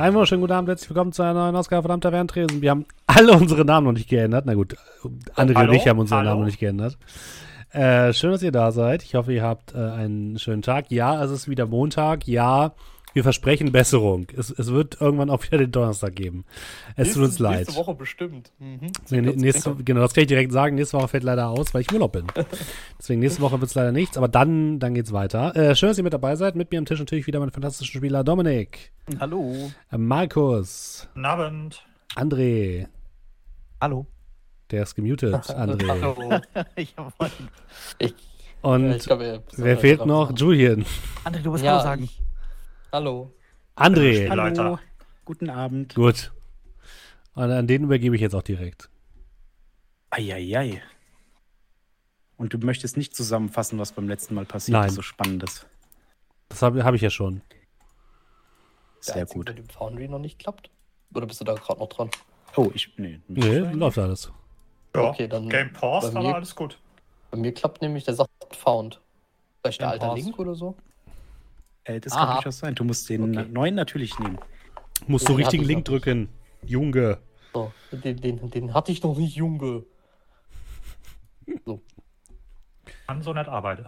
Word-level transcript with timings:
Einen 0.00 0.14
wunderschönen 0.14 0.40
guten 0.40 0.54
Abend, 0.54 0.70
herzlich 0.70 0.88
willkommen 0.88 1.12
zu 1.12 1.20
einer 1.20 1.34
neuen 1.34 1.54
Ausgabe 1.54 1.86
von 1.86 2.00
Tresen. 2.00 2.62
Wir 2.62 2.70
haben 2.70 2.86
alle 3.06 3.32
unsere 3.32 3.66
Namen 3.66 3.84
noch 3.84 3.92
nicht 3.92 4.08
geändert. 4.08 4.46
Na 4.46 4.54
gut, 4.54 4.74
andere 5.34 5.58
und 5.58 5.74
ich 5.74 5.86
haben 5.86 5.98
unsere 5.98 6.20
Hallo? 6.20 6.30
Namen 6.30 6.40
noch 6.40 6.46
nicht 6.46 6.58
geändert. 6.58 6.96
Äh, 7.72 8.14
schön, 8.14 8.30
dass 8.30 8.42
ihr 8.42 8.50
da 8.50 8.72
seid. 8.72 9.02
Ich 9.02 9.14
hoffe, 9.14 9.34
ihr 9.34 9.42
habt 9.42 9.74
äh, 9.74 9.76
einen 9.76 10.38
schönen 10.38 10.62
Tag. 10.62 10.86
Ja, 10.90 11.22
es 11.22 11.30
ist 11.30 11.50
wieder 11.50 11.66
Montag. 11.66 12.26
Ja, 12.26 12.72
wir 13.12 13.22
versprechen 13.22 13.72
Besserung. 13.72 14.26
Es, 14.36 14.50
es 14.50 14.70
wird 14.70 15.00
irgendwann 15.00 15.30
auch 15.30 15.42
wieder 15.44 15.58
den 15.58 15.72
Donnerstag 15.72 16.14
geben. 16.14 16.44
Es 16.96 17.08
tut 17.14 17.22
uns 17.22 17.30
Nächste- 17.38 17.42
leid. 17.42 17.58
Nächste 17.66 17.76
Woche 17.76 17.94
bestimmt. 17.94 18.52
Mhm. 18.58 18.80
Nee, 19.10 19.20
nee, 19.20 19.32
nächste, 19.36 19.74
genau, 19.76 20.00
das 20.00 20.14
kann 20.14 20.22
ich 20.22 20.28
direkt 20.28 20.52
sagen. 20.52 20.76
Nächste 20.76 20.96
Woche 20.98 21.08
fällt 21.08 21.24
leider 21.24 21.48
aus, 21.48 21.72
weil 21.74 21.82
ich 21.82 21.88
im 21.88 21.94
Urlaub 21.94 22.12
bin. 22.12 22.26
Deswegen 22.98 23.20
nächste 23.20 23.40
Woche 23.42 23.60
wird 23.60 23.68
es 23.70 23.74
leider 23.74 23.92
nichts, 23.92 24.16
aber 24.16 24.28
dann, 24.28 24.78
dann 24.78 24.94
geht's 24.94 25.12
weiter. 25.12 25.54
Äh, 25.56 25.74
schön, 25.74 25.88
dass 25.88 25.98
ihr 25.98 26.04
mit 26.04 26.12
dabei 26.12 26.36
seid. 26.36 26.54
Mit 26.56 26.70
mir 26.70 26.78
am 26.78 26.84
Tisch 26.86 26.98
natürlich 27.00 27.26
wieder 27.26 27.40
meine 27.40 27.52
fantastischen 27.52 27.98
Spieler 27.98 28.22
Dominik, 28.24 28.92
Hallo. 29.18 29.54
äh, 29.90 29.98
Markus, 29.98 31.08
Guten 31.14 31.26
Abend. 31.26 31.84
André, 32.16 32.86
Hallo. 33.80 34.06
der 34.70 34.82
ist 34.84 34.94
gemutet, 34.94 35.34
André. 35.50 35.88
Hallo. 35.88 36.40
Ich 36.76 36.94
hab 36.96 37.12
Ich, 37.98 38.14
Und 38.62 38.90
ja, 38.90 38.96
ich 38.96 39.04
glaub, 39.04 39.20
wer 39.56 39.78
fehlt 39.78 40.04
noch? 40.06 40.36
Julian. 40.36 40.84
André, 41.24 41.42
du 41.42 41.50
musst 41.50 41.64
Ja, 41.64 41.72
Hallo 41.72 41.82
sagen. 41.82 42.04
ich- 42.04 42.19
Hallo. 42.92 43.32
André. 43.76 44.28
Hallo. 44.28 44.78
Guten 45.24 45.50
Abend. 45.50 45.94
Gut. 45.94 46.32
Und 47.34 47.50
an 47.50 47.66
den 47.66 47.84
übergebe 47.84 48.16
ich 48.16 48.22
jetzt 48.22 48.34
auch 48.34 48.42
direkt. 48.42 48.90
Eieiei. 50.10 50.82
Und 52.36 52.52
du 52.54 52.58
möchtest 52.58 52.96
nicht 52.96 53.14
zusammenfassen, 53.14 53.78
was 53.78 53.92
beim 53.92 54.08
letzten 54.08 54.34
Mal 54.34 54.44
passiert 54.44 54.78
Nein. 54.78 54.88
ist, 54.88 54.94
so 54.96 55.02
spannendes. 55.02 55.66
Das 56.48 56.62
habe 56.62 56.82
hab 56.84 56.94
ich 56.94 57.02
ja 57.02 57.10
schon. 57.10 57.42
Der 59.06 59.14
Sehr 59.14 59.14
einzige, 59.22 59.38
gut. 59.38 59.48
Mit 59.50 59.58
dem 59.58 59.68
Foundry 59.68 60.08
noch 60.08 60.18
nicht 60.18 60.38
klappt? 60.38 60.70
Oder 61.14 61.26
bist 61.26 61.40
du 61.40 61.44
da 61.44 61.54
gerade 61.54 61.78
noch 61.80 61.88
dran? 61.88 62.10
Oh, 62.56 62.70
ich. 62.74 62.92
Nee. 62.96 63.20
Nee, 63.28 63.58
läuft 63.58 63.98
alles. 63.98 64.32
Ja, 64.94 65.02
Okay, 65.10 65.28
dann 65.28 65.48
Game 65.48 65.70
bei 65.72 66.00
mir- 66.10 66.18
aber 66.18 66.34
alles 66.34 66.54
gut. 66.56 66.78
Bei 67.30 67.38
mir 67.38 67.54
klappt 67.54 67.80
nämlich, 67.82 68.04
der 68.04 68.14
sagt 68.14 68.30
Found. 68.56 69.00
Vielleicht 69.62 69.80
der 69.80 69.90
alter 69.90 70.08
passt. 70.08 70.24
Link 70.24 70.38
oder 70.38 70.54
so? 70.56 70.76
Äh, 71.84 72.00
das 72.00 72.12
Aha. 72.12 72.24
kann 72.26 72.34
durchaus 72.36 72.58
sein. 72.58 72.74
Du 72.74 72.84
musst 72.84 73.08
den 73.08 73.36
Okay. 73.38 73.48
neuen 73.50 73.74
natürlich 73.74 74.18
nehmen. 74.18 74.38
Musst 75.06 75.28
du 75.28 75.32
richtigen 75.34 75.64
Link 75.64 75.84
drücken. 75.86 76.28
Junge. 76.64 77.18
So, 77.54 77.72
den, 77.90 78.20
den, 78.20 78.50
den 78.50 78.74
hatte 78.74 78.92
ich 78.92 79.02
noch 79.02 79.16
nicht, 79.16 79.34
Junge. 79.34 79.84
So. 81.64 81.82
Kann 83.06 83.22
so 83.22 83.32
nicht 83.32 83.48
arbeiten. 83.48 83.86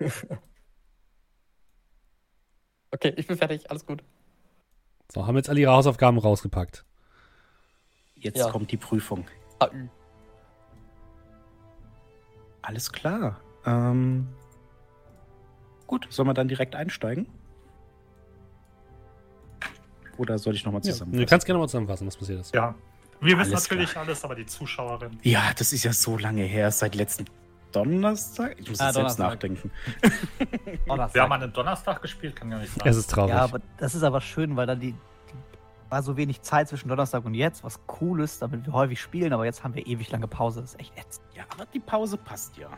Okay, 2.92 3.14
ich 3.16 3.28
bin 3.28 3.36
fertig, 3.36 3.70
alles 3.70 3.86
gut. 3.86 4.02
So, 5.12 5.24
haben 5.24 5.36
jetzt 5.36 5.48
alle 5.48 5.60
ihre 5.60 5.70
Hausaufgaben 5.70 6.18
rausgepackt. 6.18 6.84
Jetzt 8.16 8.38
Ja. 8.38 8.50
kommt 8.50 8.72
die 8.72 8.76
Prüfung. 8.76 9.24
AÜ. 9.60 9.86
Alles 12.62 12.90
klar. 12.90 13.40
Ähm, 13.64 14.26
gut, 15.90 16.06
sollen 16.08 16.28
wir 16.28 16.34
dann 16.34 16.46
direkt 16.46 16.76
einsteigen? 16.76 17.26
Oder 20.18 20.38
soll 20.38 20.54
ich 20.54 20.64
nochmal 20.64 20.80
Ja, 20.84 20.92
zusammenfassen? 20.92 21.20
du 21.24 21.28
kannst 21.28 21.46
gerne 21.46 21.58
mal 21.58 21.66
zusammenfassen, 21.68 22.06
was 22.06 22.16
passiert 22.16 22.40
ist. 22.40 22.54
Ja. 22.54 22.74
Wir 23.20 23.36
wissen 23.38 23.52
Alles 23.52 23.68
natürlich 23.68 23.96
alles, 23.96 24.24
aber 24.24 24.34
die 24.36 24.46
Zuschauerin. 24.46 25.18
Ja, 25.22 25.42
das 25.58 25.72
ist 25.72 25.82
ja 25.84 25.92
so 25.92 26.16
lange 26.16 26.42
her, 26.44 26.70
seit 26.70 26.94
letzten 26.94 27.24
Donnerstag. 27.72 28.56
Ich 28.58 28.68
muss 28.68 28.80
Ah, 28.80 28.86
jetzt 28.86 28.94
selbst 28.94 29.18
nachdenken. 29.18 29.70
Donnerstag. 30.86 31.14
Wir 31.14 31.22
haben 31.22 31.32
einen 31.32 31.52
Donnerstag 31.52 32.00
gespielt, 32.02 32.36
kann 32.36 32.50
ja 32.52 32.58
nicht 32.58 32.72
sein. 32.72 32.86
Es 32.88 32.96
ist 32.96 33.10
traurig. 33.10 33.30
ja, 33.34 33.42
aber 33.42 33.60
das 33.78 33.94
ist 33.94 34.02
aber 34.04 34.20
schön, 34.20 34.56
weil 34.56 34.66
dann 34.66 34.78
die, 34.80 34.92
die 34.92 35.34
war 35.90 36.02
so 36.02 36.16
wenig 36.16 36.40
Zeit 36.42 36.68
zwischen 36.68 36.88
Donnerstag 36.88 37.24
und 37.24 37.34
jetzt, 37.34 37.62
was 37.64 37.80
cool 38.00 38.20
ist, 38.22 38.40
damit 38.42 38.64
wir 38.66 38.72
häufig 38.72 39.00
spielen, 39.00 39.32
aber 39.32 39.44
jetzt 39.44 39.64
haben 39.64 39.74
wir 39.74 39.86
ewig 39.86 40.10
lange 40.10 40.28
Pause. 40.28 40.60
Das 40.62 40.70
ist 40.74 40.80
echt 40.80 40.96
ätzend. 40.98 41.26
Ja, 41.34 41.44
aber 41.50 41.66
die 41.66 41.80
Pause 41.80 42.16
passt 42.16 42.56
ja. 42.56 42.68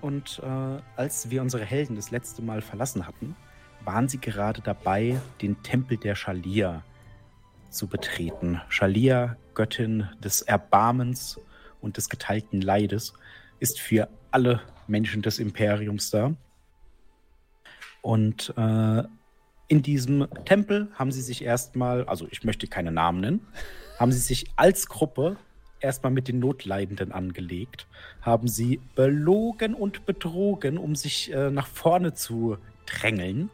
Und 0.00 0.40
äh, 0.44 0.80
als 0.96 1.30
wir 1.30 1.42
unsere 1.42 1.64
Helden 1.64 1.96
das 1.96 2.10
letzte 2.10 2.42
Mal 2.42 2.62
verlassen 2.62 3.06
hatten, 3.06 3.36
waren 3.84 4.08
sie 4.08 4.18
gerade 4.18 4.60
dabei, 4.60 5.20
den 5.40 5.62
Tempel 5.62 5.96
der 5.96 6.14
Schalia 6.14 6.82
zu 7.70 7.86
betreten. 7.86 8.60
Schalia, 8.68 9.36
Göttin 9.54 10.08
des 10.22 10.42
Erbarmens 10.42 11.40
und 11.80 11.96
des 11.96 12.08
geteilten 12.08 12.60
Leides, 12.60 13.12
ist 13.60 13.80
für 13.80 14.08
alle 14.30 14.60
Menschen 14.86 15.22
des 15.22 15.38
Imperiums 15.38 16.10
da. 16.10 16.34
Und 18.02 18.54
äh, 18.56 19.02
in 19.68 19.82
diesem 19.82 20.26
Tempel 20.44 20.88
haben 20.94 21.12
sie 21.12 21.20
sich 21.20 21.42
erstmal, 21.42 22.04
also 22.04 22.26
ich 22.30 22.44
möchte 22.44 22.66
keine 22.66 22.90
Namen 22.90 23.20
nennen, 23.20 23.46
haben 23.98 24.12
sie 24.12 24.18
sich 24.18 24.46
als 24.56 24.86
Gruppe 24.86 25.36
erstmal 25.80 26.12
mit 26.12 26.28
den 26.28 26.38
Notleidenden 26.38 27.12
angelegt, 27.12 27.86
haben 28.20 28.48
sie 28.48 28.80
belogen 28.94 29.74
und 29.74 30.06
betrogen, 30.06 30.78
um 30.78 30.94
sich 30.94 31.32
äh, 31.32 31.50
nach 31.50 31.66
vorne 31.66 32.14
zu 32.14 32.58
drängeln. 32.86 33.50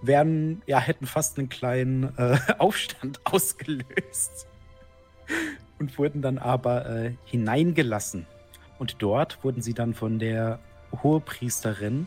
Werden, 0.00 0.62
ja, 0.66 0.78
hätten 0.78 1.06
fast 1.06 1.38
einen 1.38 1.48
kleinen 1.48 2.16
äh, 2.16 2.38
Aufstand 2.58 3.20
ausgelöst 3.24 4.46
und 5.78 5.98
wurden 5.98 6.22
dann 6.22 6.38
aber 6.38 6.88
äh, 6.88 7.12
hineingelassen. 7.24 8.26
Und 8.78 8.96
dort 9.00 9.42
wurden 9.42 9.60
sie 9.60 9.74
dann 9.74 9.94
von 9.94 10.18
der 10.18 10.60
Hohepriesterin 11.02 12.06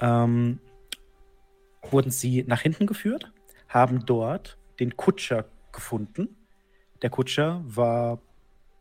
ähm, 0.00 0.60
wurden 1.82 2.10
sie 2.10 2.44
nach 2.46 2.60
hinten 2.60 2.86
geführt, 2.86 3.30
haben 3.68 4.04
dort 4.04 4.58
den 4.80 4.96
Kutscher 4.96 5.46
gefunden. 5.72 6.36
Der 7.02 7.10
Kutscher 7.10 7.62
war 7.66 8.20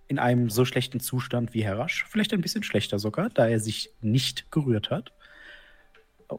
in 0.08 0.20
einem 0.20 0.50
so 0.50 0.66
schlechten 0.66 1.00
Zustand 1.00 1.54
wie 1.54 1.64
Herr 1.64 1.80
Rasch, 1.80 2.06
vielleicht 2.08 2.34
ein 2.34 2.42
bisschen 2.42 2.64
schlechter 2.64 3.00
sogar, 3.00 3.30
da 3.30 3.48
er 3.48 3.60
sich 3.60 3.92
nicht 4.02 4.52
gerührt 4.52 4.90
hat. 4.90 5.12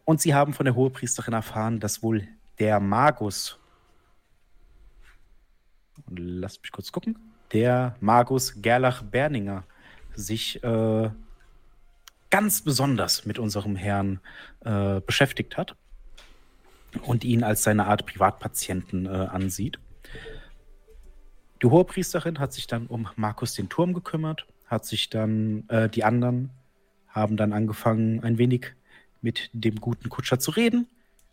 Und 0.05 0.21
sie 0.21 0.35
haben 0.35 0.53
von 0.53 0.65
der 0.65 0.75
Hohepriesterin 0.75 1.35
erfahren, 1.35 1.81
dass 1.81 2.03
wohl 2.03 2.27
der 2.59 2.81
Magus, 2.81 3.59
lasst 6.09 6.63
mich 6.63 6.73
kurz 6.73 6.93
gucken, 6.93 7.19
der 7.53 7.97
Magus 8.01 8.61
Gerlach 8.61 9.03
Berninger 9.03 9.65
sich 10.15 10.63
äh, 10.65 11.11
ganz 12.31 12.63
besonders 12.63 13.27
mit 13.27 13.39
unserem 13.39 13.77
Herrn 13.77 14.21
äh, 14.65 15.01
beschäftigt 15.01 15.57
hat 15.57 15.77
und 17.03 17.25
ihn 17.25 17.45
als 17.45 17.63
seine 17.63 17.87
Art 17.87 18.07
Privatpatienten 18.07 19.07
äh, 19.07 19.09
ansieht. 19.09 19.79
Die 21.63 21.67
Hohepriesterin 21.67 22.39
hat 22.39 22.53
sich 22.53 22.67
dann 22.67 22.87
um 22.87 23.09
Markus 23.17 23.55
den 23.55 23.69
Turm 23.69 23.95
gekümmert, 23.95 24.47
hat 24.67 24.85
sich 24.85 25.09
dann, 25.09 25.65
äh, 25.69 25.89
die 25.89 26.05
anderen 26.05 26.51
haben 27.09 27.37
dann 27.37 27.53
angefangen, 27.53 28.23
ein 28.23 28.37
wenig 28.37 28.75
mit 29.23 29.51
dem 29.53 29.81
guten 29.81 30.11
Kutscher 30.11 30.39
zu 30.39 30.51
reden. 30.51 30.87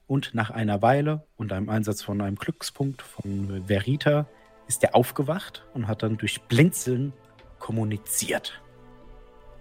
Und 0.07 0.33
nach 0.33 0.49
einer 0.49 0.81
Weile 0.81 1.25
und 1.37 1.51
einem 1.51 1.69
Einsatz 1.69 2.01
von 2.01 2.21
einem 2.21 2.35
Glückspunkt 2.35 3.01
von 3.01 3.63
Verita 3.67 4.27
ist 4.67 4.83
er 4.83 4.95
aufgewacht 4.95 5.65
und 5.73 5.87
hat 5.87 6.03
dann 6.03 6.17
durch 6.17 6.41
Blinzeln 6.43 7.13
kommuniziert. 7.59 8.61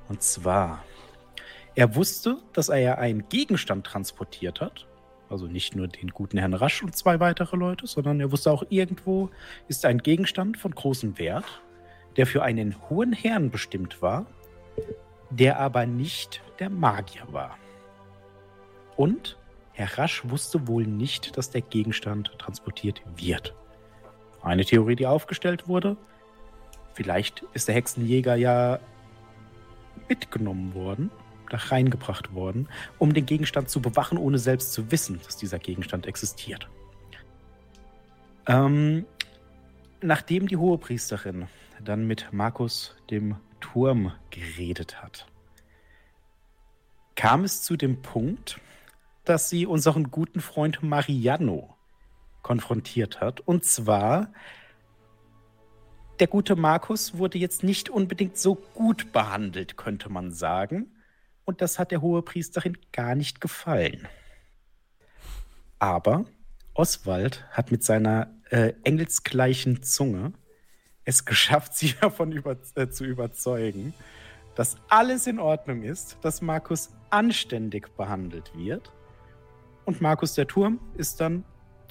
Und 0.08 0.22
zwar, 0.22 0.84
er 1.74 1.94
wusste, 1.94 2.38
dass 2.52 2.68
er 2.68 2.78
ja 2.78 2.94
einen 2.96 3.28
Gegenstand 3.28 3.86
transportiert 3.86 4.60
hat. 4.60 4.86
Also 5.32 5.46
nicht 5.46 5.74
nur 5.74 5.88
den 5.88 6.10
guten 6.10 6.36
Herrn 6.36 6.52
Rasch 6.52 6.82
und 6.82 6.94
zwei 6.94 7.18
weitere 7.18 7.56
Leute, 7.56 7.86
sondern 7.86 8.20
er 8.20 8.30
wusste 8.30 8.52
auch, 8.52 8.64
irgendwo 8.68 9.30
ist 9.66 9.86
ein 9.86 9.96
Gegenstand 9.96 10.58
von 10.58 10.74
großem 10.74 11.18
Wert, 11.18 11.62
der 12.18 12.26
für 12.26 12.42
einen 12.42 12.76
hohen 12.90 13.14
Herrn 13.14 13.50
bestimmt 13.50 14.02
war, 14.02 14.26
der 15.30 15.58
aber 15.58 15.86
nicht 15.86 16.42
der 16.58 16.68
Magier 16.68 17.22
war. 17.30 17.56
Und 18.94 19.38
Herr 19.72 19.96
Rasch 19.96 20.22
wusste 20.28 20.68
wohl 20.68 20.86
nicht, 20.86 21.38
dass 21.38 21.48
der 21.48 21.62
Gegenstand 21.62 22.38
transportiert 22.38 23.00
wird. 23.16 23.54
Eine 24.42 24.66
Theorie, 24.66 24.96
die 24.96 25.06
aufgestellt 25.06 25.66
wurde. 25.66 25.96
Vielleicht 26.92 27.42
ist 27.54 27.68
der 27.68 27.74
Hexenjäger 27.74 28.34
ja 28.34 28.80
mitgenommen 30.10 30.74
worden, 30.74 31.10
da 31.52 31.58
reingebracht 31.58 32.34
worden, 32.34 32.68
um 32.98 33.14
den 33.14 33.26
Gegenstand 33.26 33.68
zu 33.68 33.80
bewachen, 33.80 34.18
ohne 34.18 34.38
selbst 34.38 34.72
zu 34.72 34.90
wissen, 34.90 35.20
dass 35.24 35.36
dieser 35.36 35.58
Gegenstand 35.58 36.06
existiert. 36.06 36.68
Ähm, 38.46 39.06
nachdem 40.00 40.48
die 40.48 40.56
Hohepriesterin 40.56 41.46
dann 41.84 42.06
mit 42.06 42.32
Markus 42.32 42.94
dem 43.10 43.36
Turm 43.60 44.12
geredet 44.30 45.02
hat, 45.02 45.26
kam 47.14 47.44
es 47.44 47.62
zu 47.62 47.76
dem 47.76 48.02
Punkt, 48.02 48.60
dass 49.24 49.48
sie 49.48 49.66
unseren 49.66 50.10
guten 50.10 50.40
Freund 50.40 50.82
Mariano 50.82 51.76
konfrontiert 52.42 53.20
hat. 53.20 53.40
Und 53.40 53.64
zwar, 53.64 54.32
der 56.18 56.26
gute 56.26 56.56
Markus 56.56 57.18
wurde 57.18 57.38
jetzt 57.38 57.62
nicht 57.62 57.88
unbedingt 57.88 58.36
so 58.36 58.56
gut 58.56 59.12
behandelt, 59.12 59.76
könnte 59.76 60.08
man 60.08 60.32
sagen. 60.32 60.90
Und 61.44 61.60
das 61.60 61.78
hat 61.78 61.90
der 61.90 62.00
hohe 62.00 62.22
Priesterin 62.22 62.78
gar 62.92 63.14
nicht 63.14 63.40
gefallen. 63.40 64.06
Aber 65.78 66.24
Oswald 66.74 67.44
hat 67.50 67.70
mit 67.70 67.82
seiner 67.82 68.32
äh, 68.50 68.74
engelsgleichen 68.84 69.82
Zunge 69.82 70.32
es 71.04 71.24
geschafft, 71.26 71.74
sie 71.74 71.94
davon 72.00 72.32
über, 72.32 72.56
äh, 72.76 72.88
zu 72.88 73.04
überzeugen, 73.04 73.92
dass 74.54 74.76
alles 74.88 75.26
in 75.26 75.38
Ordnung 75.38 75.82
ist, 75.82 76.18
dass 76.22 76.42
Markus 76.42 76.90
anständig 77.10 77.96
behandelt 77.96 78.52
wird. 78.54 78.92
Und 79.84 80.00
Markus 80.00 80.34
der 80.34 80.46
Turm 80.46 80.78
ist 80.96 81.20
dann 81.20 81.44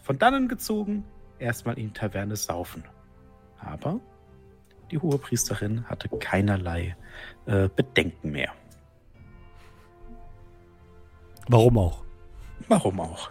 von 0.03 0.17
dannen 0.17 0.47
gezogen, 0.47 1.03
erstmal 1.39 1.77
in 1.77 1.93
Taverne 1.93 2.35
saufen. 2.35 2.83
Aber 3.59 3.99
die 4.91 4.97
Hohepriesterin 4.97 5.89
hatte 5.89 6.09
keinerlei 6.19 6.95
äh, 7.45 7.67
Bedenken 7.67 8.31
mehr. 8.31 8.53
Warum 11.47 11.77
auch? 11.77 12.03
Warum 12.67 12.99
auch? 12.99 13.29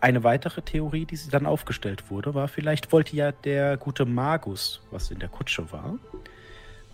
Eine 0.00 0.24
weitere 0.24 0.62
Theorie, 0.62 1.06
die 1.06 1.16
sie 1.16 1.30
dann 1.30 1.46
aufgestellt 1.46 2.10
wurde, 2.10 2.34
war, 2.34 2.48
vielleicht 2.48 2.92
wollte 2.92 3.14
ja 3.16 3.32
der 3.32 3.76
gute 3.76 4.04
Magus, 4.04 4.82
was 4.90 5.10
in 5.10 5.18
der 5.18 5.28
Kutsche 5.28 5.70
war. 5.72 5.98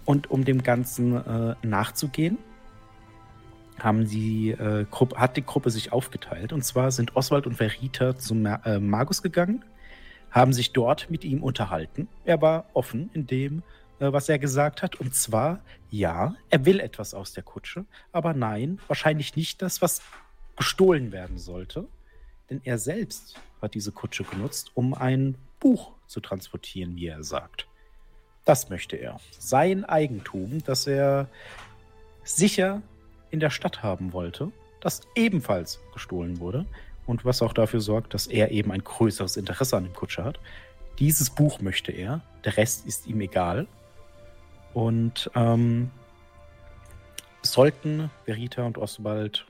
Und 0.04 0.30
um 0.30 0.44
dem 0.44 0.62
Ganzen 0.62 1.16
äh, 1.16 1.54
nachzugehen, 1.62 2.38
haben 3.78 4.08
die, 4.08 4.50
äh, 4.50 4.84
Gruppe, 4.90 5.16
hat 5.18 5.36
die 5.36 5.44
Gruppe 5.44 5.70
sich 5.70 5.92
aufgeteilt. 5.92 6.52
Und 6.52 6.64
zwar 6.64 6.90
sind 6.90 7.16
Oswald 7.16 7.46
und 7.46 7.54
Verita 7.54 8.16
zum 8.16 8.42
Ma 8.42 8.60
äh, 8.64 8.78
Magus 8.78 9.22
gegangen, 9.22 9.64
haben 10.30 10.52
sich 10.52 10.72
dort 10.72 11.10
mit 11.10 11.24
ihm 11.24 11.42
unterhalten. 11.42 12.08
Er 12.24 12.42
war 12.42 12.66
offen 12.74 13.10
in 13.14 13.26
dem, 13.26 13.58
äh, 13.58 13.62
was 13.98 14.28
er 14.28 14.38
gesagt 14.38 14.82
hat. 14.82 14.96
Und 14.96 15.14
zwar, 15.14 15.60
ja, 15.90 16.34
er 16.50 16.64
will 16.64 16.80
etwas 16.80 17.14
aus 17.14 17.32
der 17.32 17.42
Kutsche, 17.42 17.84
aber 18.12 18.34
nein, 18.34 18.78
wahrscheinlich 18.86 19.36
nicht 19.36 19.62
das, 19.62 19.82
was 19.82 20.02
gestohlen 20.56 21.12
werden 21.12 21.38
sollte. 21.38 21.86
Denn 22.50 22.60
er 22.64 22.78
selbst 22.78 23.40
hat 23.60 23.74
diese 23.74 23.92
Kutsche 23.92 24.24
genutzt, 24.24 24.70
um 24.74 24.94
ein 24.94 25.36
Buch 25.60 25.92
zu 26.06 26.20
transportieren, 26.20 26.96
wie 26.96 27.06
er 27.06 27.22
sagt. 27.22 27.66
Das 28.44 28.70
möchte 28.70 28.96
er. 28.96 29.20
Sein 29.38 29.84
Eigentum, 29.84 30.62
das 30.64 30.86
er 30.86 31.28
sicher 32.24 32.82
in 33.30 33.40
der 33.40 33.50
Stadt 33.50 33.82
haben 33.82 34.12
wollte, 34.12 34.52
das 34.80 35.02
ebenfalls 35.14 35.80
gestohlen 35.92 36.40
wurde 36.40 36.64
und 37.06 37.24
was 37.24 37.42
auch 37.42 37.52
dafür 37.52 37.80
sorgt, 37.80 38.14
dass 38.14 38.26
er 38.26 38.50
eben 38.50 38.70
ein 38.70 38.84
größeres 38.84 39.36
Interesse 39.36 39.76
an 39.76 39.84
dem 39.84 39.92
Kutscher 39.92 40.24
hat. 40.24 40.40
Dieses 40.98 41.30
Buch 41.30 41.60
möchte 41.60 41.92
er, 41.92 42.22
der 42.44 42.56
Rest 42.56 42.86
ist 42.86 43.06
ihm 43.06 43.20
egal. 43.20 43.66
Und 44.74 45.30
ähm, 45.34 45.90
sollten 47.42 48.10
Verita 48.24 48.64
und 48.64 48.78
Oswald 48.78 49.46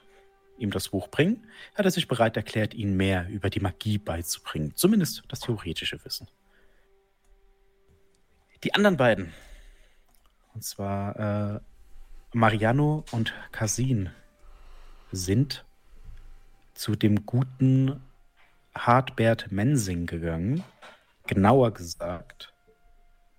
ihm 0.58 0.70
das 0.70 0.88
Buch 0.88 1.08
bringen, 1.08 1.46
hat 1.74 1.84
er 1.84 1.90
sich 1.90 2.08
bereit 2.08 2.36
erklärt, 2.36 2.74
ihnen 2.74 2.96
mehr 2.96 3.28
über 3.28 3.50
die 3.50 3.60
Magie 3.60 3.98
beizubringen. 3.98 4.74
Zumindest 4.74 5.22
das 5.28 5.40
theoretische 5.40 6.04
Wissen. 6.04 6.28
Die 8.64 8.74
anderen 8.74 8.96
beiden, 8.96 9.32
und 10.54 10.64
zwar 10.64 11.56
äh, 11.56 11.60
Mariano 12.32 13.04
und 13.12 13.32
Casin, 13.52 14.10
sind 15.12 15.64
zu 16.74 16.96
dem 16.96 17.24
guten 17.24 18.02
Hartbert 18.74 19.50
Mensing 19.50 20.06
gegangen. 20.06 20.64
Genauer 21.26 21.72
gesagt 21.72 22.52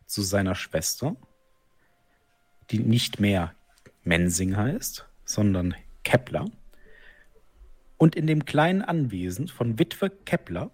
zu 0.05 0.21
seiner 0.21 0.55
Schwester, 0.55 1.15
die 2.71 2.79
nicht 2.79 3.19
mehr 3.19 3.53
Mensing 4.03 4.55
heißt, 4.55 5.05
sondern 5.25 5.75
Kepler. 6.03 6.45
Und 7.97 8.15
in 8.15 8.27
dem 8.27 8.45
kleinen 8.45 8.81
Anwesen 8.81 9.47
von 9.47 9.77
Witwe 9.77 10.09
Kepler 10.09 10.71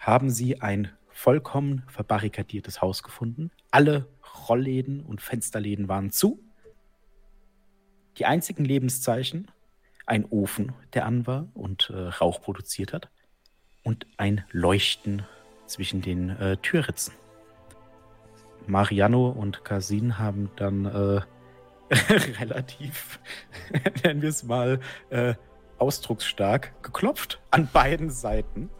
haben 0.00 0.30
sie 0.30 0.60
ein 0.60 0.90
vollkommen 1.08 1.82
verbarrikadiertes 1.88 2.82
Haus 2.82 3.02
gefunden. 3.02 3.50
Alle 3.70 4.08
Rollläden 4.48 5.00
und 5.00 5.20
Fensterläden 5.20 5.88
waren 5.88 6.10
zu. 6.10 6.42
Die 8.18 8.26
einzigen 8.26 8.64
Lebenszeichen, 8.64 9.50
ein 10.06 10.24
Ofen, 10.24 10.72
der 10.92 11.06
an 11.06 11.26
war 11.26 11.48
und 11.54 11.90
äh, 11.90 11.96
Rauch 11.96 12.42
produziert 12.42 12.92
hat, 12.92 13.10
und 13.82 14.06
ein 14.16 14.44
Leuchten 14.50 15.24
zwischen 15.66 16.00
den 16.00 16.30
äh, 16.30 16.56
Türritzen. 16.58 17.14
Mariano 18.66 19.28
und 19.28 19.64
Casin 19.64 20.18
haben 20.18 20.50
dann 20.56 20.86
äh, 20.86 21.20
relativ, 22.40 23.20
nennen 24.04 24.22
wir 24.22 24.28
es 24.28 24.42
mal, 24.42 24.80
äh, 25.10 25.34
ausdrucksstark 25.78 26.82
geklopft 26.82 27.40
an 27.50 27.68
beiden 27.72 28.10
Seiten. 28.10 28.70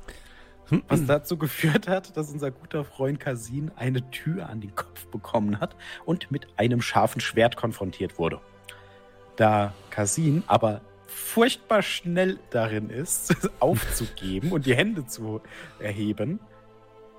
Was 0.88 1.04
dazu 1.06 1.36
geführt 1.36 1.88
hat, 1.88 2.16
dass 2.16 2.30
unser 2.30 2.50
guter 2.50 2.84
Freund 2.84 3.20
Casin 3.20 3.70
eine 3.76 4.10
Tür 4.10 4.48
an 4.48 4.60
den 4.60 4.74
Kopf 4.74 5.06
bekommen 5.06 5.60
hat 5.60 5.76
und 6.04 6.30
mit 6.30 6.46
einem 6.56 6.80
scharfen 6.80 7.20
Schwert 7.20 7.56
konfrontiert 7.56 8.18
wurde. 8.18 8.40
Da 9.36 9.74
Casin 9.90 10.44
aber 10.46 10.80
furchtbar 11.06 11.82
schnell 11.82 12.38
darin 12.50 12.90
ist, 12.90 13.36
aufzugeben 13.60 14.52
und 14.52 14.66
die 14.66 14.74
Hände 14.74 15.06
zu 15.06 15.40
erheben, 15.78 16.40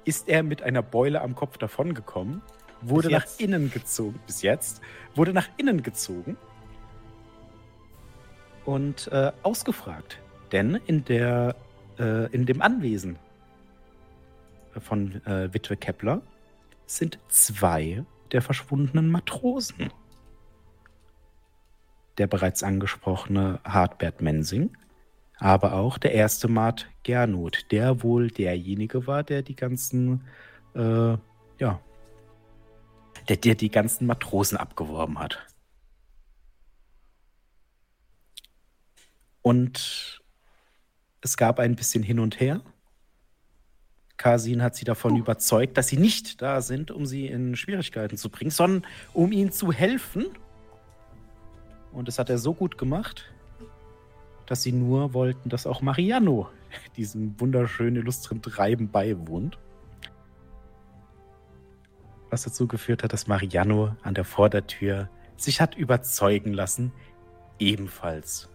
ist 0.06 0.30
er 0.30 0.44
mit 0.44 0.64
einer 0.64 0.82
Beule 0.82 1.22
am 1.22 1.36
Kopf 1.36 1.58
davongekommen, 1.58 2.42
wurde 2.82 3.10
nach 3.10 3.26
innen 3.38 3.72
gezogen, 3.72 4.20
bis 4.26 4.42
jetzt, 4.42 4.82
wurde 5.16 5.34
nach 5.34 5.50
innen 5.58 5.84
gezogen 5.84 6.38
und 8.66 9.08
äh, 9.12 9.32
ausgefragt. 9.44 10.20
Denn 10.52 10.76
in, 10.86 11.04
der, 11.06 11.56
äh, 12.00 12.32
in 12.32 12.46
dem 12.46 12.62
Anwesen 12.62 13.18
von 14.80 15.26
äh, 15.26 15.54
Witwe 15.54 15.78
Kepler 15.78 16.22
sind 16.86 17.20
zwei 17.28 18.04
der 18.32 18.42
verschwundenen 18.42 19.10
Matrosen. 19.10 19.92
Der 22.18 22.28
bereits 22.28 22.64
angesprochene 22.64 23.60
Hartbert 23.64 24.22
Mensing, 24.22 24.76
aber 25.38 25.74
auch 25.74 25.98
der 25.98 26.14
erste 26.14 26.48
Mat 26.48 26.88
Gernot, 27.04 27.66
der 27.72 28.04
wohl 28.04 28.30
derjenige 28.30 29.08
war, 29.08 29.24
der 29.24 29.42
die 29.42 29.56
ganzen, 29.56 30.26
äh, 30.74 31.18
ja, 31.60 31.80
der, 33.28 33.38
der 33.38 33.56
die 33.56 33.70
ganzen 33.70 34.06
Matrosen 34.06 34.58
abgeworben 34.58 35.20
hat. 35.20 35.46
Und 39.42 40.22
es 41.22 41.38
gab 41.38 41.60
ein 41.60 41.76
bisschen 41.76 42.04
hin 42.04 42.20
und 42.20 42.40
her. 42.40 42.62
Kasin 44.18 44.64
hat 44.64 44.76
sie 44.76 44.86
davon 44.86 45.18
überzeugt, 45.18 45.78
dass 45.78 45.88
sie 45.88 45.98
nicht 45.98 46.42
da 46.42 46.62
sind, 46.62 46.90
um 46.90 47.06
sie 47.06 47.28
in 47.28 47.56
Schwierigkeiten 47.56 48.18
zu 48.18 48.30
bringen, 48.30 48.52
sondern 48.52 48.90
um 49.14 49.32
ihnen 49.32 49.52
zu 49.52 49.72
helfen. 49.72 50.26
Und 51.92 52.08
das 52.08 52.18
hat 52.18 52.30
er 52.30 52.38
so 52.38 52.54
gut 52.54 52.78
gemacht, 52.78 53.32
dass 54.46 54.64
sie 54.64 54.72
nur 54.72 55.14
wollten, 55.14 55.50
dass 55.50 55.68
auch 55.68 55.82
Mariano 55.82 56.50
diesem 56.98 57.40
wunderschönen, 57.40 57.98
illustren 57.98 58.42
Treiben 58.42 58.90
beiwohnt. 58.90 59.58
Was 62.30 62.44
dazu 62.44 62.68
geführt 62.68 63.04
hat, 63.04 63.14
dass 63.14 63.28
Mariano 63.28 63.96
an 64.02 64.14
der 64.14 64.26
Vordertür 64.26 65.10
sich 65.38 65.62
hat 65.62 65.76
überzeugen 65.76 66.54
lassen, 66.54 66.92
ebenfalls 67.60 68.50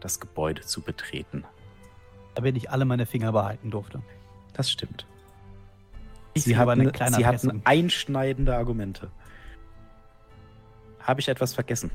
das 0.00 0.20
Gebäude 0.20 0.62
zu 0.62 0.80
betreten. 0.80 1.44
Damit 2.34 2.56
ich 2.56 2.70
alle 2.70 2.84
meine 2.84 3.06
Finger 3.06 3.32
behalten 3.32 3.70
durfte. 3.70 4.02
Das 4.52 4.70
stimmt. 4.70 5.06
Ich 6.32 6.44
Sie 6.44 6.56
hatten, 6.56 6.92
sie 7.12 7.26
hatten 7.26 7.62
einschneidende 7.64 8.54
Argumente. 8.54 9.10
Habe 11.00 11.20
ich 11.20 11.28
etwas 11.28 11.54
vergessen? 11.54 11.90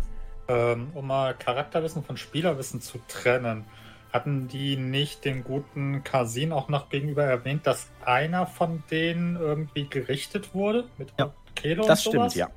Ähm, 0.48 0.90
um 0.94 1.08
mal 1.08 1.34
Charakterwissen 1.34 2.04
von 2.04 2.18
Spielerwissen 2.18 2.82
zu 2.82 3.00
trennen, 3.08 3.66
hatten 4.14 4.48
die 4.48 4.78
nicht 4.78 5.26
den 5.26 5.44
guten 5.44 6.04
Kasin 6.04 6.52
auch 6.52 6.70
noch 6.70 6.90
gegenüber 6.90 7.24
erwähnt, 7.24 7.68
dass 7.68 7.90
einer 8.06 8.46
von 8.46 8.84
denen 8.90 9.36
irgendwie 9.36 9.88
gerichtet 9.90 10.54
wurde? 10.54 10.86
Mit 10.98 11.14
Ja. 11.20 11.34
Kehle 11.56 11.84
Das 11.84 12.00
und 12.06 12.14
stimmt, 12.14 12.16
sowas? 12.16 12.36
ja. 12.36 12.50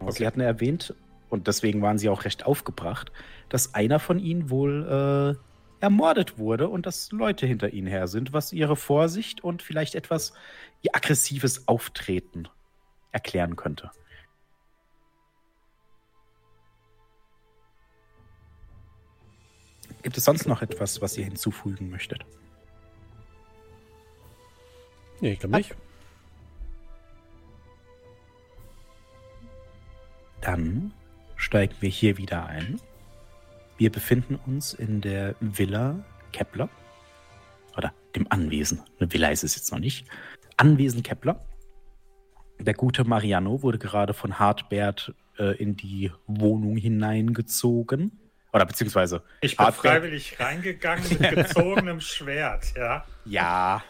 Sie 0.00 0.08
Okay. 0.08 0.26
hatten 0.26 0.40
erwähnt, 0.40 0.94
und 1.30 1.46
deswegen 1.46 1.82
waren 1.82 1.98
sie 1.98 2.08
auch 2.08 2.24
recht 2.24 2.46
aufgebracht, 2.46 3.12
dass 3.48 3.74
einer 3.74 3.98
von 3.98 4.18
ihnen 4.18 4.50
wohl 4.50 5.38
äh, 5.80 5.84
ermordet 5.84 6.38
wurde 6.38 6.68
und 6.68 6.86
dass 6.86 7.10
Leute 7.12 7.46
hinter 7.46 7.70
ihnen 7.70 7.86
her 7.86 8.06
sind, 8.06 8.32
was 8.32 8.52
ihre 8.52 8.76
Vorsicht 8.76 9.42
und 9.42 9.62
vielleicht 9.62 9.94
etwas 9.94 10.32
ihr 10.82 10.94
aggressives 10.94 11.68
Auftreten 11.68 12.48
erklären 13.12 13.56
könnte. 13.56 13.90
Gibt 20.04 20.18
es 20.18 20.24
sonst 20.24 20.46
noch 20.46 20.60
etwas, 20.60 21.00
was 21.00 21.16
ihr 21.16 21.24
hinzufügen 21.24 21.88
möchtet? 21.88 22.26
Nee, 25.22 25.32
ich 25.32 25.38
glaube 25.38 25.56
nicht. 25.56 25.74
Dann 30.42 30.92
steigen 31.36 31.74
wir 31.80 31.88
hier 31.88 32.18
wieder 32.18 32.44
ein. 32.44 32.78
Wir 33.78 33.90
befinden 33.90 34.38
uns 34.46 34.74
in 34.74 35.00
der 35.00 35.36
Villa 35.40 36.04
Kepler. 36.32 36.68
Oder 37.74 37.94
dem 38.14 38.30
Anwesen. 38.30 38.82
Eine 39.00 39.10
Villa 39.10 39.28
ist 39.30 39.42
es 39.42 39.56
jetzt 39.56 39.72
noch 39.72 39.78
nicht. 39.78 40.06
Anwesen 40.58 41.02
Kepler. 41.02 41.40
Der 42.60 42.74
gute 42.74 43.04
Mariano 43.04 43.62
wurde 43.62 43.78
gerade 43.78 44.12
von 44.12 44.38
Hartbert 44.38 45.14
äh, 45.38 45.56
in 45.56 45.76
die 45.76 46.12
Wohnung 46.26 46.76
hineingezogen. 46.76 48.20
Oder 48.54 48.64
beziehungsweise. 48.66 49.22
Ich 49.40 49.56
bin 49.56 49.66
Hartbert- 49.66 49.80
freiwillig 49.92 50.38
reingegangen 50.40 51.04
mit 51.08 51.30
gezogenem 51.34 52.00
Schwert, 52.00 52.72
ja. 52.76 53.04
Ja. 53.24 53.82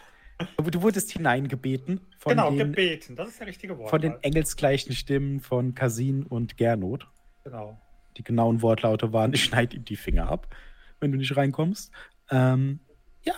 Aber 0.57 0.69
Du 0.71 0.81
wurdest 0.81 1.11
hineingebeten 1.11 2.01
von, 2.17 2.31
genau, 2.31 2.49
den, 2.49 2.57
gebeten, 2.73 3.15
das 3.15 3.29
ist 3.29 3.39
der 3.39 3.47
richtige 3.47 3.77
Wort. 3.77 3.89
von 3.89 4.01
den 4.01 4.15
engelsgleichen 4.21 4.93
Stimmen 4.93 5.39
von 5.39 5.75
Kasin 5.75 6.23
und 6.23 6.57
Gernot. 6.57 7.07
Genau. 7.45 7.79
Die 8.17 8.23
genauen 8.23 8.61
Wortlaute 8.61 9.13
waren, 9.13 9.33
ich 9.35 9.43
schneide 9.45 9.75
ihm 9.77 9.85
die 9.85 9.95
Finger 9.95 10.29
ab, 10.29 10.53
wenn 10.99 11.11
du 11.13 11.17
nicht 11.17 11.37
reinkommst. 11.37 11.91
Ähm, 12.31 12.79
ja, 13.23 13.35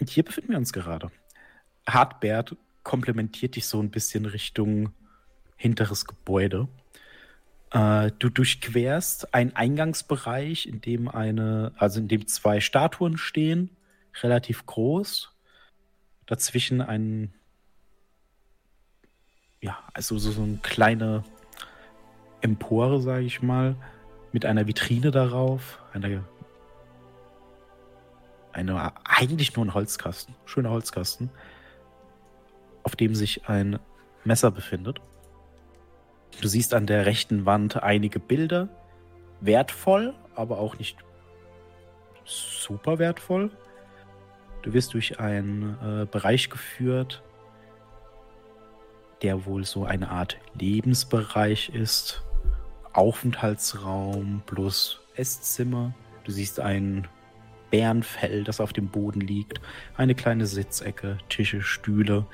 und 0.00 0.10
hier 0.10 0.24
befinden 0.24 0.50
wir 0.50 0.58
uns 0.58 0.72
gerade. 0.72 1.10
Hartbert 1.86 2.56
komplementiert 2.82 3.56
dich 3.56 3.66
so 3.66 3.80
ein 3.80 3.90
bisschen 3.90 4.24
Richtung 4.24 4.90
hinteres 5.56 6.06
Gebäude. 6.06 6.66
Äh, 7.72 8.12
du 8.18 8.28
durchquerst 8.28 9.34
einen 9.34 9.54
Eingangsbereich, 9.56 10.66
in 10.66 10.80
dem 10.80 11.08
eine, 11.08 11.72
also 11.76 12.00
in 12.00 12.08
dem 12.08 12.26
zwei 12.26 12.60
Statuen 12.60 13.18
stehen, 13.18 13.70
relativ 14.22 14.66
groß. 14.66 15.32
Dazwischen 16.26 16.80
ein, 16.80 17.34
ja, 19.60 19.78
also 19.92 20.18
so, 20.18 20.30
so 20.30 20.42
eine 20.42 20.58
kleine 20.58 21.24
Empore, 22.40 23.00
sage 23.00 23.24
ich 23.24 23.42
mal, 23.42 23.76
mit 24.32 24.44
einer 24.44 24.66
Vitrine 24.66 25.10
darauf, 25.10 25.80
einer, 25.92 26.22
einer 28.52 28.94
eigentlich 29.04 29.56
nur 29.56 29.64
ein 29.64 29.74
Holzkasten, 29.74 30.34
schöner 30.44 30.70
Holzkasten, 30.70 31.30
auf 32.82 32.96
dem 32.96 33.14
sich 33.14 33.48
ein 33.48 33.78
Messer 34.24 34.50
befindet. 34.50 35.00
Du 36.40 36.48
siehst 36.48 36.74
an 36.74 36.86
der 36.86 37.06
rechten 37.06 37.46
Wand 37.46 37.82
einige 37.82 38.20
Bilder, 38.20 38.68
wertvoll, 39.40 40.14
aber 40.34 40.58
auch 40.58 40.78
nicht 40.78 40.98
super 42.24 42.98
wertvoll. 42.98 43.50
Du 44.62 44.72
wirst 44.72 44.94
durch 44.94 45.20
einen 45.20 45.76
äh, 45.82 46.06
Bereich 46.06 46.50
geführt, 46.50 47.22
der 49.22 49.46
wohl 49.46 49.64
so 49.64 49.84
eine 49.84 50.10
Art 50.10 50.36
Lebensbereich 50.54 51.70
ist. 51.70 52.22
Aufenthaltsraum 52.92 54.42
plus 54.46 55.00
Esszimmer. 55.14 55.94
Du 56.24 56.32
siehst 56.32 56.60
ein 56.60 57.06
Bärenfell, 57.70 58.44
das 58.44 58.60
auf 58.60 58.72
dem 58.72 58.88
Boden 58.88 59.20
liegt. 59.20 59.60
Eine 59.96 60.14
kleine 60.14 60.46
Sitzecke, 60.46 61.18
Tische, 61.28 61.62
Stühle. 61.62 62.26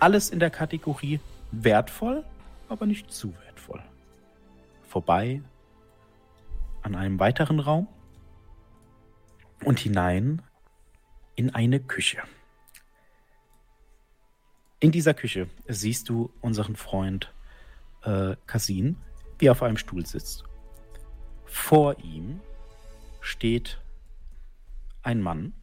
Alles 0.00 0.30
in 0.30 0.38
der 0.38 0.50
Kategorie 0.50 1.20
wertvoll, 1.52 2.24
aber 2.68 2.86
nicht 2.86 3.12
zu 3.12 3.28
wertvoll. 3.28 3.43
Vorbei 4.94 5.42
an 6.82 6.94
einem 6.94 7.18
weiteren 7.18 7.58
Raum 7.58 7.88
und 9.64 9.80
hinein 9.80 10.40
in 11.34 11.52
eine 11.52 11.80
Küche. 11.80 12.22
In 14.78 14.92
dieser 14.92 15.12
Küche 15.12 15.50
siehst 15.66 16.08
du 16.08 16.32
unseren 16.40 16.76
Freund 16.76 17.34
äh, 18.04 18.36
wie 19.40 19.46
er 19.46 19.50
auf 19.50 19.64
einem 19.64 19.78
Stuhl 19.78 20.06
sitzt. 20.06 20.44
Vor 21.44 21.98
ihm 21.98 22.40
steht 23.20 23.82
ein 25.02 25.20
Mann, 25.20 25.54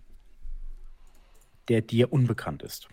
der 1.69 1.81
dir 1.81 2.11
unbekannt 2.11 2.63
ist. 2.63 2.89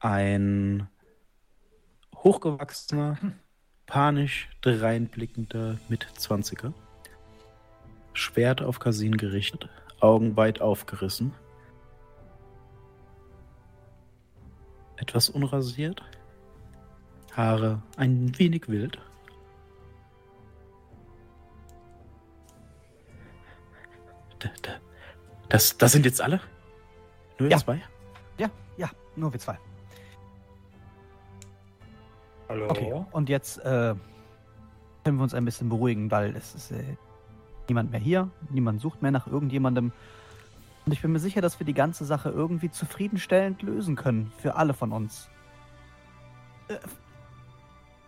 Ein 0.00 0.90
hochgewachsener, 2.22 3.18
panisch 3.86 4.48
dreinblickender 4.60 5.78
Mitzwanziger. 5.88 6.72
Schwert 8.12 8.62
auf 8.62 8.78
Kasin 8.78 9.16
gerichtet, 9.16 9.68
Augen 10.00 10.36
weit 10.36 10.60
aufgerissen. 10.60 11.32
Etwas 14.96 15.30
unrasiert, 15.30 16.02
Haare 17.32 17.82
ein 17.96 18.38
wenig 18.38 18.68
wild. 18.68 18.98
Das, 25.48 25.76
das 25.78 25.92
sind 25.92 26.04
jetzt 26.04 26.20
alle? 26.20 26.40
Nur 27.38 27.50
Ja. 27.50 27.58
zwei? 27.58 27.80
Ja, 28.38 28.50
ja, 28.76 28.90
nur 29.16 29.32
wir 29.32 29.40
zwei. 29.40 29.58
Hallo. 32.50 32.66
Okay, 32.68 33.04
und 33.12 33.28
jetzt 33.28 33.58
äh, 33.58 33.94
können 35.04 35.18
wir 35.18 35.22
uns 35.22 35.34
ein 35.34 35.44
bisschen 35.44 35.68
beruhigen, 35.68 36.10
weil 36.10 36.34
es 36.34 36.56
ist 36.56 36.72
äh, 36.72 36.82
niemand 37.68 37.92
mehr 37.92 38.00
hier, 38.00 38.28
niemand 38.48 38.80
sucht 38.80 39.02
mehr 39.02 39.12
nach 39.12 39.28
irgendjemandem. 39.28 39.92
Und 40.84 40.92
ich 40.92 41.00
bin 41.00 41.12
mir 41.12 41.20
sicher, 41.20 41.40
dass 41.42 41.60
wir 41.60 41.64
die 41.64 41.74
ganze 41.74 42.04
Sache 42.04 42.28
irgendwie 42.28 42.68
zufriedenstellend 42.68 43.62
lösen 43.62 43.94
können 43.94 44.32
für 44.38 44.56
alle 44.56 44.74
von 44.74 44.90
uns. 44.90 45.28
Äh, 46.66 46.78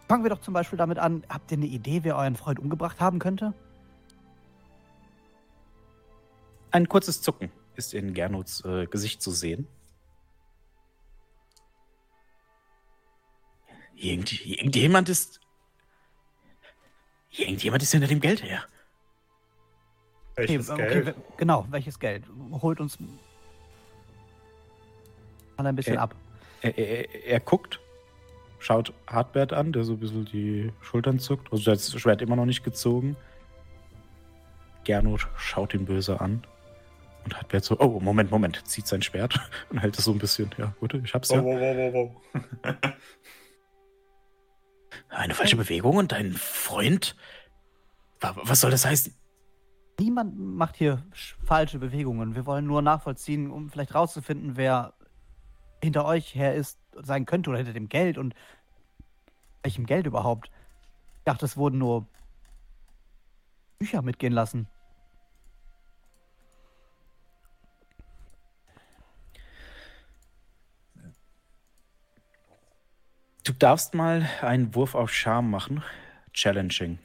fangen 0.09 0.25
wir 0.25 0.31
doch 0.31 0.41
zum 0.41 0.55
Beispiel 0.55 0.77
damit 0.77 0.99
an, 0.99 1.23
habt 1.29 1.53
ihr 1.53 1.59
eine 1.59 1.67
Idee, 1.67 2.01
wer 2.03 2.17
euren 2.17 2.35
Freund 2.35 2.59
umgebracht 2.59 2.99
haben 2.99 3.21
könnte? 3.21 3.55
Ein 6.73 6.89
kurzes 6.89 7.23
Zucken 7.23 7.53
ist 7.77 7.95
in 7.95 8.13
Gernots 8.13 8.65
äh, 8.65 8.87
Gesicht 8.87 9.23
zu 9.23 9.31
sehen. 9.31 9.69
Irgend, 14.03 14.45
irgendjemand 14.45 15.09
ist. 15.09 15.41
Irgendjemand 17.31 17.83
ist 17.83 17.93
hinter 17.93 18.09
dem 18.09 18.21
Geld 18.21 18.43
her. 18.43 18.65
Welches 20.35 20.69
Okay, 20.71 21.03
Geld? 21.05 21.15
genau, 21.37 21.67
welches 21.71 21.99
Geld? 21.99 22.25
Holt 22.51 22.81
uns 22.81 22.99
mal 25.57 25.67
ein 25.67 25.77
bisschen 25.77 25.95
Äh, 25.95 25.99
ab. 25.99 26.15
Er, 26.63 26.77
er, 26.77 27.25
er 27.27 27.41
guckt, 27.41 27.79
schaut 28.59 28.93
Hartbert 29.07 29.53
an, 29.53 29.73
der 29.73 29.85
so 29.85 29.93
ein 29.93 30.01
bisschen 30.01 30.25
die 30.25 30.73
Schultern 30.81 31.19
zuckt. 31.21 31.53
Also 31.53 31.71
das 31.71 31.93
Schwert 32.01 32.23
immer 32.23 32.37
noch 32.37 32.47
nicht 32.47 32.65
gezogen. 32.65 33.17
Gernot 34.85 35.29
schaut 35.37 35.75
ihn 35.75 35.85
böse 35.85 36.21
an. 36.21 36.45
Und 37.25 37.37
Hartbert 37.37 37.65
so, 37.65 37.79
oh, 37.79 38.01
Moment, 38.01 38.33
Moment, 38.33 38.67
zieht 38.67 38.89
sein 38.89 39.01
Schwert 39.03 39.39
und 39.71 39.79
hält 39.79 39.97
es 39.97 40.05
so 40.05 40.11
ein 40.13 40.19
bisschen. 40.19 40.51
Ja, 40.59 40.75
gut, 40.81 40.95
ich 40.95 41.15
hab's 41.15 41.31
Wow, 41.31 41.37
ja. 41.37 41.45
wow, 41.45 41.61
wow, 41.61 41.93
wow, 41.95 42.11
wow. 42.65 42.93
Eine 45.09 45.35
falsche 45.35 45.57
Bewegung 45.57 45.97
und 45.97 46.13
dein 46.13 46.33
Freund? 46.33 47.17
Wa- 48.21 48.35
Was 48.43 48.61
soll 48.61 48.71
das 48.71 48.85
heißen? 48.87 49.15
Niemand 50.01 50.39
macht 50.39 50.77
hier 50.77 51.05
sch- 51.15 51.35
falsche 51.45 51.79
Bewegungen. 51.79 52.35
Wir 52.35 52.47
wollen 52.47 52.67
nur 52.67 52.83
nachvollziehen, 52.83 53.51
um 53.51 53.71
vielleicht 53.71 53.95
rauszufinden, 53.95 54.57
wer 54.57 54.95
hinter 55.83 56.05
euch 56.05 56.35
her 56.35 56.55
ist, 56.55 56.79
sein 56.95 57.27
könnte 57.27 57.51
oder 57.51 57.59
hinter 57.59 57.73
dem 57.73 57.89
Geld 57.89 58.19
und 58.19 58.35
welchem 59.63 59.87
Geld 59.87 60.07
überhaupt. 60.07 60.51
Ich 61.19 61.25
dachte, 61.25 61.45
es 61.45 61.57
wurden 61.57 61.79
nur 61.79 62.07
Bücher 63.79 64.03
mitgehen 64.03 64.33
lassen. 64.33 64.69
Du 73.45 73.53
darfst 73.53 73.95
mal 73.95 74.29
einen 74.41 74.75
Wurf 74.75 74.95
auf 74.95 75.13
Charme 75.13 75.51
machen. 75.51 75.83
Challenging. 76.33 76.99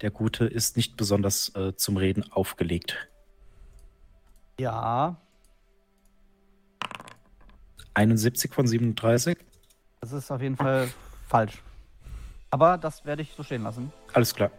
Der 0.00 0.10
Gute 0.10 0.44
ist 0.44 0.76
nicht 0.76 0.96
besonders 0.96 1.54
äh, 1.56 1.74
zum 1.74 1.96
Reden 1.96 2.30
aufgelegt. 2.30 3.08
Ja, 4.58 5.16
71 7.96 8.52
von 8.52 8.66
37. 8.66 9.38
das 10.00 10.12
ist 10.12 10.30
auf 10.30 10.42
jeden 10.42 10.56
Fall 10.56 10.88
falsch. 11.26 11.62
Aber 12.50 12.76
das 12.78 13.04
werde 13.06 13.22
ich 13.22 13.32
so 13.32 13.42
stehen 13.42 13.62
lassen. 13.62 13.92
Alles 14.12 14.34
klar. 14.34 14.50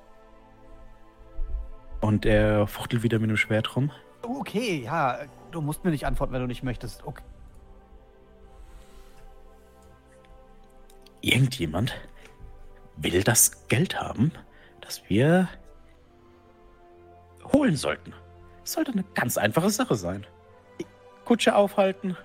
Und 2.01 2.25
er 2.25 2.67
fuchtelt 2.67 3.03
wieder 3.03 3.19
mit 3.19 3.29
dem 3.29 3.37
Schwert 3.37 3.75
rum. 3.75 3.91
Okay, 4.23 4.81
ja, 4.83 5.19
du 5.51 5.61
musst 5.61 5.85
mir 5.85 5.91
nicht 5.91 6.05
antworten, 6.05 6.33
wenn 6.33 6.41
du 6.41 6.47
nicht 6.47 6.63
möchtest. 6.63 7.05
Okay. 7.05 7.23
Irgendjemand 11.21 11.93
will 12.97 13.23
das 13.23 13.67
Geld 13.67 13.99
haben, 13.99 14.31
das 14.81 15.01
wir 15.07 15.49
holen 17.53 17.75
sollten. 17.75 18.13
Es 18.63 18.73
sollte 18.73 18.91
eine 18.91 19.05
ganz 19.15 19.37
einfache 19.37 19.69
Sache 19.69 19.95
sein. 19.95 20.25
Kutsche 21.25 21.55
aufhalten, 21.55 22.15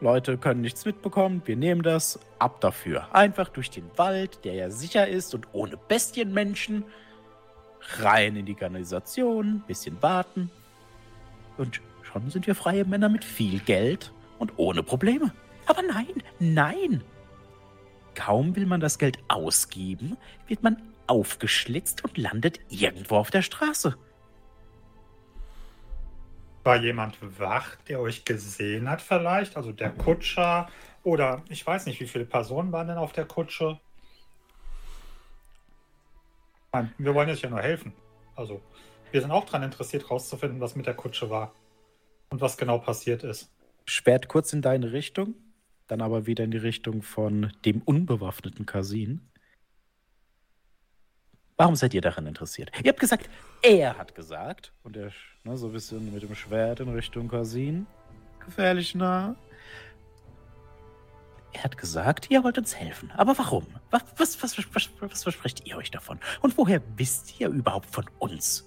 Leute 0.00 0.38
können 0.38 0.60
nichts 0.60 0.84
mitbekommen, 0.84 1.42
wir 1.44 1.56
nehmen 1.56 1.82
das, 1.82 2.20
ab 2.38 2.60
dafür. 2.60 3.12
Einfach 3.14 3.48
durch 3.48 3.70
den 3.70 3.90
Wald, 3.96 4.44
der 4.44 4.54
ja 4.54 4.70
sicher 4.70 5.08
ist 5.08 5.34
und 5.34 5.48
ohne 5.52 5.76
Bestienmenschen, 5.76 6.84
rein 8.00 8.36
in 8.36 8.46
die 8.46 8.54
Kanalisation, 8.54 9.62
bisschen 9.66 10.00
warten. 10.00 10.50
Und 11.56 11.80
schon 12.02 12.30
sind 12.30 12.46
wir 12.46 12.54
freie 12.54 12.84
Männer 12.84 13.08
mit 13.08 13.24
viel 13.24 13.58
Geld 13.60 14.12
und 14.38 14.52
ohne 14.56 14.82
Probleme. 14.82 15.32
Aber 15.66 15.82
nein, 15.82 16.22
nein. 16.38 17.02
Kaum 18.18 18.56
will 18.56 18.66
man 18.66 18.80
das 18.80 18.98
Geld 18.98 19.20
ausgeben, 19.28 20.16
wird 20.48 20.64
man 20.64 20.82
aufgeschlitzt 21.06 22.02
und 22.02 22.18
landet 22.18 22.58
irgendwo 22.68 23.14
auf 23.14 23.30
der 23.30 23.42
Straße. 23.42 23.96
War 26.64 26.76
jemand 26.78 27.16
wach, 27.38 27.76
der 27.86 28.00
euch 28.00 28.24
gesehen 28.24 28.90
hat 28.90 29.02
vielleicht? 29.02 29.56
Also 29.56 29.70
der 29.70 29.90
Kutscher 29.90 30.68
oder 31.04 31.44
ich 31.48 31.64
weiß 31.64 31.86
nicht, 31.86 32.00
wie 32.00 32.08
viele 32.08 32.24
Personen 32.24 32.72
waren 32.72 32.88
denn 32.88 32.98
auf 32.98 33.12
der 33.12 33.24
Kutsche? 33.24 33.78
Nein, 36.72 36.92
wir 36.98 37.14
wollen 37.14 37.28
jetzt 37.28 37.42
ja 37.42 37.50
nur 37.50 37.62
helfen. 37.62 37.92
Also 38.34 38.60
wir 39.12 39.20
sind 39.20 39.30
auch 39.30 39.44
daran 39.44 39.62
interessiert, 39.62 40.10
rauszufinden, 40.10 40.60
was 40.60 40.74
mit 40.74 40.86
der 40.86 40.94
Kutsche 40.94 41.30
war 41.30 41.54
und 42.30 42.40
was 42.40 42.56
genau 42.56 42.78
passiert 42.78 43.22
ist. 43.22 43.48
Sperrt 43.86 44.26
kurz 44.26 44.52
in 44.52 44.60
deine 44.60 44.90
Richtung, 44.90 45.36
dann 45.88 46.02
aber 46.02 46.26
wieder 46.26 46.44
in 46.44 46.50
die 46.50 46.58
Richtung 46.58 47.02
von 47.02 47.52
dem 47.64 47.82
unbewaffneten 47.82 48.66
Kasin. 48.66 49.28
Warum 51.56 51.74
seid 51.74 51.92
ihr 51.92 52.00
daran 52.00 52.26
interessiert? 52.26 52.70
Ihr 52.84 52.90
habt 52.90 53.00
gesagt, 53.00 53.28
er 53.62 53.98
hat 53.98 54.14
gesagt. 54.14 54.72
Und 54.84 54.96
er, 54.96 55.10
ne, 55.42 55.56
so 55.56 55.66
ein 55.66 55.72
bisschen 55.72 56.12
mit 56.14 56.22
dem 56.22 56.34
Schwert 56.34 56.78
in 56.78 56.88
Richtung 56.90 57.26
Kasin. 57.26 57.86
Gefährlich 58.44 58.94
nah. 58.94 59.34
Er 61.52 61.64
hat 61.64 61.76
gesagt, 61.76 62.30
ihr 62.30 62.44
wollt 62.44 62.58
uns 62.58 62.76
helfen. 62.76 63.10
Aber 63.12 63.36
warum? 63.36 63.66
Was, 63.90 64.04
was, 64.16 64.42
was, 64.42 64.74
was, 64.74 64.90
was 65.00 65.22
versprecht 65.24 65.66
ihr 65.66 65.76
euch 65.76 65.90
davon? 65.90 66.20
Und 66.42 66.56
woher 66.56 66.80
wisst 66.96 67.40
ihr 67.40 67.48
überhaupt 67.48 67.90
von 67.90 68.04
uns? 68.18 68.64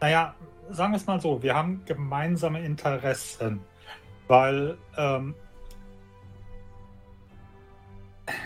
Naja, 0.00 0.34
sagen 0.72 0.92
wir 0.92 0.96
es 0.96 1.06
mal 1.06 1.20
so, 1.20 1.42
wir 1.42 1.54
haben 1.54 1.84
gemeinsame 1.84 2.60
Interessen, 2.62 3.60
weil 4.28 4.78
ähm, 4.96 5.34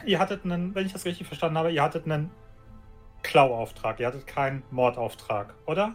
ihr 0.05 0.19
hattet 0.19 0.45
einen, 0.45 0.75
wenn 0.75 0.87
ich 0.87 0.93
das 0.93 1.05
richtig 1.05 1.27
verstanden 1.27 1.59
habe, 1.59 1.73
ihr 1.73 1.83
hattet 1.83 2.05
einen 2.05 2.31
Klauauftrag, 3.23 4.01
ihr 4.01 4.07
hattet 4.07 4.27
keinen 4.27 4.63
Mordauftrag, 4.71 5.55
oder? 5.67 5.95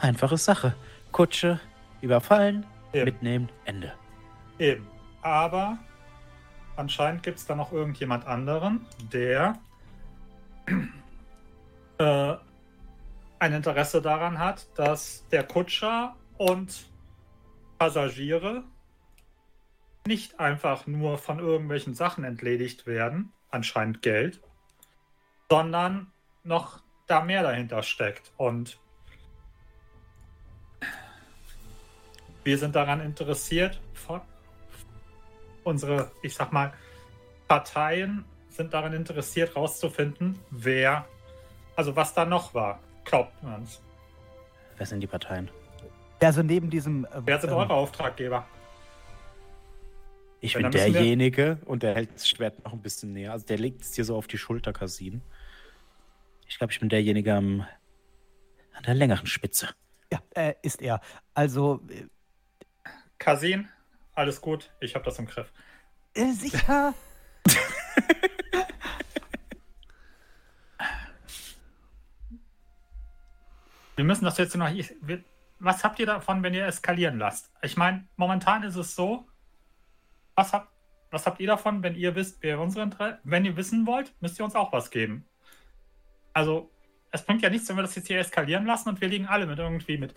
Einfache 0.00 0.36
Sache. 0.36 0.74
Kutsche, 1.12 1.60
überfallen, 2.00 2.66
Eben. 2.92 3.04
mitnehmen, 3.04 3.48
Ende. 3.64 3.92
Eben. 4.58 4.86
Aber 5.22 5.78
anscheinend 6.76 7.22
gibt 7.22 7.38
es 7.38 7.46
da 7.46 7.54
noch 7.54 7.72
irgendjemand 7.72 8.26
anderen, 8.26 8.86
der 9.12 9.58
äh, 11.98 12.34
ein 13.38 13.52
Interesse 13.52 14.00
daran 14.00 14.38
hat, 14.38 14.66
dass 14.78 15.26
der 15.28 15.44
Kutscher 15.44 16.16
und 16.38 16.86
Passagiere 17.78 18.64
nicht 20.06 20.40
einfach 20.40 20.86
nur 20.86 21.18
von 21.18 21.38
irgendwelchen 21.38 21.94
Sachen 21.94 22.24
entledigt 22.24 22.86
werden, 22.86 23.32
anscheinend 23.50 24.02
Geld, 24.02 24.40
sondern 25.50 26.12
noch 26.44 26.80
da 27.06 27.22
mehr 27.22 27.42
dahinter 27.42 27.82
steckt. 27.82 28.32
Und 28.36 28.78
wir 32.44 32.58
sind 32.58 32.76
daran 32.76 33.00
interessiert, 33.00 33.80
unsere, 35.64 36.12
ich 36.22 36.34
sag 36.34 36.52
mal, 36.52 36.72
Parteien 37.48 38.24
sind 38.48 38.72
daran 38.72 38.92
interessiert, 38.92 39.56
rauszufinden, 39.56 40.38
wer, 40.50 41.06
also 41.74 41.96
was 41.96 42.14
da 42.14 42.24
noch 42.24 42.54
war. 42.54 42.80
Glaubt 43.06 43.42
man's. 43.42 43.80
Wer 44.76 44.86
sind 44.86 45.00
die 45.00 45.06
Parteien? 45.06 45.50
Also 46.20 46.42
neben 46.42 46.70
diesem. 46.70 47.04
äh, 47.06 47.08
Wer 47.24 47.40
sind 47.40 47.50
ähm, 47.50 47.56
eure 47.56 47.74
Auftraggeber? 47.74 48.46
Ich 50.40 50.54
bin 50.54 50.70
derjenige 50.70 51.58
und 51.64 51.82
der 51.82 51.94
hält 51.94 52.14
das 52.14 52.28
Schwert 52.28 52.62
noch 52.64 52.72
ein 52.72 52.82
bisschen 52.82 53.12
näher. 53.12 53.32
Also 53.32 53.46
der 53.46 53.58
legt 53.58 53.80
es 53.82 53.92
dir 53.92 54.04
so 54.04 54.16
auf 54.16 54.26
die 54.26 54.38
Schulter, 54.38 54.72
Kasin. 54.72 55.22
Ich 56.46 56.58
glaube, 56.58 56.72
ich 56.72 56.78
bin 56.80 56.88
derjenige 56.88 57.34
am, 57.34 57.66
an 58.74 58.82
der 58.86 58.94
längeren 58.94 59.26
Spitze. 59.26 59.70
Ja, 60.12 60.20
äh, 60.34 60.54
ist 60.62 60.82
er. 60.82 61.00
Also, 61.34 61.80
äh, 61.88 62.04
Kasin, 63.18 63.68
alles 64.14 64.40
gut, 64.40 64.70
ich 64.80 64.94
habe 64.94 65.04
das 65.04 65.18
im 65.18 65.26
Griff. 65.26 65.52
äh, 66.14 66.30
sicher. 66.32 66.94
Wir 73.96 74.04
müssen 74.04 74.24
das 74.24 74.38
jetzt 74.38 74.54
noch. 74.56 74.70
Was 75.58 75.82
habt 75.82 75.98
ihr 75.98 76.06
davon, 76.06 76.42
wenn 76.42 76.54
ihr 76.54 76.66
eskalieren 76.66 77.18
lasst? 77.18 77.50
Ich 77.62 77.76
meine, 77.76 78.06
momentan 78.16 78.62
ist 78.62 78.76
es 78.76 78.94
so. 78.94 79.26
Was 80.34 80.52
habt, 80.52 80.68
was 81.10 81.26
habt 81.26 81.40
ihr 81.40 81.46
davon, 81.46 81.82
wenn 81.82 81.94
ihr 81.94 82.14
wisst, 82.14 82.42
wer 82.42 82.60
unsere 82.60 82.84
Interesse. 82.84 83.18
Wenn 83.24 83.46
ihr 83.46 83.56
wissen 83.56 83.86
wollt, 83.86 84.12
müsst 84.20 84.38
ihr 84.38 84.44
uns 84.44 84.54
auch 84.54 84.72
was 84.72 84.90
geben. 84.90 85.24
Also, 86.34 86.70
es 87.10 87.22
bringt 87.22 87.40
ja 87.40 87.48
nichts, 87.48 87.68
wenn 87.70 87.76
wir 87.76 87.82
das 87.82 87.94
jetzt 87.94 88.08
hier 88.08 88.18
eskalieren 88.18 88.66
lassen 88.66 88.90
und 88.90 89.00
wir 89.00 89.08
liegen 89.08 89.26
alle 89.26 89.46
mit 89.46 89.58
irgendwie 89.58 89.96
mit. 89.96 90.14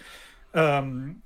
Ähm, 0.54 1.22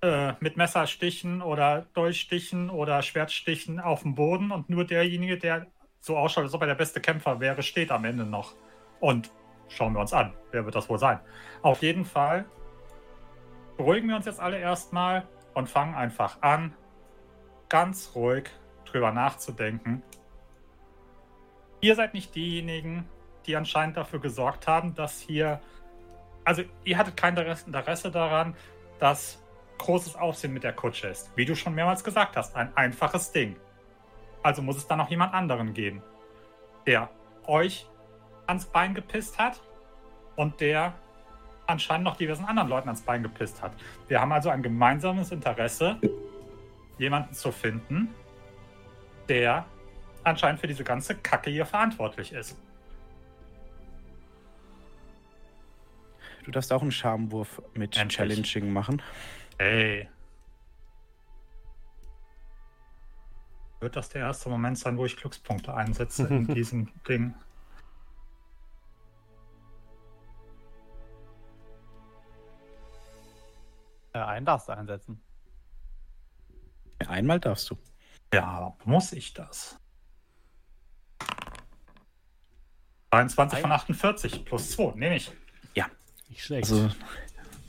äh, 0.00 0.32
mit 0.40 0.56
Messerstichen 0.56 1.42
oder 1.42 1.86
Dolchstichen 1.94 2.70
oder 2.70 3.02
Schwertstichen 3.02 3.78
auf 3.78 4.02
dem 4.02 4.16
Boden 4.16 4.50
und 4.50 4.68
nur 4.68 4.84
derjenige, 4.84 5.38
der 5.38 5.68
so 6.00 6.16
ausschaut, 6.16 6.42
als 6.42 6.54
ob 6.54 6.62
er 6.62 6.66
der 6.66 6.74
beste 6.74 7.00
Kämpfer 7.00 7.38
wäre, 7.38 7.62
steht 7.62 7.92
am 7.92 8.04
Ende 8.04 8.24
noch. 8.26 8.54
Und 8.98 9.30
schauen 9.72 9.94
wir 9.94 10.00
uns 10.00 10.12
an. 10.12 10.34
Wer 10.50 10.64
wird 10.64 10.74
das 10.74 10.88
wohl 10.88 10.98
sein? 10.98 11.20
Auf 11.62 11.82
jeden 11.82 12.04
Fall 12.04 12.44
beruhigen 13.76 14.08
wir 14.08 14.16
uns 14.16 14.26
jetzt 14.26 14.40
alle 14.40 14.58
erstmal 14.58 15.26
und 15.54 15.68
fangen 15.68 15.94
einfach 15.94 16.40
an, 16.42 16.74
ganz 17.68 18.12
ruhig 18.14 18.50
drüber 18.84 19.12
nachzudenken. 19.12 20.02
Ihr 21.80 21.96
seid 21.96 22.14
nicht 22.14 22.34
diejenigen, 22.34 23.08
die 23.46 23.56
anscheinend 23.56 23.96
dafür 23.96 24.20
gesorgt 24.20 24.68
haben, 24.68 24.94
dass 24.94 25.20
hier. 25.20 25.60
Also, 26.44 26.62
ihr 26.84 26.98
hattet 26.98 27.16
kein 27.16 27.36
Interesse- 27.36 28.10
daran, 28.10 28.54
dass 28.98 29.42
großes 29.78 30.16
Aufsehen 30.16 30.52
mit 30.52 30.62
der 30.62 30.72
Kutsche 30.72 31.08
ist. 31.08 31.36
Wie 31.36 31.44
du 31.44 31.56
schon 31.56 31.74
mehrmals 31.74 32.04
gesagt 32.04 32.36
hast, 32.36 32.54
ein 32.54 32.76
einfaches 32.76 33.32
Ding. 33.32 33.56
Also 34.42 34.62
muss 34.62 34.76
es 34.76 34.86
da 34.86 34.96
noch 34.96 35.10
jemand 35.10 35.34
anderen 35.34 35.72
geben, 35.72 36.02
der 36.86 37.10
euch 37.46 37.88
ans 38.46 38.66
Bein 38.66 38.94
gepisst 38.94 39.38
hat 39.38 39.60
und 40.36 40.60
der 40.60 40.94
anscheinend 41.66 42.04
noch 42.04 42.16
diversen 42.16 42.44
anderen 42.44 42.68
Leuten 42.68 42.88
ans 42.88 43.02
Bein 43.02 43.22
gepisst 43.22 43.62
hat. 43.62 43.72
Wir 44.08 44.20
haben 44.20 44.32
also 44.32 44.50
ein 44.50 44.62
gemeinsames 44.62 45.30
Interesse, 45.30 45.98
jemanden 46.98 47.34
zu 47.34 47.52
finden, 47.52 48.14
der 49.28 49.66
anscheinend 50.24 50.60
für 50.60 50.66
diese 50.66 50.84
ganze 50.84 51.16
Kacke 51.16 51.50
hier 51.50 51.66
verantwortlich 51.66 52.32
ist. 52.32 52.56
Du 56.44 56.50
darfst 56.50 56.72
auch 56.72 56.82
einen 56.82 56.90
Schamwurf 56.90 57.62
mit 57.74 57.96
Endlich. 57.96 58.16
Challenging 58.16 58.72
machen. 58.72 59.00
Ey. 59.58 60.08
Wird 63.80 63.96
das 63.96 64.08
der 64.08 64.22
erste 64.22 64.48
Moment 64.48 64.78
sein, 64.78 64.96
wo 64.96 65.04
ich 65.04 65.16
Glückspunkte 65.16 65.74
einsetze 65.74 66.26
in 66.26 66.46
diesem 66.54 66.88
Ding? 67.08 67.34
Äh, 74.12 74.18
einen 74.18 74.46
darfst 74.46 74.68
du 74.68 74.72
einsetzen. 74.72 75.20
Einmal 77.06 77.40
darfst 77.40 77.70
du. 77.70 77.76
Ja, 78.32 78.76
muss 78.84 79.12
ich 79.12 79.34
das? 79.34 79.78
23 83.10 83.58
von 83.60 83.72
48 83.72 84.44
plus 84.44 84.70
2, 84.70 84.94
nehme 84.96 85.16
ich. 85.16 85.32
Nicht 86.32 86.44
schlecht. 86.44 86.72
Also, 86.72 86.88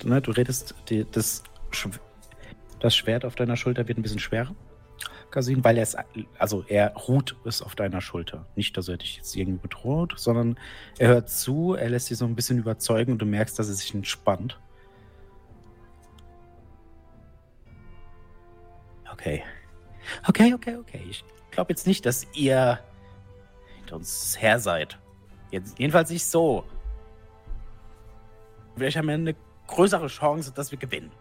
ne, 0.06 0.22
du 0.22 0.32
redest, 0.32 0.74
die, 0.88 1.06
das, 1.12 1.44
das 2.80 2.96
Schwert 2.96 3.26
auf 3.26 3.36
deiner 3.36 3.58
Schulter 3.58 3.90
wird 3.90 3.98
ein 3.98 4.02
bisschen 4.02 4.20
schwerer, 4.20 4.56
Kasin, 5.32 5.66
weil 5.66 5.76
er 5.76 5.84
es, 5.84 5.98
also 6.40 6.64
er 6.70 6.94
ruht 6.96 7.36
es 7.44 7.62
auf 7.62 7.76
deiner 7.76 8.00
Schulter. 8.00 8.46
Nicht, 8.56 8.78
dass 8.78 8.88
er 8.88 8.96
dich 8.96 9.18
jetzt 9.18 9.36
irgendwie 9.36 9.60
bedroht, 9.60 10.14
sondern 10.16 10.58
er 10.98 11.10
hört 11.10 11.30
zu, 11.30 11.74
er 11.74 11.90
lässt 11.90 12.10
dich 12.10 12.18
so 12.18 12.24
ein 12.24 12.36
bisschen 12.36 12.58
überzeugen 12.58 13.12
und 13.12 13.18
du 13.18 13.26
merkst, 13.26 13.60
dass 13.60 13.68
er 13.68 13.74
sich 13.74 13.94
entspannt. 13.94 14.62
Okay. 19.14 19.44
Okay, 20.28 20.54
okay, 20.54 20.76
okay. 20.76 21.02
Ich 21.10 21.24
glaube 21.52 21.72
jetzt 21.72 21.88
nicht, 21.88 22.06
dass 22.06 22.28
ihr 22.34 22.80
hinter 23.78 23.96
uns 23.96 24.36
her 24.42 24.60
seid. 24.60 24.98
Jetzt, 25.52 25.78
jedenfalls 25.80 26.10
nicht 26.10 26.26
so. 26.26 26.66
Vielleicht 28.76 28.98
am 28.98 29.10
Ende 29.10 29.36
größere 29.68 30.08
Chance, 30.08 30.52
dass 30.52 30.72
wir 30.72 30.80
gewinnen. 30.80 31.12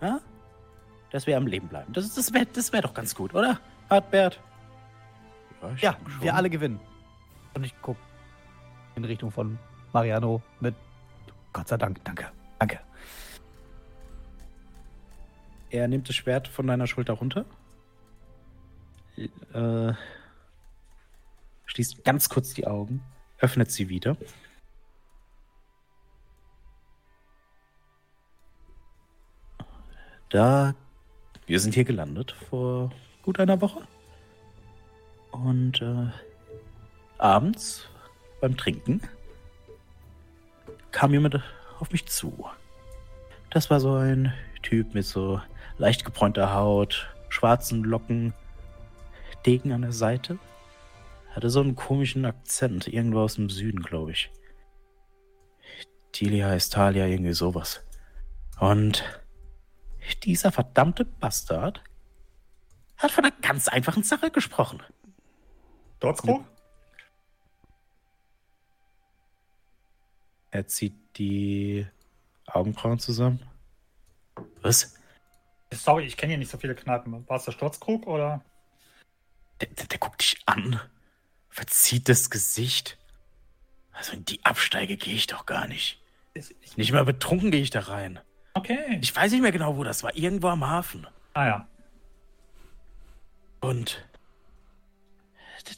Ja? 0.00 0.20
Dass 1.10 1.26
wir 1.26 1.36
am 1.36 1.46
Leben 1.46 1.68
bleiben. 1.68 1.92
Das, 1.92 2.14
das 2.14 2.32
wäre 2.32 2.46
das 2.46 2.72
wär 2.72 2.82
doch 2.82 2.94
ganz 2.94 3.14
gut, 3.14 3.34
oder? 3.34 3.60
Hartbert? 3.90 4.40
Ja, 5.80 5.92
denke 5.92 6.22
wir 6.22 6.34
alle 6.34 6.50
gewinnen. 6.50 6.80
Und 7.54 7.64
ich 7.64 7.74
guck 7.82 7.96
in 8.94 9.04
Richtung 9.04 9.30
von 9.30 9.58
Mariano 9.92 10.42
mit 10.60 10.74
Gott 11.52 11.68
sei 11.68 11.76
Dank, 11.76 12.02
danke, 12.04 12.30
danke. 12.58 12.80
Er 15.76 15.88
nimmt 15.88 16.08
das 16.08 16.16
Schwert 16.16 16.48
von 16.48 16.66
deiner 16.66 16.86
Schulter 16.86 17.12
runter. 17.12 17.44
Äh, 19.52 19.92
schließt 21.66 22.02
ganz 22.02 22.30
kurz 22.30 22.54
die 22.54 22.66
Augen, 22.66 23.02
öffnet 23.40 23.70
sie 23.70 23.90
wieder. 23.90 24.16
Da, 30.30 30.74
wir 31.44 31.60
sind 31.60 31.74
hier 31.74 31.84
gelandet 31.84 32.32
vor 32.48 32.90
gut 33.22 33.38
einer 33.38 33.60
Woche. 33.60 33.86
Und 35.30 35.82
äh, 35.82 36.08
abends 37.18 37.86
beim 38.40 38.56
Trinken 38.56 39.02
kam 40.90 41.12
jemand 41.12 41.42
auf 41.78 41.92
mich 41.92 42.06
zu. 42.06 42.46
Das 43.50 43.68
war 43.68 43.78
so 43.78 43.92
ein 43.96 44.32
Typ 44.62 44.94
mit 44.94 45.04
so 45.04 45.38
leicht 45.78 46.04
gebräunter 46.04 46.54
Haut, 46.54 47.14
schwarzen 47.28 47.84
Locken, 47.84 48.34
Degen 49.44 49.72
an 49.72 49.82
der 49.82 49.92
Seite. 49.92 50.38
Hatte 51.30 51.50
so 51.50 51.60
einen 51.60 51.76
komischen 51.76 52.24
Akzent, 52.24 52.88
irgendwo 52.88 53.20
aus 53.20 53.34
dem 53.34 53.50
Süden, 53.50 53.82
glaube 53.82 54.12
ich. 54.12 54.30
Tilia, 56.12 56.54
Estalia, 56.54 57.06
irgendwie 57.06 57.34
sowas. 57.34 57.84
Und 58.58 59.04
dieser 60.24 60.50
verdammte 60.50 61.04
Bastard 61.04 61.82
hat 62.96 63.10
von 63.10 63.24
einer 63.24 63.34
ganz 63.42 63.68
einfachen 63.68 64.02
Sache 64.02 64.30
gesprochen. 64.30 64.82
Sturzkrug? 65.98 66.44
Er 70.50 70.66
zieht 70.66 70.94
die 71.18 71.86
Augenbrauen 72.46 72.98
zusammen. 72.98 73.40
Was? 74.62 74.95
Sorry, 75.76 76.04
ich 76.04 76.16
kenne 76.16 76.30
hier 76.30 76.38
nicht 76.38 76.50
so 76.50 76.58
viele 76.58 76.74
Kneipen. 76.74 77.28
War 77.28 77.36
es 77.36 77.44
der 77.44 77.52
Sturzkrug 77.52 78.06
oder? 78.06 78.44
Der, 79.60 79.68
der, 79.68 79.86
der 79.86 79.98
guckt 79.98 80.20
dich 80.20 80.42
an, 80.46 80.80
verzieht 81.48 82.08
das 82.08 82.30
Gesicht. 82.30 82.98
Also 83.92 84.12
in 84.12 84.24
die 84.24 84.44
Absteige 84.44 84.96
gehe 84.96 85.14
ich 85.14 85.26
doch 85.26 85.46
gar 85.46 85.66
nicht. 85.66 86.02
Ich, 86.34 86.54
Nicht 86.76 86.92
mal 86.92 87.04
betrunken 87.04 87.50
gehe 87.50 87.62
ich 87.62 87.70
da 87.70 87.80
rein. 87.80 88.20
okay. 88.54 88.98
Ich 89.00 89.14
weiß 89.16 89.32
nicht 89.32 89.40
mehr 89.40 89.52
genau, 89.52 89.76
wo 89.76 89.84
das 89.84 90.02
war. 90.02 90.14
Irgendwo 90.14 90.48
am 90.48 90.66
Hafen. 90.68 91.06
ah 91.34 91.46
ja. 91.46 91.68
Und 93.60 94.06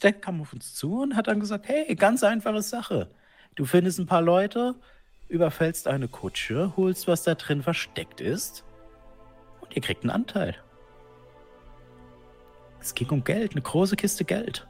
der 0.03 0.13
kam 0.13 0.41
auf 0.41 0.53
uns 0.53 0.75
zu 0.75 1.01
und 1.01 1.15
hat 1.15 1.27
dann 1.27 1.39
gesagt, 1.39 1.67
hey, 1.67 1.95
ganz 1.95 2.23
einfache 2.23 2.61
Sache. 2.61 3.09
Du 3.55 3.65
findest 3.65 3.99
ein 3.99 4.05
paar 4.05 4.21
Leute, 4.21 4.75
überfällst 5.29 5.87
eine 5.87 6.07
Kutsche, 6.07 6.73
holst, 6.77 7.07
was 7.07 7.23
da 7.23 7.35
drin 7.35 7.63
versteckt 7.63 8.21
ist 8.21 8.63
und 9.69 9.75
ihr 9.75 9.81
kriegt 9.83 10.03
einen 10.03 10.09
Anteil. 10.09 10.55
Es 12.79 12.95
ging 12.95 13.09
um 13.09 13.23
Geld, 13.23 13.51
eine 13.51 13.61
große 13.61 13.95
Kiste 13.95 14.25
Geld. 14.25 14.67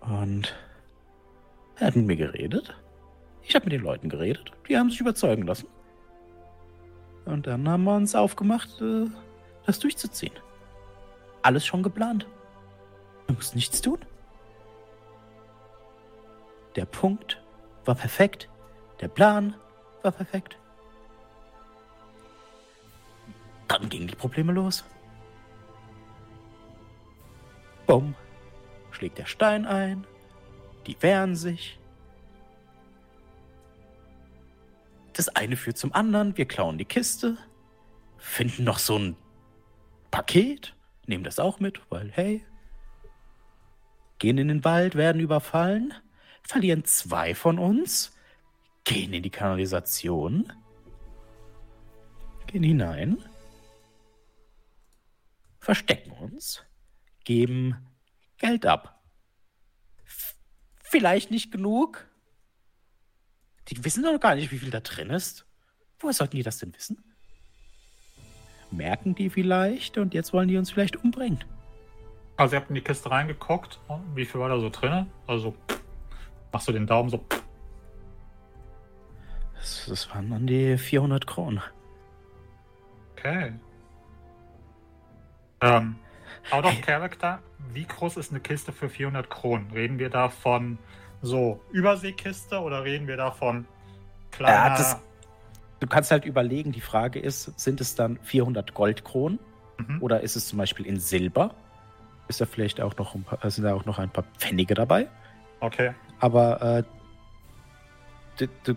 Und 0.00 0.56
er 1.76 1.88
hat 1.88 1.96
mit 1.96 2.06
mir 2.06 2.16
geredet. 2.16 2.74
Ich 3.42 3.54
habe 3.54 3.66
mit 3.66 3.72
den 3.72 3.82
Leuten 3.82 4.08
geredet. 4.08 4.50
Die 4.68 4.78
haben 4.78 4.88
sich 4.88 5.00
überzeugen 5.00 5.42
lassen. 5.46 5.68
Und 7.26 7.46
dann 7.46 7.68
haben 7.68 7.84
wir 7.84 7.94
uns 7.94 8.14
aufgemacht, 8.14 8.80
äh, 8.80 9.06
das 9.66 9.78
durchzuziehen. 9.78 10.32
Alles 11.42 11.66
schon 11.66 11.82
geplant. 11.82 12.26
Du 13.26 13.34
musst 13.34 13.54
nichts 13.54 13.80
tun. 13.82 13.98
Der 16.76 16.86
Punkt 16.86 17.42
war 17.84 17.94
perfekt. 17.94 18.48
Der 19.00 19.08
Plan 19.08 19.54
war 20.02 20.12
perfekt. 20.12 20.58
Dann 23.72 23.88
gingen 23.88 24.06
die 24.06 24.14
Probleme 24.14 24.52
los. 24.52 24.84
Bumm. 27.86 28.14
Schlägt 28.90 29.16
der 29.16 29.24
Stein 29.24 29.64
ein. 29.64 30.06
Die 30.86 31.00
wehren 31.00 31.34
sich. 31.36 31.78
Das 35.14 35.30
eine 35.30 35.56
führt 35.56 35.78
zum 35.78 35.94
anderen. 35.94 36.36
Wir 36.36 36.44
klauen 36.44 36.76
die 36.76 36.84
Kiste. 36.84 37.38
Finden 38.18 38.64
noch 38.64 38.78
so 38.78 38.98
ein 38.98 39.16
Paket. 40.10 40.74
Nehmen 41.06 41.24
das 41.24 41.38
auch 41.38 41.58
mit, 41.58 41.80
weil, 41.88 42.10
hey. 42.12 42.44
Gehen 44.18 44.36
in 44.36 44.48
den 44.48 44.64
Wald, 44.64 44.96
werden 44.96 45.20
überfallen. 45.20 45.94
Verlieren 46.42 46.84
zwei 46.84 47.34
von 47.34 47.58
uns. 47.58 48.14
Gehen 48.84 49.14
in 49.14 49.22
die 49.22 49.30
Kanalisation. 49.30 50.52
Gehen 52.48 52.62
hinein. 52.62 53.24
Verstecken 55.62 56.10
uns. 56.10 56.64
Geben 57.24 57.76
Geld 58.38 58.66
ab. 58.66 59.00
F- 60.04 60.34
Vielleicht 60.82 61.30
nicht 61.30 61.52
genug. 61.52 62.04
Die 63.68 63.84
wissen 63.84 64.02
doch 64.02 64.18
gar 64.18 64.34
nicht, 64.34 64.50
wie 64.50 64.58
viel 64.58 64.70
da 64.70 64.80
drin 64.80 65.10
ist. 65.10 65.46
Woher 66.00 66.12
sollten 66.14 66.34
die 66.36 66.42
das 66.42 66.58
denn 66.58 66.74
wissen? 66.74 67.04
Merken 68.72 69.14
die 69.14 69.30
vielleicht 69.30 69.98
und 69.98 70.14
jetzt 70.14 70.32
wollen 70.32 70.48
die 70.48 70.56
uns 70.56 70.72
vielleicht 70.72 70.96
umbringen. 70.96 71.44
Also 72.36 72.56
ihr 72.56 72.60
habt 72.60 72.70
in 72.70 72.74
die 72.74 72.80
Kiste 72.80 73.08
reingeguckt. 73.10 73.78
Und 73.86 74.16
Wie 74.16 74.24
viel 74.24 74.40
war 74.40 74.48
da 74.48 74.58
so 74.58 74.68
drin? 74.68 75.06
Also 75.28 75.54
machst 76.50 76.66
du 76.66 76.72
den 76.72 76.88
Daumen 76.88 77.08
so. 77.08 77.24
Das, 79.54 79.86
das 79.88 80.10
waren 80.10 80.32
an 80.32 80.46
die 80.48 80.76
400 80.76 81.24
Kronen. 81.24 81.62
Okay. 83.12 83.52
Ähm, 85.62 85.96
out 86.50 86.64
of 86.64 86.80
character, 86.82 87.38
wie 87.72 87.84
groß 87.84 88.16
ist 88.16 88.30
eine 88.30 88.40
Kiste 88.40 88.72
für 88.72 88.88
400 88.88 89.30
Kronen? 89.30 89.70
Reden 89.72 89.98
wir 89.98 90.10
da 90.10 90.28
von 90.28 90.78
so 91.22 91.60
Überseekiste 91.70 92.60
oder 92.60 92.84
reden 92.84 93.06
wir 93.06 93.16
da 93.16 93.30
von 93.30 93.66
kleiner... 94.30 94.54
Ja, 94.56 94.76
das- 94.76 95.00
Du 95.80 95.88
kannst 95.88 96.12
halt 96.12 96.24
überlegen, 96.24 96.70
die 96.70 96.80
Frage 96.80 97.18
ist, 97.18 97.58
sind 97.58 97.80
es 97.80 97.96
dann 97.96 98.16
400 98.22 98.72
Goldkronen 98.72 99.40
Mhm. 99.78 100.00
oder 100.00 100.20
ist 100.20 100.36
es 100.36 100.46
zum 100.46 100.58
Beispiel 100.58 100.86
in 100.86 101.00
Silber? 101.00 101.54
Ist 102.28 102.40
da 102.40 102.46
vielleicht 102.46 102.80
auch 102.80 102.96
noch 102.98 103.16
ein 103.16 103.24
paar, 103.24 103.50
sind 103.50 103.64
da 103.64 103.74
auch 103.74 103.84
noch 103.84 103.98
ein 103.98 104.08
paar 104.10 104.22
Pfennige 104.38 104.74
dabei? 104.74 105.08
Okay. 105.58 105.92
Aber 106.20 106.62
äh, 106.62 106.84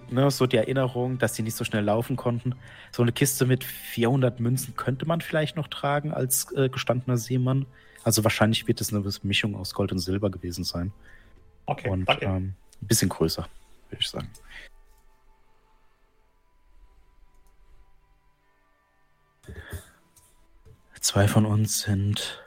ne, 0.10 0.32
so 0.32 0.46
die 0.48 0.58
Erinnerung, 0.58 1.18
dass 1.18 1.36
sie 1.36 1.44
nicht 1.44 1.56
so 1.56 1.64
schnell 1.64 1.84
laufen 1.84 2.16
konnten. 2.16 2.56
So 2.92 3.02
eine 3.02 3.12
Kiste 3.12 3.46
mit 3.46 3.64
400 3.64 4.40
Münzen 4.40 4.76
könnte 4.76 5.06
man 5.06 5.22
vielleicht 5.22 5.56
noch 5.56 5.68
tragen 5.68 6.14
als 6.14 6.52
äh, 6.54 6.70
gestandener 6.70 7.18
Seemann. 7.18 7.66
Also 8.04 8.24
wahrscheinlich 8.24 8.68
wird 8.68 8.82
es 8.82 8.94
eine 8.94 9.04
Mischung 9.24 9.56
aus 9.56 9.74
Gold 9.74 9.92
und 9.92 10.00
Silber 10.00 10.30
gewesen 10.30 10.64
sein. 10.64 10.92
Okay, 11.66 11.90
und 11.90 12.06
danke. 12.06 12.26
ähm, 12.26 12.54
ein 12.82 12.88
bisschen 12.88 13.10
größer, 13.10 13.48
würde 13.90 14.02
ich 14.02 14.10
sagen. 14.10 14.30
Zwei 21.02 21.28
von 21.28 21.46
uns 21.46 21.82
sind. 21.82 22.44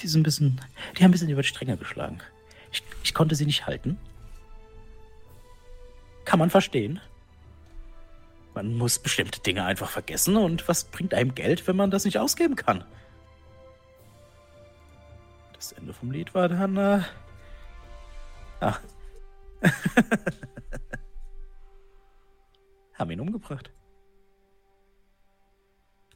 Die 0.00 0.06
sind 0.08 0.20
ein 0.20 0.24
bisschen. 0.24 0.60
Die 0.96 1.02
haben 1.02 1.10
ein 1.10 1.12
bisschen 1.12 1.28
über 1.28 1.42
die 1.42 1.48
Stränge 1.48 1.76
geschlagen. 1.76 2.20
Ich, 2.72 2.82
ich 3.02 3.14
konnte 3.14 3.34
sie 3.34 3.46
nicht 3.46 3.66
halten. 3.66 3.98
Kann 6.30 6.38
man 6.38 6.50
verstehen. 6.50 7.00
Man 8.54 8.78
muss 8.78 9.00
bestimmte 9.00 9.40
Dinge 9.40 9.64
einfach 9.64 9.90
vergessen 9.90 10.36
und 10.36 10.68
was 10.68 10.84
bringt 10.84 11.12
einem 11.12 11.34
Geld, 11.34 11.66
wenn 11.66 11.74
man 11.74 11.90
das 11.90 12.04
nicht 12.04 12.18
ausgeben 12.18 12.54
kann? 12.54 12.84
Das 15.54 15.72
Ende 15.72 15.92
vom 15.92 16.12
Lied 16.12 16.32
war 16.32 16.48
dann. 16.48 16.76
Äh, 16.76 17.00
Ah. 18.60 18.78
Haben 22.94 23.10
ihn 23.10 23.18
umgebracht. 23.18 23.72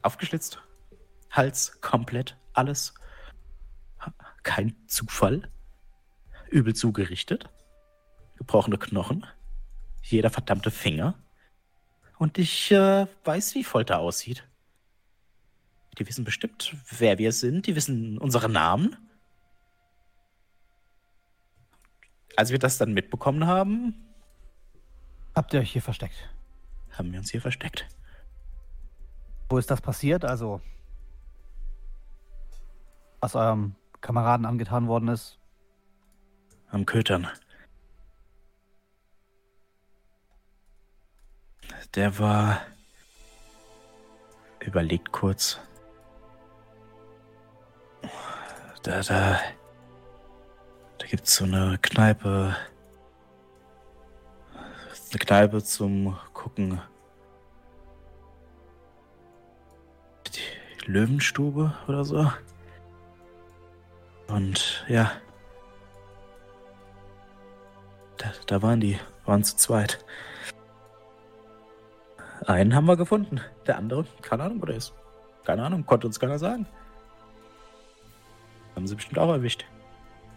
Aufgeschlitzt. 0.01 0.63
Hals 1.29 1.81
komplett, 1.81 2.37
alles. 2.53 2.93
Kein 4.43 4.77
Zufall. 4.87 5.51
Übel 6.49 6.73
zugerichtet. 6.73 7.49
Gebrochene 8.37 8.77
Knochen. 8.77 9.25
Jeder 10.05 10.29
verdammte 10.29 10.71
Finger. 10.71 11.15
Und 12.17 12.37
ich 12.37 12.71
äh, 12.71 13.07
weiß, 13.23 13.55
wie 13.55 13.63
Folter 13.63 13.99
aussieht. 13.99 14.47
Die 15.97 16.07
wissen 16.07 16.23
bestimmt, 16.25 16.75
wer 16.97 17.17
wir 17.17 17.31
sind. 17.31 17.67
Die 17.67 17.75
wissen 17.75 18.17
unsere 18.17 18.49
Namen. 18.49 18.95
Als 22.35 22.51
wir 22.51 22.59
das 22.59 22.77
dann 22.77 22.93
mitbekommen 22.93 23.47
haben, 23.47 24.05
Habt 25.35 25.53
ihr 25.53 25.59
euch 25.59 25.73
hier 25.73 25.81
versteckt? 25.81 26.15
Haben 26.91 27.11
wir 27.11 27.19
uns 27.19 27.29
hier 27.29 27.41
versteckt. 27.41 27.89
Wo 29.49 29.57
ist 29.57 29.69
das 29.69 29.81
passiert? 29.81 30.23
Also, 30.23 30.61
was 33.19 33.35
eurem 33.35 33.75
Kameraden 33.99 34.45
angetan 34.45 34.87
worden 34.87 35.09
ist? 35.09 35.37
Am 36.69 36.85
Kötern. 36.85 37.27
Der 41.93 42.17
war. 42.19 42.61
Überlegt 44.59 45.11
kurz. 45.11 45.59
Da, 48.83 49.01
da. 49.01 49.39
Da 50.97 51.07
gibt's 51.07 51.35
so 51.35 51.45
eine 51.45 51.77
Kneipe. 51.81 52.55
Eine 54.53 55.19
Kneipe 55.19 55.63
zum 55.63 56.17
Gucken. 56.33 56.81
Die 60.33 60.91
Löwenstube 60.91 61.73
oder 61.87 62.03
so. 62.03 62.31
Und 64.27 64.85
ja. 64.87 65.11
Da, 68.17 68.31
da 68.47 68.61
waren 68.61 68.79
die, 68.79 68.99
waren 69.25 69.43
zu 69.43 69.55
zweit. 69.55 70.03
Einen 72.45 72.75
haben 72.75 72.85
wir 72.85 72.97
gefunden. 72.97 73.41
Der 73.65 73.77
andere, 73.77 74.05
keine 74.21 74.43
Ahnung, 74.43 74.61
wo 74.61 74.65
der 74.65 74.75
ist. 74.75 74.93
Keine 75.45 75.63
Ahnung, 75.63 75.85
konnte 75.85 76.07
uns 76.07 76.19
keiner 76.19 76.39
sagen. 76.39 76.67
Haben 78.75 78.87
sie 78.87 78.95
bestimmt 78.95 79.19
auch 79.19 79.29
erwischt. 79.29 79.65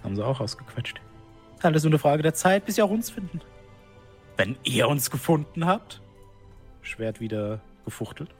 Haben 0.02 0.14
sie 0.14 0.24
auch 0.24 0.40
ausgequetscht. 0.40 1.00
Alles 1.62 1.82
nur 1.82 1.90
eine 1.90 1.98
Frage 1.98 2.22
der 2.22 2.34
Zeit, 2.34 2.64
bis 2.66 2.76
sie 2.76 2.82
auch 2.82 2.90
uns 2.90 3.10
finden. 3.10 3.40
Wenn 4.36 4.56
ihr 4.62 4.88
uns 4.88 5.10
gefunden 5.10 5.66
habt. 5.66 6.00
Schwert 6.82 7.20
wieder 7.20 7.60
gefuchtelt. 7.84 8.30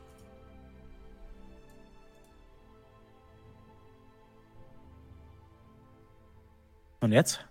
Und 7.01 7.13
jetzt? 7.13 7.45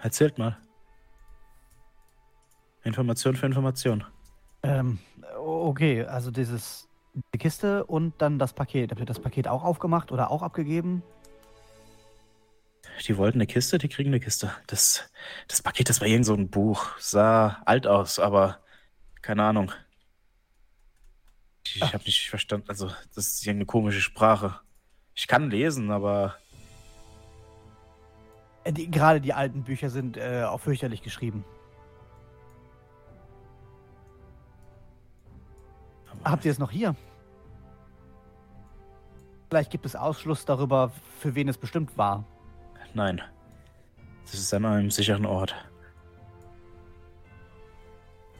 Erzählt 0.00 0.38
mal. 0.38 0.56
Information 2.84 3.36
für 3.36 3.46
Information. 3.46 4.04
Ähm, 4.62 4.98
okay, 5.40 6.04
also 6.04 6.30
dieses 6.30 6.88
die 7.34 7.38
Kiste 7.38 7.84
und 7.86 8.14
dann 8.18 8.38
das 8.38 8.52
Paket. 8.52 8.90
Habt 8.90 9.00
ihr 9.00 9.06
das 9.06 9.18
Paket 9.18 9.48
auch 9.48 9.64
aufgemacht 9.64 10.12
oder 10.12 10.30
auch 10.30 10.42
abgegeben? 10.42 11.02
Die 13.06 13.16
wollten 13.16 13.38
eine 13.38 13.46
Kiste, 13.46 13.78
die 13.78 13.88
kriegen 13.88 14.10
eine 14.10 14.20
Kiste. 14.20 14.52
Das, 14.66 15.10
das 15.48 15.62
Paket, 15.62 15.88
das 15.88 16.00
war 16.00 16.06
irgend 16.08 16.26
so 16.26 16.34
ein 16.34 16.50
Buch. 16.50 16.86
Sah 16.98 17.62
alt 17.64 17.86
aus, 17.86 18.18
aber 18.18 18.60
keine 19.22 19.42
Ahnung. 19.44 19.72
Ich 21.64 21.82
Ach. 21.82 21.92
habe 21.94 22.04
nicht 22.04 22.28
verstanden. 22.28 22.66
Also, 22.68 22.88
das 23.14 23.28
ist 23.32 23.46
irgendeine 23.46 23.66
komische 23.66 24.00
Sprache. 24.00 24.60
Ich 25.14 25.26
kann 25.26 25.50
lesen, 25.50 25.90
aber 25.90 26.36
Äh, 28.64 28.72
Die, 28.72 28.90
gerade 28.90 29.20
die 29.20 29.32
alten 29.32 29.62
Bücher 29.62 29.90
sind 29.90 30.16
äh, 30.16 30.44
auch 30.44 30.60
fürchterlich 30.60 31.02
geschrieben. 31.02 31.44
Habt 36.24 36.44
ihr 36.44 36.50
es 36.52 36.58
noch 36.58 36.70
hier? 36.70 36.94
Vielleicht 39.48 39.70
gibt 39.70 39.84
es 39.86 39.96
Ausschluss 39.96 40.44
darüber, 40.44 40.92
für 41.18 41.34
wen 41.34 41.48
es 41.48 41.58
bestimmt 41.58 41.96
war. 41.98 42.24
nein. 42.94 43.20
Das 44.24 44.34
ist 44.34 44.54
an 44.54 44.64
einem 44.64 44.90
sicheren 44.92 45.26
Ort. 45.26 45.54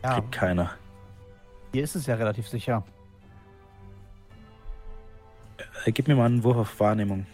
Ja, 0.05 0.15
Kriegt 0.15 0.31
keiner. 0.33 0.71
hier 1.73 1.83
ist 1.83 1.97
es 1.97 2.07
ja 2.07 2.15
relativ 2.15 2.49
sicher. 2.49 2.85
Äh, 5.85 5.91
Gib 5.91 6.07
mir 6.07 6.15
mal 6.15 6.27
einen 6.27 6.45
Wurf 6.45 6.57
auf 6.59 6.79
Wahrnehmung. 6.81 7.27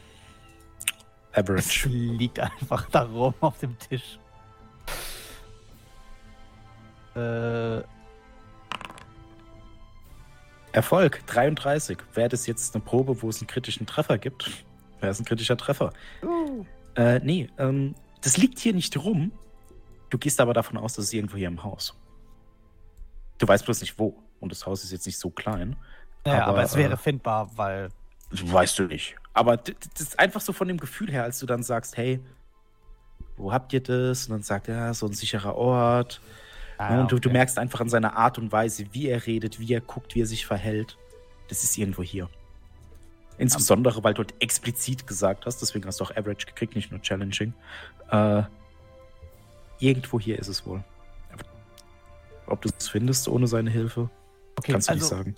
Es 1.33 1.39
Average. 1.39 1.89
liegt 1.91 2.41
einfach 2.41 2.89
da 2.89 3.03
rum 3.03 3.35
auf 3.41 3.59
dem 3.59 3.79
Tisch. 3.79 4.19
Äh, 7.15 7.83
Erfolg, 10.77 11.27
33. 11.27 11.97
Wäre 12.12 12.29
das 12.29 12.47
jetzt 12.47 12.75
eine 12.75 12.85
Probe, 12.85 13.23
wo 13.23 13.31
es 13.31 13.41
einen 13.41 13.47
kritischen 13.47 13.87
Treffer 13.87 14.19
gibt? 14.19 14.51
Wäre 15.01 15.11
es 15.11 15.19
ein 15.19 15.25
kritischer 15.25 15.57
Treffer? 15.57 15.91
Äh, 16.95 17.19
nee, 17.21 17.49
ähm, 17.57 17.95
das 18.21 18.37
liegt 18.37 18.59
hier 18.59 18.75
nicht 18.75 18.95
rum. 18.99 19.33
Du 20.11 20.19
gehst 20.19 20.39
aber 20.39 20.53
davon 20.53 20.77
aus, 20.77 20.93
dass 20.93 21.07
es 21.07 21.12
irgendwo 21.15 21.39
hier 21.39 21.49
im 21.49 21.65
Haus. 21.65 21.95
Du 23.39 23.49
weißt 23.49 23.65
bloß 23.65 23.81
nicht 23.81 23.99
wo. 23.99 24.23
Und 24.39 24.53
das 24.53 24.67
Haus 24.67 24.85
ist 24.85 24.93
jetzt 24.93 25.07
nicht 25.07 25.19
so 25.19 25.31
klein. 25.31 25.77
ja, 26.27 26.43
aber, 26.43 26.47
Aber, 26.49 26.62
es 26.62 26.77
wäre 26.77 26.93
äh, 26.93 26.99
findbar, 26.99 27.51
weil 27.57 27.89
Weißt 28.31 28.79
du 28.79 28.83
nicht. 28.83 29.17
Aber 29.33 29.57
das 29.57 29.75
ist 29.99 30.19
einfach 30.19 30.43
so 30.43 30.53
von 30.53 30.69
dem 30.69 30.79
Gefühl 30.79 31.11
her, 31.11 31.23
als 31.23 31.39
du 31.39 31.47
dann 31.47 31.62
sagst, 31.62 31.97
hey, 31.97 32.21
wo 33.39 33.51
habt 33.51 33.73
ihr 33.73 33.83
das? 33.83 34.27
Und 34.27 34.33
dann 34.33 34.43
sagt 34.43 34.69
er, 34.69 34.77
ja, 34.77 34.95
so 34.95 35.07
ein 35.07 35.15
sicherer 35.15 35.55
Ort. 35.55 36.21
Ah, 36.79 37.01
und 37.01 37.12
du, 37.12 37.19
du 37.19 37.31
merkst 37.31 37.59
einfach 37.59 37.81
an 37.81 37.89
seiner 37.89 38.17
Art 38.17 38.39
und 38.39 38.53
Weise, 38.53 38.87
wie 38.93 39.09
er 39.09 39.27
redet, 39.27 39.59
wie 39.61 39.73
er 39.73 39.81
guckt, 39.81 40.15
wie 40.15 40.23
er 40.23 40.27
sich 40.27 40.47
verhält. 40.47 40.97
Das 41.49 41.65
ist 41.65 41.79
irgendwo 41.79 42.03
hier. 42.03 42.29
Insbesondere, 43.39 44.03
weil 44.03 44.15
du 44.15 44.23
halt 44.23 44.35
explizit 44.41 45.07
gesagt 45.07 45.47
hast, 45.47 45.61
deswegen 45.61 45.87
hast 45.87 46.01
du 46.01 46.05
auch 46.05 46.11
Average 46.11 46.47
gekriegt, 46.47 46.75
nicht 46.75 46.91
nur 46.91 47.01
Challenging. 47.03 47.53
Äh, 48.11 48.43
irgendwo 49.79 50.19
hier 50.19 50.39
ist 50.39 50.49
es 50.49 50.67
wohl. 50.67 50.83
Ob 52.47 52.62
du 52.62 52.71
es 52.79 52.89
findest 52.89 53.29
ohne 53.29 53.47
seine 53.47 53.71
Hilfe, 53.71 54.09
okay, 54.59 54.73
kannst 54.73 54.89
du 54.89 54.93
also, 54.93 55.05
nicht 55.05 55.11
sagen. 55.11 55.37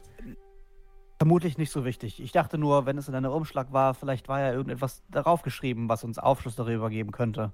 Vermutlich 1.19 1.59
nicht 1.59 1.73
so 1.73 1.85
wichtig. 1.85 2.23
Ich 2.23 2.31
dachte 2.31 2.59
nur, 2.59 2.87
wenn 2.87 2.99
es 2.99 3.09
in 3.09 3.15
einem 3.15 3.33
Umschlag 3.33 3.73
war, 3.73 3.95
vielleicht 3.95 4.29
war 4.29 4.41
ja 4.41 4.53
irgendetwas 4.53 5.03
darauf 5.09 5.43
geschrieben, 5.43 5.89
was 5.89 6.05
uns 6.05 6.19
Aufschluss 6.19 6.55
darüber 6.55 6.91
geben 6.91 7.11
könnte. 7.11 7.53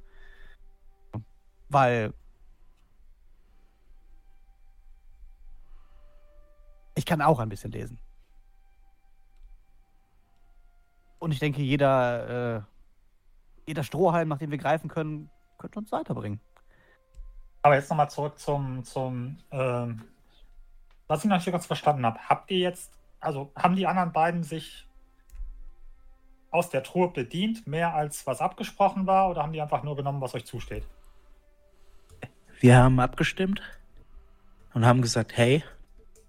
Weil. 1.71 2.13
Ich 6.95 7.07
kann 7.07 7.21
auch 7.21 7.39
ein 7.39 7.49
bisschen 7.49 7.73
lesen. 7.73 7.99
Und 11.19 11.33
ich 11.33 11.39
denke, 11.39 11.63
jeder, 11.63 12.57
äh, 12.57 12.63
jeder 13.67 13.83
Strohhalm, 13.83 14.29
nach 14.29 14.39
dem 14.39 14.51
wir 14.51 14.59
greifen 14.59 14.89
können, 14.89 15.31
könnte 15.59 15.79
uns 15.79 15.91
weiterbringen. 15.91 16.41
Aber 17.63 17.77
jetzt 17.77 17.89
nochmal 17.89 18.11
zurück 18.11 18.39
zum, 18.39 18.85
zum 18.85 19.39
ähm, 19.51 20.03
was 21.07 21.25
ich 21.25 21.31
noch 21.31 21.37
nicht 21.37 21.45
so 21.45 21.51
ganz 21.51 21.67
verstanden 21.67 22.05
habe. 22.05 22.19
Habt 22.29 22.51
ihr 22.51 22.59
jetzt, 22.59 22.93
also 23.21 23.51
haben 23.57 23.75
die 23.75 23.87
anderen 23.87 24.13
beiden 24.13 24.43
sich 24.43 24.87
aus 26.51 26.71
der 26.71 26.83
Truhe 26.83 27.09
bedient, 27.09 27.67
mehr 27.67 27.95
als 27.95 28.27
was 28.27 28.41
abgesprochen 28.41 29.07
war, 29.07 29.31
oder 29.31 29.43
haben 29.43 29.53
die 29.53 29.61
einfach 29.61 29.83
nur 29.83 29.97
genommen, 29.97 30.21
was 30.21 30.35
euch 30.35 30.45
zusteht? 30.45 30.87
Wir 32.61 32.77
haben 32.77 33.01
abgestimmt 33.01 33.61
und 34.73 34.87
haben 34.87 35.03
gesagt, 35.03 35.37
hey, 35.37 35.65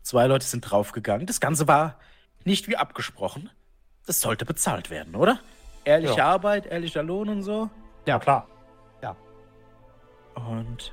zwei 0.06 0.28
Leute 0.28 0.46
sind 0.46 0.62
draufgegangen. 0.62 1.26
Das 1.26 1.40
Ganze 1.40 1.68
war 1.68 2.00
nicht 2.44 2.68
wie 2.68 2.78
abgesprochen. 2.78 3.50
Das 4.06 4.22
sollte 4.22 4.46
bezahlt 4.46 4.90
werden, 4.90 5.16
oder? 5.16 5.40
Ehrliche 5.84 6.18
Ja. 6.18 6.28
Arbeit, 6.28 6.68
ehrlicher 6.68 7.04
Lohn 7.04 7.28
und 7.30 7.44
so. 7.44 7.70
Ja, 8.06 8.20
klar. 8.20 8.48
Und 10.36 10.92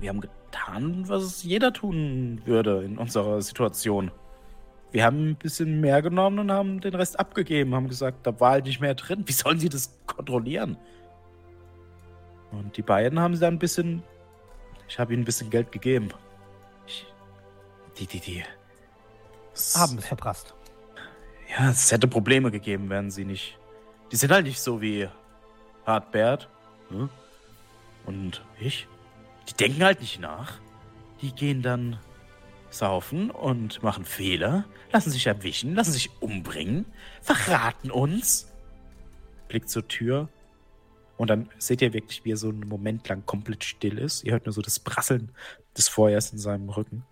wir 0.00 0.08
haben 0.08 0.20
getan, 0.20 1.08
was 1.08 1.42
jeder 1.42 1.72
tun 1.72 2.40
würde 2.44 2.82
in 2.82 2.98
unserer 2.98 3.40
Situation. 3.42 4.10
Wir 4.90 5.04
haben 5.04 5.30
ein 5.30 5.36
bisschen 5.36 5.80
mehr 5.80 6.02
genommen 6.02 6.38
und 6.38 6.50
haben 6.50 6.80
den 6.80 6.94
Rest 6.94 7.18
abgegeben, 7.18 7.74
haben 7.74 7.88
gesagt, 7.88 8.26
da 8.26 8.38
war 8.40 8.52
halt 8.52 8.66
nicht 8.66 8.80
mehr 8.80 8.94
drin. 8.94 9.22
Wie 9.26 9.32
sollen 9.32 9.58
sie 9.60 9.68
das 9.68 9.98
kontrollieren? 10.06 10.76
Und 12.50 12.76
die 12.76 12.82
beiden 12.82 13.20
haben 13.20 13.34
sie 13.34 13.40
dann 13.40 13.54
ein 13.54 13.58
bisschen. 13.58 14.02
Ich 14.88 14.98
habe 14.98 15.14
ihnen 15.14 15.22
ein 15.22 15.26
bisschen 15.26 15.48
Geld 15.48 15.72
gegeben. 15.72 16.08
Die, 18.02 18.08
die, 18.08 18.20
die. 18.20 18.44
Haben 19.76 19.98
es 19.98 20.06
verprasst. 20.06 20.54
ja, 21.48 21.70
es 21.70 21.92
hätte 21.92 22.08
Probleme 22.08 22.50
gegeben, 22.50 22.90
wären 22.90 23.12
sie 23.12 23.24
nicht. 23.24 23.58
Die 24.10 24.16
sind 24.16 24.32
halt 24.32 24.44
nicht 24.44 24.60
so 24.60 24.80
wie 24.80 25.08
Hartbert 25.86 26.48
ne? 26.90 27.08
und 28.04 28.44
ich. 28.58 28.88
Die 29.48 29.54
denken 29.54 29.84
halt 29.84 30.00
nicht 30.00 30.18
nach. 30.18 30.58
Die 31.20 31.30
gehen 31.30 31.62
dann 31.62 32.00
saufen 32.70 33.30
und 33.30 33.84
machen 33.84 34.04
Fehler, 34.04 34.64
lassen 34.90 35.12
sich 35.12 35.28
erwischen, 35.28 35.76
lassen 35.76 35.92
sich 35.92 36.10
umbringen, 36.20 36.86
verraten 37.20 37.92
uns. 37.92 38.52
Blickt 39.46 39.70
zur 39.70 39.86
Tür 39.86 40.28
und 41.18 41.30
dann 41.30 41.50
seht 41.58 41.82
ihr 41.82 41.92
wirklich, 41.92 42.24
wie 42.24 42.32
er 42.32 42.36
so 42.36 42.48
einen 42.48 42.66
Moment 42.66 43.08
lang 43.08 43.24
komplett 43.26 43.62
still 43.62 43.98
ist. 43.98 44.24
Ihr 44.24 44.32
hört 44.32 44.46
nur 44.46 44.52
so 44.52 44.60
das 44.60 44.80
Prasseln 44.80 45.30
des 45.76 45.86
Feuers 45.86 46.32
in 46.32 46.38
seinem 46.38 46.68
Rücken. 46.68 47.04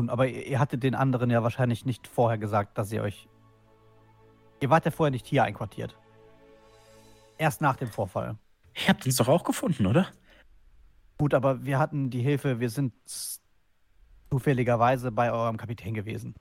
Nun, 0.00 0.08
aber 0.08 0.26
ihr, 0.26 0.46
ihr 0.46 0.58
hattet 0.58 0.82
den 0.82 0.94
anderen 0.94 1.28
ja 1.28 1.42
wahrscheinlich 1.42 1.84
nicht 1.84 2.06
vorher 2.06 2.38
gesagt, 2.38 2.78
dass 2.78 2.90
ihr 2.90 3.02
euch. 3.02 3.28
Ihr 4.60 4.70
wart 4.70 4.86
ja 4.86 4.90
vorher 4.90 5.10
nicht 5.10 5.26
hier 5.26 5.44
einquartiert. 5.44 5.94
Erst 7.36 7.60
nach 7.60 7.76
dem 7.76 7.88
Vorfall. 7.88 8.38
Ihr 8.74 8.88
habt 8.88 9.04
uns 9.04 9.16
doch 9.16 9.28
auch 9.28 9.44
gefunden, 9.44 9.84
oder? 9.84 10.06
Gut, 11.18 11.34
aber 11.34 11.66
wir 11.66 11.78
hatten 11.78 12.08
die 12.08 12.22
Hilfe, 12.22 12.60
wir 12.60 12.70
sind 12.70 12.94
zufälligerweise 14.30 15.12
bei 15.12 15.30
eurem 15.30 15.58
Kapitän 15.58 15.92
gewesen. 15.92 16.34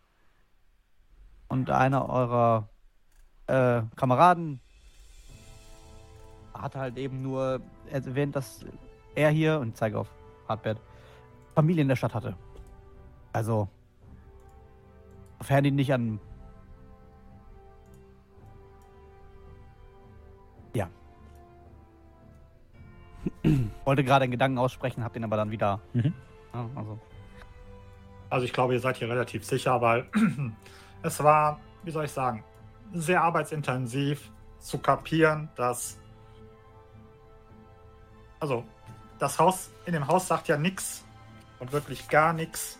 Und 1.49 1.69
einer 1.69 2.07
eurer 2.07 2.69
äh, 3.47 3.81
Kameraden 3.97 4.61
hat 6.53 6.77
halt 6.77 6.97
eben 6.97 7.21
nur 7.21 7.59
erwähnt, 7.91 8.37
dass 8.37 8.65
er 9.15 9.31
hier, 9.31 9.59
und 9.59 9.75
zeige 9.75 9.99
auf 9.99 10.07
Hardbert, 10.47 10.79
Familie 11.55 11.81
in 11.81 11.89
der 11.89 11.97
Stadt 11.97 12.13
hatte. 12.13 12.37
Also, 13.33 13.69
sofern 15.39 15.63
die 15.63 15.71
nicht 15.71 15.93
an. 15.93 16.19
Ja. 20.73 20.89
Wollte 23.85 24.03
gerade 24.03 24.23
einen 24.23 24.31
Gedanken 24.31 24.57
aussprechen, 24.57 25.03
hab 25.03 25.13
den 25.13 25.23
aber 25.23 25.37
dann 25.37 25.51
wieder. 25.51 25.79
Mhm. 25.93 26.13
Ja, 26.53 26.69
also. 26.75 26.99
Also 28.31 28.45
ich 28.45 28.53
glaube, 28.53 28.73
ihr 28.73 28.79
seid 28.79 28.97
hier 28.97 29.09
relativ 29.09 29.43
sicher, 29.43 29.81
weil 29.81 30.07
es 31.03 31.23
war, 31.23 31.59
wie 31.83 31.91
soll 31.91 32.05
ich 32.05 32.11
sagen, 32.11 32.43
sehr 32.93 33.23
arbeitsintensiv 33.23 34.31
zu 34.59 34.77
kapieren, 34.79 35.49
dass 35.55 35.99
also 38.39 38.63
das 39.17 39.37
Haus 39.37 39.71
in 39.85 39.93
dem 39.93 40.07
Haus 40.07 40.27
sagt 40.27 40.47
ja 40.47 40.57
nichts 40.57 41.05
und 41.59 41.71
wirklich 41.71 42.07
gar 42.07 42.33
nichts 42.33 42.78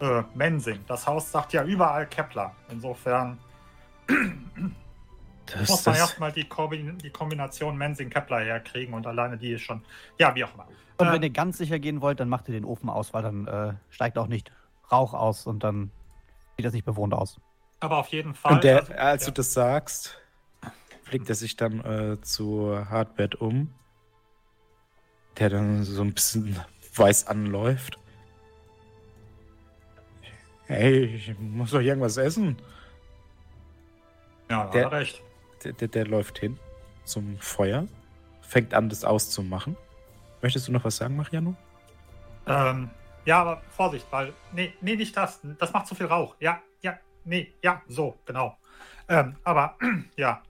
äh, 0.00 0.22
Mensing. 0.34 0.80
Das 0.86 1.06
Haus 1.06 1.30
sagt 1.30 1.52
ja 1.52 1.64
überall 1.64 2.06
Kepler. 2.06 2.54
Insofern 2.70 3.38
Das, 5.46 5.68
muss 5.68 5.86
man 5.86 5.94
erstmal 5.96 6.32
die, 6.32 6.44
Kombi 6.44 6.92
die 7.02 7.10
Kombination 7.10 7.76
Mensing-Kepler 7.76 8.40
herkriegen 8.40 8.94
und 8.94 9.06
alleine 9.06 9.36
die 9.36 9.52
ist 9.52 9.62
schon. 9.62 9.82
Ja, 10.18 10.34
wie 10.34 10.44
auch 10.44 10.54
immer. 10.54 10.66
Und 10.98 11.08
Äh, 11.08 11.12
wenn 11.12 11.22
ihr 11.22 11.30
ganz 11.30 11.58
sicher 11.58 11.78
gehen 11.78 12.00
wollt, 12.00 12.20
dann 12.20 12.28
macht 12.28 12.48
ihr 12.48 12.54
den 12.54 12.64
Ofen 12.64 12.88
aus, 12.88 13.12
weil 13.12 13.22
dann 13.22 13.46
äh, 13.46 13.74
steigt 13.90 14.16
auch 14.16 14.26
nicht 14.26 14.52
Rauch 14.90 15.12
aus 15.14 15.46
und 15.46 15.62
dann 15.64 15.90
sieht 16.56 16.64
das 16.64 16.72
nicht 16.72 16.84
bewohnt 16.84 17.14
aus. 17.14 17.40
aber 17.80 17.98
auf 17.98 18.08
jeden 18.08 18.34
Fall. 18.34 18.54
und 18.54 18.64
der, 18.64 18.78
also, 18.78 18.92
als 18.94 19.22
ja. 19.22 19.26
du 19.26 19.32
das 19.34 19.52
sagst, 19.52 20.18
blickt 21.04 21.28
er 21.28 21.34
sich 21.34 21.56
dann 21.56 21.80
äh, 21.84 22.20
zu 22.22 22.78
Hardbert 22.88 23.34
um, 23.36 23.72
der 25.38 25.50
dann 25.50 25.84
so 25.84 26.02
ein 26.02 26.14
bisschen 26.14 26.58
weiß 26.94 27.26
anläuft. 27.26 27.98
Hey, 30.66 31.04
ich 31.04 31.38
muss 31.38 31.70
doch 31.72 31.80
irgendwas 31.80 32.16
essen. 32.16 32.56
ja, 34.50 34.64
da 34.64 34.70
der- 34.70 34.84
hat 34.86 34.92
er 34.92 34.98
recht. 34.98 35.22
Der, 35.62 35.72
der, 35.72 35.88
der 35.88 36.06
läuft 36.06 36.38
hin 36.38 36.58
zum 37.04 37.38
Feuer, 37.38 37.86
fängt 38.42 38.74
an, 38.74 38.88
das 38.88 39.04
auszumachen. 39.04 39.76
Möchtest 40.42 40.68
du 40.68 40.72
noch 40.72 40.84
was 40.84 40.96
sagen, 40.96 41.16
Mariano? 41.16 41.54
Ähm, 42.46 42.90
ja, 43.24 43.40
aber 43.40 43.62
Vorsicht, 43.70 44.06
weil. 44.10 44.32
Nee, 44.52 44.74
nee, 44.82 44.96
nicht 44.96 45.16
das. 45.16 45.40
Das 45.58 45.72
macht 45.72 45.86
zu 45.86 45.94
viel 45.94 46.06
Rauch. 46.06 46.36
Ja, 46.40 46.60
ja, 46.82 46.98
nee, 47.24 47.54
ja, 47.62 47.82
so, 47.88 48.18
genau. 48.26 48.58
Ähm, 49.08 49.36
aber 49.44 49.78
ja, 50.16 50.42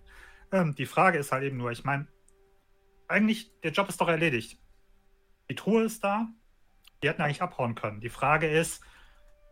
ähm, 0.53 0.75
die 0.75 0.87
Frage 0.87 1.19
ist 1.19 1.31
halt 1.33 1.45
eben 1.45 1.57
nur, 1.59 1.71
ich 1.71 1.85
meine, 1.85 2.07
eigentlich, 3.07 3.53
der 3.63 3.71
Job 3.73 3.89
ist 3.89 4.01
doch 4.01 4.09
erledigt. 4.09 4.59
Die 5.49 5.55
Truhe 5.55 5.85
ist 5.85 6.03
da. 6.03 6.27
Die 7.03 7.09
hätten 7.09 7.23
eigentlich 7.23 7.43
abhauen 7.43 7.75
können. 7.75 8.01
Die 8.01 8.09
Frage 8.09 8.49
ist, 8.49 8.83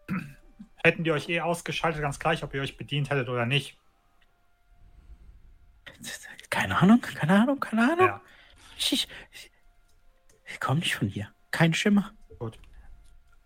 hätten 0.85 1.05
die 1.05 1.13
euch 1.13 1.29
eh 1.29 1.41
ausgeschaltet, 1.41 2.01
ganz 2.03 2.19
gleich, 2.19 2.43
ob 2.43 2.55
ihr 2.55 2.61
euch 2.63 2.77
bedient 2.77 3.11
hättet 3.11 3.29
oder 3.29 3.47
nicht. 3.47 3.77
Keine 6.51 6.79
Ahnung, 6.79 7.01
keine 7.01 7.41
Ahnung, 7.43 7.61
keine 7.61 7.83
Ahnung. 7.93 8.07
Ja, 8.07 8.21
Ich, 8.77 8.93
ich, 9.33 9.51
ich 10.47 10.61
komme 10.61 10.81
nicht 10.81 10.95
von 10.97 11.09
hier. 11.09 11.29
Kein 11.51 11.73
Schimmer. 11.75 12.13
gut. 12.39 12.59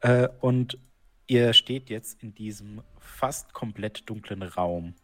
Äh, 0.01 0.29
und 0.41 0.79
ihr 1.27 1.53
steht 1.53 1.91
jetzt 1.91 2.23
in 2.23 2.35
diesem 2.35 2.83
fast 2.99 3.53
komplett 3.53 4.09
dunklen 4.09 4.43
Raum. 4.43 4.95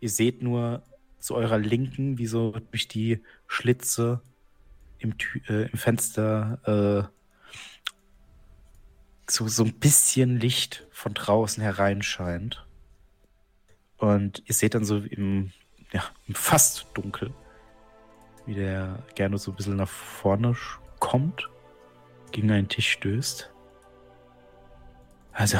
Ihr 0.00 0.10
seht 0.10 0.42
nur 0.42 0.82
zu 1.18 1.34
eurer 1.34 1.58
Linken, 1.58 2.18
wie 2.18 2.26
so 2.26 2.52
durch 2.52 2.88
die 2.88 3.22
Schlitze 3.46 4.22
im, 4.98 5.14
Tü- 5.16 5.48
äh, 5.50 5.68
im 5.70 5.78
Fenster 5.78 7.08
äh, 7.10 7.16
so, 9.28 9.48
so 9.48 9.64
ein 9.64 9.72
bisschen 9.74 10.38
Licht 10.38 10.86
von 10.90 11.14
draußen 11.14 11.62
hereinscheint. 11.62 12.64
Und 13.98 14.42
ihr 14.46 14.54
seht 14.54 14.74
dann 14.74 14.84
so 14.84 14.98
im, 14.98 15.52
ja, 15.92 16.04
im 16.26 16.34
fast 16.34 16.86
dunkel, 16.94 17.32
wie 18.44 18.54
der 18.54 19.02
gerne 19.14 19.38
so 19.38 19.50
ein 19.50 19.56
bisschen 19.56 19.76
nach 19.76 19.88
vorne 19.88 20.54
kommt, 21.00 21.48
gegen 22.32 22.50
einen 22.50 22.68
Tisch 22.68 22.90
stößt. 22.90 23.50
Also, 25.32 25.58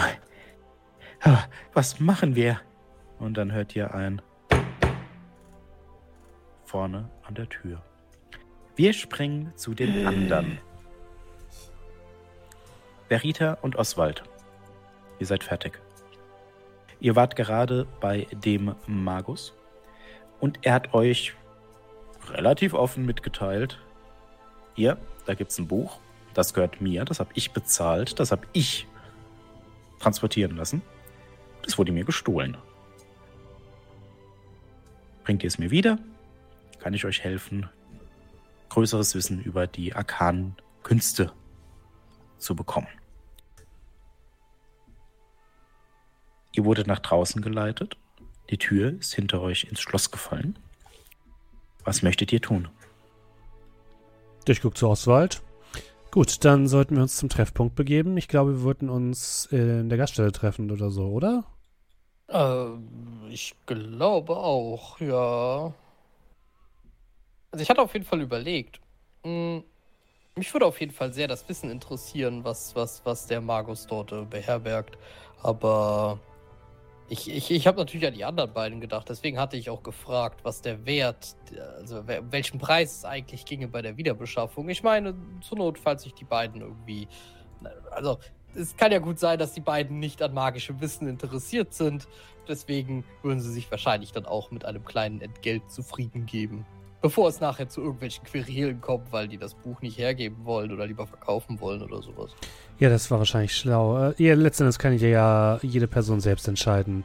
was 1.72 2.00
machen 2.00 2.34
wir? 2.34 2.60
Und 3.18 3.34
dann 3.34 3.52
hört 3.52 3.74
ihr 3.74 3.94
ein 3.94 4.20
vorne 6.64 7.10
an 7.22 7.34
der 7.34 7.48
Tür. 7.48 7.82
Wir 8.74 8.92
springen 8.92 9.52
zu 9.56 9.74
den 9.74 10.06
anderen. 10.06 10.58
Berita 13.08 13.58
und 13.62 13.76
Oswald. 13.76 14.24
Ihr 15.20 15.26
seid 15.26 15.44
fertig. 15.44 15.80
Ihr 16.98 17.14
wart 17.14 17.36
gerade 17.36 17.86
bei 18.00 18.26
dem 18.32 18.74
Magus 18.86 19.54
und 20.40 20.58
er 20.62 20.74
hat 20.74 20.92
euch 20.92 21.34
relativ 22.28 22.74
offen 22.74 23.06
mitgeteilt. 23.06 23.78
Hier, 24.74 24.98
da 25.24 25.34
gibt's 25.34 25.58
ein 25.58 25.68
Buch, 25.68 26.00
das 26.34 26.52
gehört 26.52 26.80
mir, 26.80 27.04
das 27.04 27.20
habe 27.20 27.30
ich 27.34 27.52
bezahlt, 27.52 28.18
das 28.18 28.32
habe 28.32 28.46
ich 28.52 28.86
transportieren 30.00 30.56
lassen. 30.56 30.82
Das 31.62 31.78
wurde 31.78 31.92
mir 31.92 32.04
gestohlen. 32.04 32.56
Bringt 35.24 35.44
ihr 35.44 35.48
es 35.48 35.58
mir 35.58 35.70
wieder? 35.70 35.98
Kann 36.80 36.94
ich 36.94 37.04
euch 37.04 37.22
helfen, 37.22 37.68
größeres 38.68 39.14
Wissen 39.14 39.42
über 39.42 39.66
die 39.66 39.94
arkanen 39.94 40.56
Künste 40.82 41.32
zu 42.38 42.54
bekommen. 42.54 42.88
Ihr 46.52 46.64
wurdet 46.64 46.86
nach 46.86 47.00
draußen 47.00 47.42
geleitet. 47.42 47.96
Die 48.50 48.58
Tür 48.58 48.98
ist 48.98 49.14
hinter 49.14 49.42
euch 49.42 49.64
ins 49.64 49.80
Schloss 49.80 50.10
gefallen. 50.10 50.58
Was 51.84 52.02
möchtet 52.02 52.32
ihr 52.32 52.40
tun? 52.40 52.68
Ich 54.48 54.60
gucke 54.60 54.76
zu 54.76 54.88
Oswald. 54.88 55.42
Gut, 56.10 56.44
dann 56.44 56.66
sollten 56.66 56.94
wir 56.94 57.02
uns 57.02 57.16
zum 57.16 57.28
Treffpunkt 57.28 57.74
begeben. 57.74 58.16
Ich 58.16 58.28
glaube, 58.28 58.52
wir 58.52 58.62
würden 58.62 58.88
uns 58.88 59.46
in 59.50 59.88
der 59.88 59.98
Gaststelle 59.98 60.32
treffen 60.32 60.70
oder 60.70 60.90
so, 60.90 61.08
oder? 61.08 61.44
Ähm, 62.28 63.26
ich 63.28 63.54
glaube 63.66 64.36
auch, 64.36 64.98
ja. 65.00 65.74
Also 67.50 67.62
ich 67.62 67.68
hatte 67.68 67.82
auf 67.82 67.92
jeden 67.92 68.06
Fall 68.06 68.20
überlegt. 68.20 68.80
Hm, 69.24 69.62
mich 70.36 70.52
würde 70.52 70.66
auf 70.66 70.78
jeden 70.80 70.92
Fall 70.92 71.12
sehr 71.12 71.28
das 71.28 71.48
Wissen 71.48 71.70
interessieren, 71.70 72.44
was, 72.44 72.76
was, 72.76 73.00
was 73.04 73.26
der 73.26 73.40
Magus 73.40 73.86
dort 73.86 74.12
äh, 74.12 74.24
beherbergt. 74.24 74.98
Aber 75.42 76.20
ich, 77.08 77.30
ich, 77.30 77.50
ich 77.50 77.66
habe 77.66 77.78
natürlich 77.78 78.06
an 78.06 78.14
die 78.14 78.24
anderen 78.24 78.52
beiden 78.52 78.80
gedacht. 78.80 79.08
Deswegen 79.08 79.38
hatte 79.38 79.56
ich 79.56 79.70
auch 79.70 79.82
gefragt, 79.82 80.40
was 80.42 80.60
der 80.60 80.84
Wert, 80.84 81.36
also 81.78 82.04
welchen 82.06 82.58
Preis 82.58 82.98
es 82.98 83.04
eigentlich 83.04 83.46
ginge 83.46 83.68
bei 83.68 83.80
der 83.80 83.96
Wiederbeschaffung. 83.96 84.68
Ich 84.68 84.82
meine, 84.82 85.14
zur 85.40 85.56
Not, 85.58 85.78
falls 85.78 86.02
sich 86.02 86.12
die 86.12 86.24
beiden 86.24 86.60
irgendwie. 86.60 87.08
Also, 87.90 88.18
es 88.54 88.76
kann 88.76 88.92
ja 88.92 88.98
gut 88.98 89.18
sein, 89.18 89.38
dass 89.38 89.52
die 89.52 89.60
beiden 89.60 90.00
nicht 90.00 90.20
an 90.20 90.34
magischem 90.34 90.80
Wissen 90.80 91.08
interessiert 91.08 91.72
sind. 91.72 92.08
Deswegen 92.48 93.04
würden 93.22 93.40
sie 93.40 93.52
sich 93.52 93.70
wahrscheinlich 93.70 94.12
dann 94.12 94.26
auch 94.26 94.50
mit 94.50 94.64
einem 94.64 94.84
kleinen 94.84 95.20
Entgelt 95.20 95.70
zufrieden 95.70 96.26
geben. 96.26 96.66
Bevor 97.02 97.28
es 97.28 97.40
nachher 97.40 97.68
zu 97.68 97.82
irgendwelchen 97.82 98.24
Querelen 98.24 98.80
kommt, 98.80 99.12
weil 99.12 99.28
die 99.28 99.36
das 99.36 99.54
Buch 99.54 99.80
nicht 99.82 99.98
hergeben 99.98 100.44
wollen 100.44 100.72
oder 100.72 100.86
lieber 100.86 101.06
verkaufen 101.06 101.60
wollen 101.60 101.82
oder 101.82 102.02
sowas. 102.02 102.32
Ja, 102.78 102.88
das 102.88 103.10
war 103.10 103.18
wahrscheinlich 103.18 103.54
schlau. 103.54 104.10
Äh, 104.10 104.14
ja, 104.18 104.34
letztendlich 104.34 104.78
kann 104.78 104.96
ja 104.98 105.58
jede 105.62 105.86
Person 105.86 106.20
selbst 106.20 106.48
entscheiden, 106.48 107.04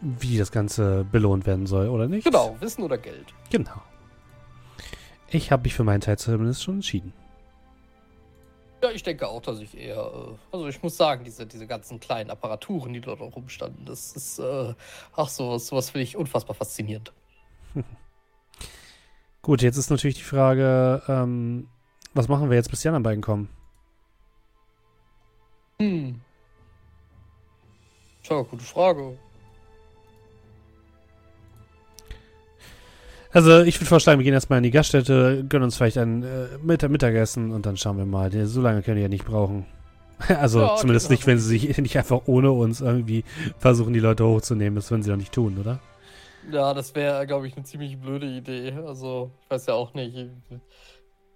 wie 0.00 0.36
das 0.36 0.52
Ganze 0.52 1.04
belohnt 1.10 1.46
werden 1.46 1.66
soll, 1.66 1.88
oder 1.88 2.08
nicht? 2.08 2.24
Genau, 2.24 2.56
Wissen 2.60 2.82
oder 2.82 2.98
Geld. 2.98 3.26
Genau. 3.50 3.80
Ich 5.28 5.50
habe 5.50 5.62
mich 5.62 5.74
für 5.74 5.84
meinen 5.84 6.00
Teil 6.00 6.18
zumindest 6.18 6.62
schon 6.62 6.74
entschieden. 6.74 7.12
Ja, 8.82 8.90
ich 8.90 9.02
denke 9.02 9.26
auch, 9.26 9.40
dass 9.40 9.60
ich 9.60 9.74
eher. 9.76 9.96
Äh, 9.96 10.36
also, 10.52 10.68
ich 10.68 10.82
muss 10.82 10.96
sagen, 10.96 11.24
diese, 11.24 11.46
diese 11.46 11.66
ganzen 11.66 12.00
kleinen 12.00 12.30
Apparaturen, 12.30 12.92
die 12.92 13.00
dort 13.00 13.20
rumstanden, 13.20 13.86
das 13.86 14.12
ist. 14.12 14.38
Äh, 14.38 14.74
ach, 15.16 15.28
sowas, 15.28 15.68
sowas 15.68 15.90
finde 15.90 16.02
ich 16.02 16.16
unfassbar 16.16 16.54
faszinierend. 16.54 17.12
Gut, 19.44 19.60
jetzt 19.60 19.76
ist 19.76 19.90
natürlich 19.90 20.16
die 20.16 20.22
Frage, 20.22 21.02
ähm, 21.06 21.68
was 22.14 22.28
machen 22.28 22.48
wir 22.48 22.56
jetzt, 22.56 22.70
bis 22.70 22.80
die 22.80 22.88
anderen 22.88 23.02
beiden 23.02 23.20
kommen? 23.22 23.50
Hm. 25.78 26.18
Tja, 28.22 28.40
gute 28.40 28.64
Frage. 28.64 29.18
Also 33.32 33.60
ich 33.60 33.78
würde 33.78 33.86
vorschlagen, 33.86 34.18
wir 34.18 34.24
gehen 34.24 34.32
erstmal 34.32 34.56
in 34.58 34.62
die 34.62 34.70
Gaststätte, 34.70 35.44
gönnen 35.46 35.64
uns 35.64 35.76
vielleicht 35.76 35.98
ein 35.98 36.22
äh, 36.22 36.46
Mittag 36.62 36.90
Mittagessen 36.90 37.50
und 37.50 37.66
dann 37.66 37.76
schauen 37.76 37.98
wir 37.98 38.06
mal. 38.06 38.32
So 38.46 38.62
lange 38.62 38.80
können 38.80 38.96
die 38.96 39.02
ja 39.02 39.08
nicht 39.08 39.26
brauchen. 39.26 39.66
Also 40.28 40.60
Ja, 40.60 40.76
zumindest 40.76 41.08
genau. 41.08 41.18
nicht, 41.18 41.26
wenn 41.26 41.38
sie 41.38 41.58
sich 41.58 41.76
nicht 41.82 41.98
einfach 41.98 42.22
ohne 42.26 42.50
uns 42.50 42.80
irgendwie 42.80 43.24
versuchen, 43.58 43.92
die 43.92 44.00
Leute 44.00 44.24
hochzunehmen. 44.24 44.76
Das 44.76 44.90
würden 44.90 45.02
sie 45.02 45.10
doch 45.10 45.18
nicht 45.18 45.32
tun, 45.32 45.58
oder? 45.58 45.80
Ja, 46.50 46.74
das 46.74 46.94
wäre, 46.94 47.26
glaube 47.26 47.46
ich, 47.48 47.56
eine 47.56 47.64
ziemlich 47.64 47.98
blöde 47.98 48.26
Idee. 48.26 48.72
Also, 48.86 49.30
ich 49.42 49.50
weiß 49.50 49.66
ja 49.66 49.74
auch 49.74 49.94
nicht. 49.94 50.16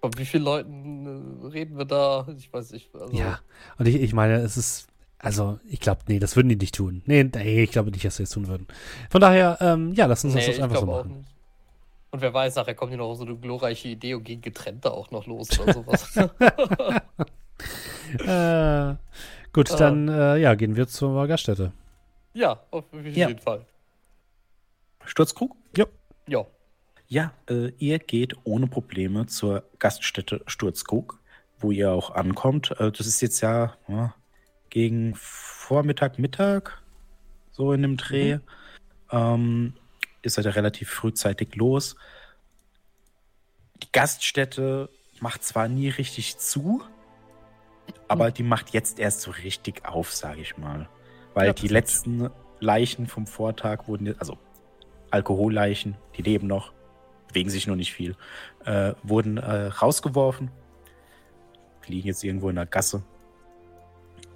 Von 0.01 0.17
wie 0.17 0.25
vielen 0.27 0.45
Leuten 0.45 1.43
äh, 1.43 1.47
reden 1.49 1.77
wir 1.79 1.85
da? 1.85 2.27
Ich 2.37 2.53
weiß 2.53 2.73
nicht. 2.73 2.95
Also, 2.95 3.13
Ja. 3.17 3.41
Und 3.79 3.89
ich, 3.89 3.97
ich 3.97 4.13
meine, 4.13 4.35
es 4.37 4.57
ist. 4.57 4.87
Also, 5.21 5.59
ich 5.69 5.81
glaube, 5.81 6.03
nee, 6.07 6.21
das 6.21 6.37
würden 6.37 6.49
die 6.49 6.55
nicht 6.57 6.77
tun. 6.77 7.03
Nee, 7.07 7.25
nee, 7.25 7.65
ich 7.65 7.73
glaube 7.73 7.91
nicht, 7.91 8.05
dass 8.05 8.17
sie 8.19 8.23
das 8.23 8.31
tun 8.31 8.47
würden. 8.47 8.69
Von 9.11 9.21
daher, 9.21 9.59
ähm, 9.61 9.93
ja, 9.95 10.07
lass 10.07 10.25
uns 10.25 10.35
Nee, 10.35 10.47
das 10.47 10.61
einfach 10.61 10.79
so 10.79 10.87
machen. 10.87 11.27
Und 12.11 12.23
wer 12.23 12.33
weiß, 12.33 12.55
nachher 12.55 12.75
kommt 12.77 12.91
hier 12.91 12.99
noch 12.99 13.13
so 13.17 13.25
eine 13.25 13.35
glorreiche 13.37 13.89
Idee 13.89 14.15
und 14.15 14.23
gehen 14.25 14.41
getrennt 14.41 14.85
da 14.85 14.91
auch 14.91 15.11
noch 15.11 15.27
los 15.27 15.59
oder 15.59 15.73
sowas. 15.75 16.17
Äh, 18.15 18.95
gut, 19.53 19.71
Ah. 19.73 19.77
dann, 19.77 20.09
äh, 20.09 20.37
ja, 20.39 20.55
gehen 20.55 20.77
wir 20.77 20.87
zur 20.89 21.27
Gaststätte. 21.27 21.73
ja, 22.35 22.61
auf 22.71 22.85
jeden 22.95 23.15
Ja. 23.17 23.29
Fall. 23.39 23.67
Sturzkrug? 25.09 25.57
Ja. 25.77 25.87
Ja, 27.11 27.33
äh, 27.49 27.69
ihr 27.79 27.99
geht 27.99 28.35
ohne 28.45 28.67
Probleme 28.67 29.27
zur 29.27 29.65
Gaststätte 29.79 30.43
Sturzkrug, 30.47 31.19
wo 31.59 31.71
ihr 31.71 31.91
auch 31.91 32.11
ankommt. 32.15 32.73
Äh, 32.79 32.93
das 32.93 33.07
ist 33.07 33.23
jetzt 33.23 33.41
ja, 33.41 33.77
ja 33.89 34.15
gegen 34.69 35.15
Vormittag, 35.15 36.19
Mittag, 36.19 36.83
so 37.51 37.73
in 37.73 37.81
dem 37.81 37.97
Dreh. 37.97 38.39
Ähm, 39.11 39.73
ihr 40.23 40.31
seid 40.31 40.45
ja 40.45 40.51
relativ 40.51 40.91
frühzeitig 40.91 41.55
los. 41.57 41.97
Die 43.83 43.91
Gaststätte 43.93 44.91
macht 45.21 45.43
zwar 45.45 45.67
nie 45.69 45.89
richtig 45.89 46.37
zu, 46.37 46.83
aber 48.07 48.31
die 48.31 48.43
macht 48.43 48.71
jetzt 48.75 48.99
erst 48.99 49.23
so 49.23 49.31
richtig 49.31 49.87
auf, 49.87 50.13
sage 50.13 50.43
ich 50.43 50.59
mal. 50.59 50.91
Weil 51.33 51.47
Ja, 51.49 51.53
die 51.55 51.69
letzten 51.69 52.29
Leichen 52.61 53.07
vom 53.07 53.27
Vortag 53.27 53.89
wurden, 53.89 54.05
jetzt- 54.07 54.21
also 54.21 54.37
Alkoholleichen, 55.11 55.97
die 56.17 56.23
leben 56.23 56.47
noch, 56.47 56.73
bewegen 57.29 57.51
sich 57.51 57.67
nur 57.67 57.77
nicht 57.77 57.93
viel, 57.93 58.17
äh, 58.65 58.95
wurden 59.03 59.39
äh, 59.39 59.67
rausgeworfen, 59.67 60.51
liegen 61.87 62.09
jetzt 62.09 62.25
irgendwo 62.25 62.49
in 62.49 62.57
der 62.57 62.67
Gasse. 62.67 63.03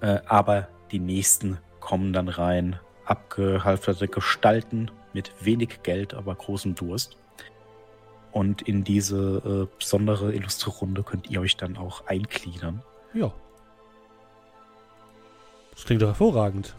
Äh, 0.01 0.19
aber 0.25 0.67
die 0.91 0.99
nächsten 0.99 1.57
kommen 1.79 2.13
dann 2.13 2.29
rein, 2.29 2.79
abgehalfterte 3.05 4.07
Gestalten 4.07 4.91
mit 5.13 5.31
wenig 5.39 5.83
Geld, 5.83 6.13
aber 6.13 6.35
großem 6.35 6.75
Durst. 6.75 7.17
Und 8.31 8.63
in 8.63 8.83
diese 8.83 9.67
äh, 9.69 9.77
besondere 9.77 10.33
illustre 10.33 10.71
Runde 10.71 11.03
könnt 11.03 11.29
ihr 11.29 11.41
euch 11.41 11.55
dann 11.55 11.77
auch 11.77 12.07
eingliedern. 12.07 12.81
Ja. 13.13 13.31
Das 15.71 15.85
klingt 15.85 16.01
doch 16.01 16.07
hervorragend. 16.07 16.75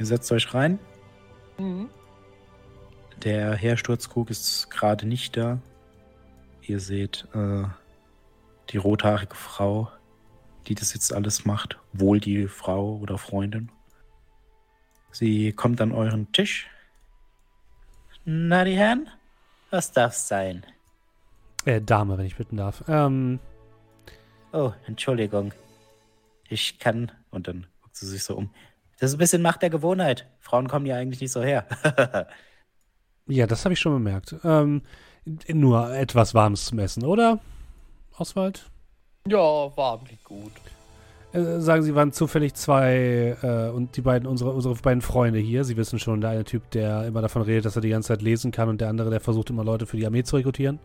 Ihr 0.00 0.06
setzt 0.06 0.32
euch 0.32 0.54
rein. 0.54 0.78
Mhm. 1.58 1.90
Der 3.22 3.54
Herr 3.54 3.76
Sturzkrug 3.76 4.30
ist 4.30 4.70
gerade 4.70 5.06
nicht 5.06 5.36
da. 5.36 5.58
Ihr 6.62 6.80
seht 6.80 7.28
äh, 7.34 7.64
die 8.70 8.78
rothaarige 8.78 9.34
Frau, 9.34 9.92
die 10.66 10.74
das 10.74 10.94
jetzt 10.94 11.12
alles 11.12 11.44
macht. 11.44 11.78
Wohl 11.92 12.18
die 12.18 12.48
Frau 12.48 12.96
oder 12.96 13.18
Freundin. 13.18 13.70
Sie 15.12 15.52
kommt 15.52 15.82
an 15.82 15.92
euren 15.92 16.32
Tisch. 16.32 16.66
Na, 18.24 18.64
die 18.64 18.76
Herren? 18.76 19.10
Was 19.68 19.92
darf's 19.92 20.28
sein? 20.28 20.64
Äh, 21.66 21.82
Dame, 21.82 22.16
wenn 22.16 22.24
ich 22.26 22.36
bitten 22.36 22.56
darf. 22.56 22.82
Ähm, 22.88 23.38
Oh, 24.52 24.72
Entschuldigung. 24.86 25.52
Ich 26.48 26.78
kann. 26.78 27.12
Und 27.30 27.48
dann 27.48 27.66
guckt 27.82 27.96
sie 27.96 28.06
sich 28.06 28.24
so 28.24 28.34
um. 28.36 28.50
Das 29.00 29.10
ist 29.10 29.16
ein 29.16 29.18
bisschen 29.18 29.42
Macht 29.42 29.62
der 29.62 29.70
Gewohnheit. 29.70 30.26
Frauen 30.40 30.68
kommen 30.68 30.84
ja 30.84 30.96
eigentlich 30.96 31.22
nicht 31.22 31.32
so 31.32 31.42
her. 31.42 31.66
ja, 33.26 33.46
das 33.46 33.64
habe 33.64 33.72
ich 33.72 33.80
schon 33.80 33.94
bemerkt. 33.94 34.36
Ähm, 34.44 34.82
nur 35.48 35.94
etwas 35.94 36.34
Warmes 36.34 36.66
zum 36.66 36.78
Essen, 36.80 37.04
oder? 37.04 37.40
Oswald? 38.18 38.70
Ja, 39.26 39.38
warm 39.38 40.04
geht 40.04 40.22
gut. 40.22 40.52
Äh, 41.32 41.60
sagen 41.60 41.82
Sie, 41.82 41.94
waren 41.94 42.12
zufällig 42.12 42.52
zwei 42.54 43.38
äh, 43.42 43.70
und 43.70 43.96
die 43.96 44.02
beiden, 44.02 44.28
unsere, 44.28 44.50
unsere 44.52 44.74
beiden 44.74 45.00
Freunde 45.00 45.38
hier. 45.38 45.64
Sie 45.64 45.78
wissen 45.78 45.98
schon, 45.98 46.20
der 46.20 46.30
eine 46.30 46.44
Typ, 46.44 46.70
der 46.72 47.06
immer 47.06 47.22
davon 47.22 47.40
redet, 47.40 47.64
dass 47.64 47.76
er 47.76 47.82
die 47.82 47.88
ganze 47.88 48.08
Zeit 48.08 48.20
lesen 48.20 48.50
kann 48.50 48.68
und 48.68 48.82
der 48.82 48.90
andere, 48.90 49.08
der 49.08 49.20
versucht 49.20 49.48
immer 49.48 49.64
Leute 49.64 49.86
für 49.86 49.96
die 49.96 50.04
Armee 50.04 50.24
zu 50.24 50.36
rekrutieren. 50.36 50.78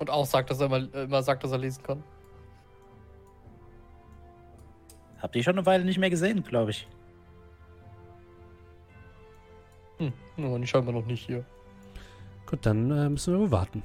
Und 0.00 0.10
auch 0.10 0.26
sagt, 0.26 0.50
dass 0.50 0.58
er 0.58 0.66
immer, 0.66 0.92
immer 0.94 1.22
sagt, 1.22 1.44
dass 1.44 1.52
er 1.52 1.58
lesen 1.58 1.84
kann. 1.84 2.02
Habt 5.22 5.36
ihr 5.36 5.42
schon 5.44 5.56
eine 5.56 5.64
Weile 5.66 5.84
nicht 5.84 5.98
mehr 5.98 6.10
gesehen, 6.10 6.42
glaube 6.42 6.72
ich. 6.72 6.86
Hm, 9.98 10.12
aber 10.38 10.58
die 10.58 10.66
scheinbar 10.66 10.94
noch 10.94 11.06
nicht 11.06 11.26
hier. 11.26 11.44
Gut, 12.46 12.66
dann 12.66 12.90
äh, 12.90 13.08
müssen 13.08 13.32
wir 13.34 13.40
wohl 13.40 13.50
warten. 13.50 13.82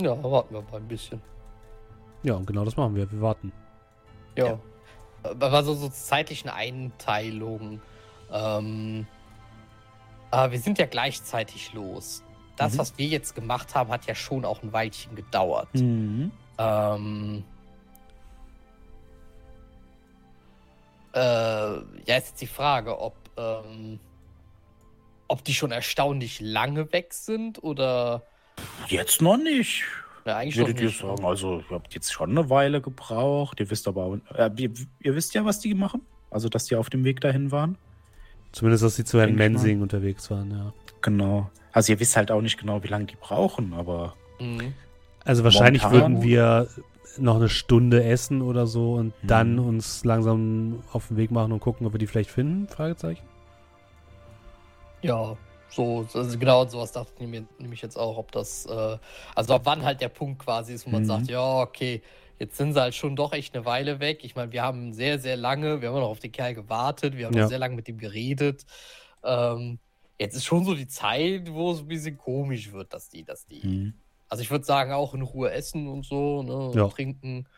Ja, 0.00 0.10
warten 0.22 0.54
wir 0.54 0.62
mal 0.62 0.76
ein 0.78 0.88
bisschen. 0.88 1.20
Ja, 2.22 2.34
und 2.34 2.46
genau 2.46 2.64
das 2.64 2.76
machen 2.76 2.94
wir. 2.94 3.10
Wir 3.10 3.20
warten. 3.20 3.52
Ja. 4.36 4.46
Ja. 4.46 4.58
Aber 5.22 5.62
so, 5.62 5.74
so 5.74 5.88
zeitlichen 5.88 6.48
Einteilung. 6.50 7.80
Ähm, 8.32 9.06
äh, 10.32 10.50
wir 10.50 10.58
sind 10.58 10.78
ja 10.78 10.86
gleichzeitig 10.86 11.72
los. 11.72 12.22
Das, 12.56 12.74
Mhm. 12.74 12.78
was 12.78 12.98
wir 12.98 13.06
jetzt 13.06 13.34
gemacht 13.34 13.74
haben, 13.74 13.90
hat 13.90 14.06
ja 14.06 14.14
schon 14.14 14.44
auch 14.44 14.62
ein 14.62 14.72
Weilchen 14.72 15.14
gedauert. 15.14 15.72
Mhm. 15.74 16.32
Ähm, 16.58 17.44
äh, 21.18 22.10
ja, 22.10 22.16
ist 22.16 22.28
jetzt 22.28 22.40
die 22.40 22.46
Frage, 22.46 22.98
ob, 23.00 23.14
ähm, 23.36 23.98
ob 25.28 25.44
die 25.44 25.54
schon 25.54 25.70
erstaunlich 25.72 26.40
lange 26.40 26.92
weg 26.92 27.12
sind 27.12 27.62
oder. 27.62 28.22
Jetzt 28.88 29.20
noch 29.22 29.36
nicht. 29.36 29.84
Ja, 30.24 30.36
eigentlich 30.38 30.56
Würdet 30.56 30.80
ihr 30.80 30.90
sagen, 30.90 31.24
also 31.24 31.58
ihr 31.70 31.76
habt 31.76 31.94
jetzt 31.94 32.12
schon 32.12 32.30
eine 32.30 32.50
Weile 32.50 32.80
gebraucht. 32.80 33.60
Ihr 33.60 33.70
wisst 33.70 33.88
aber, 33.88 34.02
auch- 34.04 34.18
äh, 34.34 34.50
ihr, 34.56 34.70
ihr 35.00 35.14
wisst 35.14 35.34
ja, 35.34 35.44
was 35.44 35.60
die 35.60 35.74
machen. 35.74 36.02
Also, 36.30 36.48
dass 36.48 36.66
die 36.66 36.76
auf 36.76 36.90
dem 36.90 37.04
Weg 37.04 37.20
dahin 37.22 37.50
waren. 37.52 37.78
Zumindest, 38.52 38.84
dass 38.84 38.96
sie 38.96 39.04
zu 39.04 39.18
Herrn. 39.20 39.34
Mensing 39.34 39.80
unterwegs 39.82 40.30
waren, 40.30 40.50
ja. 40.50 40.72
Genau. 41.00 41.50
Also, 41.72 41.92
ihr 41.92 42.00
wisst 42.00 42.16
halt 42.16 42.30
auch 42.30 42.40
nicht 42.42 42.58
genau, 42.58 42.82
wie 42.82 42.88
lange 42.88 43.06
die 43.06 43.16
brauchen, 43.16 43.72
aber 43.74 44.14
Mhm. 44.40 44.72
Also 45.24 45.42
wahrscheinlich 45.44 45.82
Momentan- 45.82 46.12
würden 46.14 46.22
wir 46.22 46.68
noch 47.16 47.36
eine 47.36 47.48
Stunde 47.48 48.04
essen 48.04 48.42
oder 48.42 48.66
so 48.66 48.94
und 48.94 49.14
Mhm. 49.22 49.28
dann 49.28 49.58
uns 49.58 50.04
langsam 50.04 50.82
auf 50.92 51.08
den 51.08 51.16
Weg 51.16 51.30
machen 51.30 51.52
und 51.52 51.60
gucken, 51.60 51.86
ob 51.86 51.94
wir 51.94 51.98
die 51.98 52.06
vielleicht 52.06 52.30
finden? 52.30 52.68
Fragezeichen. 52.68 53.22
Ja, 55.02 55.36
so, 55.70 56.06
also 56.12 56.38
genau 56.38 56.66
sowas 56.66 56.92
dachte 56.92 57.12
ich 57.20 57.26
mir 57.28 57.46
nämlich 57.58 57.82
jetzt 57.82 57.96
auch, 57.96 58.16
ob 58.16 58.32
das, 58.32 58.66
äh, 58.66 58.98
also 59.34 59.54
ab 59.54 59.62
wann 59.64 59.84
halt 59.84 60.00
der 60.00 60.08
Punkt 60.08 60.40
quasi 60.44 60.72
ist, 60.74 60.86
wo 60.86 60.90
man 60.90 61.02
Mhm. 61.02 61.06
sagt, 61.06 61.28
ja, 61.28 61.60
okay, 61.60 62.02
jetzt 62.38 62.56
sind 62.56 62.72
sie 62.72 62.80
halt 62.80 62.94
schon 62.94 63.14
doch 63.16 63.32
echt 63.32 63.54
eine 63.54 63.64
Weile 63.64 64.00
weg. 64.00 64.24
Ich 64.24 64.34
meine, 64.34 64.52
wir 64.52 64.62
haben 64.62 64.92
sehr, 64.92 65.18
sehr 65.18 65.36
lange, 65.36 65.80
wir 65.80 65.88
haben 65.88 66.00
noch 66.00 66.08
auf 66.08 66.20
den 66.20 66.32
Kerl 66.32 66.54
gewartet, 66.54 67.16
wir 67.16 67.26
haben 67.26 67.34
Ja. 67.34 67.42
noch 67.42 67.48
sehr 67.48 67.58
lange 67.58 67.76
mit 67.76 67.88
ihm 67.88 67.98
geredet. 67.98 68.64
Ähm, 69.22 69.78
jetzt 70.18 70.34
ist 70.36 70.44
schon 70.44 70.64
so 70.64 70.74
die 70.74 70.88
Zeit, 70.88 71.52
wo 71.52 71.72
es 71.72 71.80
ein 71.80 71.88
bisschen 71.88 72.16
komisch 72.16 72.72
wird, 72.72 72.92
dass 72.92 73.08
die, 73.08 73.24
dass 73.24 73.46
die, 73.46 73.62
hm. 73.62 73.94
Also 74.28 74.42
ich 74.42 74.50
würde 74.50 74.64
sagen, 74.64 74.92
auch 74.92 75.14
in 75.14 75.22
Ruhe 75.22 75.50
essen 75.52 75.88
und 75.88 76.04
so, 76.04 76.42
ne, 76.42 76.54
und 76.56 76.76
Ja. 76.76 76.88
trinken 76.88 77.48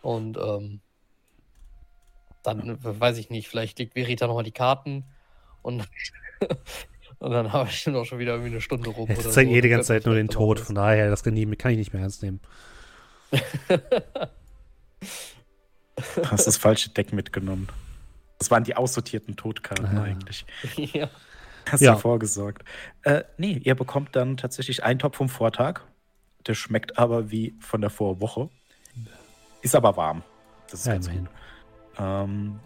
und, 0.00 0.36
ähm, 0.36 0.80
dann, 2.42 2.78
weiß 2.82 3.18
ich 3.18 3.30
nicht, 3.30 3.48
vielleicht 3.48 3.78
legt 3.78 3.92
Verita 3.94 4.26
nochmal 4.26 4.42
die 4.42 4.50
Karten 4.52 5.04
und, 5.62 5.88
und 7.20 7.30
dann 7.30 7.52
habe 7.52 7.70
ich 7.70 7.88
auch 7.88 8.04
schon 8.04 8.18
wieder 8.18 8.32
irgendwie 8.32 8.50
eine 8.50 8.60
Stunde 8.60 8.90
rum. 8.90 9.08
Jetzt 9.08 9.32
zeigt 9.32 9.50
so. 9.50 9.56
eh 9.56 9.60
die 9.60 9.68
ganze 9.68 9.88
Zeit 9.88 10.06
nur 10.06 10.16
den 10.16 10.28
Tod, 10.28 10.58
noch 10.58 10.66
von 10.66 10.74
daher, 10.74 11.08
das 11.08 11.22
kann, 11.22 11.36
ich 11.36 11.46
nicht 11.46 11.92
mehr 11.92 12.02
ernst 12.02 12.22
nehmen. 12.22 12.40
hast 16.24 16.46
das 16.46 16.56
falsche 16.56 16.90
Deck 16.90 17.12
mitgenommen. 17.12 17.68
Das 18.38 18.50
waren 18.50 18.64
die 18.64 18.74
aussortierten 18.74 19.36
Todkarten 19.36 19.98
Ah. 19.98 20.02
eigentlich. 20.02 20.44
ja. 20.76 21.08
Hast 21.70 21.80
Ja. 21.80 21.92
du 21.94 22.00
vorgesorgt. 22.00 22.64
Äh, 23.04 23.22
nee, 23.38 23.60
ihr 23.62 23.76
bekommt 23.76 24.16
dann 24.16 24.36
tatsächlich 24.36 24.82
einen 24.82 24.98
Topf 24.98 25.16
vom 25.16 25.28
Vortag. 25.28 25.82
Der 26.46 26.54
schmeckt 26.54 26.98
aber 26.98 27.30
wie 27.30 27.54
von 27.60 27.80
der 27.80 27.90
Vorwoche. 27.90 28.48
Ist 29.62 29.74
aber 29.76 29.96
warm. 29.96 30.22
Das 30.70 30.80
ist 30.80 30.86
Ja, 30.86 30.92
ganz 30.94 31.06
immerhin. 31.06 31.26
gut. 31.26 31.34
Ähm, 31.98 32.60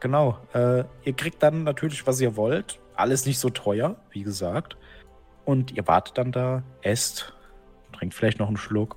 genau. 0.00 0.38
Äh, 0.54 0.84
ihr 1.04 1.12
kriegt 1.14 1.42
dann 1.42 1.64
natürlich, 1.64 2.06
was 2.06 2.20
ihr 2.20 2.36
wollt. 2.36 2.78
Alles 2.94 3.26
nicht 3.26 3.38
so 3.38 3.50
teuer, 3.50 3.96
wie 4.10 4.22
gesagt. 4.22 4.76
Und 5.44 5.72
ihr 5.72 5.86
wartet 5.86 6.16
dann 6.18 6.32
da, 6.32 6.62
esst, 6.82 7.34
trinkt 7.92 8.14
vielleicht 8.14 8.38
noch 8.38 8.48
einen 8.48 8.56
Schluck. 8.56 8.96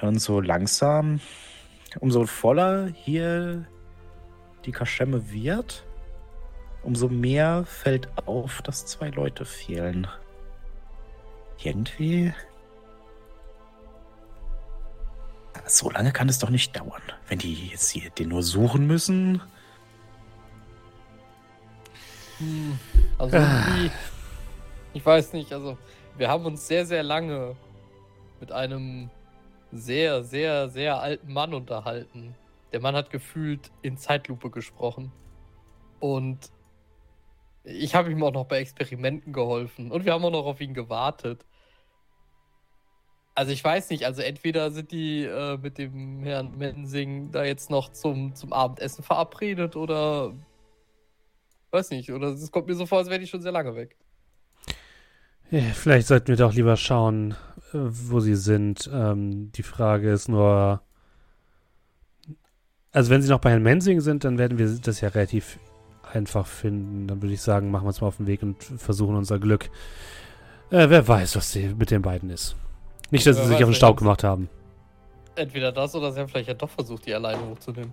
Und 0.00 0.18
so 0.18 0.40
langsam, 0.40 1.20
umso 2.00 2.24
voller 2.26 2.86
hier 2.88 3.66
die 4.64 4.72
Kaschemme 4.72 5.30
wird, 5.30 5.84
umso 6.82 7.08
mehr 7.08 7.64
fällt 7.66 8.08
auf, 8.26 8.62
dass 8.62 8.86
zwei 8.86 9.10
Leute 9.10 9.44
fehlen. 9.44 10.06
Irgendwie. 11.62 12.32
So 15.66 15.90
lange 15.90 16.12
kann 16.12 16.28
es 16.28 16.38
doch 16.38 16.50
nicht 16.50 16.76
dauern. 16.76 17.02
Wenn 17.28 17.38
die 17.38 17.68
jetzt 17.68 17.90
hier 17.90 18.10
den 18.10 18.28
nur 18.28 18.42
suchen 18.42 18.86
müssen. 18.86 19.40
Hm, 22.38 22.78
Also 23.18 23.36
irgendwie, 23.36 23.90
ich 24.92 25.04
weiß 25.06 25.32
nicht, 25.32 25.52
also 25.52 25.78
wir 26.16 26.28
haben 26.28 26.44
uns 26.44 26.66
sehr, 26.66 26.84
sehr 26.84 27.02
lange 27.02 27.56
mit 28.40 28.52
einem 28.52 29.10
sehr, 29.72 30.22
sehr, 30.22 30.68
sehr 30.68 31.00
alten 31.00 31.32
Mann 31.32 31.54
unterhalten. 31.54 32.34
Der 32.72 32.80
Mann 32.80 32.94
hat 32.94 33.10
gefühlt 33.10 33.70
in 33.82 33.96
Zeitlupe 33.96 34.50
gesprochen. 34.50 35.12
Und 36.00 36.50
ich 37.64 37.94
habe 37.94 38.10
ihm 38.10 38.22
auch 38.22 38.32
noch 38.32 38.46
bei 38.46 38.58
Experimenten 38.58 39.32
geholfen. 39.32 39.90
Und 39.90 40.04
wir 40.04 40.12
haben 40.12 40.24
auch 40.24 40.30
noch 40.30 40.46
auf 40.46 40.60
ihn 40.60 40.74
gewartet. 40.74 41.44
Also 43.34 43.50
ich 43.50 43.64
weiß 43.64 43.90
nicht, 43.90 44.04
also 44.04 44.22
entweder 44.22 44.70
sind 44.70 44.92
die 44.92 45.24
äh, 45.24 45.56
mit 45.56 45.78
dem 45.78 46.22
Herrn 46.22 46.56
Mensing 46.56 47.32
da 47.32 47.44
jetzt 47.44 47.68
noch 47.68 47.90
zum, 47.90 48.34
zum 48.36 48.52
Abendessen 48.52 49.02
verabredet 49.02 49.74
oder 49.74 50.32
weiß 51.72 51.90
nicht, 51.90 52.12
oder 52.12 52.28
es 52.28 52.52
kommt 52.52 52.68
mir 52.68 52.76
so 52.76 52.86
vor, 52.86 52.98
als 52.98 53.08
wäre 53.08 53.18
die 53.18 53.26
schon 53.26 53.42
sehr 53.42 53.50
lange 53.50 53.74
weg. 53.74 53.96
Vielleicht 55.74 56.06
sollten 56.06 56.28
wir 56.28 56.36
doch 56.36 56.54
lieber 56.54 56.76
schauen, 56.76 57.32
äh, 57.72 57.78
wo 57.78 58.20
sie 58.20 58.36
sind. 58.36 58.88
Ähm, 58.92 59.50
die 59.52 59.62
Frage 59.62 60.10
ist 60.10 60.28
nur, 60.28 60.82
also 62.92 63.10
wenn 63.10 63.22
sie 63.22 63.28
noch 63.28 63.40
bei 63.40 63.50
Herrn 63.50 63.62
Mensing 63.62 64.00
sind, 64.00 64.24
dann 64.24 64.38
werden 64.38 64.58
wir 64.58 64.68
das 64.68 65.00
ja 65.00 65.08
relativ 65.08 65.58
einfach 66.14 66.46
finden. 66.46 67.06
Dann 67.08 67.22
würde 67.22 67.34
ich 67.34 67.42
sagen, 67.42 67.70
machen 67.70 67.84
wir 67.84 67.88
uns 67.88 68.00
mal 68.00 68.08
auf 68.08 68.16
den 68.16 68.26
Weg 68.26 68.42
und 68.42 68.62
versuchen 68.62 69.16
unser 69.16 69.38
Glück. 69.38 69.70
Äh, 70.70 70.88
wer 70.88 71.06
weiß, 71.06 71.36
was 71.36 71.54
mit 71.54 71.90
den 71.90 72.02
beiden 72.02 72.30
ist. 72.30 72.56
Nicht, 73.10 73.26
dass 73.26 73.36
Wer 73.36 73.44
sie 73.44 73.48
sich 73.48 73.56
weiß, 73.56 73.64
auf 73.64 73.70
den 73.70 73.74
Staub 73.74 73.96
gemacht 73.98 74.24
haben. 74.24 74.48
Entweder 75.36 75.72
das 75.72 75.94
oder 75.94 76.12
sie 76.12 76.20
haben 76.20 76.28
vielleicht 76.28 76.48
ja 76.48 76.54
doch 76.54 76.70
versucht, 76.70 77.06
die 77.06 77.14
alleine 77.14 77.44
hochzunehmen. 77.46 77.92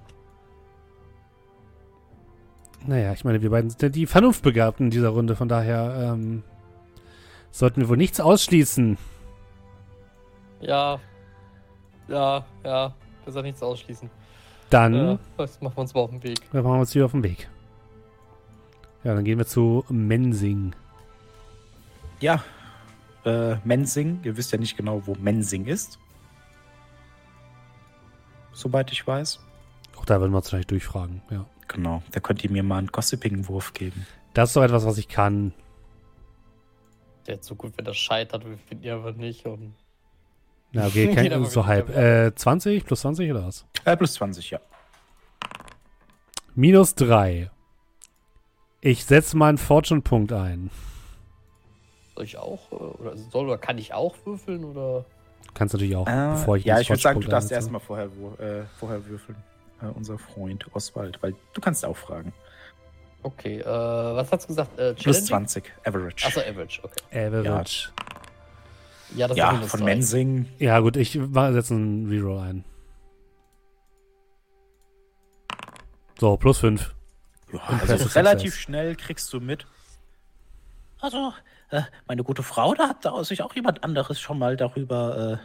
Naja, 2.86 3.14
ich 3.14 3.24
meine, 3.24 3.42
wir 3.42 3.50
beiden 3.50 3.70
sind 3.70 3.82
ja 3.82 3.90
die 3.90 4.08
Vernunftbegabten 4.08 4.88
in 4.88 4.92
dieser 4.92 5.10
Runde, 5.10 5.36
von 5.36 5.48
daher 5.48 6.14
ähm, 6.14 6.44
sollten 7.52 7.82
wir 7.82 7.90
wohl 7.90 7.98
nichts 7.98 8.20
ausschließen. 8.20 8.98
Ja. 10.62 11.00
Ja, 12.08 12.46
ja. 12.64 12.94
Besser 13.26 13.42
nichts 13.44 13.62
ausschließen. 13.62 14.10
Dann 14.72 15.20
das 15.38 15.62
machen 15.62 15.76
wir 15.76 15.82
uns 15.82 15.94
mal 15.94 16.02
auf 16.02 16.10
den 16.10 16.24
Weg. 16.24 16.40
Wir 16.52 16.64
machen 16.64 16.80
uns 16.80 16.96
wieder 16.96 17.06
auf 17.06 17.12
den 17.12 17.24
Weg. 17.24 17.50
Ja, 19.04 19.16
dann 19.16 19.24
gehen 19.24 19.38
wir 19.38 19.48
zu 19.48 19.84
Mensing. 19.90 20.76
Ja, 22.20 22.44
äh, 23.26 23.56
Mensing. 23.64 24.20
Ihr 24.24 24.38
wisst 24.38 24.52
ja 24.52 24.58
nicht 24.58 24.78
genau, 24.78 25.06
wo 25.06 25.16
Mensing 25.16 25.66
ist. 25.66 25.98
Soweit 28.54 28.92
ich 28.92 29.06
weiß. 29.06 29.40
Auch 29.98 30.06
da 30.06 30.20
werden 30.20 30.32
wir 30.32 30.38
uns 30.38 30.50
gleich 30.50 30.68
durchfragen. 30.68 31.22
Ja. 31.30 31.46
Genau. 31.68 32.04
Da 32.12 32.20
könnt 32.20 32.44
ihr 32.44 32.52
mir 32.52 32.64
mal 32.64 32.80
einen 32.80 32.88
Gossiping-Wurf 32.88 33.74
geben. 33.74 34.06
Das 34.34 34.50
ist 34.50 34.56
doch 34.56 34.64
etwas, 34.64 34.86
was 34.86 34.98
ich 34.98 35.08
kann. 35.08 35.54
Der 37.28 37.36
ist 37.36 37.46
so 37.46 37.56
gut, 37.56 37.74
wenn 37.78 37.86
das 37.86 37.98
scheitert, 37.98 38.46
wir 38.46 38.58
finden 38.58 38.84
ihn 38.84 38.92
aber 38.92 39.14
nicht. 39.14 39.46
Und 39.46 39.74
Na, 40.74 40.88
okay, 40.88 41.12
kein, 41.16 41.30
mal 41.30 41.50
so 41.50 41.66
halb. 41.66 41.90
Äh, 41.96 42.36
20 42.36 42.86
plus 42.86 43.02
20 43.02 43.32
oder 43.32 43.46
was? 43.46 43.66
Äh, 43.86 43.96
plus 43.96 44.14
20, 44.14 44.52
ja. 44.52 44.60
Minus 46.56 46.96
3. 46.96 47.50
Ich 48.82 49.06
setze 49.06 49.38
mal 49.38 49.50
einen 49.50 49.58
Fortune-Punkt 49.60 50.34
ein. 50.34 50.72
soll 52.16 52.26
ich 52.26 52.38
auch? 52.38 52.72
äh, 52.72 52.76
Oder 52.76 53.18
soll 53.18 53.46
oder 53.46 53.58
kann 53.58 53.78
ich 53.78 53.94
auch 53.94 54.16
würfeln? 54.26 54.64
Oder? 54.64 55.06
Du 55.46 55.54
kannst 55.54 55.74
natürlich 55.74 55.96
auch, 55.96 56.08
Äh, 56.08 56.30
bevor 56.32 56.58
ich 56.58 56.66
ja, 56.66 56.80
ich 56.80 56.90
würde 56.90 57.02
sagen, 57.02 57.22
du 57.22 57.28
darfst 57.28 57.52
erstmal 57.52 57.80
vorher, 57.82 58.06
äh, 58.40 58.64
vorher 58.80 59.06
würfeln. 59.06 59.38
Äh, 59.82 59.86
unser 59.96 60.18
Freund 60.18 60.66
Oswald, 60.74 61.22
weil 61.22 61.36
du 61.54 61.62
kannst 61.62 61.86
auch 61.86 61.98
fragen. 61.98 62.34
Okay, 63.24 63.60
äh, 63.60 63.66
was 63.66 64.32
hat's 64.32 64.48
gesagt? 64.48 64.78
Äh, 64.80 64.94
Plus 64.94 65.26
challenging? 65.26 65.28
20, 65.28 65.64
Average. 65.86 66.26
Achso, 66.26 66.40
Average, 66.40 66.82
okay. 66.84 67.28
Average. 67.28 67.90
Ja, 69.16 69.28
das 69.28 69.38
ja, 69.38 69.52
ist 69.60 69.70
von. 69.70 69.84
Mensing. 69.84 70.48
Ja, 70.58 70.80
gut, 70.80 70.96
ich 70.96 71.12
setze 71.12 71.74
einen 71.76 72.10
Reroll 72.10 72.40
ein. 72.40 72.66
So, 76.20 76.38
plus 76.38 76.60
5. 76.60 76.96
Ja, 77.52 77.60
also 77.88 78.08
relativ 78.20 78.56
schnell 78.56 78.96
kriegst 78.96 79.32
du 79.34 79.40
mit. 79.40 79.68
Also, 81.00 81.34
äh, 81.70 81.82
meine 82.08 82.24
gute 82.24 82.44
Frau, 82.44 82.74
da 82.74 82.90
hat 82.90 83.06
da 83.06 83.24
sich 83.24 83.42
auch 83.42 83.56
jemand 83.56 83.84
anderes 83.84 84.20
schon 84.20 84.38
mal 84.38 84.56
darüber, 84.56 85.40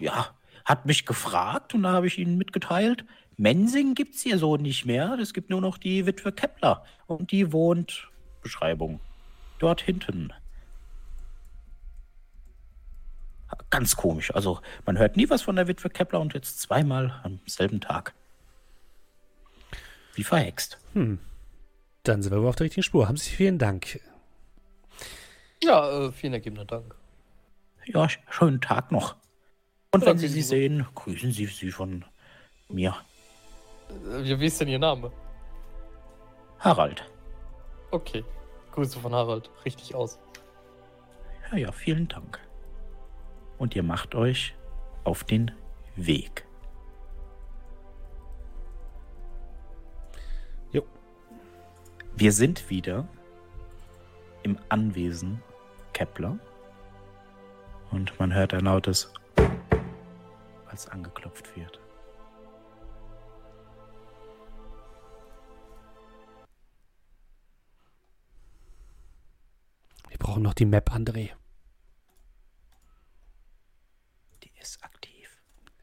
äh, 0.00 0.04
ja, 0.04 0.34
hat 0.64 0.84
mich 0.84 1.06
gefragt 1.06 1.74
und 1.74 1.84
da 1.84 1.92
habe 1.92 2.06
ich 2.08 2.18
ihnen 2.18 2.36
mitgeteilt, 2.36 3.04
Mensing 3.36 3.94
gibt's 3.94 4.22
hier 4.22 4.38
so 4.38 4.56
nicht 4.56 4.86
mehr. 4.86 5.18
Es 5.20 5.34
gibt 5.34 5.50
nur 5.50 5.60
noch 5.60 5.78
die 5.78 6.06
Witwe 6.06 6.32
Kepler 6.32 6.84
und 7.06 7.30
die 7.30 7.52
wohnt, 7.52 8.08
Beschreibung, 8.42 9.00
dort 9.58 9.80
hinten. 9.82 10.32
Ganz 13.70 13.94
komisch. 13.94 14.34
Also, 14.34 14.60
man 14.86 14.98
hört 14.98 15.16
nie 15.16 15.28
was 15.30 15.42
von 15.42 15.56
der 15.56 15.68
Witwe 15.68 15.90
Kepler 15.90 16.20
und 16.20 16.34
jetzt 16.34 16.60
zweimal 16.60 17.20
am 17.22 17.40
selben 17.46 17.80
Tag. 17.80 18.14
Wie 20.16 20.24
verhext. 20.24 20.78
Hm. 20.94 21.18
Dann 22.02 22.22
sind 22.22 22.32
wir 22.32 22.40
wohl 22.40 22.48
auf 22.48 22.56
der 22.56 22.64
richtigen 22.64 22.82
Spur. 22.82 23.06
Haben 23.08 23.16
Sie 23.16 23.30
vielen 23.30 23.58
Dank. 23.58 24.00
Ja, 25.62 26.06
äh, 26.06 26.12
vielen 26.12 26.32
ergebenen 26.32 26.66
Dank. 26.66 26.94
Ja, 27.86 28.04
sch- 28.06 28.18
schönen 28.30 28.60
Tag 28.60 28.90
noch. 28.90 29.16
Und 29.92 30.02
Ja, 30.02 30.08
wenn 30.10 30.18
Sie 30.18 30.28
sie 30.28 30.42
sehen, 30.42 30.86
grüßen 30.94 31.32
Sie 31.32 31.46
sie 31.46 31.70
von 31.70 32.04
mir. 32.68 32.96
Äh, 33.88 34.24
Wie, 34.24 34.40
wie 34.40 34.46
ist 34.46 34.60
denn 34.60 34.68
Ihr 34.68 34.78
Name? 34.78 35.12
Harald. 36.58 37.04
Okay. 37.90 38.24
Grüße 38.72 38.98
von 38.98 39.14
Harald. 39.14 39.50
Richtig 39.64 39.94
aus. 39.94 40.18
Ja, 41.50 41.58
ja, 41.58 41.72
vielen 41.72 42.08
Dank. 42.08 42.40
Und 43.58 43.74
ihr 43.76 43.82
macht 43.82 44.14
euch 44.14 44.54
auf 45.04 45.24
den 45.24 45.52
Weg. 45.94 46.46
Wir 52.18 52.32
sind 52.32 52.70
wieder 52.70 53.06
im 54.42 54.58
Anwesen 54.70 55.42
Kepler. 55.92 56.38
Und 57.90 58.18
man 58.18 58.32
hört 58.32 58.54
ein 58.54 58.64
lautes, 58.64 59.12
als 60.66 60.88
angeklopft 60.88 61.54
wird. 61.54 61.78
Wir 70.08 70.18
brauchen 70.18 70.42
noch 70.42 70.54
die 70.54 70.64
Map, 70.64 70.90
André. 70.90 71.32
Die 74.42 74.52
ist 74.58 74.82
aktiv. 74.82 75.38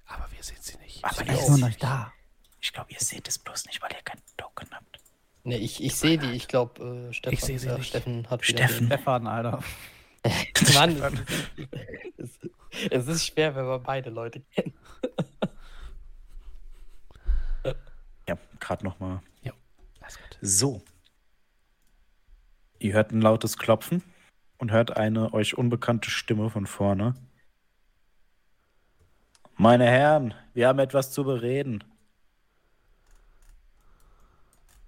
Aber 0.05 0.31
wir 0.31 0.41
sehen 0.41 0.57
sie 0.61 0.77
nicht. 0.77 1.05
Aber 1.05 1.21
Er 1.27 1.35
ihr 1.35 1.39
ist 1.39 1.57
noch 1.57 1.75
da. 1.75 2.11
Ich 2.59 2.73
glaube, 2.73 2.91
ihr 2.91 2.99
seht 2.99 3.27
es 3.27 3.37
bloß 3.37 3.67
nicht, 3.67 3.83
weil 3.83 3.91
ihr 3.91 4.01
keinen 4.01 4.23
Token 4.35 4.67
habt. 4.71 5.02
Ne, 5.43 5.57
ich, 5.57 5.83
ich 5.83 5.95
sehe 5.95 6.17
die. 6.17 6.31
Ich 6.31 6.47
glaube, 6.47 7.09
äh, 7.09 7.13
Stefan, 7.13 7.33
Ich 7.33 7.41
seh 7.41 7.57
sie 7.57 7.67
äh, 7.67 7.77
nicht. 7.77 7.87
Steffen 7.87 8.29
hat 8.29 8.45
Steffen. 8.45 8.87
Stefan, 8.87 9.27
Alter. 9.27 9.63
Mann, 10.73 11.19
es, 12.17 12.39
es 12.89 13.07
ist 13.07 13.25
schwer, 13.25 13.55
wenn 13.55 13.65
man 13.65 13.83
beide 13.83 14.09
Leute 14.09 14.41
kennt. 14.53 14.73
Ja, 18.25 18.37
gerade 18.61 18.85
noch 18.85 19.01
mal. 19.01 19.21
Alles 20.03 20.17
gut. 20.17 20.37
So. 20.41 20.81
Ihr 22.79 22.93
hört 22.93 23.11
ein 23.11 23.21
lautes 23.21 23.57
Klopfen 23.57 24.03
und 24.57 24.71
hört 24.71 24.97
eine 24.97 25.33
euch 25.33 25.57
unbekannte 25.57 26.09
Stimme 26.09 26.49
von 26.49 26.67
vorne. 26.67 27.15
Meine 29.55 29.85
Herren, 29.85 30.33
wir 30.53 30.67
haben 30.67 30.79
etwas 30.79 31.11
zu 31.11 31.23
bereden. 31.23 31.83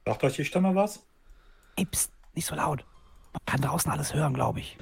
Sagt 0.05 0.23
euch 0.23 0.35
die 0.35 0.45
Stimme 0.45 0.75
was? 0.75 1.03
Ey, 1.75 1.85
pst, 1.85 2.11
nicht 2.35 2.45
so 2.45 2.55
laut. 2.55 2.85
Man 3.33 3.41
kann 3.45 3.61
draußen 3.61 3.91
alles 3.91 4.13
hören, 4.13 4.33
glaube 4.33 4.59
ich. 4.59 4.77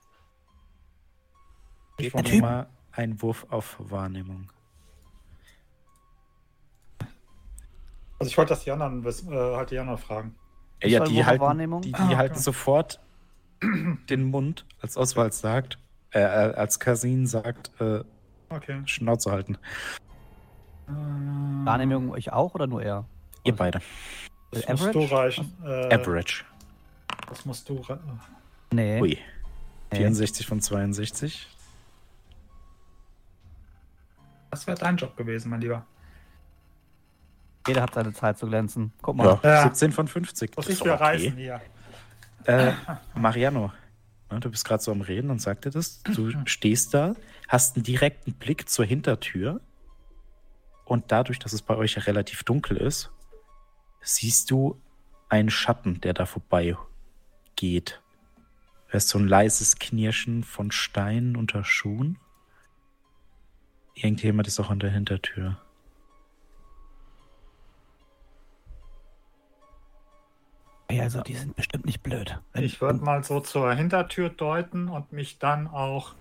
Mir 2.00 2.12
Typ. 2.24 2.42
mal 2.42 2.68
einen 2.92 3.22
Wurf 3.22 3.46
auf 3.50 3.78
Wahrnehmung. 3.80 4.52
Also 8.20 8.30
ich 8.30 8.38
wollte 8.38 8.50
das 8.54 8.64
die 8.64 8.72
anderen 8.72 9.04
wissen, 9.04 9.32
äh, 9.32 9.36
halt 9.56 9.72
die 9.72 9.80
anderen 9.80 9.98
fragen. 10.00 10.36
Ja, 10.82 10.88
Ich 10.88 10.94
ja 10.94 11.04
die 11.06 11.26
halten, 11.26 11.42
Wahrnehmung? 11.42 11.82
die, 11.82 11.92
die 11.92 11.96
Ah, 12.00 12.06
okay. 12.08 12.16
halten 12.18 12.40
sofort 12.40 13.00
den 14.10 14.24
Mund, 14.26 14.66
als 14.82 14.98
Oswald 14.98 15.34
sagt, 15.34 15.78
äh, 16.12 16.20
äh, 16.20 16.54
als 16.56 16.80
Kasin 16.80 17.28
sagt, 17.28 17.72
äh, 17.80 18.04
Okay. 18.50 18.84
Schnauze 18.86 19.32
halten. 19.32 19.58
Äh, 20.88 20.92
Wahrnehmung 20.92 22.12
euch 22.12 22.32
auch 22.32 22.54
oder 22.54 22.68
nur 22.68 22.84
er? 22.84 23.06
Ihr 23.44 23.56
beide. 23.56 23.82
Das 24.54 24.64
Äh, 24.66 24.72
musst 24.72 24.84
Average? 24.84 25.08
du 25.08 25.16
reichen. 25.16 25.54
Äh, 25.66 25.94
Average. 25.96 26.44
Das 27.30 27.46
musst 27.46 27.68
du. 27.70 27.76
rei- 27.82 27.98
Nee. 28.72 29.02
Ui. 29.02 29.10
nee. 29.92 29.98
64 29.98 30.46
von 30.48 30.62
62. 30.62 31.48
Das 34.52 34.68
wäre 34.68 34.78
dein 34.78 34.98
Job 34.98 35.16
gewesen, 35.18 35.50
mein 35.50 35.62
Lieber. 35.62 35.86
Jeder 37.68 37.82
hat 37.84 37.94
seine 37.94 38.14
Zeit 38.14 38.38
zu 38.38 38.46
glänzen. 38.48 38.92
Guck 39.02 39.16
mal. 39.16 39.40
Ja, 39.44 39.50
Ja. 39.50 39.64
17 39.64 39.92
von 39.92 40.08
50. 40.08 40.56
Muss 40.56 40.66
Das 40.66 40.76
ich 40.76 40.82
okay. 40.82 40.90
reißen 40.92 41.36
hier. 41.38 41.62
Äh, 42.46 42.74
Mariano, 43.16 43.72
ne, 44.30 44.40
du 44.40 44.52
bist 44.52 44.66
gerade 44.66 44.84
so 44.84 44.92
am 44.92 45.02
Reden 45.02 45.30
und 45.32 45.40
sagte 45.42 45.70
das. 45.70 46.04
Du 46.04 46.32
stehst 46.46 46.94
da, 46.94 47.16
hast 47.48 47.76
einen 47.78 47.84
direkten 47.84 48.34
Blick 48.34 48.68
zur 48.70 48.86
Hintertür 48.86 49.62
und 50.86 51.12
dadurch, 51.12 51.40
dass 51.40 51.54
es 51.54 51.62
bei 51.62 51.76
euch 51.78 51.96
ja 51.96 52.02
relativ 52.04 52.44
dunkel 52.44 52.78
ist, 52.78 53.12
siehst 54.04 54.52
du 54.52 54.80
einen 55.30 55.50
Schatten, 55.50 56.00
der 56.02 56.14
da 56.14 56.26
vorbei 56.26 56.78
geht. 57.56 58.02
Du 58.88 58.94
hörst 58.94 59.10
so 59.10 59.18
ein 59.18 59.28
leises 59.28 59.80
Knirschen 59.80 60.44
von 60.44 60.72
Steinen 60.72 61.36
unter 61.36 61.64
Schuhen. 61.64 62.20
Irgendjemand 63.96 64.48
ist 64.48 64.60
auch 64.60 64.70
an 64.70 64.80
der 64.80 64.92
Hintertür. 64.92 65.58
Ja, 70.92 71.04
also 71.04 71.22
die 71.22 71.34
sind 71.34 71.56
bestimmt 71.56 71.86
nicht 71.86 72.04
blöd. 72.04 72.40
Ich 72.54 72.80
würde 72.80 73.00
mal 73.00 73.24
so 73.24 73.40
zur 73.40 73.74
Hintertür 73.74 74.30
deuten 74.30 74.90
und 74.90 75.12
mich 75.12 75.40
dann 75.40 75.68
auch 75.68 76.14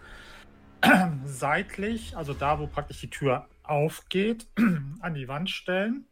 seitlich, 1.27 2.17
also 2.17 2.33
da, 2.33 2.59
wo 2.59 2.67
praktisch 2.67 3.01
die 3.01 3.11
Tür 3.11 3.49
aufgeht, 3.63 4.47
an 5.01 5.15
die 5.15 5.29
Wand 5.29 5.51
stellen. 5.51 6.07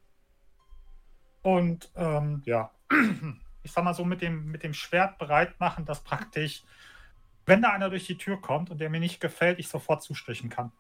Und 1.43 1.91
ähm, 1.97 2.43
ja, 2.45 2.71
ich 3.63 3.73
sag 3.73 3.85
mal 3.85 3.95
so 3.95 4.05
mit 4.05 4.23
dem, 4.23 4.51
mit 4.51 4.63
dem 4.63 4.75
Schwert 4.75 5.19
bereit 5.19 5.59
machen, 5.61 5.85
dass 5.85 6.03
praktisch, 6.03 6.63
wenn 7.47 7.63
da 7.63 7.71
einer 7.71 7.91
durch 7.91 8.07
die 8.07 8.19
Tür 8.19 8.41
kommt 8.41 8.71
und 8.71 8.79
der 8.81 8.91
mir 8.91 9.01
nicht 9.01 9.21
gefällt, 9.21 9.59
ich 9.59 9.69
sofort 9.69 10.03
zustechen 10.03 10.51
kann. 10.51 10.73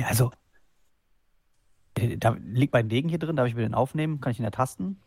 Ja, 0.00 0.06
also. 0.06 0.30
äh, 1.98 2.16
Da 2.16 2.36
liegt 2.40 2.72
mein 2.72 2.88
Degen 2.88 3.08
hier 3.08 3.18
drin, 3.18 3.36
darf 3.36 3.48
ich 3.48 3.54
mir 3.54 3.62
den 3.62 3.74
aufnehmen? 3.74 4.20
Kann 4.20 4.32
ich 4.32 4.38
ihn 4.38 4.44
ertasten? 4.44 5.00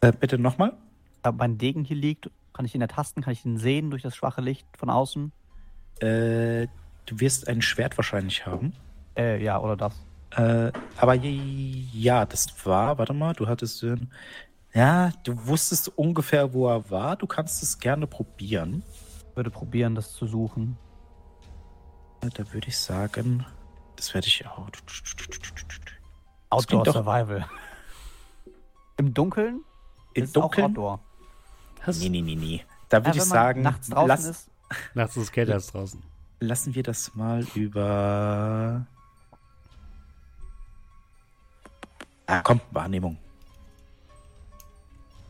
Äh, 0.00 0.12
bitte 0.12 0.38
nochmal? 0.38 0.76
Da 1.22 1.32
mein 1.32 1.58
Degen 1.58 1.84
hier 1.84 1.96
liegt, 1.96 2.30
kann 2.52 2.64
ich 2.64 2.74
ihn 2.74 2.80
ertasten? 2.80 3.22
Kann 3.22 3.32
ich 3.32 3.44
ihn 3.44 3.58
sehen 3.58 3.90
durch 3.90 4.02
das 4.02 4.16
schwache 4.16 4.40
Licht 4.40 4.66
von 4.78 4.88
außen? 4.90 5.32
Äh, 6.00 6.68
du 7.06 7.20
wirst 7.20 7.48
ein 7.48 7.62
Schwert 7.62 7.96
wahrscheinlich 7.98 8.46
haben. 8.46 8.72
Äh, 9.16 9.42
ja, 9.42 9.58
oder 9.58 9.76
das. 9.76 10.05
Äh, 10.36 10.70
aber 10.96 11.14
ja, 11.14 12.26
das 12.26 12.46
war, 12.66 12.98
warte 12.98 13.12
mal, 13.14 13.32
du 13.32 13.46
hattest 13.46 13.82
den. 13.82 14.12
Ja, 14.74 15.10
du 15.24 15.46
wusstest 15.46 15.88
ungefähr, 15.96 16.52
wo 16.52 16.68
er 16.68 16.90
war. 16.90 17.16
Du 17.16 17.26
kannst 17.26 17.62
es 17.62 17.78
gerne 17.78 18.06
probieren. 18.06 18.82
Ich 19.30 19.36
würde 19.36 19.50
probieren, 19.50 19.94
das 19.94 20.12
zu 20.12 20.26
suchen. 20.26 20.76
Da 22.20 22.52
würde 22.52 22.68
ich 22.68 22.76
sagen, 22.78 23.46
das 23.96 24.12
werde 24.12 24.26
ich 24.26 24.46
auch. 24.46 24.66
Outdoor 26.50 26.84
Survival. 26.84 27.46
Im 28.98 29.12
Dunkeln 29.14 29.62
Im 30.14 30.32
Dunkeln? 30.32 30.66
Outdoor. 30.66 31.00
Nee, 31.86 32.08
nee, 32.08 32.22
nee, 32.22 32.34
nee. 32.34 32.64
Da 32.88 32.98
Ja, 32.98 33.04
würde 33.06 33.18
ich 33.18 33.22
wenn 33.22 33.28
man 33.28 33.36
sagen, 33.36 33.62
nachts 33.62 33.88
draußen 33.88 34.08
lass, 34.08 34.24
ist. 34.24 34.50
Nachts 34.94 35.16
ist 35.16 35.22
es 35.24 35.32
kälter 35.32 35.54
als 35.54 35.68
draußen. 35.68 36.02
lassen 36.40 36.74
wir 36.74 36.82
das 36.82 37.14
mal 37.14 37.44
über. 37.54 38.86
Ah, 42.26 42.40
komm, 42.42 42.60
Wahrnehmung. 42.72 43.18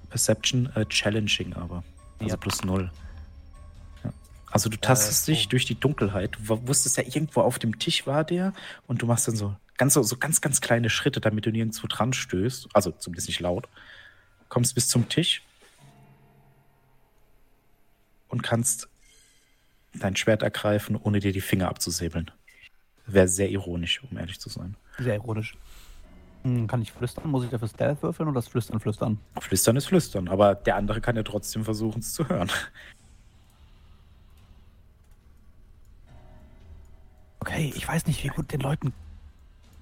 Perception 0.09 0.67
äh, 0.75 0.87
challenging 0.87 1.53
aber. 1.55 1.85
Also 2.21 2.31
Ja. 2.31 2.37
plus 2.37 2.65
null. 2.65 2.91
Ja. 4.05 4.13
Also 4.51 4.69
du 4.71 4.77
tastest 4.79 5.29
Äh, 5.29 5.33
dich 5.33 5.47
oh. 5.47 5.51
durch 5.51 5.65
die 5.67 5.79
Dunkelheit. 5.79 6.37
Du 6.41 6.67
wusstest 6.69 6.97
ja, 6.97 7.03
irgendwo 7.05 7.43
auf 7.43 7.59
dem 7.59 7.79
Tisch 7.79 8.07
war 8.07 8.25
der 8.25 8.53
und 8.87 9.03
du 9.03 9.07
machst 9.07 9.29
dann 9.29 9.37
so 9.37 9.55
ganz, 9.77 9.95
so, 9.95 10.03
so 10.03 10.17
ganz, 10.17 10.41
ganz 10.41 10.61
kleine 10.61 10.89
Schritte, 10.89 11.21
damit 11.21 11.45
du 11.45 11.51
nirgendwo 11.51 11.87
dran 11.87 12.13
stößt. 12.15 12.69
Also 12.73 12.93
zumindest 12.93 13.29
nicht 13.29 13.41
laut. 13.41 13.69
Kommst 14.49 14.75
bis 14.75 14.89
zum 14.89 15.09
Tisch 15.09 15.43
und 18.29 18.43
kannst 18.43 18.89
dein 19.93 20.17
Schwert 20.17 20.43
ergreifen, 20.43 20.97
ohne 20.97 21.21
dir 21.21 21.33
die 21.33 21.41
Finger 21.41 21.69
abzusäbeln. 21.69 22.31
Wäre 23.07 23.29
sehr 23.29 23.51
ironisch, 23.51 24.03
um 24.11 24.17
ehrlich 24.19 24.41
zu 24.41 24.49
sein. 24.49 24.77
Sehr 24.99 25.15
ironisch. 25.15 25.57
Hm, 26.47 26.69
kann 26.69 26.81
ich 26.81 26.93
flüstern? 26.93 27.29
Muss 27.29 27.43
ich 27.43 27.51
dafür 27.51 27.67
Stealth 27.67 28.05
würfeln 28.05 28.29
oder 28.29 28.37
das 28.37 28.47
Flüstern 28.47 28.79
flüstern? 28.79 29.19
Flüstern 29.41 29.75
ist 29.75 29.87
Flüstern, 29.87 30.29
aber 30.29 30.55
der 30.55 30.77
andere 30.77 31.01
kann 31.01 31.17
ja 31.17 31.25
trotzdem 31.25 31.65
versuchen, 31.65 31.99
es 31.99 32.13
zu 32.13 32.29
hören. 32.29 32.49
Okay, 37.41 37.73
ich 37.75 37.87
weiß 37.87 38.07
nicht, 38.07 38.23
wie 38.23 38.29
gut 38.29 38.53
den 38.53 38.61
Leuten 38.61 38.93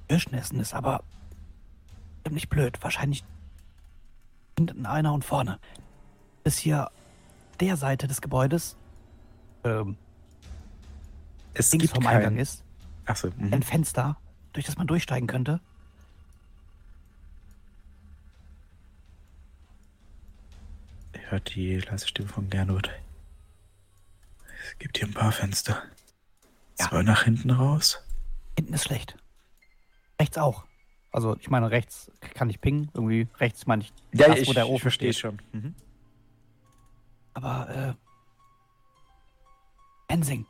Kirschen 0.08 0.32
essen 0.32 0.58
ist, 0.58 0.72
aber 0.72 1.04
nicht 2.30 2.48
blöd. 2.48 2.82
Wahrscheinlich 2.82 3.24
hinten 4.56 4.86
einer 4.86 5.12
und 5.12 5.22
vorne. 5.24 5.58
Bis 6.44 6.56
hier 6.56 6.90
der 7.60 7.76
Seite 7.76 8.08
des 8.08 8.22
Gebäudes 8.22 8.74
ähm, 9.64 9.96
Es 11.52 11.72
links 11.72 11.84
gibt 11.84 11.96
vom 11.96 12.06
Eingang 12.06 12.34
kein... 12.34 12.38
ist 12.38 12.64
Achso, 13.04 13.28
mhm. 13.36 13.52
ein 13.52 13.62
Fenster, 13.62 14.16
durch 14.54 14.64
das 14.64 14.78
man 14.78 14.86
durchsteigen 14.86 15.26
könnte. 15.26 15.60
Hört 21.34 21.54
die 21.56 21.80
leise 21.80 22.06
Stimme 22.06 22.28
von 22.28 22.48
Gernot. 22.48 22.90
Es 24.68 24.78
gibt 24.78 24.98
hier 24.98 25.08
ein 25.08 25.14
paar 25.14 25.32
Fenster. 25.32 25.82
Ja. 26.78 26.88
Zwei 26.88 27.02
nach 27.02 27.24
hinten 27.24 27.50
raus. 27.50 27.98
Hinten 28.56 28.74
ist 28.74 28.84
schlecht. 28.84 29.16
Rechts 30.20 30.38
auch. 30.38 30.64
Also 31.10 31.36
ich 31.40 31.50
meine, 31.50 31.70
rechts 31.72 32.10
kann 32.34 32.50
ich 32.50 32.60
pingen. 32.60 32.88
Irgendwie 32.94 33.26
rechts 33.38 33.66
meine 33.66 33.82
ich 33.82 33.92
das, 34.12 34.46
wo 34.46 34.52
der 34.52 34.68
Ofen 34.68 34.82
verstehe 34.82 35.12
steht. 35.12 35.22
schon. 35.22 35.42
Mhm. 35.52 35.74
Aber, 37.34 37.68
äh. 37.68 37.94
Ensing. 40.12 40.46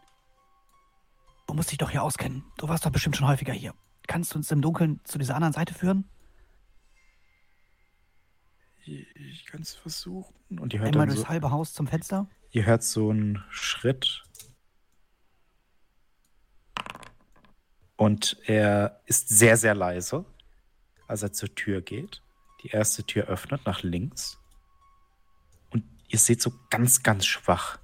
Du 1.47 1.55
musst 1.55 1.70
dich 1.70 1.78
doch 1.78 1.91
hier 1.91 2.03
auskennen. 2.03 2.45
Du 2.59 2.68
warst 2.68 2.85
doch 2.85 2.91
bestimmt 2.91 3.16
schon 3.16 3.28
häufiger 3.28 3.55
hier. 3.55 3.74
Kannst 4.07 4.35
du 4.35 4.39
uns 4.39 4.51
im 4.51 4.61
Dunkeln 4.61 5.01
zu 5.05 5.16
dieser 5.16 5.35
anderen 5.35 5.55
Seite 5.55 5.72
führen? 5.72 6.05
Ich 8.87 9.47
kann 9.47 9.62
es 9.62 9.74
versuchen. 9.74 10.59
Und 10.59 10.72
ihr 10.72 10.80
hört 10.80 10.93
Einmal 10.93 11.07
durchs 11.07 11.22
so, 11.22 11.28
halbe 11.28 11.51
Haus 11.51 11.72
zum 11.72 11.87
Fenster? 11.87 12.28
ihr 12.55 12.66
hört 12.66 12.85
so 12.85 13.11
einen 13.11 13.45
Schritt. 13.51 14.22
Und 17.97 18.37
er 18.45 19.01
ist 19.07 19.28
sehr, 19.28 19.57
sehr 19.57 19.74
leise, 19.74 20.24
als 21.09 21.22
er 21.22 21.32
zur 21.32 21.55
Tür 21.55 21.82
geht. 21.82 22.22
Die 22.62 22.68
erste 22.68 23.05
Tür 23.05 23.24
öffnet 23.24 23.66
nach 23.66 23.82
links. 23.82 24.39
Und 25.70 25.85
ihr 26.09 26.18
seht 26.18 26.41
so 26.41 26.53
ganz, 26.70 27.03
ganz 27.03 27.26
schwach, 27.26 27.78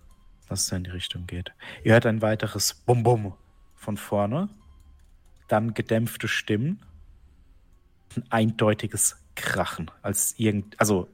dass 0.49 0.63
es 0.63 0.73
in 0.73 0.85
die 0.85 0.91
Richtung 0.91 1.27
geht. 1.27 1.53
Ihr 1.83 1.93
hört 1.93 2.07
ein 2.07 2.23
weiteres 2.23 2.75
Bum-Bum 2.75 3.35
von 3.75 3.97
vorne. 3.97 4.49
Dann 5.49 5.75
gedämpfte 5.75 6.29
Stimmen. 6.29 6.81
Ein 8.15 8.25
eindeutiges 8.31 9.20
Krachen. 9.35 9.91
Als 10.03 10.35
irgend, 10.39 10.79
also 10.81 11.09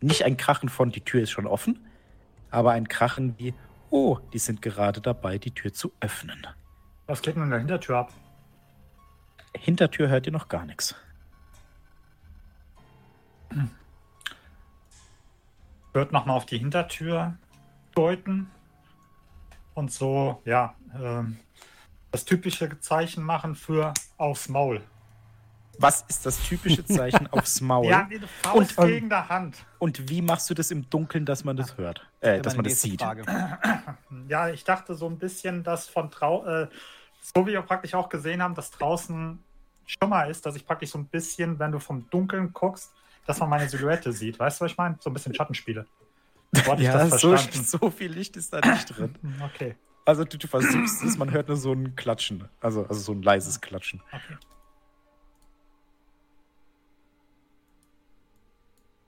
nicht 0.00 0.24
ein 0.24 0.36
Krachen 0.36 0.68
von, 0.68 0.90
die 0.90 1.00
Tür 1.00 1.22
ist 1.22 1.30
schon 1.30 1.46
offen, 1.46 1.86
aber 2.50 2.72
ein 2.72 2.88
Krachen 2.88 3.38
wie, 3.38 3.54
oh, 3.90 4.18
die 4.32 4.38
sind 4.38 4.62
gerade 4.62 5.00
dabei, 5.00 5.38
die 5.38 5.50
Tür 5.50 5.72
zu 5.72 5.92
öffnen. 6.00 6.46
Was 7.06 7.22
geht 7.22 7.36
denn 7.36 7.44
in 7.44 7.50
der 7.50 7.58
Hintertür 7.58 7.98
ab? 7.98 8.12
Hintertür 9.56 10.08
hört 10.08 10.26
ihr 10.26 10.32
noch 10.32 10.48
gar 10.48 10.64
nichts. 10.64 10.94
Wird 15.92 16.12
nochmal 16.12 16.36
auf 16.36 16.46
die 16.46 16.58
Hintertür 16.58 17.36
deuten 17.94 18.50
und 19.74 19.90
so, 19.90 20.42
ja, 20.44 20.74
ähm, 20.94 21.38
das 22.10 22.24
typische 22.24 22.78
Zeichen 22.80 23.22
machen 23.22 23.54
für 23.54 23.94
aufs 24.16 24.48
Maul. 24.48 24.82
Was 25.78 26.04
ist 26.08 26.26
das 26.26 26.40
typische 26.42 26.84
Zeichen 26.84 27.26
aufs 27.30 27.60
Maul? 27.60 27.86
Ja, 27.86 28.06
eine 28.10 28.26
Faust 28.42 28.78
Und, 28.78 28.84
ähm, 28.84 28.90
gegen 28.94 29.08
der 29.08 29.28
Hand. 29.28 29.64
Und 29.78 30.08
wie 30.10 30.22
machst 30.22 30.50
du 30.50 30.54
das 30.54 30.70
im 30.70 30.88
Dunkeln, 30.90 31.24
dass 31.24 31.44
man 31.44 31.56
das 31.56 31.76
hört? 31.76 32.04
Äh, 32.20 32.40
dass 32.40 32.56
man 32.56 32.64
das 32.64 32.80
sieht. 32.80 33.02
Ja, 34.28 34.48
ich 34.48 34.64
dachte 34.64 34.94
so 34.94 35.06
ein 35.08 35.18
bisschen, 35.18 35.62
dass 35.62 35.88
von 35.88 36.10
drau 36.10 36.44
äh, 36.44 36.68
so 37.34 37.46
wie 37.46 37.52
wir 37.52 37.62
praktisch 37.62 37.94
auch 37.94 38.08
gesehen 38.08 38.42
haben, 38.42 38.54
dass 38.54 38.70
draußen 38.70 39.38
Schimmer 39.86 40.28
ist, 40.28 40.44
dass 40.46 40.56
ich 40.56 40.66
praktisch 40.66 40.90
so 40.90 40.98
ein 40.98 41.06
bisschen, 41.06 41.58
wenn 41.58 41.72
du 41.72 41.78
vom 41.78 42.08
Dunkeln 42.10 42.52
guckst, 42.52 42.92
dass 43.26 43.38
man 43.40 43.50
meine 43.50 43.68
Silhouette 43.68 44.12
sieht. 44.12 44.38
Weißt 44.38 44.60
du, 44.60 44.64
was 44.64 44.72
ich 44.72 44.78
meine? 44.78 44.96
So 45.00 45.10
ein 45.10 45.12
bisschen 45.14 45.34
Schattenspiele. 45.34 45.86
So 46.52 46.62
hatte 46.64 46.82
ich 46.82 46.88
Ja, 46.88 46.94
das 47.08 47.20
so, 47.20 47.30
verstanden. 47.30 47.64
so 47.80 47.90
viel 47.90 48.12
Licht 48.12 48.36
ist 48.36 48.52
da 48.52 48.60
nicht 48.60 48.96
drin. 48.96 49.14
Okay, 49.54 49.76
Also 50.04 50.24
du, 50.24 50.38
du 50.38 50.46
versuchst 50.46 51.02
es, 51.02 51.16
man 51.18 51.30
hört 51.30 51.48
nur 51.48 51.56
so 51.56 51.72
ein 51.72 51.94
Klatschen. 51.96 52.48
Also, 52.60 52.82
also 52.86 53.00
so 53.00 53.12
ein 53.12 53.22
leises 53.22 53.60
Klatschen. 53.60 54.02
okay. 54.12 54.36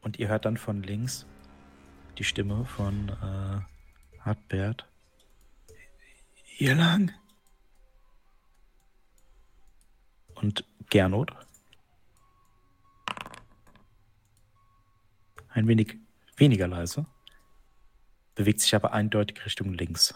Und 0.03 0.19
ihr 0.19 0.29
hört 0.29 0.45
dann 0.45 0.57
von 0.57 0.83
links 0.83 1.27
die 2.19 2.25
Stimme 2.25 2.65
von 2.67 3.09
äh, 3.09 4.21
Hartbert. 4.21 4.87
Hier 6.45 6.75
lang. 6.75 7.13
Und 10.35 10.65
Gernot. 10.89 11.33
Ein 15.49 15.67
wenig 15.67 15.97
weniger 16.37 16.69
leise. 16.69 17.07
Bewegt 18.35 18.61
sich 18.61 18.75
aber 18.75 18.93
eindeutig 18.93 19.45
Richtung 19.45 19.75
links. 19.75 20.15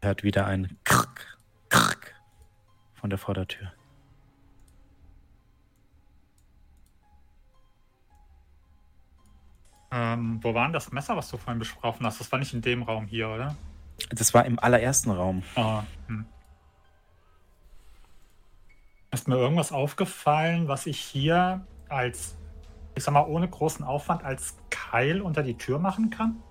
Hört 0.00 0.22
wieder 0.22 0.46
ein 0.46 0.78
Krrk, 0.84 1.38
Krrk 1.68 2.14
von 2.94 3.10
der 3.10 3.18
Vordertür. 3.18 3.72
Ähm, 9.96 10.40
wo 10.42 10.52
war 10.52 10.64
denn 10.64 10.74
das 10.74 10.92
Messer, 10.92 11.16
was 11.16 11.30
du 11.30 11.38
vorhin 11.38 11.58
besprochen 11.58 12.04
hast? 12.04 12.20
Das 12.20 12.30
war 12.30 12.38
nicht 12.38 12.52
in 12.52 12.60
dem 12.60 12.82
Raum 12.82 13.06
hier, 13.06 13.30
oder? 13.30 13.56
Das 14.10 14.34
war 14.34 14.44
im 14.44 14.58
allerersten 14.58 15.10
Raum. 15.10 15.42
Ah, 15.54 15.84
hm. 16.06 16.26
Ist 19.10 19.26
mir 19.26 19.36
irgendwas 19.36 19.72
aufgefallen, 19.72 20.68
was 20.68 20.84
ich 20.84 20.98
hier 21.00 21.66
als, 21.88 22.36
ich 22.94 23.04
sag 23.04 23.14
mal, 23.14 23.24
ohne 23.26 23.48
großen 23.48 23.86
Aufwand 23.86 24.22
als 24.22 24.58
Keil 24.68 25.22
unter 25.22 25.42
die 25.42 25.56
Tür 25.56 25.78
machen 25.78 26.10
kann? 26.10 26.42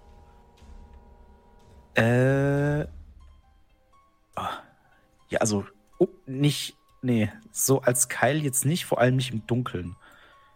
Äh. 1.93 2.87
ah, 4.35 4.49
Ja, 5.29 5.39
also 5.39 5.65
oh, 5.99 6.07
nicht. 6.25 6.75
Nee, 7.03 7.31
so 7.51 7.81
als 7.81 8.09
Keil 8.09 8.43
jetzt 8.43 8.65
nicht, 8.65 8.85
vor 8.85 8.99
allem 8.99 9.17
nicht 9.17 9.31
im 9.31 9.45
Dunkeln. 9.45 9.95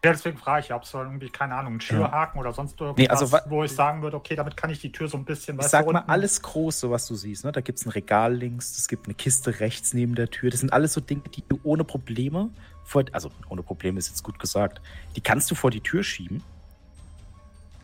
Ja, 0.04 0.14
deswegen 0.14 0.38
frage 0.38 0.66
ich, 0.66 0.74
ob 0.74 0.84
es 0.84 0.94
irgendwie, 0.94 1.30
keine 1.30 1.56
Ahnung, 1.56 1.74
einen 1.74 1.82
Schürhaken 1.82 2.40
oder 2.40 2.54
sonst 2.54 2.80
irgendwas, 2.80 2.98
Nee, 3.04 3.10
also 3.10 3.38
wo 3.50 3.66
ich 3.66 3.72
sagen 3.74 4.02
würde, 4.02 4.16
okay, 4.16 4.34
damit 4.36 4.56
kann 4.56 4.70
ich 4.70 4.80
die 4.80 4.94
Tür 4.94 5.10
so 5.10 5.18
ein 5.18 5.26
bisschen 5.26 5.60
Ich 5.60 5.66
sag 5.68 5.92
mal, 5.92 6.06
alles 6.08 6.42
Große, 6.42 6.90
was 6.90 7.06
du 7.06 7.16
siehst. 7.16 7.44
Ne? 7.44 7.52
Da 7.52 7.60
gibt 7.60 7.80
es 7.80 7.86
ein 7.86 7.90
Regal 7.90 8.34
links, 8.34 8.78
es 8.78 8.88
gibt 8.88 9.08
eine 9.08 9.14
Kiste 9.14 9.60
rechts 9.60 9.94
neben 9.94 10.16
der 10.16 10.30
Tür. 10.30 10.52
Das 10.52 10.62
sind 10.62 10.72
alles 10.72 10.94
so 10.94 11.02
Dinge, 11.02 11.24
die 11.36 11.44
du 11.50 11.60
ohne 11.64 11.84
Probleme 11.84 12.50
vor. 12.86 13.04
Also, 13.12 13.30
ohne 13.50 13.62
Probleme 13.62 14.00
ist 14.00 14.08
jetzt 14.08 14.24
gut 14.24 14.40
gesagt. 14.40 14.82
Die 15.18 15.22
kannst 15.22 15.52
du 15.52 15.56
vor 15.56 15.70
die 15.70 15.82
Tür 15.82 16.02
schieben. 16.02 16.42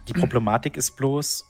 Die 0.08 0.14
Problematik 0.14 0.78
ist 0.78 0.92
bloß, 0.96 1.46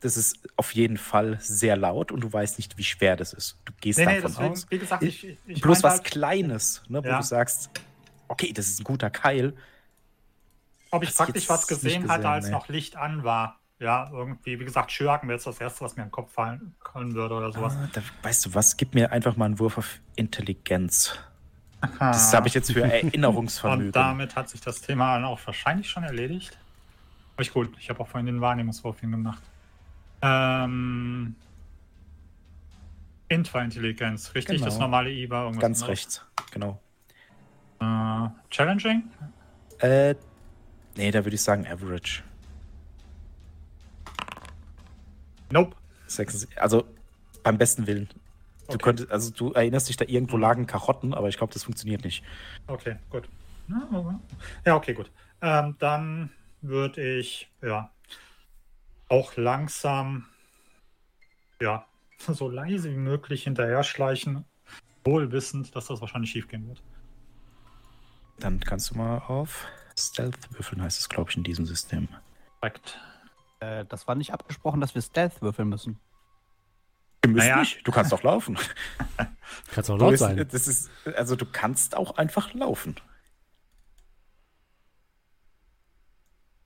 das 0.00 0.16
ist 0.16 0.38
auf 0.56 0.72
jeden 0.74 0.96
Fall 0.96 1.38
sehr 1.40 1.76
laut 1.76 2.10
und 2.10 2.20
du 2.20 2.32
weißt 2.32 2.58
nicht, 2.58 2.76
wie 2.76 2.84
schwer 2.84 3.16
das 3.16 3.32
ist. 3.32 3.56
Du 3.64 3.72
gehst 3.80 3.98
Nee, 4.00 4.06
nee, 4.06 4.14
davon 4.16 4.30
deswegen, 4.32 4.52
aus. 4.52 4.66
wie 4.70 4.78
gesagt, 4.78 5.02
ich, 5.04 5.38
ich 5.46 5.60
bloß 5.60 5.82
was 5.84 5.92
halt, 5.94 6.04
Kleines, 6.04 6.82
ne, 6.88 7.04
wo 7.04 7.08
Ja. 7.08 7.18
du 7.18 7.22
sagst, 7.22 7.70
okay, 8.28 8.52
das 8.52 8.66
ist 8.68 8.80
ein 8.80 8.84
guter 8.84 9.10
Keil. 9.10 9.54
Ob 10.90 11.02
ich 11.02 11.14
praktisch 11.14 11.48
was 11.48 11.66
gesehen 11.66 12.02
gesehen, 12.02 12.10
hatte, 12.10 12.28
als 12.28 12.46
nee. 12.46 12.52
noch 12.52 12.68
Licht 12.68 12.96
an 12.96 13.24
war. 13.24 13.58
Ja, 13.78 14.08
irgendwie, 14.10 14.58
wie 14.58 14.64
gesagt, 14.64 14.90
Schürhaken 14.90 15.28
wäre 15.28 15.36
jetzt 15.36 15.46
das 15.46 15.60
Erste, 15.60 15.82
was 15.82 15.96
mir 15.96 16.02
in 16.02 16.08
den 16.08 16.12
Kopf 16.12 16.32
fallen 16.32 16.74
können 16.82 17.14
würde 17.14 17.34
oder 17.34 17.52
sowas. 17.52 17.76
Ah, 17.76 17.88
da, 17.92 18.00
weißt 18.22 18.46
du 18.46 18.54
was? 18.54 18.76
Gib 18.76 18.94
mir 18.94 19.12
einfach 19.12 19.36
mal 19.36 19.44
einen 19.44 19.58
Wurf 19.58 19.76
auf 19.76 20.00
Intelligenz. 20.14 21.18
Aha. 21.82 22.12
Das 22.12 22.32
habe 22.32 22.48
ich 22.48 22.54
jetzt 22.54 22.72
für 22.72 22.82
Erinnerungsvermögen. 22.82 23.86
Und 23.88 23.96
damit 23.96 24.34
hat 24.34 24.48
sich 24.48 24.62
das 24.62 24.80
Thema 24.80 25.14
dann 25.14 25.26
auch 25.26 25.40
wahrscheinlich 25.44 25.90
schon 25.90 26.04
erledigt. 26.04 26.56
Aber 27.34 27.42
ich 27.42 27.52
gut, 27.52 27.76
ich 27.78 27.90
habe 27.90 28.00
auch 28.00 28.08
vorhin 28.08 28.26
den 28.26 28.40
Wahrnehmungswurf 28.40 29.00
gemacht. 29.02 29.42
Ähm. 30.22 31.36
Intra-Intelligenz, 33.28 34.34
richtig? 34.34 34.56
Genau. 34.56 34.66
Das 34.66 34.78
normale 34.78 35.10
I 35.10 35.28
war 35.28 35.44
irgendwas 35.44 35.62
Ganz 35.62 35.82
anderes. 35.82 35.98
rechts, 35.98 36.26
genau. 36.50 36.80
Äh, 37.80 38.28
challenging? 38.50 39.10
Äh, 39.80 40.14
nee, 40.96 41.10
da 41.10 41.24
würde 41.24 41.34
ich 41.34 41.42
sagen 41.42 41.66
Average. 41.66 42.22
Nope. 45.50 45.76
76, 46.06 46.60
also 46.60 46.84
beim 47.42 47.58
besten 47.58 47.86
Willen. 47.86 48.08
Du 48.68 48.74
Okay. 48.74 48.78
könntest, 48.82 49.10
also 49.12 49.30
du 49.32 49.52
erinnerst 49.52 49.88
dich, 49.88 49.96
da 49.96 50.04
irgendwo 50.04 50.36
lagen 50.36 50.66
Karotten, 50.66 51.14
aber 51.14 51.28
ich 51.28 51.36
glaube, 51.36 51.52
das 51.52 51.62
funktioniert 51.64 52.02
nicht. 52.04 52.24
Okay, 52.66 52.96
gut. 53.10 53.28
Ja, 54.64 54.76
okay, 54.76 54.92
gut. 54.92 55.10
Ähm, 55.40 55.76
dann 55.78 56.30
würde 56.62 57.18
ich, 57.18 57.48
ja, 57.62 57.92
auch 59.08 59.36
langsam, 59.36 60.26
ja, 61.60 61.86
so 62.18 62.48
leise 62.48 62.90
wie 62.90 62.96
möglich 62.96 63.44
hinterher 63.44 63.84
schleichen, 63.84 64.44
wohl 65.04 65.30
wissend, 65.30 65.76
dass 65.76 65.86
das 65.86 66.00
wahrscheinlich 66.00 66.32
schief 66.32 66.48
gehen 66.48 66.66
wird. 66.66 66.82
Dann 68.40 68.58
kannst 68.58 68.90
du 68.90 68.98
mal 68.98 69.18
auf 69.18 69.66
Stealth 70.06 70.52
würfeln, 70.52 70.82
heißt 70.82 71.00
es, 71.00 71.08
glaube 71.08 71.30
ich, 71.30 71.36
in 71.36 71.42
diesem 71.44 71.66
System. 71.66 72.08
Korrekt. 72.60 72.98
Äh, 73.60 73.84
das 73.86 74.06
war 74.06 74.14
nicht 74.14 74.32
abgesprochen, 74.32 74.80
dass 74.80 74.94
wir 74.94 75.02
Stealth 75.02 75.40
würfeln 75.40 75.68
müssen. 75.68 75.98
Du 77.22 77.30
musst 77.30 77.40
Naja. 77.44 77.60
nicht, 77.60 77.86
du 77.86 77.90
kannst 77.90 78.12
auch 78.14 78.22
laufen. 78.22 78.58
Kannst 79.72 79.90
auch 79.90 79.96
Du 79.96 80.02
laut 80.04 80.10
bist- 80.12 80.20
sein. 80.20 80.36
Das 80.50 80.66
ist, 80.68 80.90
also 81.16 81.34
du 81.36 81.46
kannst 81.46 81.96
auch 81.96 82.18
einfach 82.18 82.52
laufen. 82.54 82.96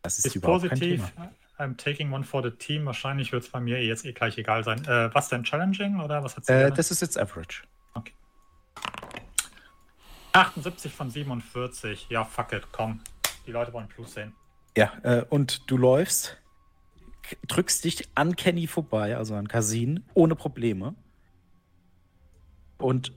Das 0.03 0.19
ist, 0.19 0.27
Ist 0.27 0.35
überhaupt 0.37 0.63
positiv. 0.69 1.03
kein 1.03 1.15
Thema. 1.17 1.33
I'm 1.59 1.77
taking 1.77 2.11
one 2.13 2.25
for 2.25 2.43
the 2.43 2.51
team. 2.51 2.87
Wahrscheinlich 2.87 3.33
wird 3.33 3.45
es 3.45 3.51
bei 3.51 3.61
mir 3.61 3.77
eh 3.79 3.87
jetzt 3.87 4.05
eh 4.07 4.13
gleich 4.13 4.39
egal 4.39 4.65
sein. 4.65 4.83
Äh, 4.87 5.15
was 5.15 5.29
denn? 5.29 5.45
Challenging 5.45 6.01
oder 6.01 6.25
was 6.25 6.37
hat 6.37 6.47
sie 6.47 6.53
Äh, 6.53 6.71
das 6.73 6.91
ist 6.91 7.01
jetzt 7.03 7.19
Average. 7.19 7.63
78 10.33 10.93
von 10.93 11.11
47. 11.11 12.07
Ja, 12.09 12.25
fuck 12.25 12.53
it, 12.53 12.67
komm. 12.73 13.01
Die 13.51 13.55
Leute 13.55 13.73
wollen 13.73 13.89
Plus 13.89 14.15
sehen. 14.15 14.33
Ja, 14.77 14.93
äh, 15.03 15.25
und 15.29 15.69
du 15.69 15.77
läufst, 15.77 16.37
drückst 17.49 17.85
dich 17.85 18.09
an 18.15 18.37
Kenny 18.37 18.69
vorbei, 18.69 19.17
also 19.17 19.35
an 19.35 19.49
Kasin, 19.49 20.05
ohne 20.15 20.37
Probleme. 20.37 20.95
Und 22.79 23.13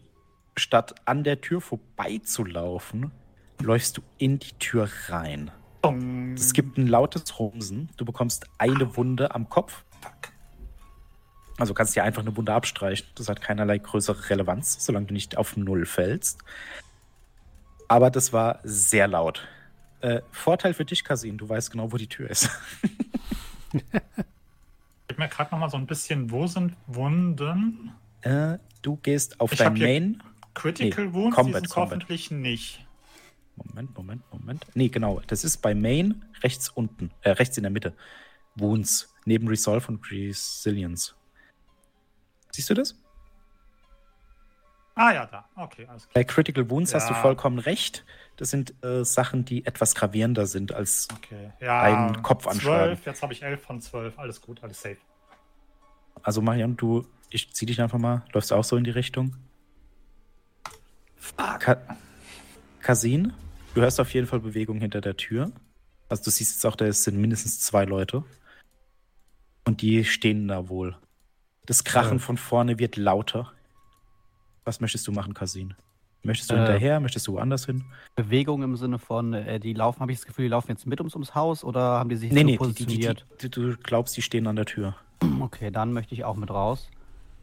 statt 0.57 0.95
an 1.05 1.23
der 1.23 1.39
Tür 1.39 1.61
vorbeizulaufen, 1.61 3.11
läufst 3.61 3.97
du 3.97 4.01
in 4.17 4.39
die 4.39 4.53
Tür 4.53 4.89
rein. 5.09 5.51
Es 6.33 6.53
gibt 6.53 6.79
ein 6.79 6.87
lautes 6.87 7.37
Rumsen. 7.37 7.89
Du 7.97 8.03
bekommst 8.03 8.47
eine 8.57 8.97
Wunde 8.97 9.35
am 9.35 9.49
Kopf. 9.49 9.83
Also 11.59 11.75
kannst 11.75 11.95
dir 11.95 12.03
einfach 12.03 12.23
eine 12.23 12.35
Wunde 12.35 12.55
abstreichen. 12.55 13.05
Das 13.13 13.29
hat 13.29 13.39
keinerlei 13.39 13.77
größere 13.77 14.31
Relevanz, 14.31 14.83
solange 14.83 15.05
du 15.05 15.13
nicht 15.13 15.37
auf 15.37 15.57
Null 15.57 15.85
fällst. 15.85 16.39
Aber 17.87 18.09
das 18.09 18.33
war 18.33 18.61
sehr 18.63 19.07
laut. 19.07 19.47
Äh, 20.03 20.21
Vorteil 20.31 20.73
für 20.73 20.83
dich, 20.83 21.05
Kasin, 21.05 21.37
du 21.37 21.47
weißt 21.47 21.71
genau, 21.71 21.91
wo 21.93 21.95
die 21.95 22.07
Tür 22.09 22.29
ist. 22.29 22.49
Gib 23.71 25.17
mir 25.17 25.29
gerade 25.29 25.51
noch 25.51 25.59
mal 25.59 25.69
so 25.69 25.77
ein 25.77 25.87
bisschen, 25.87 26.29
wo 26.29 26.45
sind 26.45 26.75
Wunden? 26.87 27.93
Äh, 28.21 28.57
du 28.81 28.97
gehst 28.97 29.39
auf 29.39 29.53
Ich 29.53 29.59
dein 29.59 29.73
Main. 29.73 30.21
Critical 30.55 31.05
Nee, 31.07 31.13
Wounds, 31.13 31.35
Combat, 31.37 31.63
die 31.63 31.67
sind 31.67 31.73
Combat. 31.73 31.91
hoffentlich 31.91 32.31
nicht. 32.31 32.85
Moment, 33.55 33.95
Moment, 33.97 34.23
Moment. 34.33 34.65
Nee, 34.73 34.89
genau. 34.89 35.21
Das 35.27 35.45
ist 35.45 35.57
bei 35.61 35.73
Main 35.73 36.25
rechts 36.43 36.67
unten, 36.67 37.11
äh, 37.21 37.29
rechts 37.31 37.55
in 37.55 37.63
der 37.63 37.71
Mitte. 37.71 37.93
Wounds, 38.55 39.13
neben 39.25 39.47
Resolve 39.47 39.87
und 39.87 40.11
Resilience. 40.11 41.15
Siehst 42.51 42.69
du 42.69 42.73
das? 42.73 42.95
Ah 44.95 45.11
ja, 45.11 45.25
da. 45.25 45.45
Okay, 45.55 45.87
alles 45.87 46.03
klar. 46.03 46.13
Bei 46.13 46.23
Critical 46.23 46.69
Wounds 46.69 46.93
hast 46.93 47.09
du 47.09 47.13
Ja. 47.13 47.21
vollkommen 47.21 47.57
recht. 47.59 48.05
Das 48.37 48.49
sind 48.51 48.73
äh, 48.83 49.03
Sachen, 49.03 49.43
die 49.45 49.65
etwas 49.65 49.95
gravierender 49.95 50.45
sind 50.45 50.71
als. 50.71 51.07
Okay. 51.17 51.51
Ja, 51.59 51.81
Ein 51.81 52.21
Kopfanschlagen. 52.21 52.95
12, 52.95 53.05
jetzt 53.05 53.21
habe 53.23 53.33
ich 53.33 53.41
11 53.43 53.61
von 53.61 53.81
12. 53.81 54.17
Alles 54.19 54.41
gut, 54.41 54.61
alles 54.63 54.81
safe. 54.81 54.97
Also, 56.21 56.41
Marion, 56.41 56.77
du, 56.77 57.07
ich 57.29 57.51
zieh 57.53 57.65
dich 57.65 57.81
einfach 57.81 57.97
mal. 57.97 58.23
Läufst 58.33 58.51
du 58.51 58.55
auch 58.55 58.63
so 58.63 58.77
in 58.77 58.83
die 58.83 58.91
Richtung? 58.91 59.35
Ka 61.37 61.77
Kasin, 62.81 63.33
du 63.73 63.81
hörst 63.81 63.99
auf 63.99 64.13
jeden 64.13 64.27
Fall 64.27 64.39
Bewegung 64.41 64.79
hinter 64.79 65.01
der 65.01 65.15
Tür. 65.17 65.51
Also, 66.09 66.23
du 66.25 66.29
siehst 66.31 66.53
jetzt 66.55 66.65
auch, 66.65 66.75
da 66.75 66.91
sind 66.91 67.17
mindestens 67.17 67.61
zwei 67.61 67.85
Leute. 67.85 68.23
Und 69.65 69.81
die 69.81 70.03
stehen 70.05 70.47
da 70.49 70.67
wohl. 70.69 70.97
Das 71.65 71.83
Krachen 71.83 72.17
Ja. 72.17 72.23
von 72.23 72.37
vorne 72.37 72.77
wird 72.77 72.97
lauter. 72.97 73.52
Was 74.65 74.79
möchtest 74.79 75.07
du 75.07 75.11
machen, 75.11 75.33
Kasin? 75.33 75.73
Möchtest 76.23 76.51
du 76.51 76.55
Äh. 76.55 76.59
hinterher? 76.59 76.99
Möchtest 77.01 77.27
du 77.27 77.33
woanders 77.33 77.65
hin? 77.65 77.83
Bewegung 78.15 78.63
im 78.63 78.77
Sinne 78.77 78.97
von, 78.97 79.33
äh, 79.33 79.59
die 79.59 79.73
laufen, 79.73 79.99
habe 79.99 80.11
ich 80.13 80.19
das 80.19 80.25
Gefühl, 80.25 80.45
die 80.45 80.49
laufen 80.49 80.71
jetzt 80.71 80.87
mit 80.87 80.99
ums, 81.01 81.13
ums 81.15 81.35
Haus 81.35 81.63
oder 81.63 81.81
haben 81.81 82.09
die 82.09 82.15
sich 82.15 82.31
Nee, 82.31 82.39
so 82.41 82.45
nee, 82.45 82.51
die, 82.51 82.57
die, 82.57 82.57
die, 82.57 82.83
positioniert? 82.85 83.25
die, 83.41 83.49
du 83.49 83.75
glaubst, 83.77 84.15
die 84.15 84.21
stehen 84.21 84.47
an 84.47 84.55
der 84.55 84.65
Tür. 84.65 84.95
Okay, 85.41 85.69
dann 85.71 85.91
möchte 85.91 86.13
ich 86.15 86.23
auch 86.23 86.35
mit 86.35 86.49
raus. 86.49 86.89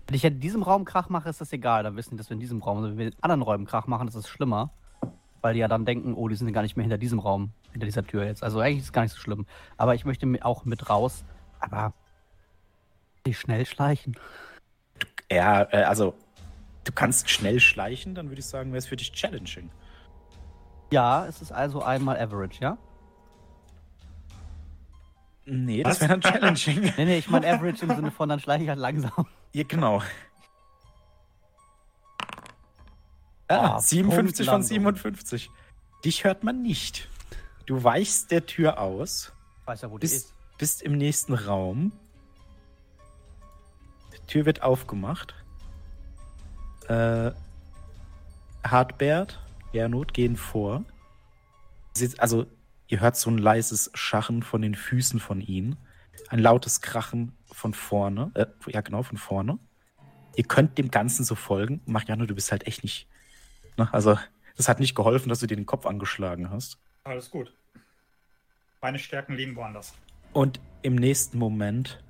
Wenn 0.07 0.17
ich 0.17 0.25
in 0.25 0.41
diesem 0.41 0.63
Raum 0.63 0.85
Krach 0.85 1.09
mache, 1.09 1.29
ist 1.29 1.41
das 1.41 1.53
egal. 1.53 1.83
Dann 1.85 1.95
wissen 1.97 2.13
die, 2.13 2.17
dass 2.17 2.31
wir 2.31 2.35
in 2.35 2.41
diesem 2.41 2.63
Raum 2.63 2.81
sind. 2.83 2.93
Wenn 2.93 2.99
wir 2.99 3.07
in 3.09 3.15
anderen 3.21 3.43
Räumen 3.43 3.67
Krach 3.67 3.87
machen, 3.87 4.09
ist 4.09 4.15
es 4.17 4.29
schlimmer. 4.29 4.71
Weil 5.43 5.55
die 5.55 5.61
ja 5.61 5.69
dann 5.69 5.85
denken, 5.85 6.15
oh, 6.15 6.29
die 6.29 6.35
sind 6.35 6.53
gar 6.53 6.63
nicht 6.63 6.77
mehr 6.77 6.83
hinter 6.85 6.99
diesem 6.99 7.19
Raum, 7.19 7.51
hinter 7.73 7.87
dieser 7.87 8.05
Tür 8.07 8.25
jetzt. 8.25 8.43
Also 8.43 8.61
eigentlich 8.61 8.79
ist 8.79 8.85
es 8.87 8.93
gar 8.93 9.03
nicht 9.03 9.13
so 9.13 9.19
schlimm. 9.21 9.47
Aber 9.77 9.95
ich 9.95 10.05
möchte 10.05 10.27
auch 10.43 10.65
mit 10.65 10.91
raus. 10.91 11.25
Aber 11.61 11.93
die 13.27 13.35
schnell 13.35 13.65
schleichen. 13.67 14.17
Ja, 15.31 15.63
äh, 15.73 15.85
also 15.85 16.15
du 16.85 16.93
kannst 16.93 17.29
schnell 17.31 17.61
schleichen, 17.61 18.15
dann 18.15 18.29
würde 18.29 18.41
ich 18.41 18.47
sagen, 18.47 18.71
wäre 18.73 18.79
es 18.79 18.87
für 18.87 18.97
dich 18.97 19.13
challenging. 19.13 19.71
Ja, 20.93 21.27
es 21.27 21.41
ist 21.43 21.53
also 21.53 21.83
einmal 21.83 22.19
Average, 22.19 22.61
ja? 22.61 22.79
Nee, 25.47 25.83
das 25.83 26.01
wäre 26.01 26.19
dann 26.19 26.21
challenging. 26.21 26.83
Nee, 26.97 27.05
nee, 27.05 27.19
ich 27.19 27.29
meine 27.31 27.47
Average 27.49 27.85
im 27.85 27.95
Sinne 27.95 28.11
von, 28.11 28.29
dann 28.29 28.41
schleiche 28.41 28.65
ich 28.65 28.69
halt 28.69 28.79
langsam. 28.79 29.27
ja, 29.53 29.65
genau. 29.65 30.03
Ah, 33.49 33.77
Ah, 33.77 33.79
57 33.81 34.47
von 34.47 34.61
Punktlandung. 34.61 34.63
57. 34.95 35.51
Dich 36.05 36.25
hört 36.25 36.45
man 36.45 36.63
nicht. 36.63 37.09
Du 37.67 37.83
weichst 37.83 38.31
der 38.31 38.47
Tür 38.47 38.79
aus, 38.81 39.33
Ich 39.61 39.67
weiß 39.67 39.83
ja, 39.83 39.91
wo 39.91 39.99
die 39.99 40.03
bist, 40.03 40.15
ist. 40.27 40.35
bist 40.59 40.83
im 40.83 40.97
nächsten 40.97 41.35
Raum. 41.35 41.93
Die 44.15 44.27
Tür 44.27 44.47
wird 44.47 44.63
aufgemacht. 44.63 45.35
Äh, 46.91 47.33
Hartbert, 48.65 49.39
Gernot 49.73 50.13
gehen 50.13 50.37
vor. 50.37 50.85
Sie- 51.95 52.19
Also, 52.19 52.47
ihr 52.89 53.01
hört 53.01 53.17
so 53.17 53.31
ein 53.31 53.39
leises 53.39 53.91
Scharren 53.95 54.43
von 54.43 54.61
den 54.63 54.75
Füßen 54.75 55.21
von 55.21 55.41
ihnen. 55.41 55.77
Ein 56.29 56.41
lautes 56.41 56.81
Krachen 56.81 57.33
von 57.53 57.75
vorne. 57.75 58.31
Äh, 58.35 58.47
ja, 58.67 58.81
genau, 58.81 59.03
von 59.03 59.17
vorne. 59.19 59.59
Ihr 60.37 60.45
könnt 60.45 60.79
dem 60.79 60.91
Ganzen 60.91 61.25
so 61.25 61.35
folgen. 61.35 61.81
Marianne, 61.87 62.27
du 62.27 62.35
bist 62.35 62.51
halt 62.53 62.67
echt 62.67 62.83
nicht. 62.83 63.07
Ne? 63.77 63.89
Also, 63.93 64.19
das 64.57 64.69
hat 64.69 64.81
nicht 64.81 64.95
geholfen, 64.95 65.29
dass 65.29 65.41
du 65.41 65.47
dir 65.47 65.57
den 65.57 65.67
Kopf 65.67 65.87
angeschlagen 65.87 66.51
hast. 66.51 66.79
Alles 67.05 67.31
gut. 67.31 67.53
Meine 68.83 68.99
Stärken 68.99 69.35
liegen 69.35 69.57
woanders. 69.57 69.95
Und 70.33 70.61
im 70.83 70.95
nächsten 70.97 71.39
Moment 71.39 72.03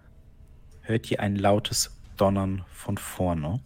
hört 0.82 1.10
ihr 1.10 1.20
ein 1.20 1.36
lautes 1.36 1.96
Donnern 2.16 2.64
von 2.72 2.96
vorne. 2.98 3.60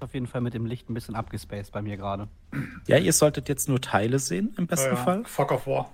Auf 0.00 0.14
jeden 0.14 0.26
Fall 0.26 0.40
mit 0.40 0.52
dem 0.52 0.66
Licht 0.66 0.90
ein 0.90 0.94
bisschen 0.94 1.14
abgespaced 1.14 1.70
bei 1.72 1.80
mir 1.80 1.96
gerade. 1.96 2.26
Ja, 2.88 2.98
ihr 2.98 3.12
solltet 3.12 3.48
jetzt 3.48 3.68
nur 3.68 3.80
Teile 3.80 4.18
sehen, 4.18 4.52
im 4.58 4.66
besten 4.66 4.94
Äh, 4.94 4.96
Fall. 4.96 5.24
Fog 5.24 5.52
of 5.52 5.66
War. 5.66 5.92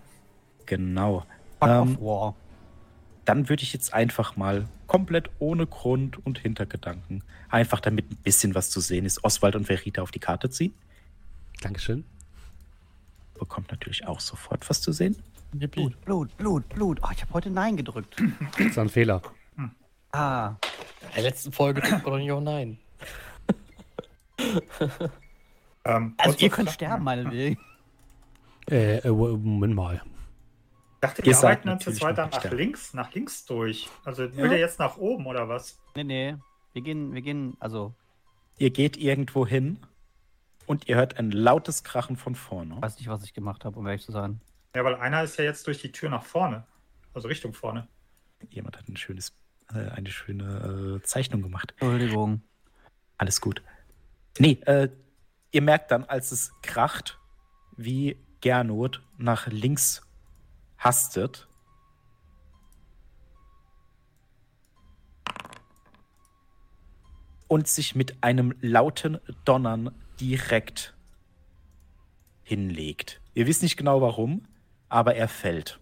Genau. 0.64 1.26
Fuck 1.61 1.68
Ähm, 1.68 1.80
of 1.96 2.00
War. 2.00 2.34
Dann 3.26 3.50
würde 3.50 3.62
ich 3.62 3.74
jetzt 3.74 3.92
einfach 3.92 4.36
mal 4.36 4.66
komplett 4.86 5.28
ohne 5.38 5.66
Grund 5.66 6.24
und 6.24 6.38
Hintergedanken, 6.38 7.22
einfach 7.50 7.80
damit 7.80 8.11
ein 8.11 8.16
bisschen 8.16 8.54
was 8.54 8.70
zu 8.70 8.80
sehen 8.80 9.04
ist, 9.04 9.22
Oswald 9.24 9.54
und 9.54 9.66
Verita 9.66 10.00
auf 10.00 10.11
die 10.11 10.18
Karte 10.20 10.48
ziehen. 10.48 10.72
Dankeschön. 11.61 12.04
Bekommt 13.38 13.70
natürlich 13.70 14.06
auch 14.06 14.20
sofort 14.20 14.68
was 14.70 14.80
zu 14.80 14.92
sehen. 14.92 15.16
Blut, 15.53 16.01
Blut, 16.05 16.36
Blut, 16.36 16.68
Blut. 16.68 17.01
Oh, 17.03 17.09
ich 17.12 17.22
habe 17.22 17.32
heute 17.32 17.51
Nein 17.51 17.76
gedrückt. 17.76 18.16
Das 18.59 18.66
ist 18.66 18.78
ein 18.78 18.88
Fehler. 18.88 19.22
Ah, 20.12 20.55
In 21.09 21.14
der 21.16 21.22
letzten 21.24 21.53
Folge 21.53 21.80
drückt 21.80 22.05
man 22.05 22.12
doch 22.12 22.18
nicht 22.18 22.32
auch 22.32 22.40
nein. 22.40 22.78
Ähm, 25.84 26.14
also 26.18 26.36
ihr 26.38 26.51
könnt 26.51 26.70
sterben, 26.70 27.03
meinetwegen. 27.05 27.59
Äh, 28.70 28.99
äh, 28.99 29.11
Moment 29.11 29.74
mal. 29.74 30.03
Ich 30.05 31.01
dachte, 31.01 31.22
Ihr 31.22 31.26
wir 31.26 31.34
seid 31.34 31.44
arbeiten 31.44 31.68
uns 31.70 31.86
natürlich 31.86 32.01
jetzt 32.01 32.05
weiter 32.11 32.26
noch 32.26 32.32
nicht 32.32 32.44
nach 32.44 32.53
links, 32.53 32.94
nach 32.94 33.14
links 33.14 33.44
durch. 33.46 33.88
Also 34.05 34.36
will 34.36 34.49
der 34.51 34.59
jetzt 34.59 34.78
nach 34.78 34.99
oben 34.99 35.26
oder 35.26 35.49
was? 35.49 35.78
Nee, 35.94 36.05
nee. 36.05 36.36
Wir 36.74 36.82
gehen, 36.82 37.14
wir 37.14 37.22
gehen, 37.22 37.57
also, 37.59 37.94
Ihr 38.59 38.70
geht 38.70 38.99
irgendwo 38.99 39.46
hin 39.46 39.78
und 40.66 40.88
ihr 40.88 40.96
hört 40.96 41.16
ein 41.18 41.30
lautes 41.30 41.84
Krachen 41.84 42.16
von 42.16 42.34
vorne. 42.34 42.82
weiß 42.82 42.99
nicht, 42.99 43.09
was 43.09 43.24
ich 43.24 43.32
gemacht 43.32 43.64
habe, 43.64 43.78
um 43.78 43.86
ehrlich 43.86 44.03
zu 44.05 44.12
sein. 44.12 44.40
Ja, 44.75 44.85
weil 44.85 44.97
einer 44.97 45.23
ist 45.23 45.37
ja 45.39 45.45
jetzt 45.45 45.66
durch 45.66 45.81
die 45.81 45.93
Tür 45.93 46.11
nach 46.11 46.25
vorne. 46.25 46.66
Also 47.14 47.29
Richtung 47.29 47.53
vorne. 47.53 47.89
Jemand 48.51 48.77
hat 48.77 48.89
ein 48.89 48.97
schönes, 48.97 49.37
äh, 49.73 49.89
eine 49.91 50.11
schöne 50.11 51.01
äh, 51.01 51.03
Zeichnung 51.03 51.43
gemacht. 51.43 51.73
Entschuldigung. 51.79 52.43
Alles 53.16 53.41
gut. 53.41 53.62
Nee, 54.39 54.61
äh, 54.66 54.89
ihr 55.51 55.62
merkt 55.62 55.91
dann, 55.91 56.05
als 56.05 56.31
es 56.31 56.53
kracht, 56.62 57.19
wie 57.77 58.16
Gernot 58.41 59.03
nach 59.16 59.49
links 59.49 60.03
hastet. 60.77 61.49
Und 67.49 67.66
sich 67.66 67.95
mit 67.95 68.23
einem 68.23 68.55
lauten 68.61 69.19
Donnern 69.47 69.95
direkt 70.21 70.95
hinlegt. 72.43 73.21
Ihr 73.35 73.47
wisst 73.47 73.62
nicht 73.62 73.77
genau 73.77 74.03
warum, 74.03 74.47
aber 74.89 75.14
er 75.14 75.28
fällt. 75.28 75.78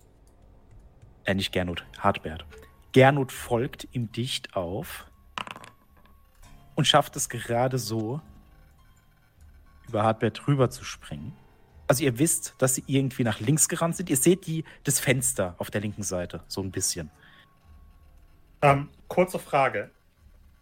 Äh, 1.24 1.34
nicht 1.34 1.52
Gernot, 1.52 1.84
Hartbert. 1.98 2.44
Gernot 2.92 3.32
folgt 3.32 3.88
ihm 3.92 4.10
dicht 4.12 4.56
auf 4.56 5.06
und 6.74 6.86
schafft 6.86 7.16
es 7.16 7.28
gerade 7.28 7.78
so, 7.78 8.20
über 9.88 10.02
Hartbert 10.02 10.46
rüber 10.46 10.70
zu 10.70 10.84
springen. 10.84 11.36
Also 11.88 12.04
ihr 12.04 12.18
wisst, 12.18 12.54
dass 12.58 12.74
sie 12.74 12.84
irgendwie 12.86 13.22
nach 13.22 13.38
links 13.38 13.68
gerannt 13.68 13.96
sind. 13.96 14.10
Ihr 14.10 14.16
seht 14.16 14.46
die, 14.46 14.64
das 14.82 14.98
Fenster 14.98 15.54
auf 15.58 15.70
der 15.70 15.80
linken 15.80 16.02
Seite, 16.02 16.42
so 16.48 16.60
ein 16.60 16.72
bisschen. 16.72 17.10
Ähm, 18.62 18.88
kurze 19.08 19.38
Frage. 19.38 19.90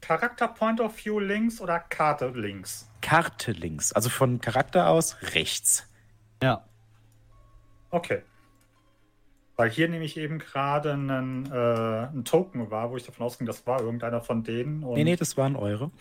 Charakter 0.01 0.49
Point 0.49 0.80
of 0.80 0.95
View 1.03 1.18
links 1.18 1.61
oder 1.61 1.80
Karte 1.80 2.28
links? 2.28 2.90
Karte 3.01 3.53
links, 3.53 3.92
also 3.92 4.11
von 4.11 4.38
Charakter 4.40 4.88
aus 4.88 5.16
rechts. 5.34 5.88
Ja. 6.42 6.64
Okay. 7.90 8.22
Weil 9.57 9.70
hier 9.70 9.88
nämlich 9.88 10.16
eben 10.16 10.38
gerade 10.40 10.92
einen, 10.94 11.46
äh, 11.52 12.07
ein 12.12 12.24
Token 12.24 12.70
war, 12.72 12.90
wo 12.90 12.96
ich 12.96 13.05
davon 13.05 13.24
ausging, 13.24 13.46
das 13.46 13.64
war 13.66 13.80
irgendeiner 13.80 14.20
von 14.20 14.42
denen. 14.42 14.82
Und 14.82 14.94
Nee, 14.94 15.05
nee, 15.05 15.14
das 15.16 15.36
waren 15.36 15.55
eure. 15.55 15.92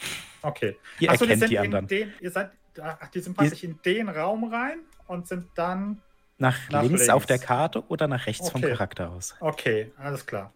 Okay. 0.41 0.75
Ihr 0.99 1.11
Ach 1.11 1.17
so, 1.17 1.25
erkennt 1.25 1.41
sind 1.41 1.51
die 1.51 1.55
in 1.55 1.61
anderen. 1.61 1.87
Den, 1.87 2.13
ihr 2.19 2.31
seid, 2.31 2.51
ach, 2.81 3.07
die 3.09 3.19
sind 3.19 3.37
praktisch 3.37 3.63
in 3.63 3.79
den 3.85 4.09
Raum 4.09 4.45
rein 4.45 4.79
und 5.07 5.27
sind 5.27 5.49
dann. 5.55 6.01
Nach, 6.39 6.57
Nach 6.71 6.81
links, 6.81 7.01
links. 7.01 7.13
auf 7.13 7.27
der 7.27 7.37
Karte 7.37 7.85
oder 7.89 8.07
nach 8.07 8.25
rechts 8.25 8.49
vom 8.49 8.61
Okay. 8.63 8.71
Charakter 8.73 9.11
aus? 9.11 9.35
Okay, 9.39 9.91
alles 9.97 10.25
klar. 10.25 10.51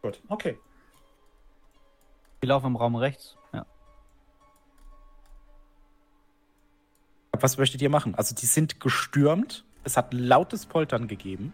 Gut, 0.00 0.20
okay. 0.28 0.58
Wir 2.40 2.48
laufen 2.48 2.66
im 2.68 2.76
Raum 2.76 2.96
rechts. 2.96 3.36
Ja. 3.52 3.66
Was 7.32 7.58
möchtet 7.58 7.82
ihr 7.82 7.90
machen? 7.90 8.14
Also 8.14 8.34
die 8.34 8.46
sind 8.46 8.80
gestürmt. 8.80 9.64
Es 9.84 9.96
hat 9.98 10.12
ein 10.12 10.18
lautes 10.18 10.64
Poltern 10.66 11.06
gegeben. 11.06 11.52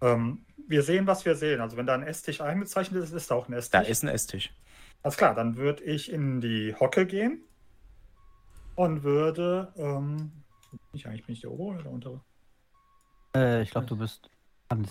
Ähm, 0.00 0.44
wir 0.66 0.82
sehen, 0.82 1.06
was 1.06 1.24
wir 1.24 1.34
sehen. 1.34 1.60
Also, 1.60 1.76
wenn 1.76 1.86
da 1.86 1.94
ein 1.94 2.02
Esstisch 2.02 2.40
eingezeichnet 2.40 3.02
ist, 3.02 3.12
ist 3.12 3.30
da 3.30 3.34
auch 3.34 3.48
ein 3.48 3.52
Esstisch. 3.54 3.80
Da 3.80 3.86
ist 3.86 4.02
ein 4.02 4.08
Esstisch. 4.08 4.52
Alles 5.02 5.16
klar, 5.16 5.34
dann 5.34 5.56
würde 5.56 5.82
ich 5.84 6.12
in 6.12 6.40
die 6.40 6.74
Hocke 6.74 7.06
gehen 7.06 7.42
und 8.76 9.02
würde. 9.02 9.72
Ähm, 9.76 10.32
ich 10.92 11.06
eigentlich 11.06 11.26
bin 11.26 11.34
ich 11.34 11.40
der 11.40 11.50
obere 11.50 11.68
oder 11.74 11.82
der 11.82 11.92
untere? 11.92 12.20
Äh, 13.34 13.62
ich 13.62 13.70
glaube, 13.70 13.86
du 13.86 13.96
bist. 13.96 14.30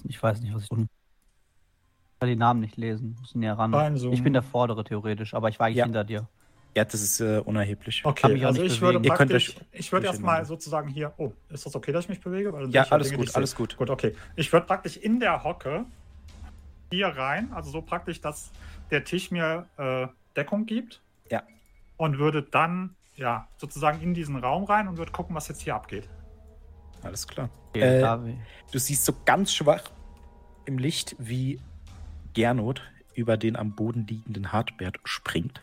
Ich 0.08 0.22
weiß 0.22 0.42
nicht, 0.42 0.54
was 0.54 0.64
ich 0.64 0.70
tun. 0.70 0.88
Ich 2.14 2.20
kann 2.20 2.30
die 2.30 2.36
Namen 2.36 2.60
nicht 2.60 2.76
lesen. 2.76 3.16
Muss 3.20 3.34
näher 3.34 3.58
ran. 3.58 3.96
Ich 4.12 4.24
bin 4.24 4.34
der 4.34 4.42
Vordere 4.44 4.84
theoretisch, 4.84 5.34
aber 5.34 5.48
ich 5.50 5.60
war 5.60 5.68
eigentlich 5.68 5.78
Ja. 5.78 5.86
hinter 5.86 6.04
dir. 6.04 6.28
Ja, 6.76 6.86
das 6.86 7.02
ist 7.02 7.20
äh, 7.20 7.40
unerheblich. 7.40 8.06
Okay, 8.06 8.46
also 8.46 8.62
ich 8.62 8.80
würde 8.80 9.00
bewegen. 9.00 9.12
Ihr 9.12 9.18
könnt 9.18 9.32
praktisch, 9.32 9.56
ich 9.72 9.92
würde 9.92 10.08
erstmal 10.08 10.46
sozusagen 10.46 10.88
hier, 10.88 11.14
oh, 11.18 11.32
ist 11.50 11.66
das 11.66 11.76
okay, 11.76 11.92
dass 11.92 12.06
ich 12.06 12.10
mich 12.10 12.22
bewege? 12.22 12.54
Weil 12.54 12.64
dann 12.64 12.72
Ja, 12.72 12.84
alles 12.90 13.10
Dinge, 13.10 13.26
gut, 13.26 13.36
alles 13.36 13.56
gut. 13.56 13.76
Gut, 13.76 13.90
okay. 13.90 14.16
Ich 14.36 14.54
würde 14.54 14.66
praktisch 14.68 14.98
in 14.98 15.20
der 15.20 15.44
Hocke 15.44 15.86
hier 16.92 17.08
rein, 17.08 17.52
also 17.54 17.72
so 17.72 17.82
praktisch, 17.82 18.22
dass 18.22 18.52
der 18.92 19.04
Tisch 19.04 19.32
mir 19.32 19.66
äh, 19.78 20.08
Deckung 20.36 20.66
gibt. 20.66 21.02
Ja. 21.32 21.44
Und 21.98 22.18
würde 22.18 22.44
dann, 22.44 22.96
ja, 23.16 23.48
sozusagen 23.58 24.02
in 24.02 24.14
diesen 24.14 24.38
Raum 24.38 24.64
rein 24.64 24.88
und 24.88 24.98
würde 24.98 25.12
gucken, 25.12 25.36
was 25.36 25.48
jetzt 25.48 25.62
hier 25.62 25.76
abgeht. 25.76 26.08
Alles 27.04 27.28
klar. 27.28 27.50
Okay, 27.70 28.02
Äh, 28.02 28.36
Du 28.72 28.80
siehst 28.80 29.06
so 29.06 29.14
ganz 29.26 29.54
schwach 29.54 29.84
im 30.66 30.78
Licht, 30.78 31.16
wie 31.18 31.60
Gernot 32.34 32.82
über 33.16 33.38
den 33.38 33.56
am 33.56 33.76
Boden 33.76 34.06
liegenden 34.08 34.52
Hartbert 34.52 34.98
springt. 35.04 35.62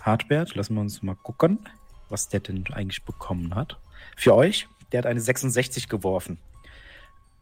Hartbert, 0.00 0.54
lassen 0.54 0.74
wir 0.74 0.80
uns 0.80 1.02
mal 1.02 1.16
gucken, 1.16 1.58
was 2.08 2.28
der 2.28 2.40
denn 2.40 2.64
eigentlich 2.72 3.04
bekommen 3.04 3.54
hat. 3.54 3.78
Für 4.16 4.34
euch, 4.34 4.68
der 4.92 4.98
hat 4.98 5.06
eine 5.06 5.20
66 5.20 5.88
geworfen. 5.88 6.38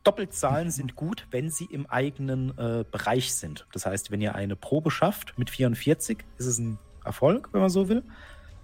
Doppelzahlen 0.05 0.71
sind 0.71 0.97
gut, 0.97 1.27
wenn 1.31 1.51
sie 1.51 1.67
im 1.67 1.87
eigenen 1.87 2.57
äh, 2.57 2.85
Bereich 2.91 3.35
sind. 3.35 3.67
Das 3.73 3.85
heißt, 3.85 4.11
wenn 4.11 4.21
ihr 4.21 4.35
eine 4.35 4.57
Probe 4.57 4.91
schafft 4.91 5.39
mit 5.39 5.51
44, 5.51 6.19
ist 6.39 6.47
es 6.47 6.59
ein 6.59 6.79
Erfolg, 7.05 7.49
wenn 7.53 7.61
man 7.61 7.71
so 7.71 7.89
will. 7.89 8.03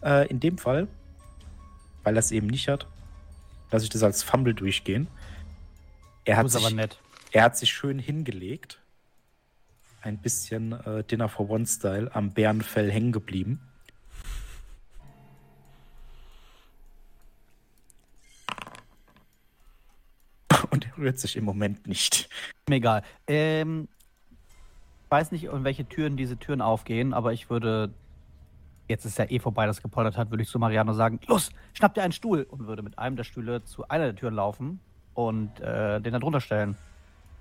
Äh, 0.03 0.29
in 0.29 0.41
dem 0.41 0.59
Fall, 0.59 0.89
weil 2.03 2.17
er 2.17 2.21
es 2.21 2.31
eben 2.31 2.47
nicht 2.47 2.69
hat, 2.69 2.87
lasse 3.71 3.85
ich 3.85 3.91
das 3.91 4.03
als 4.03 4.23
Fumble 4.23 4.55
durchgehen. 4.55 5.09
Er 6.25 6.39
hat, 6.39 6.51
sich, 6.51 6.75
nett. 6.75 6.99
er 7.33 7.43
hat 7.43 7.57
sich 7.57 7.73
schön 7.73 7.99
hingelegt. 7.99 8.81
Ein 10.01 10.19
bisschen 10.19 10.73
äh, 10.73 11.05
Dinner 11.05 11.29
for 11.29 11.51
One-Style 11.51 12.15
am 12.15 12.33
Bärenfell 12.33 12.91
hängen 12.91 13.13
geblieben. 13.13 13.61
Und 20.75 20.87
er 20.89 20.99
rührt 20.99 21.19
sich 21.21 21.37
im 21.37 21.45
Moment 21.45 21.87
nicht. 21.87 22.29
Mir 22.69 22.77
egal. 22.77 23.03
Ähm, 23.29 23.87
ich 25.05 25.11
weiß 25.11 25.31
nicht, 25.31 25.45
in 25.45 25.63
welche 25.63 25.89
Türen 25.89 26.17
diese 26.17 26.37
Türen 26.37 26.61
aufgehen, 26.61 27.15
aber 27.15 27.33
ich 27.33 27.49
würde 27.49 27.91
Jetzt 28.89 29.07
ist 29.07 29.17
ja 29.17 29.25
eh 29.31 29.39
vorbei, 29.39 29.65
dass 29.67 29.81
gepoltert 29.81 30.19
hat, 30.19 30.31
würde 30.31 30.43
ich 30.43 30.49
zu 30.51 30.59
Mariano 30.59 30.93
sagen, 30.93 31.19
los, 31.27 31.51
schnapp 31.73 31.95
dir 31.95 32.03
einen 32.03 32.13
Stuhl 32.13 32.43
und 32.51 32.67
würde 32.67 32.83
mit 32.83 32.99
einem 32.99 33.17
der 33.17 33.25
Stühle 33.25 33.65
zu 33.65 33.89
einer 33.89 34.05
der 34.07 34.15
Türen 34.17 34.35
laufen 34.35 34.79
und 35.15 35.59
äh, 35.61 36.01
den 36.03 36.13
da 36.13 36.19
drunter 36.19 36.41
stellen, 36.43 36.77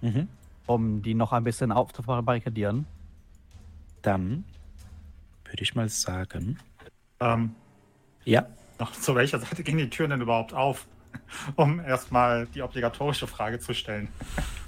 Mhm. 0.02 0.30
um 0.68 1.02
die 1.02 1.16
noch 1.16 1.34
ein 1.34 1.44
bisschen 1.44 1.74
aufzubarrikadieren. 1.74 2.86
Dann 4.04 4.46
würde 5.44 5.64
ich 5.64 5.76
mal 5.76 5.90
sagen, 5.90 6.60
Ähm, 7.20 7.56
ja, 8.24 8.46
noch 8.80 8.92
zu 8.94 9.14
welcher 9.16 9.40
Seite 9.40 9.64
gingen 9.64 9.80
die 9.80 9.90
Türen 9.90 10.12
denn 10.12 10.22
überhaupt 10.22 10.54
auf? 10.54 10.88
Um 11.56 11.80
erstmal 11.80 12.48
die 12.48 12.62
obligatorische 12.62 13.28
Frage 13.28 13.60
zu 13.60 13.74
stellen. 13.74 14.08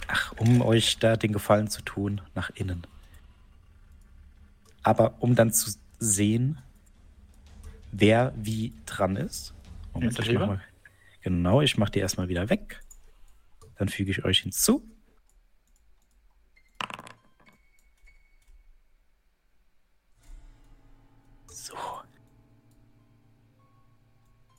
ach, 0.08 0.34
um 0.38 0.62
euch 0.62 0.98
da 1.00 1.16
den 1.16 1.34
Gefallen 1.34 1.68
zu 1.68 1.82
tun, 1.82 2.22
nach 2.34 2.50
innen. 2.56 2.86
Aber 4.84 5.16
um 5.20 5.36
dann 5.36 5.52
zu 5.52 5.72
sehen, 6.00 6.60
wer 7.92 8.34
wie 8.36 8.74
dran 8.86 9.16
ist. 9.16 9.54
Moment, 9.94 10.20
ich 10.20 10.34
mach 10.34 10.48
mal, 10.48 10.62
genau, 11.22 11.62
ich 11.62 11.78
mache 11.78 11.92
die 11.92 12.00
erstmal 12.00 12.28
wieder 12.28 12.50
weg. 12.50 12.82
Dann 13.78 13.90
füge 13.90 14.12
ich 14.12 14.24
euch 14.26 14.40
hinzu. 14.40 14.84
So. 21.50 21.76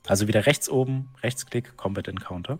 Also 0.07 0.27
wieder 0.27 0.45
rechts 0.45 0.69
oben, 0.69 1.09
Rechtsklick, 1.21 1.75
Combat 1.77 2.07
Encounter. 2.07 2.59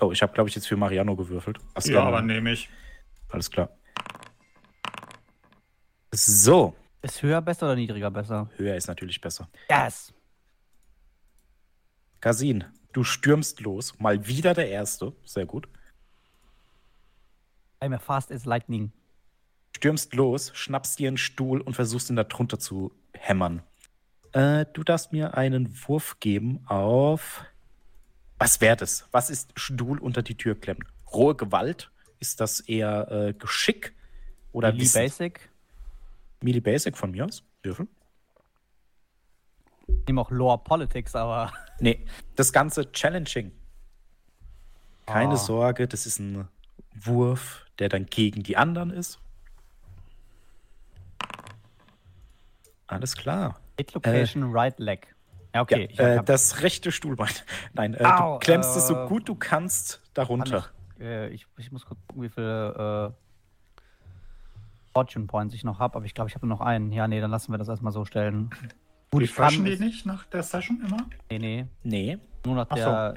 Oh, 0.00 0.12
ich 0.12 0.22
habe, 0.22 0.32
glaube 0.32 0.48
ich, 0.48 0.54
jetzt 0.54 0.66
für 0.66 0.76
Mariano 0.76 1.16
gewürfelt. 1.16 1.58
Hast 1.74 1.88
Ja, 1.88 2.02
aber 2.04 2.20
nehme 2.20 2.52
ich. 2.52 2.68
Alles 3.30 3.50
klar. 3.50 3.70
So, 6.12 6.74
Ist 7.02 7.22
höher 7.22 7.40
besser 7.42 7.66
oder 7.66 7.76
niedriger 7.76 8.10
besser? 8.10 8.50
höher 8.56 8.74
ist 8.76 8.88
natürlich 8.88 9.20
besser. 9.20 9.48
Yes! 9.70 10.12
Kasin, 12.20 12.64
du 12.92 13.04
stürmst 13.04 13.60
los. 13.60 13.98
Mal 13.98 14.26
wieder 14.26 14.52
der 14.54 14.68
Erste. 14.68 15.12
Sehr 15.24 15.46
gut. 15.46 15.68
I'm 17.80 17.94
as 17.94 18.02
fast 18.02 18.32
as 18.32 18.44
lightning. 18.44 18.92
Stürmst 19.76 20.14
los, 20.14 20.50
schnappst 20.54 20.98
dir 20.98 21.08
einen 21.08 21.18
Stuhl 21.18 21.60
und 21.60 21.74
versuchst 21.74 22.08
ihn 22.10 22.16
da 22.16 22.24
drunter 22.24 22.58
zu 22.58 22.92
hämmern. 23.12 23.62
Äh, 24.36 24.66
du 24.74 24.84
darfst 24.84 25.12
mir 25.12 25.34
einen 25.38 25.74
Wurf 25.88 26.20
geben 26.20 26.60
auf. 26.66 27.42
Was 28.38 28.60
wäre 28.60 28.76
das? 28.76 29.08
Was 29.10 29.30
ist 29.30 29.58
Stuhl 29.58 29.98
unter 29.98 30.22
die 30.22 30.36
Tür 30.36 30.54
klemmen? 30.60 30.84
Rohe 31.10 31.34
Gewalt? 31.34 31.90
Ist 32.20 32.40
das 32.40 32.60
eher 32.60 33.10
äh, 33.10 33.32
Geschick? 33.32 33.94
Oder 34.52 34.72
Melee? 34.72 34.90
Basic. 34.92 35.48
Melee 36.42 36.60
Basic 36.60 36.98
von 36.98 37.12
mir 37.12 37.24
aus? 37.24 37.42
Würfel? 37.62 37.88
Ich 39.88 40.06
nehme 40.06 40.20
auch 40.20 40.30
Lore 40.30 40.58
Politics, 40.58 41.14
aber 41.14 41.50
Nee, 41.80 42.04
das 42.34 42.52
Ganze 42.52 42.92
challenging. 42.92 43.52
Keine 45.06 45.32
Ah. 45.32 45.36
Sorge, 45.36 45.88
das 45.88 46.04
ist 46.04 46.18
ein 46.18 46.46
Wurf, 46.94 47.64
der 47.78 47.88
dann 47.88 48.04
gegen 48.04 48.42
die 48.42 48.58
anderen 48.58 48.90
ist. 48.90 49.18
Alles 52.86 53.16
klar. 53.16 53.60
Hit 53.78 53.94
Location 53.94 54.52
Right 54.52 54.78
Leg. 54.78 55.14
Ja, 55.54 55.62
okay. 55.62 55.88
ja, 55.92 56.04
äh, 56.04 56.16
hab- 56.18 56.26
das 56.26 56.62
rechte 56.62 56.92
Stuhlbein. 56.92 57.30
Nein, 57.74 57.94
äh, 57.94 58.04
Au, 58.04 58.34
du 58.34 58.38
klemmst 58.40 58.76
es 58.76 58.86
so 58.88 58.94
äh, 59.04 59.06
gut 59.08 59.28
du 59.28 59.34
kannst 59.34 60.02
darunter. 60.14 60.60
Kann 60.60 60.70
ich, 60.98 61.02
äh, 61.04 61.28
ich, 61.30 61.46
ich 61.58 61.72
muss 61.72 61.86
kurz 61.86 62.00
gucken, 62.06 62.22
wie 62.22 62.28
viele 62.28 63.12
äh, 63.12 64.92
Fortune 64.92 65.26
Points 65.26 65.54
ich 65.54 65.64
noch 65.64 65.78
habe, 65.78 65.96
aber 65.96 66.04
ich 66.04 66.14
glaube, 66.14 66.28
ich 66.28 66.34
habe 66.34 66.46
nur 66.46 66.56
noch 66.56 66.64
einen. 66.64 66.92
Ja, 66.92 67.06
nee, 67.08 67.20
dann 67.20 67.30
lassen 67.30 67.52
wir 67.52 67.58
das 67.58 67.68
erstmal 67.68 67.92
so 67.92 68.04
stellen. 68.04 68.50
Gut. 69.10 69.22
Refreshen 69.22 69.64
die 69.64 69.76
nicht 69.78 70.04
nach 70.06 70.24
der 70.24 70.42
Session 70.42 70.82
immer? 70.86 71.06
Nee, 71.30 71.38
nee. 71.38 71.66
Nee, 71.84 72.18
Nur 72.44 72.56
nach 72.56 72.66
Ach 72.70 72.76
so. 72.76 72.82
der. 72.84 73.14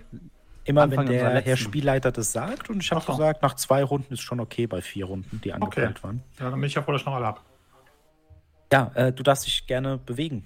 immer 0.66 0.84
Anfang 0.84 1.08
wenn 1.08 1.18
der 1.18 1.42
Herr. 1.42 1.58
Spielleiter 1.58 2.12
das 2.12 2.32
sagt. 2.32 2.70
Und 2.70 2.82
ich 2.84 2.92
habe 2.92 3.02
so. 3.02 3.14
gesagt, 3.14 3.42
nach 3.42 3.56
zwei 3.56 3.84
Runden 3.84 4.14
ist 4.14 4.22
schon 4.22 4.40
okay 4.40 4.68
bei 4.68 4.82
vier 4.82 5.06
Runden, 5.06 5.42
die 5.44 5.52
angepeilt 5.52 6.04
waren. 6.04 6.22
Ja, 6.40 6.50
dann 6.52 6.60
bin 6.60 6.68
ich 6.68 6.76
ja 6.76 6.84
froh, 6.84 6.92
dass 6.92 7.02
ich 7.02 7.06
noch 7.08 7.16
alle 7.16 7.26
habe. 7.26 7.40
Ja, 8.72 8.92
äh, 8.94 9.12
du 9.12 9.24
darfst 9.24 9.46
dich 9.48 9.66
gerne 9.68 9.98
bewegen, 9.98 10.44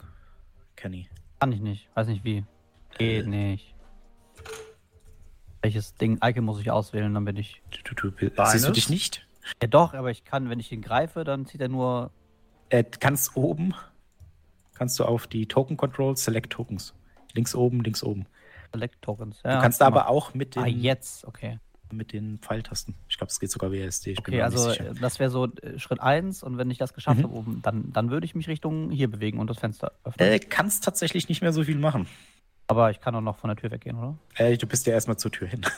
Kenny. 0.76 1.10
Kann 1.40 1.52
ich 1.52 1.60
nicht. 1.60 1.90
Weiß 1.94 2.08
nicht 2.08 2.24
wie. 2.24 2.46
Geht 2.98 3.28
nicht. 3.28 3.74
Welches 5.62 5.96
Ding 5.96 6.20
Icon 6.24 6.46
muss 6.46 6.60
ich 6.60 6.72
auswählen, 6.72 7.14
dann 7.14 7.26
bin 7.26 7.38
ich. 7.38 7.62
Du, 7.84 7.96
du, 7.96 8.12
du, 8.12 8.46
siehst 8.46 8.68
du 8.68 8.72
dich 8.72 8.90
nicht? 8.90 9.26
Ja, 9.62 9.68
doch, 9.68 9.94
aber 9.94 10.12
ich 10.12 10.24
kann, 10.24 10.50
wenn 10.50 10.60
ich 10.60 10.72
ihn 10.72 10.82
greife, 10.82 11.24
dann 11.24 11.46
zieht 11.46 11.62
er 11.62 11.70
nur. 11.70 12.12
Äh, 12.70 12.84
kannst 12.84 13.36
oben, 13.36 13.74
kannst 14.74 15.00
du 15.00 15.06
auf 15.06 15.28
die 15.28 15.48
Token 15.48 15.76
Control 15.78 16.16
Select 16.16 16.52
Tokens. 16.52 16.94
Links 17.34 17.56
oben, 17.56 17.84
links 17.84 18.04
oben. 18.04 18.26
Select 18.74 19.02
Tokens. 19.02 19.42
Du 19.42 19.50
Ja, 19.50 19.60
kannst 19.62 19.80
guck 19.80 19.88
aber 19.88 20.08
auch 20.08 20.34
mit 20.34 20.56
den, 20.56 20.64
Ah, 20.64 20.68
jetzt, 20.68 21.26
okay. 21.26 21.60
Mit 21.92 22.12
den 22.14 22.40
Pfeiltasten. 22.40 22.96
Ich 23.08 23.18
glaube, 23.18 23.30
es 23.32 23.40
geht 23.40 23.52
sogar 23.52 23.72
WSD. 23.72 24.12
Ich 24.12 24.20
Okay, 24.20 24.42
also 24.42 24.70
äh, 24.72 24.94
das 25.00 25.20
wäre 25.20 25.30
so 25.30 25.46
äh, 25.46 25.78
Schritt 25.80 26.00
1 26.02 26.42
und 26.44 26.58
wenn 26.58 26.72
ich 26.72 26.78
das 26.78 26.94
geschafft 26.94 27.20
Mhm. 27.20 27.24
habe 27.24 27.34
oben, 27.34 27.62
dann, 27.62 27.92
dann 27.94 28.10
würde 28.10 28.26
ich 28.26 28.34
mich 28.36 28.48
Richtung 28.48 28.90
hier 28.92 29.10
bewegen 29.12 29.40
und 29.40 29.50
das 29.50 29.60
Fenster 29.60 29.92
öffnen. 30.04 30.28
Äh, 30.28 30.40
kannst 30.40 30.84
tatsächlich 30.84 31.30
nicht 31.30 31.42
mehr 31.42 31.54
so 31.54 31.64
viel 31.64 31.78
machen. 31.78 32.08
Aber 32.68 32.90
ich 32.92 33.00
kann 33.00 33.14
auch 33.16 33.22
noch 33.22 33.38
von 33.38 33.50
der 33.50 33.58
Tür 33.58 33.70
weggehen, 33.72 33.98
oder? 33.98 34.18
Äh, 34.36 34.58
du 34.58 34.66
bist 34.66 34.88
ja 34.88 34.94
erstmal 34.94 35.18
zur 35.18 35.32
Tür 35.32 35.48
hin. 35.48 35.62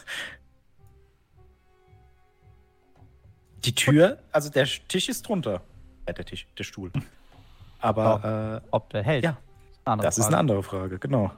Die 3.65 3.73
Tür, 3.73 4.19
also 4.31 4.49
der 4.49 4.65
Tisch 4.65 5.09
ist 5.09 5.27
drunter. 5.27 5.61
Äh, 6.05 6.13
der 6.13 6.25
Tisch, 6.25 6.47
der 6.57 6.63
Stuhl. 6.63 6.91
Aber 7.79 8.61
äh, 8.63 8.67
Ob 8.71 8.89
der 8.91 9.03
hält. 9.03 9.23
Ja, 9.23 9.37
andere 9.83 10.05
das 10.07 10.17
ist 10.17 10.25
Frage. 10.25 10.33
eine 10.35 10.39
andere 10.39 10.63
Frage, 10.63 10.99
genau. 10.99 11.31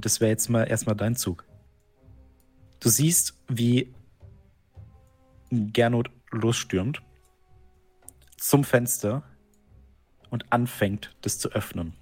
Das 0.00 0.20
wäre 0.20 0.30
jetzt 0.30 0.48
mal 0.48 0.64
erstmal 0.64 0.94
dein 0.94 1.16
Zug. 1.16 1.44
Du 2.80 2.88
siehst, 2.88 3.34
wie 3.48 3.94
Gernot 5.50 6.10
losstürmt 6.30 7.02
zum 8.36 8.64
Fenster 8.64 9.22
und 10.30 10.52
anfängt, 10.52 11.16
das 11.22 11.38
zu 11.38 11.50
öffnen. 11.50 11.94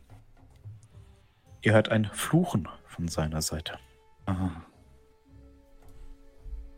Ihr 1.63 1.73
hört 1.73 1.89
ein 1.89 2.07
Fluchen 2.07 2.69
von 2.87 3.09
seiner 3.09 3.41
Seite. 3.41 3.79
Aha. 4.27 4.65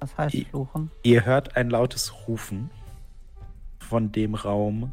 Was 0.01 0.17
heißt 0.17 0.37
Fluchen? 0.51 0.91
Ihr 1.03 1.25
hört 1.25 1.57
ein 1.57 1.71
lautes 1.71 2.29
Rufen 2.29 2.71
von 3.79 4.13
dem 4.13 4.35
Raum 4.35 4.93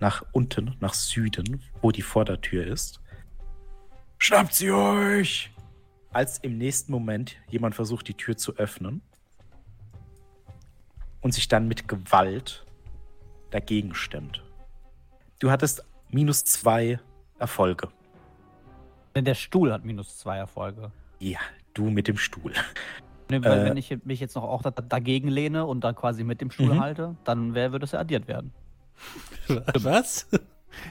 nach 0.00 0.24
unten, 0.32 0.76
nach 0.80 0.94
Süden, 0.94 1.62
wo 1.80 1.90
die 1.90 2.02
Vordertür 2.02 2.66
ist. 2.66 3.00
Schnappt 4.18 4.54
sie 4.54 4.70
euch! 4.70 5.53
Als 6.14 6.38
im 6.38 6.56
nächsten 6.58 6.92
Moment 6.92 7.36
jemand 7.48 7.74
versucht, 7.74 8.06
die 8.08 8.14
Tür 8.14 8.36
zu 8.36 8.56
öffnen 8.56 9.02
und 11.20 11.34
sich 11.34 11.48
dann 11.48 11.66
mit 11.66 11.88
Gewalt 11.88 12.64
dagegen 13.50 13.94
stemmt. 13.94 14.42
Du 15.40 15.50
hattest 15.50 15.84
minus 16.10 16.44
zwei 16.44 17.00
Erfolge. 17.38 17.88
Denn 19.16 19.24
der 19.24 19.34
Stuhl 19.34 19.72
hat 19.72 19.84
minus 19.84 20.16
zwei 20.18 20.36
Erfolge. 20.38 20.92
Ja, 21.18 21.40
du 21.74 21.90
mit 21.90 22.06
dem 22.08 22.16
Stuhl. 22.16 22.52
Ne, 23.30 23.42
weil 23.44 23.60
Äh. 23.60 23.64
wenn 23.64 23.76
ich 23.76 23.96
mich 24.04 24.20
jetzt 24.20 24.36
noch 24.36 24.44
auch 24.44 24.62
da, 24.62 24.70
dagegen 24.70 25.28
lehne 25.28 25.66
und 25.66 25.82
dann 25.82 25.96
quasi 25.96 26.22
mit 26.22 26.40
dem 26.40 26.50
Stuhl 26.50 26.74
Mhm. 26.74 26.80
halte, 26.80 27.16
dann 27.24 27.54
wär, 27.54 27.72
würde 27.72 27.84
es 27.86 27.92
ja 27.92 27.98
addiert 28.00 28.28
werden. 28.28 28.52
Was? 29.74 30.28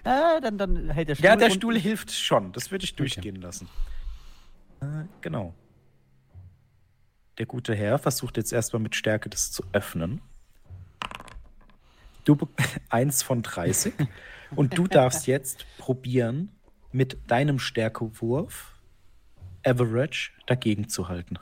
Äh, 0.03 0.41
dann, 0.41 0.57
dann 0.57 0.89
hält 0.89 1.09
der 1.09 1.15
Stuhl. 1.15 1.25
Ja, 1.25 1.35
der 1.37 1.49
Stuhl 1.49 1.79
hilft 1.79 2.11
schon. 2.11 2.51
Das 2.51 2.71
würde 2.71 2.83
ich 2.85 2.95
durchgehen 2.95 3.35
lassen. 3.37 3.69
Genau. 5.21 5.53
Der 7.37 7.45
gute 7.45 7.73
Herr 7.73 7.97
versucht 7.97 8.37
jetzt 8.37 8.53
erstmal 8.53 8.81
mit 8.81 8.95
Stärke 8.95 9.29
das 9.29 9.51
zu 9.51 9.63
öffnen. 9.71 10.21
Du 12.25 12.37
eins 12.89 13.23
von 13.23 13.41
30. 13.41 13.93
Und 14.55 14.77
du 14.77 14.87
darfst 14.87 15.27
jetzt 15.27 15.65
probieren, 15.77 16.51
mit 16.91 17.17
deinem 17.29 17.57
Stärkewurf 17.57 18.79
Average 19.65 20.31
dagegen 20.45 20.89
zu 20.89 21.07
halten. 21.07 21.39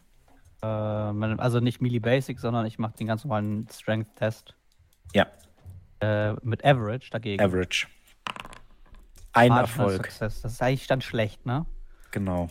Äh, 0.62 0.66
also 0.66 1.60
nicht 1.60 1.82
Melee 1.82 2.00
Basic, 2.00 2.40
sondern 2.40 2.66
ich 2.66 2.80
mache 2.80 2.96
den 2.98 3.08
ganz 3.08 3.26
normalen 3.26 3.68
Strength-Test 3.70 4.56
Ja, 5.14 5.28
äh, 6.00 6.34
mit 6.42 6.64
Average 6.64 7.10
dagegen. 7.10 7.44
Average. 7.44 7.88
Ein 9.34 9.52
Erfolg. 9.52 10.08
Success. 10.08 10.42
Das 10.42 10.54
ist 10.54 10.62
eigentlich 10.62 10.88
dann 10.88 11.02
schlecht, 11.02 11.46
ne? 11.46 11.66
Genau. 12.12 12.50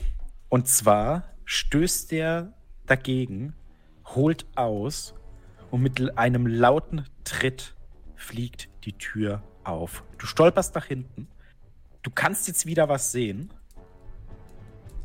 Und 0.51 0.69
zwar 0.69 1.25
stößt 1.47 2.11
der 2.11 2.53
dagegen, 2.85 3.55
holt 4.05 4.45
aus 4.57 5.15
und 5.71 5.81
mit 5.81 6.19
einem 6.19 6.47
lauten 6.47 7.07
Tritt 7.25 7.75
fliegt 8.17 8.69
die 8.85 8.93
Tür 8.93 9.43
auf. 9.65 10.05
Du 10.19 10.27
stolperst 10.27 10.75
nach 10.75 10.85
hinten. 10.85 11.29
Du 12.03 12.11
kannst 12.11 12.49
jetzt 12.49 12.67
wieder 12.67 12.89
was 12.89 13.13
sehen 13.13 13.53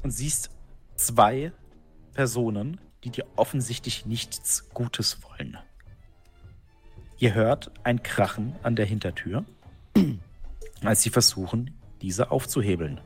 und 0.04 0.12
siehst 0.12 0.50
zwei 0.96 1.54
Personen, 2.14 2.82
die 3.04 3.12
dir 3.12 3.26
offensichtlich 3.36 4.06
nichts 4.06 4.70
Gutes 4.74 5.20
wollen. 5.24 5.58
Ihr 7.18 7.34
hört 7.34 7.72
ein 7.84 8.04
Krachen 8.04 8.56
an 8.64 8.76
der 8.76 8.86
Hintertür 8.86 9.46
als 10.84 11.04
sie 11.04 11.10
versuchen, 11.10 11.72
diese 12.02 12.32
aufzuhebeln. 12.32 13.00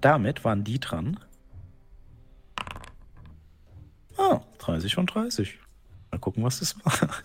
Damit 0.00 0.44
waren 0.44 0.64
die 0.64 0.80
dran. 0.80 1.18
Ah, 4.16 4.40
30 4.58 4.94
von 4.94 5.06
30. 5.06 5.58
Mal 6.10 6.18
gucken, 6.18 6.42
was 6.42 6.60
das 6.60 6.76
war. 6.84 6.92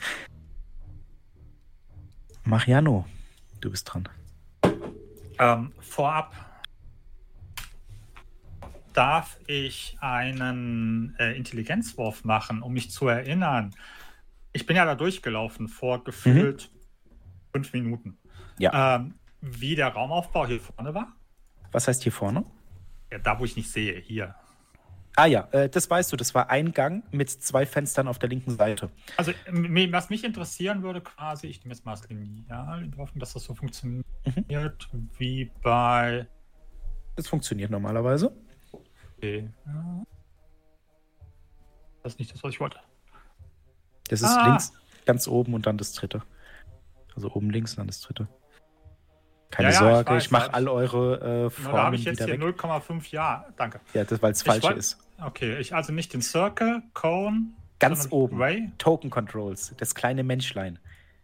Mariano, 2.44 3.06
du 3.62 3.72
bist 3.72 3.92
dran. 3.92 4.08
Ähm, 5.40 5.72
vorab 5.80 6.36
darf 8.94 9.40
ich 9.48 9.98
einen 10.02 11.16
äh, 11.18 11.36
Intelligenzwurf 11.36 12.24
machen, 12.24 12.62
um 12.62 12.74
mich 12.74 12.92
zu 12.92 13.08
erinnern. 13.08 13.74
Ich 14.52 14.66
bin 14.66 14.76
ja 14.76 14.86
da 14.86 14.96
durchgelaufen 14.96 15.68
vor 15.68 16.04
gefühlt 16.04 16.70
fünf 17.52 17.74
Minuten. 17.74 18.18
Ja. 18.60 18.96
Ähm, 18.96 19.16
wie 19.42 19.76
der 19.76 19.90
Raumaufbau 19.90 20.46
hier 20.46 20.60
vorne 20.60 20.94
war? 20.94 21.16
Was 21.72 21.88
heißt 21.88 22.04
hier 22.04 22.12
vorne? 22.12 22.46
Ja, 23.14 23.20
da, 23.20 23.39
wo 23.39 23.45
ich 23.45 23.55
nicht 23.55 23.70
sehe, 23.72 23.99
hier. 23.99 24.34
Ah 25.16 25.28
ja, 25.28 25.47
äh, 25.51 25.70
das 25.70 25.88
weißt 25.88 26.11
du, 26.11 26.16
das 26.18 26.34
war 26.34 26.49
ein 26.49 26.72
Gang 26.72 27.03
mit 27.14 27.30
zwei 27.30 27.68
Fenstern 27.68 28.07
auf 28.07 28.18
der 28.18 28.30
linken 28.30 28.49
Seite. 28.57 28.89
Also, 29.18 29.32
m- 29.45 29.91
was 29.91 30.09
mich 30.09 30.24
interessieren 30.24 30.82
würde, 30.82 30.99
quasi, 31.01 31.45
ich 31.45 31.59
nehme 31.59 31.76
jetzt 31.76 31.86
mal 31.86 31.91
das 31.91 32.09
Lineal 32.09 32.84
in 32.84 32.89
der 32.89 32.97
Hoffnung, 32.97 33.20
dass 33.20 33.34
das 33.34 33.43
so 33.43 33.53
funktioniert 33.53 34.89
wie 35.20 35.51
bei. 35.61 36.28
Das 37.16 37.28
funktioniert 37.28 37.70
normalerweise. 37.70 38.36
Okay. 39.18 39.47
ja. 39.68 40.03
Das 42.01 42.14
ist 42.14 42.20
nicht 42.20 42.34
das, 42.34 42.43
was 42.43 42.51
ich 42.51 42.59
wollte. 42.59 42.80
Das 44.09 44.22
ist 44.24 44.36
Ah. 44.36 44.47
links 44.47 44.74
ganz 45.05 45.28
oben 45.28 45.53
und 45.53 45.68
dann 45.68 45.78
das 45.78 45.93
dritte. 45.93 46.24
Also 47.16 47.32
oben 47.32 47.51
links 47.51 47.74
und 47.74 47.78
dann 47.78 47.88
das 47.88 48.01
dritte. 48.01 48.28
Keine 49.54 49.72
Ja, 49.72 49.74
ja, 49.74 49.80
ich 49.89 49.93
Sorge, 49.95 50.12
weiß, 50.12 50.24
ich, 50.26 50.32
mache 50.32 50.45
hab 50.45 50.56
all 50.56 50.64
ich- 50.64 50.70
eure 50.70 51.45
äh, 51.45 51.49
Formen 51.51 51.76
da 51.78 51.84
habe 51.84 51.95
ich 51.95 52.04
jetzt 52.06 52.24
hier 52.24 52.28
weg. 52.34 52.41
0,5 52.41 53.12
Ja. 53.12 53.45
Danke. 53.56 53.80
Ja, 53.93 54.04
das, 54.04 54.20
weil 54.22 54.32
es 54.32 54.41
Ich 54.41 54.47
falsch 54.47 54.64
wollt- 54.64 54.78
ist. 54.78 54.97
Okay, 55.24 55.58
ich 55.60 55.76
also 55.76 55.93
nicht 55.93 56.12
den 56.14 56.22
Circle, 56.24 56.82
Cone. 56.93 57.47
Ganz 57.80 58.08
oben. 58.12 58.41
Ray. 58.41 58.72
Token 58.80 59.10
Controls, 59.10 59.74
das 59.78 59.93
kleine 59.93 60.24
Menschlein. 60.24 60.80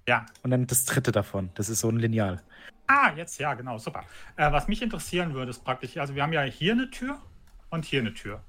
Ja. 0.07 0.25
Und 0.43 0.51
dann 0.51 0.67
das 0.67 0.85
dritte 0.85 1.11
davon. 1.11 1.49
Das 1.55 1.69
ist 1.69 1.79
so 1.79 1.89
ein 1.89 1.97
Lineal. 1.97 2.41
Ah, 2.87 3.11
jetzt 3.15 3.39
ja, 3.39 3.53
genau, 3.55 3.77
super. 3.77 4.03
Äh, 4.35 4.51
was 4.51 4.67
mich 4.67 4.81
interessieren 4.81 5.33
würde, 5.33 5.49
ist 5.51 5.63
praktisch, 5.63 5.97
also 5.97 6.15
wir 6.15 6.21
haben 6.23 6.33
ja 6.33 6.41
hier 6.41 6.73
eine 6.73 6.89
Tür 6.89 7.17
und 7.69 7.85
hier 7.85 8.01
eine 8.01 8.13
Tür. 8.13 8.41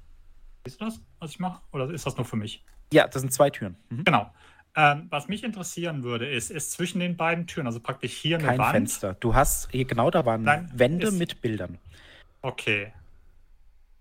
Siehst 0.65 0.79
du 0.81 0.85
das, 0.85 0.99
was 1.19 1.31
ich 1.31 1.39
mache? 1.39 1.61
Oder 1.71 1.89
ist 1.89 2.05
das 2.05 2.15
nur 2.17 2.25
für 2.25 2.35
mich? 2.37 2.63
Ja, 2.93 3.07
das 3.07 3.21
sind 3.21 3.31
zwei 3.33 3.49
Türen. 3.49 3.77
Mhm. 3.89 4.03
Genau. 4.03 4.31
Ähm, 4.75 5.07
was 5.09 5.27
mich 5.27 5.43
interessieren 5.43 6.03
würde, 6.03 6.29
ist, 6.29 6.49
ist 6.49 6.71
zwischen 6.71 6.99
den 6.99 7.17
beiden 7.17 7.45
Türen, 7.47 7.67
also 7.67 7.79
praktisch 7.81 8.13
hier 8.13 8.37
eine 8.37 8.47
Kein 8.47 8.57
Wand. 8.59 8.71
Fenster. 8.71 9.13
Du 9.15 9.35
hast, 9.35 9.69
hier 9.71 9.83
genau 9.85 10.09
da 10.09 10.25
waren 10.25 10.43
Nein, 10.43 10.71
Wände 10.73 11.07
ist- 11.07 11.17
mit 11.17 11.41
Bildern. 11.41 11.77
Okay. 12.41 12.93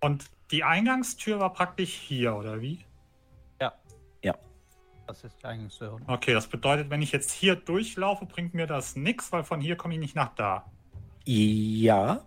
Und 0.01 0.25
die 0.51 0.62
Eingangstür 0.64 1.41
war 1.41 1.53
praktisch 1.53 1.93
hier, 1.93 2.35
oder 2.37 2.61
wie? 2.61 2.85
Das 5.07 5.25
ist 5.25 5.43
die 5.43 5.45
Eingangstür. 5.45 5.99
Okay, 6.07 6.33
das 6.33 6.47
bedeutet, 6.47 6.89
wenn 6.89 7.03
ich 7.03 7.11
jetzt 7.11 7.33
hier 7.33 7.57
durchlaufe, 7.57 8.27
bringt 8.27 8.55
mir 8.55 8.68
das 8.68 8.95
nichts, 8.95 9.33
weil 9.33 9.43
von 9.43 9.61
hier 9.61 9.75
komme 9.75 9.95
ich 9.95 9.99
nicht 9.99 10.14
nach 10.14 10.33
da. 10.37 10.64
Ja, 11.25 12.21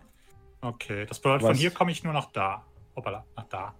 Okay, 0.60 1.06
das 1.06 1.18
bedeutet, 1.18 1.40
von 1.46 1.50
Was? 1.52 1.58
hier 1.58 1.70
komme 1.70 1.92
ich 1.92 2.04
nur 2.04 2.12
nach 2.12 2.30
da. 2.32 2.62
Hoppala, 2.94 3.24
nach 3.38 3.44
da. 3.48 3.74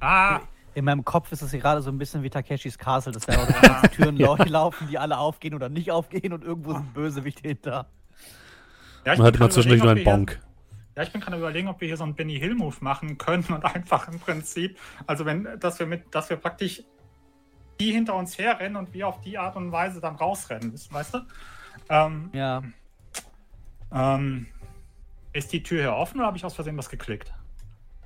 Ah, 0.00 0.40
In 0.74 0.84
meinem 0.84 1.04
Kopf 1.04 1.32
ist 1.32 1.42
es 1.42 1.50
gerade 1.52 1.82
so 1.82 1.90
ein 1.90 1.98
bisschen 1.98 2.22
wie 2.22 2.30
Takeshis 2.30 2.78
Castle, 2.78 3.12
dass 3.12 3.26
da 3.26 3.44
ganzen 3.60 3.90
Türen 3.90 4.16
lau- 4.16 4.36
laufen, 4.36 4.86
die 4.88 4.98
alle 4.98 5.18
aufgehen 5.18 5.54
oder 5.54 5.68
nicht 5.68 5.90
aufgehen 5.90 6.32
und 6.32 6.44
irgendwo 6.44 6.72
sind 6.74 6.94
Bösewichte 6.94 7.48
hinter. 7.48 7.86
ja, 9.04 9.12
ich 9.14 9.18
Man 9.18 9.26
hat 9.26 9.32
bin 9.32 9.40
immer 9.42 9.48
gerade 9.48 9.52
zwischendurch 9.54 9.82
nur 9.82 9.90
einen 9.90 10.00
überlegen, 10.00 10.00
ob 10.00 10.06
wir 10.06 10.12
Bonk. 10.12 10.30
hier- 10.30 10.96
Ja, 10.96 11.02
ich 11.02 11.12
bin 11.12 11.20
gerade 11.20 11.36
überlegen, 11.38 11.68
ob 11.68 11.80
wir 11.80 11.88
hier 11.88 11.96
so 11.96 12.04
einen 12.04 12.14
Benny 12.14 12.38
Hill 12.38 12.54
Move 12.54 12.76
machen 12.80 13.18
können 13.18 13.44
und 13.48 13.64
einfach 13.64 14.06
im 14.08 14.20
Prinzip, 14.20 14.78
also 15.06 15.24
wenn, 15.24 15.48
dass 15.58 15.78
wir 15.80 15.86
mit, 15.86 16.14
dass 16.14 16.30
wir 16.30 16.36
praktisch 16.36 16.82
die 17.80 17.92
hinter 17.92 18.14
uns 18.14 18.38
herrennen 18.38 18.76
und 18.76 18.92
wir 18.94 19.08
auf 19.08 19.20
die 19.22 19.38
Art 19.38 19.56
und 19.56 19.72
Weise 19.72 20.00
dann 20.00 20.14
rausrennen, 20.16 20.72
weißt 20.90 21.14
du? 21.14 21.18
Ähm, 21.88 22.30
Ja. 22.32 22.62
ähm, 23.92 24.46
ist 25.32 25.52
die 25.52 25.62
Tür 25.62 25.80
hier 25.80 25.94
offen 25.94 26.18
oder 26.18 26.26
habe 26.28 26.36
ich 26.36 26.44
aus 26.44 26.54
Versehen 26.54 26.76
was 26.76 26.88
geklickt? 26.88 27.32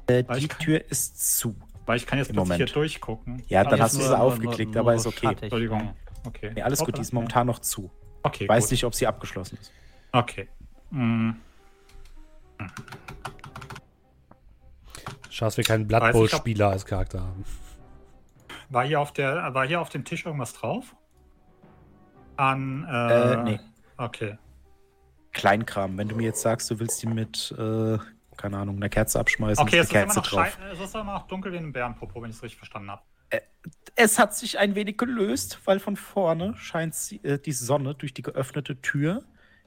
äh, 0.07 0.23
die 0.39 0.49
Tür 0.49 0.83
ist 0.91 1.39
zu. 1.39 1.55
Weil 1.87 1.97
ich 1.99 2.07
kann 2.07 2.19
jetzt 2.19 2.29
plötzlich 2.29 2.49
Moment. 2.49 2.59
hier 2.71 2.75
durchgucken. 2.75 3.43
Ja, 3.49 3.63
dann 3.65 3.73
Also 3.73 3.85
hast 3.85 3.97
du 3.97 4.01
sie 4.03 4.09
nur- 4.09 4.21
aufgeklickt, 4.21 4.77
aber 4.77 4.95
ist 4.95 5.07
okay. 5.07 5.37
Entschuldigung. 5.41 5.95
Okay. 6.27 6.53
Nee, 6.55 6.63
alles 6.63 6.79
gut, 6.79 6.97
die 6.97 7.03
ist 7.03 7.13
momentan 7.13 7.47
noch 7.47 7.59
zu. 7.59 7.91
Okay, 8.23 8.49
Weiß 8.49 8.65
gut. 8.65 8.71
nicht, 8.73 8.85
ob 8.85 8.95
sie 8.95 9.07
abgeschlossen 9.07 9.59
ist. 9.61 9.71
Okay. 10.13 10.49
Mm. 10.91 11.33
Schade, 15.29 15.49
dass 15.49 15.57
wir 15.57 15.65
keinen 15.65 15.87
Blood 15.87 16.01
Weiß 16.03 16.13
Bowl 16.15 16.27
ich, 16.27 16.35
ob- 16.35 16.41
Spieler 16.41 16.71
als 16.71 16.87
Charakter 16.87 17.21
haben. 17.21 17.45
War 18.71 18.87
hier 18.87 19.01
auf 19.01 19.13
der, 19.13 19.53
war 19.55 19.67
hier 19.67 19.81
auf 19.81 19.89
dem 19.91 20.05
Tisch 20.05 20.25
irgendwas 20.25 20.55
drauf? 20.55 20.95
An, 22.37 22.87
Äh, 22.89 23.33
äh, 23.35 23.43
nee. 23.43 23.61
Okay. 23.97 24.39
Kleinkram. 25.33 25.99
Wenn 25.99 26.09
du 26.09 26.17
mir 26.17 26.25
jetzt 26.25 26.41
sagst, 26.43 26.71
du 26.71 26.79
willst 26.79 27.03
die 27.03 27.07
mit, 27.09 27.55
äh, 27.59 27.99
keine 28.37 28.59
Ahnung, 28.59 28.77
einer 28.77 28.89
Kerze 28.89 29.19
abschmeißen, 29.21 29.63
Okay, 29.63 29.79
es 29.79 29.91
eine 29.91 30.03
ist, 30.03 30.05
immer 30.05 30.15
Kerze 30.15 30.19
noch 30.21 30.27
drauf. 30.27 30.59
schei- 30.59 30.73
es 30.73 30.81
ist 30.81 30.95
immer 30.95 31.13
noch 31.15 31.27
dunkel 31.27 31.53
wie 31.53 31.57
ein 31.59 31.73
Bärenpopo, 31.73 32.21
wenn 32.23 32.31
ich 32.31 32.37
es 32.37 32.43
richtig 32.43 32.59
verstanden 32.59 32.91
habe. 32.91 33.03
Es 33.97 34.19
hat 34.19 34.35
sich 34.37 34.59
ein 34.59 34.75
wenig 34.75 34.99
gelöst, 34.99 35.61
weil 35.65 35.81
von 35.81 35.97
vorne 35.97 36.55
scheint 36.57 36.95
äh, 37.25 37.39
die 37.39 37.53
Sonne 37.53 37.95
durch 37.95 38.13
die 38.15 38.23
geöffnete 38.23 38.81
Tür, 38.81 39.25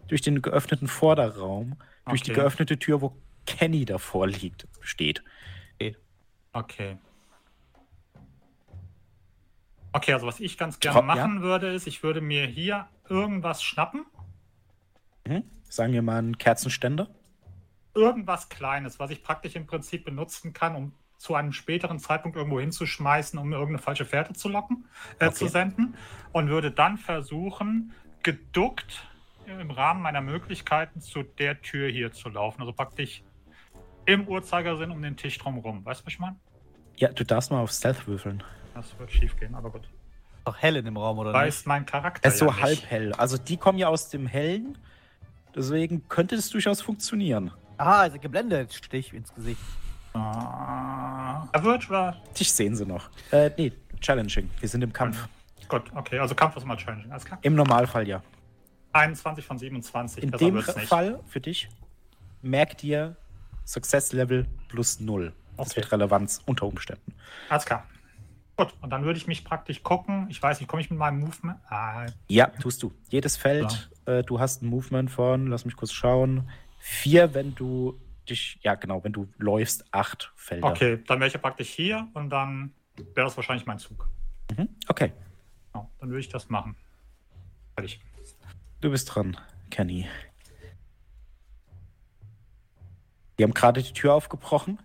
durch 0.07 0.21
den 0.21 0.41
geöffneten 0.41 0.87
Vorderraum, 0.87 1.75
durch 2.07 2.21
die 2.21 2.31
Okay. 2.31 2.41
geöffnete 2.41 2.77
Tür, 2.79 3.01
wo 3.01 3.17
Kenny 3.45 3.85
davor 3.85 4.27
liegt, 4.27 4.67
steht. 4.81 5.23
Okay. 6.53 6.97
Okay, 9.93 10.13
also 10.13 10.27
was 10.27 10.39
ich 10.39 10.57
ganz 10.57 10.79
gerne 10.79 11.01
machen 11.01 11.41
würde, 11.41 11.73
ist, 11.73 11.87
ich 11.87 12.03
würde 12.03 12.21
mir 12.21 12.45
hier 12.45 12.87
irgendwas 13.09 13.63
schnappen. 13.63 14.05
Mhm. 15.25 15.43
Sagen 15.69 15.93
wir 15.93 16.01
mal 16.01 16.17
einen 16.19 16.37
Kerzenständer. 16.37 17.09
Irgendwas 18.01 18.47
Kleines, 18.49 18.99
was 18.99 19.09
ich 19.09 19.23
praktisch 19.23 19.55
im 19.55 19.65
Prinzip 19.65 20.05
benutzen 20.05 20.53
kann, 20.53 20.75
um 20.75 20.91
zu 21.17 21.33
einem 21.33 21.51
späteren 21.51 21.97
Zeitpunkt 21.97 22.37
irgendwo 22.37 22.59
hinzuschmeißen, 22.59 23.39
um 23.39 23.49
mir 23.49 23.55
irgendeine 23.55 23.79
falsche 23.81 24.05
Fährte 24.05 24.33
zu 24.33 24.49
locken, 24.49 24.85
äh, 25.19 25.25
Okay. 25.25 25.35
zu 25.35 25.47
senden. 25.47 25.95
Und 26.31 26.49
würde 26.49 26.69
dann 26.69 26.97
versuchen, 26.97 27.91
geduckt 28.21 29.07
im 29.47 29.71
Rahmen 29.71 30.01
meiner 30.03 30.21
Möglichkeiten 30.21 31.01
zu 31.01 31.23
der 31.23 31.59
Tür 31.61 31.89
hier 31.89 32.11
zu 32.11 32.29
laufen. 32.29 32.61
Also 32.61 32.71
praktisch 32.71 33.23
im 34.05 34.27
Uhrzeigersinn 34.27 34.91
um 34.91 35.01
den 35.01 35.17
Tisch 35.17 35.39
drumherum. 35.39 35.83
Weißt 35.83 36.01
du, 36.01 36.05
was 36.05 36.13
ich 36.13 36.19
meine? 36.19 36.35
Ja, 36.97 37.09
du 37.11 37.23
darfst 37.25 37.49
mal 37.49 37.61
auf 37.61 37.71
Stealth 37.71 38.07
würfeln. 38.07 38.43
Das 38.75 38.97
wird 38.99 39.11
schief 39.11 39.35
gehen, 39.39 39.55
aber 39.55 39.71
gut. 39.71 39.89
Doch 40.45 40.55
hell 40.57 40.75
in 40.75 40.85
dem 40.85 40.97
Raum, 40.97 41.17
oder 41.17 41.33
Weiß 41.33 41.57
nicht? 41.61 41.65
mein 41.67 41.85
Charakter. 41.87 42.23
Er 42.25 42.31
ist 42.31 42.37
so 42.37 42.45
ja 42.45 42.61
halb 42.61 42.79
hell. 42.89 43.11
Also 43.13 43.37
die 43.37 43.57
kommen 43.57 43.79
ja 43.79 43.87
aus 43.87 44.09
dem 44.09 44.27
Hellen. 44.27 44.77
Deswegen 45.55 46.07
könnte 46.09 46.35
es 46.35 46.49
durchaus 46.51 46.81
funktionieren. 46.81 47.51
Ah, 47.77 48.01
also 48.01 48.19
geblendet. 48.19 48.73
Stich 48.73 49.13
ins 49.13 49.33
Gesicht. 49.33 49.61
Ah, 50.13 51.47
er 51.51 51.63
wird 51.63 51.89
oder? 51.89 52.17
Dich 52.39 52.51
sehen 52.51 52.75
sie 52.75 52.85
noch. 52.85 53.09
Äh, 53.31 53.51
nee, 53.57 53.71
challenging. 54.01 54.49
Wir 54.59 54.69
sind 54.69 54.81
im 54.83 54.91
Kampf. 54.93 55.27
Gut, 55.67 55.83
okay, 55.95 56.17
also 56.19 56.33
Kampf 56.33 56.55
ist 56.57 56.65
mal 56.65 56.77
challenging, 56.77 57.11
alles 57.11 57.25
klar. 57.25 57.39
Im 57.41 57.55
Normalfall 57.55 58.07
ja. 58.07 58.21
21 58.93 59.45
von 59.45 59.57
27, 59.57 60.23
In 60.23 60.31
besser 60.31 60.73
dem. 60.73 60.87
Fall 60.87 61.19
für 61.27 61.41
dich, 61.41 61.69
merk 62.41 62.77
dir 62.77 63.15
Success 63.65 64.13
Level 64.13 64.47
plus 64.69 64.99
0. 64.99 65.33
Das 65.57 65.69
Okay. 65.71 65.77
wird 65.77 65.91
Relevanz 65.91 66.41
unter 66.45 66.65
Umständen. 66.65 67.13
Alles 67.49 67.65
klar. 67.65 67.83
Gut, 68.55 68.73
und 68.81 68.89
dann 68.89 69.03
würde 69.03 69.17
ich 69.19 69.27
mich 69.27 69.43
praktisch 69.43 69.83
gucken. 69.83 70.27
Ich 70.29 70.41
weiß 70.41 70.59
nicht, 70.59 70.67
komme 70.69 70.81
ich 70.81 70.89
mit 70.89 70.97
meinem 70.97 71.19
Movement? 71.19 71.59
Ah, 71.69 72.05
Ja, 72.27 72.47
tust 72.47 72.81
du. 72.81 72.91
Jedes 73.09 73.37
Feld, 73.37 73.89
äh, 74.05 74.23
du 74.23 74.39
hast 74.39 74.63
ein 74.63 74.67
Movement 74.67 75.11
von, 75.11 75.47
lass 75.47 75.65
mich 75.65 75.75
kurz 75.75 75.91
schauen, 75.91 76.49
vier, 76.87 77.33
wenn 77.33 77.53
du 77.53 77.99
dich, 78.29 78.59
ja 78.61 78.75
genau, 78.75 79.03
wenn 79.03 79.11
du 79.13 79.27
läufst, 79.37 79.85
acht 79.93 80.31
Felder. 80.35 80.67
okay, 80.67 81.03
dann 81.05 81.19
wäre 81.19 81.27
ich 81.27 81.33
ja 81.33 81.39
praktisch 81.39 81.69
hier 81.69 82.07
und 82.13 82.29
dann 82.29 82.73
wäre 82.95 83.25
das 83.27 83.35
wahrscheinlich 83.37 83.65
mein 83.65 83.77
Zug. 83.79 84.09
Mhm. 84.57 84.69
Okay, 84.87 85.11
Genau, 85.73 85.91
dann 85.99 86.09
würde 86.09 86.19
ich 86.21 86.29
das 86.29 86.49
machen. 86.49 86.75
Fertig. 87.75 87.99
du 88.81 88.89
bist 88.89 89.13
dran, 89.13 89.37
Kenny. 89.69 90.07
Die 93.37 93.43
haben 93.43 93.53
gerade 93.53 93.83
die 93.83 93.93
Tür 93.93 94.13
aufgebrochen. 94.13 94.79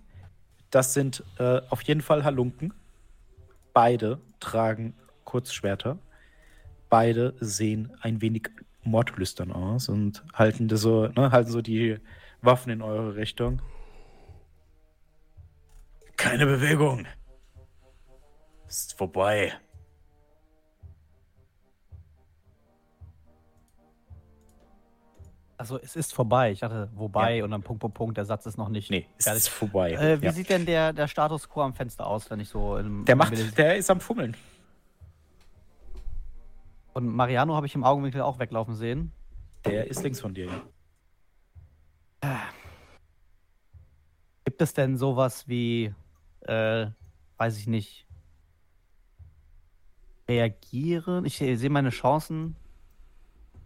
Das 0.71 0.93
sind 0.93 1.23
äh, 1.39 1.61
auf 1.71 1.83
jeden 1.83 2.03
Fall 2.03 2.25
Halunken. 2.25 2.75
Beide 3.73 4.21
tragen 4.41 4.95
Kurzschwerter. 5.25 5.99
Beide 6.91 7.35
sehen 7.41 7.93
ein 8.03 8.21
wenig 8.21 8.51
mordlüstern 8.83 9.53
aus 9.53 9.89
und 9.89 10.25
halten 10.35 10.69
so, 10.77 11.09
ne, 11.09 11.31
halten 11.31 11.51
so 11.51 11.63
die 11.63 11.99
Waffen 12.41 12.73
in 12.73 12.83
eure 12.83 13.17
Richtung. 13.17 13.63
Keine 16.17 16.47
Bewegung. 16.47 17.07
Ist 18.69 18.97
vorbei. 18.97 19.53
Also 25.63 25.79
es 25.79 25.95
ist 25.95 26.13
vorbei. 26.13 26.51
Ich 26.51 26.65
hatte 26.65 26.89
wobei 26.95 27.45
und 27.45 27.53
dann 27.53 27.63
Punkt, 27.63 27.81
Punkt, 27.81 27.97
Punkt. 27.97 28.17
Der 28.17 28.25
Satz 28.25 28.47
ist 28.47 28.57
noch 28.57 28.69
nicht 28.69 28.91
Nee, 28.91 29.07
es 29.17 29.25
fertig. 29.27 29.43
ist 29.43 29.49
vorbei. 29.49 29.93
Äh, 29.93 30.21
wie 30.21 30.27
ja. 30.27 30.33
sieht 30.33 30.51
denn 30.51 30.67
der, 30.67 30.93
der 30.93 31.07
Status 31.07 31.49
quo 31.49 31.63
am 31.63 31.73
Fenster 31.73 32.05
aus, 32.05 32.29
wenn 32.31 32.41
ich 32.41 32.49
so 32.49 32.77
im 32.79 33.05
Der 33.05 33.15
macht, 33.15 33.57
der 33.57 33.77
ist 33.77 33.89
am 33.89 34.01
Fummeln. 34.01 34.37
Und 36.95 37.07
Mariano 37.09 37.55
habe 37.57 37.67
ich 37.67 37.75
im 37.75 37.85
Augenwinkel 37.85 38.21
auch 38.21 38.39
weglaufen 38.39 38.75
sehen. 38.75 39.13
Der 39.65 39.87
ist 39.87 40.03
links 40.03 40.21
von 40.21 40.35
dir, 40.35 40.47
ja. 40.47 42.43
Gibt 44.45 44.61
es 44.61 44.75
denn 44.75 44.97
sowas 44.97 45.49
wie, 45.49 45.95
äh, 46.43 46.87
weiß 47.39 47.59
ich 47.59 47.67
nicht, 47.67 48.07
reagieren? 50.29 51.25
Ich 51.25 51.39
sehe 51.39 51.71
meine 51.71 51.91
Chancen, 51.91 52.57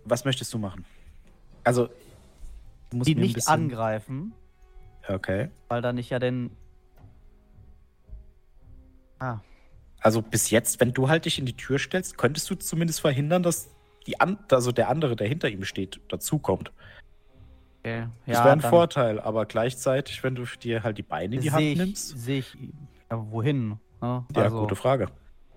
Was 0.09 0.24
möchtest 0.24 0.55
du 0.55 0.59
machen? 0.59 0.85
Also, 1.65 1.89
du 2.90 2.98
musst 2.98 3.09
die 3.09 3.16
nicht 3.16 3.35
bisschen- 3.35 3.53
angreifen, 3.53 4.32
Okay. 5.09 5.51
weil 5.66 5.82
dann 5.82 5.98
ich 5.98 6.11
ja 6.11 6.20
den. 6.20 6.57
Ah, 9.19 9.40
Also 10.01 10.23
bis 10.23 10.51
jetzt, 10.51 10.81
wenn 10.81 10.93
du 10.93 11.09
halt 11.09 11.24
dich 11.24 11.39
in 11.39 11.47
die 11.47 11.56
Tür 11.56 11.78
stellst, 11.78 12.18
könntest 12.18 12.48
du 12.51 12.55
zumindest 12.55 13.01
verhindern, 13.01 13.43
dass 13.43 13.70
die 14.06 14.20
an 14.20 14.39
also 14.51 14.73
der 14.73 14.89
andere, 14.89 15.16
der 15.16 15.27
hinter 15.27 15.48
ihm 15.48 15.64
steht, 15.64 16.01
dazukommt. 16.09 16.73
okay. 17.81 18.06
Das 18.27 18.39
Ja, 18.39 18.44
wäre 18.44 18.52
ein 18.52 18.60
Vorteil, 18.60 19.20
aber 19.20 19.47
gleichzeitig, 19.47 20.23
wenn 20.23 20.35
du 20.35 20.44
dir 20.62 20.82
halt 20.82 20.98
die 20.98 21.02
Beine 21.02 21.36
in 21.36 21.40
die 21.40 21.52
Hand 21.52 21.62
ich, 21.62 21.78
nimmst, 21.78 22.18
sehe 22.18 22.39
ich, 22.40 22.56
ja, 23.10 23.31
wohin? 23.31 23.78
Ne? 24.01 24.24
ja, 24.35 24.43
also, 24.43 24.60
gute 24.60 24.77
Frage. 24.77 25.09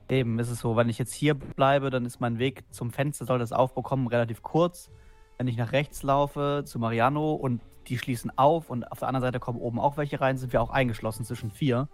Eben 0.09 0.39
ist 0.39 0.49
es 0.49 0.59
so, 0.59 0.75
wenn 0.75 0.89
ich 0.89 0.97
jetzt 0.97 1.13
hier 1.13 1.35
bleibe, 1.35 1.91
dann 1.91 2.05
ist 2.05 2.19
mein 2.19 2.39
Weg 2.39 2.63
zum 2.71 2.91
Fenster, 2.91 3.25
soll 3.25 3.37
das 3.37 3.51
aufbekommen, 3.51 4.07
relativ 4.07 4.41
kurz. 4.41 4.89
Wenn 5.37 5.47
ich 5.47 5.55
nach 5.55 5.71
rechts 5.71 6.01
laufe 6.01 6.63
zu 6.65 6.79
Mariano 6.79 7.33
und 7.33 7.61
die 7.87 7.97
schließen 7.97 8.31
auf 8.35 8.69
und 8.69 8.91
auf 8.91 8.99
der 8.99 9.07
anderen 9.07 9.27
Seite 9.27 9.39
kommen 9.39 9.59
oben 9.59 9.79
auch 9.79 9.97
welche 9.97 10.19
rein, 10.19 10.37
sind 10.37 10.51
wir 10.51 10.61
auch 10.61 10.71
eingeschlossen 10.71 11.25
zwischen 11.25 11.51
vier. 11.51 11.87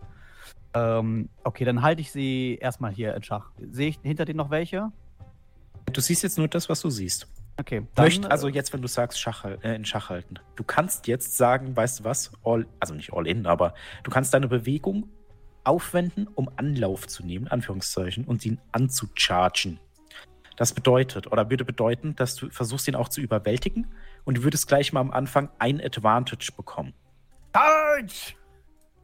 Ähm, 0.75 1.29
okay, 1.43 1.63
dann 1.63 1.81
halte 1.81 2.01
ich 2.01 2.11
sie 2.11 2.57
erstmal 2.61 2.91
hier 2.91 3.15
in 3.15 3.23
Schach. 3.23 3.49
Sehe 3.71 3.89
ich 3.89 3.99
hinter 4.03 4.25
denen 4.25 4.37
noch 4.37 4.49
welche? 4.49 4.91
Du 5.93 6.01
siehst 6.01 6.21
jetzt 6.23 6.37
nur 6.37 6.49
das, 6.49 6.67
was 6.67 6.81
du 6.81 6.89
siehst. 6.89 7.27
Okay, 7.57 7.87
Möcht, 7.95 8.25
äh, 8.25 8.27
also 8.27 8.49
jetzt, 8.49 8.73
wenn 8.73 8.81
du 8.81 8.87
sagst, 8.89 9.19
Schach, 9.19 9.45
äh, 9.45 9.75
in 9.75 9.85
Schach 9.85 10.09
halten. 10.09 10.35
Du 10.57 10.63
kannst 10.65 11.07
jetzt 11.07 11.37
sagen, 11.37 11.75
weißt 11.75 12.01
du 12.01 12.03
was, 12.03 12.31
all, 12.43 12.67
also 12.81 12.93
nicht 12.93 13.13
all 13.13 13.25
in, 13.25 13.45
aber 13.45 13.73
du 14.03 14.11
kannst 14.11 14.33
deine 14.33 14.49
Bewegung 14.49 15.07
aufwenden, 15.63 16.27
um 16.27 16.49
Anlauf 16.57 17.07
zu 17.07 17.25
nehmen, 17.25 17.47
Anführungszeichen, 17.47 18.25
und 18.25 18.45
ihn 18.45 18.59
anzuchargen. 18.73 19.79
Das 20.57 20.73
bedeutet, 20.73 21.31
oder 21.31 21.49
würde 21.49 21.63
bedeuten, 21.63 22.15
dass 22.15 22.35
du 22.35 22.49
versuchst, 22.49 22.87
ihn 22.89 22.95
auch 22.95 23.09
zu 23.09 23.21
überwältigen 23.21 23.87
und 24.25 24.37
du 24.37 24.43
würdest 24.43 24.67
gleich 24.67 24.91
mal 24.91 25.01
am 25.01 25.11
Anfang 25.11 25.49
ein 25.59 25.81
Advantage 25.81 26.51
bekommen. 26.55 26.93
Charge! 27.53 28.33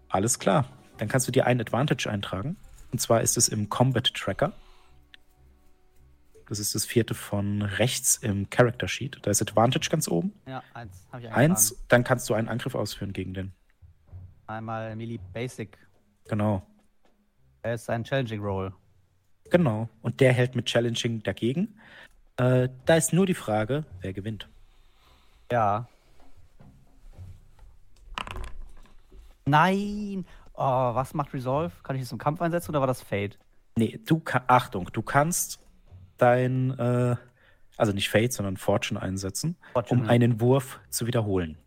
Alles 0.09 0.37
klar. 0.37 0.65
Dann 1.01 1.07
kannst 1.07 1.27
du 1.27 1.31
dir 1.31 1.47
ein 1.47 1.59
Advantage 1.59 2.07
eintragen. 2.07 2.57
Und 2.91 3.01
zwar 3.01 3.21
ist 3.21 3.35
es 3.35 3.47
im 3.47 3.69
Combat 3.69 4.13
Tracker. 4.13 4.53
Das 6.47 6.59
ist 6.59 6.75
das 6.75 6.85
vierte 6.85 7.15
von 7.15 7.63
rechts 7.63 8.17
im 8.17 8.51
Character 8.51 8.87
Sheet. 8.87 9.17
Da 9.23 9.31
ist 9.31 9.41
Advantage 9.41 9.89
ganz 9.89 10.07
oben. 10.07 10.31
Ja, 10.45 10.61
eins 10.75 11.07
habe 11.11 11.23
ich 11.23 11.31
Eins, 11.31 11.83
dann 11.87 12.03
kannst 12.03 12.29
du 12.29 12.35
einen 12.35 12.47
Angriff 12.47 12.75
ausführen 12.75 13.13
gegen 13.13 13.33
den. 13.33 13.51
Einmal 14.45 14.95
Melee 14.95 15.19
Basic. 15.33 15.75
Genau. 16.27 16.61
Er 17.63 17.73
ist 17.73 17.89
ein 17.89 18.03
Challenging 18.03 18.41
Roll. 18.43 18.71
Genau. 19.49 19.89
Und 20.03 20.19
der 20.19 20.33
hält 20.33 20.53
mit 20.53 20.67
Challenging 20.67 21.23
dagegen. 21.23 21.79
Äh, 22.37 22.69
da 22.85 22.95
ist 22.95 23.11
nur 23.11 23.25
die 23.25 23.33
Frage, 23.33 23.85
wer 24.01 24.13
gewinnt. 24.13 24.47
Ja. 25.51 25.87
Nein! 29.47 30.27
Oh, 30.63 30.93
was 30.93 31.15
macht 31.15 31.33
Resolve? 31.33 31.71
Kann 31.81 31.95
ich 31.95 32.03
das 32.03 32.11
im 32.11 32.19
Kampf 32.19 32.39
einsetzen 32.39 32.69
oder 32.69 32.81
war 32.81 32.87
das 32.87 33.01
Fate? 33.01 33.39
Nee, 33.75 33.99
du 34.05 34.21
Achtung, 34.45 34.89
du 34.93 35.01
kannst 35.01 35.59
dein, 36.17 36.77
äh, 36.77 37.15
also 37.77 37.93
nicht 37.93 38.09
Fate, 38.09 38.31
sondern 38.31 38.57
Fortune 38.57 39.01
einsetzen, 39.01 39.55
Fortune, 39.73 40.01
um 40.01 40.05
ja. 40.05 40.11
einen 40.11 40.39
Wurf 40.39 40.79
zu 40.91 41.07
wiederholen. 41.07 41.57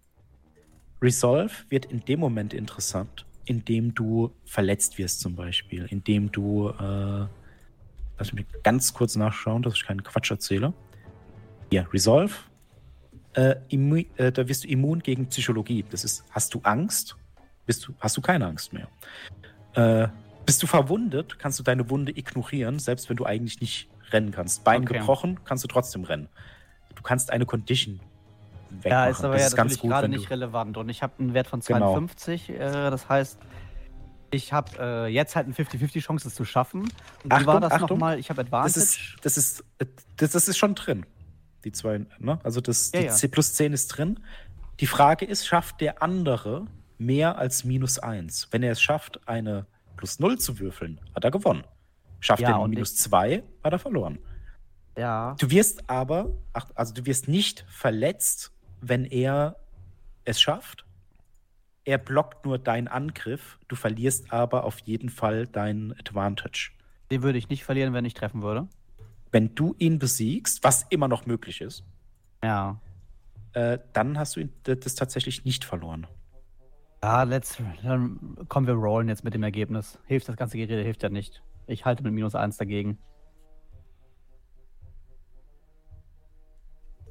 Resolve 1.03 1.53
wird 1.71 1.87
in 1.87 2.05
dem 2.05 2.21
Moment 2.21 2.55
interessant, 2.55 3.27
in 3.47 3.65
dem 3.65 3.95
du 3.97 4.31
verletzt 4.45 4.97
wirst, 4.97 5.19
zum 5.19 5.35
Beispiel, 5.35 5.87
indem 5.91 6.31
du, 6.31 6.69
äh, 6.69 7.27
lass 8.17 8.33
mich 8.33 8.47
ganz 8.63 8.95
kurz 8.95 9.17
nachschauen, 9.17 9.63
dass 9.63 9.75
ich 9.75 9.85
keinen 9.85 10.05
Quatsch 10.05 10.31
erzähle. 10.31 10.73
Hier, 11.71 11.93
Resolve. 11.93 12.33
Äh, 13.33 13.57
äh, 13.73 14.31
da 14.31 14.47
wirst 14.47 14.63
du 14.63 14.69
immun 14.69 15.01
gegen 15.01 15.27
Psychologie. 15.27 15.85
Das 15.91 16.05
ist, 16.05 16.25
hast 16.31 16.55
du 16.55 16.61
Angst? 16.63 17.17
Bist 17.67 17.87
du, 17.87 17.95
hast 18.01 18.17
du 18.17 18.21
keine 18.21 18.47
Angst 18.47 18.73
mehr. 18.73 18.89
Äh, 19.75 20.09
bist 20.47 20.63
du 20.63 20.67
verwundet, 20.67 21.39
kannst 21.39 21.59
du 21.59 21.63
deine 21.63 21.89
Wunde 21.91 22.17
ignorieren, 22.17 22.79
selbst 22.79 23.09
wenn 23.09 23.17
du 23.17 23.25
eigentlich 23.25 23.61
nicht 23.61 23.89
rennen 24.11 24.31
kannst. 24.31 24.65
Bein 24.65 24.83
Okay. 24.83 24.99
gebrochen, 24.99 25.41
kannst 25.45 25.65
du 25.65 25.69
trotzdem 25.69 26.05
rennen. 26.05 26.29
Du 26.95 27.03
kannst 27.03 27.31
eine 27.31 27.47
Condition 27.47 28.01
wegmachen. 28.71 28.91
Ja, 28.91 29.07
ist 29.07 29.25
aber 29.25 29.35
das 29.35 29.43
ja 29.43 29.47
ist 29.49 29.57
ganz 29.57 29.79
gut, 29.79 29.91
gerade 29.91 30.09
nicht 30.09 30.31
relevant. 30.31 30.77
Und 30.77 30.89
ich 30.91 31.03
habe 31.03 31.15
einen 31.19 31.33
Wert 31.35 31.47
von 31.47 31.61
Genau. 31.61 31.95
52. 31.95 32.51
Äh, 32.51 32.59
das 32.91 33.09
heißt, 33.09 33.39
ich 34.31 34.53
habe 34.53 34.71
äh, 34.79 35.07
jetzt 35.07 35.37
halt 35.37 35.47
eine 35.47 35.55
50-50 35.55 36.01
Chance, 36.01 36.29
es 36.29 36.35
zu 36.35 36.45
schaffen. 36.45 36.83
Und 37.23 37.33
Achtung, 37.33 37.47
war 37.47 37.61
das 37.61 37.81
nochmal? 37.81 38.19
Ich 38.19 38.31
habe 38.31 38.43
Advantage. 38.43 38.75
Das 38.75 38.77
ist, 38.77 39.17
das 39.23 39.37
ist, 39.39 39.65
das, 40.17 40.33
das 40.33 40.49
ist 40.49 40.59
schon 40.59 40.75
drin. 40.75 41.07
Die 41.65 41.73
zwei, 41.73 42.05
ne? 42.19 42.39
Also 42.43 42.61
das, 42.61 42.93
Ja, 42.93 43.01
die 43.01 43.07
ja. 43.07 43.13
C 43.13 43.29
plus 43.29 43.55
10 43.55 43.73
ist 43.73 43.89
drin. 43.89 44.21
Die 44.81 44.87
Frage 44.87 45.25
ist, 45.25 45.47
schafft 45.47 45.81
der 45.81 46.03
andere 46.03 46.67
mehr 46.99 47.39
als 47.39 47.65
minus 47.65 47.99
1? 47.99 48.49
Wenn 48.51 48.63
er 48.63 48.73
es 48.73 48.81
schafft, 48.83 49.27
eine 49.29 49.67
plus 49.97 50.19
0 50.19 50.39
zu 50.39 50.59
würfeln, 50.59 51.01
hat 51.15 51.25
er 51.25 51.31
gewonnen. 51.31 51.65
Schafft 52.21 52.43
Ja, 52.43 52.59
er 52.61 52.69
minus 52.69 52.97
2, 52.97 53.43
hat 53.63 53.73
er 53.73 53.79
verloren. 53.79 54.19
ja. 54.97 55.35
Du 55.39 55.51
wirst 55.51 55.89
aber, 55.91 56.31
ach, 56.53 56.71
also 56.75 56.95
du 56.95 57.05
wirst 57.07 57.29
nicht 57.29 57.65
verletzt, 57.69 58.53
wenn 58.81 59.05
er 59.05 59.57
es 60.25 60.41
schafft. 60.41 60.87
Er 61.85 61.99
blockt 61.99 62.47
nur 62.47 62.59
deinen 62.59 62.89
Angriff, 62.89 63.59
du 63.69 63.77
verlierst 63.77 64.33
aber 64.33 64.65
auf 64.65 64.79
jeden 64.81 65.11
Fall 65.11 65.47
dein 65.47 65.93
Advantage. 65.99 66.71
Den 67.11 67.23
würde 67.23 67.39
ich 67.39 67.51
nicht 67.51 67.65
verlieren, 67.65 67.93
wenn 67.93 68.07
ich 68.07 68.15
treffen 68.15 68.41
würde. 68.43 68.69
Wenn 69.33 69.55
du 69.55 69.75
ihn 69.79 69.99
besiegst, 69.99 70.65
was 70.65 70.85
immer 70.89 71.09
noch 71.09 71.27
möglich 71.27 71.61
ist, 71.61 71.85
Ja. 72.43 72.81
äh, 73.53 73.79
dann 73.93 74.19
hast 74.19 74.37
du 74.37 74.41
ihn, 74.41 74.53
das 74.63 74.95
tatsächlich 74.95 75.45
nicht 75.45 75.65
verloren. 75.65 76.07
Ja, 77.05 77.23
let's. 77.25 77.59
Dann 77.83 78.19
kommen 78.49 78.67
wir 78.67 78.73
rollen 78.73 79.09
jetzt 79.09 79.25
mit 79.25 79.35
dem 79.35 79.43
Ergebnis. 79.43 79.99
Hilft 80.07 80.27
das 80.27 80.39
ganze 80.39 80.57
Gerede, 80.57 80.81
hilft 80.83 81.03
ja 81.03 81.11
nicht. 81.11 81.43
Ich 81.67 81.85
halte 81.85 82.03
mit 82.03 82.15
minus 82.15 82.35
1 82.35 82.57
dagegen. 82.57 82.97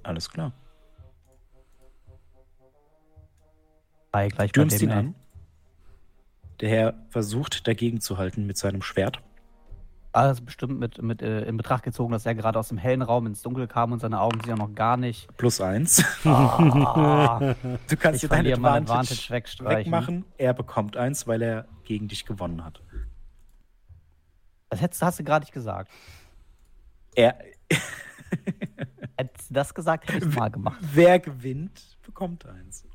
Alles 0.01 0.31
klar. 0.31 0.51
Bei 4.11 4.29
gleich 4.29 4.35
bei 4.35 4.47
Stürmst 4.47 4.81
dem, 4.81 4.89
ihn 4.89 4.95
an. 4.95 5.15
Der 6.59 6.69
Herr 6.69 6.93
versucht 7.09 7.67
dagegen 7.67 8.01
zu 8.01 8.17
halten 8.17 8.47
mit 8.47 8.57
seinem 8.57 8.81
Schwert. 8.81 9.21
Alles 10.13 10.41
bestimmt 10.41 10.79
mit, 10.79 11.01
mit 11.01 11.23
äh, 11.23 11.41
in 11.45 11.57
Betracht 11.57 11.83
gezogen, 11.83 12.11
dass 12.13 12.25
er 12.25 12.35
gerade 12.35 12.59
aus 12.59 12.67
dem 12.69 12.77
hellen 12.77 13.01
Raum 13.01 13.25
ins 13.25 13.41
Dunkel 13.41 13.67
kam 13.67 13.91
und 13.91 13.99
seine 13.99 14.21
Augen 14.21 14.39
sind 14.39 14.47
ja 14.47 14.55
noch 14.55 14.73
gar 14.75 14.95
nicht. 14.95 15.27
Plus 15.37 15.59
eins. 15.59 16.05
Ah, 16.23 17.55
Du 17.89 17.97
kannst 17.97 18.21
dir 18.21 18.29
dein 18.29 18.37
verliere 18.43 18.59
mein 18.59 18.83
Advantage, 18.83 19.13
Advantage 19.13 19.29
wegstreichen. 19.31 19.77
wegmachen. 19.91 20.25
Er 20.37 20.53
bekommt 20.53 20.97
eins, 20.97 21.25
weil 21.25 21.41
er 21.41 21.67
gegen 21.83 22.07
dich 22.07 22.25
gewonnen 22.25 22.63
hat. 22.63 22.79
Das 24.69 24.81
hättest, 24.81 25.01
hast 25.01 25.17
du 25.19 25.23
gerade 25.23 25.43
nicht 25.43 25.53
gesagt. 25.53 25.91
Er, 27.15 27.37
Hättest 29.17 29.49
du 29.49 29.53
das 29.55 29.73
gesagt, 29.73 30.07
hätte 30.07 30.17
ich 30.19 30.25
es 30.31 30.35
mal 30.35 30.49
gemacht. 30.49 30.77
wer 30.81 31.19
gewinnt, 31.19 31.97
bekommt 32.03 32.45
eins. 32.45 32.85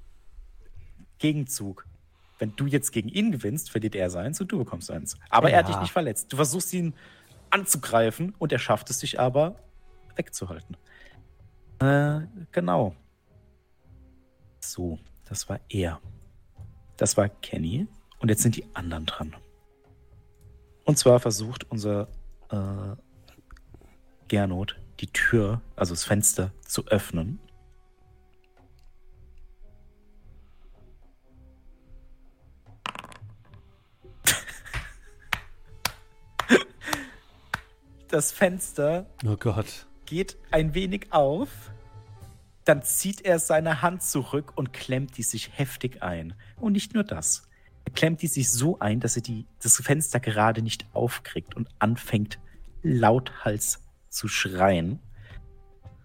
Gegenzug. 1.18 1.84
Wenn 2.38 2.54
du 2.56 2.66
jetzt 2.66 2.92
gegen 2.92 3.08
ihn 3.08 3.32
gewinnst, 3.32 3.70
verliert 3.70 3.94
er 3.94 4.10
seins 4.10 4.40
und 4.40 4.50
du 4.52 4.58
bekommst 4.58 4.90
eins. 4.90 5.16
Aber 5.30 5.50
er 5.50 5.58
hat 5.58 5.66
Ja. 5.68 5.74
dich 5.74 5.80
nicht 5.82 5.92
verletzt. 5.92 6.32
Du 6.32 6.36
versuchst 6.36 6.72
ihn 6.72 6.94
anzugreifen 7.50 8.34
und 8.38 8.52
er 8.52 8.58
schafft 8.58 8.90
es 8.90 8.98
dich 8.98 9.18
aber 9.18 9.56
wegzuhalten. 10.16 10.76
Äh, 11.80 12.20
genau. 12.52 12.94
So, 14.60 14.98
das 15.24 15.48
war 15.48 15.60
er. 15.68 16.00
Das 16.96 17.16
war 17.16 17.28
Kenny. 17.28 17.86
Und 18.20 18.28
jetzt 18.28 18.42
sind 18.42 18.56
die 18.56 18.64
anderen 18.74 19.06
dran. 19.06 19.34
Und 20.84 20.98
zwar 20.98 21.20
versucht 21.20 21.70
unser 21.70 22.08
äh, 22.50 22.96
Gernot 24.28 24.76
die 25.00 25.06
Tür, 25.06 25.60
also 25.76 25.94
das 25.94 26.04
Fenster, 26.04 26.50
zu 26.66 26.86
öffnen. 26.88 27.38
Das 38.12 38.32
Fenster 38.32 39.06
Oh 39.26 39.36
Gott. 39.36 39.86
geht 40.06 40.36
ein 40.50 40.74
wenig 40.74 41.12
auf. 41.12 41.48
Dann 42.64 42.82
zieht 42.82 43.22
er 43.22 43.38
seine 43.38 43.80
Hand 43.82 44.02
zurück 44.02 44.52
und 44.56 44.72
klemmt 44.72 45.16
die 45.16 45.22
sich 45.22 45.56
heftig 45.58 46.02
ein. 46.02 46.34
Und 46.56 46.72
nicht 46.72 46.92
nur 46.94 47.04
das. 47.04 47.48
Er 47.86 47.92
klemmt 47.92 48.20
die 48.20 48.26
sich 48.26 48.50
so 48.50 48.78
ein, 48.78 49.00
dass 49.00 49.16
er 49.16 49.22
die, 49.22 49.46
das 49.62 49.76
Fenster 49.76 50.20
gerade 50.20 50.60
nicht 50.60 50.86
aufkriegt 50.92 51.54
und 51.56 51.68
anfängt 51.78 52.38
lauthals 52.82 53.82
zu 54.10 54.28
schreien. 54.28 54.98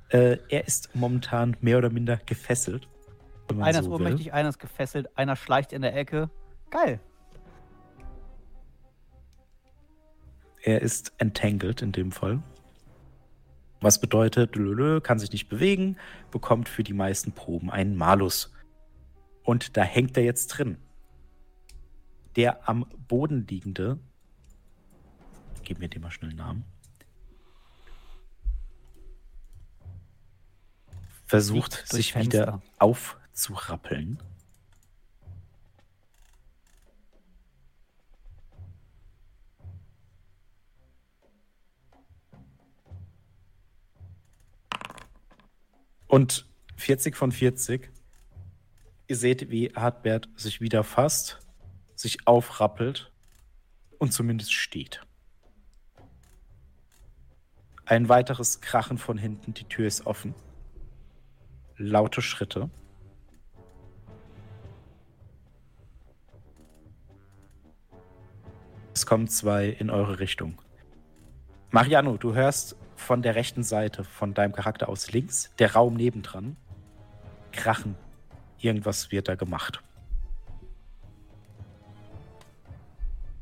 Äh, 0.09 0.37
er 0.49 0.65
ist 0.65 0.95
momentan 0.95 1.57
mehr 1.59 1.77
oder 1.77 1.89
minder 1.89 2.17
gefesselt. 2.25 2.87
Einer 3.59 3.79
ist 3.79 3.85
so 3.85 3.91
will. 3.91 3.97
ohnmächtig, 4.07 4.31
einer 4.31 4.49
ist 4.49 4.59
gefesselt, 4.59 5.09
einer 5.17 5.35
schleicht 5.35 5.73
in 5.73 5.81
der 5.81 5.95
Ecke. 5.95 6.29
Geil. 6.69 6.99
Er 10.65 10.81
ist 10.81 11.11
entangled 11.17 11.81
in 11.81 11.91
dem 11.91 12.13
Fall. 12.13 12.41
Was 13.81 13.99
bedeutet, 13.99 14.55
lölö, 14.55 15.01
kann 15.01 15.19
sich 15.19 15.33
nicht 15.33 15.49
bewegen, 15.49 15.97
bekommt 16.31 16.69
für 16.69 16.83
die 16.83 16.93
meisten 16.93 17.33
Proben 17.33 17.69
einen 17.69 17.97
Malus. 17.97 18.53
Und 19.43 19.75
da 19.75 19.83
hängt 19.83 20.15
er 20.15 20.23
jetzt 20.23 20.47
drin. 20.47 20.77
Der 22.37 22.67
am 22.69 22.85
Boden 23.09 23.45
liegende, 23.45 23.99
gib 25.63 25.79
mir 25.79 25.89
dem 25.89 26.01
mal 26.01 26.11
schnell 26.11 26.29
einen 26.29 26.39
Namen, 26.39 26.65
versucht 31.25 31.85
sich 31.87 32.15
wieder 32.15 32.45
Fenster. 32.45 32.61
aufzurappeln. 32.79 34.19
Und 46.13 46.45
40 46.75 47.17
von 47.17 47.31
40. 47.31 47.89
Ihr 49.07 49.15
seht, 49.15 49.49
wie 49.49 49.73
Hartbert 49.73 50.29
sich 50.35 50.61
wieder 50.61 50.83
fasst, 50.83 51.39
sich 51.95 52.27
aufrappelt 52.27 53.11
und 53.97 54.13
zumindest 54.13 54.53
steht. 54.53 55.01
Ein 57.85 58.09
weiteres 58.09 58.61
Krachen 58.61 58.99
von 58.99 59.17
hinten, 59.17 59.55
die 59.55 59.63
Tür 59.63 59.87
ist 59.87 60.05
offen. 60.05 60.35
Laute 61.77 62.21
Schritte. 62.21 62.69
Es 68.93 69.07
kommen 69.07 69.27
zwei 69.27 69.65
in 69.67 69.89
eure 69.89 70.19
Richtung. 70.19 70.61
Mariano, 71.71 72.17
du 72.17 72.35
hörst 72.35 72.75
von 72.95 73.21
der 73.21 73.35
rechten 73.35 73.63
Seite 73.63 74.03
von 74.03 74.33
deinem 74.33 74.53
Charakter 74.53 74.89
aus 74.89 75.11
links, 75.11 75.51
der 75.59 75.73
Raum 75.73 75.95
nebendran, 75.95 76.55
krachen. 77.51 77.95
Irgendwas 78.59 79.11
wird 79.11 79.27
da 79.27 79.35
gemacht. 79.35 79.81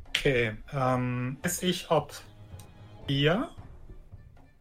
Okay, 0.09 0.53
ähm, 0.73 1.37
weiß 1.41 1.63
ich, 1.63 1.89
ob 1.89 2.13
hier 3.07 3.49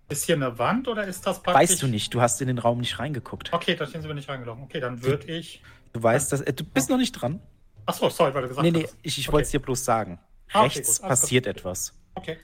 ist 0.09 0.25
hier 0.25 0.35
eine 0.35 0.59
Wand 0.59 0.89
oder 0.89 1.05
ist 1.07 1.27
das 1.27 1.43
praktisch? 1.43 1.71
Weißt 1.71 1.83
du 1.83 1.87
nicht, 1.87 2.13
du 2.15 2.21
hast 2.21 2.41
in 2.41 2.49
den 2.49 2.59
Raum 2.59 2.79
nicht 2.79 2.99
reingeguckt. 2.99 3.53
Okay, 3.53 3.77
da 3.77 3.87
sind 3.87 4.03
wir 4.05 4.15
nicht 4.15 4.29
reingelaufen. 4.29 4.65
Okay, 4.65 4.81
dann 4.81 5.03
würde 5.03 5.27
ich. 5.33 5.63
Du 5.93 6.03
weißt, 6.03 6.33
dass 6.33 6.41
äh, 6.41 6.53
du 6.53 6.65
bist 6.65 6.91
noch 6.91 6.97
nicht 6.97 7.13
dran. 7.13 7.41
Achso, 7.87 8.09
sorry, 8.09 8.35
weil 8.35 8.43
du 8.43 8.49
gesagt 8.49 8.65
Nee, 8.65 8.71
nee, 8.73 8.85
hast. 8.85 8.97
ich, 9.03 9.19
ich 9.19 9.29
Okay. 9.29 9.33
wollte 9.35 9.45
es 9.45 9.51
dir 9.53 9.61
bloß 9.61 9.85
sagen. 9.85 10.19
Ah, 10.53 10.65
okay, 10.65 10.79
Rechts 10.79 11.01
gut, 11.01 11.09
passiert 11.09 11.47
etwas. 11.47 11.95
Okay. 12.15 12.39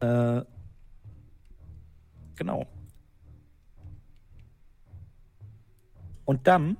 Äh, 0.00 0.42
genau. 2.36 2.66
Und 6.24 6.46
dann 6.46 6.76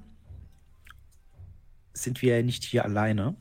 sind 1.92 2.22
wir 2.22 2.36
ja 2.36 2.42
nicht 2.42 2.64
hier 2.64 2.84
alleine. 2.84 3.36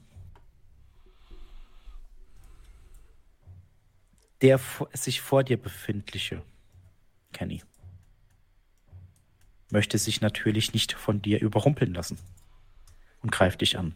Der 4.42 4.60
sich 4.94 5.22
vor 5.22 5.44
dir 5.44 5.62
befindliche, 5.62 6.42
Kenny, 7.32 7.62
möchte 9.70 10.00
sich 10.00 10.20
natürlich 10.20 10.74
nicht 10.74 10.94
von 10.94 11.22
dir 11.22 11.40
überrumpeln 11.40 11.94
lassen 11.94 12.18
und 13.22 13.32
greift 13.32 13.62
dich 13.62 13.78
an. 13.78 13.96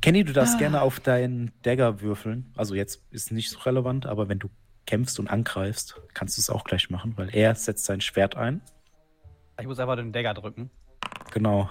Kenny, 0.00 0.24
du 0.24 0.32
darfst 0.32 0.58
gerne 0.58 0.80
auf 0.80 1.00
deinen 1.00 1.52
Dagger 1.62 2.00
würfeln. 2.00 2.52
Also 2.56 2.74
jetzt 2.74 3.02
ist 3.10 3.32
nicht 3.32 3.50
so 3.50 3.58
relevant, 3.58 4.06
aber 4.06 4.28
wenn 4.28 4.38
du 4.38 4.48
kämpfst 4.90 5.20
und 5.20 5.28
angreifst, 5.28 6.00
kannst 6.14 6.36
du 6.36 6.40
es 6.40 6.50
auch 6.50 6.64
gleich 6.64 6.90
machen, 6.90 7.16
weil 7.16 7.32
er 7.32 7.54
setzt 7.54 7.84
sein 7.84 8.00
Schwert 8.00 8.36
ein. 8.36 8.60
Ich 9.60 9.66
muss 9.66 9.78
einfach 9.78 9.94
den 9.94 10.12
Dagger 10.12 10.34
drücken. 10.34 10.68
Genau. 11.30 11.70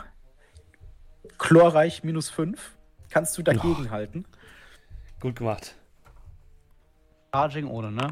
Chlorreich 1.37 2.03
minus 2.05 2.29
5. 2.29 2.77
Kannst 3.09 3.37
du 3.37 3.43
dagegen 3.43 3.91
halten? 3.91 4.25
Gut 5.19 5.35
gemacht. 5.35 5.75
Charging 7.33 7.67
ohne, 7.67 7.91
ne? 7.91 8.09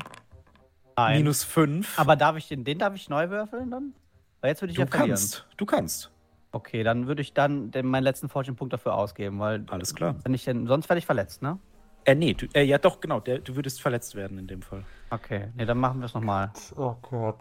Nein. 0.98 1.20
Minus 1.20 1.46
5. 1.46 1.98
Aber 1.98 2.18
darf 2.18 2.36
ich 2.36 2.50
den, 2.50 2.66
den 2.66 2.78
darf 2.80 2.94
ich 2.94 3.08
neu 3.08 3.30
würfeln 3.30 3.72
dann? 3.72 3.94
Weil 4.42 4.50
jetzt 4.50 4.62
würde 4.62 4.72
ich 4.72 4.76
du 4.76 4.82
ja 4.82 4.88
verlieren. 4.88 5.12
kannst. 5.12 5.48
Du 5.56 5.66
kannst. 5.66 6.12
Okay, 6.52 6.84
dann 6.84 7.08
würde 7.08 7.22
ich 7.22 7.34
dann 7.34 7.72
den, 7.72 7.86
meinen 7.86 8.04
letzten 8.04 8.28
Fortune-Punkt 8.28 8.74
dafür 8.74 8.94
ausgeben, 8.96 9.40
weil 9.40 9.64
Alles 9.70 9.96
klar. 9.96 10.16
wenn 10.24 10.34
ich 10.34 10.44
denn, 10.44 10.68
sonst 10.68 10.90
werde 10.90 11.00
ich 11.00 11.06
verletzt, 11.06 11.42
ne? 11.42 11.60
Äh, 12.08 12.16
nee, 12.16 12.34
du, 12.34 12.46
äh, 12.54 12.64
ja 12.64 12.78
doch, 12.78 13.02
genau. 13.02 13.20
Der, 13.20 13.40
du 13.40 13.58
würdest 13.58 13.82
verletzt 13.82 14.16
werden 14.16 14.38
in 14.38 14.48
dem 14.48 14.62
Fall. 14.62 14.86
Okay, 15.10 15.50
ne, 15.56 15.66
dann 15.66 15.78
machen 15.78 16.00
wir 16.00 16.06
es 16.06 16.14
nochmal. 16.14 16.54
Oh 16.78 16.96
Gott. 17.02 17.38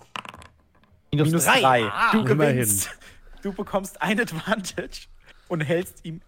Minus 1.12 1.44
3. 1.44 1.84
Ah, 1.84 2.10
du 2.10 2.24
gewinnst. 2.24 2.90
Du 3.42 3.52
bekommst 3.52 4.02
ein 4.02 4.18
Advantage 4.26 5.06
und 5.46 5.60
hältst 5.60 6.04
ihm 6.04 6.20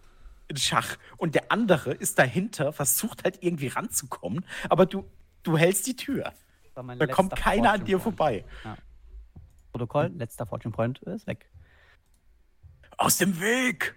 in 0.47 0.57
Schach. 0.57 0.97
Und 1.17 1.35
der 1.35 1.51
andere 1.51 1.93
ist 1.93 2.21
dahinter, 2.21 2.73
versucht 2.73 3.25
halt 3.25 3.43
irgendwie 3.43 3.67
ranzukommen, 3.67 4.45
aber 4.69 4.87
du, 4.87 5.05
du 5.43 5.59
hältst 5.59 5.89
die 5.89 5.97
Tür. 5.97 6.33
Da 6.77 7.07
kommt 7.09 7.35
keiner 7.35 7.73
an 7.73 7.85
dir 7.85 7.99
Fortune 7.99 8.17
vorbei. 8.17 8.45
Point. 8.63 8.79
Protokoll, 9.73 10.13
letzter 10.17 10.47
Fortune 10.47 10.73
Point 10.73 11.01
ist 11.01 11.27
weg. 11.27 11.51
Aus 12.97 13.17
dem 13.17 13.41
Weg! 13.41 13.97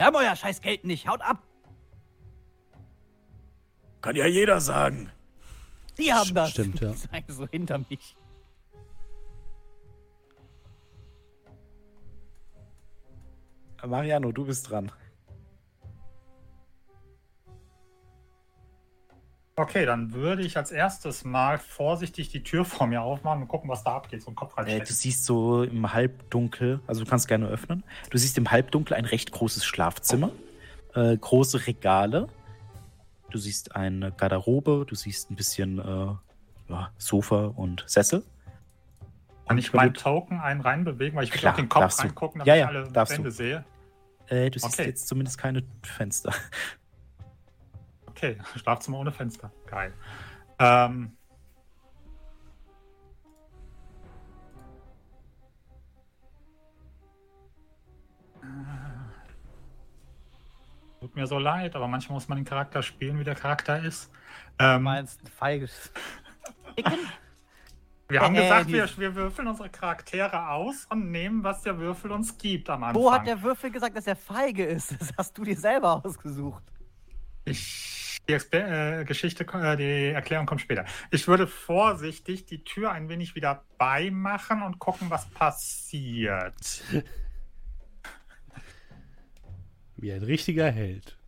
Wir 0.00 0.06
haben 0.06 0.16
euer 0.16 0.34
scheiß 0.34 0.62
Geld 0.62 0.82
nicht, 0.84 1.06
haut 1.06 1.20
ab! 1.20 1.42
Kann 4.00 4.16
ja 4.16 4.24
jeder 4.24 4.58
sagen. 4.58 5.12
Die 5.98 6.10
haben 6.10 6.34
das. 6.34 6.52
Stimmt, 6.52 6.80
ja. 6.80 6.94
Die 7.28 7.32
so 7.32 7.46
hinter 7.46 7.76
mich. 7.90 8.16
Mariano, 13.86 14.32
du 14.32 14.46
bist 14.46 14.70
dran. 14.70 14.90
Okay, 19.56 19.84
dann 19.84 20.12
würde 20.14 20.42
ich 20.42 20.56
als 20.56 20.70
erstes 20.70 21.24
mal 21.24 21.58
vorsichtig 21.58 22.30
die 22.30 22.42
Tür 22.42 22.64
vor 22.64 22.86
mir 22.86 23.02
aufmachen 23.02 23.42
und 23.42 23.48
gucken, 23.48 23.68
was 23.68 23.84
da 23.84 23.96
abgeht. 23.96 24.22
So 24.22 24.28
einen 24.28 24.36
Kopf 24.36 24.54
Äh, 24.54 24.60
reinstecken. 24.60 24.86
du 24.86 24.92
siehst 24.94 25.24
so 25.24 25.62
im 25.64 25.92
Halbdunkel, 25.92 26.80
also 26.86 27.04
du 27.04 27.10
kannst 27.10 27.28
gerne 27.28 27.46
öffnen. 27.46 27.84
Du 28.10 28.16
siehst 28.16 28.38
im 28.38 28.50
Halbdunkel 28.50 28.94
ein 28.96 29.04
recht 29.04 29.32
großes 29.32 29.64
Schlafzimmer, 29.64 30.30
äh, 30.94 31.16
große 31.16 31.66
Regale. 31.66 32.28
Du 33.30 33.38
siehst 33.38 33.76
eine 33.76 34.12
Garderobe, 34.12 34.86
du 34.88 34.94
siehst 34.94 35.30
ein 35.30 35.36
bisschen 35.36 35.78
äh, 35.78 36.14
ja, 36.72 36.90
Sofa 36.96 37.46
und 37.54 37.84
Sessel. 37.86 38.24
Kann 39.46 39.58
ich 39.58 39.72
meinen 39.72 39.94
Token 39.94 40.40
einen 40.40 40.60
reinbewegen, 40.60 41.16
weil 41.16 41.24
ich 41.24 41.32
will 41.32 41.40
Klar, 41.40 41.52
auf 41.54 41.56
den 41.60 41.68
Kopf 41.68 41.98
reingucken, 41.98 42.38
damit 42.38 42.46
Ja, 42.46 42.54
ich 42.54 42.60
ja, 42.60 42.66
alle 42.68 42.90
darfst 42.92 43.14
Wände 43.16 43.28
du. 43.30 43.34
sehe? 43.34 43.64
Äh, 44.28 44.48
du 44.50 44.58
siehst 44.60 44.74
Okay. 44.78 44.88
jetzt 44.88 45.06
zumindest 45.08 45.38
keine 45.38 45.64
Fenster. 45.82 46.32
Okay, 48.20 48.36
Schlafzimmer 48.56 48.98
ohne 48.98 49.12
Fenster. 49.12 49.50
Geil. 49.66 49.94
Ähm, 50.58 51.16
Tut 61.00 61.16
mir 61.16 61.26
so 61.26 61.38
leid, 61.38 61.74
aber 61.76 61.88
manchmal 61.88 62.14
muss 62.16 62.28
man 62.28 62.36
den 62.36 62.44
Charakter 62.44 62.82
spielen, 62.82 63.18
wie 63.18 63.24
der 63.24 63.34
Charakter 63.34 63.82
ist. 63.82 64.10
Du 64.58 64.64
Ähm, 64.66 64.82
meinst 64.82 65.22
ein 65.22 65.28
feiges. 65.28 65.90
Wir 68.08 68.20
haben 68.20 68.34
äh, 68.34 68.42
gesagt, 68.42 68.68
die- 68.68 68.72
wir, 68.74 68.98
wir 68.98 69.14
würfeln 69.14 69.48
unsere 69.48 69.70
Charaktere 69.70 70.48
aus 70.50 70.86
und 70.90 71.10
nehmen, 71.10 71.42
was 71.42 71.62
der 71.62 71.78
Würfel 71.78 72.10
uns 72.10 72.36
gibt 72.36 72.68
am 72.68 72.82
Anfang. 72.84 73.02
Wo 73.02 73.10
hat 73.10 73.26
der 73.26 73.40
Würfel 73.40 73.70
gesagt, 73.70 73.96
dass 73.96 74.06
er 74.06 74.16
feige 74.16 74.64
ist? 74.66 75.00
Das 75.00 75.10
hast 75.16 75.38
du 75.38 75.44
dir 75.44 75.56
selber 75.56 76.02
ausgesucht. 76.04 76.62
Ich, 77.46 77.99
die 78.30 78.34
Exper 78.34 79.00
äh, 79.00 79.04
Geschichte, 79.04 79.44
äh, 79.44 79.76
die 79.76 80.14
Erklärung 80.14 80.46
kommt 80.46 80.60
später. 80.60 80.84
Ich 81.10 81.26
würde 81.26 81.48
vorsichtig 81.48 82.46
die 82.46 82.62
Tür 82.62 82.92
ein 82.92 83.08
wenig 83.08 83.34
wieder 83.34 83.64
beimachen 83.76 84.62
und 84.62 84.78
gucken, 84.78 85.10
was 85.10 85.28
passiert. 85.30 86.84
Wie 89.96 90.12
ein 90.12 90.22
richtiger 90.22 90.70
Held. 90.70 91.18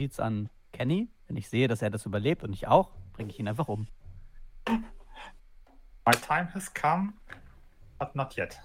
Sieht's 0.00 0.18
an 0.18 0.48
Kenny. 0.72 1.08
Wenn 1.28 1.36
ich 1.36 1.48
sehe, 1.48 1.68
dass 1.68 1.82
er 1.82 1.90
das 1.90 2.06
überlebt 2.06 2.42
und 2.42 2.52
ich 2.52 2.66
auch, 2.66 2.90
bringe 3.12 3.30
ich 3.30 3.38
ihn 3.38 3.48
einfach 3.48 3.68
um. 3.68 3.86
My 4.66 6.12
time 6.26 6.52
has 6.54 6.72
come, 6.72 7.12
but 7.98 8.14
not 8.14 8.36
yet. 8.36 8.58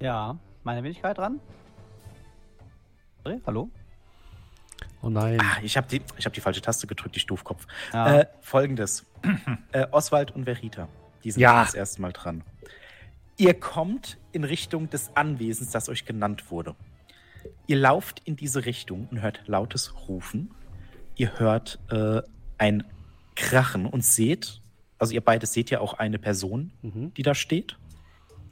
Ja, 0.00 0.38
meine 0.64 0.82
Wenigkeit 0.82 1.18
dran. 1.18 1.40
Sorry, 3.24 3.40
Hallo? 3.46 3.70
Oh 5.02 5.08
nein. 5.10 5.38
Ah, 5.40 5.58
ich 5.62 5.76
habe 5.76 5.86
die, 5.88 6.02
ich 6.16 6.26
hab 6.26 6.32
die 6.32 6.40
falsche 6.40 6.60
Taste 6.62 6.86
gedrückt, 6.86 7.16
die 7.16 7.20
Stufkopf. 7.20 7.66
Ja. 7.92 8.20
Äh, 8.20 8.26
Folgendes. 8.40 9.06
äh, 9.72 9.86
Oswald 9.90 10.30
und 10.34 10.44
Verita, 10.44 10.88
die 11.24 11.30
sind 11.30 11.40
Ja. 11.42 11.62
das 11.64 11.74
erste 11.74 12.00
Mal 12.02 12.12
dran. 12.12 12.42
Ihr 13.36 13.54
kommt 13.58 14.18
in 14.32 14.44
Richtung 14.44 14.90
des 14.90 15.14
Anwesens, 15.16 15.70
das 15.70 15.88
euch 15.88 16.04
genannt 16.04 16.50
wurde. 16.50 16.74
Ihr 17.66 17.76
lauft 17.76 18.20
in 18.26 18.36
diese 18.36 18.66
Richtung 18.66 19.08
und 19.10 19.22
hört 19.22 19.42
lautes 19.46 20.08
Rufen. 20.08 20.50
Ihr 21.16 21.38
hört 21.38 21.78
äh, 21.90 22.20
ein 22.58 22.84
Krachen 23.36 23.86
und 23.86 24.04
seht, 24.04 24.60
also 24.98 25.14
ihr 25.14 25.22
beide 25.22 25.46
seht 25.46 25.70
ja 25.70 25.80
auch 25.80 25.94
eine 25.94 26.18
Person, 26.18 26.72
Mhm. 26.82 27.14
die 27.14 27.22
da 27.22 27.34
steht. 27.34 27.78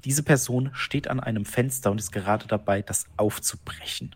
Diese 0.05 0.23
Person 0.23 0.70
steht 0.73 1.09
an 1.09 1.20
einem 1.20 1.45
Fenster 1.45 1.91
und 1.91 1.99
ist 1.99 2.12
gerade 2.12 2.47
dabei, 2.47 2.83
das 2.83 3.07
aufzubrechen. 3.16 4.15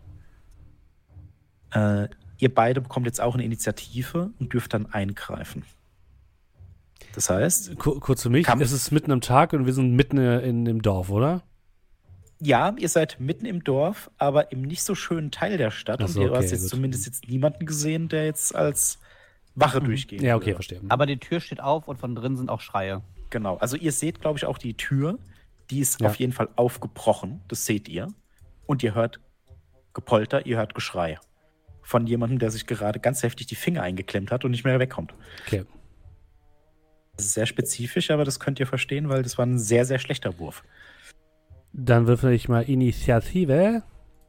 Äh, 1.71 2.07
ihr 2.37 2.53
beide 2.53 2.81
bekommt 2.81 3.05
jetzt 3.05 3.21
auch 3.21 3.33
eine 3.33 3.43
Initiative 3.43 4.31
und 4.39 4.53
dürft 4.53 4.73
dann 4.73 4.85
eingreifen. 4.87 5.63
Das 7.15 7.29
heißt, 7.29 7.77
Ku- 7.77 7.99
Kurz 7.99 8.23
für 8.23 8.29
mich, 8.29 8.45
Kampf. 8.45 8.61
es 8.63 8.71
ist 8.71 8.91
mitten 8.91 9.11
am 9.11 9.21
Tag 9.21 9.53
und 9.53 9.65
wir 9.65 9.73
sind 9.73 9.91
mitten 9.93 10.17
in, 10.17 10.39
in 10.39 10.65
dem 10.65 10.81
Dorf, 10.81 11.09
oder? 11.09 11.43
ja, 12.39 12.75
ihr 12.77 12.89
seid 12.89 13.21
mitten 13.21 13.45
im 13.45 13.63
Dorf, 13.63 14.11
aber 14.17 14.51
im 14.51 14.63
nicht 14.63 14.83
so 14.83 14.95
schönen 14.95 15.31
Teil 15.31 15.57
der 15.57 15.71
Stadt. 15.71 15.99
Ach 16.01 16.07
und 16.07 16.11
so, 16.11 16.21
ihr 16.23 16.31
okay, 16.31 16.43
hast 16.43 16.51
jetzt 16.51 16.61
gut. 16.63 16.69
zumindest 16.71 17.05
jetzt 17.05 17.29
niemanden 17.29 17.65
gesehen, 17.65 18.09
der 18.09 18.25
jetzt 18.25 18.53
als 18.53 18.99
Wache 19.55 19.79
durchgeht. 19.79 20.21
Ja, 20.21 20.35
okay, 20.35 20.53
verstehe. 20.53 20.81
Aber 20.89 21.05
die 21.05 21.15
Tür 21.19 21.39
steht 21.39 21.61
auf 21.61 21.87
und 21.87 21.99
von 21.99 22.15
drin 22.15 22.35
sind 22.35 22.49
auch 22.49 22.59
Schreie. 22.59 23.01
Genau. 23.29 23.55
Also 23.57 23.77
ihr 23.77 23.93
seht, 23.93 24.19
glaube 24.19 24.37
ich, 24.39 24.45
auch 24.45 24.57
die 24.57 24.73
Tür. 24.73 25.19
Die 25.73 25.79
ist 25.79 26.01
Ja. 26.01 26.09
auf 26.09 26.15
jeden 26.17 26.33
Fall 26.33 26.49
aufgebrochen. 26.55 27.41
Das 27.47 27.65
seht 27.65 27.89
ihr. 27.89 28.07
Und 28.67 28.83
ihr 28.83 28.93
hört 28.93 29.19
Gepolter, 29.95 30.45
ihr 30.45 30.57
hört 30.57 30.75
Geschrei. 30.75 31.17
Von 31.81 32.05
jemandem, 32.05 32.37
der 32.37 32.51
sich 32.51 32.67
gerade 32.67 32.99
ganz 32.99 33.23
heftig 33.23 33.47
die 33.47 33.55
Finger 33.55 33.81
eingeklemmt 33.81 34.31
hat 34.31 34.45
und 34.45 34.51
nicht 34.51 34.63
mehr 34.63 34.79
wegkommt. 34.79 35.15
Okay. 35.47 35.65
Das 37.17 37.25
ist 37.25 37.33
sehr 37.33 37.47
spezifisch, 37.47 38.11
aber 38.11 38.23
das 38.23 38.39
könnt 38.39 38.59
ihr 38.59 38.67
verstehen, 38.67 39.09
weil 39.09 39.23
das 39.23 39.37
war 39.39 39.45
ein 39.47 39.57
sehr, 39.57 39.85
sehr 39.85 39.97
schlechter 39.99 40.37
Wurf. 40.37 40.63
Dann 41.73 42.05
würfel 42.05 42.31
ich 42.33 42.47
mal 42.47 42.61
Initiative. 42.63 43.81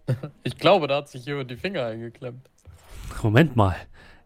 Ich 0.42 0.58
glaube, 0.58 0.86
da 0.86 0.96
hat 0.96 1.08
sich 1.08 1.24
jemand 1.24 1.50
die 1.50 1.56
Finger 1.56 1.86
eingeklemmt. 1.86 2.50
Moment 3.22 3.56
mal. 3.56 3.74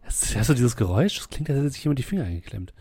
Hast 0.09 0.35
hast 0.35 0.49
du 0.49 0.53
dieses 0.55 0.75
Geräusch? 0.75 1.17
Das 1.17 1.29
klingt, 1.29 1.49
als 1.49 1.59
hätte 1.59 1.69
sich 1.69 1.83
jemand 1.83 1.99
die 1.99 2.03
Finger 2.03 2.23
eingeklemmt. 2.25 2.73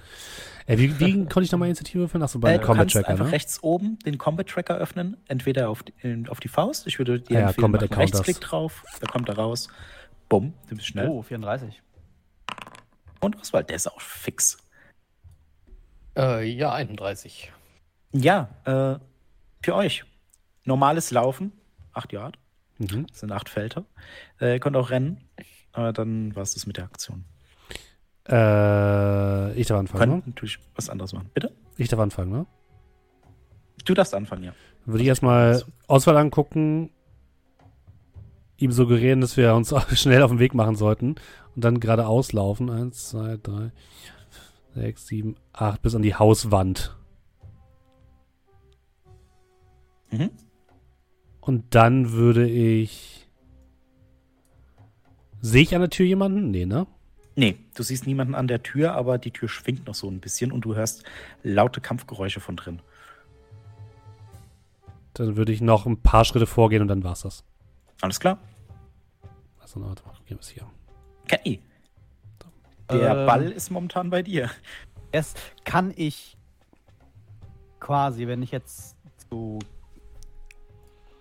Äh, 0.66 0.78
wie, 0.78 0.98
wie 0.98 1.12
konnte 1.26 1.42
ich 1.42 1.52
nochmal 1.52 1.68
Initiative 1.68 2.00
würfeln? 2.00 2.22
Achso, 2.22 2.38
bei 2.38 2.54
Äh, 2.54 2.58
Combat 2.58 2.76
kannst 2.78 2.94
Tracker, 2.94 3.08
einfach 3.10 3.26
ne? 3.26 3.32
rechts 3.32 3.62
oben 3.62 3.98
den 4.00 4.16
Combat 4.16 4.48
Tracker 4.48 4.76
öffnen, 4.78 5.16
entweder 5.28 5.68
auf 5.68 5.82
die, 5.82 5.92
in- 6.00 6.28
auf 6.28 6.40
die 6.40 6.48
Faust. 6.48 6.86
Ich 6.86 6.98
würde 6.98 7.20
dir 7.20 7.36
Ah 7.36 7.40
ja, 7.40 7.46
empfehlen, 7.48 7.62
Combat 7.64 7.80
mach 7.82 7.88
einen 7.88 7.92
Account, 7.92 8.14
Rechtsklick 8.14 8.40
das. 8.40 8.48
drauf, 8.50 8.84
da 9.00 9.06
kommt 9.06 9.28
er 9.28 9.36
raus. 9.36 9.68
Bumm, 10.30 10.54
du 10.68 10.74
bist 10.76 10.86
schnell. 10.88 11.08
Oh, 11.08 11.22
34. 11.22 11.82
Und 13.20 13.36
Oswald, 13.40 13.68
der 13.68 13.76
ist 13.76 13.86
auch 13.90 14.00
fix. 14.00 14.56
Äh, 16.16 16.44
ja, 16.50 16.72
31. 16.72 17.52
Ja, 18.12 18.48
äh, 18.64 18.98
für 19.62 19.74
euch. 19.74 20.04
Normales 20.64 21.10
Laufen, 21.10 21.52
8 21.92 22.12
Yard, 22.12 22.38
Mhm. 22.78 23.06
das 23.08 23.20
sind 23.20 23.32
8 23.32 23.48
Felder. 23.48 23.84
Äh, 24.40 24.54
ihr 24.54 24.60
könnt 24.60 24.76
auch 24.76 24.90
rennen, 24.90 25.24
aber 25.72 25.92
dann 25.92 26.34
war 26.34 26.42
es 26.42 26.54
das 26.54 26.66
mit 26.66 26.76
der 26.76 26.84
Aktion. 26.84 27.24
Äh, 28.28 29.52
ich 29.58 29.66
darf 29.66 29.78
anfangen, 29.78 29.98
Könnt 29.98 30.26
ne? 30.26 30.32
natürlich 30.32 30.58
was 30.74 30.88
anderes 30.90 31.12
machen. 31.12 31.30
Bitte? 31.32 31.52
Ich 31.76 31.88
darf 31.88 32.00
anfangen, 32.00 32.30
ne? 32.30 32.46
Du 33.84 33.94
darfst 33.94 34.14
anfangen, 34.14 34.44
ja. 34.44 34.52
Dann 34.84 34.94
würde 34.94 35.02
ich 35.02 35.08
erstmal 35.08 35.62
Auswahl 35.86 36.16
angucken, 36.16 36.90
ihm 38.58 38.72
suggerieren, 38.72 39.20
dass 39.20 39.36
wir 39.36 39.54
uns 39.54 39.74
schnell 39.98 40.22
auf 40.22 40.30
den 40.30 40.40
Weg 40.40 40.54
machen 40.54 40.76
sollten 40.76 41.14
und 41.54 41.64
dann 41.64 41.80
geradeaus 41.80 42.32
laufen. 42.32 42.70
Eins, 42.70 43.08
zwei, 43.08 43.38
drei, 43.42 43.72
sechs, 44.74 45.06
sieben, 45.06 45.36
acht, 45.52 45.80
bis 45.82 45.94
an 45.94 46.02
die 46.02 46.14
Hauswand. 46.14 46.96
Mhm. 50.10 50.30
Und 51.40 51.74
dann 51.74 52.12
würde 52.12 52.46
ich. 52.48 53.17
Sehe 55.40 55.62
ich 55.62 55.74
an 55.74 55.80
der 55.80 55.90
Tür 55.90 56.06
jemanden? 56.06 56.50
Nee, 56.50 56.66
ne? 56.66 56.86
Nee, 57.36 57.56
du 57.74 57.82
siehst 57.84 58.06
niemanden 58.06 58.34
an 58.34 58.48
der 58.48 58.62
Tür, 58.62 58.94
aber 58.94 59.18
die 59.18 59.30
Tür 59.30 59.48
schwingt 59.48 59.86
noch 59.86 59.94
so 59.94 60.10
ein 60.10 60.20
bisschen 60.20 60.50
und 60.50 60.62
du 60.62 60.74
hörst 60.74 61.04
laute 61.44 61.80
Kampfgeräusche 61.80 62.40
von 62.40 62.56
drin. 62.56 62.80
Dann 65.14 65.36
würde 65.36 65.52
ich 65.52 65.60
noch 65.60 65.86
ein 65.86 66.00
paar 66.00 66.24
Schritte 66.24 66.46
vorgehen 66.46 66.82
und 66.82 66.88
dann 66.88 67.04
war's 67.04 67.22
das. 67.22 67.44
Alles 68.00 68.18
klar? 68.18 68.38
Also, 69.60 69.80
warte 69.80 70.04
mal, 70.04 70.14
gehen 70.26 70.36
wir 70.38 70.40
es 70.40 70.48
hier. 70.48 70.66
Kenny. 71.28 71.60
Der 72.90 73.16
Ähm. 73.18 73.26
Ball 73.26 73.52
ist 73.52 73.70
momentan 73.70 74.10
bei 74.10 74.22
dir. 74.22 74.50
Erst 75.12 75.38
kann 75.64 75.92
ich 75.94 76.36
quasi, 77.80 78.26
wenn 78.26 78.42
ich 78.42 78.50
jetzt 78.50 78.96
zu 79.30 79.58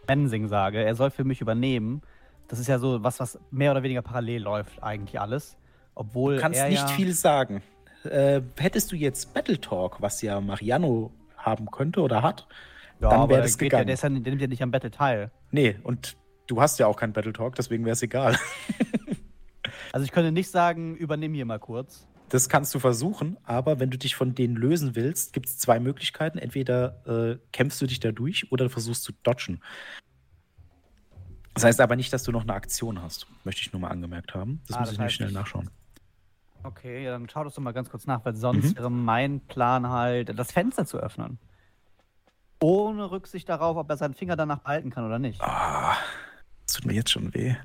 Mensing 0.08 0.48
sage, 0.48 0.84
er 0.84 0.96
soll 0.96 1.12
für 1.12 1.24
mich 1.24 1.42
übernehmen, 1.42 2.02
das 2.48 2.60
ist 2.60 2.68
ja 2.68 2.80
so 2.80 3.04
was, 3.04 3.20
was 3.20 3.40
mehr 3.52 3.72
oder 3.72 3.84
weniger 3.84 4.02
parallel 4.02 4.44
läuft, 4.44 4.82
eigentlich 4.82 5.20
alles. 5.20 5.58
Obwohl 5.96 6.36
Du 6.36 6.42
kannst 6.42 6.62
nicht 6.64 6.82
ja, 6.82 6.88
viel 6.88 7.14
sagen. 7.14 7.62
Äh, 8.04 8.42
hättest 8.58 8.92
du 8.92 8.96
jetzt 8.96 9.34
Battle 9.34 9.60
Talk, 9.60 10.02
was 10.02 10.22
ja 10.22 10.40
Mariano 10.40 11.12
haben 11.36 11.70
könnte 11.72 12.02
oder 12.02 12.22
hat, 12.22 12.48
ja, 13.00 13.10
dann 13.10 13.30
wäre 13.30 13.42
das 13.42 13.58
geht 13.58 13.72
ja, 13.72 13.80
gegangen. 13.80 13.98
der, 13.98 14.10
ja, 14.10 14.20
der 14.20 14.32
nimmt 14.32 14.42
ja 14.42 14.48
nicht 14.48 14.64
am 14.64 14.72
Battle 14.72 14.92
teil. 14.92 15.32
nee, 15.52 15.78
und 15.84 16.16
du 16.48 16.62
hast 16.62 16.80
ja 16.80 16.88
auch 16.88 16.96
keinen 16.96 17.14
Battle 17.14 17.34
Talk, 17.34 17.56
deswegen 17.56 17.84
wäre 17.86 17.94
es 17.94 18.02
egal. 18.02 18.38
Also 19.92 20.06
ich 20.06 20.12
könnte 20.12 20.32
nicht 20.32 20.50
sagen, 20.52 20.96
übernimm 20.96 21.34
hier 21.34 21.46
mal 21.46 21.60
kurz. 21.60 22.08
Das 22.30 22.50
kannst 22.50 22.76
du 22.76 22.80
versuchen, 22.80 23.38
aber 23.44 23.80
wenn 23.80 23.90
du 23.90 23.98
dich 23.98 24.16
von 24.16 24.36
denen 24.36 24.56
lösen 24.56 24.96
willst, 24.96 25.32
gibt 25.32 25.48
es 25.48 25.58
zwei 25.58 25.80
Möglichkeiten. 25.80 26.38
Entweder 26.38 27.02
äh, 27.08 27.38
kämpfst 27.54 27.82
du 27.82 27.88
dich 27.88 28.00
da 28.00 28.12
durch 28.12 28.52
oder 28.52 28.66
du 28.66 28.70
versuchst 28.70 29.04
zu 29.04 29.14
dodgen. 29.24 29.62
Das 31.58 31.64
heißt 31.64 31.82
aber 31.82 31.96
nicht, 31.96 32.14
dass 32.14 32.22
du 32.24 32.32
noch 32.32 32.44
eine 32.44 32.54
Aktion 32.54 33.02
hast. 33.02 33.26
Möchte 33.44 33.62
ich 33.62 33.72
nur 33.74 33.82
mal 33.82 33.88
angemerkt 33.90 34.36
haben. 34.36 34.62
Das 34.68 34.76
Ah, 34.78 34.80
muss 34.82 34.90
das 34.90 34.94
ich 34.94 35.00
nämlich 35.00 35.16
schnell 35.16 35.32
nachschauen. 35.32 35.70
Okay, 36.62 37.04
ja, 37.04 37.12
dann 37.12 37.28
schau 37.30 37.44
das 37.44 37.56
doch 37.56 37.62
mal 37.64 37.72
ganz 37.72 37.90
kurz 37.90 38.06
nach, 38.06 38.24
weil 38.26 38.36
sonst 38.36 38.72
Mhm. 38.72 38.76
wäre 38.78 38.92
mein 38.92 39.40
Plan 39.42 39.90
halt, 39.90 40.38
das 40.38 40.52
Fenster 40.52 40.86
zu 40.86 40.98
öffnen. 41.00 41.40
Ohne 42.62 43.10
Rücksicht 43.10 43.50
darauf, 43.50 43.76
ob 43.78 43.90
er 43.90 43.98
seinen 43.98 44.14
Finger 44.14 44.36
danach 44.36 44.60
behalten 44.60 44.92
kann 44.92 45.04
oder 45.06 45.18
nicht. 45.18 45.42
Ah, 45.42 45.96
das 46.66 46.76
tut 46.76 46.86
mir 46.86 46.94
jetzt 46.94 47.10
schon 47.10 47.34
weh. 47.34 47.56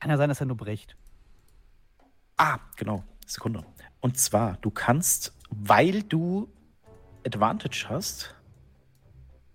Kann 0.00 0.10
ja 0.10 0.16
sein, 0.16 0.28
dass 0.28 0.40
er 0.40 0.46
nur 0.46 0.56
bricht. 0.56 0.96
Ah, 2.36 2.58
genau. 2.76 3.04
Sekunde. 3.24 3.64
Und 4.00 4.18
zwar, 4.18 4.56
du 4.62 4.70
kannst, 4.70 5.32
weil 5.50 6.02
du 6.02 6.48
Advantage 7.24 7.86
hast, 7.88 8.34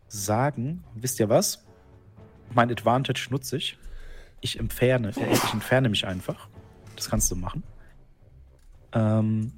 sagen, 0.08 0.84
wisst 0.94 1.20
ihr 1.20 1.28
was? 1.30 1.66
Mein 2.54 2.70
Advantage 2.72 3.28
nutze 3.30 3.58
ich. 3.58 3.78
Ich 4.42 4.60
entferne, 4.60 5.10
äh, 5.10 5.34
ich 5.34 5.54
entferne 5.54 5.90
mich 5.90 6.06
einfach. 6.06 6.48
Das 6.96 7.10
kannst 7.10 7.32
du 7.32 7.36
machen. 7.36 7.64
Ähm, 8.94 9.54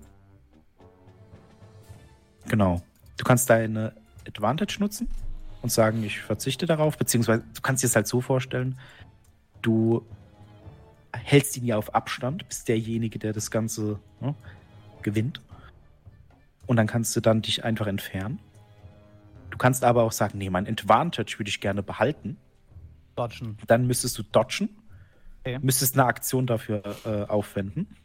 genau. 2.47 2.81
Du 3.17 3.23
kannst 3.23 3.49
deine 3.49 3.93
Advantage 4.27 4.77
nutzen 4.79 5.09
und 5.61 5.71
sagen, 5.71 6.03
ich 6.03 6.19
verzichte 6.19 6.65
darauf, 6.65 6.97
beziehungsweise 6.97 7.43
du 7.53 7.61
kannst 7.61 7.83
dir 7.83 7.87
es 7.87 7.95
halt 7.95 8.07
so 8.07 8.21
vorstellen, 8.21 8.77
du 9.61 10.05
hältst 11.13 11.57
ihn 11.57 11.65
ja 11.65 11.77
auf 11.77 11.95
Abstand, 11.95 12.47
bist 12.47 12.67
derjenige, 12.67 13.19
der 13.19 13.33
das 13.33 13.51
Ganze 13.51 13.99
ne, 14.19 14.35
gewinnt. 15.01 15.41
Und 16.65 16.77
dann 16.77 16.87
kannst 16.87 17.15
du 17.15 17.21
dann 17.21 17.41
dich 17.41 17.63
einfach 17.63 17.87
entfernen. 17.87 18.39
Du 19.49 19.57
kannst 19.57 19.83
aber 19.83 20.03
auch 20.03 20.11
sagen, 20.11 20.37
nee, 20.37 20.49
mein 20.49 20.67
Advantage 20.67 21.35
würde 21.37 21.49
ich 21.49 21.61
gerne 21.61 21.83
behalten. 21.83 22.37
Dodgen. 23.15 23.57
Dann 23.67 23.87
müsstest 23.87 24.17
du 24.17 24.23
dodgen. 24.23 24.69
Okay. 25.41 25.59
Müsstest 25.61 25.95
eine 25.95 26.05
Aktion 26.05 26.47
dafür 26.47 26.83
äh, 27.05 27.23
aufwenden. 27.29 27.95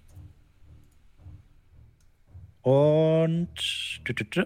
Und 2.62 3.48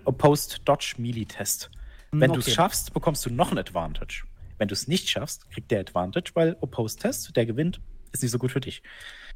Opposed 0.05 0.61
Dodge 0.65 0.95
Melee 0.99 1.25
Test. 1.25 1.71
Wenn 2.13 2.33
du 2.33 2.41
es 2.41 2.47
okay. 2.47 2.55
schaffst, 2.55 2.93
bekommst 2.93 3.25
du 3.25 3.31
noch 3.31 3.51
ein 3.51 3.59
Advantage. 3.59 4.25
Wenn 4.59 4.69
du 4.69 4.75
es 4.75 4.87
nicht 4.87 5.09
schaffst, 5.09 5.51
kriegt 5.51 5.71
der 5.71 5.81
Advantage, 5.81 6.31
weil 6.35 6.57
Opposed 6.61 7.01
Test, 7.01 7.35
der 7.35 7.47
gewinnt, 7.47 7.81
ist 8.13 8.23
nicht 8.23 8.31
so 8.31 8.39
gut 8.39 8.53
für 8.53 8.61
dich. 8.61 8.83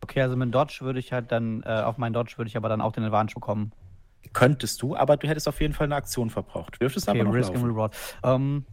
Okay, 0.02 0.20
also 0.20 0.36
mit 0.36 0.54
Dodge 0.54 0.78
würde 0.82 1.00
ich 1.00 1.12
halt 1.12 1.32
dann, 1.32 1.62
äh, 1.62 1.68
auf 1.68 1.96
meinen 1.96 2.12
Dodge 2.12 2.34
würde 2.36 2.48
ich 2.48 2.56
aber 2.56 2.68
dann 2.68 2.82
auch 2.82 2.92
den 2.92 3.04
Advantage 3.04 3.34
bekommen. 3.34 3.72
Könntest 4.32 4.82
du, 4.82 4.94
aber 4.94 5.16
du 5.16 5.26
hättest 5.26 5.48
auf 5.48 5.60
jeden 5.60 5.72
Fall 5.72 5.86
eine 5.86 5.96
Aktion 5.96 6.30
verbraucht. 6.30 6.80
Dürftest 6.80 7.08
Okay, 7.08 7.18
aber 7.18 7.28
noch 7.28 7.34
Risk 7.34 7.48
and 7.48 7.58
laufen. 7.58 7.70
Reward. 7.70 7.96
Ähm, 8.22 8.66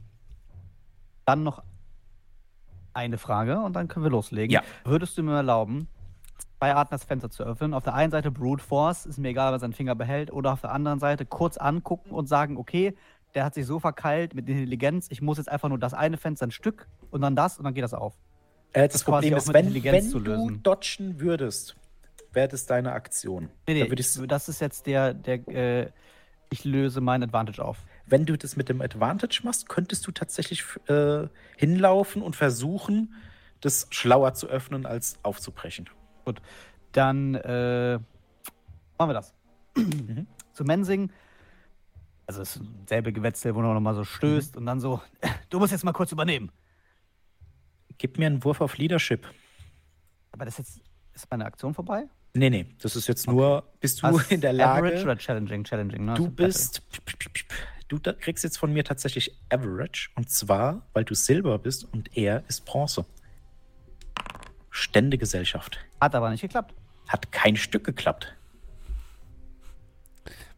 dann 1.25 1.43
noch 1.43 1.63
eine 2.93 3.17
Frage 3.17 3.59
und 3.59 3.73
dann 3.75 3.87
können 3.87 4.05
wir 4.05 4.11
loslegen. 4.11 4.51
Ja. 4.53 4.61
Würdest 4.83 5.17
du 5.17 5.23
mir 5.23 5.35
erlauben, 5.35 5.87
zwei 6.59 6.73
Arten 6.75 6.91
das 6.91 7.03
Fenster 7.03 7.29
zu 7.29 7.43
öffnen? 7.43 7.73
Auf 7.73 7.83
der 7.83 7.93
einen 7.93 8.11
Seite 8.11 8.31
Brute 8.31 8.63
Force, 8.63 9.05
ist 9.05 9.17
mir 9.17 9.29
egal, 9.29 9.51
was 9.53 9.61
sein 9.61 9.73
Finger 9.73 9.95
behält, 9.95 10.31
oder 10.31 10.53
auf 10.53 10.61
der 10.61 10.71
anderen 10.71 10.99
Seite 10.99 11.25
kurz 11.25 11.57
angucken 11.57 12.11
und 12.11 12.27
sagen, 12.27 12.57
okay, 12.57 12.95
der 13.35 13.45
hat 13.45 13.55
sich 13.55 13.65
so 13.65 13.79
verkeilt 13.79 14.35
mit 14.35 14.47
Intelligenz, 14.47 15.07
ich 15.09 15.21
muss 15.21 15.37
jetzt 15.37 15.49
einfach 15.49 15.69
nur 15.69 15.79
das 15.79 15.93
eine 15.93 16.17
Fenster 16.17 16.45
ein 16.47 16.51
Stück 16.51 16.87
und 17.09 17.21
dann 17.21 17.35
das 17.35 17.57
und 17.57 17.63
dann 17.65 17.73
geht 17.73 17.83
das 17.83 17.93
auf. 17.93 18.13
Äh, 18.73 18.87
das 18.87 18.95
ist 18.95 19.05
quasi 19.05 19.29
Problem 19.31 19.37
ist, 19.37 19.53
wenn, 19.53 19.65
Intelligenz 19.67 20.05
wenn 20.05 20.09
zu 20.11 20.19
du 20.19 20.51
dodgen 20.51 21.19
würdest, 21.19 21.75
wäre 22.31 22.47
das 22.47 22.65
deine 22.67 22.91
Aktion. 22.93 23.49
Nee, 23.67 23.79
Da 23.79 23.85
nee, 23.85 23.93
ich's- 23.99 24.21
das 24.27 24.49
ist 24.49 24.61
jetzt 24.61 24.85
der, 24.85 25.13
der, 25.13 25.47
äh, 25.47 25.91
ich 26.51 26.63
löse 26.63 27.01
meinen 27.01 27.23
Advantage 27.23 27.63
auf. 27.63 27.77
Wenn 28.05 28.25
du 28.25 28.37
das 28.37 28.55
mit 28.55 28.69
dem 28.69 28.81
Advantage 28.81 29.41
machst, 29.43 29.69
könntest 29.69 30.05
du 30.07 30.11
tatsächlich 30.11 30.63
äh, 30.87 31.27
hinlaufen 31.57 32.21
und 32.21 32.35
versuchen, 32.35 33.13
das 33.61 33.87
schlauer 33.91 34.33
zu 34.33 34.47
öffnen, 34.47 34.85
als 34.85 35.17
aufzubrechen. 35.23 35.89
Dann 36.91 37.35
äh, 37.35 37.95
machen 38.97 39.09
wir 39.09 39.13
das. 39.13 39.33
Mhm. 39.75 40.27
Zu 40.53 40.63
Mensing. 40.63 41.11
Also 42.27 42.41
es 42.41 42.55
ist 42.57 42.63
selbe 42.87 43.11
Gewetzel, 43.11 43.55
wo 43.55 43.61
man 43.61 43.73
nochmal 43.73 43.95
so 43.95 44.01
Mhm. 44.01 44.05
stößt 44.05 44.57
und 44.57 44.65
dann 44.65 44.79
so, 44.79 45.01
du 45.49 45.59
musst 45.59 45.71
jetzt 45.71 45.83
mal 45.83 45.91
kurz 45.93 46.11
übernehmen. 46.11 46.51
Gib 47.97 48.17
mir 48.17 48.27
einen 48.27 48.43
Wurf 48.43 48.61
auf 48.61 48.77
Leadership. 48.77 49.27
Aber 50.31 50.45
das 50.45 50.57
jetzt, 50.57 50.81
ist 51.13 51.29
meine 51.31 51.45
Aktion 51.45 51.73
vorbei? 51.73 52.07
Nee, 52.35 52.49
nee, 52.49 52.65
das 52.81 52.95
ist 52.95 53.07
jetzt 53.07 53.27
nur, 53.27 53.63
bist 53.79 54.01
du 54.01 54.07
Also 54.07 54.19
in 54.33 54.41
der 54.41 54.51
Average 54.51 54.93
Lage, 54.95 55.03
oder 55.03 55.17
Challenging? 55.17 55.63
Challenging, 55.63 56.05
ne? 56.05 56.13
du 56.15 56.23
Also 56.23 56.35
bist, 56.35 56.81
du 57.93 57.99
da- 57.99 58.13
kriegst 58.13 58.43
jetzt 58.43 58.57
von 58.57 58.73
mir 58.73 58.83
tatsächlich 58.83 59.37
Average 59.49 60.09
und 60.15 60.29
zwar, 60.29 60.81
weil 60.93 61.03
du 61.05 61.13
Silber 61.15 61.57
bist 61.59 61.85
und 61.93 62.15
er 62.17 62.43
ist 62.47 62.65
Bronze. 62.65 63.05
Ständegesellschaft. 64.71 65.77
Hat 66.01 66.15
aber 66.15 66.29
nicht 66.31 66.41
geklappt. 66.41 66.73
Hat 67.07 67.31
kein 67.31 67.55
Stück 67.55 67.83
geklappt. 67.83 68.35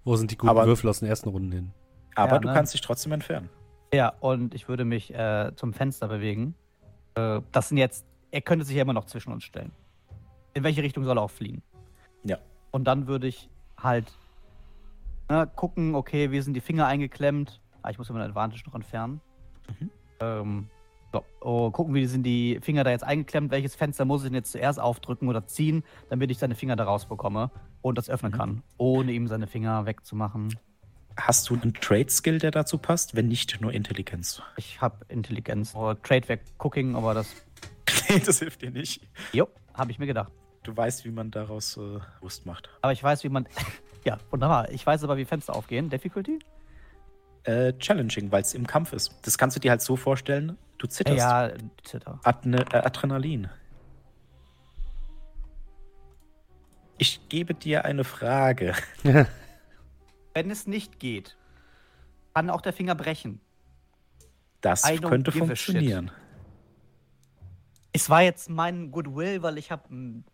Wo 0.03 0.15
sind 0.15 0.31
die 0.31 0.37
guten 0.37 0.49
Aber- 0.49 0.65
Würfel 0.65 0.89
aus 0.89 0.99
den 0.99 1.09
ersten 1.09 1.29
Runden 1.29 1.51
hin? 1.51 1.71
Aber 2.15 2.33
Ja, 2.33 2.39
du 2.39 2.47
ne? 2.47 2.53
kannst 2.53 2.73
dich 2.73 2.81
trotzdem 2.81 3.11
entfernen. 3.11 3.49
Ja, 3.93 4.09
und 4.19 4.53
ich 4.55 4.67
würde 4.69 4.85
mich 4.85 5.13
äh, 5.13 5.51
zum 5.55 5.73
Fenster 5.73 6.07
bewegen. 6.07 6.55
Äh, 7.15 7.41
das 7.51 7.69
sind 7.69 7.77
jetzt, 7.77 8.05
er 8.31 8.41
könnte 8.41 8.65
sich 8.65 8.75
ja 8.75 8.83
immer 8.83 8.93
noch 8.93 9.05
zwischen 9.05 9.33
uns 9.33 9.43
stellen. 9.43 9.71
In 10.53 10.63
welche 10.63 10.81
Richtung 10.83 11.03
soll 11.03 11.17
er 11.17 11.21
auch 11.23 11.31
fliehen? 11.31 11.61
Ja. 12.23 12.37
Und 12.71 12.85
dann 12.85 13.07
würde 13.07 13.27
ich 13.27 13.49
halt 13.77 14.11
ne, 15.29 15.49
gucken, 15.55 15.95
okay, 15.95 16.31
wie 16.31 16.41
sind 16.41 16.53
die 16.53 16.61
Finger 16.61 16.87
eingeklemmt. 16.87 17.61
Ah, 17.81 17.89
ich 17.91 17.97
muss 17.97 18.09
mir 18.09 18.17
mein 18.17 18.27
Advantage 18.29 18.63
noch 18.65 18.75
entfernen. 18.75 19.21
Mhm. 19.79 19.89
Ähm, 20.19 20.69
so. 21.13 21.23
oh, 21.41 21.71
gucken, 21.71 21.93
wie 21.93 22.05
sind 22.07 22.23
die 22.23 22.59
Finger 22.61 22.83
da 22.83 22.91
jetzt 22.91 23.03
eingeklemmt. 23.03 23.51
Welches 23.51 23.75
Fenster 23.75 24.05
muss 24.05 24.21
ich 24.23 24.27
denn 24.27 24.35
jetzt 24.35 24.51
zuerst 24.51 24.79
aufdrücken 24.79 25.27
oder 25.29 25.45
ziehen, 25.47 25.83
damit 26.09 26.31
ich 26.31 26.37
seine 26.39 26.55
Finger 26.55 26.75
da 26.75 26.83
rausbekomme 26.85 27.51
und 27.81 27.97
das 27.97 28.09
öffnen 28.09 28.31
Mhm. 28.31 28.37
kann, 28.37 28.63
ohne 28.77 29.11
ihm 29.11 29.27
seine 29.27 29.47
Finger 29.47 29.85
wegzumachen. 29.85 30.55
Hast 31.17 31.49
du 31.49 31.53
einen 31.53 31.73
Trade-Skill, 31.73 32.39
der 32.39 32.51
dazu 32.51 32.77
passt? 32.77 33.15
Wenn 33.15 33.29
nicht, 33.29 33.61
nur 33.61 33.71
Intelligenz. 33.71 34.41
Ich 34.57 34.81
habe 34.81 35.05
Intelligenz. 35.07 35.73
Oder 35.73 36.01
Trade 36.01 36.27
weg 36.27 36.41
Cooking, 36.57 36.95
aber 36.95 37.13
das, 37.13 37.33
das 38.25 38.39
hilft 38.39 38.61
dir 38.63 38.71
nicht. 38.71 39.01
jo, 39.31 39.47
habe 39.73 39.91
ich 39.91 39.99
mir 39.99 40.07
gedacht. 40.07 40.33
Du 40.63 40.75
weißt, 40.75 41.05
wie 41.05 41.11
man 41.11 41.31
daraus 41.31 41.77
äh, 41.77 41.99
Wurst 42.19 42.45
macht. 42.45 42.69
Aber 42.81 42.91
ich 42.91 43.01
weiß, 43.01 43.23
wie 43.23 43.29
man. 43.29 43.47
ja, 44.05 44.19
wunderbar. 44.29 44.69
Ich 44.69 44.85
weiß 44.85 45.03
aber, 45.03 45.17
wie 45.17 45.25
Fenster 45.25 45.55
aufgehen. 45.55 45.89
Difficulty? 45.89 46.39
Äh, 47.43 47.73
challenging, 47.73 48.31
weil 48.31 48.41
es 48.41 48.53
im 48.53 48.65
Kampf 48.65 48.93
ist. 48.93 49.13
Das 49.23 49.37
kannst 49.37 49.55
du 49.55 49.59
dir 49.59 49.71
halt 49.71 49.81
so 49.81 49.95
vorstellen, 49.95 50.57
du 50.77 50.87
zitterst. 50.87 51.17
Ja, 51.17 51.51
Zitter. 51.83 52.19
Adne 52.23 52.65
äh, 52.71 52.77
Adrenalin. 52.77 53.49
Ich 56.97 57.27
gebe 57.29 57.53
dir 57.53 57.83
eine 57.83 58.03
Frage. 58.03 58.73
Wenn 60.33 60.51
es 60.51 60.65
nicht 60.65 60.99
geht, 60.99 61.35
kann 62.33 62.49
auch 62.49 62.61
der 62.61 62.73
Finger 62.73 62.95
brechen. 62.95 63.41
Das 64.61 64.83
könnte 64.83 65.31
funktionieren. 65.31 66.11
Es 67.91 68.09
war 68.09 68.21
jetzt 68.21 68.49
mein 68.49 68.91
Goodwill, 68.91 69.41
weil 69.41 69.57
ich 69.57 69.71
habe 69.71 69.93
ein 69.93 70.25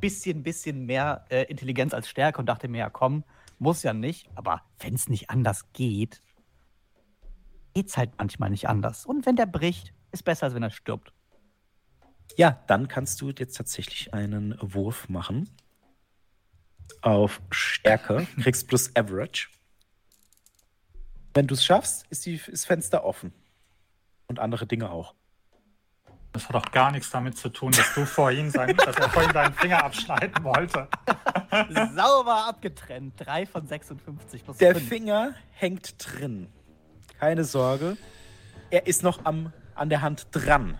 bisschen, 0.00 0.42
bisschen 0.42 0.86
mehr 0.86 1.24
äh, 1.28 1.44
Intelligenz 1.44 1.94
als 1.94 2.08
Stärke 2.08 2.38
und 2.38 2.46
dachte 2.46 2.68
mir, 2.68 2.78
ja 2.78 2.90
komm, 2.90 3.24
muss 3.58 3.82
ja 3.82 3.92
nicht. 3.92 4.28
Aber 4.34 4.62
wenn 4.78 4.94
es 4.94 5.08
nicht 5.08 5.30
anders 5.30 5.72
geht, 5.72 6.22
geht's 7.74 7.96
halt 7.96 8.12
manchmal 8.18 8.50
nicht 8.50 8.68
anders. 8.68 9.06
Und 9.06 9.26
wenn 9.26 9.36
der 9.36 9.46
bricht, 9.46 9.92
ist 10.12 10.24
besser, 10.24 10.46
als 10.46 10.54
wenn 10.54 10.62
er 10.62 10.70
stirbt. 10.70 11.12
Ja, 12.36 12.62
dann 12.66 12.88
kannst 12.88 13.20
du 13.20 13.30
jetzt 13.30 13.56
tatsächlich 13.56 14.14
einen 14.14 14.56
Wurf 14.60 15.08
machen. 15.08 15.48
Auf 17.02 17.40
Stärke. 17.50 18.26
Kriegst 18.42 18.68
plus 18.68 18.94
Average. 18.96 19.48
Wenn 21.34 21.46
du 21.46 21.54
es 21.54 21.64
schaffst, 21.64 22.06
ist 22.10 22.26
ist 22.26 22.66
Fenster 22.66 23.04
offen. 23.04 23.32
Und 24.26 24.38
andere 24.38 24.66
Dinge 24.66 24.90
auch. 24.90 25.14
Das 26.32 26.48
hat 26.48 26.54
doch 26.54 26.70
gar 26.70 26.92
nichts 26.92 27.10
damit 27.10 27.36
zu 27.36 27.48
tun, 27.48 27.72
dass 27.72 27.92
du 27.94 28.04
vorhin 28.04 28.50
sein, 28.50 28.76
dass 28.84 28.96
er 28.96 29.10
vorhin 29.10 29.32
deinen 29.32 29.54
Finger 29.54 29.84
abschneiden 29.84 30.44
wollte. 30.44 30.88
Sauber 31.96 32.46
abgetrennt. 32.48 33.14
3 33.16 33.46
von 33.46 33.66
56 33.66 34.44
plus 34.44 34.56
Der 34.58 34.74
fünf. 34.74 34.88
Finger 34.88 35.34
hängt 35.50 35.94
drin. 35.98 36.48
Keine 37.18 37.44
Sorge. 37.44 37.96
Er 38.70 38.86
ist 38.86 39.02
noch 39.02 39.24
am, 39.24 39.52
an 39.74 39.88
der 39.88 40.02
Hand 40.02 40.28
dran. 40.30 40.78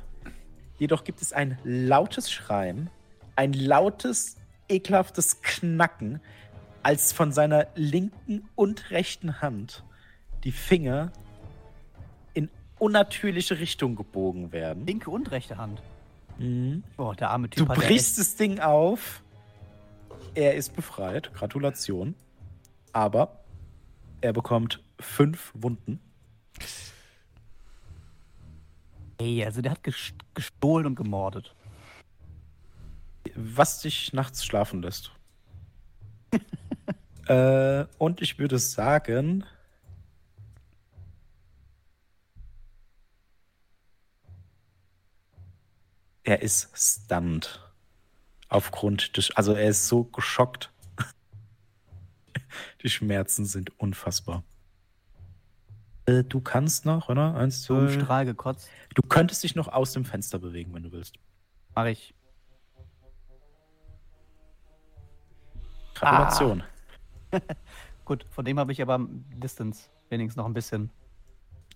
Jedoch 0.78 1.04
gibt 1.04 1.20
es 1.20 1.32
ein 1.32 1.58
lautes 1.64 2.30
Schreien, 2.30 2.88
ein 3.36 3.52
lautes, 3.52 4.36
ekelhaftes 4.68 5.42
Knacken, 5.42 6.20
als 6.82 7.12
von 7.12 7.32
seiner 7.32 7.66
linken 7.74 8.48
und 8.54 8.90
rechten 8.90 9.42
Hand 9.42 9.84
die 10.44 10.52
Finger 10.52 11.12
in 11.12 11.29
unnatürliche 12.80 13.58
Richtung 13.58 13.94
gebogen 13.96 14.52
werden. 14.52 14.86
Linke 14.86 15.10
und 15.10 15.30
rechte 15.30 15.56
Hand. 15.58 15.80
Mhm. 16.38 16.82
Boah, 16.96 17.14
der 17.14 17.30
arme 17.30 17.48
Typ 17.50 17.68
Du 17.68 17.74
brichst 17.74 18.18
das 18.18 18.36
Ding 18.36 18.58
auf. 18.60 19.22
Er 20.34 20.54
ist 20.54 20.74
befreit. 20.74 21.32
Gratulation. 21.34 22.14
Aber 22.92 23.40
er 24.20 24.32
bekommt 24.32 24.82
fünf 24.98 25.52
Wunden. 25.54 26.00
Ey, 29.18 29.44
also 29.44 29.60
der 29.60 29.72
hat 29.72 29.82
ges- 29.84 30.12
gestohlen 30.34 30.86
und 30.86 30.94
gemordet. 30.96 31.54
was 33.34 33.80
dich 33.82 34.12
nachts 34.12 34.44
schlafen 34.44 34.82
lässt. 34.82 35.12
äh, 37.28 37.84
und 37.98 38.22
ich 38.22 38.38
würde 38.38 38.58
sagen, 38.58 39.44
er 46.30 46.42
ist 46.42 46.70
stunned. 46.74 47.60
Aufgrund 48.48 49.16
des, 49.16 49.34
also 49.36 49.52
er 49.52 49.68
ist 49.68 49.88
so 49.88 50.04
geschockt. 50.04 50.70
Die 52.82 52.88
Schmerzen 52.88 53.44
sind 53.46 53.78
unfassbar. 53.80 54.44
Äh, 56.06 56.22
du 56.22 56.40
kannst 56.40 56.86
noch, 56.86 57.08
oder? 57.08 57.34
Eins, 57.34 57.62
zwei. 57.62 57.88
Strahl 57.88 58.26
gekotzt. 58.26 58.70
Du 58.94 59.02
könntest 59.02 59.42
dich 59.42 59.56
noch 59.56 59.66
aus 59.66 59.92
dem 59.92 60.04
Fenster 60.04 60.38
bewegen, 60.38 60.72
wenn 60.72 60.84
du 60.84 60.92
willst. 60.92 61.16
Mach 61.74 61.86
ich. 61.86 62.14
Gratulation. 65.94 66.62
Gut, 68.04 68.24
von 68.30 68.44
dem 68.44 68.60
habe 68.60 68.70
ich 68.70 68.80
aber 68.80 69.04
Distance. 69.34 69.88
Wenigstens 70.10 70.36
noch 70.36 70.46
ein 70.46 70.54
bisschen. 70.54 70.90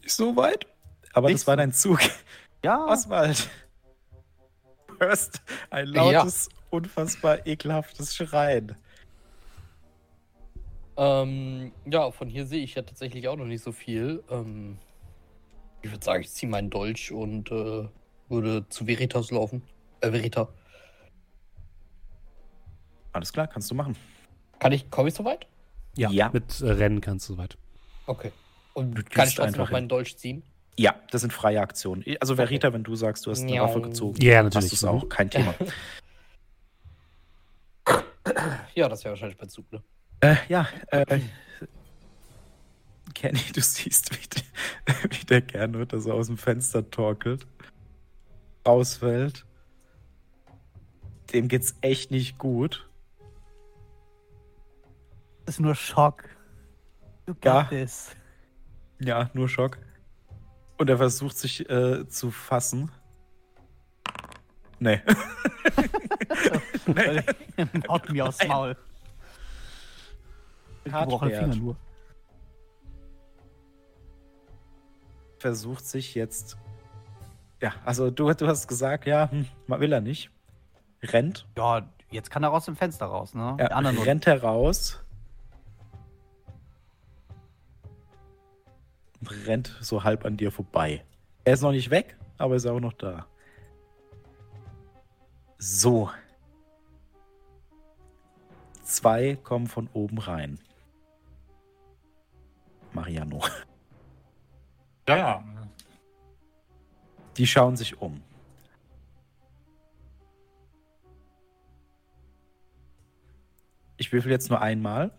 Nicht 0.00 0.14
so 0.14 0.36
weit. 0.36 0.66
Aber 1.12 1.26
Nicht 1.26 1.40
das 1.40 1.46
war 1.48 1.56
dein 1.56 1.72
Zug. 1.72 1.98
Ja, 2.62 2.84
Oswald. 2.86 3.48
Hörst 5.04 5.42
ein 5.70 5.88
lautes, 5.88 6.48
unfassbar 6.70 7.46
ekelhaftes 7.46 8.14
Schreien. 8.16 8.74
Ähm, 10.96 11.72
ja, 11.84 12.10
von 12.10 12.28
hier 12.28 12.46
sehe 12.46 12.62
ich 12.62 12.74
ja 12.74 12.82
tatsächlich 12.82 13.28
auch 13.28 13.36
noch 13.36 13.44
nicht 13.44 13.62
so 13.62 13.72
viel. 13.72 14.22
Ähm, 14.30 14.78
ich 15.82 15.90
würde 15.90 16.04
sagen, 16.04 16.22
ich 16.22 16.30
ziehe 16.30 16.48
meinen 16.50 16.70
Dolch 16.70 17.12
und 17.12 17.50
äh, 17.50 17.86
würde 18.28 18.66
zu 18.70 18.86
Veritas 18.86 19.30
laufen. 19.30 19.62
Äh, 20.00 20.10
Verita. 20.10 20.48
Alles 23.12 23.32
klar, 23.32 23.46
kannst 23.46 23.70
du 23.70 23.74
machen. 23.74 23.96
Kann 24.58 24.72
ich, 24.72 24.90
komme 24.90 25.08
ich 25.08 25.14
so 25.14 25.24
weit? 25.24 25.46
Ja, 25.96 26.10
Ja. 26.10 26.30
mit 26.32 26.60
äh, 26.60 26.70
Rennen 26.70 27.00
kannst 27.00 27.28
du 27.28 27.36
weit. 27.36 27.58
Okay. 28.06 28.32
Und 28.72 28.94
Du 28.94 29.02
kann 29.02 29.28
ich 29.28 29.34
trotzdem 29.34 29.44
einfach 29.44 29.58
noch 29.58 29.70
meinen 29.70 29.88
Dolch 29.88 30.16
ziehen? 30.16 30.42
Ja, 30.76 30.94
das 31.10 31.20
sind 31.20 31.32
freie 31.32 31.60
Aktionen. 31.60 32.04
Also 32.20 32.34
Verita, 32.36 32.72
wenn 32.72 32.82
du 32.82 32.96
sagst, 32.96 33.24
du 33.26 33.30
hast 33.30 33.42
eine. 33.42 33.60
Waffe 33.60 33.80
gezogen, 33.80 34.20
Ja, 34.20 34.38
hast 34.38 34.44
natürlich. 34.54 34.70
du 34.70 34.76
es 34.76 34.84
auch, 34.84 35.08
kein 35.08 35.30
Thema. 35.30 35.54
ja, 38.74 38.88
das 38.88 39.02
ja 39.04 39.10
wahrscheinlich 39.10 39.38
bei 39.38 39.46
Zug, 39.46 39.70
ne? 39.72 39.82
Äh, 40.20 40.36
ja, 40.48 40.66
äh, 40.88 41.20
Kenny, 43.14 43.38
du 43.54 43.60
siehst, 43.60 44.10
wie, 44.12 44.26
die, 44.28 44.42
wie 45.20 45.24
der 45.26 45.42
Gernot 45.42 45.92
so 45.94 46.12
aus 46.12 46.26
dem 46.26 46.38
Fenster 46.38 46.90
torkelt, 46.90 47.46
rausfällt. 48.66 49.44
Dem 51.32 51.48
geht's 51.48 51.74
echt 51.80 52.10
nicht 52.10 52.38
gut. 52.38 52.88
Das 55.46 55.56
ist 55.56 55.60
nur 55.60 55.74
Schock. 55.74 56.24
Du 57.26 57.34
Ja. 57.44 57.64
this. 57.64 58.10
Ja, 59.00 59.30
nur 59.34 59.48
Schock. 59.48 59.78
Und 60.76 60.90
er 60.90 60.98
versucht 60.98 61.36
sich 61.36 61.68
äh, 61.70 62.08
zu 62.08 62.30
fassen. 62.30 62.90
Nee. 64.78 65.00
nee. 66.86 67.22
Haut 67.88 68.10
mir 68.10 68.26
aufs 68.26 68.46
Maul. 68.46 68.76
Gebrochene 70.84 71.30
Finger 71.30 71.40
Hartwert 71.42 71.56
nur. 71.56 71.76
versucht 75.44 75.84
sich 75.84 76.14
jetzt. 76.14 76.56
Ja, 77.60 77.74
also 77.84 78.10
du, 78.10 78.32
du 78.32 78.46
hast 78.46 78.66
gesagt, 78.66 79.04
ja, 79.04 79.30
hm, 79.30 79.46
will 79.66 79.92
er 79.92 80.00
nicht. 80.00 80.30
Rennt. 81.02 81.46
Ja, 81.58 81.86
jetzt 82.10 82.30
kann 82.30 82.42
er 82.44 82.50
aus 82.50 82.64
dem 82.64 82.76
Fenster 82.76 83.04
raus, 83.04 83.34
ne? 83.34 83.54
Ja, 83.60 83.66
rennt 83.66 84.24
heraus. 84.24 85.03
Rennt 89.26 89.76
so 89.80 90.04
halb 90.04 90.24
an 90.24 90.36
dir 90.36 90.50
vorbei. 90.50 91.04
Er 91.44 91.54
ist 91.54 91.62
noch 91.62 91.72
nicht 91.72 91.90
weg, 91.90 92.16
aber 92.38 92.56
ist 92.56 92.66
auch 92.66 92.80
noch 92.80 92.92
da. 92.92 93.26
So. 95.58 96.10
Zwei 98.82 99.36
kommen 99.36 99.66
von 99.66 99.88
oben 99.92 100.18
rein. 100.18 100.58
Mariano. 102.92 103.42
Ja, 105.06 105.16
ja. 105.16 105.44
Die 107.36 107.46
schauen 107.46 107.76
sich 107.76 108.00
um. 108.00 108.22
Ich 113.96 114.12
würfel 114.12 114.30
jetzt 114.30 114.50
nur 114.50 114.60
einmal. 114.60 115.10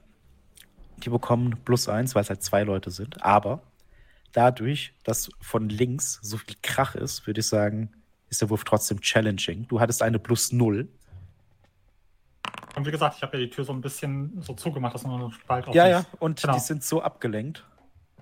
Die 0.98 1.10
bekommen 1.10 1.58
plus 1.66 1.90
eins, 1.90 2.16
weil 2.16 2.24
es 2.24 2.30
halt 2.30 2.42
zwei 2.42 2.64
Leute 2.64 2.90
sind. 2.92 3.24
Aber 3.24 3.62
dadurch, 4.36 4.94
dass 5.04 5.30
von 5.42 5.70
links 5.70 6.20
so 6.22 6.38
viel 6.38 6.56
Krach 6.62 6.96
ist, 6.96 7.26
würde 7.28 7.40
ich 7.40 7.48
sagen, 7.48 7.92
ist 8.30 8.42
der 8.42 8.50
Wurf 8.50 8.64
trotzdem 8.64 9.00
challenging. 9.02 9.68
Du 9.68 9.80
hattest 9.80 10.02
eine 10.02 10.20
plus 10.20 10.52
null. 10.52 10.88
Und 12.76 12.86
wie 12.86 12.92
gesagt, 12.92 13.16
ich 13.18 13.24
habe 13.24 13.38
ja 13.38 13.46
die 13.46 13.50
Tür 13.50 13.64
so 13.64 13.72
ein 13.72 13.80
bisschen 13.82 14.42
so 14.42 14.54
zugemacht, 14.54 14.94
dass 14.94 15.06
nur 15.06 15.18
ein 15.20 15.32
Spalt 15.32 15.68
offen 15.68 15.78
Ja, 15.78 15.88
ja. 15.88 16.06
Und 16.20 16.42
Genau. 16.42 16.54
die 16.56 16.60
sind 16.60 16.84
so 16.84 17.02
abgelenkt. 17.02 17.64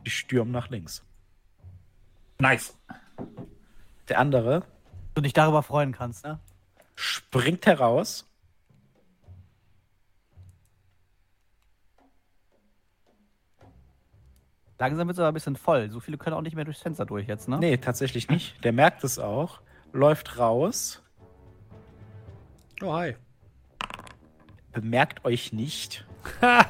Die 0.06 0.12
stürmen 0.12 0.52
nach 0.52 0.70
links. 0.70 1.04
Nice. 2.40 2.78
Der 4.10 4.20
andere 4.20 4.64
Du 5.16 5.22
dich 5.22 5.34
darüber 5.34 5.62
freuen 5.64 5.92
kannst, 5.92 6.26
ne? 6.26 6.40
springt 6.96 7.66
heraus. 7.66 8.26
Langsam 14.84 15.08
wird 15.08 15.16
es 15.16 15.20
aber 15.20 15.30
ein 15.30 15.34
bisschen 15.34 15.56
voll. 15.56 15.90
So 15.92 16.02
viele 16.02 16.18
können 16.18 16.36
auch 16.36 16.42
nicht 16.42 16.58
mehr 16.58 16.66
durchs 16.66 16.82
Fenster 16.82 17.06
durch 17.06 17.26
jetzt, 17.26 17.48
ne? 17.48 17.58
Nee, 17.58 17.78
tatsächlich 17.78 18.28
nicht. 18.28 18.62
Der 18.66 18.74
merkt 18.74 19.02
es 19.06 19.18
auch. 19.18 19.62
Läuft 19.94 20.38
raus. 20.38 21.02
Oh, 22.82 22.92
hi. 22.94 23.16
bemerkt 24.74 25.24
euch 25.24 25.54
nicht, 25.54 26.06
Ha! 26.42 26.66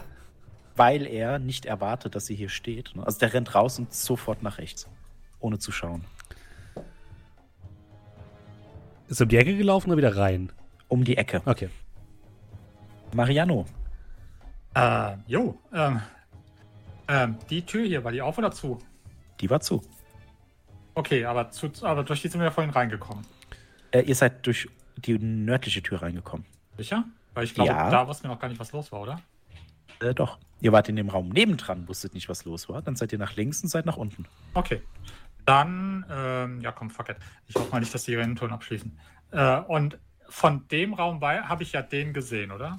weil 0.76 1.07
er 1.07 1.40
nicht 1.40 1.65
erwartet, 1.65 2.14
dass 2.14 2.30
ihr 2.30 2.35
hier 2.35 2.49
steht. 2.49 2.91
ne? 2.95 3.03
Also 3.03 3.18
der 3.18 3.34
rennt 3.34 3.56
raus 3.56 3.80
und 3.80 3.91
sofort 3.91 4.44
nach 4.44 4.60
rechts, 4.60 4.88
ohne 5.40 5.57
zu 5.57 5.72
schauen. 5.72 6.06
Ist 9.07 9.22
er 9.22 9.23
um 9.23 9.30
die 9.30 9.38
Ecke 9.38 9.57
gelaufen 9.57 9.90
oder 9.90 9.98
wieder 9.98 10.15
rein? 10.18 10.52
Um 10.88 11.03
die 11.03 11.18
Ecke. 11.18 11.41
Okay. 11.45 11.69
Mariano, 13.15 13.65
Äh, 14.76 15.15
jo. 15.26 15.57
Ähm, 15.73 15.99
ähm, 17.07 17.38
die 17.49 17.65
Tür 17.65 17.85
hier, 17.85 18.03
war 18.03 18.11
die 18.11 18.21
auf 18.21 18.38
oder 18.38 18.51
zu? 18.51 18.80
die 19.41 19.49
war 19.49 19.59
zu. 19.59 19.81
Okay, 20.95 21.25
aber, 21.25 21.49
zu, 21.49 21.69
aber 21.81 22.03
durch 22.03 22.21
die 22.21 22.27
sind 22.27 22.39
wir 22.39 22.45
ja 22.45 22.51
vorhin 22.51 22.71
reingekommen. 22.71 23.25
Äh, 23.91 24.01
ihr 24.01 24.15
seid 24.15 24.45
durch 24.45 24.69
die 24.95 25.17
nördliche 25.19 25.81
Tür 25.81 26.01
reingekommen. 26.01 26.45
Sicher? 26.77 27.03
Weil 27.34 27.45
ich 27.45 27.53
glaube, 27.53 27.71
Ja. 27.71 27.89
da 27.89 28.07
wussten 28.07 28.25
wir 28.25 28.30
noch 28.30 28.39
gar 28.39 28.47
nicht, 28.47 28.59
was 28.59 28.71
los 28.71 28.91
war, 28.91 29.01
oder? 29.01 29.21
Äh, 29.99 30.13
doch. 30.13 30.38
Ihr 30.61 30.71
wart 30.71 30.88
in 30.88 30.95
dem 30.95 31.09
Raum 31.09 31.30
nebendran, 31.30 31.88
wusstet 31.88 32.13
nicht, 32.13 32.30
was 32.30 32.45
los 32.45 32.69
war. 32.69 32.81
Dann 32.81 32.95
seid 32.95 33.11
ihr 33.11 33.17
nach 33.19 33.35
links 33.35 33.61
und 33.63 33.69
seid 33.69 33.85
nach 33.85 33.97
unten. 33.97 34.25
Okay. 34.53 34.81
Dann, 35.45 36.05
ähm, 36.09 36.61
ja 36.61 36.71
komm, 36.71 36.89
fuck 36.89 37.09
it. 37.09 37.17
Ich 37.47 37.55
hoffe 37.55 37.69
mal 37.71 37.80
nicht, 37.80 37.93
dass 37.93 38.03
die 38.05 38.15
Renntouren 38.15 38.53
abschließen. 38.53 38.97
Äh, 39.31 39.59
und 39.61 39.97
von 40.30 40.67
dem 40.69 40.93
Raum 40.93 41.19
habe 41.21 41.63
ich 41.63 41.73
ja 41.73 41.81
den 41.81 42.13
gesehen, 42.13 42.51
oder? 42.51 42.77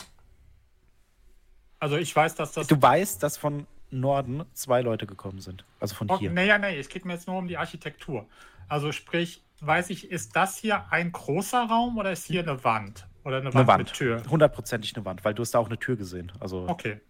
Also 1.78 1.96
ich 1.96 2.14
weiß, 2.14 2.36
dass 2.36 2.52
das. 2.52 2.66
Du 2.68 2.80
weißt, 2.80 3.22
dass 3.22 3.36
von 3.36 3.66
Norden 3.90 4.44
zwei 4.54 4.80
Leute 4.82 5.06
gekommen 5.06 5.40
sind. 5.40 5.64
Also 5.80 5.94
von 5.94 6.10
Oh, 6.10 6.18
hier. 6.18 6.30
nee, 6.30 6.46
ja, 6.46 6.58
nee, 6.58 6.78
es 6.78 6.88
geht 6.88 7.04
mir 7.04 7.12
jetzt 7.14 7.26
nur 7.28 7.36
um 7.38 7.46
die 7.48 7.56
Architektur. 7.56 8.26
Also 8.68 8.92
sprich, 8.92 9.42
weiß 9.60 9.90
ich, 9.90 10.10
ist 10.10 10.34
das 10.36 10.56
hier 10.58 10.90
ein 10.90 11.12
großer 11.12 11.64
Raum 11.68 11.98
oder 11.98 12.10
ist 12.12 12.24
hier 12.26 12.42
eine 12.42 12.64
Wand? 12.64 13.06
Oder 13.24 13.36
eine 13.38 13.46
Wand, 13.46 13.56
Eine 13.56 13.66
Wand. 13.68 13.78
mit 13.78 13.92
Tür? 13.92 14.22
Hundertprozentig 14.28 14.94
eine 14.96 15.04
Wand, 15.04 15.24
weil 15.24 15.34
du 15.34 15.42
hast 15.42 15.52
da 15.52 15.58
auch 15.58 15.66
eine 15.68 15.78
Tür 15.78 15.96
gesehen. 15.96 16.32
Also 16.40 16.66
Okay. 16.68 17.00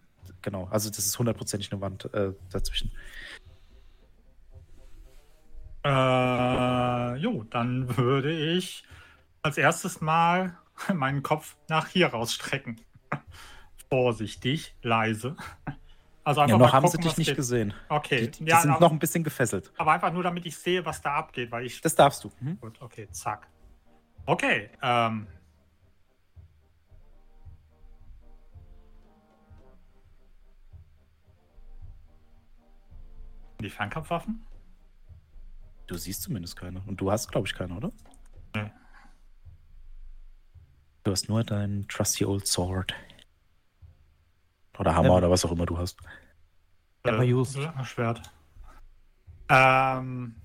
genau. 0.41 0.67
Also 0.71 0.89
das 0.89 0.99
ist 0.99 1.17
hundertprozentig 1.19 1.71
eine 1.71 1.81
Wand 1.81 2.05
äh, 2.13 2.31
dazwischen. 2.51 2.91
Äh, 5.83 7.15
jo, 7.17 7.43
dann 7.49 7.95
würde 7.97 8.31
ich 8.31 8.83
als 9.41 9.57
erstes 9.57 10.01
mal 10.01 10.57
meinen 10.93 11.21
Kopf 11.23 11.55
nach 11.69 11.87
hier 11.87 12.07
rausstrecken. 12.07 12.81
Vorsichtig, 13.89 14.75
leise. 14.81 15.35
Also 16.25 16.41
einfach 16.41 16.49
Ja, 16.53 16.57
noch 16.57 16.65
mal 16.65 16.73
haben 16.73 16.85
gucken, 16.85 17.01
sie 17.03 17.07
dich 17.07 17.17
nicht 17.17 17.27
geht. 17.27 17.35
gesehen. 17.37 17.73
Okay, 17.87 18.27
Die, 18.31 18.43
die 18.43 18.49
ja, 18.49 18.59
sind 18.59 18.71
aber, 18.71 18.79
noch 18.81 18.91
ein 18.91 18.97
bisschen 18.99 19.23
gefesselt. 19.23 19.71
aber 19.77 19.91
einfach 19.91 20.11
nur, 20.11 20.23
damit 20.23 20.43
ich 20.47 20.57
sehe, 20.57 20.83
was 20.83 20.99
da 21.01 21.13
abgeht, 21.13 21.51
weil 21.51 21.65
ich. 21.67 21.79
Das 21.81 21.93
darfst 21.95 22.23
du. 22.23 22.31
Mhm. 22.39 22.59
Gut, 22.59 22.81
okay, 22.81 23.07
zack. 23.11 23.47
Okay, 24.25 24.71
ähm. 24.81 25.27
Die 33.61 33.69
Fernkampfwaffen? 33.69 34.45
Du 35.87 35.95
siehst 35.97 36.23
zumindest 36.23 36.55
keine. 36.55 36.81
Und 36.81 36.99
du 36.99 37.11
hast, 37.11 37.31
glaube 37.31 37.47
ich, 37.47 37.53
keine, 37.55 37.75
oder? 37.75 37.91
Nee. 38.55 38.71
Du 41.03 41.11
hast 41.11 41.29
nur 41.29 41.43
dein 41.43 41.87
trusty 41.87 42.25
old 42.25 42.47
sword. 42.47 42.93
Oder 44.77 44.95
Hammer 44.95 45.09
Ähm. 45.09 45.15
oder 45.15 45.29
was 45.29 45.45
auch 45.45 45.51
immer 45.51 45.65
du 45.65 45.77
hast. 45.77 45.99
Used. 47.05 47.57
Äh, 47.57 47.83
Schwert. 47.83 48.21
Ähm. 49.49 50.35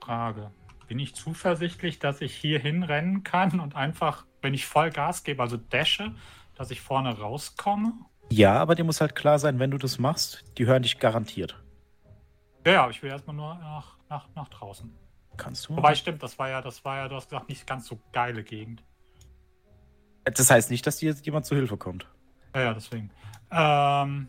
Frage. 0.00 0.50
Bin 0.86 1.00
ich 1.00 1.14
zuversichtlich, 1.14 1.98
dass 1.98 2.20
ich 2.20 2.34
hier 2.34 2.60
hinrennen 2.60 3.24
kann 3.24 3.58
und 3.58 3.74
einfach, 3.74 4.24
wenn 4.40 4.54
ich 4.54 4.64
voll 4.64 4.90
Gas 4.90 5.24
gebe, 5.24 5.42
also 5.42 5.56
dashe, 5.56 6.14
dass 6.54 6.70
ich 6.70 6.80
vorne 6.80 7.18
rauskomme? 7.18 7.92
Ja, 8.30 8.54
aber 8.54 8.76
dir 8.76 8.84
muss 8.84 9.00
halt 9.00 9.16
klar 9.16 9.38
sein, 9.38 9.58
wenn 9.58 9.72
du 9.72 9.78
das 9.78 9.98
machst, 9.98 10.44
die 10.58 10.66
hören 10.66 10.82
dich 10.82 10.98
garantiert. 10.98 11.60
Ja, 12.64 12.72
ja, 12.72 12.82
aber 12.82 12.90
ich 12.90 13.02
will 13.02 13.10
erstmal 13.10 13.36
nur 13.36 13.54
nach, 13.56 13.96
nach, 14.08 14.28
nach 14.34 14.48
draußen. 14.48 14.96
Kannst 15.36 15.68
du. 15.68 15.76
Wobei, 15.76 15.94
stimmt, 15.94 16.22
das 16.22 16.38
war 16.38 16.48
ja, 16.48 16.62
das 16.62 16.84
war 16.84 16.96
ja, 16.96 17.08
du 17.08 17.16
hast 17.16 17.28
gesagt, 17.28 17.48
nicht 17.48 17.66
ganz 17.66 17.86
so 17.86 17.98
geile 18.12 18.42
Gegend. 18.42 18.82
Das 20.24 20.50
heißt 20.50 20.70
nicht, 20.70 20.86
dass 20.86 20.96
dir 20.96 21.10
jetzt 21.10 21.24
jemand 21.24 21.46
zu 21.46 21.54
Hilfe 21.54 21.76
kommt. 21.76 22.06
Ja, 22.54 22.62
ja, 22.62 22.74
deswegen. 22.74 23.10
Ähm. 23.50 24.28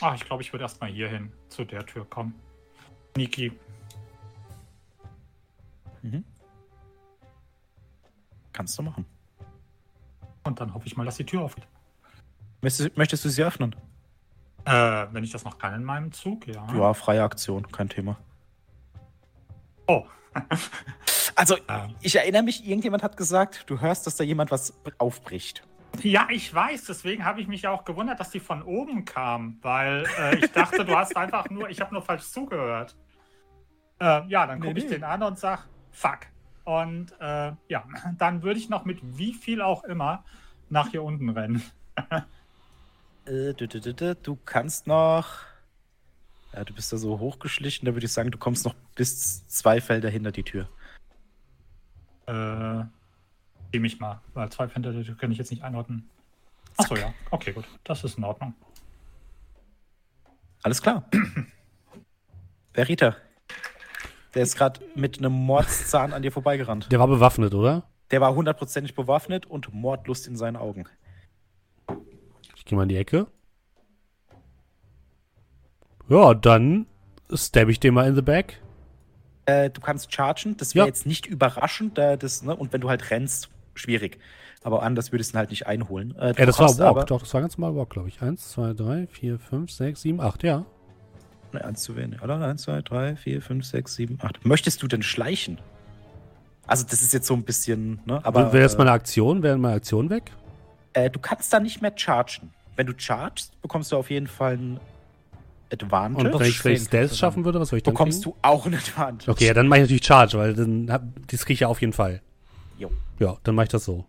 Ach, 0.00 0.14
ich 0.14 0.24
glaube, 0.24 0.42
ich 0.42 0.52
würde 0.52 0.64
erstmal 0.64 0.90
hier 0.90 1.08
hin, 1.08 1.32
zu 1.48 1.64
der 1.64 1.86
Tür 1.86 2.04
kommen. 2.04 2.34
Niki. 3.16 3.52
Mhm. 6.02 6.24
Kannst 8.52 8.76
du 8.78 8.82
machen. 8.82 9.06
Und 10.42 10.60
dann 10.60 10.74
hoffe 10.74 10.86
ich 10.86 10.96
mal, 10.96 11.04
dass 11.04 11.16
die 11.16 11.24
Tür 11.24 11.42
aufgeht. 11.42 11.66
Möchtest, 12.60 12.96
möchtest 12.96 13.24
du 13.24 13.28
sie 13.28 13.44
öffnen? 13.44 13.74
Äh, 14.64 15.06
wenn 15.12 15.24
ich 15.24 15.32
das 15.32 15.44
noch 15.44 15.58
kann 15.58 15.74
in 15.74 15.84
meinem 15.84 16.12
Zug, 16.12 16.46
ja. 16.46 16.66
Ja, 16.74 16.94
freie 16.94 17.22
Aktion, 17.22 17.70
kein 17.70 17.88
Thema. 17.88 18.16
Oh. 19.86 20.04
Also, 21.34 21.56
Ähm, 21.66 21.94
ich 22.02 22.14
erinnere 22.16 22.42
mich, 22.42 22.66
irgendjemand 22.66 23.02
hat 23.02 23.16
gesagt, 23.16 23.64
du 23.70 23.80
hörst, 23.80 24.06
dass 24.06 24.16
da 24.16 24.24
jemand 24.24 24.50
was 24.50 24.74
aufbricht. 24.98 25.62
Ja, 26.02 26.26
ich 26.30 26.52
weiß, 26.52 26.84
deswegen 26.84 27.24
habe 27.24 27.40
ich 27.40 27.48
mich 27.48 27.66
auch 27.66 27.84
gewundert, 27.84 28.20
dass 28.20 28.30
die 28.30 28.40
von 28.40 28.62
oben 28.62 29.04
kam, 29.06 29.58
weil 29.62 30.04
äh, 30.18 30.36
ich 30.36 30.52
dachte, 30.52 30.84
du 30.84 30.94
hast 30.94 31.16
einfach 31.16 31.48
nur, 31.48 31.70
ich 31.70 31.80
habe 31.80 31.94
nur 31.94 32.02
falsch 32.02 32.24
zugehört. 32.24 32.96
Äh, 33.98 34.26
ja, 34.28 34.46
dann 34.46 34.60
gucke 34.60 34.74
Nee, 34.74 34.80
ich 34.80 34.84
nee. 34.86 34.96
den 34.96 35.04
an 35.04 35.22
und 35.22 35.38
sag, 35.38 35.68
fuck. 35.90 36.18
Und 36.64 37.12
äh, 37.20 37.52
ja, 37.68 37.84
dann 38.18 38.42
würde 38.42 38.58
ich 38.58 38.68
noch 38.68 38.84
mit 38.84 39.00
wie 39.02 39.32
viel 39.32 39.62
auch 39.62 39.84
immer 39.84 40.24
nach 40.68 40.88
hier 40.88 41.02
unten 41.02 41.30
rennen. 41.30 41.62
Äh, 43.24 43.54
du, 43.54 44.38
kannst 44.44 44.86
noch. 44.86 45.40
Ja, 46.52 46.64
du 46.64 46.74
bist 46.74 46.92
da 46.92 46.96
so 46.96 47.18
hochgeschlichen, 47.18 47.86
da 47.86 47.94
würde 47.94 48.06
ich 48.06 48.12
sagen, 48.12 48.30
du 48.30 48.38
kommst 48.38 48.64
noch 48.64 48.74
bis 48.94 49.46
zwei 49.48 49.80
Felder 49.80 50.10
hinter 50.10 50.32
die 50.32 50.42
Tür. 50.42 50.68
Äh, 52.26 52.84
zieh 53.70 53.78
mich 53.78 53.98
mal, 54.00 54.20
weil 54.34 54.50
zwei 54.50 54.68
Fenster 54.68 54.92
die 54.92 55.14
kann 55.14 55.32
ich 55.32 55.38
jetzt 55.38 55.50
nicht 55.50 55.62
einordnen. 55.62 56.08
Achso, 56.76 56.96
ja. 56.96 57.12
Okay, 57.30 57.52
gut. 57.52 57.64
Das 57.84 58.04
ist 58.04 58.18
in 58.18 58.24
Ordnung. 58.24 58.54
Alles 60.62 60.80
klar. 60.80 61.04
Verita. 62.72 63.16
Der 64.34 64.42
ist 64.42 64.56
gerade 64.56 64.80
mit 64.94 65.18
einem 65.18 65.32
Mordszahn 65.32 66.12
an 66.12 66.22
dir 66.22 66.32
vorbeigerannt. 66.32 66.90
Der 66.90 66.98
war 66.98 67.08
bewaffnet, 67.08 67.54
oder? 67.54 67.82
Der 68.10 68.20
war 68.20 68.34
hundertprozentig 68.34 68.94
bewaffnet 68.94 69.46
und 69.46 69.72
Mordlust 69.74 70.26
in 70.26 70.36
seinen 70.36 70.56
Augen. 70.56 70.88
Ich 72.62 72.66
gehe 72.66 72.76
mal 72.76 72.84
in 72.84 72.90
die 72.90 72.96
Ecke. 72.96 73.26
Ja, 76.08 76.32
dann 76.32 76.86
stab 77.34 77.68
ich 77.68 77.80
den 77.80 77.92
mal 77.92 78.06
in 78.06 78.14
the 78.14 78.22
back. 78.22 78.62
Äh, 79.46 79.68
du 79.70 79.80
kannst 79.80 80.14
chargen, 80.14 80.56
das 80.58 80.76
wäre 80.76 80.84
Ja. 80.84 80.86
jetzt 80.86 81.04
nicht 81.04 81.26
überraschend, 81.26 81.98
da 81.98 82.16
das, 82.16 82.44
ne? 82.44 82.54
und 82.54 82.72
wenn 82.72 82.80
du 82.80 82.88
halt 82.88 83.10
rennst, 83.10 83.50
schwierig. 83.74 84.20
Aber 84.62 84.84
anders 84.84 85.10
würdest 85.10 85.32
du 85.32 85.36
ihn 85.36 85.38
halt 85.40 85.50
nicht 85.50 85.66
einholen. 85.66 86.14
Äh, 86.14 86.34
Ja, 86.38 86.46
das 86.46 86.60
war 86.60 86.68
Walk. 86.68 86.80
aber- 86.88 87.04
Doch, 87.04 87.18
das 87.22 87.34
war 87.34 87.40
ganz 87.40 87.58
normal 87.58 87.74
Walk, 87.76 87.90
glaube 87.90 88.06
ich. 88.08 88.22
Eins, 88.22 88.50
zwei, 88.50 88.74
drei, 88.74 89.08
vier, 89.08 89.40
fünf, 89.40 89.72
sechs, 89.72 90.02
sieben, 90.02 90.20
acht, 90.20 90.44
ja. 90.44 90.64
Ne, 91.52 91.64
eins 91.64 91.82
zu 91.82 91.96
wenig, 91.96 92.22
oder? 92.22 92.40
Eins, 92.40 92.62
zwei, 92.62 92.80
drei, 92.80 93.16
vier, 93.16 93.42
fünf, 93.42 93.64
sechs, 93.66 93.96
sieben, 93.96 94.20
acht. 94.22 94.46
Möchtest 94.46 94.84
du 94.84 94.86
denn 94.86 95.02
schleichen? 95.02 95.58
Also, 96.68 96.84
das 96.88 97.02
ist 97.02 97.12
jetzt 97.12 97.26
so 97.26 97.34
ein 97.34 97.42
bisschen, 97.42 97.98
ne? 98.06 98.24
Aber 98.24 98.52
Wäre 98.52 98.62
jetzt 98.62 98.74
äh, 98.76 98.78
meine 98.78 98.92
Aktion? 98.92 99.42
Wäre 99.42 99.58
meine 99.58 99.74
Aktion 99.74 100.10
weg? 100.10 100.30
Äh, 100.94 101.10
du 101.10 101.18
kannst 101.20 101.52
da 101.52 101.60
nicht 101.60 101.82
mehr 101.82 101.92
chargen. 101.96 102.50
Wenn 102.76 102.86
du 102.86 102.94
chargst, 102.96 103.60
bekommst 103.60 103.92
du 103.92 103.96
auf 103.96 104.10
jeden 104.10 104.26
Fall 104.26 104.56
ein 104.56 104.80
Advantage. 105.72 106.26
Und 106.28 106.40
wenn 106.40 106.46
ich 106.48 106.58
vielleicht 106.58 106.82
schwingen, 106.82 106.86
Stealth 106.86 107.16
schaffen 107.16 107.44
würde, 107.44 107.60
was 107.60 107.68
soll 107.70 107.78
ich 107.78 107.82
dann 107.82 107.94
bekommst 107.94 108.22
kriegen? 108.24 108.36
du 108.42 108.46
auch 108.48 108.66
ein 108.66 108.74
Advantage. 108.74 109.30
Okay, 109.30 109.46
ja, 109.46 109.54
dann 109.54 109.68
mache 109.68 109.80
ich 109.80 109.84
natürlich 109.84 110.04
Charge, 110.04 110.38
weil 110.38 110.54
dann 110.54 110.90
hab, 110.90 111.02
das 111.28 111.44
kriege 111.44 111.54
ich 111.54 111.60
ja 111.60 111.68
auf 111.68 111.80
jeden 111.80 111.92
Fall. 111.92 112.20
Jo. 112.78 112.90
Ja, 113.18 113.36
dann 113.44 113.54
mache 113.54 113.64
ich 113.64 113.70
das 113.70 113.84
so. 113.84 114.06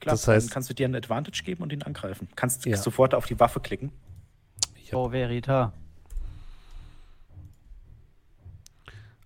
Klar, 0.00 0.14
das 0.14 0.26
heißt- 0.28 0.40
dann 0.46 0.50
kannst 0.50 0.70
du 0.70 0.74
dir 0.74 0.88
ein 0.88 0.94
Advantage 0.94 1.42
geben 1.44 1.62
und 1.62 1.72
ihn 1.72 1.82
angreifen. 1.82 2.28
Kannst 2.36 2.64
Ja. 2.64 2.76
sofort 2.76 3.14
auf 3.14 3.26
die 3.26 3.38
Waffe 3.38 3.60
klicken. 3.60 3.92
Ich 4.76 4.92
hab, 4.92 4.98
Oh, 5.00 5.10
Verita. 5.10 5.72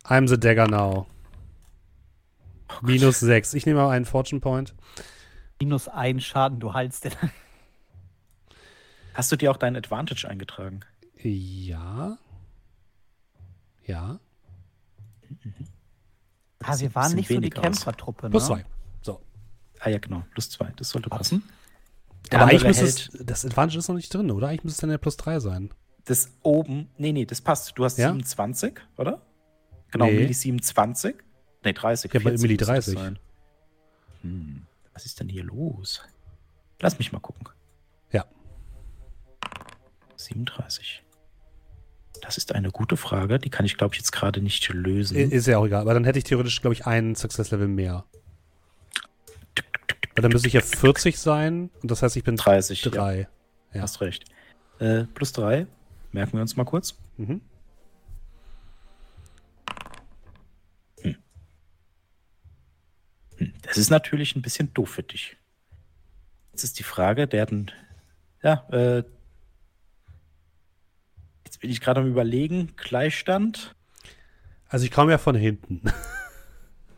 I'm 0.04 0.28
the 0.28 0.38
dagger 0.38 0.66
now. 0.68 1.06
Minus 2.82 3.20
sechs. 3.20 3.54
Ich 3.54 3.66
nehme 3.66 3.80
mal 3.80 3.90
einen 3.90 4.04
Fortune 4.04 4.40
Point. 4.40 4.74
Minus 5.60 5.88
ein 5.88 6.20
Schaden, 6.20 6.60
du 6.60 6.72
heilst 6.74 7.04
den. 7.04 7.12
Hast 9.14 9.30
du 9.32 9.36
dir 9.36 9.50
auch 9.50 9.56
dein 9.56 9.76
Advantage 9.76 10.28
eingetragen? 10.28 10.80
Ja. 11.22 12.18
Ja. 13.86 14.18
Ah, 16.62 16.74
Sieht 16.76 16.90
wir 16.90 16.94
waren 16.94 17.14
nicht 17.14 17.28
so 17.28 17.38
die. 17.40 17.50
Kämpfertruppe, 17.50 18.26
ne? 18.26 18.30
Plus 18.30 18.46
zwei. 18.46 18.64
So. 19.02 19.20
Ah 19.80 19.90
ja, 19.90 19.98
genau. 19.98 20.24
Plus 20.32 20.50
zwei. 20.50 20.72
Das 20.76 20.90
sollte 20.90 21.08
passen. 21.10 21.42
Aber 22.30 22.46
eigentlich 22.46 22.64
müsste 22.64 22.84
es, 22.84 23.10
das 23.24 23.44
Advantage 23.44 23.78
ist 23.78 23.88
noch 23.88 23.96
nicht 23.96 24.12
drin, 24.12 24.30
oder? 24.30 24.48
Eigentlich 24.48 24.64
müsste 24.64 24.76
es 24.78 24.80
dann 24.80 24.90
ja 24.90 24.98
plus 24.98 25.16
drei 25.16 25.38
sein. 25.40 25.70
Das 26.06 26.30
oben, 26.42 26.88
nee, 26.96 27.12
nee, 27.12 27.26
das 27.26 27.40
passt. 27.40 27.72
Du 27.78 27.84
hast 27.84 27.98
Ja? 27.98 28.08
27, 28.08 28.80
oder? 28.96 29.20
Genau, 29.90 30.06
Nee. 30.06 30.12
Milli 30.20 30.32
27. 30.34 31.16
Nee, 31.64 31.72
30. 31.72 32.12
Ja, 32.12 32.20
bei 32.20 32.24
40 32.30 32.42
Milli 32.42 32.54
müsste 32.54 32.66
das 32.74 32.84
30. 32.86 32.98
sein. 32.98 33.18
Hm, 34.22 34.66
was 34.94 35.04
ist 35.04 35.20
denn 35.20 35.28
hier 35.28 35.44
los? 35.44 36.02
Lass 36.80 36.98
mich 36.98 37.12
mal 37.12 37.20
gucken. 37.20 37.48
Ja. 38.12 38.24
37. 40.16 41.02
Das 42.22 42.38
ist 42.38 42.54
eine 42.54 42.70
gute 42.70 42.96
Frage. 42.96 43.38
Die 43.38 43.50
kann 43.50 43.66
ich, 43.66 43.76
glaube 43.76 43.94
ich, 43.94 44.00
jetzt 44.00 44.12
gerade 44.12 44.40
nicht 44.40 44.66
lösen. 44.72 45.16
Ist 45.16 45.46
ja 45.46 45.58
auch 45.58 45.66
egal. 45.66 45.82
Aber 45.82 45.94
dann 45.94 46.04
hätte 46.04 46.18
ich 46.18 46.24
theoretisch, 46.24 46.60
glaube 46.60 46.74
ich, 46.74 46.86
einen 46.86 47.14
Success-Level 47.14 47.68
mehr. 47.68 48.04
Weil 50.14 50.22
dann 50.22 50.32
müsste 50.32 50.48
ich 50.48 50.54
ja 50.54 50.60
40 50.60 51.18
sein 51.18 51.70
und 51.82 51.90
das 51.90 52.02
heißt, 52.02 52.16
ich 52.16 52.22
bin 52.22 52.36
30. 52.36 52.84
Ja, 52.84 52.90
3. 52.90 53.28
Ja. 53.72 53.82
hast 53.82 54.00
recht. 54.00 54.24
Äh, 54.78 55.04
plus 55.04 55.32
3. 55.32 55.66
Merken 56.12 56.34
wir 56.34 56.40
uns 56.40 56.56
mal 56.56 56.64
kurz. 56.64 56.96
Mhm. 57.16 57.40
Das 63.62 63.76
ist 63.76 63.90
natürlich 63.90 64.36
ein 64.36 64.42
bisschen 64.42 64.72
doof 64.74 64.90
für 64.90 65.02
dich. 65.02 65.36
Jetzt 66.52 66.64
ist 66.64 66.78
die 66.78 66.84
Frage, 66.84 67.26
der 67.26 67.42
hat 67.42 67.52
ein, 67.52 67.70
ja, 68.42 68.64
äh, 68.70 69.02
jetzt 71.44 71.60
bin 71.60 71.70
ich 71.70 71.80
gerade 71.80 72.00
am 72.00 72.06
überlegen, 72.06 72.72
Gleichstand. 72.76 73.74
Also 74.68 74.84
ich 74.84 74.90
komme 74.90 75.12
ja 75.12 75.18
von 75.18 75.34
hinten. 75.34 75.82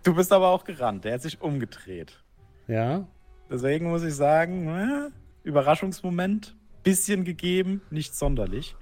Du 0.03 0.15
bist 0.15 0.33
aber 0.33 0.51
auch 0.51 0.63
gerannt, 0.63 1.05
der 1.05 1.15
hat 1.15 1.23
sich 1.23 1.41
umgedreht. 1.41 2.23
ja. 2.69 3.09
Deswegen 3.51 3.91
muss 3.91 4.05
ich 4.05 4.15
sagen, 4.15 4.69
äh, 4.69 5.11
Überraschungsmoment, 5.43 6.57
bisschen 6.85 7.25
gegeben, 7.25 7.83
nicht 7.91 8.15
sonderlich. 8.15 8.77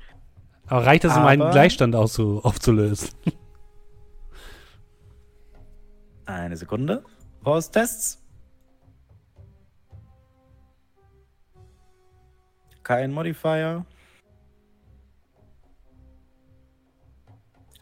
Aber 0.66 0.84
reicht 0.84 1.04
das, 1.04 1.16
um 1.16 1.24
einen 1.24 1.50
Gleichstand 1.50 1.94
aufzulösen? 1.94 3.08
Eine 6.26 6.56
Sekunde. 6.56 7.04
Pause-Tests. 7.44 8.18
Kein 12.82 13.12
Modifier. 13.12 13.84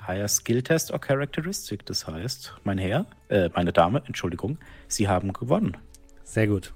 Higher 0.05 0.27
Skill 0.27 0.63
Test 0.63 0.91
or 0.91 1.01
Characteristic. 1.01 1.87
Das 1.87 2.09
heißt, 2.09 2.55
mein 2.65 2.79
Herr, 2.79 3.07
äh, 3.29 3.51
meine 3.55 3.73
Dame, 3.73 4.03
Entschuldigung, 4.05 4.59
Sie 4.89 5.07
haben 5.07 5.33
gewonnen. 5.33 5.77
Sehr 6.25 6.49
gut. 6.49 6.75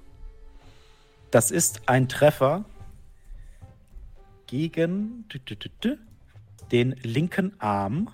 Das 1.29 1.51
ist 1.51 1.89
ein 1.89 2.07
Treffer 2.07 2.63
gegen 4.47 5.25
den 6.71 6.91
linken 7.03 7.59
Arm 7.59 8.09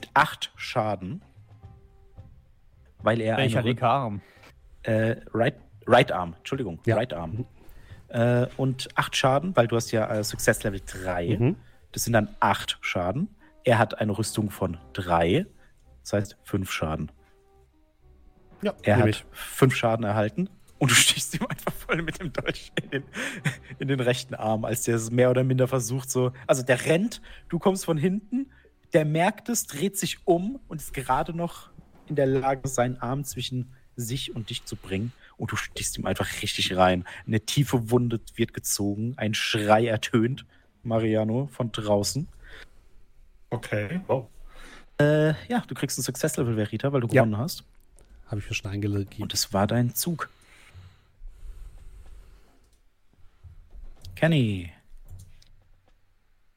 mit 0.00 0.08
acht 0.14 0.52
Schaden. 0.56 1.22
Weil 3.02 3.20
er 3.20 3.36
Welcher 3.36 3.62
linke 3.62 3.86
Arm? 3.86 4.20
äh, 4.84 5.16
right, 5.32 5.54
right 5.86 6.10
Arm, 6.12 6.34
Entschuldigung, 6.38 6.80
Ja. 6.86 6.96
Right 6.96 7.12
Arm. 7.12 7.44
Äh, 8.08 8.46
und 8.56 8.88
acht 8.94 9.16
Schaden, 9.16 9.56
weil 9.56 9.66
du 9.68 9.76
hast 9.76 9.90
ja 9.90 10.06
äh, 10.10 10.22
Success 10.24 10.62
Level 10.64 10.80
3. 10.84 11.36
Mhm. 11.38 11.56
Das 11.92 12.04
sind 12.04 12.12
dann 12.12 12.28
acht 12.40 12.78
Schaden. 12.82 13.28
Er 13.64 13.78
hat 13.78 13.98
eine 13.98 14.16
Rüstung 14.16 14.50
von 14.50 14.76
drei. 14.92 15.46
Das 16.02 16.12
heißt 16.14 16.36
fünf 16.44 16.70
Schaden. 16.70 17.10
Ja, 18.62 18.74
Er 18.82 18.96
hat 18.98 19.08
ich. 19.08 19.24
fünf 19.32 19.74
Schaden 19.74 20.04
erhalten 20.04 20.48
und 20.78 20.90
du 20.90 20.94
stichst 20.96 21.34
ihm 21.34 21.46
einfach 21.46 21.72
voll 21.72 22.02
mit 22.02 22.20
dem 22.20 22.32
Dolch 22.32 22.72
in 22.80 22.90
den, 22.90 23.04
in 23.78 23.88
den 23.88 24.00
rechten 24.00 24.34
Arm, 24.34 24.64
als 24.64 24.82
der 24.82 24.96
es 24.96 25.10
mehr 25.10 25.30
oder 25.30 25.42
minder 25.42 25.66
versucht 25.66 26.10
so. 26.10 26.32
Also 26.46 26.62
der 26.62 26.84
rennt, 26.86 27.20
du 27.48 27.58
kommst 27.58 27.84
von 27.84 27.96
hinten, 27.98 28.50
der 28.92 29.04
merkt 29.04 29.48
es, 29.48 29.66
dreht 29.66 29.96
sich 29.98 30.18
um 30.26 30.60
und 30.68 30.80
ist 30.80 30.92
gerade 30.94 31.34
noch 31.36 31.70
in 32.12 32.16
der 32.16 32.26
Lage, 32.26 32.68
seinen 32.68 32.98
Arm 32.98 33.24
zwischen 33.24 33.72
sich 33.96 34.34
und 34.36 34.50
dich 34.50 34.64
zu 34.66 34.76
bringen. 34.76 35.12
Und 35.38 35.50
du 35.52 35.56
stichst 35.56 35.96
ihm 35.98 36.06
einfach 36.06 36.28
richtig 36.42 36.76
rein. 36.76 37.04
Eine 37.26 37.40
tiefe 37.40 37.90
Wunde 37.90 38.20
wird 38.36 38.52
gezogen, 38.52 39.14
ein 39.16 39.32
Schrei 39.34 39.86
ertönt, 39.86 40.44
Mariano, 40.82 41.48
von 41.52 41.72
draußen. 41.72 42.28
Okay. 43.50 44.00
Wow. 44.06 44.28
Äh, 45.00 45.30
ja, 45.48 45.62
du 45.66 45.74
kriegst 45.74 45.98
ein 45.98 46.02
Success-Level, 46.02 46.54
Verita, 46.54 46.92
weil 46.92 47.00
du 47.00 47.06
Ja. 47.08 47.22
gewonnen 47.22 47.38
hast. 47.38 47.64
Habe 48.26 48.40
ich 48.40 48.48
mir 48.48 48.54
schon 48.54 48.70
eingelegt. 48.70 49.18
Und 49.18 49.32
es 49.32 49.52
war 49.52 49.66
dein 49.66 49.94
Zug. 49.94 50.28
Kenny. 54.14 54.70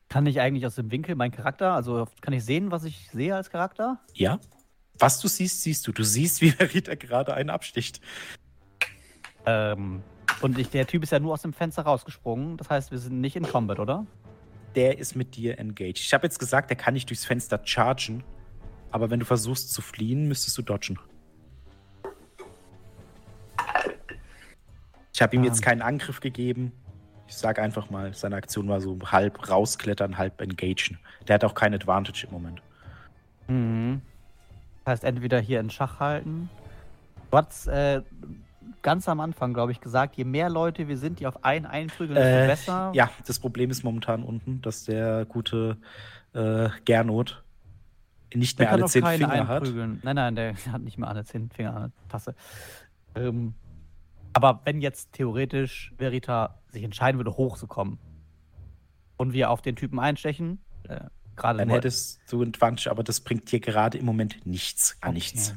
Kann 0.10 0.26
ich 0.28 0.40
eigentlich 0.40 0.66
aus 0.66 0.76
dem 0.76 0.92
Winkel 0.92 1.16
meinen 1.16 1.32
Charakter, 1.32 1.74
also 1.74 2.08
kann 2.22 2.34
ich 2.34 2.44
sehen, 2.46 2.72
was 2.72 2.84
ich 2.86 3.10
sehe 3.12 3.36
als 3.36 3.50
Charakter? 3.50 4.00
Ja? 4.14 4.40
Was 5.00 5.20
du 5.20 5.28
siehst, 5.28 5.62
siehst 5.62 5.86
du. 5.88 5.92
Du 5.92 6.04
siehst, 6.04 6.42
wie 6.42 6.52
Verita 6.52 6.96
gerade 6.96 7.34
einen 7.34 7.50
absticht. 7.50 8.00
Ähm, 9.46 10.02
und 10.42 10.58
ich, 10.58 10.70
der 10.70 10.88
Typ 10.88 11.04
ist 11.04 11.12
ja 11.12 11.20
nur 11.20 11.34
aus 11.34 11.42
dem 11.42 11.54
Fenster 11.54 11.84
rausgesprungen. 11.84 12.58
Das 12.58 12.70
heißt, 12.70 12.92
wir 12.92 12.98
sind 12.98 13.22
nicht 13.22 13.36
in 13.36 13.44
Combat, 13.44 13.80
oder? 13.80 14.06
Der 14.76 14.98
ist 14.98 15.16
mit 15.16 15.36
dir 15.36 15.60
engaged. 15.60 16.00
Ich 16.00 16.14
habe 16.14 16.26
jetzt 16.26 16.40
gesagt, 16.40 16.70
der 16.70 16.78
kann 16.78 16.94
nicht 16.94 17.10
durchs 17.10 17.26
Fenster 17.26 17.60
chargen. 17.64 18.24
Aber 18.92 19.10
wenn 19.10 19.20
du 19.20 19.26
versuchst 19.26 19.74
zu 19.74 19.82
fliehen, 19.82 20.28
müsstest 20.28 20.58
du 20.58 20.62
dodgen. 20.62 20.98
Ich 25.14 25.22
habe 25.22 25.36
ihm 25.36 25.44
Ah. 25.44 25.46
jetzt 25.46 25.62
keinen 25.62 25.82
Angriff 25.82 26.20
gegeben. 26.20 26.72
Ich 27.28 27.36
sage 27.36 27.62
einfach 27.62 27.90
mal, 27.90 28.14
seine 28.14 28.36
Aktion 28.36 28.68
war 28.68 28.82
so 28.82 28.98
halb 29.06 29.50
rausklettern, 29.50 30.18
halb 30.18 30.40
engagen. 30.42 31.00
Der 31.28 31.36
hat 31.36 31.44
auch 31.44 31.56
kein 31.56 31.74
Advantage 31.74 32.28
im 32.28 32.34
Moment. 32.34 32.62
Mhm. 33.48 34.02
Das 34.86 34.92
heißt, 34.94 35.04
entweder 35.04 35.40
hier 35.40 35.60
in 35.60 35.70
Schach 35.72 36.00
halten. 36.00 36.50
Du 37.32 37.38
hast 37.38 37.68
äh, 37.68 38.04
ganz 38.84 39.10
am 39.10 39.20
Anfang, 39.20 39.54
glaube 39.54 39.72
ich, 39.72 39.82
gesagt, 39.82 40.16
je 40.16 40.24
mehr 40.26 40.48
Leute 40.50 40.88
wir 40.88 40.98
sind, 40.98 41.20
die 41.20 41.26
auf 41.28 41.44
einen 41.44 41.66
einprügeln, 41.66 42.16
desto 42.16 42.38
Äh, 42.44 42.48
besser. 42.48 42.92
Ja, 42.94 43.10
das 43.26 43.40
Problem 43.40 43.72
ist 43.72 43.84
momentan 43.84 44.24
unten, 44.24 44.62
dass 44.62 44.86
der 44.86 45.26
gute 45.26 45.78
äh, 46.34 46.70
Gernot 46.86 47.44
nicht 48.34 48.60
Der 48.60 48.68
mehr 48.68 48.74
alle 48.74 48.86
zehn 48.86 49.06
Finger 49.06 49.48
hat. 49.48 49.64
einprügeln. 49.64 50.00
Nein, 50.04 50.16
nein, 50.18 50.36
der 50.36 50.56
hat 50.72 50.82
nicht 50.82 50.98
mehr 51.00 51.10
alle 51.10 51.24
zehn 51.26 51.50
Finger 51.50 51.76
an 51.76 51.82
der 51.82 52.10
Tasse. 52.10 52.36
Ähm, 53.16 53.56
aber 54.34 54.62
wenn 54.66 54.82
jetzt 54.82 55.14
theoretisch 55.14 55.94
Verita 55.98 56.60
sich 56.70 56.84
entscheiden 56.84 57.18
würde, 57.18 57.38
hochzukommen 57.38 57.98
und 59.18 59.34
wir 59.34 59.50
auf 59.50 59.62
den 59.62 59.76
Typen 59.78 60.00
einstechen, 60.00 60.60
äh, 60.90 61.00
gerade 61.36 61.60
Dann 61.60 61.70
hättest 61.70 62.20
du 62.32 62.42
Advantage, 62.42 62.90
aber 62.90 63.04
das 63.04 63.20
bringt 63.20 63.52
dir 63.52 63.60
gerade 63.60 63.98
im 63.98 64.06
Moment 64.06 64.46
nichts. 64.46 65.00
Gar 65.02 65.10
Okay. 65.10 65.16
nichts. 65.16 65.56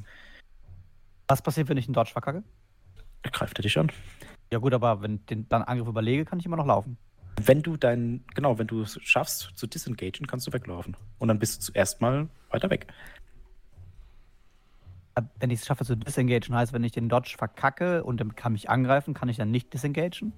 Was 1.29 1.43
passiert, 1.43 1.69
wenn 1.69 1.77
ich 1.77 1.87
einen 1.87 1.95
Dodge 1.95 2.13
verkacke? 2.13 2.43
Greift 3.23 3.59
er 3.59 3.63
dich 3.63 3.79
an. 3.79 3.91
Ja 4.53 4.59
gut, 4.59 4.73
aber 4.73 5.03
wenn 5.03 5.17
ich 5.17 5.27
den 5.27 5.49
dann 5.49 5.63
Angriff 5.63 5.89
überlege, 5.89 6.25
kann 6.25 6.39
ich 6.39 6.47
immer 6.47 6.57
noch 6.57 6.67
laufen. 6.67 6.97
Wenn 7.41 7.63
du 7.63 7.77
dein, 7.77 8.25
genau, 8.35 8.59
wenn 8.59 8.67
du 8.67 8.83
es 8.83 8.99
schaffst 9.03 9.53
zu 9.55 9.67
disengagen, 9.67 10.27
kannst 10.27 10.47
du 10.47 10.53
weglaufen. 10.53 10.97
Und 11.19 11.29
dann 11.29 11.39
bist 11.39 11.59
du 11.61 11.67
zuerst 11.73 12.01
mal 12.01 12.29
weiter 12.51 12.71
weg. 12.71 12.87
Äh, 15.15 15.23
Wenn 15.39 15.51
ich 15.51 15.61
es 15.61 15.67
schaffe 15.67 15.85
zu 15.85 15.97
disengagen, 15.97 16.55
heißt, 16.55 16.73
wenn 16.73 16.85
ich 16.85 16.93
den 16.93 17.09
Dodge 17.09 17.35
verkacke 17.37 18.03
und 18.05 18.21
damit 18.21 18.37
kann 18.37 18.53
mich 18.53 18.71
angreifen, 18.71 19.15
kann 19.15 19.29
ich 19.29 19.37
dann 19.37 19.51
nicht 19.51 19.73
disengagen? 19.73 20.33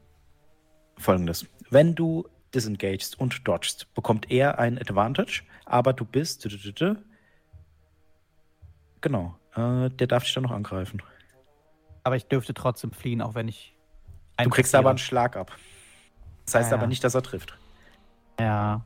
Folgendes. 0.99 1.47
Wenn 1.71 1.95
du 1.95 2.29
disengagest 2.55 3.19
und 3.19 3.47
dodgst, 3.47 3.93
bekommt 3.95 4.31
er 4.31 4.59
ein 4.59 4.79
Advantage, 4.79 5.43
aber 5.65 5.93
du 5.93 6.05
bist. 6.05 6.49
Genau. 9.01 9.39
Äh, 9.55 9.91
der 9.91 10.07
darf 10.07 10.25
dich 10.25 10.35
dann 10.35 10.43
noch 10.43 10.51
angreifen. 10.51 11.03
Aber 12.03 12.17
ich 12.17 12.27
dürfte 12.27 12.55
trotzdem 12.55 12.93
fliehen, 12.93 13.23
auch 13.23 13.35
wenn 13.35 13.49
ich. 13.49 13.75
Du 14.43 14.49
kriegst 14.49 14.75
aber 14.75 14.91
einen 14.91 14.99
Schlag 14.99 15.37
ab. 15.37 15.57
Das 16.47 16.55
heißt 16.55 16.71
Ja, 16.71 16.79
aber 16.79 16.87
nicht, 16.87 17.05
dass 17.05 17.15
er 17.15 17.23
trifft. 17.23 17.57
Ja. 18.39 18.85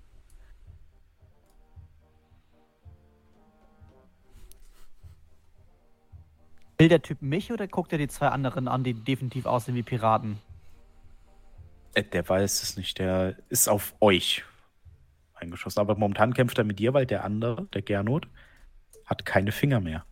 Will 6.76 6.88
der 6.88 7.02
Typ 7.02 7.22
mich 7.22 7.52
oder 7.52 7.68
guckt 7.68 7.92
er 7.92 7.98
die 7.98 8.08
zwei 8.08 8.28
anderen 8.28 8.66
an, 8.66 8.82
die 8.82 8.94
definitiv 8.94 9.46
aussehen 9.46 9.76
wie 9.76 9.84
Piraten? 9.84 10.40
Äh, 11.94 12.04
Der 12.04 12.28
weiß 12.28 12.62
es 12.62 12.76
nicht. 12.76 12.98
Der 12.98 13.36
ist 13.48 13.68
auf 13.68 13.94
euch 14.00 14.44
eingeschossen. 15.34 15.80
Aber 15.80 15.96
momentan 15.96 16.34
kämpft 16.34 16.58
er 16.58 16.64
mit 16.64 16.78
dir, 16.78 16.94
weil 16.94 17.06
der 17.06 17.24
andere, 17.24 17.66
der 17.72 17.82
Gernot, 17.82 18.28
hat 19.04 19.24
keine 19.24 19.52
Finger 19.52 19.80
mehr. 19.80 20.04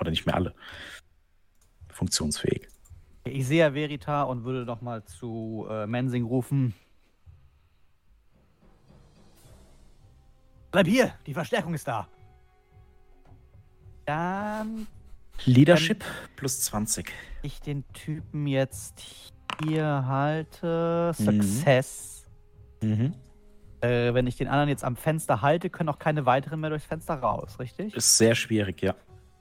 Oder 0.00 0.10
nicht 0.10 0.26
mehr 0.26 0.34
alle. 0.34 0.54
Funktionsfähig. 1.90 2.68
Ich 3.24 3.46
sehe 3.46 3.60
ja 3.60 3.72
Verita 3.72 4.22
und 4.22 4.44
würde 4.44 4.64
noch 4.64 4.82
mal 4.82 5.04
zu 5.04 5.66
äh, 5.68 5.86
Mensing 5.86 6.24
rufen. 6.24 6.74
Bleib 10.70 10.86
hier, 10.86 11.14
die 11.26 11.34
Verstärkung 11.34 11.74
ist 11.74 11.88
da. 11.88 12.06
Dann 14.04 14.86
Leadership 15.44 16.04
plus 16.36 16.60
20. 16.60 17.12
ich 17.42 17.60
den 17.60 17.84
Typen 17.92 18.46
jetzt 18.46 19.32
hier 19.64 20.06
halte. 20.06 21.12
Mhm. 21.18 21.24
Success. 21.24 22.26
Mhm. 22.82 23.14
Äh, 23.80 24.14
wenn 24.14 24.26
ich 24.26 24.36
den 24.36 24.48
anderen 24.48 24.68
jetzt 24.68 24.84
am 24.84 24.96
Fenster 24.96 25.42
halte, 25.42 25.70
können 25.70 25.88
auch 25.88 25.98
keine 25.98 26.26
weiteren 26.26 26.60
mehr 26.60 26.70
durchs 26.70 26.86
Fenster 26.86 27.14
raus, 27.14 27.58
richtig? 27.58 27.94
Ist 27.94 28.16
sehr 28.16 28.34
schwierig, 28.34 28.82
ja. 28.82 28.94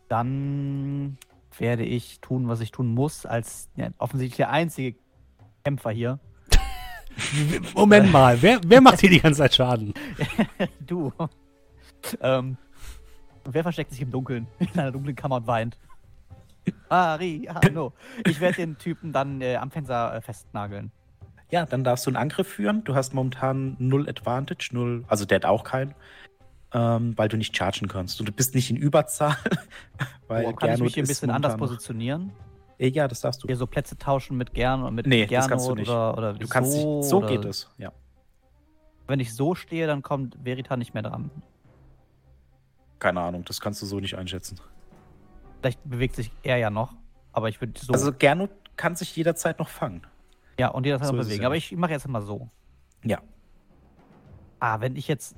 Dann 0.10 1.18
werde 1.58 1.84
ich 1.84 2.20
tun, 2.20 2.48
was 2.48 2.60
ich 2.62 2.72
tun 2.72 2.94
muss, 2.94 3.26
als 3.26 3.70
ja, 3.76 3.90
offensichtlich 3.98 4.38
der 4.38 4.52
einzige 4.52 4.98
Kämpfer 5.64 5.92
hier. 5.92 6.20
Moment 7.76 8.12
mal, 8.12 8.42
wer, 8.42 8.60
wer 8.66 8.82
macht 8.82 9.00
hier 9.00 9.10
die 9.10 9.22
ganze 9.22 9.40
Zeit 9.40 9.56
Schaden? 9.56 9.94
du. 10.86 11.14
ähm, 12.22 12.58
und 13.46 13.54
wer 13.54 13.64
versteckt 13.64 13.92
sich 13.92 14.02
im 14.02 14.12
Dunkeln, 14.12 14.48
in 14.60 14.80
einer 14.80 14.92
dunklen 14.92 15.16
Kammer 15.16 15.38
und 15.38 15.48
weint? 15.48 15.78
Ariano. 16.90 17.94
Ich 18.26 18.40
werde 18.40 18.58
den 18.58 18.78
Typen 18.78 19.12
dann 19.12 19.42
äh, 19.42 19.56
am 19.56 19.72
Fenster 19.72 20.16
äh, 20.16 20.22
festnageln. 20.22 20.92
Ja, 21.52 21.66
dann 21.66 21.84
darfst 21.84 22.06
du 22.06 22.10
einen 22.10 22.18
Angriff 22.18 22.48
führen. 22.48 22.84
Du 22.84 22.96
hast 22.96 23.14
momentan 23.14 23.76
null 23.80 24.10
Advantage, 24.10 24.70
null, 24.72 25.06
also 25.08 25.26
der 25.26 25.38
hat 25.38 25.46
auch 25.46 25.64
keinen, 25.64 25.94
ähm, 26.74 27.14
weil 27.18 27.30
du 27.30 27.38
nicht 27.38 27.56
chargen 27.56 27.88
kannst. 27.88 28.20
Und 28.20 28.28
du 28.28 28.32
bist 28.32 28.56
nicht 28.56 28.70
in 28.70 28.78
Überzahl. 28.78 29.36
weil 30.28 30.46
Oh, 30.46 30.54
kann 30.54 30.74
ich 30.74 30.80
mich 30.82 30.94
hier 30.96 31.04
ein 31.04 31.08
bisschen 31.08 31.30
anders 31.30 31.58
positionieren? 31.58 32.32
Äh, 32.78 32.90
Ja, 32.90 33.08
das 33.08 33.22
darfst 33.22 33.44
du. 33.44 33.48
Hier 33.48 33.58
so 33.58 33.68
Plätze 33.68 33.98
tauschen 33.98 34.38
mit 34.38 34.54
Gern 34.54 34.84
und 34.84 34.96
mit 34.96 35.06
Nee, 35.08 35.22
das 35.22 35.30
Gernot 35.30 35.50
kannst 35.50 35.70
du 35.70 35.76
nicht. 35.76 35.90
Oder, 35.90 36.18
oder 36.18 36.34
Du 36.34 36.48
kannst 36.48 36.74
so, 36.74 36.98
nicht, 36.98 37.10
so 37.10 37.18
oder 37.18 37.28
geht 37.28 37.46
es, 37.46 37.70
ja. 37.78 37.92
Wenn 39.08 39.20
ich 39.20 39.36
so 39.36 39.54
stehe, 39.54 39.86
dann 39.86 40.02
kommt 40.02 40.38
Verita 40.44 40.78
nicht 40.78 40.94
mehr 40.96 41.04
dran. 41.04 41.30
Keine 42.98 43.22
Ahnung, 43.22 43.46
das 43.46 43.62
kannst 43.62 43.82
du 43.82 43.86
so 43.86 44.00
nicht 44.00 44.18
einschätzen. 44.18 44.60
Vielleicht 45.60 45.80
bewegt 45.84 46.16
sich 46.16 46.32
er 46.44 46.58
ja 46.58 46.70
noch, 46.70 46.94
aber 47.32 47.50
ich 47.50 47.60
würde 47.62 47.80
so. 47.80 47.94
Also 47.94 48.14
Gernot 48.14 48.52
kann 48.76 48.96
sich 48.96 49.16
jederzeit 49.16 49.60
noch 49.60 49.70
fangen. 49.70 50.06
ja, 50.60 50.70
und 50.70 50.86
jederzeit 50.86 51.08
so 51.08 51.14
noch 51.14 51.24
bewegen. 51.24 51.42
ja 51.42 51.48
Aber 51.48 51.56
ich 51.56 51.72
mache 51.74 51.92
jetzt 51.92 52.08
mal 52.08 52.22
so. 52.22 52.50
Ja. 53.04 53.22
Ah, 54.60 54.80
wenn 54.80 54.96
ich 54.96 55.08
jetzt. 55.08 55.36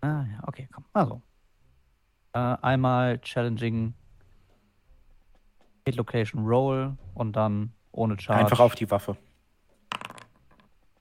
Ah, 0.00 0.24
ja, 0.24 0.42
okay, 0.46 0.68
komm. 0.72 0.84
Also. 0.92 1.22
Äh, 2.32 2.38
einmal 2.38 3.18
Challenging 3.20 3.94
Hit 5.84 5.96
Location 5.96 6.46
Roll 6.46 6.96
und 7.14 7.34
dann 7.34 7.72
ohne 7.92 8.18
Charge. 8.18 8.42
Einfach 8.42 8.60
auf 8.60 8.74
die 8.74 8.90
Waffe. 8.90 9.16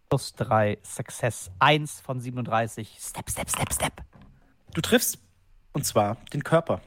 Plus 0.09 0.33
3 0.33 0.79
Success. 0.83 1.51
1 1.59 2.01
von 2.01 2.19
37. 2.19 2.97
Step, 2.99 3.29
step, 3.29 3.49
step, 3.49 3.71
step. 3.73 3.93
Du 4.73 4.81
triffst, 4.81 5.19
und 5.73 5.85
zwar 5.85 6.15
den 6.33 6.43
Körper. 6.43 6.81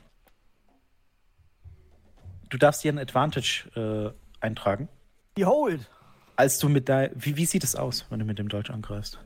Du 2.53 2.59
darfst 2.59 2.85
dir 2.85 2.91
einen 2.91 2.99
Advantage 2.99 3.65
äh, 3.75 4.45
eintragen. 4.45 4.91
Behold! 5.35 5.91
Als 6.37 6.59
du 6.59 6.69
mit 6.69 6.87
dein, 6.91 7.11
wie, 7.15 7.39
wie 7.39 7.47
sieht 7.47 7.65
es 7.65 7.75
aus, 7.75 8.05
wenn 8.11 8.19
du 8.19 8.27
mit 8.27 8.39
dem 8.39 8.51
Deutsch 8.51 8.69
angreifst? 8.69 9.19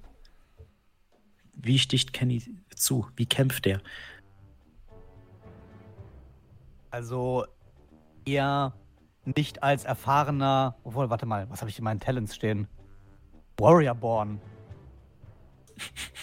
Wie 1.53 1.81
sticht 1.81 2.13
Kenny 2.13 2.45
zu? 2.77 3.09
Wie 3.17 3.27
kämpft 3.27 3.65
der? 3.65 3.81
Also 6.93 7.47
eher 8.25 8.75
nicht 9.25 9.61
als 9.61 9.85
erfahrener. 9.85 10.77
Obwohl, 10.85 11.11
warte 11.11 11.27
mal, 11.27 11.51
was 11.51 11.63
habe 11.63 11.71
ich 11.71 11.79
in 11.79 11.85
meinen 11.85 11.99
Talents 11.99 12.33
stehen? 12.33 12.69
Warriorborn. 13.59 14.41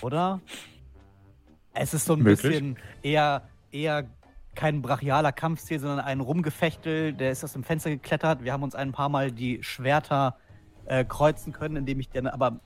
Oder? 0.02 0.40
Es 1.74 1.94
ist 1.94 2.06
so 2.06 2.14
ein 2.14 2.20
Möglich. 2.20 2.44
bisschen 2.44 2.78
eher, 3.02 3.50
eher 3.74 4.08
kein 4.56 4.82
brachialer 4.82 5.32
Kampfstil, 5.32 5.80
sondern 5.80 6.00
ein 6.00 6.20
Rumgefechtel. 6.20 7.14
Der 7.14 7.32
ist 7.32 7.44
aus 7.44 7.54
dem 7.54 7.64
Fenster 7.64 7.90
geklettert. 7.90 8.44
Wir 8.44 8.54
haben 8.54 8.64
uns 8.64 8.76
ein 8.76 8.92
paar 8.92 9.10
Mal 9.10 9.32
die 9.32 9.64
Schwerter 9.64 10.38
äh, 10.86 11.04
kreuzen 11.06 11.54
können, 11.54 11.76
indem 11.78 12.00
ich 12.00 12.10
dann 12.10 12.28
aber 12.28 12.60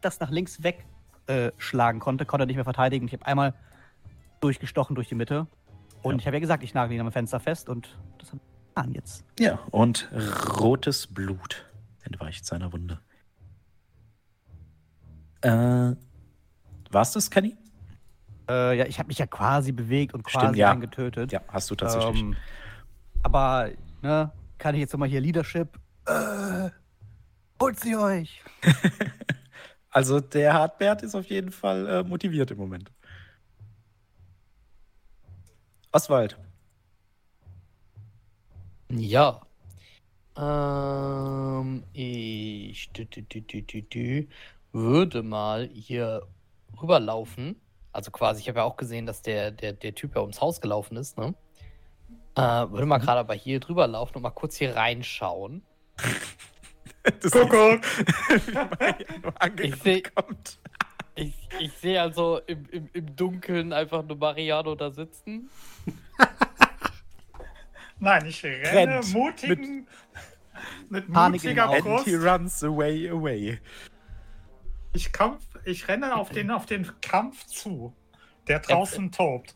das 0.00 0.20
nach 0.20 0.30
links 0.30 0.62
weg 0.62 0.84
äh, 1.26 1.50
konnte, 1.98 2.26
konnte 2.26 2.46
nicht 2.46 2.56
mehr 2.56 2.64
verteidigen. 2.64 3.06
Ich 3.06 3.12
habe 3.12 3.26
einmal 3.26 3.54
durchgestochen 4.40 4.94
durch 4.94 5.08
die 5.08 5.14
Mitte. 5.14 5.46
Und 6.02 6.12
Ja. 6.14 6.18
ich 6.20 6.26
habe 6.26 6.36
ja 6.36 6.40
gesagt, 6.40 6.62
ich 6.62 6.74
nagel 6.74 6.94
ihn 6.96 7.00
am 7.00 7.12
Fenster 7.12 7.40
fest 7.40 7.68
und 7.68 7.98
das 8.18 8.30
haben 8.32 8.40
wir 8.40 8.68
getan 8.74 8.92
jetzt. 8.94 9.24
Ja. 9.38 9.58
Und 9.70 10.10
rotes 10.58 11.06
Blut 11.06 11.66
entweicht 12.02 12.44
seiner 12.46 12.72
Wunde. 12.72 12.98
Äh, 15.42 15.94
war's 16.90 17.12
das, 17.12 17.30
Kenny? 17.30 17.56
Äh, 18.50 18.78
ja, 18.78 18.86
ich 18.86 18.98
habe 18.98 19.06
mich 19.06 19.18
ja 19.18 19.26
quasi 19.26 19.70
bewegt 19.70 20.12
und 20.12 20.28
Stimmt, 20.28 20.44
quasi 20.44 20.58
ja. 20.58 20.72
einen 20.72 20.80
getötet. 20.80 21.30
Ja, 21.30 21.40
hast 21.48 21.70
du 21.70 21.76
tatsächlich. 21.76 22.20
Ähm, 22.20 22.36
aber, 23.22 23.70
ne, 24.02 24.32
kann 24.58 24.74
ich 24.74 24.80
jetzt 24.80 24.92
nochmal 24.92 25.08
hier 25.08 25.20
Leadership. 25.20 25.78
Äh, 26.06 26.70
holt 27.60 27.78
sie 27.78 27.96
euch! 27.96 28.42
Also 29.92 30.20
der 30.20 30.54
Hartbert 30.54 31.02
ist 31.02 31.16
auf 31.16 31.26
jeden 31.26 31.50
Fall 31.50 31.86
äh, 31.88 32.02
motiviert 32.04 32.52
im 32.52 32.58
Moment. 32.58 32.92
Oswald. 35.90 36.38
Ja. 38.88 39.40
Ähm, 40.36 41.82
ich 41.92 42.92
dü, 42.92 43.04
dü, 43.04 43.22
dü, 43.22 43.40
dü, 43.40 43.62
dü, 43.62 43.82
dü, 43.82 44.28
würde 44.72 45.24
mal 45.24 45.68
hier 45.72 46.22
rüberlaufen. 46.80 47.56
Also 47.92 48.10
quasi, 48.10 48.40
ich 48.40 48.48
habe 48.48 48.60
ja 48.60 48.64
auch 48.64 48.76
gesehen, 48.76 49.06
dass 49.06 49.22
der, 49.22 49.50
der, 49.50 49.72
der 49.72 49.94
Typ 49.94 50.14
ja 50.14 50.20
ums 50.20 50.40
Haus 50.40 50.60
gelaufen 50.60 50.96
ist, 50.96 51.18
ne? 51.18 51.34
Äh, 52.36 52.40
würde 52.40 52.86
mal 52.86 52.98
gerade 52.98 53.20
aber 53.20 53.34
hier 53.34 53.58
drüber 53.58 53.86
laufen 53.88 54.16
und 54.16 54.22
mal 54.22 54.30
kurz 54.30 54.56
hier 54.56 54.76
reinschauen. 54.76 55.62
Du 57.20 57.30
Kuckuck! 57.30 57.80
Ich 59.62 59.74
seh- 59.76 60.02
angekommt. 60.04 60.58
Ich, 61.14 61.34
ich 61.58 61.72
sehe 61.72 62.00
also 62.00 62.40
im, 62.46 62.66
im, 62.70 62.90
im 62.92 63.16
Dunkeln 63.16 63.72
einfach 63.72 64.02
nur 64.04 64.18
Mariano 64.18 64.74
da 64.74 64.90
sitzen. 64.90 65.48
Nein, 67.98 68.26
ich 68.26 68.44
renne 68.44 68.94
Rennt 68.96 69.12
mutigen, 69.12 69.86
mit, 70.88 71.08
den 71.08 71.12
mutiger 71.12 71.68
Augen. 71.70 71.88
And 71.96 72.04
he 72.04 72.14
runs 72.16 72.62
away, 72.64 73.08
away. 73.08 73.58
Ich, 74.92 75.12
kampf, 75.12 75.44
ich 75.64 75.88
renne 75.88 76.16
auf 76.16 76.30
den, 76.30 76.50
auf 76.50 76.66
den 76.66 76.90
Kampf 77.00 77.46
zu, 77.46 77.94
der 78.48 78.60
draußen 78.60 79.12
tobt. 79.12 79.54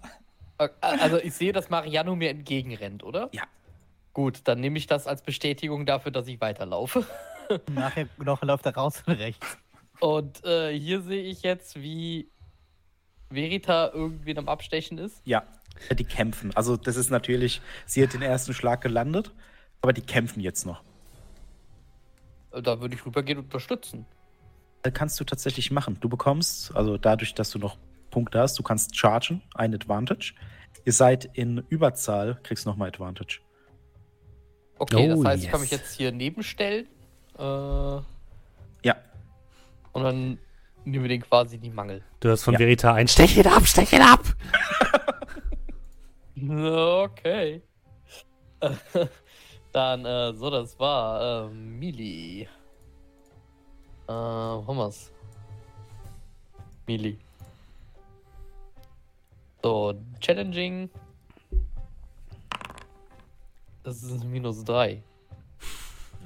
Äh, 0.59 0.69
Also 0.81 1.19
ich 1.19 1.35
sehe, 1.35 1.53
dass 1.53 1.71
Mariano 1.71 2.15
mir 2.15 2.31
entgegenrennt, 2.31 3.03
oder? 3.03 3.29
Ja. 3.33 3.45
Gut, 4.13 4.43
dann 4.45 4.61
nehme 4.61 4.79
ich 4.79 4.87
das 4.87 5.07
als 5.09 5.23
Bestätigung 5.23 5.87
dafür, 5.87 6.13
dass 6.13 6.29
ich 6.29 6.41
weiterlaufe. 6.41 7.05
Nachher 7.71 8.09
noch 8.19 8.43
läuft 8.43 8.65
er 8.67 8.75
raus 8.75 9.03
und 9.07 9.15
rechts. 9.15 9.59
Und 10.01 10.45
äh, 10.45 10.79
hier 10.79 11.01
sehe 11.03 11.23
ich 11.23 11.43
jetzt, 11.43 11.81
wie 11.81 12.29
Verita 13.31 13.91
irgendwen 13.93 14.39
am 14.39 14.49
Abstechen 14.49 14.99
ist. 14.99 15.21
Ja, 15.25 15.43
die 15.91 16.05
kämpfen. 16.05 16.55
Also 16.55 16.77
das 16.77 16.95
ist 16.97 17.11
natürlich, 17.11 17.61
sie 17.87 18.03
hat 18.03 18.13
den 18.13 18.23
ersten 18.23 18.55
Schlag 18.55 18.81
gelandet, 18.81 19.33
aber 19.83 19.93
die 19.93 20.03
kämpfen 20.03 20.41
jetzt 20.41 20.65
noch. 20.65 20.83
Da 22.53 22.81
würde 22.81 22.95
ich 22.95 23.05
rübergehen 23.05 23.39
und 23.39 23.45
unterstützen. 23.47 24.07
Kannst 24.93 25.19
du 25.19 25.25
tatsächlich 25.25 25.71
machen. 25.71 25.97
Du 26.01 26.09
bekommst, 26.09 26.75
also 26.77 26.99
dadurch, 26.99 27.35
dass 27.35 27.51
du 27.51 27.59
noch 27.59 27.79
Punkte 28.11 28.39
hast, 28.39 28.59
du 28.59 28.63
kannst 28.63 28.97
chargen, 28.97 29.43
ein 29.55 29.75
Advantage. 29.75 30.35
Ihr 30.85 30.93
seid 30.93 31.25
in 31.33 31.65
Überzahl, 31.71 32.39
kriegst 32.43 32.67
nochmal 32.67 32.89
Advantage. 32.89 33.41
Okay, 34.79 35.11
Oh, 35.11 35.17
das 35.23 35.25
heißt, 35.33 35.45
ich 35.45 35.51
kann 35.51 35.61
yes. 35.61 35.71
mich 35.71 35.81
jetzt 35.81 35.95
hier 35.97 36.13
nebenstellen. 36.13 36.87
Äh, 37.39 37.43
Ja, 37.43 38.97
und 39.93 40.03
dann 40.03 40.39
nehmen 40.85 41.05
wir 41.05 41.09
den 41.09 41.23
quasi 41.23 41.57
in 41.57 41.63
die 41.63 41.71
Mangel. 41.71 42.03
Du 42.21 42.29
hast 42.29 42.43
von 42.43 42.53
Ja. 42.55 42.59
Verita 42.59 42.93
ein 42.93 43.09
Stech 43.09 43.37
ihn 43.39 43.47
ab, 43.47 43.67
stech 43.67 43.93
ihn 43.93 44.03
ab! 44.03 44.21
Okay. 46.37 47.63
Dann, 49.73 50.05
äh, 50.05 50.33
so, 50.35 50.51
das 50.51 50.79
war 50.79 51.47
äh, 51.47 51.55
Mili. 51.55 52.49
Äh, 54.07 54.13
wo 54.13 54.67
haben 54.67 54.77
wir's? 54.77 55.11
Mili. 56.87 57.19
So, 59.63 59.95
Challenging. 60.21 60.91
Das 63.83 64.03
ist 64.03 64.25
minus 64.25 64.65
3. 64.65 65.03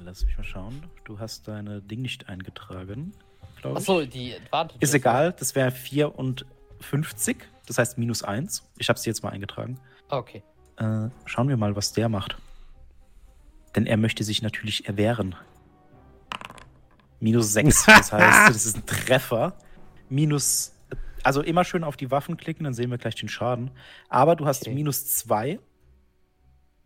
lass 0.03 0.25
mich 0.25 0.37
mal 0.37 0.43
schauen. 0.43 0.83
Du 1.03 1.19
hast 1.19 1.47
deine 1.47 1.81
Ding 1.81 2.01
nicht 2.01 2.27
eingetragen. 2.29 3.13
Achso, 3.63 4.05
die 4.05 4.35
Advantage. 4.35 4.79
Ist 4.79 4.93
egal, 4.93 5.33
das 5.33 5.55
wäre 5.55 5.71
54, 5.71 7.37
das 7.65 7.77
heißt 7.77 7.97
minus 7.97 8.23
1. 8.23 8.63
Ich 8.77 8.89
habe 8.89 8.97
sie 8.99 9.09
jetzt 9.09 9.23
mal 9.23 9.31
eingetragen. 9.31 9.77
Okay. 10.09 10.43
Äh, 10.77 11.09
schauen 11.25 11.49
wir 11.49 11.57
mal, 11.57 11.75
was 11.75 11.91
der 11.91 12.09
macht. 12.09 12.37
Denn 13.75 13.85
er 13.85 13.97
möchte 13.97 14.23
sich 14.23 14.41
natürlich 14.41 14.87
erwehren. 14.87 15.35
Minus 17.19 17.53
6, 17.53 17.85
das 17.85 18.11
heißt, 18.13 18.49
das 18.55 18.65
ist 18.65 18.77
ein 18.77 18.85
Treffer. 18.85 19.53
Minus, 20.09 20.73
also 21.23 21.41
immer 21.41 21.63
schön 21.63 21.83
auf 21.83 21.97
die 21.97 22.11
Waffen 22.11 22.37
klicken, 22.37 22.63
dann 22.63 22.73
sehen 22.73 22.89
wir 22.91 22.97
gleich 22.97 23.15
den 23.15 23.29
Schaden. 23.29 23.71
Aber 24.09 24.35
du 24.35 24.45
hast 24.45 24.63
Okay. 24.63 24.73
minus 24.73 25.07
2. 25.07 25.59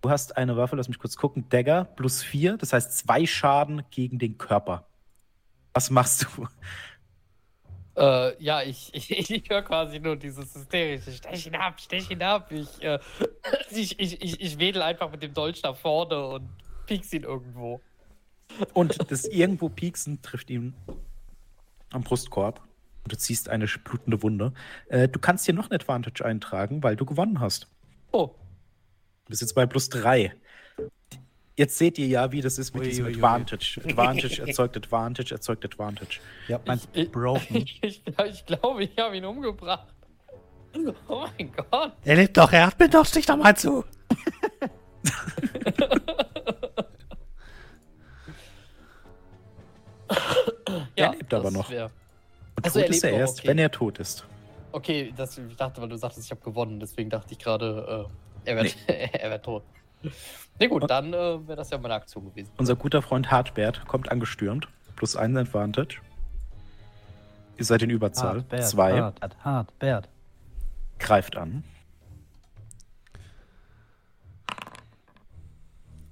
Du 0.01 0.09
hast 0.09 0.35
eine 0.35 0.57
Waffe, 0.57 0.75
lass 0.75 0.89
mich 0.89 0.99
kurz 0.99 1.15
gucken, 1.15 1.47
Dagger 1.49 1.85
plus 1.85 2.21
4, 2.23 2.57
das 2.57 2.73
heißt 2.73 2.97
zwei 2.97 3.25
Schaden 3.25 3.83
gegen 3.89 4.19
den 4.19 4.37
Körper. 4.37 4.85
Was 5.73 5.89
machst 5.89 6.27
du? 6.35 6.47
Äh, 7.95 8.43
ja, 8.43 8.61
ich, 8.63 8.93
ich, 9.11 9.31
ich 9.31 9.49
höre 9.49 9.61
quasi 9.61 9.99
nur 9.99 10.15
dieses 10.15 10.53
hysterische 10.53 11.11
Stech 11.11 11.47
ihn 11.47 11.55
ab, 11.55 11.79
stech 11.79 12.09
ihn 12.09 12.21
ab. 12.21 12.51
Ich, 12.51 12.81
äh, 12.83 12.99
ich, 13.71 13.99
ich, 13.99 14.21
ich, 14.21 14.41
ich 14.41 14.59
wedel 14.59 14.81
einfach 14.81 15.09
mit 15.09 15.23
dem 15.23 15.33
Dolch 15.33 15.61
nach 15.63 15.75
vorne 15.75 16.25
und 16.27 16.49
pieks 16.85 17.13
ihn 17.13 17.23
irgendwo. 17.23 17.79
Und 18.73 19.11
das 19.11 19.25
irgendwo 19.25 19.69
pieksen 19.69 20.21
trifft 20.21 20.49
ihn 20.49 20.73
am 21.91 22.03
Brustkorb. 22.03 22.61
Und 23.03 23.11
du 23.11 23.17
ziehst 23.17 23.49
eine 23.49 23.65
blutende 23.65 24.21
Wunde. 24.23 24.53
Äh, 24.87 25.09
du 25.09 25.19
kannst 25.19 25.45
hier 25.45 25.53
noch 25.53 25.69
ein 25.69 25.73
Advantage 25.75 26.23
eintragen, 26.23 26.83
weil 26.83 26.95
du 26.95 27.05
gewonnen 27.05 27.39
hast. 27.39 27.67
Oh, 28.11 28.35
Du 29.25 29.29
bist 29.29 29.41
jetzt 29.41 29.53
bei 29.53 29.65
plus 29.65 29.87
drei. 29.89 30.33
Jetzt 31.55 31.77
seht 31.77 31.97
ihr 31.97 32.07
ja, 32.07 32.31
wie 32.31 32.41
das 32.41 32.57
ist 32.57 32.73
mit 32.73 32.83
Ui, 32.83 32.89
diesem 32.89 33.05
ui, 33.05 33.11
ui. 33.11 33.15
Advantage. 33.15 33.79
Advantage 33.85 34.41
erzeugt 34.41 34.75
Advantage, 34.75 35.33
erzeugt 35.33 35.63
Advantage. 35.63 36.19
Ja, 36.47 36.59
meins 36.65 36.87
ich, 36.93 37.11
broken. 37.11 37.55
ich, 37.55 37.79
ich, 37.83 38.03
ich 38.05 38.45
glaube, 38.45 38.83
ich 38.83 38.97
habe 38.97 39.15
ihn 39.15 39.25
umgebracht. 39.25 39.87
Oh 41.07 41.25
mein 41.37 41.51
Gott. 41.53 41.93
Er 42.03 42.15
lebt 42.15 42.35
doch, 42.35 42.51
er 42.51 42.67
atmet 42.67 42.93
doch, 42.93 43.05
stich 43.05 43.27
doch 43.27 43.37
mal 43.37 43.55
zu! 43.55 43.85
Ja, 50.97 51.11
lebt 51.11 51.33
aber 51.33 51.51
noch. 51.51 51.69
wär- 51.69 51.91
Und 52.55 52.65
Also, 52.65 52.79
tot 52.79 52.89
er 52.89 52.95
ist 52.95 53.03
er 53.03 53.11
erst, 53.11 53.39
okay. 53.39 53.47
wenn 53.47 53.57
er 53.57 53.71
tot 53.71 53.99
ist. 53.99 54.25
Okay, 54.71 55.13
das, 55.15 55.37
ich 55.37 55.55
dachte, 55.55 55.81
weil 55.81 55.89
du 55.89 55.97
sagtest, 55.97 56.25
ich 56.25 56.31
habe 56.31 56.41
gewonnen, 56.41 56.79
deswegen 56.79 57.09
dachte 57.09 57.31
ich 57.33 57.39
gerade, 57.39 58.07
äh, 58.45 58.49
er 58.49 58.55
wird 58.63 58.75
er 58.87 59.29
wär 59.29 59.41
tot. 59.41 59.63
Ne 60.59 60.67
gut, 60.67 60.89
dann 60.89 61.13
äh, 61.13 61.47
wäre 61.47 61.55
das 61.55 61.69
ja 61.69 61.77
meine 61.77 61.93
Aktion 61.95 62.25
gewesen. 62.25 62.51
Unser 62.57 62.75
guter 62.75 63.01
Freund 63.01 63.31
Hartbert 63.31 63.85
kommt 63.87 64.11
angestürmt. 64.11 64.67
Plus 64.95 65.15
ein 65.15 65.35
Advantage. 65.37 65.99
Ihr 67.57 67.65
seid 67.65 67.81
in 67.83 67.89
Überzahl. 67.89 68.37
Hart, 68.37 68.49
Bert, 68.49 68.67
Zwei. 68.67 68.99
Hart, 69.01 69.21
hart, 69.21 69.37
hart, 69.45 69.79
Bert. 69.79 70.09
Greift 70.99 71.35
an. 71.37 71.63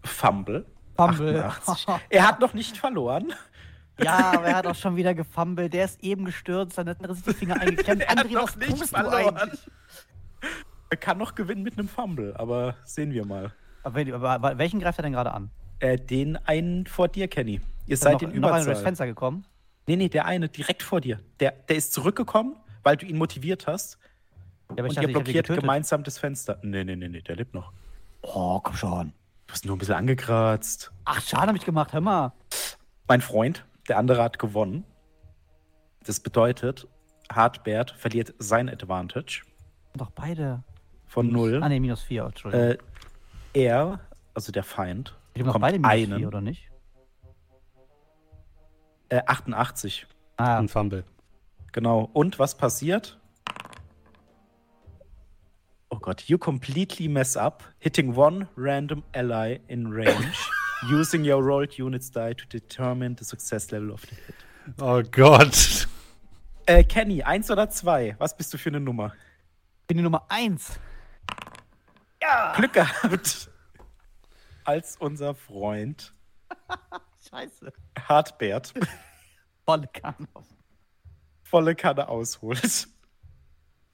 Fumble. 0.04 0.66
Fumble. 0.96 1.44
88. 1.44 1.88
Er 2.10 2.28
hat 2.28 2.40
noch 2.40 2.54
nicht 2.54 2.78
verloren. 2.78 3.34
ja, 4.04 4.32
aber 4.34 4.46
er 4.48 4.56
hat 4.56 4.68
auch 4.68 4.76
schon 4.76 4.96
wieder 4.96 5.14
gefummelt. 5.14 5.74
Der 5.74 5.86
ist 5.86 6.04
eben 6.04 6.26
gestürzt, 6.26 6.78
dann 6.78 6.90
hat 6.90 7.02
er 7.02 7.14
sich 7.14 7.24
die 7.24 7.34
Finger 7.34 7.60
eingeklemmt. 7.60 8.02
Er 8.08 8.10
hat 8.10 8.20
André, 8.26 8.34
noch 8.34 8.44
was 8.44 8.56
nicht 8.58 8.78
tust 8.78 8.90
verloren. 8.90 9.38
Er 10.90 10.98
kann 10.98 11.18
noch 11.18 11.36
gewinnen 11.36 11.64
mit 11.64 11.78
einem 11.78 11.88
Fumble, 11.88 12.36
aber 12.38 12.76
sehen 12.84 13.14
wir 13.14 13.26
mal. 13.26 13.54
Aber, 13.84 14.00
wel- 14.00 14.14
aber 14.14 14.58
welchen 14.58 14.80
greift 14.80 15.00
er 15.00 15.04
denn 15.04 15.14
gerade 15.14 15.32
an? 15.34 15.50
Äh, 15.80 15.98
den 15.98 16.38
einen 16.48 16.86
vor 16.88 17.08
dir, 17.08 17.28
Kenny. 17.28 17.62
Ihr 17.88 17.94
Ist 17.94 18.04
seid 18.04 18.22
noch, 18.22 18.32
in 18.32 18.40
noch 18.42 18.48
einer 18.50 18.58
durchs 18.58 18.66
Überzahl. 18.68 18.84
Fenster 18.84 19.06
gekommen? 19.08 19.46
Nee, 19.88 19.96
nee, 19.96 20.10
der 20.10 20.26
eine 20.26 20.50
direkt 20.50 20.84
vor 20.84 21.02
dir. 21.02 21.20
Der, 21.40 21.52
der 21.52 21.76
ist 21.78 21.94
zurückgekommen, 21.94 22.56
weil 22.84 22.98
du 22.98 23.06
ihn 23.06 23.18
motiviert 23.18 23.68
hast. 23.68 23.98
Ja, 24.78 24.84
und 24.84 24.90
ihr 24.92 24.96
dachte, 24.96 25.08
ihn 25.08 25.14
blockiert 25.14 25.48
gemeinsam 25.48 26.04
das 26.04 26.18
Fenster. 26.18 26.60
Nee, 26.62 26.84
nee, 26.84 26.96
nee, 26.96 27.10
nee, 27.10 27.22
der 27.22 27.36
lebt 27.36 27.54
noch. 27.54 27.72
Oh, 28.22 28.60
komm 28.60 28.76
schon. 28.76 29.14
Du 29.48 29.54
hast 29.54 29.66
nur 29.66 29.76
ein 29.76 29.80
bisschen 29.80 29.96
angekratzt. 29.96 30.92
Ach, 31.06 31.20
Schaden 31.22 31.48
habe 31.48 31.58
ich 31.58 31.66
gemacht, 31.66 31.94
hör 31.94 32.02
mal. 32.02 32.32
Mein 33.08 33.22
Freund, 33.22 33.66
der 33.92 33.98
andere 33.98 34.24
hat 34.24 34.40
gewonnen. 34.40 34.86
Das 36.06 36.22
bedeutet, 36.22 36.88
Hartbert 37.30 37.92
verliert 37.92 38.34
sein 38.40 38.70
Advantage 38.70 39.42
Doch 39.96 40.12
beide. 40.12 40.64
von 41.08 41.28
null. 41.28 41.60
Ah, 41.62 41.68
ne, 41.68 41.78
minus 41.82 42.02
4, 42.04 42.24
Entschuldigung. 42.24 42.68
Äh, 42.70 42.78
er, 43.54 44.00
also 44.34 44.54
der 44.54 44.64
Feind, 44.64 45.14
ich 45.34 45.44
bekommt 45.44 45.62
beide 45.62 45.78
minus 45.78 45.92
einen. 45.92 46.18
4, 46.20 46.28
oder 46.30 46.40
nicht? 46.40 46.72
Äh, 49.10 49.22
88. 49.26 50.08
Ah, 50.38 50.58
Ein 50.58 50.70
Fumble. 50.70 51.04
Genau. 51.74 52.10
Und 52.14 52.40
was 52.40 52.56
passiert? 52.56 53.20
Oh 55.90 55.98
Gott, 56.00 56.22
you 56.30 56.38
completely 56.38 57.10
mess 57.10 57.36
up, 57.36 57.66
hitting 57.80 58.16
one 58.16 58.48
random 58.56 59.04
ally 59.14 59.60
in 59.68 59.88
range, 59.92 60.32
using 60.90 61.24
your 61.24 61.44
rolled 61.44 61.78
units 61.78 62.10
die 62.12 62.34
to 62.34 62.46
determine 62.48 63.16
the 63.18 63.24
success 63.26 63.72
level 63.72 63.92
of 63.92 64.02
the 64.02 64.16
hit. 64.16 64.36
Oh 64.80 65.02
Gott. 65.04 65.88
Äh, 66.66 66.84
Kenny, 66.84 67.24
eins 67.24 67.50
oder 67.52 67.70
zwei? 67.70 68.16
Was 68.20 68.36
bist 68.38 68.54
du 68.54 68.58
für 68.58 68.70
eine 68.70 68.80
Nummer? 68.80 69.14
bin 69.88 69.98
die 69.98 70.04
Nummer 70.04 70.26
1. 70.30 70.80
Glück 72.56 72.72
gehabt. 72.74 73.50
Als 74.64 74.96
unser 74.98 75.36
Freund 75.36 76.14
Scheiße. 77.30 77.74
Hartbert 78.08 78.74
Volle 79.66 79.88
Kanne. 79.88 80.28
volle 81.44 81.76
Kanne 81.76 82.08
ausholt, 82.08 82.88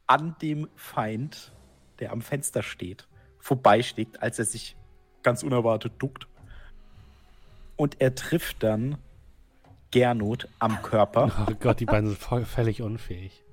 an 0.06 0.36
dem 0.42 0.70
Feind, 0.76 1.52
der 2.00 2.12
am 2.12 2.22
Fenster 2.22 2.62
steht, 2.64 3.08
vorbeischlägt, 3.40 4.22
als 4.22 4.38
er 4.40 4.46
sich 4.46 4.78
ganz 5.24 5.42
unerwartet 5.44 5.94
duckt. 5.98 6.28
Und 7.78 8.02
er 8.02 8.14
trifft 8.16 8.64
dann 8.64 8.98
Gernot 9.92 10.50
am 10.60 10.82
Körper 10.82 11.32
Oh 11.50 11.54
Gott, 11.60 11.80
die 11.80 11.86
beiden 11.86 12.10
sind 12.10 12.20
voll, 12.20 12.44
völlig 12.46 12.82
unfähig. 12.82 13.44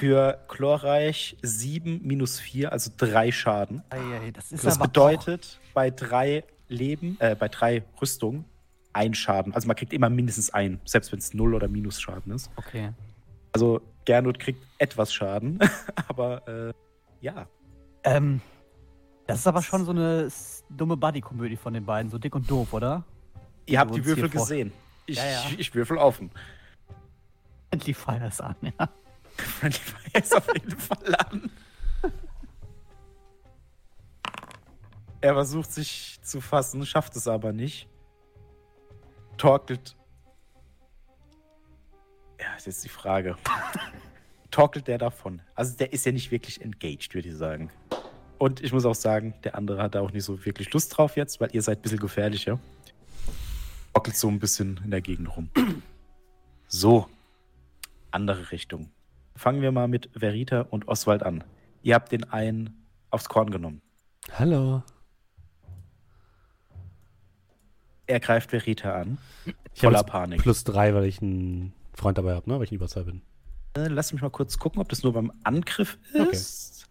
für 0.00 0.38
Chlorreich 0.48 1.36
7 1.42 2.00
minus 2.04 2.40
4, 2.40 2.72
also 2.72 2.90
3 2.96 3.32
Schaden. 3.32 3.82
Ei, 3.90 3.96
ei, 3.98 4.30
das 4.32 4.52
ist 4.52 4.66
Das 4.66 4.76
aber 4.76 4.88
bedeutet, 4.88 5.60
bei 5.74 5.90
drei 5.90 6.44
Leben, 6.68 7.16
äh, 7.20 7.34
bei 7.36 7.48
drei 7.48 7.84
Rüstungen 8.00 8.44
ein 8.92 9.14
Schaden. 9.14 9.54
Also 9.54 9.68
man 9.68 9.76
kriegt 9.76 9.92
immer 9.92 10.10
mindestens 10.10 10.50
ein, 10.50 10.80
selbst 10.84 11.12
wenn 11.12 11.20
es 11.20 11.32
Null- 11.34 11.54
oder 11.54 11.68
Minusschaden 11.68 12.32
ist. 12.32 12.50
Okay. 12.56 12.90
Also 13.52 13.80
Gernot 14.04 14.38
kriegt 14.38 14.62
etwas 14.78 15.12
Schaden, 15.12 15.60
aber 16.08 16.46
äh, 16.48 16.72
ja. 17.20 17.46
Ähm, 18.02 18.40
das 19.26 19.38
ist 19.40 19.46
aber 19.46 19.62
schon 19.62 19.84
so 19.84 19.92
eine 19.92 20.28
dumme 20.70 20.96
Buddy-Komödie 20.96 21.56
von 21.56 21.74
den 21.74 21.84
beiden, 21.84 22.10
so 22.10 22.18
dick 22.18 22.34
und 22.34 22.50
doof, 22.50 22.72
oder? 22.72 23.04
Ihr 23.68 23.78
habt 23.78 23.94
die 23.94 24.04
Würfel 24.04 24.28
gesehen. 24.28 24.72
Ich, 25.06 25.16
Ja, 25.16 25.24
ja. 25.26 25.44
ich 25.56 25.74
würfel 25.74 25.98
offen. 25.98 26.30
Friendly 27.70 27.94
Fires 27.94 28.40
an, 28.40 28.56
ja. 28.62 28.88
Friendly 29.36 29.78
Fire 29.78 30.22
ist 30.22 30.34
auf 30.34 30.46
jeden 30.54 30.78
Fall 30.78 31.14
an. 31.14 31.50
Er 35.20 35.34
versucht 35.34 35.72
sich 35.72 36.18
zu 36.22 36.40
fassen, 36.40 36.86
schafft 36.86 37.16
es 37.16 37.26
aber 37.26 37.52
nicht. 37.52 37.88
Torkelt. 39.36 39.96
Ja, 42.40 42.54
ist 42.56 42.66
jetzt 42.66 42.84
die 42.84 42.88
Frage. 42.88 43.36
Torkelt 44.50 44.86
der 44.86 44.98
davon? 44.98 45.42
Also 45.54 45.76
der 45.76 45.92
ist 45.92 46.06
ja 46.06 46.12
nicht 46.12 46.30
wirklich 46.30 46.60
engaged, 46.60 47.14
würde 47.14 47.28
ich 47.28 47.36
sagen. 47.36 47.70
Und 48.38 48.62
ich 48.62 48.72
muss 48.72 48.84
auch 48.84 48.94
sagen, 48.94 49.34
der 49.42 49.56
andere 49.56 49.82
hat 49.82 49.96
da 49.96 50.00
auch 50.00 50.12
nicht 50.12 50.24
so 50.24 50.44
wirklich 50.44 50.72
Lust 50.72 50.96
drauf 50.96 51.16
jetzt, 51.16 51.40
weil 51.40 51.50
ihr 51.52 51.62
seid 51.62 51.78
ein 51.80 51.82
bisschen 51.82 51.98
gefährlicher. 51.98 52.58
Torkelt 53.98 54.16
so 54.16 54.28
ein 54.28 54.38
bisschen 54.38 54.80
in 54.84 54.92
der 54.92 55.00
Gegend 55.00 55.36
rum. 55.36 55.50
So. 56.70 57.08
Andere 58.10 58.52
Richtung. 58.52 58.90
Fangen 59.34 59.62
wir 59.62 59.72
mal 59.72 59.88
mit 59.88 60.10
Verita 60.14 60.60
und 60.60 60.86
Oswald 60.86 61.22
an. 61.22 61.42
Ihr 61.82 61.94
habt 61.94 62.12
den 62.12 62.24
einen 62.24 62.86
aufs 63.10 63.30
Korn 63.30 63.48
genommen. 63.50 63.80
Hallo. 64.38 64.82
Er 68.06 68.20
greift 68.20 68.50
Verita 68.50 69.00
an. 69.00 69.16
Ich 69.46 69.54
habe 69.82 69.94
Voller 69.94 69.98
jetzt 70.00 70.06
Panik. 70.08 70.42
plus 70.42 70.62
drei, 70.62 70.92
weil 70.94 71.06
ich 71.06 71.22
einen 71.22 71.72
Freund 71.94 72.18
dabei 72.18 72.34
habe, 72.34 72.50
ne? 72.50 72.58
Weil 72.58 72.64
ich 72.64 72.70
ein 72.72 72.74
Überzahl 72.76 73.04
bin. 73.04 73.22
Äh, 73.78 73.88
Lass 73.88 74.12
mich 74.12 74.20
mal 74.20 74.28
kurz 74.30 74.58
gucken, 74.58 74.82
ob 74.82 74.90
das 74.90 75.02
nur 75.02 75.14
beim 75.14 75.32
Angriff 75.42 75.96
ist. 76.30 76.86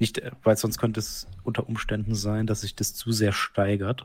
Nicht, 0.00 0.18
äh, 0.18 0.32
weil 0.42 0.56
sonst 0.56 0.78
könnte 0.78 0.98
es 0.98 1.28
unter 1.44 1.68
Umständen 1.68 2.16
sein, 2.16 2.48
dass 2.48 2.62
sich 2.62 2.74
das 2.74 2.92
zu 2.92 3.12
sehr 3.12 3.32
steigert. 3.32 4.04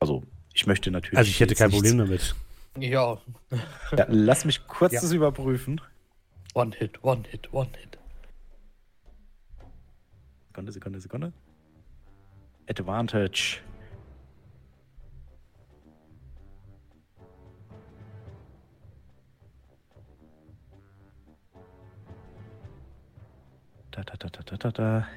Also, 0.00 0.24
ich 0.58 0.66
möchte 0.66 0.90
natürlich. 0.90 1.16
Also 1.16 1.30
ich 1.30 1.38
hätte 1.38 1.54
kein 1.54 1.70
Problem 1.70 1.98
damit. 1.98 2.34
Ja, 2.76 3.16
Ja, 3.96 4.06
lass 4.08 4.44
mich 4.44 4.66
kurz 4.66 4.92
Ja. 4.92 5.00
das 5.00 5.12
überprüfen. 5.12 5.80
One 6.52 6.74
Hit, 6.76 7.02
One 7.04 7.22
Hit, 7.30 7.52
One 7.52 7.70
Hit. 7.80 7.96
Sekunde, 10.48 10.72
Sekunde, 10.72 11.00
Sekunde. 11.00 11.32
Advantage. 12.68 13.60
Da, 23.92 24.02
da, 24.02 24.16
da, 24.16 24.28
da, 24.28 24.56
da, 24.56 24.70
da. 24.70 25.08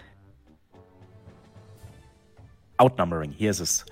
Outnumbering, 2.77 3.31
hier 3.31 3.51
ist 3.51 3.59
es. 3.59 3.85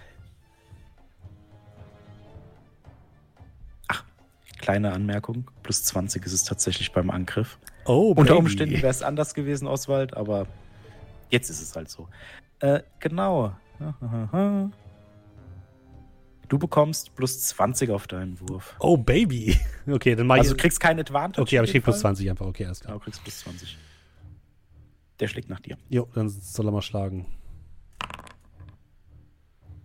Kleine 4.60 4.92
Anmerkung. 4.94 5.50
Plus 5.64 5.84
20 5.84 6.24
ist 6.26 6.34
es 6.34 6.44
tatsächlich 6.44 6.92
beim 6.92 7.10
Angriff. 7.10 7.58
Oh, 7.86 8.10
Unter 8.12 8.34
Baby. 8.34 8.38
Umständen 8.40 8.76
wäre 8.76 8.88
es 8.90 9.02
anders 9.02 9.34
gewesen, 9.34 9.68
Oswald, 9.68 10.16
aber 10.16 10.46
jetzt 11.30 11.50
ist 11.50 11.62
es 11.62 11.76
halt 11.76 11.90
so. 11.90 12.08
Äh, 12.60 12.82
genau. 13.00 13.54
Du 16.50 16.58
bekommst 16.60 17.16
plus 17.16 17.42
20 17.44 17.90
auf 17.92 18.08
deinen 18.08 18.40
Wurf. 18.42 18.76
Oh, 18.80 18.98
Baby. 18.98 19.58
Okay, 19.90 20.14
dann 20.16 20.28
mach 20.28 20.36
ich. 20.36 20.42
Also 20.42 20.54
du 20.56 20.62
kriegst 20.62 20.80
kein 20.80 21.00
Advantage. 21.00 21.42
okay, 21.42 21.58
aber 21.58 21.66
ich 21.66 21.72
krieg 21.72 21.84
plus 21.84 21.96
Fall. 21.96 22.14
20 22.16 22.30
einfach. 22.30 22.46
Okay, 22.46 22.66
alles 22.66 22.82
Genau, 22.82 22.92
klar. 22.92 23.00
du 23.00 23.04
kriegst 23.06 23.24
plus 23.24 23.40
20. 23.40 23.78
Der 25.20 25.28
schlägt 25.28 25.50
nach 25.50 25.60
dir. 25.60 25.78
Jo, 25.90 26.08
dann 26.14 26.30
soll 26.30 26.68
er 26.68 26.72
mal 26.72 26.82
schlagen. 26.84 27.26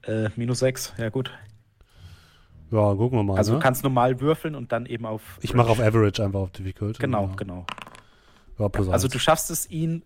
Äh, 0.02 0.28
minus 0.36 0.59
6, 0.59 0.92
ja 0.98 1.09
gut. 1.09 1.30
Ja, 2.74 2.92
gucken 2.94 3.18
wir 3.18 3.22
mal. 3.22 3.36
Also 3.36 3.52
ne? 3.52 3.59
du 3.59 3.62
kannst 3.62 3.84
normal 3.84 4.18
würfeln 4.20 4.55
und 4.56 4.72
dann 4.72 4.86
eben 4.86 5.06
auf. 5.06 5.38
ich 5.42 5.55
mache 5.55 5.68
auf 5.68 5.78
Average 5.80 6.24
einfach 6.24 6.40
auf 6.40 6.51
Difficult. 6.51 6.98
Genau, 6.98 7.28
Ja. 7.28 7.34
genau. 7.36 7.66
Ja, 8.59 8.68
plus 8.68 8.88
Also 8.88 9.06
eins. 9.06 9.12
du 9.12 9.18
schaffst 9.20 9.51
es, 9.51 9.70
ihn, 9.70 10.02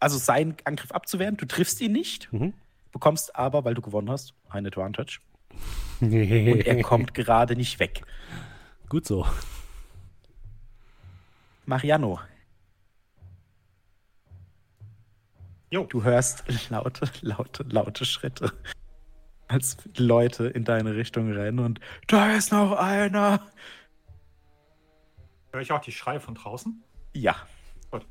also 0.00 0.18
seinen 0.18 0.56
Angriff 0.64 0.90
abzuwehren. 0.90 1.36
Du 1.36 1.46
triffst 1.46 1.80
ihn 1.80 1.92
nicht, 1.92 2.32
Mhm. 2.32 2.52
bekommst 2.90 3.36
aber, 3.36 3.64
weil 3.64 3.74
du 3.74 3.82
gewonnen 3.82 4.10
hast, 4.10 4.34
ein 4.48 4.66
Advantage. 4.66 5.20
Und 6.00 6.12
er 6.12 6.82
kommt 6.82 7.14
gerade 7.14 7.54
nicht 7.54 7.78
weg. 7.78 8.02
Gut 8.88 9.06
so. 9.06 9.24
Mariano, 11.66 12.18
Jo. 15.70 15.84
du 15.84 16.02
hörst 16.02 16.42
laute, 16.70 17.08
laute, 17.20 17.62
laute 17.68 18.04
Schritte, 18.04 18.52
als 19.50 19.76
Leute 19.96 20.46
in 20.46 20.64
deine 20.64 20.94
Richtung 20.94 21.32
rennen 21.32 21.58
und 21.58 21.80
da 22.06 22.32
ist 22.32 22.52
noch 22.52 22.72
einer. 22.72 23.40
Höre 25.52 25.60
ich 25.60 25.72
auch 25.72 25.80
die 25.80 25.92
Schreie 25.92 26.20
von 26.20 26.34
draußen? 26.34 26.82
Ja. 27.12 27.34
Gut. 27.90 28.06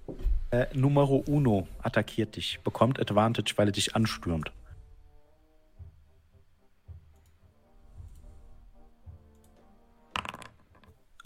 Äh, 0.52 0.66
Numero 0.74 1.24
Uno 1.28 1.68
attackiert 1.82 2.36
dich, 2.36 2.60
bekommt 2.62 3.00
Advantage, 3.00 3.54
weil 3.56 3.70
er 3.70 3.72
dich 3.72 3.96
anstürmt. 3.96 4.52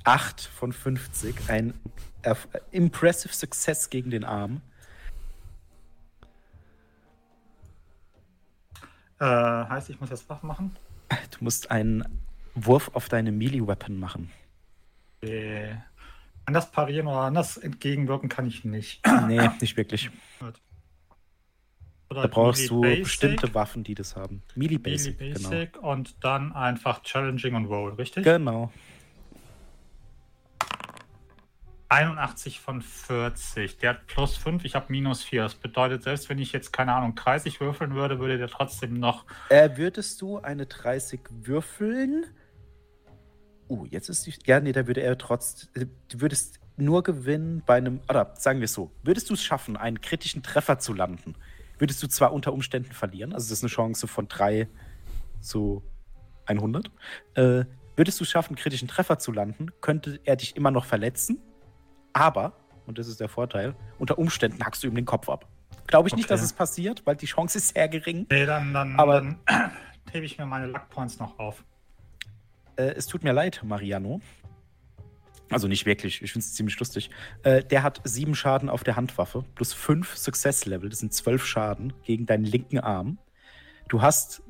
Acht 0.04 0.42
von 0.42 0.74
50, 0.74 1.50
ein 1.50 1.74
impressive 2.72 3.34
Success 3.34 3.90
gegen 3.90 4.12
den 4.12 4.26
Arm. 4.26 4.62
Äh, 9.24 9.70
heißt, 9.70 9.90
ich 9.90 10.02
muss 10.02 10.10
jetzt 10.10 10.30
Waffen 10.30 10.48
machen? 10.48 10.76
Du 11.10 11.44
musst 11.46 11.72
einen 11.72 12.04
Wurf 12.56 12.92
auf 12.94 13.08
deine 13.08 13.32
Melee-Weapon 13.32 13.98
machen. 13.98 14.30
Äh, 15.22 15.76
anders 16.44 16.70
parieren 16.72 17.08
oder 17.08 17.22
anders 17.22 17.56
entgegenwirken 17.56 18.28
kann 18.28 18.46
ich 18.48 18.66
nicht. 18.66 19.02
Nee, 19.28 19.50
nicht 19.62 19.78
wirklich. 19.78 20.10
Da 22.10 22.28
brauchst 22.28 22.70
du 22.70 22.82
Basic, 22.82 23.04
bestimmte 23.04 23.54
Waffen, 23.56 23.86
die 23.86 23.96
das 23.96 24.18
haben. 24.18 24.44
Melee 24.56 24.74
Melee 24.74 24.78
Basic, 24.78 25.18
genau. 25.18 25.50
Basic 25.50 25.82
und 25.82 26.24
dann 26.24 26.52
einfach 26.52 27.02
Challenging 27.04 27.56
und 27.56 27.66
Roll, 27.66 27.94
richtig? 27.94 28.26
Genau. 28.26 28.74
81 31.94 32.60
von 32.60 32.82
40. 32.82 33.78
Der 33.78 33.92
hat 33.92 34.08
plus 34.08 34.36
5, 34.36 34.66
ich 34.66 34.74
habe 34.74 34.88
minus 34.90 35.24
4. 35.24 35.44
Das 35.44 35.54
bedeutet, 35.54 36.02
selbst 36.02 36.28
wenn 36.28 36.40
ich 36.40 36.52
jetzt, 36.52 36.74
keine 36.74 36.92
Ahnung, 36.94 37.14
30 37.14 37.62
würfeln 37.62 37.94
würde, 37.94 38.18
würde 38.20 38.40
der 38.40 38.48
trotzdem 38.48 39.00
noch. 39.00 39.26
Äh, 39.50 39.78
würdest 39.78 40.20
du 40.24 40.40
eine 40.40 40.66
30 40.66 41.22
würfeln? 41.30 42.26
Uh, 43.70 43.86
jetzt 43.86 44.10
ist 44.10 44.26
die. 44.26 44.34
Ja, 44.46 44.60
nee, 44.60 44.72
da 44.72 44.88
würde 44.88 45.02
er 45.02 45.20
trotz. 45.20 45.70
Du 45.76 46.20
würdest 46.20 46.60
nur 46.78 47.04
gewinnen 47.04 47.62
bei 47.64 47.76
einem. 47.76 48.02
Oder 48.10 48.34
sagen 48.38 48.60
wir 48.60 48.66
es 48.66 48.74
so. 48.74 48.92
Würdest 49.04 49.30
du 49.30 49.36
es 49.36 49.44
schaffen, 49.44 49.78
einen 49.78 50.02
kritischen 50.02 50.42
Treffer 50.42 50.80
zu 50.80 50.94
landen, 50.94 51.36
würdest 51.78 52.02
du 52.02 52.08
zwar 52.08 52.34
unter 52.34 52.54
Umständen 52.54 52.92
verlieren. 52.92 53.34
Also, 53.34 53.46
das 53.50 53.60
ist 53.60 53.64
eine 53.64 53.70
Chance 53.70 54.08
von 54.08 54.28
3 54.28 54.68
zu 55.42 55.84
100. 56.48 56.88
Äh, 57.36 57.66
würdest 57.96 58.20
du 58.20 58.24
es 58.24 58.32
schaffen, 58.32 58.50
einen 58.50 58.56
kritischen 58.56 58.88
Treffer 58.88 59.20
zu 59.20 59.32
landen, 59.32 59.68
könnte 59.80 60.20
er 60.24 60.38
dich 60.38 60.56
immer 60.56 60.72
noch 60.72 60.86
verletzen. 60.86 61.40
Aber, 62.14 62.54
und 62.86 62.98
das 62.98 63.08
ist 63.08 63.20
der 63.20 63.30
Vorteil, 63.30 63.76
unter 64.00 64.18
Umständen 64.18 64.64
hackst 64.64 64.84
du 64.84 64.88
ihm 64.88 64.96
den 64.96 65.06
Kopf 65.06 65.30
ab. 65.30 65.48
Glaube 65.88 66.08
ich 66.08 66.16
nicht, 66.16 66.26
Okay. 66.26 66.34
dass 66.36 66.42
es 66.44 66.54
passiert, 66.54 67.06
weil 67.06 67.16
die 67.16 67.26
Chance 67.26 67.58
ist 67.58 67.74
sehr 67.74 67.90
gering. 67.90 68.26
Nee, 68.32 68.46
dann, 68.46 68.74
dann, 68.74 68.96
Aber- 68.98 69.22
dann 69.22 69.40
hebe 70.12 70.26
ich 70.26 70.38
mir 70.38 70.46
meine 70.46 70.68
Luck 70.68 70.90
Points 70.90 71.20
noch 71.20 71.38
auf. 71.40 71.64
Äh, 72.76 72.94
es 72.96 73.08
tut 73.08 73.24
mir 73.24 73.34
leid, 73.34 73.62
Mariano. 73.64 74.22
Also 75.52 75.68
nicht 75.68 75.86
wirklich, 75.86 76.22
ich 76.22 76.32
finde 76.32 76.46
es 76.46 76.54
ziemlich 76.54 76.80
lustig. 76.80 77.10
Äh, 77.44 77.64
der 77.64 77.84
hat 77.84 78.02
sieben 78.06 78.34
Schaden 78.34 78.70
auf 78.70 78.84
der 78.84 78.96
Handwaffe, 78.96 79.44
plus 79.56 79.74
fünf 79.74 80.16
Success-Level, 80.18 80.90
das 80.90 81.00
sind 81.00 81.14
zwölf 81.14 81.46
Schaden 81.46 81.94
gegen 82.04 82.26
deinen 82.26 82.46
linken 82.46 82.80
Arm. 82.80 83.20
Du 83.90 84.02
hast 84.02 84.42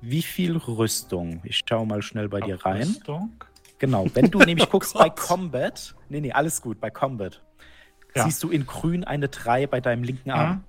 wie 0.00 0.22
viel 0.22 0.56
Rüstung? 0.56 1.40
Ich 1.44 1.64
schaue 1.68 1.86
mal 1.86 2.02
schnell 2.02 2.28
bei 2.28 2.40
dir 2.40 2.64
rein. 2.64 2.82
Rüstung. 2.82 3.32
Genau, 3.78 4.06
wenn 4.14 4.30
du 4.30 4.38
nämlich 4.44 4.66
Oh 4.68 4.70
guckst 4.72 4.94
bei 4.94 5.08
Gott. 5.08 5.16
Combat, 5.16 5.94
nee, 6.08 6.20
nee, 6.20 6.32
alles 6.32 6.60
gut, 6.62 6.80
bei 6.80 6.90
Combat, 6.90 7.42
Ja. 8.14 8.24
siehst 8.24 8.42
du 8.42 8.50
in 8.50 8.66
grün 8.66 9.04
eine 9.04 9.28
3 9.28 9.66
bei 9.66 9.80
deinem 9.80 10.02
linken 10.02 10.30
Arm. 10.30 10.50
Mhm. 10.56 10.64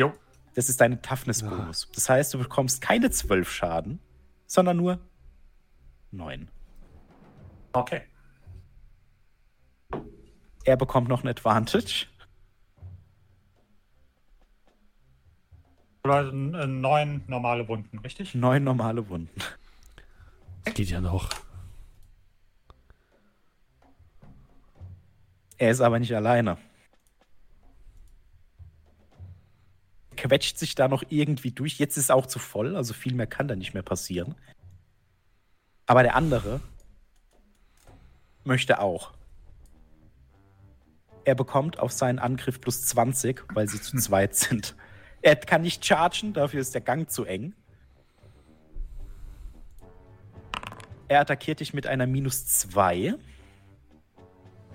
Jo. 0.00 0.12
Das 0.54 0.68
ist 0.68 0.80
deine 0.80 1.00
Toughness-Bonus. 1.02 1.88
Das 1.94 2.08
heißt, 2.08 2.32
du 2.34 2.38
bekommst 2.38 2.80
keine 2.80 3.10
zwölf 3.10 3.50
Schaden, 3.50 3.98
sondern 4.46 4.76
nur 4.76 4.98
neun. 6.12 6.48
Okay. 7.72 8.02
Er 10.64 10.76
bekommt 10.76 11.08
noch 11.08 11.24
ein 11.24 11.28
Advantage. 11.28 12.06
Oder 16.04 16.28
äh, 16.28 16.66
neun 16.66 17.22
normale 17.26 17.66
Wunden, 17.66 17.98
richtig? 17.98 18.34
Neun 18.34 18.62
normale 18.62 19.08
Wunden. 19.08 19.40
geht 20.74 20.90
ja 20.90 21.00
noch. 21.00 21.30
Er 25.58 25.70
ist 25.70 25.80
aber 25.80 25.98
nicht 25.98 26.14
alleine. 26.14 26.58
Quetscht 30.16 30.58
sich 30.58 30.74
da 30.74 30.88
noch 30.88 31.02
irgendwie 31.08 31.50
durch. 31.50 31.78
Jetzt 31.78 31.96
ist 31.96 32.04
es 32.04 32.10
auch 32.10 32.26
zu 32.26 32.38
voll, 32.38 32.76
also 32.76 32.94
viel 32.94 33.14
mehr 33.14 33.26
kann 33.26 33.48
da 33.48 33.56
nicht 33.56 33.74
mehr 33.74 33.82
passieren. 33.82 34.34
Aber 35.86 36.02
der 36.02 36.16
andere 36.16 36.60
möchte 38.44 38.80
auch. 38.80 39.12
Er 41.24 41.34
bekommt 41.34 41.78
auf 41.78 41.92
seinen 41.92 42.18
Angriff 42.18 42.60
plus 42.60 42.86
20, 42.86 43.44
weil 43.54 43.68
sie 43.68 43.80
zu 43.80 43.96
zweit 43.98 44.34
sind. 44.34 44.76
Er 45.22 45.36
kann 45.36 45.62
nicht 45.62 45.84
chargen, 45.84 46.34
dafür 46.34 46.60
ist 46.60 46.74
der 46.74 46.82
Gang 46.82 47.10
zu 47.10 47.24
eng. 47.24 47.54
Er 51.08 51.20
attackiert 51.20 51.60
dich 51.60 51.74
mit 51.74 51.86
einer 51.86 52.06
minus 52.06 52.46
2. 52.46 53.14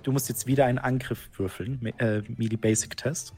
Du 0.10 0.14
musst 0.14 0.28
jetzt 0.28 0.48
wieder 0.48 0.66
einen 0.66 0.80
Angriff 0.80 1.30
würfeln, 1.38 1.86
äh, 2.00 2.24
Melee 2.36 2.56
Basic 2.56 2.98
Test. 2.98 3.32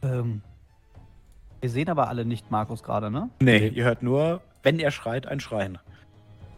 Ähm, 0.00 0.42
wir 1.60 1.68
sehen 1.68 1.88
aber 1.88 2.06
alle 2.06 2.24
nicht 2.24 2.52
Markus 2.52 2.84
gerade, 2.84 3.10
ne? 3.10 3.30
Nee, 3.40 3.66
ihr 3.66 3.82
hört 3.82 4.04
nur, 4.04 4.42
wenn 4.62 4.78
er 4.78 4.92
schreit, 4.92 5.26
ein 5.26 5.40
Schreien. 5.40 5.80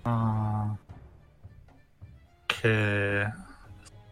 Ah. 0.05 0.77
Okay. 2.45 3.29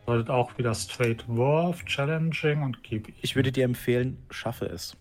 Solltet 0.06 0.30
auch 0.30 0.56
wieder 0.56 0.74
Straight 0.74 1.28
Wurf, 1.28 1.84
Challenging 1.84 2.62
und 2.62 2.82
gib 2.82 3.12
Ich 3.20 3.36
würde 3.36 3.52
dir 3.52 3.66
empfehlen, 3.66 4.16
schaffe 4.30 4.64
es. 4.64 4.96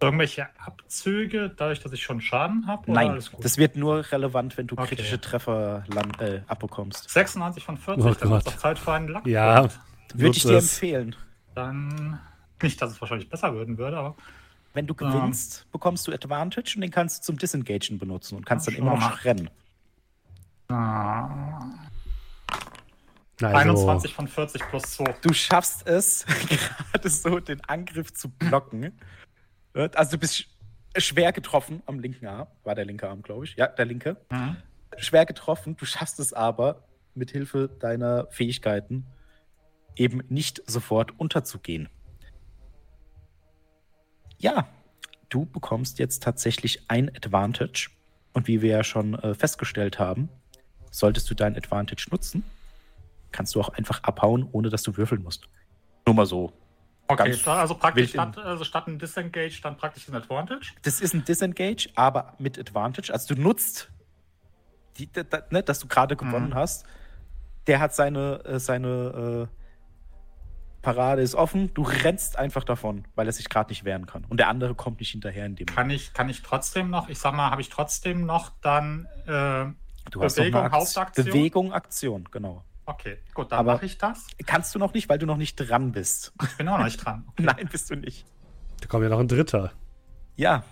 Irgendwelche 0.00 0.48
Abzüge, 0.64 1.50
dadurch, 1.56 1.80
dass 1.80 1.92
ich 1.92 2.02
schon 2.02 2.20
Schaden 2.20 2.66
habe? 2.66 2.90
Nein, 2.92 3.20
das 3.40 3.56
wird 3.58 3.76
nur 3.76 4.10
relevant, 4.12 4.56
wenn 4.58 4.66
du 4.66 4.74
Okay. 4.76 4.88
kritische 4.88 5.20
Treffer 5.20 5.84
land, 5.86 6.20
äh, 6.20 6.42
abbekommst. 6.46 7.08
96 7.10 7.64
von 7.64 7.76
40, 7.78 8.04
Oh 8.04 8.14
dann 8.14 8.32
ist 8.38 8.46
doch 8.46 8.56
Zeit 8.56 8.78
für 8.78 8.92
einen 8.92 9.08
Lack. 9.08 9.26
Ja, 9.26 9.68
Würde 10.14 10.36
ich 10.36 10.42
dir 10.42 10.58
empfehlen. 10.58 11.16
Dann 11.54 12.20
nicht, 12.62 12.80
dass 12.80 12.92
es 12.92 13.00
wahrscheinlich 13.00 13.28
besser 13.28 13.54
würden 13.54 13.78
würde, 13.78 13.96
aber 13.98 14.16
Wenn 14.74 14.86
du 14.86 14.94
Ja. 15.00 15.06
gewinnst, 15.08 15.66
bekommst 15.72 16.06
du 16.06 16.12
Advantage 16.12 16.74
und 16.76 16.82
den 16.82 16.90
kannst 16.90 17.20
du 17.20 17.22
zum 17.24 17.38
Disengagen 17.38 17.98
benutzen 17.98 18.36
und 18.36 18.44
kannst 18.44 18.66
dann 18.66 18.74
immer 18.74 18.94
noch 18.96 19.24
rennen. 19.24 19.48
ah, 20.68 21.60
also, 23.42 23.56
21 23.56 24.14
von 24.14 24.28
40 24.28 24.62
plus 24.68 24.82
2. 24.92 25.04
Du 25.22 25.32
schaffst 25.32 25.86
es, 25.86 26.24
gerade 26.92 27.08
so 27.08 27.38
den 27.40 27.60
Angriff 27.64 28.12
zu 28.12 28.28
blocken. 28.28 28.98
Also 29.94 30.12
du 30.12 30.18
bist 30.18 30.34
sch- 30.34 30.46
schwer 31.00 31.32
getroffen 31.32 31.82
am 31.86 32.00
linken 32.00 32.26
Arm. 32.26 32.48
War 32.64 32.74
der 32.74 32.84
linke 32.84 33.08
Arm, 33.08 33.22
glaube 33.22 33.44
ich. 33.44 33.56
Ja, 33.56 33.66
der 33.66 33.84
linke. 33.84 34.16
Mhm. 34.30 34.56
Schwer 34.96 35.26
getroffen. 35.26 35.76
Du 35.76 35.84
schaffst 35.84 36.18
es 36.20 36.32
aber, 36.32 36.84
mit 37.14 37.30
Hilfe 37.30 37.68
deiner 37.80 38.26
Fähigkeiten 38.30 39.06
eben 39.96 40.22
nicht 40.28 40.62
sofort 40.66 41.18
unterzugehen. 41.18 41.88
Ja, 44.38 44.68
du 45.30 45.46
bekommst 45.46 45.98
jetzt 45.98 46.22
tatsächlich 46.22 46.82
ein 46.88 47.08
Advantage. 47.16 47.90
Und 48.34 48.48
wie 48.48 48.60
wir 48.60 48.70
ja 48.70 48.84
schon 48.84 49.14
äh, 49.14 49.34
festgestellt 49.34 49.98
haben, 49.98 50.28
solltest 50.90 51.30
du 51.30 51.34
dein 51.34 51.56
Advantage 51.56 52.06
nutzen, 52.10 52.44
kannst 53.32 53.54
du 53.54 53.60
auch 53.60 53.70
einfach 53.70 54.02
abhauen, 54.02 54.46
ohne 54.52 54.68
dass 54.68 54.82
du 54.82 54.96
würfeln 54.96 55.22
musst. 55.22 55.48
Nur 56.06 56.14
mal 56.14 56.26
so. 56.26 56.52
Okay, 57.08 57.36
also 57.46 57.74
praktisch 57.76 58.10
statt, 58.10 58.36
also 58.38 58.64
statt 58.64 58.88
ein 58.88 58.98
Disengage 58.98 59.60
dann 59.62 59.76
praktisch 59.76 60.08
ein 60.08 60.14
Advantage. 60.16 60.72
Das 60.82 61.00
ist 61.00 61.14
ein 61.14 61.24
Disengage, 61.24 61.88
aber 61.94 62.34
mit 62.38 62.58
Advantage. 62.58 63.12
Also 63.12 63.34
du 63.34 63.40
nutzt, 63.40 63.90
die, 64.96 65.10
da, 65.12 65.22
da, 65.22 65.42
ne, 65.50 65.62
dass 65.62 65.78
du 65.78 65.86
gerade 65.86 66.16
gewonnen 66.16 66.50
Mhm. 66.50 66.54
hast. 66.54 66.84
Der 67.68 67.80
hat 67.80 67.94
seine, 67.94 68.44
äh, 68.44 68.58
seine 68.58 69.48
äh, 69.48 70.82
Parade 70.82 71.22
ist 71.22 71.34
offen. 71.34 71.72
Du 71.74 71.82
rennst 71.82 72.38
einfach 72.38 72.62
davon, 72.64 73.06
weil 73.14 73.26
er 73.26 73.32
sich 73.32 73.48
gerade 73.48 73.70
nicht 73.70 73.84
wehren 73.84 74.06
kann. 74.06 74.24
Und 74.28 74.38
der 74.38 74.48
andere 74.48 74.74
kommt 74.74 75.00
nicht 75.00 75.10
hinterher 75.10 75.46
in 75.46 75.56
dem 75.56 75.66
Kann 75.66 75.90
ich, 75.90 76.12
kann 76.12 76.28
ich 76.28 76.42
trotzdem 76.42 76.90
noch, 76.90 77.08
ich 77.08 77.18
sag 77.18 77.34
mal, 77.34 77.50
habe 77.50 77.60
ich 77.60 77.68
trotzdem 77.68 78.24
noch 78.26 78.50
dann, 78.62 79.06
äh, 79.26 79.66
Du 80.10 80.22
hast 80.22 80.36
Bewegung, 80.36 80.60
eine 80.60 80.66
Akt- 80.70 80.74
Hauptaktion? 80.76 81.26
Bewegung, 81.26 81.72
Aktion, 81.72 82.28
genau. 82.30 82.64
Okay, 82.86 83.18
gut, 83.34 83.52
dann 83.52 83.66
mache 83.66 83.84
ich 83.86 83.98
das. 83.98 84.26
Kannst 84.46 84.74
du 84.74 84.78
noch 84.78 84.94
nicht, 84.94 85.08
weil 85.08 85.18
du 85.18 85.26
noch 85.26 85.36
nicht 85.36 85.56
dran 85.56 85.92
bist. 85.92 86.32
Ich 86.42 86.56
bin 86.56 86.68
auch 86.68 86.78
noch 86.78 86.84
nicht 86.84 87.04
dran. 87.04 87.24
Okay. 87.32 87.42
Nein, 87.44 87.68
bist 87.70 87.90
du 87.90 87.96
nicht. 87.96 88.26
da 88.80 88.86
kommt 88.86 89.02
ja 89.04 89.10
noch 89.10 89.18
ein 89.20 89.28
Dritter. 89.28 89.72
Ja, 90.36 90.64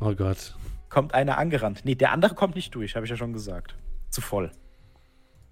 Oh 0.00 0.14
Gott. 0.14 0.54
kommt 0.88 1.12
einer 1.14 1.38
angerannt. 1.38 1.80
Nee, 1.84 1.94
der 1.96 2.12
andere 2.12 2.34
kommt 2.34 2.54
nicht 2.54 2.74
durch, 2.74 2.94
habe 2.94 3.04
ich 3.04 3.10
ja 3.10 3.16
schon 3.16 3.32
gesagt. 3.32 3.74
Zu 4.10 4.20
voll. 4.20 4.50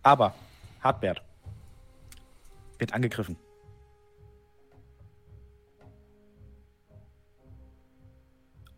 Aber, 0.03 0.35
Hartbert 0.83 1.23
wird 2.79 2.93
angegriffen. 2.95 3.37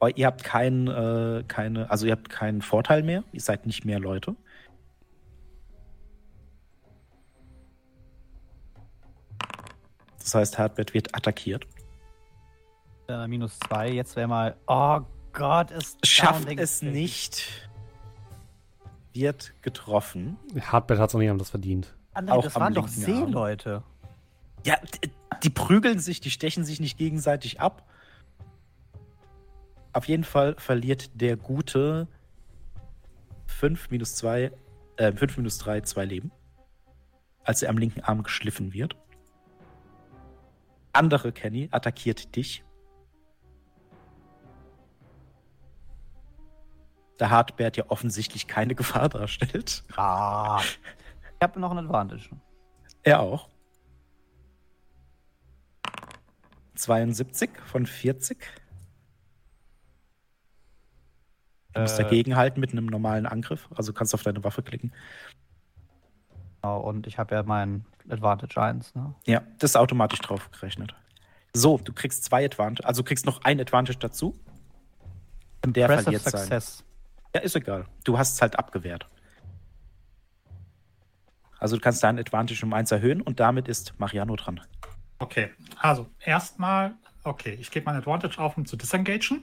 Oh, 0.00 0.06
ihr 0.14 0.26
habt 0.26 0.44
keinen, 0.44 0.86
äh, 0.86 1.42
keine, 1.48 1.90
also 1.90 2.06
ihr 2.06 2.12
habt 2.12 2.28
keinen 2.28 2.62
Vorteil 2.62 3.02
mehr. 3.02 3.24
Ihr 3.32 3.40
seid 3.40 3.66
nicht 3.66 3.84
mehr 3.84 3.98
Leute. 3.98 4.36
Das 10.28 10.34
heißt, 10.34 10.58
Hartbert 10.58 10.92
wird 10.92 11.16
attackiert. 11.16 11.66
Äh, 13.08 13.26
minus 13.28 13.58
zwei. 13.60 13.88
Jetzt 13.90 14.14
wäre 14.14 14.28
mal. 14.28 14.56
Oh 14.66 15.00
Gott, 15.32 15.70
es 15.70 15.96
Schafft 16.04 16.46
es 16.58 16.82
nicht. 16.82 17.66
Wird 19.14 19.54
getroffen. 19.62 20.36
Hardbert 20.60 20.98
hat 20.98 21.08
es 21.08 21.14
auch 21.14 21.18
nicht 21.18 21.30
anders 21.30 21.48
verdient. 21.48 21.96
André, 22.14 22.32
Auch 22.32 22.44
das 22.44 22.54
waren 22.56 22.74
doch. 22.74 22.88
Seeleute. 22.88 23.82
Ja, 24.66 24.76
d- 25.02 25.10
die 25.42 25.48
prügeln 25.48 25.98
sich, 25.98 26.20
die 26.20 26.30
stechen 26.30 26.62
sich 26.62 26.78
nicht 26.78 26.98
gegenseitig 26.98 27.58
ab. 27.62 27.88
Auf 29.94 30.08
jeden 30.08 30.24
Fall 30.24 30.56
verliert 30.58 31.10
der 31.18 31.38
Gute 31.38 32.06
5 33.46 33.88
minus 33.88 34.14
2, 34.16 34.52
äh, 34.98 35.10
5 35.10 35.38
minus 35.38 35.56
3, 35.56 35.80
2 35.80 36.04
Leben. 36.04 36.32
Als 37.44 37.62
er 37.62 37.70
am 37.70 37.78
linken 37.78 38.02
Arm 38.02 38.22
geschliffen 38.22 38.74
wird. 38.74 38.94
Andere 40.98 41.30
Kenny 41.32 41.68
attackiert 41.70 42.34
dich. 42.34 42.64
Da 47.18 47.30
Hartbert 47.30 47.76
ja 47.76 47.84
offensichtlich 47.88 48.48
keine 48.48 48.74
Gefahr 48.74 49.08
darstellt. 49.08 49.84
Ah. 49.96 50.60
Ich 50.60 51.42
habe 51.42 51.60
noch 51.60 51.70
ein 51.70 51.78
Advantage. 51.78 52.30
Er 53.04 53.20
auch. 53.20 53.48
72 56.74 57.50
von 57.64 57.86
40. 57.86 58.38
Du 61.74 61.80
musst 61.80 61.98
Äh. 61.98 62.02
dagegenhalten 62.02 62.60
mit 62.60 62.72
einem 62.72 62.86
normalen 62.86 63.26
Angriff. 63.26 63.68
Also 63.74 63.92
kannst 63.92 64.14
auf 64.14 64.22
deine 64.24 64.42
Waffe 64.42 64.62
klicken. 64.62 64.92
Genau, 66.68 66.80
und 66.80 67.06
ich 67.06 67.16
habe 67.18 67.34
ja 67.34 67.42
mein 67.42 67.86
Advantage 68.10 68.60
1. 68.60 68.94
Ne? 68.94 69.14
Ja, 69.26 69.40
das 69.58 69.70
ist 69.70 69.76
automatisch 69.76 70.18
drauf 70.20 70.50
gerechnet. 70.50 70.94
So, 71.54 71.78
du 71.78 71.92
kriegst 71.94 72.24
zwei 72.24 72.44
Advantage, 72.44 72.86
also 72.86 73.00
du 73.02 73.06
kriegst 73.08 73.24
noch 73.24 73.40
ein 73.42 73.58
Advantage 73.58 73.98
dazu. 73.98 74.38
Und 75.64 75.76
der 75.76 75.86
Impressive 75.88 76.04
verliert 76.04 76.22
sein. 76.24 76.40
Success. 76.40 76.84
Ja, 77.34 77.40
ist 77.40 77.56
egal. 77.56 77.86
Du 78.04 78.18
hast 78.18 78.34
es 78.34 78.42
halt 78.42 78.58
abgewehrt. 78.58 79.06
Also 81.58 81.76
du 81.76 81.82
kannst 81.82 82.02
deinen 82.02 82.18
Advantage 82.18 82.64
um 82.64 82.72
eins 82.74 82.92
erhöhen 82.92 83.22
und 83.22 83.40
damit 83.40 83.66
ist 83.66 83.98
Mariano 83.98 84.36
dran. 84.36 84.60
Okay, 85.18 85.50
also 85.78 86.06
erstmal, 86.22 86.94
okay, 87.24 87.56
ich 87.58 87.70
gebe 87.70 87.86
mein 87.86 87.96
Advantage 87.96 88.38
auf, 88.38 88.56
um 88.58 88.66
zu 88.66 88.76
disengagen. 88.76 89.42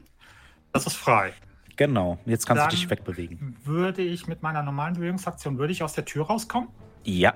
Das 0.72 0.86
ist 0.86 0.96
frei. 0.96 1.34
Genau. 1.76 2.20
Jetzt 2.26 2.46
kannst 2.46 2.62
Dann- 2.62 2.70
du 2.70 2.76
dich 2.76 2.90
wegbewegen. 2.90 3.58
Würde 3.64 4.02
ich 4.04 4.28
mit 4.28 4.44
meiner 4.44 4.62
normalen 4.62 4.94
Bewegungsaktion, 4.94 5.58
würde 5.58 5.74
ich 5.74 5.82
aus 5.84 5.94
der 5.94 6.06
Tür 6.06 6.28
rauskommen? 6.28 6.70
Ja. 7.06 7.34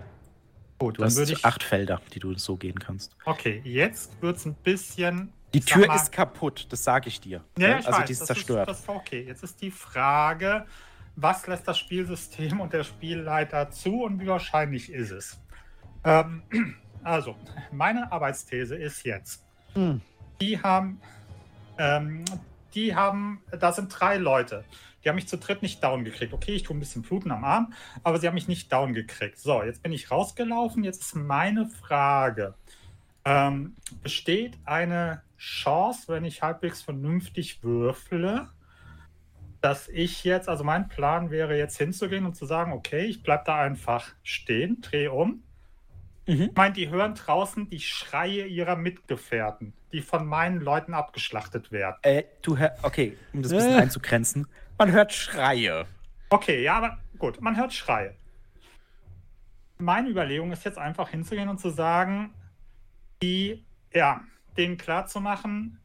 Gut, 0.77 0.97
dann 0.99 1.05
hast 1.07 1.17
würde 1.17 1.33
ich. 1.33 1.45
acht 1.45 1.63
Felder, 1.63 2.01
die 2.13 2.19
du 2.19 2.33
so 2.35 2.55
gehen 2.55 2.79
kannst. 2.79 3.15
Okay, 3.25 3.61
jetzt 3.65 4.21
wird 4.21 4.37
es 4.37 4.45
ein 4.45 4.53
bisschen. 4.55 5.31
Die 5.53 5.59
Tür 5.61 5.87
mal- 5.87 5.95
ist 5.95 6.11
kaputt, 6.11 6.67
das 6.69 6.83
sage 6.83 7.07
ich 7.09 7.19
dir. 7.19 7.43
Ja, 7.57 7.67
Ne? 7.67 7.71
ja, 7.73 7.79
ich 7.79 7.87
also 7.87 7.99
weiß, 7.99 8.05
die 8.05 8.11
ist 8.13 8.19
das 8.21 8.27
zerstört. 8.27 8.69
Ist, 8.69 8.87
das 8.87 8.95
okay. 8.95 9.23
Jetzt 9.27 9.43
ist 9.43 9.61
die 9.61 9.71
Frage, 9.71 10.65
was 11.15 11.45
lässt 11.47 11.67
das 11.67 11.77
Spielsystem 11.79 12.59
und 12.61 12.71
der 12.71 12.83
Spielleiter 12.83 13.69
zu 13.71 14.03
und 14.03 14.19
wie 14.21 14.27
wahrscheinlich 14.27 14.91
ist 14.91 15.11
es? 15.11 15.39
Ähm, 16.03 16.43
also, 17.03 17.35
meine 17.71 18.11
Arbeitsthese 18.11 18.75
ist 18.75 19.03
jetzt, 19.03 19.43
Hm. 19.73 20.01
die 20.39 20.61
haben, 20.61 21.01
ähm, 21.77 22.23
die 22.73 22.95
haben, 22.95 23.41
da 23.51 23.71
sind 23.73 23.89
drei 23.89 24.17
Leute. 24.17 24.63
Die 25.03 25.09
haben 25.09 25.15
mich 25.15 25.27
zu 25.27 25.38
dritt 25.38 25.61
nicht 25.61 25.84
down 25.84 26.03
gekriegt. 26.03 26.34
Okay, 26.34 26.51
ich 26.53 26.63
tue 26.63 26.76
ein 26.76 26.80
bisschen 26.80 27.01
Bluten 27.01 27.31
am 27.31 27.43
Arm, 27.43 27.73
aber 28.03 28.19
sie 28.19 28.27
haben 28.27 28.35
mich 28.35 28.47
nicht 28.47 28.71
down 28.71 28.93
gekriegt. 28.93 29.38
So, 29.39 29.63
jetzt 29.63 29.81
bin 29.81 29.91
ich 29.91 30.11
rausgelaufen. 30.11 30.84
Jetzt 30.84 31.01
ist 31.01 31.15
meine 31.15 31.67
Frage. 31.67 32.55
Ähm, 33.26 33.76
besteht 34.01 34.57
eine 34.65 35.21
Chance, 35.38 36.07
wenn 36.07 36.26
ich 36.26 36.41
halbwegs 36.41 36.81
vernünftig 36.81 37.63
würfle, 37.63 38.49
dass 39.61 39.88
ich 39.89 40.23
jetzt, 40.23 40.47
also 40.49 40.63
mein 40.63 40.88
Plan 40.88 41.31
wäre 41.31 41.57
jetzt 41.57 41.77
hinzugehen 41.77 42.26
und 42.26 42.35
zu 42.35 42.45
sagen, 42.45 42.71
okay, 42.71 43.05
ich 43.05 43.23
bleib 43.23 43.45
da 43.45 43.59
einfach 43.61 44.13
stehen, 44.23 44.81
drehe 44.81 45.11
um. 45.11 45.43
Mhm. 46.27 46.41
Ich 46.43 46.55
meine, 46.55 46.73
die 46.73 46.89
hören 46.89 47.15
draußen 47.15 47.69
die 47.69 47.80
Schreie 47.80 48.45
ihrer 48.45 48.76
Mitgefährten, 48.76 49.73
die 49.91 50.01
von 50.01 50.26
meinen 50.26 50.61
Leuten 50.61 50.93
abgeschlachtet 50.93 51.71
werden. 51.71 51.97
Äh, 52.03 52.23
du 52.41 52.57
hör, 52.57 52.73
okay, 52.84 53.17
um 53.34 53.41
das 53.41 53.51
ein 53.51 53.57
bisschen 53.57 53.76
Äh. 53.76 53.81
einzugrenzen. 53.81 54.47
Man 54.80 54.91
hört 54.93 55.11
Schreie. 55.14 55.85
Okay, 56.30 56.64
ja, 56.64 56.77
aber 56.77 56.97
gut, 57.18 57.41
man 57.41 57.57
hört 57.57 57.73
Schreie. 57.73 58.15
Meine 59.77 60.10
Überlegung 60.10 60.51
ist 60.51 60.64
jetzt 60.65 60.77
einfach 60.77 61.10
hinzugehen 61.10 61.49
und 61.49 61.60
zu 61.60 61.69
sagen, 61.69 62.34
die, 63.22 63.65
ja, 63.93 64.22
denen 64.57 64.77
klarzumachen, 64.77 65.80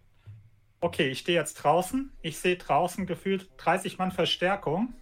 okay, 0.81 1.09
ich 1.09 1.21
stehe 1.21 1.39
jetzt 1.39 1.55
draußen, 1.55 2.12
ich 2.23 2.39
sehe 2.39 2.57
draußen 2.57 3.07
gefühlt 3.07 3.51
30 3.57 3.99
Mann 3.99 4.12
Verstärkung. 4.12 4.95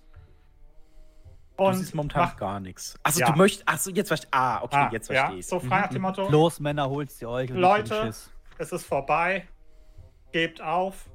Du 1.58 1.64
Und 1.64 1.74
siehst 1.74 1.94
momentan 1.94 2.22
mach- 2.24 2.36
gar 2.36 2.60
nichts. 2.60 2.98
Also 3.02 3.20
Ja. 3.20 3.30
du 3.30 3.38
möchtest. 3.38 3.68
Achso, 3.68 3.90
jetzt 3.90 4.08
verstehe 4.08 4.30
Ah, 4.32 4.62
okay, 4.62 4.76
Ah, 4.76 4.88
jetzt 4.90 5.08
ja, 5.10 5.14
verstehe 5.20 5.38
ich. 5.40 5.46
so 5.46 5.60
frei 5.60 5.82
nach 5.82 5.88
dem 5.90 6.02
Motto, 6.02 6.28
Los, 6.30 6.58
Männer, 6.60 6.88
holt's 6.88 7.20
ihr 7.20 7.28
euch. 7.28 7.50
Leute. 7.50 8.10
es 8.58 8.72
ist 8.72 8.84
vorbei, 8.86 9.46
gebt 10.32 10.62
auf. 10.62 11.10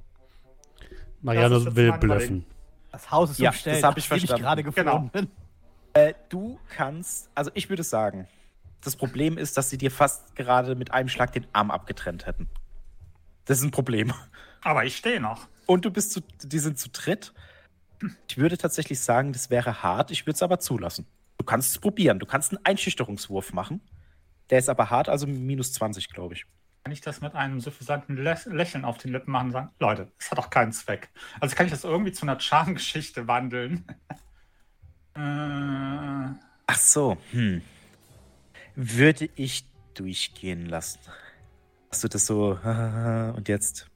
Mariano 1.22 1.50
Das 1.56 1.60
ist 1.60 1.66
jetzt 1.66 1.76
will 1.76 1.92
blöffen. 1.98 2.46
Das 2.98 3.12
Haus 3.12 3.30
ist 3.32 3.40
Ja, 3.40 3.52
umstellt. 3.52 3.78
das 3.78 3.84
hab 3.84 3.98
ich 3.98 4.08
verstanden. 4.08 4.42
gerade 4.42 4.64
Genau. 4.64 4.74
geflohen 4.74 5.10
bin. 5.10 5.32
Du 6.30 6.60
kannst, 6.70 7.30
also 7.36 7.50
ich 7.54 7.70
würde 7.70 7.84
sagen, 7.84 8.28
das 8.82 8.96
Problem 8.96 9.38
ist, 9.38 9.58
dass 9.58 9.70
sie 9.70 9.78
dir 9.78 9.92
fast 9.92 10.36
gerade 10.36 10.76
mit 10.76 10.92
einem 10.92 11.10
Schlag 11.10 11.32
den 11.32 11.46
Arm 11.54 11.72
abgetrennt 11.72 12.26
hätten. 12.26 12.50
Das 13.46 13.60
ist 13.60 13.64
ein 13.64 13.72
Problem. 13.72 14.14
Aber 14.62 14.84
ich 14.86 14.96
stehe 14.98 15.20
noch. 15.20 15.48
Und 15.66 15.86
du 15.86 15.92
bist 15.92 16.12
zu, 16.12 16.22
die 16.44 16.60
sind 16.60 16.78
zu 16.80 16.90
dritt. 16.90 17.34
Ich 18.28 18.38
würde 18.38 18.58
tatsächlich 18.58 19.00
sagen, 19.00 19.32
das 19.34 19.50
wäre 19.50 19.82
hart. 19.84 20.12
Ich 20.12 20.26
würde 20.26 20.36
es 20.36 20.44
aber 20.44 20.60
zulassen. 20.60 21.06
Du 21.38 21.46
kannst 21.46 21.72
es 21.72 21.80
probieren. 21.80 22.20
Du 22.20 22.26
kannst 22.26 22.52
einen 22.52 22.64
Einschüchterungswurf 22.66 23.54
machen. 23.54 23.82
Der 24.50 24.60
ist 24.60 24.70
aber 24.70 24.90
hart, 24.90 25.10
also 25.10 25.26
minus 25.28 25.74
20, 25.74 26.10
glaube 26.10 26.34
ich. 26.36 26.46
Kann 26.88 26.94
ich 26.94 27.02
das 27.02 27.20
mit 27.20 27.36
einem 27.36 27.60
suffisanten 27.60 28.16
Lä 28.16 28.34
Lächeln 28.46 28.86
auf 28.86 28.98
den 28.98 29.12
Lippen 29.12 29.30
machen 29.30 29.48
und 29.48 29.52
sagen, 29.52 29.72
Leute, 29.78 30.10
es 30.18 30.32
hat 30.32 30.38
doch 30.38 30.50
keinen 30.50 30.72
Zweck. 30.72 31.10
Also 31.42 31.54
kann 31.54 31.66
ich 31.66 31.72
das 31.74 31.84
irgendwie 31.84 32.14
zu 32.14 32.22
einer 32.22 32.40
Charmgeschichte 32.40 33.28
wandeln. 33.28 33.84
äh, 35.14 35.20
Ach 36.66 36.78
so, 36.78 37.18
hm. 37.32 37.62
Würde 38.76 39.30
ich 39.36 39.66
durchgehen 39.96 40.66
lassen. 40.66 41.00
Hast 41.92 42.06
du 42.06 42.08
das 42.08 42.26
so, 42.26 42.52
und 43.36 43.50
jetzt? 43.50 43.90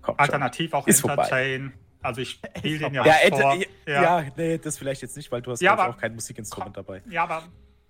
Komm 0.00 0.14
schon. 0.14 0.20
alternativ 0.20 0.74
auch 0.74 0.86
Ist 0.86 1.00
vorbei. 1.00 1.24
Entertain. 1.24 1.72
Also 2.02 2.20
ich 2.20 2.40
spiele 2.56 2.78
den 2.78 2.94
ja, 2.94 3.04
Ja, 3.04 3.14
vor. 3.36 3.56
ja. 3.88 4.20
ja, 4.20 4.30
nee, 4.36 4.58
das 4.58 4.78
vielleicht 4.78 5.02
jetzt 5.02 5.16
nicht, 5.16 5.32
weil 5.32 5.42
du 5.42 5.50
hast 5.50 5.60
Ja, 5.60 5.72
aber- 5.72 5.88
auch 5.88 5.96
kein 5.98 6.14
Musikinstrument 6.14 6.76
dabei. 6.76 7.02
Ja, 7.10 7.24
aber 7.24 7.42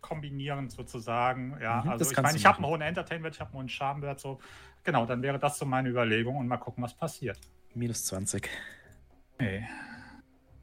kombinierend 0.06 0.70
sozusagen. 0.72 1.56
Ja, 1.60 1.82
Mhm, 1.82 1.90
also 1.90 2.10
ich 2.10 2.16
meine, 2.20 2.36
ich 2.36 2.46
habe 2.46 2.58
einen 2.58 2.66
hohen 2.66 2.80
Entertainment, 2.80 3.34
ich 3.34 3.40
habe 3.40 3.50
einen 3.50 3.58
hohen 3.58 3.68
Charmwert. 3.68 4.20
So. 4.20 4.38
Genau, 4.84 5.04
dann 5.06 5.22
wäre 5.22 5.38
das 5.38 5.58
so 5.58 5.66
meine 5.66 5.88
Überlegung 5.88 6.36
und 6.36 6.46
mal 6.46 6.56
gucken, 6.58 6.82
was 6.84 6.94
passiert. 6.94 7.38
Minus 7.74 8.06
20. 8.06 8.48
Okay. 9.34 9.66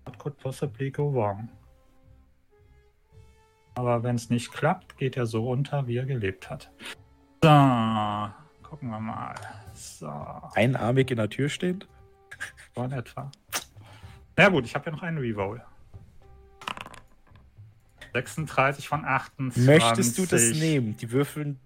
What 0.05 0.17
could 0.17 0.37
possibly 0.37 0.89
go 0.91 1.13
wrong? 1.13 1.49
Aber 3.75 4.03
wenn 4.03 4.15
es 4.15 4.29
nicht 4.29 4.51
klappt, 4.51 4.97
geht 4.97 5.17
er 5.17 5.25
so 5.25 5.49
unter, 5.49 5.87
wie 5.87 5.97
er 5.97 6.05
gelebt 6.05 6.49
hat. 6.49 6.71
So, 7.43 7.49
gucken 8.61 8.89
wir 8.89 8.99
mal. 8.99 9.35
So, 9.73 10.09
Einarmig 10.53 11.09
in 11.11 11.17
der 11.17 11.29
Tür 11.29 11.49
stehend? 11.49 11.87
so 12.75 12.83
in 12.83 12.91
etwa. 12.91 13.31
Na 14.37 14.49
gut, 14.49 14.65
ich 14.65 14.75
habe 14.75 14.85
ja 14.85 14.91
noch 14.91 15.03
einen 15.03 15.17
Reroll. 15.17 15.63
36 18.13 18.87
von 18.87 19.05
28. 19.05 19.65
Möchtest 19.65 20.17
du 20.17 20.25
das 20.25 20.51
nehmen? 20.51 20.95
Die 20.97 21.11
würfeln 21.11 21.59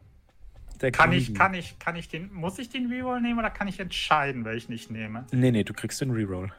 der 0.82 0.92
Kann 0.92 1.12
ich, 1.12 1.34
kann 1.34 1.54
ich, 1.54 1.80
kann 1.80 1.96
ich 1.96 2.08
den, 2.08 2.32
muss 2.32 2.60
ich 2.60 2.70
den 2.70 2.92
Reroll 2.92 3.22
nehmen 3.22 3.40
oder 3.40 3.50
kann 3.50 3.68
ich 3.68 3.80
entscheiden, 3.80 4.46
welchen 4.46 4.74
ich 4.74 4.90
nehme? 4.90 5.26
Nee, 5.32 5.52
nee, 5.52 5.64
du 5.64 5.74
kriegst 5.74 6.02
den 6.02 6.12
Reroll. 6.12 6.52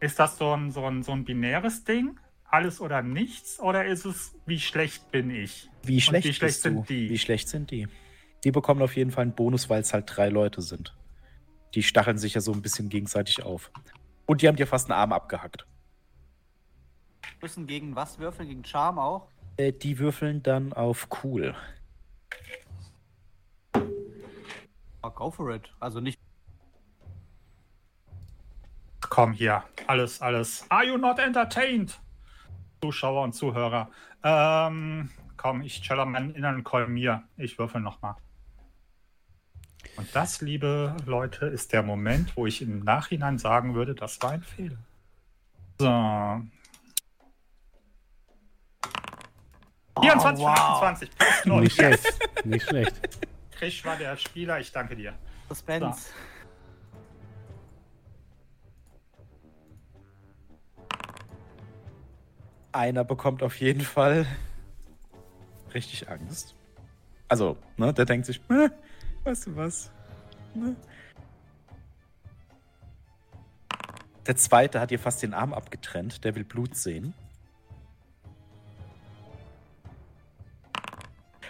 Ist 0.00 0.18
das 0.18 0.38
so 0.38 0.54
ein, 0.56 0.70
so 0.70 0.84
ein, 0.86 1.02
so 1.02 1.12
ein 1.12 1.24
binäres 1.24 1.84
Ding? 1.84 2.18
Alles 2.44 2.80
oder 2.80 3.02
nichts? 3.02 3.60
Oder 3.60 3.84
ist 3.84 4.04
es, 4.04 4.34
wie 4.46 4.58
schlecht 4.58 5.10
bin 5.12 5.30
ich? 5.30 5.68
Wie 5.82 6.00
schlecht, 6.00 6.26
wie 6.26 6.32
schlecht 6.32 6.62
bist 6.62 6.64
du? 6.64 6.70
sind 6.70 6.88
die? 6.88 7.10
Wie 7.10 7.18
schlecht 7.18 7.48
sind 7.48 7.70
die? 7.70 7.88
Die 8.44 8.50
bekommen 8.50 8.82
auf 8.82 8.96
jeden 8.96 9.10
Fall 9.10 9.22
einen 9.22 9.34
Bonus, 9.34 9.68
weil 9.68 9.80
es 9.80 9.92
halt 9.92 10.04
drei 10.06 10.28
Leute 10.28 10.62
sind. 10.62 10.96
Die 11.74 11.82
stacheln 11.82 12.18
sich 12.18 12.34
ja 12.34 12.40
so 12.40 12.52
ein 12.52 12.62
bisschen 12.62 12.88
gegenseitig 12.88 13.42
auf. 13.42 13.70
Und 14.26 14.42
die 14.42 14.48
haben 14.48 14.56
dir 14.56 14.66
fast 14.66 14.90
einen 14.90 14.98
Arm 14.98 15.12
abgehackt. 15.12 15.66
Müssen 17.40 17.66
gegen 17.66 17.94
was 17.94 18.18
würfeln? 18.18 18.48
Gegen 18.48 18.64
Charme 18.64 18.98
auch? 18.98 19.28
Äh, 19.56 19.72
die 19.72 19.98
würfeln 19.98 20.42
dann 20.42 20.72
auf 20.72 21.08
cool. 21.22 21.54
Oh, 25.02 25.10
go 25.10 25.30
for 25.30 25.54
it. 25.54 25.72
Also 25.78 26.00
nicht. 26.00 26.18
Komm 29.08 29.32
hier, 29.32 29.62
alles, 29.86 30.20
alles. 30.20 30.66
Are 30.68 30.84
you 30.84 30.96
not 30.96 31.18
entertained? 31.18 31.98
Zuschauer 32.82 33.22
und 33.22 33.32
Zuhörer. 33.32 33.90
Ähm, 34.22 35.10
komm, 35.36 35.62
ich 35.62 35.80
challenge 35.82 36.10
meinen 36.10 36.34
inneren 36.34 36.64
Kolmir. 36.64 37.22
Ich 37.36 37.58
würfel 37.58 37.80
nochmal. 37.80 38.16
Und 39.96 40.14
das, 40.14 40.40
liebe 40.40 40.96
Leute, 41.06 41.46
ist 41.46 41.72
der 41.72 41.82
Moment, 41.82 42.36
wo 42.36 42.46
ich 42.46 42.62
im 42.62 42.80
Nachhinein 42.80 43.38
sagen 43.38 43.74
würde, 43.74 43.94
das 43.94 44.20
war 44.22 44.32
ein 44.32 44.42
Fehler. 44.42 44.78
So. 45.78 46.42
24 50.00 50.44
von 50.44 50.52
28. 50.52 51.10
Plus 51.16 51.44
null. 51.44 51.60
Nicht 51.62 51.74
schlecht. 51.74 52.44
Nicht 52.44 52.68
schlecht. 52.68 52.94
Krisch 53.52 53.84
war 53.84 53.96
der 53.96 54.16
Spieler, 54.16 54.60
ich 54.60 54.70
danke 54.72 54.96
dir. 54.96 55.14
Suspense. 55.48 56.10
Einer 62.70 63.02
bekommt 63.02 63.42
auf 63.42 63.58
jeden 63.60 63.80
Fall 63.80 64.26
richtig 65.74 66.08
Angst. 66.08 66.54
Also, 67.28 67.56
ne, 67.76 67.92
der 67.92 68.04
denkt 68.04 68.26
sich, 68.26 68.40
äh, 68.50 68.68
weißt 69.24 69.48
du 69.48 69.56
was? 69.56 69.90
Ne? 70.54 70.76
Der 74.26 74.36
zweite 74.36 74.80
hat 74.80 74.90
ihr 74.90 74.98
fast 74.98 75.22
den 75.22 75.34
Arm 75.34 75.54
abgetrennt, 75.54 76.22
der 76.24 76.34
will 76.34 76.44
Blut 76.44 76.76
sehen. 76.76 77.14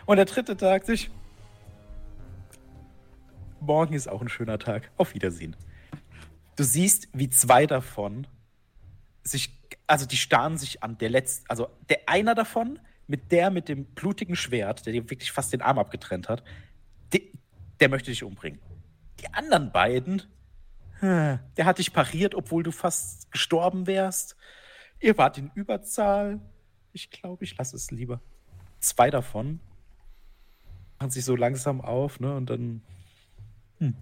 Und 0.08 0.16
der 0.16 0.24
dritte 0.24 0.56
sagt 0.58 0.86
sich, 0.86 1.10
morgen 3.60 3.92
ist 3.92 4.08
auch 4.08 4.22
ein 4.22 4.30
schöner 4.30 4.58
Tag. 4.58 4.90
Auf 4.96 5.12
Wiedersehen. 5.12 5.54
Du 6.56 6.64
siehst, 6.64 7.08
wie 7.12 7.28
zwei 7.28 7.66
davon 7.66 8.26
sich, 9.22 9.60
also 9.86 10.06
die 10.06 10.16
starren 10.16 10.56
sich 10.56 10.82
an. 10.82 10.96
Der 10.96 11.10
letzte, 11.10 11.44
also 11.50 11.68
der 11.90 11.98
einer 12.06 12.34
davon, 12.34 12.78
mit 13.06 13.30
der 13.32 13.50
mit 13.50 13.68
dem 13.68 13.84
blutigen 13.84 14.34
Schwert, 14.34 14.86
der 14.86 14.94
dir 14.94 15.10
wirklich 15.10 15.30
fast 15.30 15.52
den 15.52 15.60
Arm 15.60 15.78
abgetrennt 15.78 16.30
hat, 16.30 16.42
die, 17.12 17.30
der 17.78 17.90
möchte 17.90 18.10
dich 18.10 18.24
umbringen. 18.24 18.60
Die 19.20 19.30
anderen 19.34 19.72
beiden, 19.72 20.22
hm, 21.00 21.38
der 21.58 21.64
hat 21.66 21.76
dich 21.76 21.92
pariert, 21.92 22.34
obwohl 22.34 22.62
du 22.62 22.72
fast 22.72 23.30
gestorben 23.30 23.86
wärst. 23.86 24.36
Ihr 25.00 25.18
wart 25.18 25.36
in 25.36 25.50
Überzahl. 25.54 26.40
Ich 26.94 27.10
glaube, 27.10 27.44
ich 27.44 27.58
lasse 27.58 27.76
es 27.76 27.90
lieber. 27.90 28.22
Zwei 28.80 29.10
davon 29.10 29.60
machen 30.98 31.10
sich 31.10 31.24
so 31.24 31.36
langsam 31.36 31.80
auf, 31.80 32.20
ne? 32.20 32.34
Und 32.34 32.50
dann. 32.50 32.82
Hm. 33.78 33.94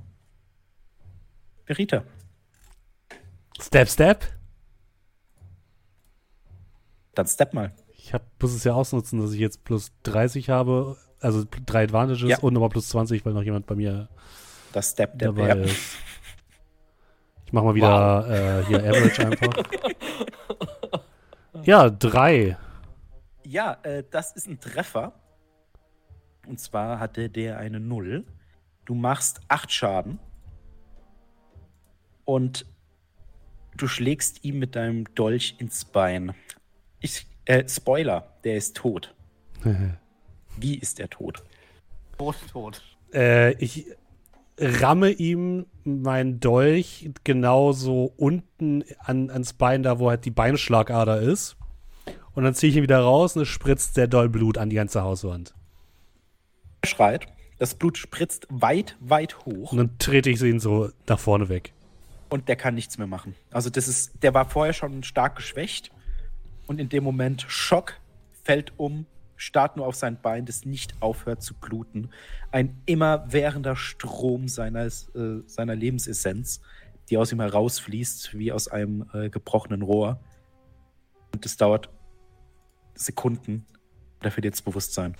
Berita. 1.67 2.05
Step, 3.61 3.89
Step. 3.89 4.25
Dann 7.15 7.27
step 7.27 7.55
mal. 7.55 7.73
Ich 7.97 8.13
hab, 8.13 8.23
muss 8.41 8.53
es 8.55 8.65
ja 8.65 8.75
ausnutzen, 8.75 9.21
dass 9.21 9.33
ich 9.33 9.41
jetzt 9.41 9.65
plus 9.65 9.91
30 10.05 10.51
habe, 10.51 10.97
also 11.21 11.45
drei 11.65 11.85
Advantages 11.85 12.29
Ja. 12.29 12.39
und 12.41 12.53
nochmal 12.53 12.69
plus 12.69 12.89
20, 12.89 13.25
weil 13.25 13.33
noch 13.33 13.43
jemand 13.43 13.67
bei 13.67 13.75
mir 13.75 14.09
Das 14.73 14.91
Step 14.91 15.19
der 15.19 15.33
dabei 15.33 15.55
Bär. 15.55 15.65
ist. 15.65 15.97
Ich 17.47 17.53
mach 17.53 17.63
mal 17.63 17.75
wieder 17.75 18.61
äh, 18.61 18.65
hier 18.67 18.79
Average 18.81 19.27
einfach. 19.27 19.55
Ja, 21.63 21.89
drei. 21.91 22.57
Ja, 23.43 23.79
äh, 23.83 24.05
das 24.11 24.33
ist 24.33 24.47
ein 24.47 24.61
Treffer. 24.61 25.15
Und 26.47 26.61
zwar 26.61 26.99
hatte 26.99 27.29
der 27.29 27.59
eine 27.59 27.81
Null. 27.81 28.25
Du 28.85 28.95
machst 28.95 29.41
acht 29.49 29.73
Schaden. 29.73 30.19
Und 32.25 32.67
du 33.77 33.87
schlägst 33.87 34.45
ihm 34.45 34.59
mit 34.59 34.75
deinem 34.77 35.13
Dolch 35.15 35.57
ins 35.59 35.85
Bein. 35.85 36.35
Ich, 37.01 37.27
äh, 37.45 37.69
Spoiler, 37.69 38.33
der 38.45 38.57
ist 38.57 38.77
tot. 38.77 39.15
Wie 40.57 40.75
ist 40.77 41.01
er 41.01 41.09
tot? 41.09 41.43
Tot, 42.19 42.37
tot. 42.51 42.83
äh, 43.13 43.53
ich 43.63 43.87
ramme 44.59 45.11
ihm 45.11 45.67
meinen 45.85 46.41
Dolch 46.41 47.11
genauso 47.25 48.13
unten 48.17 48.85
an, 48.99 49.31
ans 49.31 49.53
Bein, 49.53 49.83
da 49.83 49.99
wo 49.99 50.09
halt 50.09 50.25
die 50.25 50.31
Beinschlagader 50.31 51.21
ist. 51.21 51.57
Und 52.35 52.45
dann 52.45 52.55
ziehe 52.55 52.71
ich 52.71 52.77
ihn 52.77 52.83
wieder 52.83 53.01
raus 53.01 53.37
und 53.37 53.43
es 53.43 53.49
spritzt 53.49 53.95
sehr 53.95 54.09
doll 54.09 54.29
Blut 54.29 54.59
an 54.59 54.71
die 54.71 54.77
ganze 54.77 55.03
Hauswand. 55.03 55.55
Schreit. 56.87 57.27
Das 57.59 57.75
Blut 57.75 57.97
spritzt 57.99 58.47
weit, 58.51 58.97
weit 59.01 59.39
hoch. 59.47 59.73
Und 59.73 59.79
dann 59.79 59.99
trete 59.99 60.31
ich 60.31 60.43
ihn 60.43 60.61
so 60.61 60.91
nach 61.07 61.19
vorne 61.19 61.49
weg. 61.49 61.73
und 62.29 62.49
der 62.49 62.57
kann 62.57 62.75
nichts 62.75 62.99
mehr 62.99 63.07
machen. 63.07 63.35
Also 63.51 63.71
das 63.71 63.89
ist, 63.89 64.23
der 64.23 64.35
war 64.35 64.49
vorher 64.49 64.73
schon 64.73 65.03
stark 65.03 65.37
geschwächt 65.37 65.91
und 66.67 66.81
in 66.81 66.89
dem 66.89 67.05
Moment 67.05 67.45
Schock, 67.49 67.95
fällt 68.45 68.73
um, 68.79 69.07
starrt 69.37 69.77
nur 69.77 69.87
auf 69.87 69.95
sein 69.95 70.21
Bein, 70.21 70.47
das 70.47 70.65
nicht 70.65 71.01
aufhört 71.01 71.43
zu 71.43 71.55
bluten. 71.55 72.11
Ein 72.51 72.81
immerwährender 72.87 73.77
Strom 73.77 74.49
seines, 74.49 75.09
äh, 75.15 75.43
seiner 75.47 75.75
Lebensessenz, 75.77 76.61
die 77.11 77.19
aus 77.19 77.33
ihm 77.33 77.41
herausfließt, 77.41 78.37
wie 78.39 78.53
aus 78.53 78.69
einem 78.69 79.09
äh, 79.13 79.31
gebrochenen 79.31 79.83
Rohr. 79.83 80.21
Und 81.33 81.45
das 81.45 81.57
dauert 81.57 81.91
Sekunden. 82.95 83.67
Der 84.23 84.33
verliert 84.33 84.55
das 84.55 84.63
Bewusstsein. 84.63 85.17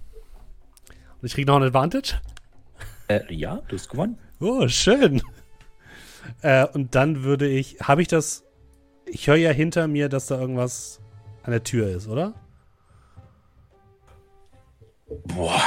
Und 1.27 1.31
ich 1.31 1.35
kriege 1.35 1.51
noch 1.51 1.57
ein 1.57 1.65
Advantage? 1.65 2.21
Äh, 3.09 3.35
ja, 3.35 3.57
du 3.67 3.75
hast 3.75 3.89
gewonnen. 3.89 4.17
Oh, 4.39 4.69
schön. 4.69 5.21
Äh, 6.43 6.69
und 6.69 6.95
dann 6.95 7.25
würde 7.25 7.49
ich. 7.49 7.81
Habe 7.81 8.01
ich 8.01 8.07
das. 8.07 8.45
Ich 9.07 9.27
höre 9.27 9.35
ja 9.35 9.51
hinter 9.51 9.89
mir, 9.89 10.09
dass 10.09 10.29
da 10.29 10.41
irgendwas 10.41 11.01
an 11.43 11.51
der 11.51 11.65
Tür 11.65 11.89
ist, 11.89 12.07
oder? 12.07 12.35
Boah. 15.25 15.61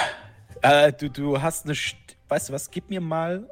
Äh, 0.61 0.93
du, 0.93 1.09
du 1.09 1.41
hast 1.41 1.65
eine. 1.65 1.75
St 1.75 1.97
weißt 2.29 2.47
du 2.47 2.53
was? 2.53 2.71
Gib 2.71 2.89
mir 2.89 3.01
mal 3.01 3.49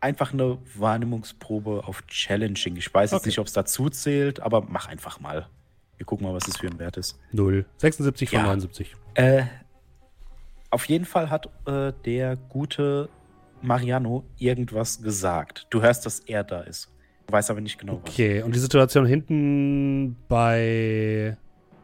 einfach 0.00 0.32
eine 0.32 0.56
Wahrnehmungsprobe 0.74 1.82
auf 1.86 2.00
Challenging. 2.06 2.76
Ich 2.76 2.94
weiß 2.94 3.10
jetzt 3.10 3.20
Okay. 3.20 3.28
nicht, 3.28 3.38
ob 3.40 3.46
es 3.46 3.52
dazu 3.52 3.90
zählt, 3.90 4.40
aber 4.40 4.62
mach 4.62 4.88
einfach 4.88 5.20
mal. 5.20 5.50
Wir 5.98 6.06
gucken 6.06 6.26
mal, 6.26 6.32
was 6.32 6.44
das 6.44 6.56
für 6.56 6.66
ein 6.68 6.78
Wert 6.78 6.96
ist. 6.96 7.18
Null. 7.30 7.66
76 7.76 8.30
von 8.30 8.38
Ja. 8.38 8.44
79. 8.46 8.96
Äh, 9.12 9.42
auf 10.70 10.84
jeden 10.86 11.04
Fall 11.04 11.30
hat 11.30 11.48
äh, 11.66 11.92
der 12.04 12.36
gute 12.36 13.08
Mariano 13.62 14.24
irgendwas 14.38 15.02
gesagt. 15.02 15.66
Du 15.70 15.82
hörst, 15.82 16.06
dass 16.06 16.20
er 16.20 16.44
da 16.44 16.60
ist. 16.62 16.90
Du 17.26 17.32
weißt 17.34 17.50
aber 17.50 17.60
nicht 17.60 17.78
genau 17.78 18.00
was. 18.02 18.10
Okay, 18.10 18.42
und 18.42 18.54
die 18.54 18.58
Situation 18.58 19.04
hinten 19.06 20.16
bei 20.28 21.36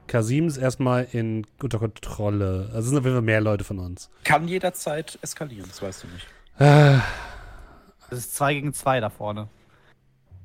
Kasim 0.07 0.47
ist 0.47 0.57
erstmal 0.57 1.07
in 1.13 1.47
unter 1.63 1.79
Kontrolle. 1.79 2.67
Also 2.69 2.79
es 2.79 2.85
sind 2.87 2.99
auf 2.99 3.05
jeden 3.05 3.17
Fall 3.17 3.23
mehr 3.23 3.41
Leute 3.41 3.65
von 3.65 3.79
uns. 3.79 4.09
Kann 4.25 4.49
jederzeit 4.49 5.19
eskalieren, 5.23 5.67
das 5.69 5.83
weißt 5.83 6.05
du 6.05 6.09
nicht. 6.09 6.27
Das 6.59 8.19
ist 8.19 8.35
2 8.37 8.55
gegen 8.55 8.73
2 8.73 9.01
da 9.01 9.11
vorne. 9.11 9.49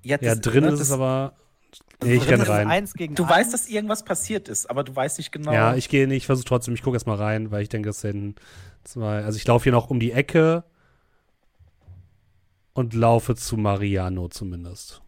ja, 0.04 0.18
das- 0.18 0.42
drin 0.42 0.64
ne, 0.64 0.70
ist 0.72 0.80
das- 0.80 0.88
es 0.88 0.92
aber. 0.92 1.34
Nee, 2.04 2.16
ich 2.16 2.28
es 2.30 2.50
rein. 2.50 2.68
eins 2.68 2.94
gegen 2.94 3.16
Du 3.16 3.24
eins. 3.24 3.32
weißt, 3.32 3.54
dass 3.54 3.68
irgendwas 3.68 4.04
passiert 4.04 4.48
ist, 4.50 4.70
aber 4.70 4.84
du 4.84 4.96
weißt 4.96 5.18
nicht 5.18 5.32
genau. 5.32 5.52
Ja, 5.54 5.76
ich 5.76 5.88
gehe 5.90 6.08
nicht, 6.08 6.18
ich 6.18 6.26
versuche 6.26 6.46
trotzdem, 6.48 6.74
ich 6.74 6.82
gucke 6.82 6.96
erstmal 6.96 7.18
rein, 7.18 7.52
weil 7.52 7.62
ich 7.62 7.70
denke, 7.70 7.90
es 7.90 8.02
sind 8.02 8.40
zwei. 8.84 9.24
Also 9.24 9.38
ich 9.38 9.46
laufe 9.48 9.64
hier 9.64 9.72
noch 9.72 9.90
um 9.90 10.00
die 10.00 10.12
Ecke 10.12 10.64
und 12.74 12.94
laufe 12.94 13.36
zu 13.36 13.58
Mariano 13.58 14.30
zumindest. 14.30 15.02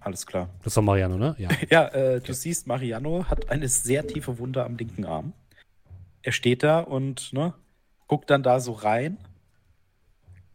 Alles 0.00 0.26
klar. 0.26 0.48
Das 0.58 0.68
ist 0.68 0.76
doch 0.76 0.82
Mariano, 0.82 1.16
ne? 1.16 1.34
Ja. 1.38 1.48
Ja, 1.70 1.88
äh, 1.88 2.20
du 2.20 2.32
siehst, 2.32 2.66
Mariano 2.66 3.24
hat 3.28 3.50
eine 3.50 3.68
sehr 3.68 4.06
tiefe 4.06 4.38
Wunde 4.38 4.64
am 4.64 4.76
linken 4.76 5.04
Arm. 5.04 5.32
Er 6.22 6.32
steht 6.32 6.62
da 6.62 6.80
und 6.80 7.32
ne, 7.32 7.54
guckt 8.06 8.30
dann 8.30 8.42
da 8.42 8.60
so 8.60 8.72
rein. 8.72 9.18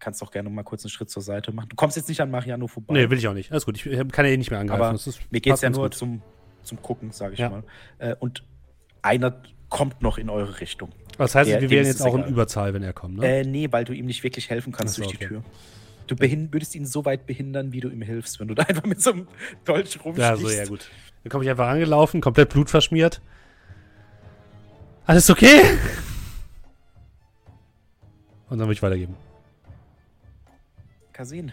Kannst 0.01 0.21
auch 0.23 0.31
gerne 0.31 0.49
mal 0.49 0.63
kurz 0.63 0.83
einen 0.83 0.89
Schritt 0.89 1.09
zur 1.11 1.21
Seite 1.21 1.51
machen. 1.53 1.69
Du 1.69 1.75
kommst 1.75 1.95
jetzt 1.95 2.09
nicht 2.09 2.19
an 2.21 2.29
Mariano 2.31 2.67
vorbei. 2.67 2.93
Nee, 2.95 3.09
will 3.09 3.19
ich 3.19 3.27
auch 3.27 3.33
nicht. 3.35 3.51
Alles 3.51 3.65
gut, 3.65 3.77
ich 3.77 3.83
kann 4.11 4.25
ja 4.25 4.31
eh 4.31 4.37
nicht 4.37 4.49
mehr 4.51 4.59
angreifen. 4.59 4.81
Aber 4.81 4.93
ist, 4.95 5.19
Mir 5.31 5.39
geht 5.41 5.53
es 5.53 5.61
ja 5.61 5.69
nur 5.69 5.83
gut. 5.83 5.93
zum, 5.93 6.21
zum 6.63 6.81
Gucken, 6.81 7.11
sage 7.11 7.33
ich 7.33 7.39
Ja. 7.39 7.49
mal. 7.51 7.63
Äh, 7.99 8.15
und 8.19 8.43
einer 9.03 9.41
kommt 9.69 10.01
noch 10.01 10.17
in 10.17 10.29
eure 10.29 10.59
Richtung. 10.59 10.89
Das 11.19 11.35
heißt, 11.35 11.49
der- 11.51 11.61
wir 11.61 11.69
wären 11.69 11.85
jetzt 11.85 12.01
auch 12.01 12.15
in 12.15 12.21
egal. 12.21 12.31
Überzahl, 12.31 12.73
wenn 12.73 12.81
er 12.83 12.93
kommt, 12.93 13.19
ne? 13.19 13.41
Äh, 13.41 13.43
nee, 13.45 13.67
weil 13.71 13.83
du 13.85 13.93
ihm 13.93 14.07
nicht 14.07 14.23
wirklich 14.23 14.49
helfen 14.49 14.73
kannst 14.73 14.95
so, 14.95 15.03
durch 15.03 15.17
die 15.17 15.23
okay. 15.25 15.35
Tür. 15.35 15.43
Du 16.07 16.19
würdest 16.19 16.73
ihn 16.75 16.85
so 16.87 17.05
weit 17.05 17.25
behindern, 17.27 17.71
wie 17.71 17.79
du 17.79 17.87
ihm 17.89 18.01
hilfst, 18.01 18.39
wenn 18.39 18.47
du 18.47 18.55
da 18.55 18.63
einfach 18.67 18.85
mit 18.85 19.01
so 19.01 19.11
einem 19.11 19.27
Dolch 19.65 19.95
ja, 19.95 20.01
rumstichst. 20.01 20.41
so, 20.41 20.49
ja, 20.49 20.65
gut. 20.65 20.89
Dann 21.23 21.29
komme 21.29 21.43
ich 21.43 21.49
einfach 21.51 21.67
angelaufen, 21.67 22.21
komplett 22.21 22.49
blutverschmiert. 22.49 23.21
Alles 25.05 25.29
okay? 25.29 25.61
Und 28.49 28.57
dann 28.57 28.61
würde 28.67 28.73
ich 28.73 28.81
weitergeben. 28.81 29.15
Kasin. 31.21 31.51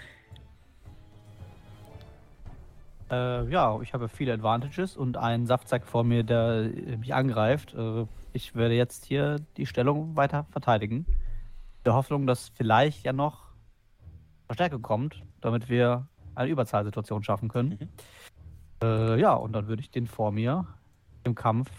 Äh, 3.10 3.50
ja, 3.50 3.78
ich 3.82 3.92
habe 3.92 4.08
viele 4.08 4.32
Advantages 4.32 4.96
und 4.96 5.18
einen 5.18 5.44
Saftsack 5.44 5.86
vor 5.86 6.04
mir, 6.04 6.22
der 6.22 6.70
äh, 6.74 6.96
mich 6.96 7.14
angreift. 7.14 7.74
Äh, 7.74 8.06
ich 8.32 8.54
werde 8.54 8.74
jetzt 8.74 9.04
hier 9.04 9.36
die 9.58 9.66
Stellung 9.66 10.16
weiter 10.16 10.46
verteidigen. 10.52 11.04
In 11.04 11.84
Der 11.84 11.92
Hoffnung, 11.92 12.26
dass 12.26 12.48
vielleicht 12.48 13.04
ja 13.04 13.12
noch 13.12 13.48
Verstärkung 14.46 14.80
kommt, 14.80 15.22
damit 15.42 15.68
wir 15.68 16.06
eine 16.34 16.48
Überzahlsituation 16.48 17.22
schaffen 17.22 17.50
können. 17.50 17.78
Mhm. 17.78 17.88
Äh, 18.82 19.20
ja, 19.20 19.34
und 19.34 19.52
dann 19.52 19.68
würde 19.68 19.82
ich 19.82 19.90
den 19.90 20.06
vor 20.06 20.32
mir 20.32 20.66
im 21.24 21.34
Kampf 21.34 21.70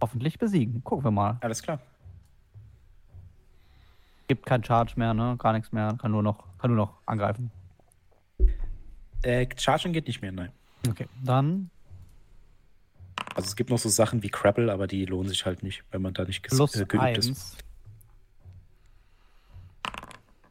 hoffentlich 0.00 0.38
besiegen. 0.38 0.82
Gucken 0.82 1.04
wir 1.04 1.10
mal. 1.10 1.36
Alles 1.42 1.62
klar. 1.62 1.78
Gibt 4.28 4.46
keinen 4.46 4.62
Charge 4.62 4.92
mehr, 4.96 5.14
ne? 5.14 5.36
Gar 5.38 5.54
nichts 5.54 5.72
mehr. 5.72 5.96
Kann 6.00 6.12
nur 6.12 6.22
noch, 6.22 6.44
kann 6.58 6.70
nur 6.70 6.76
noch 6.86 6.98
angreifen. 7.06 7.50
Äh, 9.22 9.46
Charging 9.56 9.92
geht 9.92 10.06
nicht 10.06 10.22
mehr, 10.22 10.30
nein. 10.32 10.52
Okay, 10.88 11.08
dann 11.24 11.70
Also 13.34 13.48
es 13.48 13.56
gibt 13.56 13.70
noch 13.70 13.78
so 13.78 13.88
Sachen 13.88 14.22
wie 14.22 14.28
Crabble, 14.28 14.70
aber 14.72 14.86
die 14.86 15.04
lohnen 15.06 15.28
sich 15.28 15.44
halt 15.44 15.62
nicht, 15.64 15.82
wenn 15.90 16.02
man 16.02 16.14
da 16.14 16.24
nicht 16.24 16.42
plus 16.42 16.74
äh, 16.76 16.84
geübt 16.86 17.18
ist. 17.18 17.28
eins. 17.28 17.56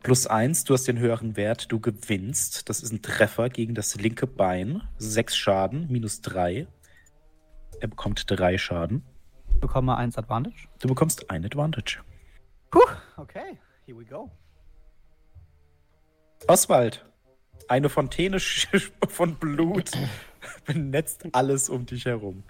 Plus 0.03 0.27
eins, 0.27 0.63
du 0.63 0.73
hast 0.73 0.85
den 0.87 0.99
höheren 0.99 1.35
Wert, 1.35 1.71
du 1.71 1.79
gewinnst. 1.79 2.69
Das 2.69 2.81
ist 2.81 2.91
ein 2.91 3.01
Treffer 3.01 3.49
gegen 3.49 3.75
das 3.75 3.95
linke 3.95 4.25
Bein. 4.27 4.81
Sechs 4.97 5.35
Schaden, 5.35 5.87
minus 5.89 6.21
drei. 6.21 6.67
Er 7.79 7.87
bekommt 7.89 8.23
drei 8.27 8.57
Schaden. 8.57 9.03
Bekomme 9.59 9.95
eins 9.97 10.17
Advantage. 10.17 10.67
Du 10.79 10.87
bekommst 10.87 11.29
ein 11.29 11.43
Advantage. 11.45 11.99
Puh, 12.71 12.79
okay, 13.17 13.57
here 13.87 13.95
we 13.97 14.03
go. 14.05 14.29
Oswald, 16.47 17.03
eine 17.69 17.89
Fontäne 17.89 18.39
von 19.07 19.35
Blut 19.35 19.91
benetzt 20.65 21.25
alles 21.31 21.69
um 21.69 21.85
dich 21.85 22.05
herum. 22.05 22.43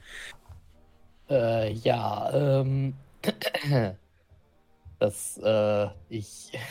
Äh, 1.29 1.71
ja, 1.73 2.59
ähm. 2.61 2.95
Das, 4.99 5.37
äh, 5.37 5.87
ich. 6.09 6.51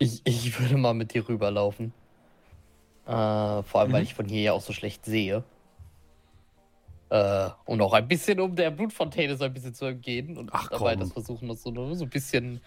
Ich, 0.00 0.20
ich 0.24 0.60
würde 0.60 0.76
mal 0.76 0.94
mit 0.94 1.12
dir 1.12 1.28
rüberlaufen. 1.28 1.92
Äh, 3.04 3.10
vor 3.10 3.80
allem, 3.80 3.90
weil 3.92 4.02
Mhm. 4.02 4.06
ich 4.06 4.14
von 4.14 4.26
hier 4.28 4.42
ja 4.42 4.52
auch 4.52 4.60
so 4.60 4.72
schlecht 4.72 5.04
sehe. 5.04 5.42
Äh, 7.10 7.48
und 7.64 7.80
auch 7.80 7.92
ein 7.94 8.06
bisschen, 8.06 8.38
um 8.38 8.54
der 8.54 8.70
Blutfontäne 8.70 9.36
so 9.36 9.42
ein 9.44 9.52
bisschen 9.52 9.74
zu 9.74 9.86
entgehen 9.86 10.38
und 10.38 10.50
Ach, 10.52 10.68
dabei 10.68 10.92
komm. 10.92 11.00
das 11.00 11.12
versuchen, 11.12 11.48
das 11.48 11.64
so, 11.64 11.94
so 11.94 12.04
ein 12.04 12.10
bisschen. 12.10 12.60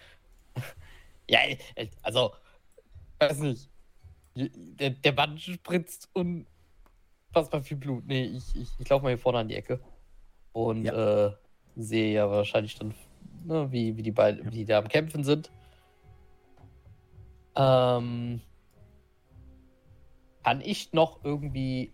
Ja, 1.28 1.40
äh, 1.74 1.88
also, 2.02 2.32
weiß 3.18 3.38
nicht. 3.40 3.68
Der, 4.34 4.90
der 4.90 5.12
Mann 5.12 5.38
spritzt 5.38 6.08
unfassbar 6.14 7.62
viel 7.62 7.76
Blut. 7.76 8.06
Nee, 8.06 8.24
ich, 8.24 8.56
ich, 8.56 8.68
ich 8.78 8.88
laufe 8.88 9.02
mal 9.02 9.10
hier 9.10 9.18
vorne 9.18 9.38
an 9.38 9.48
die 9.48 9.56
Ecke. 9.56 9.80
Und 10.52 10.86
äh, 10.86 11.30
sehe 11.76 12.12
ja 12.12 12.30
wahrscheinlich 12.30 12.78
dann, 12.78 12.94
ne, 13.44 13.70
wie, 13.72 13.96
wie 13.96 14.02
die 14.02 14.10
beiden, 14.10 14.44
wie 14.46 14.56
die 14.56 14.64
da 14.64 14.78
am 14.78 14.88
Kämpfen 14.88 15.24
sind. 15.24 15.50
Ähm, 17.54 18.40
kann 20.42 20.60
ich 20.60 20.92
noch 20.92 21.24
irgendwie 21.24 21.92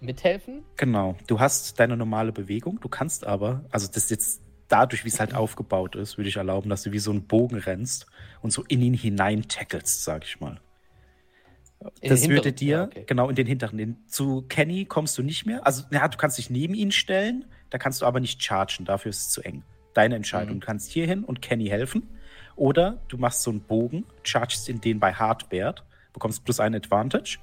mithelfen? 0.00 0.64
Genau, 0.76 1.16
du 1.26 1.40
hast 1.40 1.78
deine 1.80 1.96
normale 1.96 2.32
Bewegung, 2.32 2.80
du 2.80 2.88
kannst 2.88 3.26
aber, 3.26 3.64
also 3.70 3.86
das 3.86 4.04
ist 4.04 4.10
jetzt 4.10 4.43
dadurch, 4.68 5.04
wie 5.04 5.08
es 5.08 5.20
halt 5.20 5.34
aufgebaut 5.34 5.96
ist, 5.96 6.16
würde 6.16 6.28
ich 6.28 6.36
erlauben, 6.36 6.70
dass 6.70 6.82
du 6.82 6.92
wie 6.92 6.98
so 6.98 7.10
einen 7.10 7.26
Bogen 7.26 7.56
rennst 7.56 8.06
und 8.42 8.52
so 8.52 8.64
in 8.68 8.80
ihn 8.80 8.94
hinein 8.94 9.48
tackelst, 9.48 10.04
sag 10.04 10.24
ich 10.24 10.40
mal. 10.40 10.60
In 12.00 12.10
das 12.10 12.28
würde 12.28 12.52
dir, 12.52 12.76
ja, 12.76 12.84
okay. 12.84 13.04
genau, 13.06 13.28
in 13.28 13.36
den 13.36 13.46
hinteren. 13.46 13.76
Den, 13.76 13.96
zu 14.06 14.42
Kenny 14.48 14.86
kommst 14.86 15.18
du 15.18 15.22
nicht 15.22 15.44
mehr. 15.44 15.66
Also, 15.66 15.84
ja, 15.90 16.08
du 16.08 16.16
kannst 16.16 16.38
dich 16.38 16.48
neben 16.48 16.74
ihn 16.74 16.92
stellen, 16.92 17.44
da 17.70 17.78
kannst 17.78 18.00
du 18.00 18.06
aber 18.06 18.20
nicht 18.20 18.42
chargen, 18.42 18.84
dafür 18.86 19.10
ist 19.10 19.20
es 19.20 19.30
zu 19.30 19.42
eng. 19.42 19.62
Deine 19.92 20.16
Entscheidung. 20.16 20.56
Mhm. 20.56 20.60
Du 20.60 20.66
kannst 20.66 20.90
hier 20.90 21.06
hin 21.06 21.24
und 21.24 21.42
Kenny 21.42 21.66
helfen. 21.66 22.08
Oder 22.56 23.00
du 23.08 23.18
machst 23.18 23.42
so 23.42 23.50
einen 23.50 23.60
Bogen, 23.60 24.06
chargest 24.22 24.68
in 24.68 24.80
den 24.80 25.00
bei 25.00 25.12
Hardbert, 25.12 25.84
bekommst 26.12 26.44
plus 26.44 26.60
ein 26.60 26.74
Advantage. 26.74 27.38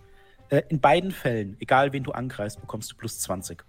Äh, 0.50 0.64
in 0.70 0.80
beiden 0.80 1.12
Fällen, 1.12 1.58
egal 1.60 1.94
wen 1.94 2.04
du 2.04 2.12
angreifst, 2.12 2.60
bekommst 2.62 2.92
du 2.92 2.96
plus 2.96 3.20
20. 3.20 3.64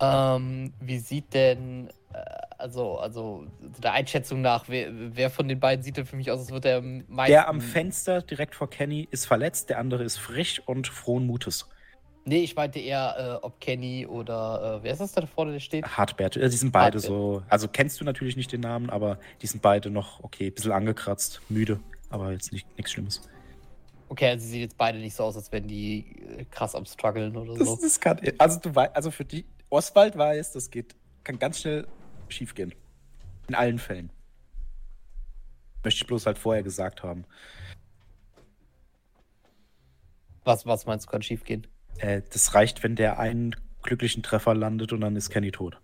Ähm, 0.00 0.72
wie 0.80 0.98
sieht 0.98 1.34
denn. 1.34 1.90
Äh, 2.12 2.18
also, 2.58 2.98
also 2.98 3.46
der 3.82 3.92
Einschätzung 3.92 4.40
nach, 4.40 4.68
wer, 4.68 4.88
wer 4.90 5.30
von 5.30 5.46
den 5.48 5.60
beiden 5.60 5.82
sieht 5.82 5.96
denn 5.96 6.06
für 6.06 6.16
mich 6.16 6.30
aus, 6.30 6.40
als 6.40 6.50
würde 6.50 6.68
er 6.68 6.78
am 6.78 7.04
meisten. 7.08 7.32
Der 7.32 7.48
am 7.48 7.60
Fenster 7.60 8.22
direkt 8.22 8.54
vor 8.54 8.68
Kenny 8.68 9.06
ist 9.10 9.26
verletzt, 9.26 9.70
der 9.70 9.78
andere 9.78 10.04
ist 10.04 10.18
frisch 10.18 10.60
und 10.66 10.88
frohen 10.88 11.26
Mutes. 11.26 11.68
Nee, 12.24 12.42
ich 12.42 12.56
meinte 12.56 12.78
eher, 12.78 13.40
äh, 13.40 13.44
ob 13.46 13.58
Kenny 13.60 14.06
oder 14.06 14.80
äh, 14.80 14.84
wer 14.84 14.92
ist 14.92 14.98
das 15.00 15.12
da 15.12 15.24
vorne, 15.24 15.52
der 15.52 15.60
steht? 15.60 15.86
Hartbert, 15.86 16.36
äh, 16.36 16.48
die 16.50 16.56
sind 16.56 16.72
beide 16.72 16.96
Hartbert. 16.98 17.02
so. 17.02 17.42
Also 17.48 17.68
kennst 17.68 18.00
du 18.00 18.04
natürlich 18.04 18.36
nicht 18.36 18.52
den 18.52 18.60
Namen, 18.60 18.90
aber 18.90 19.18
die 19.40 19.46
sind 19.46 19.62
beide 19.62 19.88
noch 19.88 20.22
okay, 20.22 20.50
bisschen 20.50 20.72
angekratzt, 20.72 21.40
müde, 21.48 21.80
aber 22.10 22.32
jetzt 22.32 22.52
nicht 22.52 22.66
nichts 22.76 22.92
Schlimmes. 22.92 23.22
Okay, 24.10 24.28
also 24.28 24.44
sie 24.44 24.50
sehen 24.52 24.60
jetzt 24.60 24.76
beide 24.76 24.98
nicht 24.98 25.14
so 25.14 25.24
aus, 25.24 25.36
als 25.36 25.50
wären 25.52 25.68
die 25.68 26.04
äh, 26.38 26.44
krass 26.50 26.74
am 26.74 26.84
struggeln 26.84 27.34
oder 27.36 27.54
Das, 27.54 27.68
so. 27.68 27.78
das 27.80 27.98
kann, 28.00 28.20
also 28.36 28.58
du 28.60 28.74
weißt, 28.74 28.94
also 28.96 29.10
für 29.10 29.24
die 29.24 29.46
Oswald 29.70 30.16
weiß, 30.18 30.52
das 30.52 30.70
geht, 30.70 30.96
kann 31.24 31.38
ganz 31.38 31.60
schnell 31.60 31.86
schief 32.32 32.54
gehen. 32.54 32.74
In 33.48 33.54
allen 33.54 33.78
Fällen. 33.78 34.10
Möchte 35.84 36.02
ich 36.02 36.06
bloß 36.06 36.26
halt 36.26 36.38
vorher 36.38 36.62
gesagt 36.62 37.02
haben. 37.02 37.24
Was, 40.44 40.66
was 40.66 40.86
meinst 40.86 41.06
du, 41.06 41.10
kann 41.10 41.22
schief 41.22 41.44
gehen? 41.44 41.66
Äh, 41.98 42.22
das 42.32 42.54
reicht, 42.54 42.82
wenn 42.82 42.96
der 42.96 43.18
einen 43.18 43.54
glücklichen 43.82 44.22
Treffer 44.22 44.54
landet 44.54 44.92
und 44.92 45.00
dann 45.00 45.16
ist 45.16 45.30
Kenny 45.30 45.50
tot. 45.50 45.80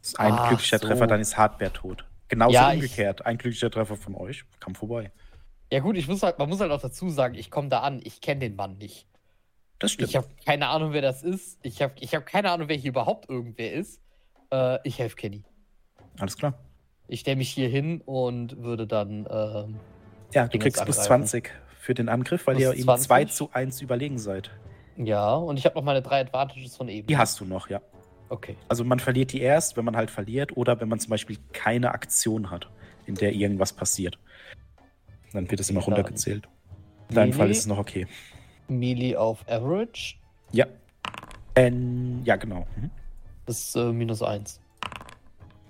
Ist 0.00 0.18
ein 0.18 0.32
Ach 0.32 0.48
glücklicher 0.48 0.78
so. 0.78 0.86
Treffer, 0.86 1.06
dann 1.06 1.20
ist 1.20 1.36
Hardbert 1.36 1.74
tot. 1.76 2.04
Genauso 2.28 2.54
Ja, 2.54 2.70
ich- 2.70 2.76
umgekehrt. 2.76 3.26
Ein 3.26 3.38
glücklicher 3.38 3.70
Treffer 3.70 3.96
von 3.96 4.14
euch 4.14 4.44
kam 4.60 4.74
vorbei. 4.74 5.12
Ja 5.70 5.80
gut, 5.80 5.96
ich 5.96 6.06
muss 6.06 6.22
halt, 6.22 6.38
man 6.38 6.48
muss 6.48 6.60
halt 6.60 6.70
auch 6.70 6.80
dazu 6.80 7.08
sagen, 7.08 7.34
ich 7.34 7.50
komme 7.50 7.68
da 7.68 7.80
an, 7.80 8.00
ich 8.04 8.20
kenne 8.20 8.40
den 8.40 8.56
Mann 8.56 8.76
nicht. 8.78 9.06
Das 9.78 9.92
stimmt. 9.92 10.10
Ich 10.10 10.16
habe 10.16 10.28
keine 10.44 10.68
Ahnung, 10.68 10.92
wer 10.92 11.02
das 11.02 11.22
ist. 11.22 11.58
Ich 11.62 11.80
habe 11.82 11.94
ich 11.98 12.14
hab 12.14 12.26
keine 12.26 12.50
Ahnung, 12.50 12.68
wer 12.68 12.76
hier 12.76 12.90
überhaupt 12.90 13.28
irgendwer 13.28 13.72
ist. 13.72 14.00
Äh, 14.52 14.78
ich 14.86 14.98
helfe 14.98 15.16
Kenny. 15.16 15.44
Alles 16.18 16.36
klar. 16.36 16.54
Ich 17.08 17.20
stelle 17.20 17.36
mich 17.36 17.50
hier 17.50 17.68
hin 17.68 18.00
und 18.04 18.62
würde 18.62 18.86
dann. 18.86 19.26
Ähm, 19.30 19.76
Ja, 20.32 20.48
du 20.48 20.58
kriegst 20.58 20.82
plus 20.84 20.98
angreifen. 20.98 21.26
20 21.26 21.50
für 21.78 21.94
den 21.94 22.08
Angriff, 22.08 22.46
weil 22.46 22.56
Plus 22.56 22.68
ihr 22.68 22.78
ihm 22.78 22.84
20? 22.84 23.06
2 23.06 23.24
zu 23.26 23.50
1 23.52 23.80
überlegen 23.82 24.18
seid. 24.18 24.50
ja, 24.96 25.34
und 25.34 25.58
ich 25.58 25.64
habe 25.64 25.74
noch 25.74 25.82
meine 25.82 26.00
drei 26.00 26.20
Advantages 26.20 26.76
von 26.76 26.88
eben. 26.88 27.06
Die 27.08 27.16
hast 27.16 27.40
du 27.40 27.44
noch, 27.44 27.68
ja. 27.68 27.80
Okay. 28.28 28.56
Also 28.68 28.82
man 28.84 28.98
verliert 28.98 29.32
die 29.32 29.40
erst, 29.42 29.76
wenn 29.76 29.84
man 29.84 29.94
halt 29.96 30.10
verliert 30.10 30.56
oder 30.56 30.80
wenn 30.80 30.88
man 30.88 30.98
zum 30.98 31.10
Beispiel 31.10 31.36
keine 31.52 31.92
Aktion 31.92 32.50
hat, 32.50 32.70
in 33.04 33.14
der 33.14 33.34
irgendwas 33.34 33.74
passiert. 33.74 34.18
Dann 35.34 35.50
wird 35.50 35.60
es 35.60 35.68
immer 35.68 35.80
runtergezählt. 35.82 36.48
In 37.10 37.16
deinem 37.16 37.32
Fall 37.34 37.50
ist 37.50 37.58
es 37.58 37.66
noch 37.66 37.76
okay. 37.78 38.06
Melee 38.68 39.16
auf 39.16 39.46
Average 39.50 40.14
Ja. 40.52 40.64
Ähm, 41.54 42.22
ja, 42.24 42.36
genau. 42.36 42.66
Mhm. 42.76 42.90
ist 43.46 43.76
äh, 43.76 43.92
minus 43.92 44.22
eins. 44.22 44.61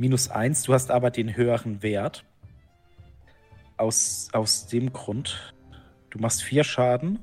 Minus 0.03 0.29
1, 0.29 0.65
du 0.65 0.74
hast 0.74 0.91
aber 0.91 1.12
den 1.12 1.37
höheren 1.37 1.81
Wert. 1.81 2.24
Aus, 3.77 4.31
aus 4.33 4.66
dem 4.66 4.93
Grund, 4.93 5.55
du 6.11 6.19
machst 6.19 6.43
4 6.43 6.65
Schaden. 6.65 7.20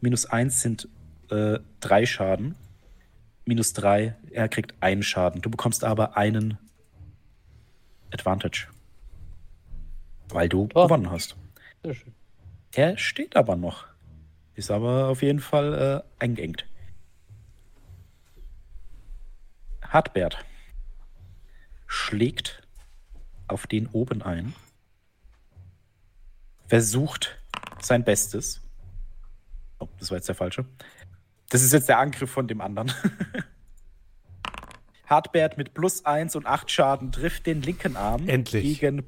Minus 0.00 0.24
1 0.24 0.62
sind 0.62 0.88
3 1.28 2.06
Schaden. 2.06 2.54
Minus 3.44 3.74
3, 3.74 4.16
er 4.30 4.48
kriegt 4.48 4.74
einen 4.80 5.02
Schaden. 5.02 5.42
Du 5.42 5.50
bekommst 5.50 5.84
aber 5.84 6.16
einen 6.16 6.56
Advantage. 8.10 8.68
Weil 10.30 10.48
du 10.48 10.70
Oh. 10.72 10.84
gewonnen 10.84 11.10
hast. 11.10 11.36
Sehr 11.82 11.92
schön. 11.94 12.14
Er 12.74 12.96
steht 12.96 13.36
aber 13.36 13.56
noch. 13.56 13.84
Ist 14.54 14.70
aber 14.70 15.08
auf 15.08 15.20
jeden 15.20 15.40
Fall 15.40 16.02
äh, 16.18 16.24
eingeengt. 16.24 16.64
Hartbert 19.82 20.42
schlägt 21.92 22.62
auf 23.48 23.66
den 23.66 23.86
oben 23.88 24.22
ein, 24.22 24.54
versucht 26.66 27.38
sein 27.82 28.02
Bestes. 28.02 28.62
Oh, 29.78 29.88
das 29.98 30.10
war 30.10 30.16
jetzt 30.16 30.28
der 30.28 30.34
falsche. 30.34 30.64
Das 31.50 31.62
ist 31.62 31.72
jetzt 31.72 31.88
der 31.90 31.98
Angriff 31.98 32.30
von 32.30 32.48
dem 32.48 32.62
anderen. 32.62 32.90
Hartbert 35.04 35.58
mit 35.58 35.74
plus 35.74 36.06
1 36.06 36.34
und 36.36 36.46
8 36.46 36.70
Schaden 36.70 37.12
trifft 37.12 37.44
den 37.44 37.60
linken 37.60 37.96
Arm. 37.96 38.26
Endlich. 38.26 38.80
Gegen 38.80 39.04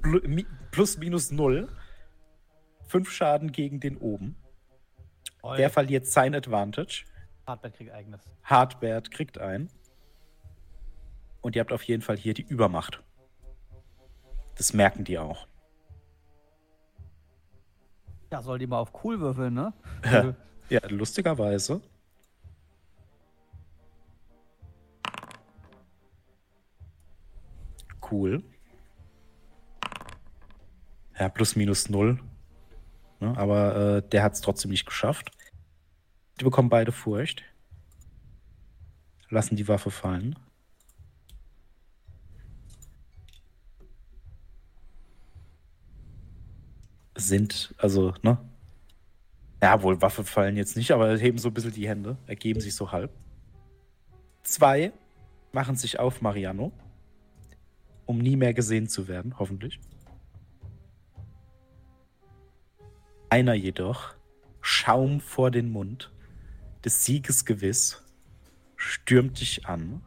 plus 0.71 0.99
minus 0.99 1.31
0. 1.31 1.75
5 2.89 3.11
Schaden 3.11 3.51
gegen 3.51 3.81
den 3.81 3.97
oben. 3.97 4.37
Der 5.57 5.71
verliert 5.71 6.07
sein 6.07 6.35
Advantage. 6.35 7.05
Hardbert 7.47 7.77
kriegt 7.77 7.93
eigenes. 7.93 8.21
Hartbert 8.43 9.11
kriegt 9.11 9.39
ein. 9.39 9.71
Und 11.45 11.55
ihr 11.57 11.61
habt 11.61 11.73
auf 11.73 11.83
jeden 11.83 12.01
Fall 12.01 12.17
hier 12.17 12.33
die 12.33 12.43
Übermacht. 12.43 13.03
Das 14.55 14.73
merken 14.73 15.05
die 15.05 15.19
auch. 15.19 15.47
Ja, 18.33 18.41
soll 18.41 18.59
die 18.59 18.67
mal 18.67 18.79
auf 18.79 19.05
cool 19.05 19.21
würfeln, 19.21 19.55
ne? 19.55 19.73
Ja. 20.05 20.35
Ja, 20.71 20.81
lustigerweise. 20.89 21.83
Cool. 28.11 28.43
Ja, 31.19 31.29
plus 31.29 31.55
minus 31.55 31.91
null. 31.91 32.19
Ne, 33.21 33.37
aber 33.37 33.77
äh, 33.77 34.09
der 34.09 34.23
hat 34.23 34.33
es 34.33 34.41
trotzdem 34.41 34.71
nicht 34.71 34.87
geschafft. 34.87 35.33
Die 36.41 36.45
bekommen 36.45 36.71
beide 36.71 36.93
Furcht. 36.93 37.43
Lassen 39.29 39.57
die 39.57 39.69
Waffe 39.69 39.91
fallen. 39.91 40.35
Sind, 47.17 47.75
also, 47.79 48.15
ne? 48.23 48.39
Ja, 49.63 49.83
wohl, 49.83 50.03
Waffe 50.03 50.25
fallen 50.25 50.57
jetzt 50.57 50.77
nicht, 50.77 50.91
aber 50.91 51.17
heben 51.17 51.39
so 51.39 51.49
ein 51.49 51.55
bisschen 51.55 51.73
die 51.73 51.89
Hände, 51.89 52.19
ergeben 52.27 52.61
sich 52.61 52.75
so 52.75 52.93
halb. 52.93 53.11
Zwei 54.43 54.93
machen 55.53 55.77
sich 55.77 55.99
auf 55.99 56.21
Mariano, 56.21 56.73
um 58.05 58.19
nie 58.19 58.37
mehr 58.37 58.53
gesehen 58.53 58.89
zu 58.89 59.09
werden, 59.09 59.39
hoffentlich. 59.39 59.81
Einer 63.31 63.55
jedoch, 63.55 64.15
Schaum 64.61 65.21
vor 65.21 65.51
den 65.51 65.71
Mund, 65.71 66.13
des 66.85 67.05
Sieges 67.05 67.45
gewiss, 67.45 68.03
stürmt 68.77 69.41
dich 69.41 69.67
an. 69.67 70.03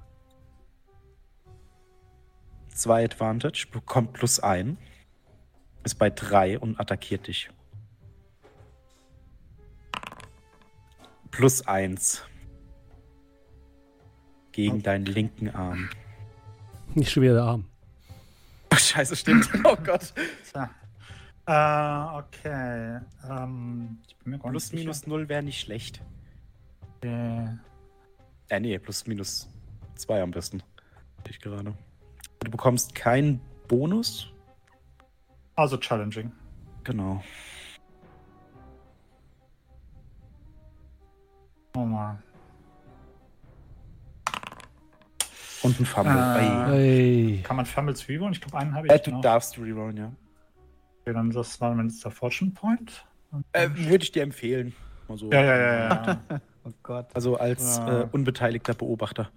Zwei 2.69 3.03
Advantage, 3.03 3.67
bekommt 3.71 4.13
plus 4.13 4.39
ein, 4.39 4.77
ist 5.87 5.95
bei 5.95 6.09
drei 6.09 6.59
und 6.59 6.79
attackiert 6.79 7.27
dich. 7.27 7.49
Plus 11.31 11.65
eins. 11.65 12.23
Gegen 14.51 14.83
deinen 14.83 15.05
linken 15.05 15.49
Arm. 15.49 15.89
Nicht 16.93 17.11
schon 17.11 17.23
wieder 17.23 17.35
der 17.35 17.43
Arm. 17.43 17.65
Oh, 18.71 18.75
scheiße, 18.77 19.15
stimmt. 19.15 19.49
Oh 19.63 19.75
Gott. 19.75 20.13
So. 20.53 20.59
Äh, 21.45 22.17
okay. 22.17 22.99
Ähm, 23.29 23.99
ich 24.07 24.15
bin 24.17 24.31
mir 24.31 24.39
gar 24.39 24.51
Plus 24.51 24.71
nicht 24.73 24.81
minus 24.81 25.07
null 25.07 25.29
wäre 25.29 25.43
nicht 25.43 25.59
schlecht. 25.59 26.01
sicher. 27.01 27.59
Äh, 28.49 28.59
nee, 28.59 28.77
plus 28.79 29.07
minus 29.07 29.47
zwei 29.95 30.21
am 30.21 30.31
besten. 30.31 30.61
Ich 31.29 31.39
gerade. 31.39 31.73
Du 32.39 32.51
bekommst 32.51 32.95
keinen 32.95 33.39
Bonus. 33.67 34.31
Also 35.57 35.75
challenging. 35.77 36.31
Genau. 36.83 37.21
Oh 41.75 41.79
mal. 41.83 42.19
Und 45.63 45.79
ein 45.79 45.85
Fumble. 45.85 46.13
Ah. 46.13 46.71
Ey. 46.71 47.41
Kann 47.43 47.55
man 47.55 47.65
Fumbles 47.65 48.07
rerollen? 48.07 48.33
Ich 48.33 48.39
glaube, 48.41 48.57
einen 48.59 48.75
habe 48.75 48.87
ich 48.87 48.93
Äh, 48.93 48.99
du 48.99 49.11
noch. 49.11 49.21
darfst 49.21 49.57
rerollen, 49.57 49.97
ja. 49.97 50.11
Okay, 51.01 51.13
dann 51.13 51.31
das 51.31 51.59
war 51.59 51.75
jetzt 51.83 52.03
der 52.05 52.11
Fortune 52.11 52.51
Point. 52.51 53.03
Äh, 53.53 53.69
Würde 53.73 54.03
ich 54.03 54.11
dir 54.11 54.21
empfehlen. 54.23 54.73
Mal 55.07 55.17
so. 55.17 55.31
Ja, 55.31 55.41
ja, 55.43 55.57
ja, 55.57 55.73
ja. 55.89 56.19
ja. 56.29 56.41
Oh 56.63 56.73
Gott. 56.83 57.07
Also 57.15 57.37
als 57.37 57.77
Ja. 57.77 58.01
äh, 58.01 58.07
unbeteiligter 58.11 58.73
Beobachter. 58.73 59.31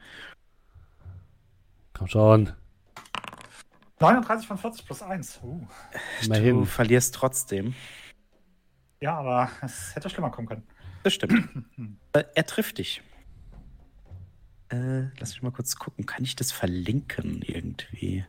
Komm 1.94 2.08
schon. 2.08 2.52
39 4.00 4.46
von 4.48 4.58
40 4.58 4.86
plus 4.86 5.02
1. 5.02 5.40
Uh. 5.42 5.66
Du 6.20 6.26
Immerhin. 6.26 6.66
verlierst 6.66 7.14
trotzdem. 7.14 7.74
Ja, 9.00 9.18
aber 9.18 9.50
es 9.62 9.94
hätte 9.94 10.08
schlimmer 10.10 10.30
kommen 10.30 10.48
können. 10.48 10.66
Das 11.02 11.14
stimmt. 11.14 11.48
äh, 12.12 12.24
er 12.34 12.46
trifft 12.46 12.78
dich. 12.78 13.02
Äh, 14.70 15.08
lass 15.18 15.32
mich 15.32 15.42
mal 15.42 15.52
kurz 15.52 15.76
gucken. 15.76 16.06
Kann 16.06 16.24
ich 16.24 16.34
das 16.34 16.50
verlinken 16.50 17.42
irgendwie? 17.42 18.24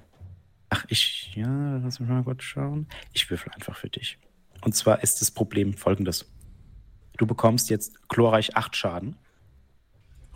Ach, 0.69 0.85
ich, 0.89 1.35
ja, 1.35 1.77
lass 1.77 1.99
mich 1.99 2.09
mal 2.09 2.23
kurz 2.23 2.43
schauen. 2.43 2.87
Ich 3.13 3.29
würfel 3.29 3.51
einfach 3.53 3.75
für 3.77 3.89
dich. 3.89 4.17
Und 4.61 4.75
zwar 4.75 5.03
ist 5.03 5.21
das 5.21 5.31
Problem 5.31 5.73
folgendes. 5.73 6.31
Du 7.17 7.25
bekommst 7.25 7.69
jetzt 7.69 8.07
chlorreich 8.09 8.55
8 8.55 8.75
Schaden. 8.75 9.17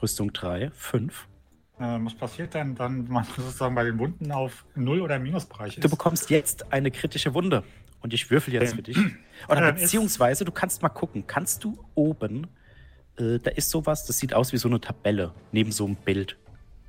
Rüstung 0.01 0.33
3, 0.33 0.71
5. 0.71 1.27
Ähm, 1.79 2.05
was 2.05 2.13
passiert 2.13 2.53
denn 2.53 2.75
dann, 2.75 3.05
wenn 3.07 3.13
man 3.13 3.23
sozusagen 3.35 3.75
bei 3.75 3.83
den 3.83 3.99
Wunden 3.99 4.31
auf 4.31 4.65
Null- 4.75 5.01
oder 5.01 5.19
Minusbereich 5.19 5.77
ist? 5.77 5.83
Du 5.83 5.89
bekommst 5.89 6.29
jetzt 6.29 6.71
eine 6.71 6.91
kritische 6.91 7.33
Wunde. 7.33 7.63
Und 8.01 8.13
ich 8.13 8.29
würfel 8.29 8.53
jetzt 8.53 8.71
Ähm, 8.71 8.75
für 8.77 8.83
dich. 8.83 8.97
Oder 9.49 9.69
ähm, 9.69 9.75
ist- 9.75 9.81
beziehungsweise, 9.81 10.45
du 10.45 10.51
kannst 10.51 10.81
mal 10.83 10.89
gucken. 10.89 11.25
Kannst 11.25 11.63
du 11.63 11.77
oben, 11.95 12.47
äh, 13.17 13.39
da 13.39 13.49
ist 13.51 13.71
sowas, 13.71 14.05
das 14.05 14.19
sieht 14.19 14.33
aus 14.33 14.53
wie 14.53 14.57
so 14.57 14.67
eine 14.67 14.79
Tabelle 14.79 15.31
neben 15.51 15.71
so 15.71 15.85
einem 15.85 15.95
Bild. 15.95 16.37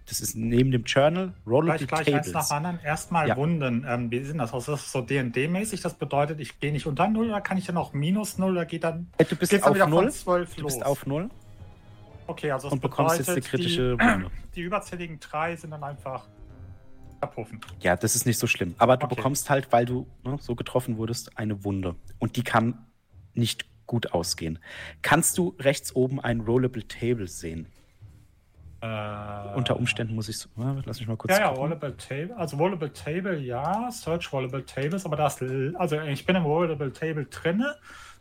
Das 0.09 0.21
ist 0.21 0.37
neben 0.37 0.71
dem 0.71 0.85
Journal, 0.85 1.33
Rollable 1.47 1.85
Gleich, 1.87 2.05
gleich 2.05 2.15
eins 2.19 2.27
Tables. 2.31 2.49
nach 2.51 2.57
anderen. 2.57 2.79
Erstmal 2.85 3.27
Ja. 3.29 3.37
Wunden. 3.37 3.85
Ähm, 3.89 4.09
wie 4.11 4.21
sieht 4.21 4.33
denn 4.33 4.39
das 4.39 4.53
aus? 4.53 4.69
Ist 4.69 4.73
das 4.85 4.93
so 4.93 5.01
D&D-mäßig? 5.01 5.81
Das 5.81 5.95
bedeutet, 5.95 6.39
ich 6.39 6.61
gehe 6.61 6.71
nicht 6.71 6.87
unter 6.87 7.09
Null 7.09 7.29
oder 7.31 7.41
kann 7.41 7.57
ich 7.59 7.67
dann 7.67 7.77
auch 7.77 7.93
minus 7.93 8.39
Null 8.39 8.53
oder 8.53 8.67
geht 8.67 8.85
dann, 8.85 9.09
Äh, 9.19 9.25
Du 9.25 9.35
bist 9.35 9.53
auf 9.65 9.75
null. 9.89 10.03
von 10.05 10.11
12 10.13 10.55
Du 10.55 10.65
bist 10.65 10.85
auf 10.87 11.07
null 11.07 11.29
okay, 12.27 12.51
also 12.51 12.67
das 12.69 12.73
und 12.73 12.81
bekommst 12.83 13.19
jetzt 13.19 13.31
eine 13.31 13.41
kritische 13.41 13.97
die, 13.97 14.05
Wunde. 14.05 14.31
die 14.55 14.63
überzähligen 14.63 15.19
drei 15.21 15.57
sind 15.57 15.71
dann 15.71 15.83
einfach 15.85 16.27
abrufen. 17.21 17.61
Ja, 17.81 17.97
das 17.97 18.15
ist 18.15 18.27
nicht 18.27 18.39
so 18.39 18.47
schlimm. 18.47 18.75
Aber 18.79 18.97
du 18.97 19.07
Okay. 19.07 19.15
bekommst 19.17 19.49
halt, 19.51 19.73
weil 19.73 19.87
du 19.87 20.07
ne, 20.25 20.37
so 20.41 20.55
getroffen 20.55 20.99
wurdest, 20.99 21.39
eine 21.39 21.65
Wunde. 21.65 21.97
Und 22.19 22.37
die 22.37 22.43
kann 22.43 22.87
nicht 23.35 23.67
gut 23.87 24.13
ausgehen. 24.13 24.59
Kannst 25.03 25.39
du 25.39 25.55
rechts 25.61 25.95
oben 25.95 26.21
ein 26.21 26.41
Rollable 26.41 26.87
Table 26.87 27.29
sehen? 27.29 27.69
Äh, 28.81 29.55
Unter 29.55 29.77
Umständen 29.77 30.15
muss 30.15 30.29
ich. 30.29 30.45
Äh, 30.59 30.83
lass 30.85 30.99
mich 30.99 31.09
mal 31.09 31.17
kurz. 31.17 31.33
Ja, 31.33 31.41
ja. 31.41 31.49
Rollable 31.49 31.97
Table. 31.97 32.37
Also 32.37 32.57
Rollable 32.59 32.93
Table, 32.93 33.39
ja. 33.39 33.91
Search 33.91 34.33
Rollable 34.33 34.65
Tables, 34.65 35.07
aber 35.07 35.17
da 35.17 35.29
ist. 35.29 35.43
Also 35.77 36.01
ich 36.03 36.27
bin 36.27 36.37
im 36.37 36.45
Rollable 36.45 36.93
Table 36.93 37.25
drinne. 37.27 37.77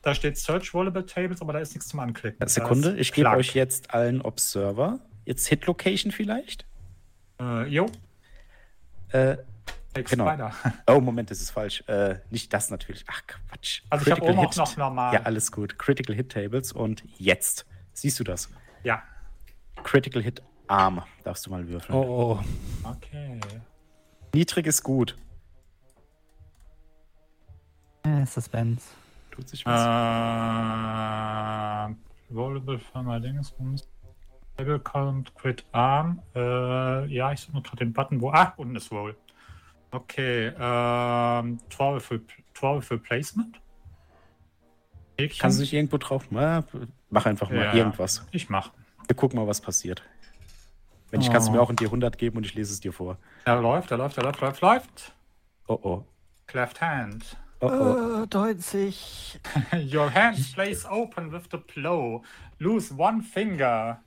Da 0.05 0.13
steht 0.13 0.37
Search 0.37 0.71
Rollable 0.71 1.03
Tables, 1.03 1.41
aber 1.41 1.53
da 1.53 1.59
ist 1.59 1.73
nichts 1.73 1.87
zum 1.87 1.99
Anklicken. 1.99 2.47
Sekunde, 2.47 2.95
ich 2.95 3.11
gebe 3.11 3.27
euch 3.31 3.55
jetzt 3.55 3.91
allen 3.91 4.21
Observer. 4.21 4.99
Jetzt 5.25 5.47
Hit 5.47 5.65
Location 5.65 6.11
vielleicht? 6.11 6.67
Äh, 7.41 7.63
jo, 7.67 7.87
Äh, 9.09 9.37
Genau. 9.95 10.27
Spider. 10.27 10.53
oh, 10.87 10.99
Moment, 10.99 11.31
das 11.31 11.41
ist 11.41 11.49
falsch. 11.49 11.83
Äh, 11.87 12.19
nicht 12.29 12.53
das 12.53 12.69
natürlich. 12.69 13.03
Ach, 13.07 13.21
Quatsch. 13.25 13.81
Also 13.89 14.05
ich 14.05 14.11
habe 14.11 14.21
oben 14.21 14.37
auch 14.37 14.55
noch 14.55 14.77
normal. 14.77 15.13
Ja, 15.13 15.21
alles 15.23 15.51
gut. 15.51 15.79
Critical 15.79 16.15
Hit 16.15 16.33
Tables 16.33 16.71
und 16.71 17.03
jetzt. 17.17 17.65
Siehst 17.93 18.19
du 18.19 18.23
das? 18.23 18.49
Ja. 18.83 19.01
Critical 19.83 20.21
Hit 20.21 20.43
Arm 20.67 21.01
darfst 21.23 21.47
du 21.47 21.49
mal 21.49 21.67
würfeln. 21.67 21.97
Oh, 21.97 22.39
oh. 22.83 22.89
Okay. 22.89 23.39
Niedrig 24.33 24.67
ist 24.67 24.83
gut. 24.83 25.15
Äh, 28.03 28.25
Suspense. 28.27 28.83
Tut 29.35 29.49
sich 29.49 29.65
Äh, 29.65 29.69
was. 29.69 29.85
Rollable 32.33 32.79
Firma 32.79 33.19
Dingsbums. 33.19 33.87
Table 34.57 34.79
Count 34.79 35.35
Crit 35.35 35.65
Arm. 35.73 36.21
Äh, 36.33 37.05
ja, 37.07 37.31
ich 37.33 37.41
suche 37.41 37.61
gerade 37.61 37.77
den 37.77 37.93
Button, 37.93 38.21
wo. 38.21 38.31
Ah, 38.31 38.53
unten 38.57 38.75
ist 38.75 38.91
Roll. 38.91 39.15
Okay. 39.91 40.47
Ähm, 40.57 41.59
Powerful, 41.75 42.21
Powerful 42.53 42.97
Placement. 42.99 43.59
Häkchen. 45.17 45.39
Kannst 45.41 45.57
du 45.59 45.61
nicht 45.61 45.73
irgendwo 45.73 45.97
drauf? 45.97 46.25
Na, 46.29 46.63
mach 47.09 47.25
einfach 47.25 47.49
mal 47.49 47.57
Ja, 47.65 47.73
irgendwas. 47.73 48.25
Ich 48.31 48.49
mach. 48.49 48.71
Wir 49.07 49.15
gucken 49.15 49.39
mal, 49.39 49.47
was 49.47 49.61
passiert. 49.61 50.03
Wenn 51.11 51.19
nicht, 51.19 51.31
kannst 51.31 51.47
du 51.47 51.51
mir 51.51 51.61
auch 51.61 51.69
ein 51.69 51.75
D100 51.77 52.17
geben 52.17 52.37
und 52.37 52.45
ich 52.45 52.55
lese 52.55 52.73
es 52.73 52.79
dir 52.79 52.91
vor. 52.91 53.17
Er 53.45 53.61
läuft, 53.61 53.91
er 53.91 53.97
läuft, 53.97 54.17
er 54.17 54.23
läuft, 54.23 54.41
läuft, 54.41 54.61
läuft. 54.61 55.13
Oh 55.67 55.79
oh. 55.81 56.03
Cleft 56.47 56.81
hand. 56.81 57.37
Oh 57.65 58.23
oh. 58.23 58.23
Äh, 58.23 58.27
90. 58.27 58.93
Your 59.91 60.09
hand 60.09 60.37
plays 60.53 60.85
open 60.85 61.31
with 61.31 61.49
the 61.49 61.57
blow. 61.57 62.23
Lose 62.59 62.91
one 62.91 63.21
finger. 63.21 63.99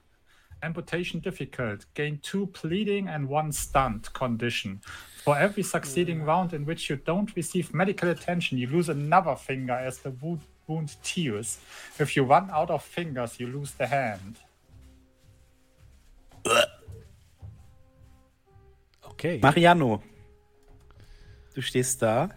Amputation 0.63 1.21
difficult. 1.21 1.87
Gain 1.95 2.19
two 2.21 2.47
bleeding 2.47 3.09
and 3.09 3.29
one 3.29 3.53
stunned 3.53 4.13
condition. 4.13 4.81
For 5.25 5.39
every 5.39 5.63
succeeding 5.63 6.25
round 6.25 6.53
in 6.53 6.65
which 6.67 6.91
you 6.91 6.97
don't 6.97 7.35
receive 7.37 7.73
medical 7.73 8.09
attention, 8.09 8.59
you 8.59 8.67
lose 8.67 8.89
another 8.89 9.37
finger 9.37 9.75
as 9.75 9.99
the 9.99 10.11
wound, 10.11 10.41
wound 10.67 10.97
tears. 11.03 11.59
If 11.99 12.17
you 12.17 12.25
run 12.25 12.51
out 12.51 12.71
of 12.71 12.83
fingers, 12.83 13.39
you 13.39 13.47
lose 13.47 13.73
the 13.73 13.87
hand. 13.87 14.39
Okay. 19.05 19.39
Mariano, 19.43 20.03
du 21.55 21.61
stehst 21.61 22.01
da, 22.03 22.29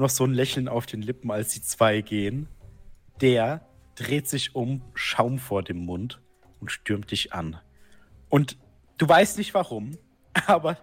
noch 0.00 0.10
so 0.10 0.24
ein 0.24 0.32
Lächeln 0.32 0.68
auf 0.68 0.86
den 0.86 1.02
Lippen, 1.02 1.30
als 1.30 1.54
die 1.54 1.62
zwei 1.62 2.00
gehen. 2.00 2.48
Der 3.20 3.66
dreht 3.94 4.28
sich 4.28 4.54
um, 4.54 4.82
Schaum 4.94 5.38
vor 5.38 5.62
dem 5.62 5.78
Mund 5.78 6.20
und 6.60 6.72
stürmt 6.72 7.10
dich 7.10 7.32
an. 7.32 7.60
Und 8.28 8.56
du 8.98 9.08
weißt 9.08 9.38
nicht 9.38 9.54
warum, 9.54 9.96
aber 10.46 10.78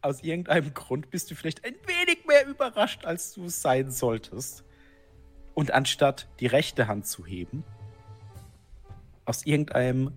aus 0.00 0.22
irgendeinem 0.22 0.74
Grund 0.74 1.10
bist 1.10 1.30
du 1.30 1.34
vielleicht 1.34 1.64
ein 1.64 1.74
wenig 1.86 2.24
mehr 2.26 2.46
überrascht, 2.46 3.04
als 3.04 3.32
du 3.32 3.48
sein 3.48 3.90
solltest. 3.90 4.64
Und 5.54 5.72
anstatt 5.72 6.28
die 6.40 6.46
rechte 6.46 6.86
Hand 6.86 7.06
zu 7.06 7.26
heben, 7.26 7.64
aus 9.24 9.44
irgendeinem 9.44 10.12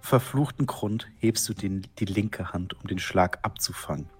verfluchten 0.00 0.66
Grund 0.66 1.08
hebst 1.18 1.48
du 1.48 1.54
den, 1.54 1.86
die 1.98 2.04
linke 2.04 2.52
Hand, 2.52 2.74
um 2.74 2.86
den 2.86 2.98
Schlag 2.98 3.38
abzufangen. 3.42 4.10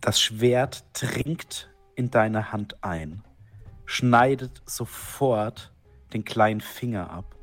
Das 0.00 0.20
Schwert 0.20 0.84
dringt 0.94 1.70
in 1.94 2.10
deine 2.10 2.52
Hand 2.52 2.82
ein, 2.82 3.22
schneidet 3.84 4.62
sofort 4.64 5.72
den 6.12 6.24
kleinen 6.24 6.60
Finger 6.60 7.10
ab 7.10 7.36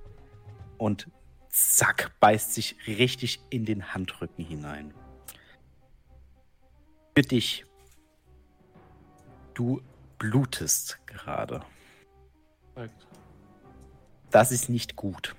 und 0.77 1.07
zack, 1.49 2.11
beißt 2.19 2.53
sich 2.53 2.75
richtig 2.87 3.39
in 3.49 3.65
den 3.65 3.93
Handrücken 3.93 4.43
hinein. 4.43 4.93
Für 7.15 7.21
dich. 7.21 7.65
Du 9.53 9.81
blutest 10.19 10.99
gerade. 11.07 11.61
Das 14.29 14.51
ist 14.51 14.69
nicht 14.69 14.95
gut. 14.95 15.35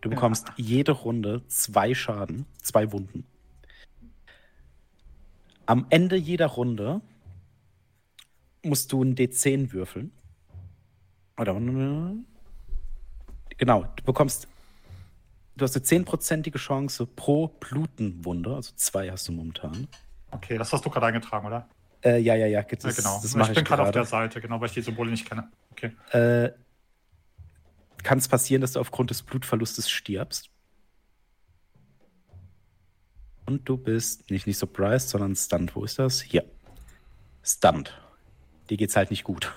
Du 0.00 0.08
Ja. 0.08 0.14
bekommst 0.14 0.48
jede 0.56 0.92
Runde 0.92 1.46
zwei 1.48 1.94
Schaden, 1.94 2.46
zwei 2.62 2.92
Wunden. 2.92 3.26
Am 5.68 5.84
Ende 5.90 6.16
jeder 6.16 6.46
Runde 6.46 7.02
musst 8.64 8.90
du 8.90 9.02
einen 9.02 9.14
D10 9.14 9.70
würfeln. 9.72 10.12
Oder 11.38 11.60
genau, 13.58 13.84
du 13.96 14.02
bekommst 14.02 14.48
du 15.56 15.64
hast 15.64 15.76
eine 15.76 15.82
zehnprozentige 15.82 16.56
Chance 16.56 17.06
pro 17.06 17.48
Blutenwunde, 17.48 18.54
also 18.54 18.72
zwei 18.76 19.10
hast 19.10 19.28
du 19.28 19.32
momentan. 19.32 19.88
Okay, 20.30 20.56
das 20.56 20.72
hast 20.72 20.86
du 20.86 20.88
gerade 20.88 21.04
eingetragen, 21.04 21.46
oder? 21.46 21.68
Äh, 22.02 22.18
ja, 22.20 22.34
ja, 22.34 22.46
ja, 22.46 22.62
das, 22.62 22.84
ja, 22.84 22.90
genau. 22.90 23.20
das 23.20 23.34
ich 23.34 23.54
bin 23.54 23.64
gerade 23.64 23.82
auf 23.82 23.90
der. 23.90 24.06
Seite, 24.06 24.40
genau, 24.40 24.58
weil 24.60 24.68
ich 24.68 24.74
die 24.74 24.80
Symbole 24.80 25.10
nicht 25.10 25.28
kenne. 25.28 25.50
Okay. 25.72 25.92
Äh, 26.12 26.52
Kann 28.02 28.16
es 28.16 28.26
passieren, 28.26 28.62
dass 28.62 28.72
du 28.72 28.80
aufgrund 28.80 29.10
des 29.10 29.22
Blutverlustes 29.22 29.90
stirbst? 29.90 30.48
Und 33.48 33.66
du 33.66 33.78
bist 33.78 34.30
nicht, 34.30 34.46
nicht 34.46 34.58
surprised, 34.58 35.08
sondern 35.08 35.34
stunned. 35.34 35.74
Wo 35.74 35.82
ist 35.82 35.98
das? 35.98 36.20
Hier. 36.20 36.44
Stunned. 37.42 37.98
Dir 38.68 38.76
geht's 38.76 38.94
halt 38.94 39.10
nicht 39.10 39.24
gut. 39.24 39.50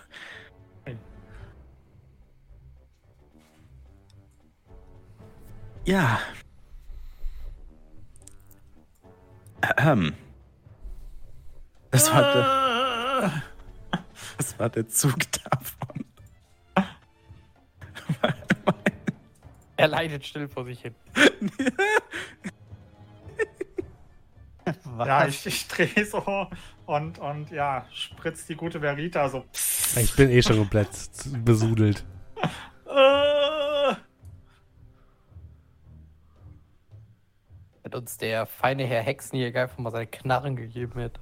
Ja. 5.83 6.21
Ahem. 9.59 10.13
Das 11.89 12.13
war 12.13 12.31
der, 12.31 13.43
das 14.37 14.57
war 14.57 14.69
der 14.69 14.87
Zug 14.87 15.19
davon. 15.49 16.05
Er 19.75 19.87
leidet 19.89 20.25
still 20.25 20.47
vor 20.47 20.63
sich 20.63 20.79
hin. 20.79 20.95
Was? 25.01 25.07
Ja, 25.07 25.27
ich, 25.27 25.45
ich 25.47 25.67
drehe 25.67 26.05
so 26.05 26.47
und, 26.85 27.17
und 27.19 27.49
ja, 27.49 27.85
spritzt 27.91 28.47
die 28.49 28.55
gute 28.55 28.79
Verita 28.79 29.27
so. 29.29 29.45
Ich 29.95 30.15
bin 30.15 30.29
eh 30.29 30.41
schon 30.41 30.57
komplett 30.57 30.89
besudelt. 31.43 32.05
Äh, 32.87 33.95
Wenn 37.83 37.93
uns 37.93 38.17
der 38.17 38.45
feine 38.45 38.85
Herr 38.85 39.01
Hexenjäger 39.01 39.63
einfach 39.63 39.79
mal 39.79 39.91
seine 39.91 40.07
Knarren 40.07 40.55
gegeben 40.55 40.99
hätte. 40.99 41.19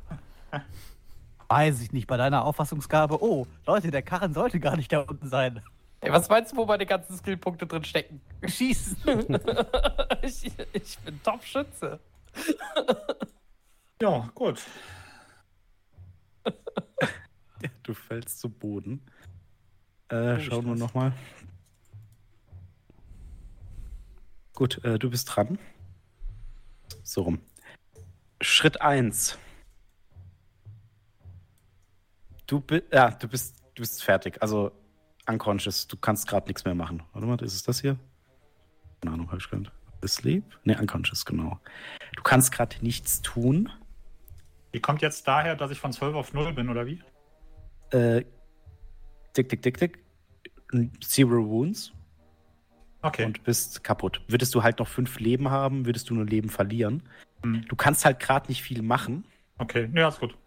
Weiß 1.47 1.81
ich 1.81 1.93
nicht, 1.93 2.07
bei 2.07 2.17
deiner 2.17 2.43
Auffassungsgabe. 2.43 3.23
Oh, 3.23 3.47
Leute, 3.65 3.91
der 3.91 4.01
Karren 4.01 4.33
sollte 4.33 4.59
gar 4.59 4.75
nicht 4.75 4.91
da 4.91 4.99
unten 4.99 5.29
sein. 5.29 5.61
Ey, 6.01 6.11
was 6.11 6.29
meinst 6.29 6.51
du, 6.51 6.57
wo 6.57 6.65
meine 6.65 6.85
ganzen 6.85 7.17
Skillpunkte 7.17 7.65
drin 7.65 7.83
stecken? 7.83 8.21
Schießen. 8.45 8.97
ich, 10.21 10.51
ich 10.73 10.99
bin 10.99 11.21
Top-Schütze. 11.23 11.99
Ja, 14.01 14.29
gut. 14.35 14.61
Du 17.83 17.93
fällst 17.93 18.39
zu 18.39 18.49
Boden. 18.49 19.01
Äh, 20.09 20.39
schauen 20.39 20.65
wir 20.65 20.75
nochmal. 20.75 21.11
Gut, 24.53 24.83
äh, 24.83 24.99
du 24.99 25.09
bist 25.09 25.25
dran. 25.35 25.57
So 27.03 27.23
rum. 27.23 27.41
Schritt 28.41 28.81
1. 28.81 29.37
Du, 32.45 32.59
bi 32.59 32.83
ja, 32.91 33.11
du, 33.11 33.27
bist, 33.27 33.55
du 33.75 33.81
bist 33.81 34.03
fertig. 34.03 34.41
Also 34.41 34.71
unconscious. 35.27 35.87
Du 35.87 35.97
kannst 35.97 36.27
gerade 36.27 36.47
nichts 36.47 36.63
mehr 36.65 36.75
machen. 36.75 37.03
Warte 37.13 37.27
mal, 37.27 37.41
ist 37.41 37.55
es 37.55 37.63
das 37.63 37.81
hier? 37.81 37.97
Keine 39.01 39.13
Ahnung, 39.15 39.27
habe 39.27 39.37
ich 39.39 39.49
gehört. 39.49 39.71
Asleep? 40.03 40.43
Ne, 40.63 40.77
unconscious, 40.79 41.25
genau. 41.25 41.59
Du 42.15 42.23
kannst 42.23 42.51
gerade 42.51 42.75
nichts 42.81 43.21
tun. 43.21 43.69
Die 44.73 44.79
kommt 44.79 45.01
jetzt 45.01 45.27
daher, 45.27 45.55
dass 45.55 45.71
ich 45.71 45.79
von 45.79 45.91
12 45.91 46.15
auf 46.15 46.33
0 46.33 46.53
bin, 46.53 46.69
oder 46.69 46.85
wie? 46.85 47.01
Äh, 47.91 48.23
tick, 49.33 49.49
tick, 49.49 49.61
tick, 49.61 49.77
tick. 49.77 50.03
Zero 51.01 51.43
Wounds 51.47 51.91
Okay. 53.01 53.25
und 53.25 53.43
bist 53.43 53.83
kaputt. 53.83 54.21
Würdest 54.27 54.53
du 54.53 54.61
halt 54.61 54.79
noch 54.79 54.87
fünf 54.87 55.19
Leben 55.19 55.49
haben, 55.49 55.85
würdest 55.85 56.09
du 56.09 56.13
nur 56.15 56.25
Leben 56.25 56.49
verlieren. 56.49 57.01
Hm. 57.43 57.65
Du 57.67 57.75
kannst 57.75 58.05
halt 58.05 58.19
gerade 58.19 58.47
nicht 58.49 58.61
viel 58.61 58.81
machen. 58.81 59.25
Okay, 59.57 59.89
ja, 59.95 60.09
ist 60.09 60.19
gut. 60.19 60.37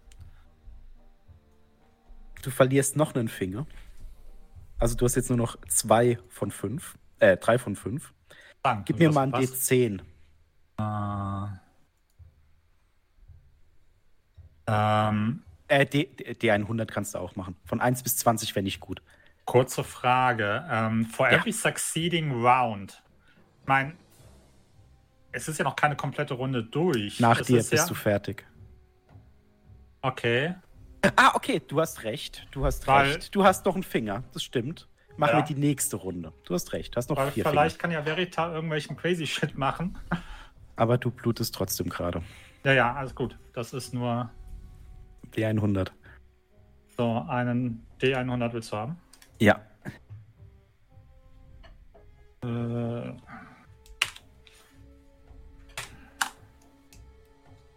Du 2.43 2.51
verlierst 2.51 2.97
noch 2.97 3.15
einen 3.15 3.29
Finger. 3.29 3.67
Also 4.79 4.97
du 4.97 5.05
hast 5.05 5.15
jetzt 5.15 5.29
nur 5.31 5.39
noch 5.39 5.57
zwei 5.69 6.19
von 6.29 6.51
fünf. 6.51 6.99
Äh, 7.21 7.37
drei 7.37 7.59
von 7.59 7.75
fünf. 7.75 8.13
Danke. 8.63 8.85
Gib 8.87 8.99
mir 8.99 9.11
mal 9.11 9.23
ein 9.23 9.33
was? 9.33 9.71
D10. 9.71 10.01
Äh, 10.79 11.57
ähm, 14.67 15.43
Äh, 15.69 15.87
D, 15.87 16.05
D, 16.05 16.33
D100 16.51 16.87
kannst 16.87 17.15
du 17.15 17.19
auch 17.19 17.35
machen. 17.37 17.57
Von 17.65 17.81
1 17.81 18.03
bis 18.03 18.17
20 18.19 18.55
wäre 18.55 18.63
nicht 18.63 18.81
gut. 18.81 19.03
kurze 19.45 19.83
Frage. 19.85 20.65
Ähm, 20.71 21.05
for 21.07 21.31
Ja. 21.31 21.39
every 21.39 21.53
succeeding 21.53 22.31
round. 22.45 23.03
Ich 23.63 23.67
meine, 23.69 23.95
es 25.33 25.49
ist 25.49 25.59
ja 25.59 25.65
noch 25.65 25.75
keine 25.77 25.97
komplette 25.97 26.35
Runde 26.35 26.63
durch. 26.63 27.19
Nach 27.21 27.41
Es 27.41 27.47
dir 27.49 27.59
ist 27.59 27.71
bist 27.71 27.83
ja, 27.85 27.89
du 27.89 27.95
fertig. 27.95 28.47
Okay. 30.01 30.55
Ah, 31.17 31.33
okay, 31.35 31.61
du 31.67 31.81
hast 31.81 32.05
recht. 32.05 32.47
Du 32.53 32.65
hast 32.65 32.87
Weil- 32.87 33.13
recht. 33.13 33.35
Du 33.35 33.45
hast 33.45 33.65
noch 33.67 33.75
einen 33.75 33.83
Finger. 33.83 34.23
Das 34.33 34.43
stimmt. 34.45 34.89
Machen 35.17 35.33
Ja. 35.33 35.37
wir 35.39 35.55
die 35.55 35.61
nächste 35.61 35.97
Runde. 35.97 36.33
Du 36.45 36.55
hast 36.55 36.73
recht. 36.73 36.95
Du 36.95 36.97
hast 36.97 37.11
noch 37.11 37.17
Weil 37.17 37.31
vier 37.33 37.45
vielleicht 37.45 37.81
Finger. 37.81 37.95
kann 37.95 38.07
ja 38.07 38.15
Verita 38.15 38.53
irgendwelchen 38.53 38.97
crazy 38.97 39.27
Shit 39.27 39.57
machen. 39.59 39.99
Aber 40.77 40.99
du 40.99 41.11
blutest 41.11 41.55
trotzdem 41.55 41.89
gerade. 41.89 42.23
Ja, 42.65 42.73
ja, 42.73 42.95
alles 42.95 43.15
gut. 43.15 43.37
Das 43.53 43.73
ist 43.73 43.93
nur 43.93 44.31
D100. 45.35 45.91
so 46.97 47.25
einen 47.29 47.87
D100 48.01 48.53
willst 48.53 48.73
du 48.73 48.77
haben. 48.77 48.97
Ja. 49.41 49.61
Äh, 52.45 53.11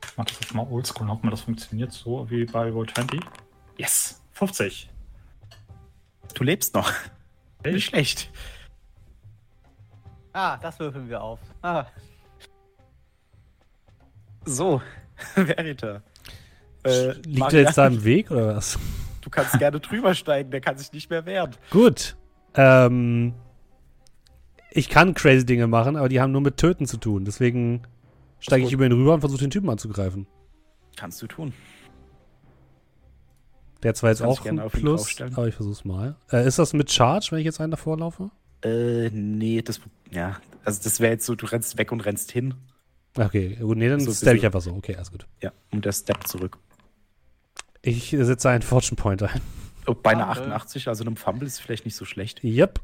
ich 0.03 0.17
mach 0.17 0.25
das 0.25 0.39
jetzt 0.39 0.53
mal 0.53 0.67
oldschool, 0.69 1.09
ob 1.09 1.23
mir 1.23 1.31
das 1.31 1.41
funktioniert, 1.41 1.91
so 1.91 2.29
wie 2.29 2.45
bei 2.45 2.69
Roll20. 2.69 3.21
Yes! 3.77 4.21
50. 4.33 4.89
Du 6.33 6.43
lebst 6.43 6.73
noch. 6.75 6.91
Hey. 7.63 7.73
Nicht 7.73 7.85
schlecht. 7.85 8.31
Ah, 10.33 10.57
das 10.57 10.77
würfeln 10.79 11.07
wir 11.09 11.21
auf. 11.21 11.39
Ah, 11.61 11.85
So, 14.45 14.81
Verita. 15.33 16.01
Äh, 16.85 17.13
Liegt 17.25 17.53
er 17.53 17.61
jetzt 17.61 17.77
da 17.77 17.87
im 17.87 18.03
Weg 18.03 18.31
oder 18.31 18.55
was? 18.55 18.77
Du 19.21 19.31
kannst 19.31 19.57
gerne 19.57 19.79
drüber 19.79 20.13
steigen, 20.13 20.51
der 20.51 20.61
kann 20.61 20.77
sich 20.77 20.93
nicht 20.93 21.09
mehr 21.09 21.25
wehren. 21.25 21.49
Gut. 21.71 22.15
Ähm, 22.53 23.33
ich 24.69 24.87
kann 24.87 25.15
crazy 25.15 25.47
Dinge 25.47 25.65
machen, 25.65 25.95
aber 25.95 26.09
die 26.09 26.21
haben 26.21 26.31
nur 26.31 26.41
mit 26.41 26.57
Töten 26.57 26.85
zu 26.85 26.97
tun. 26.97 27.25
Deswegen 27.25 27.81
steige 28.39 28.67
ich 28.67 28.71
über 28.71 28.85
ihn 28.85 28.91
rüber 28.91 29.15
und 29.15 29.21
versuche 29.21 29.39
den 29.39 29.49
Typen 29.49 29.67
anzugreifen. 29.67 30.27
Kannst 30.95 31.23
du 31.23 31.27
tun. 31.27 31.53
Der 33.81 33.89
hat 33.89 33.97
zwar 33.97 34.11
jetzt 34.11 34.21
auch 34.21 34.43
gerne 34.43 34.61
ein 34.61 34.65
auf 34.67 34.75
ihn 34.75 34.81
Plus, 34.81 35.19
aber 35.21 35.47
ich 35.47 35.55
versuch's 35.55 35.85
mal. 35.85 36.15
Äh, 36.31 36.47
ist 36.47 36.59
das 36.59 36.73
mit 36.73 36.91
Charge, 36.91 37.29
wenn 37.31 37.39
ich 37.39 37.45
jetzt 37.45 37.59
einen 37.59 37.71
davor 37.71 37.97
laufe? 37.97 38.29
Äh, 38.63 39.09
nee, 39.09 39.61
das, 39.63 39.81
ja, 40.11 40.37
also 40.63 40.81
das 40.83 40.99
wäre 40.99 41.13
jetzt 41.13 41.25
so, 41.25 41.33
du 41.33 41.47
rennst 41.47 41.79
weg 41.79 41.91
und 41.91 42.05
rennst 42.05 42.31
hin. 42.31 42.53
Okay, 43.17 43.55
gut, 43.55 43.77
nee, 43.77 43.89
dann 43.89 43.99
So 44.01 44.13
stab 44.13 44.35
ich 44.35 44.45
einfach 44.45 44.61
so. 44.61 44.71
Okay, 44.73 44.95
alles 44.95 45.11
gut. 45.11 45.25
Ja, 45.41 45.51
und 45.71 45.85
der 45.85 45.93
Step 45.93 46.27
zurück. 46.27 46.57
Ich 47.87 48.09
setze 48.09 48.49
einen 48.49 48.63
Fortune 48.63 48.95
Point 48.99 49.21
ein. 49.21 49.41
Oh, 49.85 49.93
bei 49.93 50.11
einer 50.11 50.33
Fumble. 50.33 50.53
88, 50.53 50.87
also 50.87 51.03
einem 51.03 51.15
Fumble 51.15 51.45
ist 51.45 51.59
vielleicht 51.59 51.85
nicht 51.85 51.95
so 51.95 52.03
schlecht. 52.03 52.43
Yep. 52.43 52.79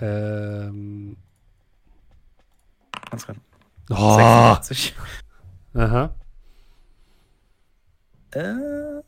Ähm. 0.00 1.18
Ganz 3.10 3.28
rein. 3.28 3.40
Oh, 3.90 4.16
86. 4.16 4.94
aha. 5.74 6.14
Äh, 8.30 9.02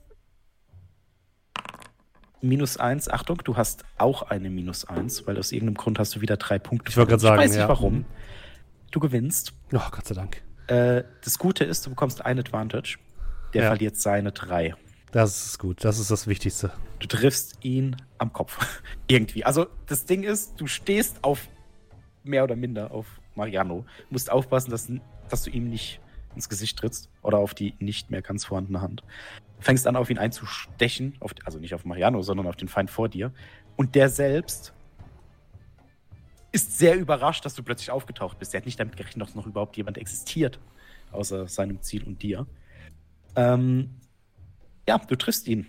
minus 2.42 2.76
1, 2.76 3.08
Achtung, 3.08 3.38
du 3.42 3.56
hast 3.56 3.84
auch 3.96 4.22
eine 4.22 4.50
minus 4.50 4.84
1, 4.84 5.26
weil 5.26 5.38
aus 5.38 5.50
irgendeinem 5.52 5.76
Grund 5.76 5.98
hast 5.98 6.14
du 6.14 6.20
wieder 6.20 6.36
drei 6.36 6.58
Punkte. 6.58 6.90
Ich 6.90 6.96
wollte 6.98 7.10
gerade 7.10 7.22
sagen, 7.22 7.36
Ich 7.40 7.44
weiß 7.46 7.50
nicht 7.52 7.60
ja. 7.60 7.68
warum. 7.68 8.04
Du 8.90 9.00
gewinnst. 9.00 9.54
Oh, 9.72 9.80
Gott 9.90 10.06
sei 10.06 10.14
Dank. 10.14 10.42
Äh, 10.68 11.04
das 11.24 11.38
Gute 11.38 11.64
ist, 11.64 11.84
du 11.86 11.90
bekommst 11.90 12.24
ein 12.24 12.38
Advantage. 12.38 12.98
Der 13.54 13.62
Ja. 13.64 13.68
verliert 13.70 13.96
seine 13.96 14.32
drei. 14.32 14.74
Das 15.10 15.46
ist 15.46 15.58
gut. 15.58 15.84
Das 15.84 15.98
ist 15.98 16.10
das 16.10 16.26
Wichtigste. 16.26 16.70
Du 16.98 17.06
triffst 17.06 17.64
ihn 17.64 17.96
am 18.18 18.32
Kopf. 18.32 18.82
Irgendwie. 19.08 19.44
Also 19.44 19.66
das 19.86 20.04
Ding 20.04 20.22
ist, 20.22 20.60
du 20.60 20.66
stehst 20.66 21.24
auf 21.24 21.48
mehr 22.24 22.44
oder 22.44 22.56
minder 22.56 22.90
auf 22.90 23.06
Mariano. 23.34 23.86
Du 24.00 24.04
musst 24.10 24.30
aufpassen, 24.30 24.70
dass, 24.70 24.90
dass 25.30 25.42
du 25.44 25.50
ihm 25.50 25.68
nicht 25.70 26.00
ins 26.34 26.48
Gesicht 26.50 26.78
trittst 26.78 27.08
oder 27.22 27.38
auf 27.38 27.54
die 27.54 27.74
nicht 27.78 28.10
mehr 28.10 28.20
ganz 28.20 28.44
vorhandene 28.44 28.82
Hand. 28.82 29.02
Fängst 29.60 29.86
an, 29.86 29.96
auf 29.96 30.10
ihn 30.10 30.18
einzustechen, 30.18 31.16
auf, 31.20 31.34
also 31.44 31.58
nicht 31.58 31.74
auf 31.74 31.84
Mariano, 31.86 32.20
sondern 32.22 32.46
auf 32.46 32.56
den 32.56 32.68
Feind 32.68 32.90
vor 32.90 33.08
dir. 33.08 33.32
Und 33.76 33.94
der 33.94 34.08
selbst 34.10 34.74
ist 36.52 36.78
sehr 36.78 36.96
überrascht, 36.96 37.44
dass 37.44 37.54
du 37.54 37.62
plötzlich 37.62 37.90
aufgetaucht 37.90 38.38
bist. 38.38 38.54
Er 38.54 38.60
hat 38.60 38.66
nicht 38.66 38.80
damit 38.80 38.96
gerechnet, 38.96 39.28
dass 39.28 39.34
noch 39.34 39.46
überhaupt 39.46 39.76
jemand 39.76 39.98
existiert, 39.98 40.58
außer 41.12 41.46
seinem 41.46 41.82
Ziel 41.82 42.04
und 42.04 42.22
dir. 42.22 42.46
Ähm, 43.36 43.90
ja, 44.88 44.98
du 44.98 45.16
triffst 45.16 45.46
ihn. 45.48 45.66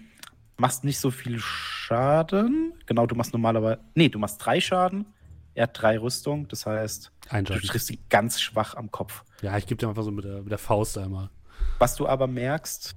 Machst 0.57 0.83
nicht 0.83 0.99
so 0.99 1.11
viel 1.11 1.39
Schaden. 1.39 2.73
Genau, 2.85 3.05
du 3.05 3.15
machst 3.15 3.33
normalerweise. 3.33 3.79
Nee, 3.95 4.09
du 4.09 4.19
machst 4.19 4.43
drei 4.43 4.59
Schaden. 4.59 5.05
Er 5.53 5.63
hat 5.63 5.81
drei 5.81 5.99
Rüstung. 5.99 6.47
Das 6.47 6.65
heißt, 6.65 7.11
du 7.29 7.43
triffst 7.43 7.91
ihn 7.91 7.99
ganz 8.09 8.39
schwach 8.39 8.75
am 8.75 8.91
Kopf. 8.91 9.23
Ja, 9.41 9.57
ich 9.57 9.67
gebe 9.67 9.77
dir 9.77 9.89
einfach 9.89 10.03
so 10.03 10.11
mit 10.11 10.25
der, 10.25 10.41
mit 10.41 10.51
der 10.51 10.57
Faust 10.57 10.97
einmal. 10.97 11.29
Was 11.77 11.95
du 11.95 12.07
aber 12.07 12.27
merkst, 12.27 12.95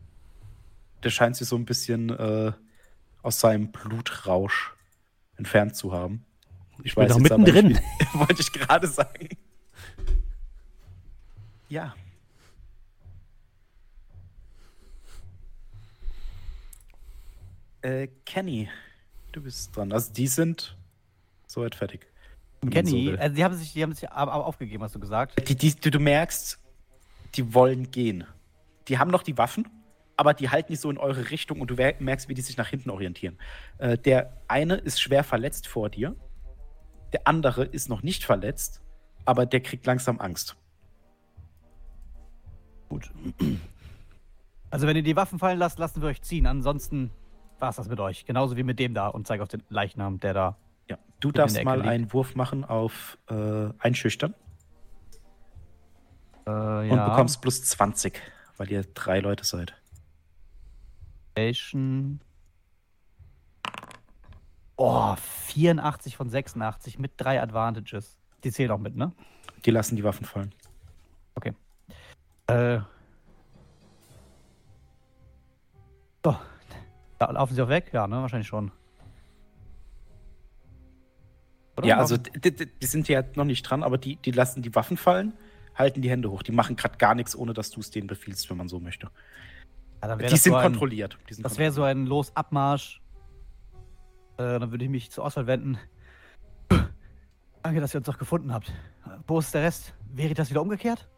der 1.02 1.10
scheint 1.10 1.36
sich 1.36 1.48
so 1.48 1.56
ein 1.56 1.64
bisschen 1.64 2.10
äh, 2.10 2.52
aus 3.22 3.40
seinem 3.40 3.70
Blutrausch 3.70 4.74
entfernt 5.36 5.76
zu 5.76 5.92
haben. 5.92 6.24
Ich 6.84 6.94
bin 6.94 7.10
aber 7.10 7.20
mittendrin. 7.20 7.78
Wollte 8.12 8.40
ich 8.40 8.52
gerade 8.52 8.86
sagen. 8.86 9.28
Ja. 11.68 11.94
Äh, 17.82 18.08
Kenny, 18.24 18.68
du 19.32 19.42
bist 19.42 19.76
dran. 19.76 19.92
Also 19.92 20.12
die 20.12 20.26
sind 20.28 20.76
soweit 21.46 21.74
fertig. 21.74 22.06
so 22.62 22.70
Kenny, 22.70 23.06
will. 23.06 23.16
also 23.16 23.34
die 23.34 23.44
haben 23.44 23.54
sich, 23.54 23.72
die 23.72 23.82
haben 23.82 23.94
sich 23.94 24.10
aufgegeben, 24.10 24.82
hast 24.82 24.94
du 24.94 25.00
gesagt. 25.00 25.48
Die, 25.48 25.56
die, 25.56 25.90
du, 25.90 25.98
merkst, 25.98 26.58
die 27.34 27.54
wollen 27.54 27.90
gehen. 27.90 28.24
Die 28.88 28.98
haben 28.98 29.10
noch 29.10 29.22
die 29.22 29.36
Waffen, 29.38 29.68
aber 30.16 30.34
die 30.34 30.50
halten 30.50 30.72
nicht 30.72 30.80
so 30.80 30.90
in 30.90 30.98
eure 30.98 31.30
Richtung 31.30 31.60
und 31.60 31.70
du 31.70 31.74
merkst, 31.74 32.28
wie 32.28 32.34
die 32.34 32.42
sich 32.42 32.56
nach 32.56 32.68
hinten 32.68 32.90
orientieren. 32.90 33.38
Äh, 33.78 33.98
der 33.98 34.42
eine 34.46 34.76
ist 34.76 35.00
schwer 35.00 35.24
verletzt 35.24 35.66
vor 35.66 35.90
dir. 35.90 36.14
Der 37.12 37.26
andere 37.26 37.64
ist 37.64 37.88
noch 37.88 38.02
nicht 38.02 38.24
verletzt, 38.24 38.80
aber 39.24 39.46
der 39.46 39.60
kriegt 39.60 39.84
langsam 39.86 40.20
Angst. 40.20 40.56
Gut. 42.88 43.10
Also 44.70 44.86
wenn 44.86 44.96
ihr 44.96 45.02
die 45.02 45.16
Waffen 45.16 45.38
fallen 45.38 45.58
lasst, 45.58 45.78
lassen 45.78 46.00
wir 46.02 46.08
euch 46.08 46.22
ziehen. 46.22 46.46
Ansonsten 46.46 47.10
war 47.58 47.70
es 47.70 47.76
das 47.76 47.88
mit 47.88 48.00
euch. 48.00 48.24
Genauso 48.24 48.56
wie 48.56 48.62
mit 48.62 48.78
dem 48.78 48.94
da 48.94 49.08
und 49.08 49.26
zeig 49.26 49.40
auf 49.40 49.48
den 49.48 49.62
Leichnam, 49.68 50.18
der 50.20 50.34
da. 50.34 50.56
Ja. 50.88 50.98
Du 51.20 51.30
darfst 51.32 51.62
mal 51.64 51.76
liegt. 51.78 51.88
einen 51.88 52.12
Wurf 52.12 52.34
machen 52.34 52.64
auf 52.64 53.18
äh, 53.30 53.68
Einschüchtern 53.78 54.34
Äh, 56.44 56.50
und 56.50 56.96
ja. 56.96 57.08
bekommst 57.08 57.40
plus 57.40 57.62
20, 57.64 58.20
weil 58.56 58.70
ihr 58.70 58.84
drei 58.94 59.20
Leute 59.20 59.44
seid. 59.44 59.74
Station. 61.32 62.20
Oh, 64.76 65.14
84 65.16 66.16
von 66.16 66.28
86 66.28 66.98
mit 66.98 67.12
drei 67.16 67.40
Advantages. 67.40 68.18
Die 68.42 68.50
zählen 68.50 68.70
auch 68.70 68.78
mit, 68.78 68.96
ne? 68.96 69.12
Die 69.64 69.70
lassen 69.70 69.96
die 69.96 70.04
Waffen 70.04 70.26
fallen. 70.26 70.54
Äh. 72.48 72.80
So. 76.24 76.36
Da 77.18 77.30
laufen 77.30 77.54
sie 77.54 77.62
auch 77.62 77.68
weg? 77.68 77.90
Ja, 77.92 78.06
ne? 78.06 78.16
Wahrscheinlich 78.16 78.48
schon. 78.48 78.72
oder? 81.82 81.88
Ja, 81.88 81.98
also 81.98 82.16
die, 82.16 82.54
die, 82.54 82.86
sind 82.86 83.08
ja 83.08 83.22
noch 83.34 83.44
nicht 83.44 83.62
dran, 83.62 83.82
aber 83.82 83.98
die, 83.98 84.16
die 84.16 84.30
lassen 84.30 84.62
die 84.62 84.74
Waffen 84.74 84.96
fallen, 84.96 85.32
halten 85.74 86.02
die 86.02 86.10
Hände 86.10 86.30
hoch. 86.30 86.42
Die 86.42 86.52
machen 86.52 86.76
gerade 86.76 86.96
gar 86.98 87.14
nichts, 87.14 87.36
ohne 87.36 87.52
dass 87.52 87.70
du 87.70 87.80
es 87.80 87.90
denen 87.90 88.06
befiehlst, 88.06 88.48
wenn 88.50 88.56
man 88.56 88.68
so 88.68 88.80
möchte. 88.80 89.10
Ja, 90.02 90.16
Die 90.16 90.36
sind 90.36 90.54
ein, 90.54 90.62
kontrolliert. 90.62 91.18
Die 91.28 91.34
sind 91.34 91.44
Das 91.44 91.58
wäre 91.58 91.72
so 91.72 91.82
ein 91.82 92.06
Los-Abmarsch. 92.06 93.00
Äh, 94.36 94.58
dann 94.58 94.70
würde 94.70 94.84
ich 94.84 94.90
mich 94.90 95.10
zur 95.10 95.24
Auswahl 95.24 95.46
wenden. 95.46 95.78
Danke, 97.62 97.80
dass 97.80 97.94
ihr 97.94 97.98
uns 97.98 98.06
doch 98.06 98.18
gefunden 98.18 98.52
habt. 98.52 98.72
Wo 99.26 99.38
ist 99.38 99.52
der 99.54 99.62
Rest? 99.62 99.94
Wäre 100.12 100.34
das 100.34 100.50
wieder 100.50 100.62
umgekehrt? 100.62 101.08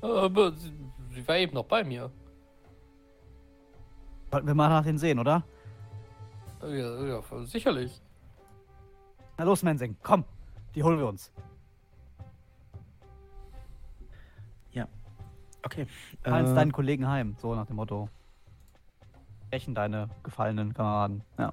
Aber 0.00 0.52
sie, 0.52 0.72
sie 1.10 1.26
war 1.26 1.36
eben 1.36 1.54
noch 1.54 1.64
bei 1.64 1.82
mir. 1.84 2.10
Sollten 4.30 4.46
wir 4.46 4.54
mal 4.54 4.68
nach 4.68 4.84
denen 4.84 4.98
sehen, 4.98 5.18
oder? 5.18 5.42
Ja, 6.62 6.68
ja 6.68 7.22
sicherlich. 7.44 8.00
Na 9.36 9.44
los, 9.44 9.62
Mensing, 9.62 9.96
komm. 10.02 10.24
Die 10.74 10.82
holen 10.82 10.98
wir 10.98 11.06
uns. 11.06 11.32
Okay. 15.68 15.86
Fahren 16.22 16.46
Äh, 16.46 16.54
deinen 16.54 16.72
Kollegen 16.72 17.08
heim. 17.08 17.36
So 17.38 17.54
nach 17.54 17.66
dem 17.66 17.76
Motto. 17.76 18.08
Rächen 19.52 19.74
deine 19.74 20.08
gefallenen 20.22 20.72
Kameraden. 20.74 21.22
Ja. 21.38 21.52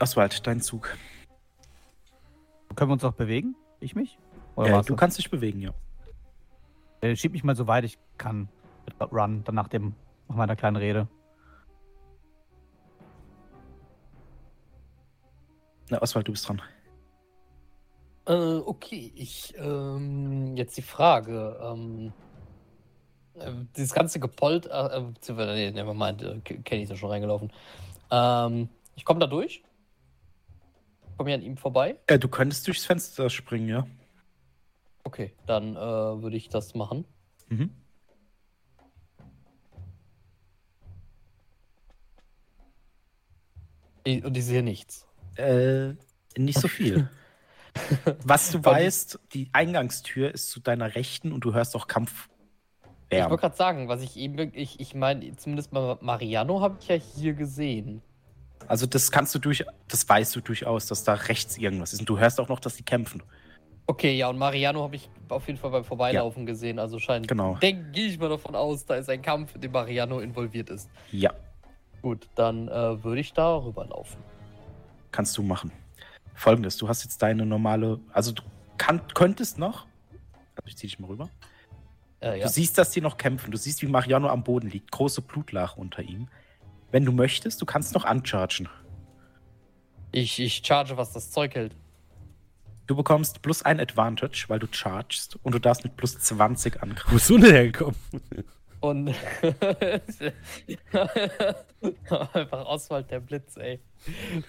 Oswald, 0.00 0.46
dein 0.46 0.60
Zug. 0.60 0.96
Können 2.74 2.90
wir 2.90 2.94
uns 2.94 3.04
auch 3.04 3.12
bewegen? 3.12 3.54
Ich 3.80 3.94
mich? 3.94 4.18
Oder 4.56 4.80
Äh, 4.80 4.82
du 4.82 4.92
das? 4.92 4.96
kannst 4.96 5.18
dich 5.18 5.30
bewegen, 5.30 5.60
ja. 5.60 5.72
Äh, 7.00 7.16
Schieb 7.16 7.32
mich 7.32 7.44
mal 7.44 7.54
so 7.56 7.66
weit 7.66 7.84
ich 7.84 7.98
kann. 8.18 8.48
Mit 8.86 9.12
Run, 9.12 9.44
dann 9.44 9.54
nach 9.54 9.68
dem, 9.68 9.94
nach 10.28 10.36
meiner 10.36 10.56
kleinen 10.56 10.76
Rede. 10.76 11.08
Na, 15.90 16.02
Oswald, 16.02 16.26
du 16.28 16.32
bist 16.32 16.48
dran. 16.48 16.60
Äh, 18.26 18.56
okay, 18.66 19.12
ich, 19.14 19.54
ähm, 19.58 20.56
jetzt 20.56 20.76
die 20.76 20.82
Frage, 20.82 21.58
ähm, 21.62 22.12
äh, 23.34 23.52
dieses 23.76 23.92
ganze 23.92 24.18
Gepolt, 24.18 24.66
äh, 24.66 24.70
äh, 24.70 25.00
beziehungsweise, 25.00 25.52
nee, 25.52 25.70
nevermind, 25.70 26.22
äh, 26.22 26.40
Ke- 26.40 26.62
Kenny 26.62 26.82
ist 26.84 26.90
ja 26.90 26.96
schon 26.96 27.10
reingelaufen. 27.10 27.52
Ähm, 28.10 28.68
ich 28.96 29.04
komme 29.04 29.20
da 29.20 29.26
durch. 29.26 29.62
Komme 31.16 31.30
hier 31.30 31.38
an 31.38 31.42
ihm 31.42 31.56
vorbei. 31.56 31.96
Äh, 32.06 32.18
du 32.18 32.28
könntest 32.28 32.66
durchs 32.66 32.84
Fenster 32.84 33.30
springen, 33.30 33.68
ja. 33.68 33.86
Okay, 35.04 35.32
dann 35.46 35.76
äh, 35.76 35.78
würde 35.78 36.36
ich 36.36 36.48
das 36.48 36.74
machen. 36.74 37.04
Mhm. 37.48 37.70
Ich, 44.04 44.24
und 44.24 44.36
ich 44.36 44.44
sehe 44.44 44.62
nichts. 44.62 45.06
Äh, 45.36 45.94
nicht 46.36 46.58
so 46.58 46.68
viel. 46.68 47.08
Was 48.24 48.50
du 48.50 48.64
weißt, 48.64 49.18
die 49.32 49.50
Eingangstür 49.52 50.32
ist 50.32 50.50
zu 50.50 50.60
deiner 50.60 50.94
Rechten 50.94 51.32
und 51.32 51.40
du 51.40 51.54
hörst 51.54 51.74
auch 51.74 51.86
Kampf. 51.86 52.28
Ich 53.10 53.18
wollte 53.18 53.36
gerade 53.36 53.56
sagen, 53.56 53.88
was 53.88 54.02
ich 54.02 54.16
eben, 54.16 54.50
ich, 54.54 54.80
ich 54.80 54.94
meine, 54.94 55.36
zumindest 55.36 55.72
mal 55.72 55.98
Mariano 56.00 56.60
habe 56.60 56.78
ich 56.80 56.88
ja 56.88 56.96
hier 56.96 57.34
gesehen. 57.34 58.02
Also 58.68 58.86
das 58.86 59.10
kannst 59.10 59.34
du 59.34 59.38
durch, 59.38 59.64
das 59.88 60.08
weißt 60.08 60.34
du 60.36 60.40
durchaus, 60.40 60.86
dass 60.86 61.04
da 61.04 61.14
rechts 61.14 61.58
irgendwas 61.58 61.92
ist. 61.92 62.00
Und 62.00 62.08
du 62.08 62.18
hörst 62.18 62.40
auch 62.40 62.48
noch, 62.48 62.60
dass 62.60 62.76
die 62.76 62.82
kämpfen. 62.82 63.22
Okay, 63.86 64.16
ja, 64.16 64.28
und 64.28 64.38
Mariano 64.38 64.82
habe 64.82 64.96
ich 64.96 65.10
auf 65.28 65.46
jeden 65.46 65.58
Fall 65.58 65.70
beim 65.70 65.84
Vorbeilaufen 65.84 66.46
gesehen, 66.46 66.78
also 66.78 66.98
scheint. 66.98 67.28
Genau. 67.28 67.56
Denke 67.56 67.90
gehe 67.90 68.06
ich 68.06 68.18
mal 68.18 68.30
davon 68.30 68.54
aus, 68.54 68.86
da 68.86 68.94
ist 68.94 69.10
ein 69.10 69.20
Kampf, 69.20 69.54
in 69.54 69.60
dem 69.60 69.72
Mariano 69.72 70.20
involviert 70.20 70.70
ist. 70.70 70.88
Ja, 71.12 71.34
Gut, 72.04 72.28
dann 72.34 72.68
äh, 72.68 73.02
würde 73.02 73.22
ich 73.22 73.32
da 73.32 73.56
rüberlaufen. 73.56 74.18
kannst 75.10 75.38
du 75.38 75.42
machen. 75.42 75.72
Folgendes, 76.34 76.76
du 76.76 76.86
hast 76.86 77.02
jetzt 77.02 77.22
deine 77.22 77.46
normale, 77.46 77.98
also 78.12 78.32
du 78.32 78.42
kann, 78.76 79.00
könntest 79.14 79.56
noch, 79.56 79.86
also 80.54 80.66
ich 80.66 80.76
zieh 80.76 80.86
dich 80.86 80.98
mal 80.98 81.06
rüber. 81.06 81.30
Äh, 82.20 82.40
ja. 82.40 82.46
Du 82.46 82.52
siehst, 82.52 82.76
dass 82.76 82.90
die 82.90 83.00
noch 83.00 83.16
kämpfen. 83.16 83.50
Du 83.50 83.56
siehst, 83.56 83.80
wie 83.80 83.86
Mariano 83.86 84.28
am 84.28 84.44
Boden 84.44 84.68
liegt. 84.68 84.90
Große 84.90 85.22
Blutlache 85.22 85.80
unter 85.80 86.02
ihm. 86.02 86.28
Wenn 86.94 87.04
du 87.04 87.10
möchtest, 87.10 87.60
du 87.60 87.66
kannst 87.66 87.92
noch 87.92 88.08
unchargen. 88.08 88.68
Ich, 90.12 90.38
ich 90.38 90.62
charge, 90.64 90.96
was 90.96 91.12
das 91.12 91.32
Zeug 91.32 91.56
hält. 91.56 91.74
Du 92.86 92.94
bekommst 92.94 93.42
plus 93.42 93.64
ein 93.64 93.80
Advantage, 93.80 94.44
weil 94.46 94.60
du 94.60 94.68
chargst 94.70 95.36
und 95.42 95.56
du 95.56 95.58
darfst 95.58 95.82
mit 95.82 95.96
plus 95.96 96.16
20 96.16 96.80
angreifen. 96.80 97.10
Wo 97.10 97.14
bist 97.14 97.28
du 97.28 97.38
denn 97.38 97.50
hergekommen? 97.50 97.96
Und 98.78 99.08
einfach 102.32 102.64
Oswald 102.64 103.10
der 103.10 103.18
Blitz, 103.18 103.56
ey. 103.56 103.80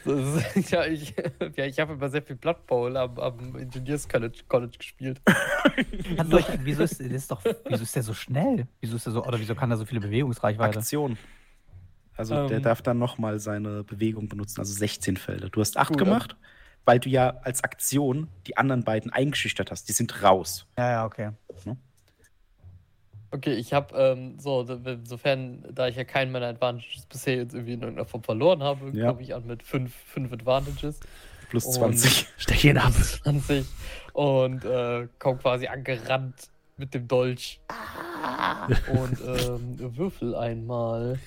Ist, 0.05 0.69
ja, 0.69 0.85
ich, 0.85 1.15
ja, 1.55 1.65
ich 1.65 1.79
habe 1.79 1.93
immer 1.93 2.09
sehr 2.09 2.21
viel 2.21 2.35
Blood 2.35 2.67
Bowl 2.67 2.95
am, 2.95 3.17
am 3.17 3.55
Engineers 3.55 4.07
College, 4.07 4.41
College 4.47 4.77
gespielt. 4.77 5.19
Kann 6.15 6.29
durch, 6.29 6.45
wieso, 6.59 6.83
ist, 6.83 6.99
das 6.99 7.07
ist 7.07 7.31
doch, 7.31 7.41
wieso 7.43 7.81
ist 7.81 7.95
der 7.95 8.03
so 8.03 8.13
schnell? 8.13 8.67
Wieso 8.81 8.97
ist 8.97 9.07
der 9.07 9.13
so, 9.13 9.25
oder 9.25 9.39
wieso 9.39 9.55
kann 9.55 9.71
er 9.71 9.77
so 9.77 9.85
viele 9.85 10.01
Bewegungsreichweite? 10.01 10.77
Aktion. 10.77 11.17
Also 12.17 12.47
der 12.47 12.57
Ähm. 12.57 12.63
darf 12.63 12.81
dann 12.81 12.97
nochmal 12.97 13.39
seine 13.39 13.83
Bewegung 13.83 14.29
benutzen, 14.29 14.59
also 14.61 14.73
16 14.73 15.17
Felder. 15.17 15.49
Du 15.49 15.59
hast 15.61 15.77
8 15.77 15.89
Gut, 15.89 15.97
gemacht, 15.97 16.35
weil 16.85 16.99
du 16.99 17.09
ja 17.09 17.37
als 17.43 17.63
Aktion 17.63 18.27
die 18.47 18.55
anderen 18.57 18.83
beiden 18.83 19.11
eingeschüchtert 19.11 19.69
hast. 19.71 19.89
Die 19.89 19.93
sind 19.93 20.23
raus. 20.23 20.65
Ja, 20.77 20.91
ja, 20.91 21.05
okay. 21.05 21.31
Okay, 23.31 23.53
ich 23.55 23.73
habe, 23.73 23.93
ähm, 23.97 24.39
so, 24.39 24.61
insofern, 24.61 25.65
da 25.73 25.87
ich 25.89 25.97
ja 25.97 26.05
keinen 26.05 26.31
meiner 26.31 26.47
Advantages 26.47 27.05
bisher 27.05 27.35
jetzt 27.35 27.53
irgendwie 27.53 27.73
in 27.73 27.81
irgendeiner 27.81 28.07
Form 28.07 28.23
verloren 28.23 28.63
habe, 28.63 28.91
Ja. 28.97 29.09
komme 29.09 29.21
ich 29.23 29.35
an 29.35 29.45
mit 29.45 29.61
5 29.61 29.93
fünf, 29.93 30.29
fünf 30.29 30.33
Advantages. 30.33 30.99
Plus 31.49 31.65
Und- 31.65 31.73
20. 31.73 32.27
Stech 32.37 32.63
ihn 32.63 32.77
ab. 32.77 32.93
20 32.93 33.65
und 34.13 34.63
äh, 34.63 35.07
komme 35.19 35.37
quasi 35.39 35.67
angerannt 35.67 36.35
mit 36.77 36.93
dem 36.93 37.07
Dolch. 37.09 37.59
und 38.93 39.17
ähm, 39.21 39.97
würfel 39.97 40.33
einmal, 40.35 41.19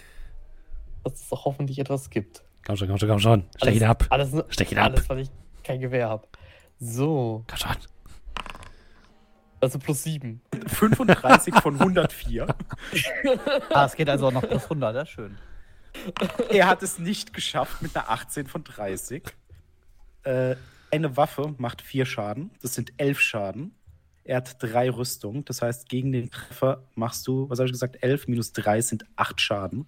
dass 1.05 1.15
es 1.15 1.29
doch 1.29 1.45
hoffentlich 1.45 1.79
etwas 1.79 2.11
gibt. 2.11 2.43
Komm 2.67 2.77
schon, 2.77 2.89
komm 2.89 2.99
schon, 2.99 3.09
komm 3.09 3.19
schon. 3.21 3.45
Stech 3.57 3.77
ihn 3.77 3.85
ab. 3.85 4.07
Alles, 4.11 4.33
Stech 4.51 4.73
ihn 4.73 4.79
ab. 4.79 4.93
alles, 4.93 5.09
weil 5.09 5.21
ich 5.21 5.31
kein 5.65 5.81
Gewehr 5.81 6.09
habe. 6.09 6.27
So, 6.81 7.45
Komm 7.49 7.57
schon. 7.59 7.77
also 9.61 9.79
plus 9.79 10.03
7. 10.05 10.41
35 10.67 11.55
von 11.57 11.75
104. 11.81 12.47
Ah, 13.71 13.85
es 13.87 13.95
geht 13.97 14.09
also 14.09 14.29
auch 14.29 14.33
noch 14.33 14.43
plus 14.47 14.65
100, 14.65 14.95
ja, 14.95 15.07
schön. 15.07 15.37
Er 16.51 16.67
hat 16.69 16.83
es 16.83 16.99
nicht 16.99 17.33
geschafft 17.33 17.83
mit 17.83 17.97
einer 17.97 18.09
18 18.11 18.47
von 18.47 18.63
30. 18.65 19.23
Äh, 20.25 20.57
eine 20.91 21.17
Waffe 21.17 21.55
macht 21.59 21.83
4 21.83 22.07
Schaden. 22.07 22.51
Das 22.63 22.75
sind 22.75 22.93
11 22.99 23.21
Schaden. 23.21 23.75
Er 24.25 24.37
hat 24.39 24.63
3 24.63 24.91
Rüstung. 24.91 25.45
Das 25.47 25.63
heißt, 25.63 25.89
gegen 25.89 26.13
den 26.13 26.31
Treffer 26.31 26.85
machst 26.95 27.27
du, 27.27 27.49
was 27.51 27.59
habe 27.59 27.67
ich 27.67 27.73
gesagt, 27.73 28.03
11 28.03 28.29
minus 28.29 28.53
3 28.53 28.81
sind 28.83 29.05
8 29.17 29.41
Schaden. 29.41 29.87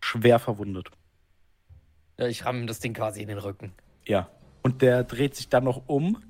Schwer 0.00 0.38
verwundet. 0.38 0.90
Ja, 2.18 2.26
ich 2.26 2.44
ramme 2.44 2.66
das 2.66 2.80
Ding 2.80 2.94
quasi 2.94 3.22
in 3.22 3.28
den 3.28 3.38
Rücken. 3.38 3.72
Ja. 4.06 4.28
Und 4.62 4.82
der 4.82 5.04
dreht 5.04 5.36
sich 5.36 5.48
dann 5.48 5.64
noch 5.64 5.82
um. 5.86 6.22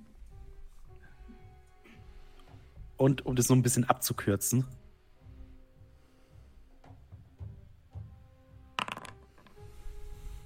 Und 2.96 3.24
um 3.26 3.36
das 3.36 3.46
so 3.46 3.54
ein 3.54 3.62
bisschen 3.62 3.84
abzukürzen. 3.88 4.66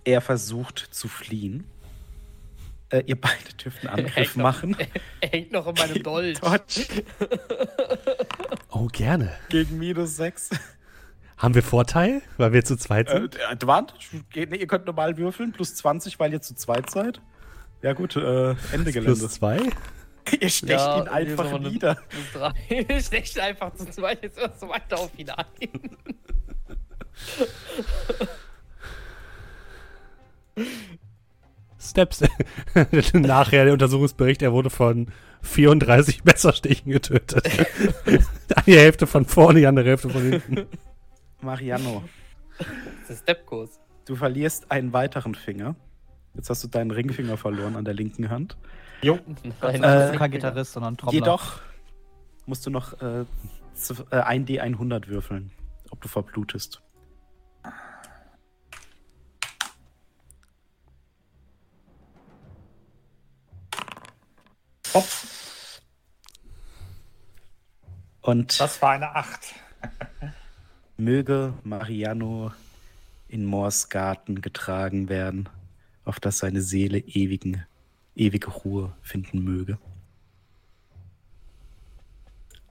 Er 0.04 0.20
versucht 0.20 0.78
zu 0.90 1.08
fliehen. 1.08 1.64
Äh, 2.90 3.04
ihr 3.06 3.20
beide 3.20 3.54
dürft 3.62 3.86
einen 3.86 3.88
Angriff 4.06 4.16
Hängt 4.16 4.36
noch- 4.36 4.42
machen. 4.42 4.76
Er 5.20 5.28
hängt 5.30 5.52
noch 5.52 5.66
in 5.66 5.74
meinem 5.74 6.02
Dolch. 6.02 6.40
Dodge 6.40 7.04
Oh, 8.70 8.86
gerne. 8.88 9.32
gegen 9.48 9.78
minus 9.78 10.16
6. 10.16 10.50
Haben 11.42 11.54
wir 11.56 11.62
Vorteil, 11.64 12.22
weil 12.36 12.52
wir 12.52 12.64
zu 12.64 12.76
zweit 12.76 13.08
Äh, 13.08 13.18
sind? 13.22 13.34
der 13.34 13.50
Advantage, 13.50 14.22
geht- 14.30 14.50
nee, 14.50 14.58
ihr 14.58 14.66
könnt 14.68 14.86
normal 14.86 15.16
würfeln, 15.16 15.50
plus 15.52 15.74
20, 15.74 16.20
weil 16.20 16.32
ihr 16.32 16.40
zu 16.40 16.54
zweit 16.54 16.88
seid. 16.88 17.20
Ja 17.82 17.94
gut, 17.94 18.14
äh, 18.14 18.50
Ende 18.72 18.92
Gelände. 18.92 19.16
Plus 19.18 19.28
zwei? 19.32 19.58
Ihr 20.40 20.48
stecht 20.50 20.70
Ja, 20.70 21.00
ihn 21.02 21.08
einfach 21.08 21.58
nieder. 21.58 21.96
Plus 22.08 22.52
3. 22.68 23.00
Stecht 23.00 23.40
einfach 23.40 23.74
zu 23.74 23.86
zweit 23.90 24.22
jetzt 24.22 24.38
immer 24.38 24.52
so 24.56 24.68
weiter 24.68 25.00
auf 25.00 25.10
ihn 25.18 25.30
ein. 25.30 25.44
Steps. 31.80 32.22
Nachher 33.12 33.64
der 33.64 33.72
Untersuchungsbericht, 33.72 34.42
er 34.42 34.52
wurde 34.52 34.70
von 34.70 35.08
34 35.42 36.24
Messerstichen 36.24 36.92
getötet. 36.92 37.48
die 38.66 38.76
Hälfte 38.78 39.06
von 39.06 39.24
vorne, 39.26 39.60
die 39.60 39.66
andere 39.66 39.88
Hälfte 39.88 40.08
von 40.10 40.22
hinten. 40.22 40.66
Mariano, 41.42 42.02
Das 42.58 42.66
ist 42.68 43.08
der 43.28 43.34
Stepkurs. 43.34 43.80
du 44.06 44.16
verlierst 44.16 44.70
einen 44.70 44.92
weiteren 44.92 45.34
Finger. 45.34 45.74
Jetzt 46.34 46.48
hast 46.48 46.64
du 46.64 46.68
deinen 46.68 46.90
Ringfinger 46.90 47.36
verloren 47.36 47.76
an 47.76 47.84
der 47.84 47.94
linken 47.94 48.30
Hand. 48.30 48.56
Jo. 49.02 49.18
Nein, 49.26 49.54
Du 49.60 49.66
Äh, 49.88 50.06
bist 50.08 50.18
kein 50.18 50.30
Gitarrist, 50.30 50.72
sondern 50.72 50.96
Trommler. 50.96 51.14
Jedoch 51.14 51.60
musst 52.46 52.64
du 52.64 52.70
noch 52.70 53.00
äh, 53.02 53.24
zu- 53.74 54.04
äh, 54.10 54.20
ein 54.20 54.46
D100 54.46 55.08
würfeln, 55.08 55.50
ob 55.90 56.00
du 56.00 56.08
verblutest. 56.08 56.80
Hops, 64.94 65.80
Und 68.20 68.60
das 68.60 68.80
war 68.82 68.92
eine 68.92 69.14
8. 69.14 69.54
möge 70.96 71.54
Mariano 71.64 72.52
in 73.28 73.44
Moors 73.44 73.88
Garten 73.88 74.40
getragen 74.40 75.08
werden, 75.08 75.48
auf 76.04 76.20
dass 76.20 76.38
seine 76.38 76.62
Seele 76.62 76.98
ewigen, 76.98 77.64
ewige 78.14 78.50
Ruhe 78.50 78.94
finden 79.02 79.42
möge. 79.42 79.78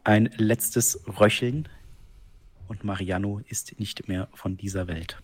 Ein 0.04 0.32
letztes 0.38 1.00
Röcheln 1.20 1.68
und 2.68 2.84
Mariano 2.84 3.42
ist 3.48 3.80
nicht 3.80 4.08
mehr 4.08 4.30
von 4.34 4.58
dieser 4.58 4.88
Welt. 4.88 5.22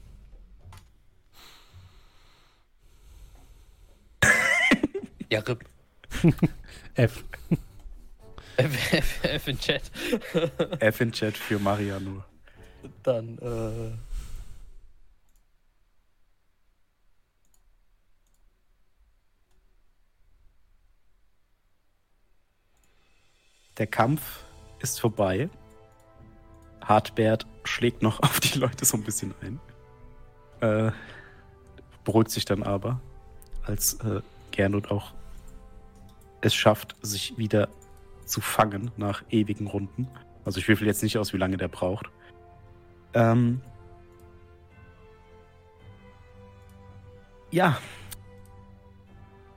Ja, 5.30 5.42
RIP. 5.42 5.66
F. 6.94 7.26
F, 8.58 8.94
F, 8.94 9.24
F 9.24 9.48
in 9.50 9.60
Chat. 9.60 9.92
F 10.80 11.02
in 11.02 11.12
Chat 11.12 11.36
für 11.36 11.60
Mariano. 11.60 12.24
Dann, 13.04 13.38
äh. 13.40 13.98
Der 23.78 23.88
Kampf 23.88 24.44
ist 24.80 25.00
vorbei. 25.00 25.50
Hartbert 26.82 27.46
schlägt 27.64 28.02
noch 28.02 28.20
auf 28.24 28.40
die 28.40 28.58
Leute 28.58 28.86
so 28.86 28.98
ein 28.98 29.04
bisschen 29.04 29.34
ein. 29.42 29.60
Äh, 30.62 30.92
beruhigt 32.04 32.32
sich 32.32 32.46
dann 32.46 32.64
aber, 32.64 33.00
als 33.64 33.96
äh, 33.96 34.22
Gernot 34.52 34.90
auch 34.90 35.14
es 36.42 36.56
schafft, 36.56 36.96
sich 37.02 37.38
wieder 37.38 37.68
zu 38.26 38.42
fangen 38.42 38.92
nach 38.98 39.24
ewigen 39.30 39.68
Runden. 39.68 40.08
Also 40.46 40.60
ich 40.60 40.68
würfel 40.68 40.88
jetzt 40.88 41.04
nicht 41.04 41.18
aus, 41.18 41.34
wie 41.34 41.38
lange 41.38 41.58
der 41.58 41.68
braucht. 41.68 42.08
Ähm, 43.14 43.62
ja. 47.52 47.78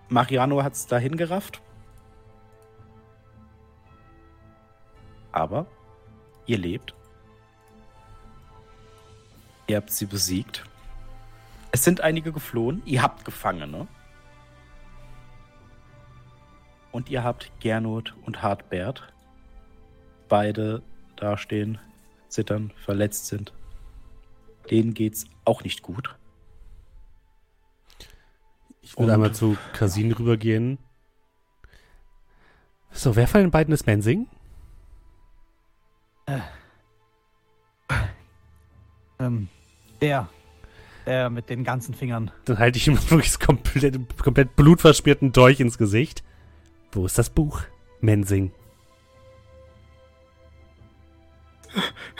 Mariano 0.09 0.63
hat 0.63 0.75
es 0.75 0.87
dahin 0.87 1.17
gerafft. 1.17 1.61
Aber 5.33 5.67
ihr 6.47 6.59
lebt. 6.59 6.95
Ihr 9.69 9.77
habt 9.77 9.91
sie 9.91 10.07
besiegt. 10.07 10.65
Es 11.71 11.85
sind 11.85 12.01
einige 12.01 12.33
geflohen. 12.33 12.83
Ihr 12.85 13.03
habt 13.03 13.25
Gefangene. 13.25 13.87
Und 16.91 17.09
ihr 17.09 17.23
habt 17.23 17.53
Gernot 17.61 18.15
und 18.27 18.43
Hartbert. 18.43 19.13
Beide 20.29 20.83
dastehen, 21.15 21.79
zittern, 22.31 22.73
verletzt 22.85 23.27
sind. 23.27 23.53
Denen 24.71 24.95
geht's 24.95 25.27
auch 25.45 25.65
nicht 25.65 25.83
gut. 25.83 26.17
Ich 28.83 28.99
würde 28.99 29.15
einmal 29.15 29.33
zu 29.33 29.57
Casin 29.73 30.13
rübergehen. 30.13 30.79
So, 32.93 33.15
wer 33.15 33.29
von 33.29 33.41
den 33.43 33.51
beiden 33.51 33.73
ist 33.73 33.87
Mensing? 33.87 34.27
Ähm, 39.19 39.49
der. 40.01 40.29
Der 41.07 41.31
mit 41.31 41.51
den 41.51 41.65
ganzen 41.65 41.95
Fingern. 41.95 42.31
Dann 42.45 42.59
halte 42.59 42.79
ich 42.79 42.89
ihm 42.89 42.99
wirklich 43.11 43.31
das 43.31 43.41
komplett, 43.41 43.99
komplett 44.19 44.57
blutverschmierten 44.57 45.33
Dolch 45.33 45.61
ins 45.61 45.79
Gesicht. 45.79 46.25
Wo 46.93 47.07
ist 47.07 47.19
das 47.19 47.31
Buch? 47.31 47.63
Mensing. 48.01 48.53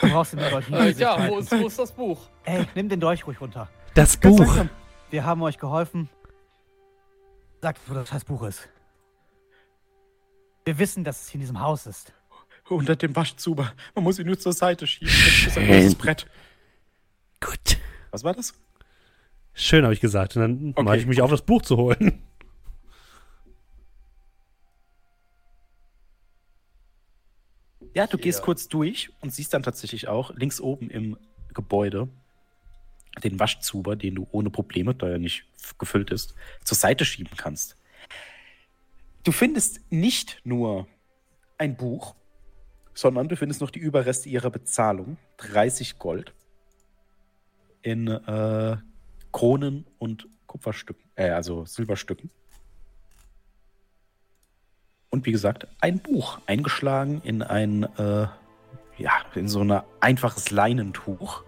Du 0.01 0.09
brauchst 0.09 0.33
den 0.33 0.39
Dolch 0.39 0.67
nicht. 0.69 0.99
ja, 0.99 1.29
wo 1.29 1.37
ist, 1.39 1.51
wo 1.51 1.67
ist 1.67 1.79
das 1.79 1.91
Buch? 1.91 2.27
Ey, 2.43 2.65
nimm 2.75 2.89
den 2.89 2.99
Dolch 2.99 3.25
ruhig 3.27 3.39
runter. 3.39 3.69
Das 3.93 4.19
Ganz 4.19 4.37
Buch! 4.37 4.45
langsam. 4.45 4.69
Wir 5.09 5.25
haben 5.25 5.41
euch 5.43 5.57
geholfen. 5.57 6.09
Sagt, 7.61 7.79
wo 7.87 7.93
das 7.93 8.09
scheiß 8.09 8.25
Buch 8.25 8.43
ist. 8.43 8.67
Wir 10.65 10.77
wissen, 10.79 11.03
dass 11.03 11.21
es 11.23 11.29
hier 11.29 11.35
in 11.35 11.41
diesem 11.41 11.59
Haus 11.59 11.85
ist. 11.85 12.13
Unter 12.69 12.95
dem 12.95 13.15
Waschzuber. 13.15 13.73
Man 13.95 14.03
muss 14.03 14.17
ihn 14.19 14.25
nur 14.27 14.39
zur 14.39 14.53
Seite 14.53 14.87
schieben. 14.87 15.11
Das 15.13 15.47
ist 15.47 15.57
ein 15.57 15.67
großes 15.67 15.95
Brett. 15.95 16.25
Gut. 17.43 17.77
Was 18.11 18.23
war 18.23 18.33
das? 18.33 18.53
Schön, 19.53 19.83
habe 19.83 19.93
ich 19.93 19.99
gesagt. 19.99 20.35
Und 20.37 20.41
dann 20.41 20.71
Okay. 20.75 20.83
mache 20.83 20.97
ich 20.97 21.05
mich 21.05 21.21
auf, 21.21 21.29
das 21.29 21.41
Buch 21.41 21.61
zu 21.61 21.75
holen. 21.77 22.23
Ja, 27.93 28.07
du 28.07 28.17
gehst 28.17 28.41
kurz 28.41 28.67
durch 28.67 29.11
und 29.21 29.33
siehst 29.33 29.53
dann 29.53 29.63
tatsächlich 29.63 30.07
auch 30.07 30.33
links 30.35 30.61
oben 30.61 30.89
im 30.89 31.17
Gebäude 31.53 32.07
den 33.23 33.39
Waschzuber, 33.39 33.97
den 33.97 34.15
du 34.15 34.27
ohne 34.31 34.49
Probleme, 34.49 34.95
da 34.95 35.09
er 35.09 35.19
nicht 35.19 35.43
gefüllt 35.77 36.11
ist, 36.11 36.33
zur 36.63 36.77
Seite 36.77 37.03
schieben 37.03 37.35
kannst. 37.35 37.75
Du 39.23 39.33
findest 39.33 39.81
nicht 39.91 40.39
nur 40.45 40.87
ein 41.57 41.75
Buch, 41.75 42.15
sondern 42.93 43.27
du 43.27 43.35
findest 43.35 43.61
noch 43.61 43.69
die 43.69 43.79
Überreste 43.79 44.29
ihrer 44.29 44.49
Bezahlung, 44.49 45.17
30 45.37 45.99
Gold, 45.99 46.33
in 47.81 48.07
äh, 48.07 48.77
Kronen 49.31 49.85
und 49.99 50.27
Kupferstücken, 50.47 51.03
äh, 51.15 51.29
also 51.29 51.65
Silberstücken. 51.65 52.29
Und 55.11 55.25
wie 55.25 55.31
gesagt, 55.31 55.67
ein 55.81 55.99
Buch 55.99 56.39
eingeschlagen 56.47 57.21
in 57.23 57.43
ein, 57.43 57.83
äh, 57.97 58.27
ja, 58.97 59.11
in 59.35 59.47
so 59.47 59.61
ein 59.61 59.81
einfaches 59.99 60.51
Leinentuch. 60.51 61.43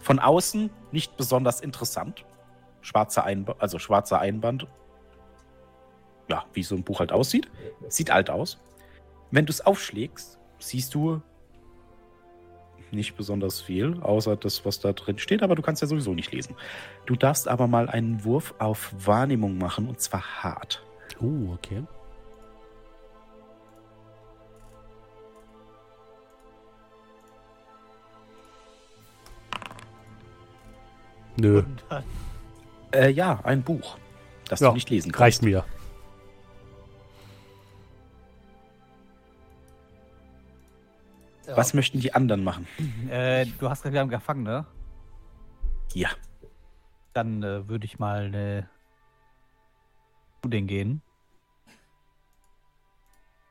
Von 0.00 0.18
außen 0.18 0.70
nicht 0.90 1.16
besonders 1.16 1.60
interessant. 1.60 2.24
Schwarzer 2.80 3.24
Einband, 3.24 3.62
also 3.62 3.78
schwarzer 3.78 4.18
Einband. 4.18 4.66
Ja, 6.28 6.44
wie 6.54 6.62
so 6.62 6.74
ein 6.74 6.82
Buch 6.82 7.00
halt 7.00 7.12
aussieht. 7.12 7.50
Sieht 7.88 8.10
alt 8.10 8.30
aus. 8.30 8.58
Wenn 9.30 9.44
du 9.44 9.52
es 9.52 9.60
aufschlägst, 9.60 10.38
siehst 10.58 10.94
du 10.94 11.20
nicht 12.92 13.16
besonders 13.16 13.60
viel, 13.60 14.00
außer 14.00 14.36
das, 14.36 14.64
was 14.64 14.80
da 14.80 14.92
drin 14.92 15.18
steht, 15.18 15.42
aber 15.42 15.54
du 15.54 15.62
kannst 15.62 15.82
ja 15.82 15.88
sowieso 15.88 16.14
nicht 16.14 16.32
lesen. 16.32 16.56
Du 17.06 17.14
darfst 17.14 17.48
aber 17.48 17.66
mal 17.66 17.88
einen 17.88 18.24
Wurf 18.24 18.54
auf 18.58 18.92
Wahrnehmung 18.98 19.58
machen 19.58 19.88
und 19.88 20.00
zwar 20.00 20.42
hart. 20.42 20.82
Uh, 21.20 21.52
okay. 21.54 21.84
Nö, 31.36 31.60
Und, 31.60 31.84
äh, 31.90 32.02
Äh, 33.06 33.10
ja, 33.10 33.40
ein 33.44 33.62
Buch, 33.62 33.96
das 34.48 34.60
Ja, 34.60 34.68
du 34.68 34.74
nicht 34.74 34.90
lesen 34.90 35.10
kannst. 35.12 35.20
reicht 35.20 35.42
mir. 35.42 35.64
Ja. 41.46 41.56
Was 41.56 41.74
möchten 41.74 42.00
die 42.00 42.14
anderen 42.14 42.44
machen? 42.44 42.66
äh, 43.10 43.46
du 43.58 43.68
hast 43.68 43.82
gerade 43.82 43.92
wieder 43.92 44.02
einen 44.02 44.10
Gefangene. 44.10 44.66
Ja. 45.92 46.10
Dann 47.14 47.42
äh, 47.42 47.68
würde 47.68 47.84
ich 47.84 47.98
mal 47.98 48.32
äh, 48.34 48.62
zu 50.42 50.48
denen 50.48 50.66
gehen. 50.66 51.02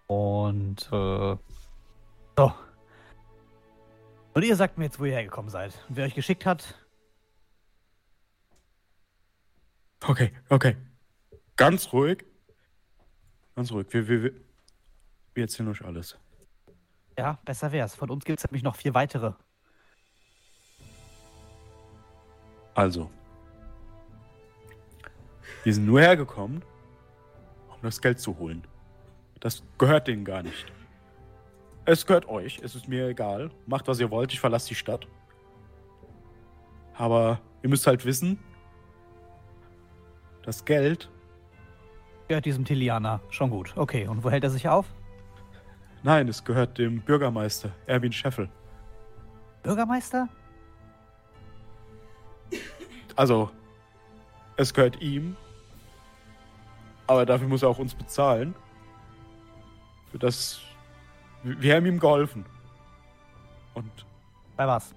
Und 0.07 0.83
äh, 0.91 1.35
so. 2.37 2.53
Und 4.33 4.43
ihr 4.43 4.55
sagt 4.55 4.77
mir 4.77 4.85
jetzt, 4.85 4.99
wo 4.99 5.05
ihr 5.05 5.13
hergekommen 5.13 5.49
seid. 5.51 5.73
Und 5.89 5.97
wer 5.97 6.05
euch 6.05 6.15
geschickt 6.15 6.45
hat, 6.45 6.80
Okay, 10.07 10.31
okay. 10.49 10.75
Ganz 11.55 11.93
ruhig. 11.93 12.25
Ganz 13.55 13.71
ruhig. 13.71 13.87
Wir, 13.91 14.07
wir, 14.07 14.23
wir, 14.23 14.33
wir 15.33 15.43
erzählen 15.43 15.69
euch 15.69 15.83
alles. 15.83 16.17
ja, 17.17 17.37
besser 17.45 17.71
wär's. 17.71 17.93
Von 17.95 18.09
uns 18.09 18.25
gibt 18.25 18.39
es 18.39 18.45
nämlich 18.45 18.63
noch 18.63 18.75
vier 18.75 18.93
weitere. 18.93 19.33
Also. 22.73 23.11
Wir 25.63 25.73
sind 25.73 25.85
nur 25.85 26.01
hergekommen, 26.01 26.63
um 27.69 27.81
das 27.83 28.01
Geld 28.01 28.19
zu 28.19 28.37
holen. 28.39 28.65
Das 29.39 29.61
gehört 29.77 30.07
denen 30.07 30.25
gar 30.25 30.41
nicht. 30.41 30.71
Es 31.85 32.05
gehört 32.05 32.27
euch. 32.27 32.59
Es 32.63 32.73
ist 32.75 32.87
mir 32.87 33.07
egal. 33.09 33.51
Macht, 33.67 33.87
was 33.87 33.99
ihr 33.99 34.09
wollt. 34.09 34.33
Ich 34.33 34.39
verlasse 34.39 34.69
die 34.69 34.75
Stadt. 34.75 35.07
Aber 36.95 37.39
ihr 37.61 37.69
müsst 37.69 37.85
halt 37.85 38.05
wissen, 38.05 38.39
das 40.43 40.65
Geld, 40.65 41.09
Gehört 42.31 42.45
diesem 42.45 42.63
Tilianer. 42.63 43.19
Schon 43.29 43.49
gut. 43.49 43.73
Okay, 43.75 44.07
und 44.07 44.23
wo 44.23 44.31
hält 44.31 44.45
er 44.45 44.49
sich 44.49 44.69
auf? 44.69 44.85
nein, 46.01 46.29
es 46.29 46.41
gehört 46.45 46.77
dem 46.77 47.01
Bürgermeister, 47.01 47.71
Erwin 47.87 48.13
Scheffel. 48.13 48.47
Bürgermeister? 49.63 50.29
Also, 53.17 53.51
es 54.55 54.73
gehört 54.73 55.01
ihm. 55.01 55.35
Aber 57.05 57.25
dafür 57.25 57.49
muss 57.49 57.63
er 57.63 57.69
auch 57.69 57.79
uns 57.79 57.93
bezahlen. 57.93 58.55
Für 60.09 60.19
das. 60.19 60.61
Wir 61.43 61.75
haben 61.75 61.85
ihm 61.85 61.99
geholfen. 61.99 62.45
Und 63.73 63.91
Bei 64.55 64.65
was? 64.65 64.95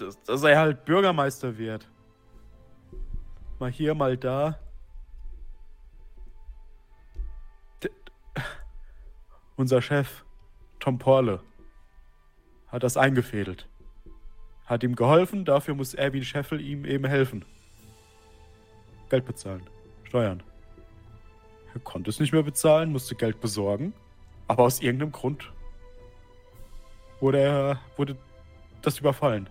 Dass, 0.00 0.22
dass 0.22 0.42
er 0.42 0.58
halt 0.58 0.84
Bürgermeister 0.84 1.58
wird. 1.58 1.88
Mal 3.58 3.70
hier, 3.70 3.94
mal 3.94 4.16
da. 4.16 4.58
D 7.82 7.90
unser 9.56 9.80
Chef, 9.80 10.24
Tom 10.78 10.98
Porle, 10.98 11.42
hat 12.68 12.82
das 12.82 12.96
eingefädelt. 12.96 13.68
Hat 14.66 14.82
ihm 14.82 14.94
geholfen, 14.96 15.44
dafür 15.44 15.74
muss 15.74 15.94
Erwin 15.94 16.24
Scheffel 16.24 16.60
ihm 16.60 16.84
eben 16.84 17.06
helfen. 17.06 17.44
Geld 19.08 19.24
bezahlen, 19.24 19.62
Steuern. 20.04 20.42
Er 21.72 21.80
konnte 21.80 22.10
es 22.10 22.20
nicht 22.20 22.32
mehr 22.32 22.42
bezahlen, 22.42 22.92
musste 22.92 23.14
Geld 23.14 23.40
besorgen, 23.40 23.94
aber 24.48 24.64
aus 24.64 24.80
irgendeinem 24.80 25.12
Grund 25.12 25.52
wurde 27.20 27.38
er, 27.38 27.80
wurde 27.96 28.16
das 28.82 28.98
überfallen. 28.98 29.48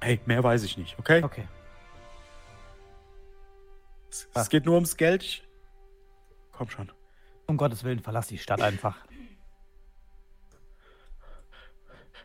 Hey, 0.00 0.20
mehr 0.26 0.42
weiß 0.44 0.62
ich 0.62 0.76
nicht, 0.78 0.98
okay? 0.98 1.22
Okay. 1.22 1.46
Es, 4.10 4.28
es 4.32 4.48
geht 4.48 4.64
nur 4.64 4.74
ums 4.76 4.96
Geld. 4.96 5.22
Ich... 5.22 5.42
Komm 6.52 6.70
schon. 6.70 6.90
Um 7.46 7.56
Gottes 7.56 7.84
Willen, 7.84 8.00
verlass 8.00 8.28
die 8.28 8.38
Stadt 8.38 8.60
einfach. 8.60 8.96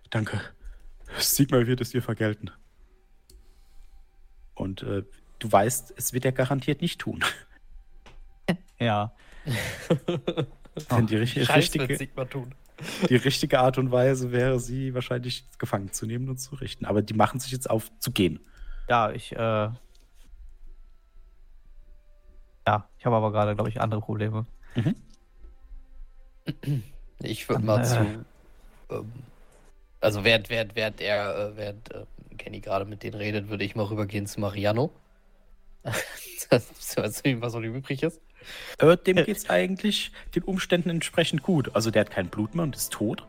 Danke. 0.09 0.41
Sigmar 1.17 1.65
wird 1.67 1.81
es 1.81 1.89
dir 1.91 2.01
vergelten. 2.01 2.51
Und 4.55 4.83
äh, 4.83 5.03
du 5.39 5.51
weißt, 5.51 5.93
es 5.97 6.13
wird 6.13 6.25
er 6.25 6.31
garantiert 6.31 6.81
nicht 6.81 7.01
tun. 7.01 7.23
Ja. 8.79 9.15
Denn 9.45 11.07
die, 11.07 11.17
ri- 11.17 11.25
Scheiß 11.25 11.47
wird 11.47 11.57
richtige, 11.57 11.97
Sigma 11.97 12.25
tun. 12.25 12.53
Die 13.09 13.15
richtige 13.15 13.59
Art 13.59 13.77
und 13.77 13.91
Weise 13.91 14.31
wäre, 14.31 14.59
sie 14.59 14.93
wahrscheinlich 14.93 15.45
gefangen 15.57 15.91
zu 15.91 16.05
nehmen 16.05 16.29
und 16.29 16.37
zu 16.37 16.55
richten. 16.55 16.85
Aber 16.85 17.01
die 17.01 17.13
machen 17.13 17.39
sich 17.39 17.51
jetzt 17.51 17.69
auf 17.69 17.91
zu 17.99 18.11
gehen. 18.11 18.39
Ja, 18.89 19.11
ich, 19.11 19.31
äh. 19.33 19.69
Ja, 22.65 22.89
ich 22.97 23.05
habe 23.05 23.15
aber 23.15 23.31
gerade, 23.31 23.55
glaube 23.55 23.69
ich, 23.69 23.81
andere 23.81 24.01
Probleme. 24.01 24.45
Ich 27.19 27.47
würde 27.49 27.63
mal 27.63 27.81
äh, 27.81 27.83
zu. 27.83 28.25
Ähm, 28.89 29.11
also 30.01 30.23
während, 30.23 30.49
während, 30.49 30.75
während 30.75 31.01
er, 31.01 31.37
äh, 31.37 31.57
während 31.57 31.91
äh, 31.93 32.05
Kenny 32.37 32.59
gerade 32.59 32.85
mit 32.85 33.03
denen 33.03 33.15
redet, 33.15 33.49
würde 33.49 33.63
ich 33.63 33.75
mal 33.75 33.83
rübergehen 33.83 34.27
zu 34.27 34.39
Mariano. 34.39 34.91
das 36.49 36.71
ist 36.71 36.97
was, 36.97 37.23
was 37.23 37.53
noch 37.53 37.61
übrig 37.61 38.03
ist. 38.03 38.21
Äh, 38.79 38.97
dem 38.97 39.17
geht's 39.17 39.49
eigentlich 39.49 40.11
den 40.35 40.43
Umständen 40.43 40.89
entsprechend 40.89 41.43
gut. 41.43 41.71
Also 41.75 41.91
der 41.91 42.01
hat 42.01 42.11
kein 42.11 42.27
Blut 42.29 42.55
mehr 42.55 42.63
und 42.63 42.75
ist 42.75 42.91
tot. 42.93 43.25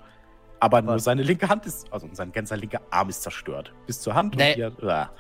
Aber 0.61 0.81
nur 0.81 0.99
seine 0.99 1.23
linke 1.23 1.49
Hand 1.49 1.67
ist, 1.67 1.93
also 1.93 2.09
sein 2.13 2.33
ganzer 2.33 2.57
linker 2.57 2.81
Arm 2.91 3.09
ist 3.11 3.23
zerstört. 3.23 3.73
Bis 3.87 4.01
zur 4.01 4.15
Hand 4.15 4.37
Nee. 4.37 4.63
hat, 4.63 4.83
ah. 4.83 5.11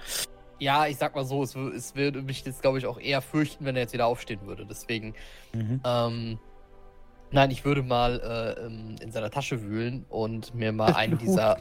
Ja, 0.58 0.86
ich 0.86 0.96
sag 0.96 1.14
mal 1.14 1.24
so, 1.24 1.42
es, 1.42 1.54
es 1.54 1.94
würde 1.96 2.22
mich 2.22 2.44
jetzt, 2.46 2.62
glaube 2.62 2.78
ich, 2.78 2.86
auch 2.86 2.98
eher 2.98 3.20
fürchten, 3.20 3.64
wenn 3.66 3.74
er 3.76 3.82
jetzt 3.82 3.92
wieder 3.92 4.06
aufstehen 4.06 4.40
würde. 4.46 4.64
Deswegen, 4.64 5.14
Mhm. 5.52 5.80
ähm, 5.84 6.38
nein, 7.32 7.50
ich 7.50 7.64
würde 7.64 7.82
mal 7.82 8.20
äh, 8.58 8.64
ähm, 8.66 8.96
in 9.02 9.10
seiner 9.12 9.30
Tasche 9.30 9.62
wühlen 9.62 10.06
und 10.08 10.54
mir 10.54 10.72
mal 10.72 10.94
einen 10.94 11.18
dieser. 11.18 11.58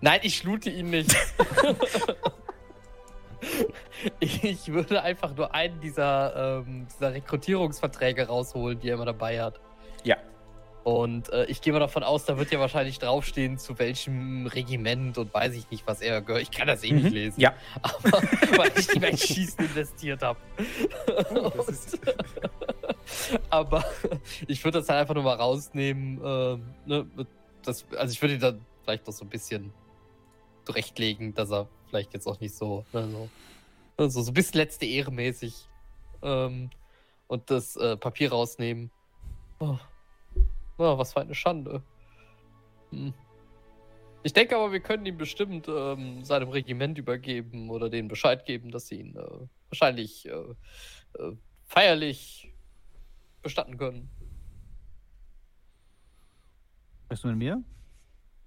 Nein, 0.00 0.20
ich 0.22 0.44
loote 0.44 0.70
ihn 0.70 0.90
nicht. 0.90 1.16
ich 4.20 4.68
würde 4.72 5.02
einfach 5.02 5.34
nur 5.36 5.54
einen 5.54 5.80
dieser, 5.80 6.62
ähm, 6.66 6.86
dieser 6.92 7.12
Rekrutierungsverträge 7.14 8.26
rausholen, 8.26 8.78
die 8.80 8.88
er 8.88 8.94
immer 8.94 9.06
dabei 9.06 9.40
hat. 9.42 9.60
Ja. 10.04 10.16
Und 10.84 11.30
äh, 11.32 11.46
ich 11.46 11.62
gehe 11.62 11.72
mal 11.72 11.78
davon 11.78 12.02
aus, 12.02 12.26
da 12.26 12.36
wird 12.36 12.50
ja 12.52 12.60
wahrscheinlich 12.60 12.98
draufstehen, 12.98 13.56
zu 13.56 13.78
welchem 13.78 14.46
Regiment 14.46 15.16
und 15.16 15.32
weiß 15.32 15.54
ich 15.54 15.70
nicht, 15.70 15.86
was 15.86 16.02
er 16.02 16.20
gehört. 16.20 16.42
Ich 16.42 16.50
kann 16.50 16.66
das 16.66 16.84
eh 16.84 16.92
nicht 16.92 17.04
Mhm. 17.06 17.10
lesen. 17.12 17.40
Ja. 17.40 17.54
Aber 17.82 18.22
weil 18.58 18.70
ich 18.76 18.86
die 18.88 18.98
beim 18.98 19.16
Schießen 19.16 19.64
investiert 19.64 20.20
habe. 20.22 20.38
ist- 21.68 21.98
Aber 23.50 23.84
ich 24.46 24.62
würde 24.64 24.78
das 24.80 24.88
halt 24.88 25.00
einfach 25.00 25.14
nur 25.14 25.24
mal 25.24 25.36
rausnehmen. 25.36 26.20
Ähm, 26.22 26.74
ne, 26.84 27.06
das, 27.64 27.86
also 27.96 28.12
ich 28.12 28.20
würde 28.20 28.34
ihn 28.34 28.40
dann 28.40 28.60
vielleicht 28.82 29.06
noch 29.06 29.14
so 29.14 29.24
ein 29.24 29.30
bisschen 29.30 29.72
zurechtlegen, 30.66 31.34
dass 31.34 31.50
er 31.50 31.66
vielleicht 31.94 32.12
jetzt 32.12 32.26
auch 32.26 32.40
nicht 32.40 32.56
so, 32.56 32.84
ne, 32.92 33.08
so, 33.08 33.28
also 33.96 34.22
so 34.22 34.32
bisschen 34.32 34.58
letzte 34.58 34.84
Ehre 34.84 35.12
mäßig 35.12 35.54
ähm, 36.22 36.70
und 37.28 37.48
das 37.50 37.76
äh, 37.76 37.96
Papier 37.96 38.32
rausnehmen. 38.32 38.90
Oh. 39.60 39.78
Oh, 40.76 40.98
was 40.98 41.12
für 41.12 41.20
eine 41.20 41.36
Schande. 41.36 41.84
Hm. 42.90 43.14
Ich 44.24 44.32
denke 44.32 44.56
aber, 44.56 44.72
wir 44.72 44.80
können 44.80 45.06
ihm 45.06 45.18
bestimmt 45.18 45.68
ähm, 45.68 46.24
seinem 46.24 46.48
Regiment 46.48 46.98
übergeben 46.98 47.70
oder 47.70 47.88
denen 47.88 48.08
Bescheid 48.08 48.44
geben, 48.44 48.72
dass 48.72 48.88
sie 48.88 48.96
ihn 48.96 49.16
äh, 49.16 49.46
wahrscheinlich 49.68 50.26
äh, 50.26 50.32
äh, 50.32 51.36
feierlich 51.66 52.52
bestatten 53.40 53.76
können. 53.76 54.10
Bist 57.08 57.22
du 57.22 57.28
mit 57.28 57.36
mir? 57.36 57.62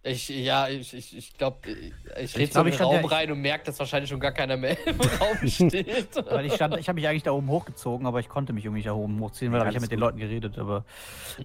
Ich, 0.07 0.29
ja, 0.29 0.67
ich, 0.67 0.93
ich, 0.93 1.17
ich 1.17 1.37
glaube, 1.37 1.57
ich, 1.69 1.93
ich 2.17 2.37
rede 2.37 2.47
so 2.47 2.53
glaub, 2.53 2.65
in 2.65 2.71
den 2.71 2.75
stand 2.75 2.91
ja- 2.91 2.97
Raum 3.01 3.05
rein 3.05 3.31
und 3.31 3.41
merke, 3.41 3.65
dass 3.65 3.79
wahrscheinlich 3.79 4.09
schon 4.09 4.19
gar 4.19 4.31
keiner 4.31 4.55
mehr 4.57 4.77
im 4.87 4.99
Raum 5.19 5.47
steht. 5.47 6.09
Weil 6.31 6.45
ich 6.45 6.53
stand, 6.53 6.77
ich 6.77 6.87
habe 6.87 6.95
mich 6.99 7.07
eigentlich 7.07 7.23
da 7.23 7.31
oben 7.31 7.47
hochgezogen, 7.49 8.05
aber 8.07 8.19
ich 8.19 8.29
konnte 8.29 8.53
mich 8.53 8.65
irgendwie 8.65 8.83
da 8.83 8.93
oben 8.93 9.19
hochziehen, 9.19 9.51
weil 9.51 9.59
Ja, 9.59 9.63
ich 9.63 9.67
habe 9.67 9.75
alles 9.75 9.81
mit 9.81 9.91
den. 9.91 9.99
Leuten 9.99 10.17
geredet. 10.17 10.57
Aber 10.57 10.85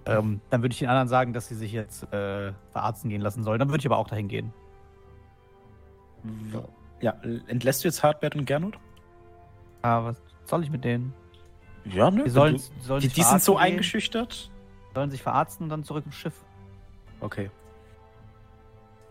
ähm, 0.05 0.41
dann 0.49 0.61
würde 0.61 0.73
ich 0.73 0.79
den 0.79 0.87
anderen 0.89 1.07
sagen, 1.07 1.33
dass 1.33 1.47
sie 1.47 1.55
sich 1.55 1.71
jetzt 1.71 2.03
äh, 2.13 2.53
verarzten 2.71 3.09
gehen 3.09 3.21
lassen 3.21 3.43
sollen. 3.43 3.59
Dann 3.59 3.69
würde 3.69 3.79
ich 3.81 3.85
aber 3.85 3.97
auch 3.97 4.07
dahin 4.07 4.27
gehen. 4.27 4.53
Ja, 7.01 7.15
entlässt 7.47 7.83
du 7.83 7.87
jetzt 7.89 8.01
Hartbert 8.03 8.35
und 8.35 8.45
Gernot? 8.45 8.77
Ah, 9.81 10.03
was 10.05 10.21
soll 10.45 10.63
ich 10.63 10.69
mit 10.69 10.85
denen? 10.85 11.13
Ja, 11.85 12.09
ne? 12.09 12.23
Die 12.23 12.29
sollen, 12.29 12.55
die 12.55 12.85
sollen, 12.85 13.01
die, 13.01 13.09
die 13.09 13.23
sind 13.23 13.41
so 13.43 13.55
gehen, 13.55 13.61
eingeschüchtert. 13.63 14.49
sollen 14.93 15.11
sich 15.11 15.21
verarzten 15.21 15.65
und 15.65 15.69
dann 15.69 15.83
zurück 15.83 16.05
ins 16.05 16.15
Schiff. 16.15 16.33
Okay. 17.19 17.49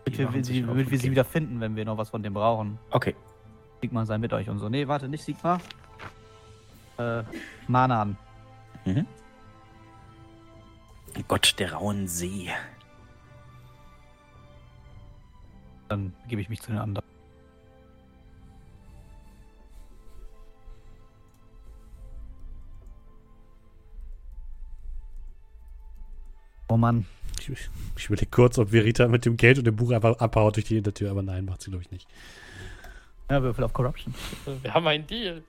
Damit 0.05 0.33
wir, 0.33 0.43
sie, 0.43 0.67
wir 0.67 0.99
sie 0.99 1.11
wieder 1.11 1.23
finden, 1.23 1.59
wenn 1.59 1.75
wir 1.75 1.85
noch 1.85 1.97
was 1.97 2.09
von 2.09 2.21
dem 2.21 2.33
brauchen. 2.33 2.77
Okay. 2.91 3.15
Sigmar 3.81 4.05
sei 4.05 4.17
mit 4.17 4.33
euch 4.33 4.49
und 4.49 4.59
so. 4.59 4.69
Nee, 4.69 4.87
warte, 4.87 5.07
nicht 5.07 5.23
Sigmar. 5.23 5.59
Äh, 6.97 7.23
Manan. 7.67 8.17
Mhm. 8.85 9.05
Gott 11.27 11.55
der 11.59 11.73
rauen 11.73 12.07
See. 12.07 12.49
Dann 15.87 16.13
gebe 16.27 16.41
ich 16.41 16.49
mich 16.49 16.61
zu 16.61 16.71
den 16.71 16.79
anderen. 16.79 17.05
Oh 26.67 26.77
Mann. 26.77 27.05
Ich, 27.49 27.69
ich 27.97 28.05
überlege 28.05 28.29
kurz, 28.31 28.57
ob 28.57 28.69
Verita 28.69 29.07
mit 29.07 29.25
dem 29.25 29.37
Geld 29.37 29.57
und 29.57 29.65
dem 29.65 29.75
Buch 29.75 29.91
einfach 29.91 30.17
abhaut 30.19 30.55
durch 30.55 30.65
die 30.65 30.75
Hintertür, 30.75 31.11
aber 31.11 31.23
nein, 31.23 31.45
macht 31.45 31.61
sie, 31.61 31.69
glaube 31.71 31.83
ich, 31.83 31.91
nicht. 31.91 32.07
Ja, 33.29 33.41
Würfel 33.41 33.63
auf 33.63 33.73
Corruption. 33.73 34.13
Wir 34.61 34.73
haben 34.73 34.87
einen 34.87 35.07
Deal. 35.07 35.43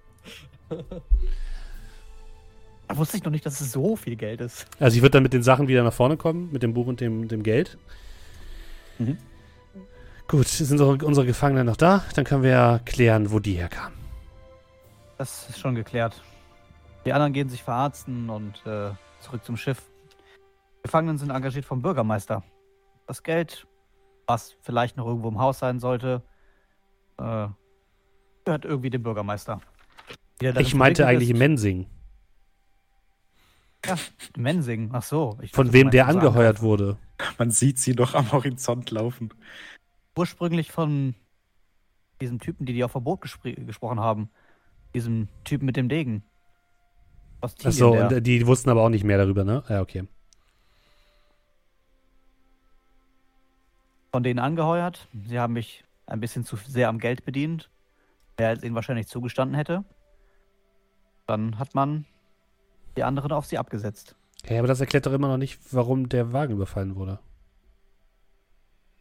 Da 2.88 2.96
wusste 2.96 3.16
ich 3.16 3.24
noch 3.24 3.30
nicht, 3.30 3.46
dass 3.46 3.60
es 3.60 3.72
so 3.72 3.96
viel 3.96 4.16
Geld 4.16 4.40
ist. 4.40 4.66
Also 4.78 4.96
ich 4.96 5.02
würde 5.02 5.12
dann 5.12 5.22
mit 5.22 5.32
den 5.32 5.42
Sachen 5.42 5.68
wieder 5.68 5.82
nach 5.82 5.92
vorne 5.92 6.16
kommen, 6.16 6.50
mit 6.52 6.62
dem 6.62 6.74
Buch 6.74 6.86
und 6.86 7.00
dem, 7.00 7.28
dem 7.28 7.42
Geld. 7.42 7.78
Mhm. 8.98 9.18
Gut, 10.28 10.46
sind 10.48 10.70
unsere, 10.70 11.04
unsere 11.04 11.26
Gefangenen 11.26 11.66
noch 11.66 11.76
da? 11.76 12.04
Dann 12.14 12.24
können 12.24 12.42
wir 12.42 12.50
ja 12.50 12.80
klären, 12.84 13.30
wo 13.30 13.38
die 13.38 13.54
herkamen. 13.54 13.98
Das 15.18 15.48
ist 15.48 15.58
schon 15.60 15.74
geklärt. 15.74 16.22
Die 17.04 17.12
anderen 17.12 17.32
gehen 17.32 17.48
sich 17.48 17.62
verarzten 17.62 18.30
und 18.30 18.54
äh, 18.66 18.90
zurück 19.20 19.44
zum 19.44 19.56
Schiff. 19.56 19.82
Die 20.84 20.88
Gefangenen 20.88 21.16
sind 21.16 21.30
engagiert 21.30 21.64
vom 21.64 21.80
Bürgermeister. 21.80 22.42
Das 23.06 23.22
Geld, 23.22 23.66
was 24.26 24.54
vielleicht 24.60 24.96
noch 24.98 25.06
irgendwo 25.06 25.28
im 25.28 25.38
Haus 25.38 25.58
sein 25.58 25.80
sollte, 25.80 26.22
äh, 27.18 27.48
gehört 28.44 28.64
irgendwie 28.66 28.90
dem 28.90 29.02
Bürgermeister. 29.02 29.60
Ich 30.40 30.74
meinte 30.74 31.06
eigentlich 31.06 31.30
ist- 31.30 31.38
Mensing, 31.38 31.86
Ja, 33.86 33.96
Mensing. 34.36 34.90
Ach 34.92 35.02
so. 35.02 35.38
Ich 35.40 35.52
von 35.52 35.72
wem 35.72 35.90
der 35.90 36.06
angeheuert 36.08 36.60
wurde. 36.62 36.96
Man 37.38 37.50
sieht 37.50 37.78
sie 37.78 37.94
noch 37.94 38.14
am 38.14 38.32
Horizont 38.32 38.90
laufen. 38.90 39.28
Ursprünglich 40.16 40.72
von 40.72 41.14
diesem 42.20 42.40
Typen, 42.40 42.64
die 42.66 42.72
die 42.72 42.84
auf 42.84 42.92
Verbot 42.92 43.20
gespr 43.20 43.52
gesprochen 43.52 44.00
haben. 44.00 44.30
Diesem 44.94 45.28
Typen 45.44 45.66
mit 45.66 45.76
dem 45.76 45.88
Degen. 45.88 46.24
Aus 47.40 47.54
Ach 47.64 47.72
so, 47.72 47.92
und 47.92 48.26
die 48.26 48.46
wussten 48.46 48.70
aber 48.70 48.82
auch 48.82 48.88
nicht 48.88 49.04
mehr 49.04 49.18
darüber, 49.18 49.44
ne? 49.44 49.62
Ja, 49.68 49.82
okay. 49.82 50.06
Von 54.14 54.22
denen 54.22 54.38
angeheuert. 54.38 55.08
Sie 55.26 55.40
haben 55.40 55.54
mich 55.54 55.82
ein 56.06 56.20
bisschen 56.20 56.44
zu 56.44 56.54
sehr 56.54 56.88
am 56.88 57.00
Geld 57.00 57.24
bedient. 57.24 57.68
Mehr 58.38 58.50
als 58.50 58.62
ihnen 58.62 58.76
wahrscheinlich 58.76 59.08
zugestanden 59.08 59.56
hätte. 59.56 59.82
Dann 61.26 61.58
hat 61.58 61.74
man 61.74 62.04
die 62.96 63.02
anderen 63.02 63.32
auf 63.32 63.44
sie 63.44 63.58
abgesetzt. 63.58 64.14
Ja, 64.48 64.60
aber 64.60 64.68
das 64.68 64.78
erklärt 64.78 65.06
doch 65.06 65.12
immer 65.12 65.26
noch 65.26 65.36
nicht, 65.36 65.58
warum 65.72 66.08
der 66.08 66.32
Wagen 66.32 66.52
überfallen 66.52 66.94
wurde. 66.94 67.18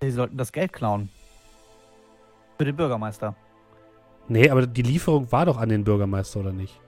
Sie 0.02 0.10
sollten 0.10 0.36
das 0.36 0.52
Geld 0.52 0.74
klauen. 0.74 1.10
Für 2.58 2.66
den 2.66 2.76
Bürgermeister. 2.76 3.36
Nee, 4.28 4.50
aber 4.50 4.66
die 4.66 4.82
Lieferung 4.82 5.32
war 5.32 5.46
doch 5.46 5.58
an 5.58 5.70
den 5.70 5.84
Bürgermeister, 5.84 6.40
oder 6.40 6.54
nicht? 6.54 6.82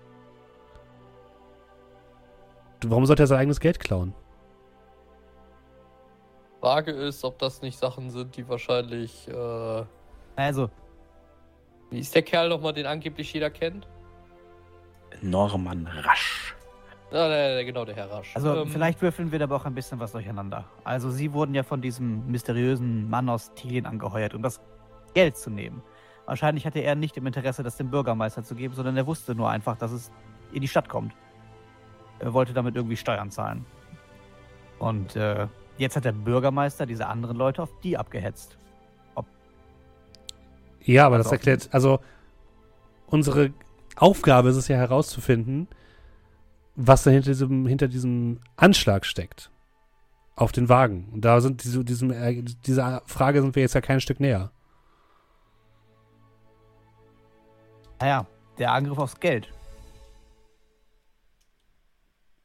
Warum 2.87 3.05
sollte 3.05 3.21
er 3.21 3.27
sein 3.27 3.37
eigenes 3.37 3.59
Geld 3.59 3.79
klauen? 3.79 4.15
Frage 6.65 6.89
ist, 6.89 7.23
ob 7.23 7.37
das 7.37 7.61
nicht 7.61 7.77
Sachen 7.77 8.09
sind, 8.09 8.35
die 8.37 8.49
wahrscheinlich. 8.49 9.27
Äh, 9.27 9.83
Also, 10.35 10.71
wie 11.91 11.99
ist 11.99 12.15
der 12.15 12.23
Kerl 12.23 12.49
nochmal, 12.49 12.73
den 12.73 12.87
angeblich 12.87 13.31
jeder 13.31 13.51
kennt? 13.51 13.87
Norman 15.21 15.85
Rasch. 15.85 16.55
Ja, 17.11 17.27
der, 17.27 17.53
der, 17.53 17.65
genau, 17.65 17.85
der 17.85 17.95
Herr 17.95 18.09
Rasch. 18.09 18.35
also 18.35 18.63
Ähm, 18.63 18.67
vielleicht 18.69 18.99
würfeln 19.03 19.31
wir 19.31 19.37
da 19.37 19.45
aber 19.45 19.57
auch 19.57 19.65
ein 19.65 19.75
bisschen 19.75 19.99
was 19.99 20.13
durcheinander. 20.13 20.65
Also 20.83 21.11
sie 21.11 21.33
wurden 21.33 21.53
ja 21.53 21.61
von 21.61 21.81
diesem 21.81 22.25
mysteriösen 22.31 23.07
Mann 23.11 23.29
aus 23.29 23.53
Tilien 23.53 23.85
angeheuert, 23.85 24.33
um 24.33 24.41
das 24.41 24.59
Geld 25.13 25.37
zu 25.37 25.51
nehmen. 25.51 25.83
Wahrscheinlich 26.25 26.65
hatte 26.65 26.79
er 26.79 26.95
nicht 26.95 27.15
im 27.15 27.27
Interesse, 27.27 27.61
das 27.61 27.77
dem 27.77 27.91
Bürgermeister 27.91 28.43
zu 28.43 28.55
geben, 28.55 28.73
sondern 28.73 28.97
er 28.97 29.05
wusste 29.05 29.35
nur 29.35 29.51
einfach, 29.51 29.77
dass 29.77 29.91
es 29.91 30.11
in 30.51 30.61
die 30.61 30.67
Stadt 30.67 30.89
kommt. 30.89 31.13
Er 32.17 32.33
wollte 32.33 32.53
damit 32.53 32.75
irgendwie 32.75 32.97
Steuern 32.97 33.29
zahlen. 33.29 33.67
Und 34.79 35.15
äh, 35.15 35.47
jetzt 35.77 35.95
hat 35.95 36.05
der 36.05 36.11
Bürgermeister 36.11 36.85
diese 36.85 37.07
anderen 37.07 37.37
Leute 37.37 37.61
auf 37.63 37.69
die 37.83 37.97
abgehetzt. 37.97 38.57
Ja, 40.81 41.07
aber 41.07 41.17
das 41.17 41.27
Also- 41.27 41.35
erklärt, 41.35 41.69
also 41.71 41.99
unsere 43.07 43.51
Aufgabe 43.95 44.49
ist 44.49 44.55
es 44.55 44.67
ja 44.67 44.77
herauszufinden, 44.77 45.67
was 46.75 47.03
da 47.03 47.09
hinter 47.11 47.31
diesem, 47.31 47.65
hinter 47.65 47.87
diesem 47.87 48.39
Anschlag 48.55 49.05
steckt. 49.05 49.49
Auf 50.35 50.51
den 50.51 50.67
Wagen. 50.67 51.09
Und 51.13 51.21
da 51.23 51.39
sind 51.39 51.63
diese, 51.63 51.83
diesem, 51.85 52.11
äh, 52.11 52.41
dieser 52.41 53.01
Frage 53.05 53.41
sind 53.41 53.55
wir 53.55 53.61
jetzt 53.63 53.73
ja 53.73 53.79
kein 53.81 54.01
Stück 54.01 54.19
näher. 54.19 54.51
Naja, 58.01 58.27
der 58.59 58.73
Angriff 58.73 58.97
aufs 58.97 59.19
Geld. 59.19 59.51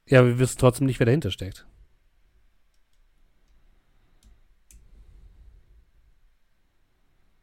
Ja, 0.07 0.25
wir 0.25 0.39
wissen 0.39 0.59
trotzdem 0.59 0.87
nicht, 0.87 1.01
wer 1.01 1.07
dahinter 1.07 1.31
steckt. 1.31 1.67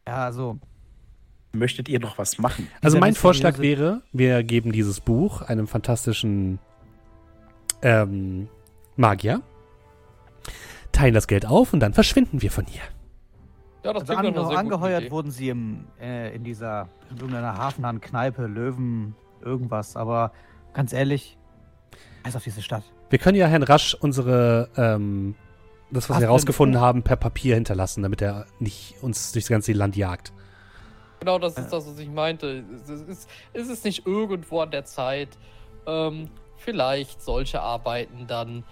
Ja, 0.08 0.26
also, 0.26 0.58
Möchtet 1.54 1.90
ihr 1.90 2.00
noch 2.00 2.18
was 2.18 2.38
machen? 2.38 2.68
Also 2.82 3.00
mein 3.00 3.16
Vorschlag 3.16 3.58
mysteriöse- 3.58 3.62
wäre, 3.62 4.02
wir 4.12 4.44
geben 4.44 4.72
dieses 4.72 5.00
Buch 5.00 5.42
einem 5.42 5.68
fantastischen 5.68 6.60
ähm, 7.82 8.48
Magier, 8.96 9.42
teilen 10.92 11.14
das 11.14 11.28
Geld 11.28 11.46
auf 11.46 11.74
und 11.74 11.80
dann 11.80 11.94
verschwinden 11.94 12.42
wir 12.42 12.52
von 12.52 12.66
hier. 12.66 12.82
ja, 13.84 13.94
das 13.94 14.10
also 14.10 14.22
sehr 14.22 14.32
guten 14.32 14.56
angeheuert 14.56 15.04
Idee. 15.04 15.12
wurden 15.12 15.32
sie 15.32 15.50
im, 15.50 15.86
äh, 16.00 16.36
in 16.36 16.44
dieser 16.44 16.90
in 17.10 17.18
irgendeiner 17.18 17.58
Hafenhahn-Kneipe, 17.58 18.46
Löwen, 18.46 19.16
irgendwas. 19.42 19.96
Aber 19.96 20.34
ganz 20.74 20.94
ehrlich, 20.94 21.38
scheiß 22.24 22.36
auf 22.36 22.44
diese 22.44 22.62
Stadt. 22.62 22.84
Wir 23.10 23.20
können 23.20 23.38
ja 23.38 23.48
Herrn 23.48 23.64
Rasch 23.64 23.96
unsere, 23.96 24.70
ähm, 24.76 25.36
das, 25.90 26.10
was 26.10 26.16
Hast 26.16 26.22
wir 26.22 26.28
herausgefunden 26.28 26.82
haben, 26.82 27.04
per 27.04 27.16
Papier 27.16 27.56
hinterlassen, 27.56 28.04
damit 28.04 28.22
er 28.22 28.46
nicht 28.60 28.96
uns 29.02 29.32
durchs 29.32 29.48
ganze 29.48 29.74
Land 29.74 29.96
jagt. 29.96 30.34
Genau, 31.20 31.40
das 31.40 31.58
ist 31.58 31.70
das, 31.70 31.88
was 31.88 31.98
ich 31.98 32.10
meinte. 32.10 32.64
Es 32.84 32.90
ist, 32.90 33.30
ist 33.54 33.70
es 33.70 33.84
nicht 33.84 34.06
irgendwo 34.06 34.62
an 34.62 34.72
der 34.72 34.86
Zeit, 34.86 35.30
ähm, 35.86 36.30
vielleicht 36.58 37.22
solche 37.22 37.62
Arbeiten 37.62 38.28
dann 38.28 38.64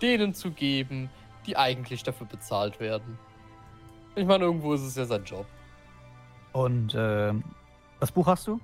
denen 0.00 0.32
zu 0.32 0.50
geben, 0.50 1.10
die 1.46 1.56
eigentlich 1.56 2.02
dafür 2.02 2.26
bezahlt 2.26 2.80
werden. 2.80 3.18
Ich 4.14 4.26
meine, 4.26 4.44
irgendwo 4.44 4.72
ist 4.74 4.82
es 4.82 4.96
ja 4.96 5.04
sein 5.04 5.24
Job. 5.24 5.46
Und 6.52 6.94
äh, 6.94 7.32
das 8.00 8.10
Buch 8.12 8.26
hast 8.26 8.46
du? 8.46 8.60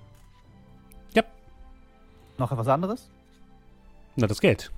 Ja. 1.12 1.22
Noch 2.38 2.52
etwas 2.52 2.68
anderes? 2.68 3.08
Na, 4.16 4.26
das 4.26 4.40
Geld. 4.40 4.72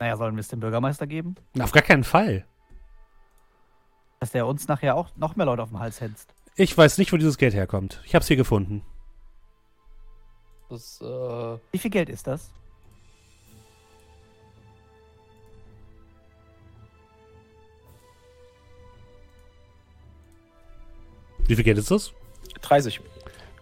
Naja, 0.00 0.16
sollen 0.16 0.34
wir 0.34 0.40
es 0.40 0.48
dem 0.48 0.60
Bürgermeister 0.60 1.06
geben? 1.06 1.36
Na, 1.52 1.64
auf 1.64 1.72
gar 1.72 1.82
keinen 1.82 2.04
Fall. 2.04 2.46
Dass 4.18 4.32
der 4.32 4.46
uns 4.46 4.66
nachher 4.66 4.96
auch 4.96 5.14
noch 5.16 5.36
mehr 5.36 5.44
Leute 5.44 5.62
auf 5.62 5.68
den 5.68 5.78
Hals 5.78 6.00
hetzt. 6.00 6.34
Ich 6.56 6.76
weiß 6.76 6.96
nicht, 6.98 7.12
wo 7.12 7.18
dieses 7.18 7.36
Geld 7.36 7.52
herkommt. 7.54 8.00
Ich 8.06 8.14
habe 8.14 8.22
es 8.22 8.28
hier 8.28 8.36
gefunden. 8.36 8.82
Das, 10.70 11.00
äh, 11.02 11.04
Wie 11.04 11.78
viel 11.78 11.90
Geld 11.90 12.08
ist 12.08 12.26
das? 12.26 12.50
Wie 21.46 21.56
viel 21.56 21.64
Geld 21.64 21.78
ist 21.78 21.90
das? 21.90 22.12
30. 22.62 23.00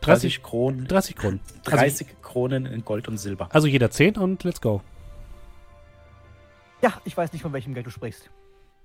30 0.03 0.43
Kronen. 0.43 0.87
30 0.87 1.17
Kronen. 1.17 1.41
Also, 1.65 1.77
30 1.77 2.07
Kronen 2.23 2.67
in 2.67 2.85
Gold 2.85 3.09
und 3.09 3.19
Silber. 3.19 3.49
also 3.53 3.67
jeder 3.67 3.91
10 3.91 4.17
und 4.17 4.45
let's 4.45 4.61
go. 4.61 4.83
Ja, 6.83 7.01
ich 7.05 7.17
weiß 7.17 7.33
nicht, 7.33 7.43
von 7.43 7.53
welchem 7.53 7.75
Geld 7.75 7.87
du 7.87 7.91
sprichst. 7.91 8.31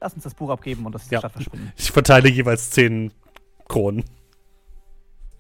Lass 0.02 0.14
uns 0.14 0.24
das 0.24 0.34
Buch 0.34 0.50
abgeben 0.50 0.86
und 0.86 0.94
das 0.94 1.10
Ja. 1.10 1.20
Stadt 1.20 1.32
verschwinden. 1.34 1.72
Ich 1.78 1.92
verteile 1.92 2.30
jeweils 2.30 2.72
10 2.72 3.12
Kronen. 3.68 4.04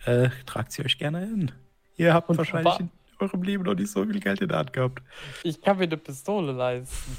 Äh, 0.05 0.29
tragt 0.45 0.71
sie 0.71 0.83
euch 0.83 0.97
gerne 0.97 1.19
hin. 1.21 1.51
Ihr 1.95 2.13
habt 2.13 2.29
Und 2.29 2.37
wahrscheinlich 2.37 2.73
wa- 2.73 2.77
in 2.79 2.89
eurem 3.19 3.43
Leben 3.43 3.63
noch 3.63 3.73
nicht 3.75 3.89
so 3.91 4.03
viel 4.05 4.19
Geld 4.19 4.41
in 4.41 4.49
der 4.49 4.57
Hand 4.59 4.73
gehabt. 4.73 5.01
ich 5.43 5.61
kann 5.61 5.77
mir 5.77 5.83
eine 5.83 5.97
Pistole 5.97 6.51
leisten. 6.51 7.17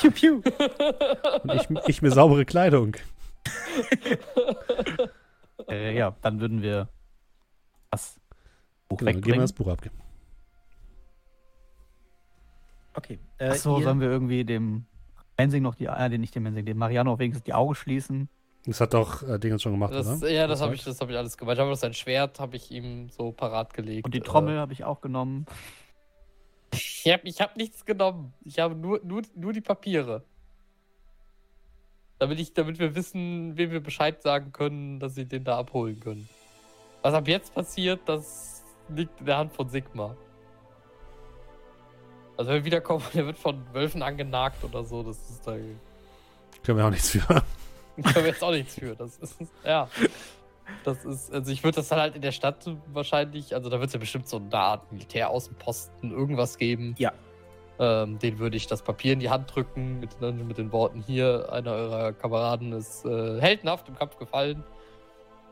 Piu, 0.00 0.10
piu. 0.10 0.42
Und 1.42 1.52
ich, 1.54 1.68
ich 1.88 2.02
mir 2.02 2.10
saubere 2.10 2.44
Kleidung. 2.44 2.96
Äh, 5.68 5.96
ja, 5.96 6.14
dann 6.22 6.40
würden 6.40 6.62
wir 6.62 6.88
das 7.90 8.18
Buch 8.88 8.98
Genau, 8.98 9.10
gehen 9.10 9.16
wir 9.16 9.22
wegbringen. 9.22 9.40
das 9.40 9.52
Buch 9.52 9.68
ab. 9.68 9.82
Okay. 12.96 13.18
Äh, 13.38 13.50
Achso, 13.50 13.80
sollen 13.80 14.00
wir 14.00 14.08
irgendwie 14.10 14.44
dem 14.44 14.86
Mensing 15.38 15.62
noch 15.62 15.74
die, 15.74 15.84
äh, 15.86 16.08
den- 16.10 16.20
nicht 16.20 16.34
dem 16.34 16.42
Mensing, 16.44 16.64
dem 16.64 16.78
Mariano 16.78 17.18
wenigstens 17.18 17.44
die 17.44 17.52
Augen 17.54 17.74
schließen? 17.74 18.28
Das 18.64 18.80
hat 18.80 18.94
doch 18.94 19.22
äh, 19.22 19.38
Dingens 19.38 19.62
schon 19.62 19.72
gemacht, 19.72 19.94
Das, 19.94 20.20
oder? 20.22 20.28
ja, 20.30 20.46
das 20.48 20.60
habe 20.60 20.74
ich, 20.74 20.82
das 20.82 21.00
hab 21.00 21.08
ich 21.10 21.16
alles 21.16 21.36
gemacht. 21.36 21.58
Aber 21.58 21.76
sein 21.76 21.94
Schwert 21.94 22.40
habe 22.40 22.56
ich 22.56 22.70
ihm 22.72 23.10
so 23.10 23.30
parat 23.32 23.72
gelegt. 23.74 24.04
Und 24.06 24.14
die 24.14 24.18
Äh, 24.18 24.22
Trommel 24.22 24.58
habe 24.58 24.72
ich 24.72 24.82
auch 24.84 25.00
genommen. 25.00 25.46
Ich 26.72 27.04
habe 27.12 27.22
ich 27.28 27.40
hab 27.40 27.56
nichts 27.56 27.84
genommen. 27.84 28.32
Ich 28.42 28.58
habe 28.58 28.74
nur, 28.74 29.00
nur, 29.04 29.22
nur 29.36 29.52
die 29.52 29.60
Papiere. 29.60 30.24
Damit, 32.18 32.40
ich, 32.40 32.54
damit 32.54 32.78
wir 32.78 32.94
wissen, 32.94 33.56
wem 33.56 33.70
wir 33.70 33.80
Bescheid 33.80 34.22
sagen 34.22 34.50
können, 34.52 34.98
dass 35.00 35.14
sie 35.14 35.26
den 35.26 35.44
da 35.44 35.58
abholen 35.58 36.00
können. 36.00 36.28
Was 37.02 37.14
ab 37.14 37.28
jetzt 37.28 37.54
passiert, 37.54 38.00
das 38.06 38.64
liegt 38.88 39.20
in 39.20 39.26
der 39.26 39.36
Hand 39.38 39.52
von 39.52 39.68
Sigma. 39.68 40.16
Also 42.36 42.50
wenn 42.50 42.58
wir 42.58 42.64
wiederkommen, 42.64 43.04
der 43.14 43.26
wird 43.26 43.38
von 43.38 43.62
Wölfen 43.72 44.02
angenagt 44.02 44.62
oder 44.64 44.84
so, 44.84 45.02
das 45.02 45.16
ist 45.30 45.46
da. 45.46 45.56
Können 46.62 46.78
wir 46.78 46.86
auch 46.86 46.90
nichts 46.90 47.10
für. 47.10 47.20
können 48.02 48.14
wir 48.14 48.26
jetzt 48.26 48.42
auch 48.42 48.50
nichts 48.50 48.74
für. 48.74 48.94
Das 48.94 49.16
ist, 49.18 49.36
ja. 49.64 49.88
Das 50.84 51.04
ist, 51.04 51.32
also 51.32 51.52
ich 51.52 51.62
würde 51.62 51.76
das 51.76 51.88
dann 51.88 52.00
halt 52.00 52.16
in 52.16 52.22
der 52.22 52.32
Stadt 52.32 52.68
wahrscheinlich, 52.92 53.54
also 53.54 53.70
da 53.70 53.78
wird 53.78 53.86
es 53.88 53.92
ja 53.94 54.00
bestimmt 54.00 54.28
so 54.28 54.38
eine 54.38 54.52
Art 54.58 54.90
Militäraußenposten, 54.92 56.10
irgendwas 56.10 56.58
geben. 56.58 56.96
Ja. 56.98 57.12
Ähm, 57.78 58.18
den 58.18 58.38
würde 58.40 58.56
ich 58.56 58.66
das 58.66 58.82
Papier 58.82 59.12
in 59.12 59.20
die 59.20 59.30
Hand 59.30 59.54
drücken 59.54 60.00
mit, 60.00 60.20
den- 60.20 60.46
mit 60.48 60.58
den 60.58 60.72
Worten 60.72 61.02
hier, 61.06 61.52
einer 61.52 61.72
eurer 61.72 62.12
Kameraden 62.12 62.72
ist 62.72 63.04
äh, 63.04 63.40
heldenhaft 63.40 63.88
im 63.88 63.96
Kampf 63.96 64.16
gefallen. 64.18 64.64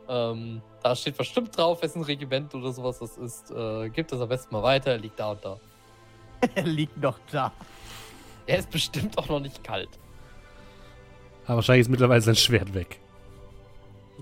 Ähm, 0.09 0.61
da 0.83 0.95
steht 0.95 1.17
bestimmt 1.17 1.55
drauf, 1.57 1.81
wessen 1.81 2.03
Regiment 2.03 2.53
oder 2.53 2.71
sowas 2.73 2.99
das 2.99 3.17
ist. 3.17 3.51
Äh, 3.51 3.89
gibt 3.89 4.11
das 4.11 4.19
am 4.19 4.27
besten 4.29 4.53
mal 4.53 4.63
weiter, 4.63 4.91
er 4.91 4.97
liegt 4.97 5.19
da 5.19 5.31
und 5.31 5.45
da. 5.45 5.57
er 6.55 6.63
liegt 6.63 6.97
noch 6.97 7.19
da. 7.31 7.51
Er 8.47 8.59
ist 8.59 8.69
bestimmt 8.69 9.17
auch 9.17 9.27
noch 9.29 9.39
nicht 9.39 9.63
kalt. 9.63 9.89
Aber 11.45 11.57
wahrscheinlich 11.57 11.81
ist 11.81 11.89
mittlerweile 11.89 12.21
sein 12.21 12.35
Schwert 12.35 12.73
weg. 12.73 12.99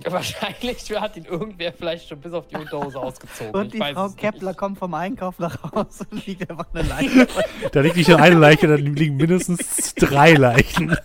Wahrscheinlich 0.06 0.90
hat 1.00 1.16
ihn 1.17 1.25
irgendwer 1.25 1.72
vielleicht 1.72 2.09
schon 2.09 2.19
bis 2.19 2.33
auf 2.33 2.48
die 2.48 2.56
Unterhose 2.56 3.00
ausgezogen. 3.00 3.53
Und 3.53 3.66
Ich 3.67 3.72
die 3.74 3.80
weiß 3.80 3.93
Frau 3.93 4.09
Kepler 4.09 4.50
nicht. 4.50 4.58
kommt 4.58 4.80
vom 4.80 4.93
Einkauf 4.93 5.38
nach 5.40 5.61
Hause 5.72 6.06
und 6.09 6.25
liegt 6.25 6.50
einfach 6.50 6.66
eine 6.74 6.82
Leiche. 6.90 7.27
Da 7.72 7.82
liegt 7.82 7.95
nicht 7.95 8.08
nur 8.09 8.19
eine 8.19 8.35
Leiche, 8.38 8.67
da 8.67 8.75
liegen 8.75 9.17
mindestens 9.17 9.93
drei 9.95 10.33
Leichen. 10.33 10.98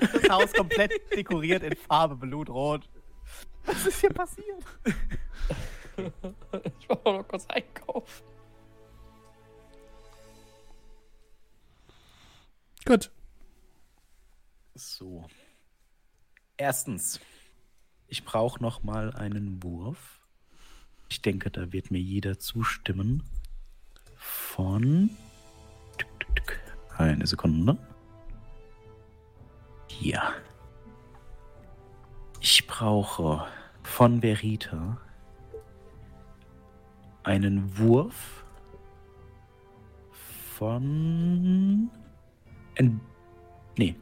das 0.00 0.28
Haus 0.30 0.52
komplett 0.52 0.92
dekoriert 1.16 1.62
in 1.62 1.74
Farbe 1.76 2.16
Blutrot. 2.16 2.88
Was 3.64 3.86
ist 3.86 4.00
hier 4.00 4.10
passiert? 4.10 4.46
Ich 5.96 6.88
war 6.88 7.12
noch 7.12 7.28
kurz 7.28 7.46
einkaufen. 7.48 8.24
Gut. 12.90 13.12
So. 14.74 15.28
Erstens, 16.56 17.20
ich 18.08 18.24
brauche 18.24 18.60
noch 18.60 18.82
mal 18.82 19.14
einen 19.14 19.62
Wurf. 19.62 20.18
Ich 21.08 21.22
denke, 21.22 21.52
da 21.52 21.72
wird 21.72 21.92
mir 21.92 22.00
jeder 22.00 22.40
zustimmen. 22.40 23.22
Von. 24.16 25.10
Eine 26.98 27.28
Sekunde. 27.28 27.78
Ja. 30.00 30.32
Ich 32.40 32.66
brauche 32.66 33.46
von 33.84 34.20
Verita 34.20 35.00
einen 37.22 37.78
Wurf 37.78 38.44
von. 40.56 41.88
Ein, 42.80 42.98
nee, 43.76 43.94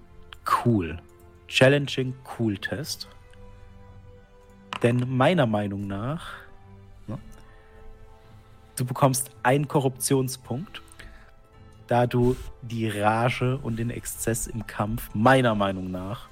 cool. 0.64 1.00
Challenging 1.48 2.14
Cool 2.38 2.56
Test. 2.56 3.08
Denn 4.84 5.04
meiner 5.16 5.46
Meinung 5.46 5.88
nach, 5.88 6.34
ne, 7.08 7.18
du 8.76 8.84
bekommst 8.84 9.32
einen 9.42 9.66
Korruptionspunkt, 9.66 10.80
da 11.88 12.06
du 12.06 12.36
die 12.62 12.88
Rage 12.88 13.58
und 13.58 13.80
den 13.80 13.90
Exzess 13.90 14.46
im 14.46 14.64
Kampf 14.64 15.10
meiner 15.12 15.56
Meinung 15.56 15.90
nach 15.90 16.28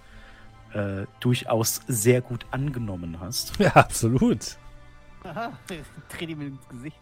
äh, 0.73 1.07
durchaus 1.19 1.81
sehr 1.89 2.21
gut 2.21 2.47
angenommen 2.53 3.19
hast. 3.19 3.59
Ja, 3.59 3.73
absolut. 3.73 4.57
Aha, 5.25 5.53
dreh 6.11 6.27
die 6.27 6.37
mir 6.37 6.47
ins 6.47 6.69
Gesicht. 6.69 6.97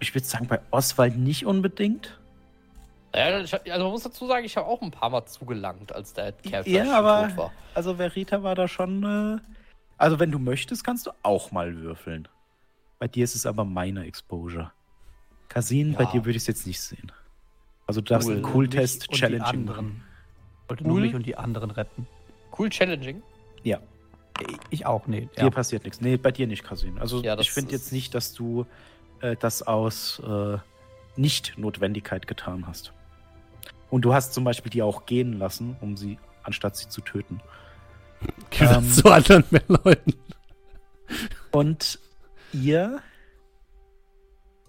Ich 0.00 0.12
würde 0.12 0.26
sagen, 0.26 0.48
bei 0.48 0.58
Oswald 0.72 1.16
nicht 1.16 1.46
unbedingt. 1.46 2.18
Ja, 3.16 3.40
ich, 3.40 3.52
also 3.72 3.84
man 3.84 3.92
muss 3.92 4.02
dazu 4.02 4.26
sagen, 4.26 4.44
ich 4.44 4.56
habe 4.56 4.66
auch 4.66 4.82
ein 4.82 4.90
paar 4.90 5.10
Mal 5.10 5.24
zugelangt, 5.26 5.92
als 5.94 6.12
der 6.12 6.32
Kerl 6.32 6.68
Ja, 6.68 6.98
aber- 6.98 7.28
tot 7.28 7.36
war. 7.36 7.52
Also 7.74 7.94
Verita 7.96 8.42
war 8.42 8.54
da 8.54 8.68
schon. 8.68 9.02
Äh, 9.38 9.40
also 9.98 10.18
wenn 10.20 10.30
du 10.30 10.38
möchtest, 10.38 10.84
kannst 10.84 11.06
du 11.06 11.10
auch 11.22 11.50
mal 11.52 11.74
würfeln. 11.76 12.28
Bei 12.98 13.08
dir 13.08 13.24
ist 13.24 13.34
es 13.34 13.46
aber 13.46 13.64
meine 13.64 14.04
Exposure. 14.06 14.72
Kasin, 15.48 15.94
bei 15.94 16.04
Ja. 16.04 16.10
dir 16.12 16.24
würde 16.24 16.32
ich 16.36 16.42
es 16.42 16.46
jetzt 16.46 16.66
nicht 16.66 16.80
sehen. 16.80 17.10
Also 17.86 18.00
du 18.00 18.06
darfst 18.12 18.28
Cool. 18.28 18.34
einen 18.36 18.44
Cool-Test 18.44 19.08
und 19.08 19.14
die 19.16 19.20
challenging 19.20 19.64
machen. 19.64 20.02
Ich 20.64 20.70
wollte 20.70 20.84
nur 20.84 20.96
Cool. 20.96 21.00
mich 21.02 21.14
und 21.14 21.24
die 21.24 21.36
anderen 21.36 21.70
retten. 21.70 22.06
Cool 22.58 22.68
challenging. 22.70 23.22
Ja, 23.62 23.78
Ich 24.70 24.84
auch, 24.84 25.06
nee. 25.06 25.28
dir 25.36 25.44
Ja. 25.44 25.50
passiert 25.50 25.84
nichts. 25.84 26.00
Nee, 26.02 26.16
bei 26.18 26.30
dir 26.30 26.46
nicht, 26.46 26.62
Kasin. 26.64 26.98
Also 26.98 27.22
Ja, 27.22 27.38
ich 27.38 27.50
finde 27.52 27.72
jetzt 27.72 27.90
nicht, 27.92 28.14
dass 28.14 28.34
du 28.34 28.66
äh, 29.20 29.34
das 29.36 29.62
aus 29.62 30.18
äh, 30.18 30.58
Nicht-Notwendigkeit 31.16 32.26
getan 32.26 32.66
hast. 32.66 32.92
Und 33.90 34.02
du 34.02 34.14
hast 34.14 34.34
zum 34.34 34.44
Beispiel 34.44 34.70
die 34.70 34.82
auch 34.82 35.06
gehen 35.06 35.34
lassen, 35.34 35.76
um 35.80 35.96
sie, 35.96 36.18
anstatt 36.42 36.76
sie 36.76 36.88
zu 36.88 37.00
töten. 37.00 37.40
Das 38.58 38.78
Ähm. 38.78 38.90
zu 38.90 39.10
anderen 39.10 39.44
mehr 39.50 39.64
Leuten. 39.68 40.14
Und 41.52 41.98
ihr 42.52 43.02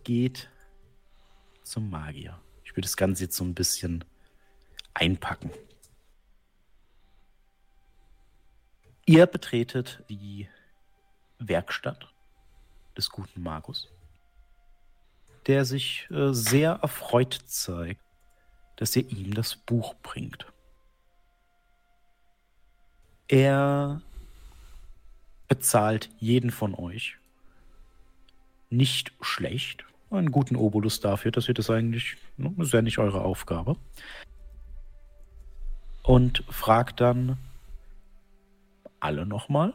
geht 0.03 0.49
zum 1.63 1.89
Magier. 1.89 2.39
Ich 2.65 2.71
würde 2.71 2.81
das 2.81 2.97
Ganze 2.97 3.23
jetzt 3.23 3.37
so 3.37 3.43
ein 3.45 3.53
bisschen 3.55 4.03
einpacken. 4.93 5.51
Ihr 9.05 9.25
betretet 9.25 10.03
die 10.09 10.49
Werkstatt 11.39 12.07
des 12.97 13.09
guten 13.09 13.41
Magus, 13.41 13.89
der 15.45 15.63
sich 15.63 16.07
äh, 16.11 16.33
sehr 16.33 16.71
erfreut 16.81 17.39
zeigt, 17.45 18.01
dass 18.77 18.95
ihr 18.95 19.09
ihm 19.09 19.33
das 19.33 19.55
Buch 19.55 19.95
bringt. 20.01 20.45
Er 23.27 24.01
bezahlt 25.47 26.09
jeden 26.19 26.51
von 26.51 26.73
euch 26.73 27.17
nicht 28.69 29.11
schlecht. 29.21 29.83
Einen 30.09 30.31
guten 30.31 30.55
Obolus 30.55 31.01
dafür, 31.01 31.31
dass 31.31 31.47
ihr 31.49 31.53
das 31.53 31.69
eigentlich, 31.69 32.15
ne, 32.37 32.53
das 32.57 32.67
ist 32.67 32.73
ja 32.73 32.81
nicht 32.81 32.99
eure 32.99 33.21
Aufgabe. 33.21 33.75
Und 36.03 36.43
fragt 36.49 37.01
dann 37.01 37.37
alle 39.01 39.25
nochmal. 39.25 39.73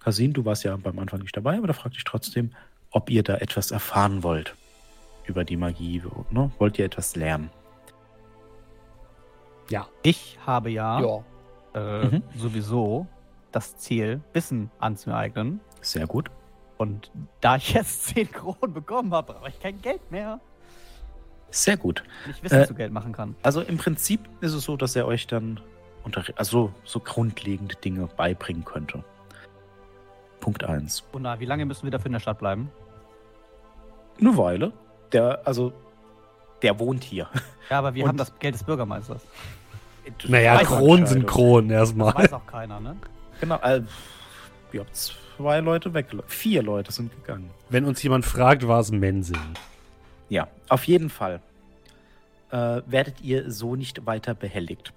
Kasin, 0.00 0.32
du 0.32 0.44
warst 0.44 0.64
ja 0.64 0.76
beim 0.76 0.98
Anfang 0.98 1.20
nicht 1.20 1.36
dabei, 1.36 1.56
aber 1.58 1.66
da 1.66 1.72
fragt 1.72 1.96
ich 1.96 2.04
trotzdem, 2.04 2.52
ob 2.90 3.10
ihr 3.10 3.22
da 3.22 3.36
etwas 3.36 3.70
erfahren 3.70 4.22
wollt 4.22 4.54
über 5.26 5.44
die 5.44 5.56
Magie. 5.56 6.02
Ne? 6.30 6.50
Wollt 6.58 6.78
ihr 6.78 6.84
etwas 6.84 7.16
lernen? 7.16 7.50
Ja. 9.72 9.86
Ich 10.02 10.38
habe 10.46 10.70
ja, 10.70 11.00
Ja. 11.00 11.24
Äh, 11.74 12.04
Mhm. 12.06 12.22
sowieso 12.36 13.06
das 13.52 13.76
Ziel, 13.78 14.20
Wissen 14.34 14.70
anzueignen. 14.78 15.60
Sehr 15.80 16.06
gut. 16.06 16.30
Und 16.76 17.10
da 17.40 17.56
ich 17.56 17.72
jetzt 17.72 18.04
10 18.14 18.30
Kronen 18.30 18.74
bekommen 18.74 19.12
habe, 19.14 19.32
brauche 19.32 19.48
ich 19.48 19.58
kein 19.60 19.80
Geld 19.80 20.10
mehr. 20.10 20.40
Sehr 21.50 21.76
gut. 21.78 22.02
Wenn 22.24 22.32
ich 22.32 22.42
Wissen 22.42 22.60
Äh, 22.60 22.66
zu 22.66 22.74
Geld 22.74 22.92
machen 22.92 23.12
kann. 23.12 23.34
Also 23.42 23.60
im 23.62 23.76
Prinzip 23.78 24.20
ist 24.42 24.52
es 24.52 24.64
so, 24.64 24.76
dass 24.76 24.94
er 24.96 25.06
euch 25.06 25.26
dann 25.26 25.60
unter, 26.04 26.24
also 26.36 26.72
so 26.84 27.00
grundlegende 27.00 27.74
Dinge 27.76 28.06
beibringen 28.16 28.64
könnte. 28.64 29.02
Punkt 30.40 30.64
1. 30.64 31.04
Und 31.12 31.22
na, 31.22 31.38
wie 31.40 31.44
lange 31.46 31.64
müssen 31.66 31.84
wir 31.84 31.90
dafür 31.90 32.06
in 32.06 32.12
der 32.14 32.20
Stadt 32.20 32.38
bleiben? 32.38 32.70
Eine 34.20 34.36
Weile. 34.36 34.72
Der, 35.12 35.40
also, 35.46 35.72
der 36.62 36.78
wohnt 36.78 37.04
hier. 37.04 37.28
Ja, 37.70 37.78
aber 37.78 37.94
wir 37.94 38.02
Und- 38.04 38.08
haben 38.10 38.18
das 38.18 38.38
Geld 38.38 38.54
des 38.54 38.64
Bürgermeisters. 38.64 39.22
Naja, 40.26 40.56
Weiß 40.60 40.66
Kronen 40.68 41.06
sind. 41.06 41.26
Kronen 41.26 41.68
Das 41.68 41.78
erstmal. 41.88 42.14
weiß 42.14 42.32
auch 42.32 42.46
keiner, 42.46 42.80
ne? 42.80 42.96
Genau. 43.40 43.56
Äh, 43.62 43.82
ihr 44.72 44.80
habt 44.80 44.96
zwei 44.96 45.60
Leute 45.60 45.92
weggelaufen. 45.94 46.30
Vier 46.30 46.62
Leute 46.62 46.92
sind 46.92 47.12
gegangen. 47.14 47.50
Wenn 47.68 47.84
uns 47.84 48.02
jemand 48.02 48.24
fragt, 48.24 48.66
war 48.66 48.80
es 48.80 48.90
Mensing. 48.90 49.38
Ja, 50.28 50.48
auf 50.68 50.84
jeden 50.84 51.10
Fall 51.10 51.40
äh, 52.50 52.82
werdet 52.86 53.20
ihr 53.20 53.50
so 53.50 53.76
nicht 53.76 54.06
weiter 54.06 54.34
behelligt. 54.34 54.92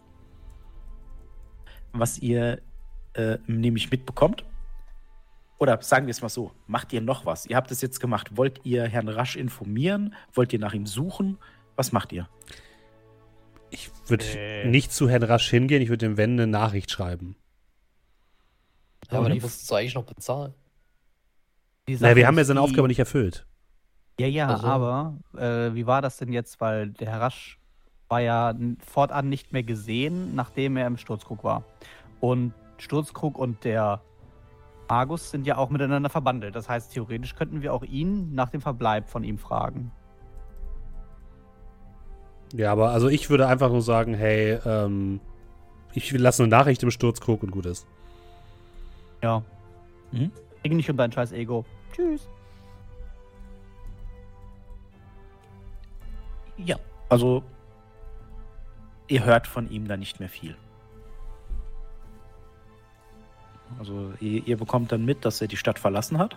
Was 1.93 2.19
ihr 2.19 2.61
äh, 3.13 3.37
nämlich 3.47 3.91
mitbekommt, 3.91 4.43
oder 5.57 5.81
sagen 5.81 6.05
wir 6.05 6.11
es 6.11 6.21
mal 6.21 6.29
so, 6.29 6.51
macht 6.67 6.91
ihr 6.91 6.99
noch 7.01 7.25
was? 7.25 7.45
Ihr 7.45 7.55
habt 7.55 7.71
es 7.71 7.81
jetzt 7.81 7.99
gemacht. 8.01 8.35
Wollt 8.35 8.59
ihr 8.65 8.83
Herrn 8.87 9.07
Rasch 9.07 9.37
informieren? 9.37 10.13
Wollt 10.33 10.51
ihr 10.51 10.59
nach 10.59 10.73
ihm 10.73 10.85
suchen? 10.85 11.37
Was 11.77 11.91
macht 11.93 12.11
ihr? 12.11 12.27
Ich 13.71 13.89
würde 14.07 14.25
Äh. 14.25 14.67
nicht 14.67 14.91
zu 14.93 15.09
Herrn 15.09 15.23
Rasch 15.23 15.49
hingehen, 15.49 15.81
ich 15.81 15.89
würde 15.89 16.05
dem 16.07 16.17
Wenn 16.17 16.31
eine 16.33 16.47
Nachricht 16.47 16.91
schreiben. 16.91 17.35
Ja, 19.11 19.19
aber 19.19 19.29
die- 19.29 19.35
dann 19.39 19.41
musst 19.43 19.69
du 19.69 19.75
eigentlich 19.75 19.95
noch 19.95 20.03
bezahlen. 20.05 20.53
Naja, 21.87 22.15
wir 22.15 22.27
haben 22.27 22.37
ja 22.37 22.43
seine 22.45 22.59
die- 22.59 22.63
Aufgabe 22.63 22.87
nicht 22.87 22.99
erfüllt. 22.99 23.45
Ja, 24.19 24.27
ja, 24.27 24.47
Also- 24.47 24.65
aber 24.67 25.17
äh, 25.37 25.73
wie 25.75 25.85
war 25.85 26.01
das 26.01 26.17
denn 26.17 26.31
jetzt? 26.31 26.59
Weil 26.61 26.89
der 26.91 27.09
Herr 27.11 27.21
Rasch 27.21 27.59
war 28.07 28.21
ja 28.21 28.53
fortan 28.85 29.29
nicht 29.29 29.51
mehr 29.51 29.63
gesehen, 29.63 30.35
nachdem 30.35 30.77
er 30.77 30.87
im 30.87 30.97
Sturzkrug 30.97 31.43
war. 31.43 31.63
Und 32.21 32.53
Sturzkrug 32.77 33.37
und 33.37 33.63
der 33.63 34.01
Magus 34.87 35.31
sind 35.31 35.45
ja 35.47 35.57
auch 35.57 35.69
miteinander 35.69 36.09
verbandelt. 36.09 36.55
Das 36.55 36.69
heißt, 36.69 36.93
theoretisch 36.93 37.35
könnten 37.35 37.61
wir 37.61 37.73
auch 37.73 37.83
ihn 37.83 38.33
nach 38.33 38.49
dem 38.49 38.61
Verbleib 38.61 39.09
von 39.09 39.23
ihm 39.23 39.37
fragen. 39.37 39.91
Ja, 42.53 42.71
aber 42.71 42.91
also 42.91 43.07
ich 43.07 43.29
würde 43.29 43.47
einfach 43.47 43.69
nur 43.69 43.81
sagen, 43.81 44.13
hey, 44.13 44.59
ähm, 44.65 45.19
ich 45.93 46.11
lasse 46.11 46.43
eine 46.43 46.49
Nachricht 46.49 46.83
im 46.83 46.91
Sturzkrug 46.91 47.43
und 47.43 47.51
gut 47.51 47.65
ist. 47.65 47.87
Ja. 49.21 49.41
Mhm. 50.11 50.31
Nicht 50.63 50.89
um 50.89 50.97
dein 50.97 51.11
scheiß 51.11 51.31
Ego. 51.31 51.63
Tschüss. 51.93 52.27
Ja. 56.57 56.77
Also, 57.09 57.43
ihr 59.07 59.23
hört 59.23 59.47
von 59.47 59.69
ihm 59.69 59.87
da 59.87 59.97
nicht 59.97 60.19
mehr 60.19 60.29
viel. 60.29 60.55
Also, 63.79 64.13
ihr, 64.19 64.45
ihr 64.47 64.57
bekommt 64.57 64.91
dann 64.91 65.05
mit, 65.05 65.25
dass 65.25 65.41
er 65.41 65.47
die 65.47 65.57
Stadt 65.57 65.79
verlassen 65.79 66.17
hat. 66.17 66.35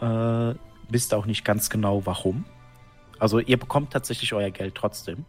Äh, 0.00 0.54
wisst 0.88 1.14
auch 1.14 1.26
nicht 1.26 1.44
ganz 1.44 1.70
genau, 1.70 2.06
warum. 2.06 2.44
Also, 3.20 3.38
ihr 3.38 3.58
bekommt 3.58 3.92
tatsächlich 3.92 4.32
euer 4.32 4.50
Geld 4.50 4.74
trotzdem. 4.74 5.24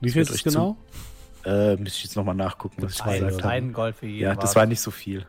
Wie 0.00 0.10
viel 0.10 0.22
ist 0.22 0.30
es 0.30 0.36
euch 0.36 0.42
zu- 0.42 0.50
genau? 0.50 0.76
Äh, 1.44 1.76
müsste 1.76 1.98
ich 1.98 2.04
jetzt 2.04 2.16
nochmal 2.16 2.34
nachgucken, 2.34 2.82
was 2.82 2.92
ich 2.92 2.98
Zwei 2.98 3.18
gesagt 3.20 3.42
habe. 3.42 3.52
Ein 3.54 3.72
Gold 3.72 3.96
für 3.96 4.06
jeden. 4.06 4.22
Ja, 4.22 4.34
das 4.34 4.54
war 4.56 4.66
nicht 4.66 4.80
so 4.80 4.90
viel. 4.90 5.26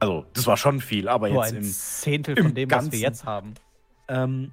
Also, 0.00 0.26
das 0.32 0.46
war 0.46 0.56
schon 0.56 0.80
viel, 0.80 1.08
aber 1.08 1.28
nur 1.28 1.44
jetzt 1.44 1.52
ein 1.54 1.58
im, 1.62 1.70
Zehntel 1.70 2.36
im 2.38 2.44
von 2.46 2.54
dem, 2.54 2.70
was 2.70 2.76
Ganzen. 2.76 2.92
wir 2.92 2.98
jetzt 2.98 3.24
haben. 3.24 3.54
Ähm, 4.08 4.50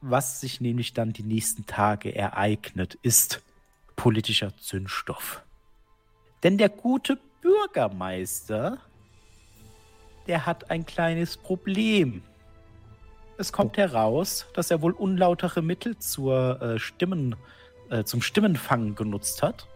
was 0.00 0.40
sich 0.40 0.60
nämlich 0.60 0.92
dann 0.94 1.12
die 1.12 1.22
nächsten 1.22 1.66
Tage 1.66 2.14
ereignet, 2.14 2.98
ist 3.02 3.42
politischer 3.96 4.56
Zündstoff. 4.56 5.42
Denn 6.42 6.58
der 6.58 6.68
gute 6.68 7.18
Bürgermeister, 7.40 8.78
der 10.26 10.44
hat 10.46 10.70
ein 10.70 10.84
kleines 10.84 11.36
Problem. 11.36 12.22
Es 13.36 13.52
kommt 13.52 13.76
heraus, 13.76 14.46
dass 14.54 14.70
er 14.70 14.80
wohl 14.80 14.92
unlautere 14.92 15.60
Mittel 15.60 15.98
zur 15.98 16.62
äh, 16.62 16.78
Stimmen, 16.78 17.34
äh, 17.90 18.04
zum 18.04 18.22
Stimmenfangen 18.22 18.94
genutzt 18.94 19.42
hat. 19.42 19.66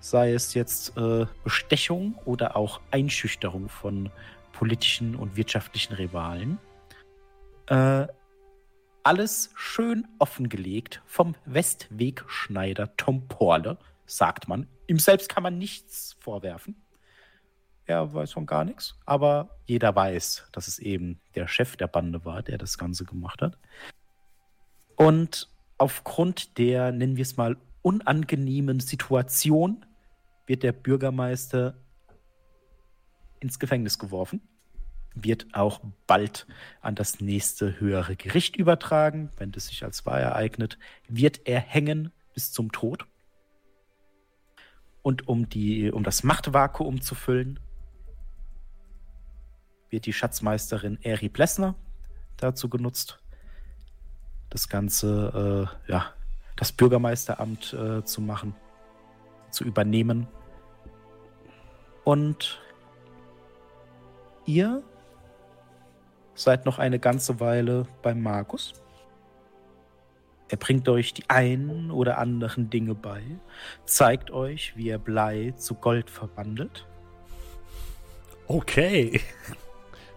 Sei 0.00 0.32
es 0.32 0.54
jetzt 0.54 0.96
äh, 0.96 1.26
Bestechung 1.42 2.14
oder 2.24 2.56
auch 2.56 2.80
Einschüchterung 2.90 3.68
von 3.68 4.10
politischen 4.52 5.14
und 5.14 5.36
wirtschaftlichen 5.36 5.94
Rivalen. 5.94 6.58
Äh, 7.66 8.06
alles 9.02 9.50
schön 9.54 10.08
offengelegt 10.18 11.02
vom 11.04 11.34
Westwegschneider 11.44 12.96
Tom 12.96 13.28
Porle, 13.28 13.76
sagt 14.06 14.48
man. 14.48 14.68
Ihm 14.86 14.98
selbst 14.98 15.28
kann 15.28 15.42
man 15.42 15.58
nichts 15.58 16.16
vorwerfen. 16.18 16.83
Er 17.86 18.14
weiß 18.14 18.32
von 18.32 18.46
gar 18.46 18.64
nichts, 18.64 18.96
aber 19.04 19.58
jeder 19.66 19.94
weiß, 19.94 20.48
dass 20.52 20.68
es 20.68 20.78
eben 20.78 21.20
der 21.34 21.48
Chef 21.48 21.76
der 21.76 21.86
Bande 21.86 22.24
war, 22.24 22.42
der 22.42 22.56
das 22.56 22.78
Ganze 22.78 23.04
gemacht 23.04 23.42
hat. 23.42 23.58
Und 24.96 25.50
aufgrund 25.76 26.56
der, 26.56 26.92
nennen 26.92 27.16
wir 27.16 27.22
es 27.22 27.36
mal, 27.36 27.56
unangenehmen 27.82 28.80
Situation 28.80 29.84
wird 30.46 30.62
der 30.62 30.72
Bürgermeister 30.72 31.74
ins 33.40 33.58
Gefängnis 33.58 33.98
geworfen, 33.98 34.40
wird 35.14 35.46
auch 35.52 35.80
bald 36.06 36.46
an 36.80 36.94
das 36.94 37.20
nächste 37.20 37.78
höhere 37.78 38.16
Gericht 38.16 38.56
übertragen, 38.56 39.30
wenn 39.36 39.52
das 39.52 39.66
sich 39.66 39.84
als 39.84 40.06
wahr 40.06 40.20
ereignet, 40.20 40.78
wird 41.08 41.42
er 41.44 41.60
hängen 41.60 42.12
bis 42.32 42.50
zum 42.52 42.72
Tod. 42.72 43.06
Und 45.02 45.28
um, 45.28 45.50
die, 45.50 45.92
um 45.92 46.02
das 46.02 46.24
Machtvakuum 46.24 47.02
zu 47.02 47.14
füllen, 47.14 47.60
wird 49.94 50.06
die 50.06 50.12
Schatzmeisterin 50.12 50.98
Eri 51.02 51.28
Plessner 51.28 51.76
dazu 52.36 52.68
genutzt, 52.68 53.20
das 54.50 54.68
Ganze, 54.68 55.68
äh, 55.88 55.92
ja, 55.92 56.12
das 56.56 56.72
Bürgermeisteramt 56.72 57.72
äh, 57.72 58.04
zu 58.04 58.20
machen, 58.20 58.56
zu 59.50 59.62
übernehmen. 59.62 60.26
Und 62.02 62.60
ihr 64.46 64.82
seid 66.34 66.66
noch 66.66 66.80
eine 66.80 66.98
ganze 66.98 67.38
Weile 67.38 67.86
beim 68.02 68.20
Markus. 68.20 68.72
Er 70.48 70.56
bringt 70.56 70.88
euch 70.88 71.14
die 71.14 71.30
ein 71.30 71.92
oder 71.92 72.18
anderen 72.18 72.68
Dinge 72.68 72.96
bei, 72.96 73.22
zeigt 73.86 74.32
euch, 74.32 74.76
wie 74.76 74.88
er 74.88 74.98
Blei 74.98 75.54
zu 75.56 75.76
Gold 75.76 76.10
verwandelt. 76.10 76.84
Okay. 78.48 79.20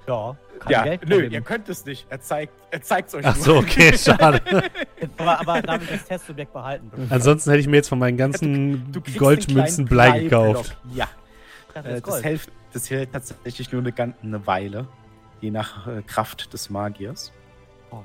Ja, 0.07 0.37
kein 0.59 0.71
ja, 0.71 0.83
Geld 0.83 1.09
nö, 1.09 1.25
ihr 1.25 1.41
könnt 1.41 1.67
es 1.69 1.85
nicht. 1.85 2.07
Er 2.09 2.21
zeigt 2.21 2.53
er 2.71 2.81
zeigt's 2.81 3.13
euch 3.13 3.25
Ach 3.25 3.35
nur. 3.35 3.45
so, 3.45 3.57
okay, 3.57 3.97
schade. 3.97 4.41
aber, 5.17 5.39
aber 5.39 5.61
darf 5.61 5.81
ich 5.83 5.89
das 5.89 6.05
Testsubjekt 6.05 6.53
behalten? 6.53 6.91
Ansonsten 7.09 7.49
hätte 7.49 7.61
ich 7.61 7.67
mir 7.67 7.77
jetzt 7.77 7.89
von 7.89 7.99
meinen 7.99 8.17
ganzen 8.17 8.91
Du 8.91 9.01
kriegst 9.01 9.19
Goldmünzen 9.19 9.85
Blei 9.85 10.19
gekauft. 10.21 10.77
Ja, 10.93 11.09
Das 11.73 11.85
äh, 11.85 12.01
das, 12.01 12.23
hält, 12.23 12.41
das 12.73 12.89
hält 12.89 13.11
tatsächlich 13.11 13.71
nur 13.71 13.81
eine, 13.81 14.13
eine 14.21 14.47
Weile, 14.47 14.87
je 15.41 15.51
nach 15.51 15.87
äh, 15.87 16.01
Kraft 16.01 16.53
des 16.53 16.69
Magiers. 16.69 17.31
Oh. 17.91 18.01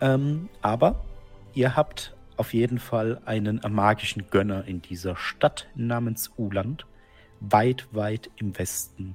Ähm, 0.00 0.48
aber 0.60 1.04
ihr 1.54 1.76
habt 1.76 2.14
auf 2.36 2.52
jeden 2.52 2.78
Fall 2.78 3.20
einen 3.24 3.60
magischen 3.68 4.28
Gönner 4.30 4.64
in 4.66 4.82
dieser 4.82 5.16
Stadt 5.16 5.68
namens 5.76 6.32
Uland, 6.36 6.86
weit, 7.40 7.86
weit 7.92 8.30
im 8.36 8.58
Westen 8.58 9.14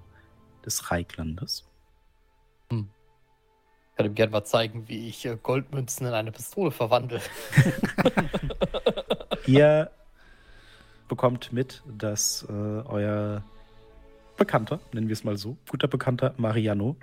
des 0.66 0.92
Reiklandes. 0.92 1.67
Ich 3.98 4.00
kann 4.00 4.12
ihm 4.12 4.14
gerne 4.14 4.32
mal 4.32 4.44
zeigen, 4.44 4.88
wie 4.88 5.08
ich 5.08 5.26
äh, 5.26 5.40
Goldmünzen 5.42 6.06
in 6.06 6.14
eine 6.14 6.32
Pistole 6.32 6.70
verwandle. 6.70 7.20
Ihr 9.48 9.90
bekommt 11.08 11.52
mit, 11.52 11.82
dass 11.98 12.46
äh, 12.48 12.52
euer 12.52 13.44
Bekannter, 14.38 14.80
nennen 14.94 15.08
wir 15.08 15.14
es 15.14 15.24
mal 15.24 15.36
so, 15.36 15.58
guter 15.68 15.88
Bekannter 15.88 16.36
Mariano, 16.38 16.96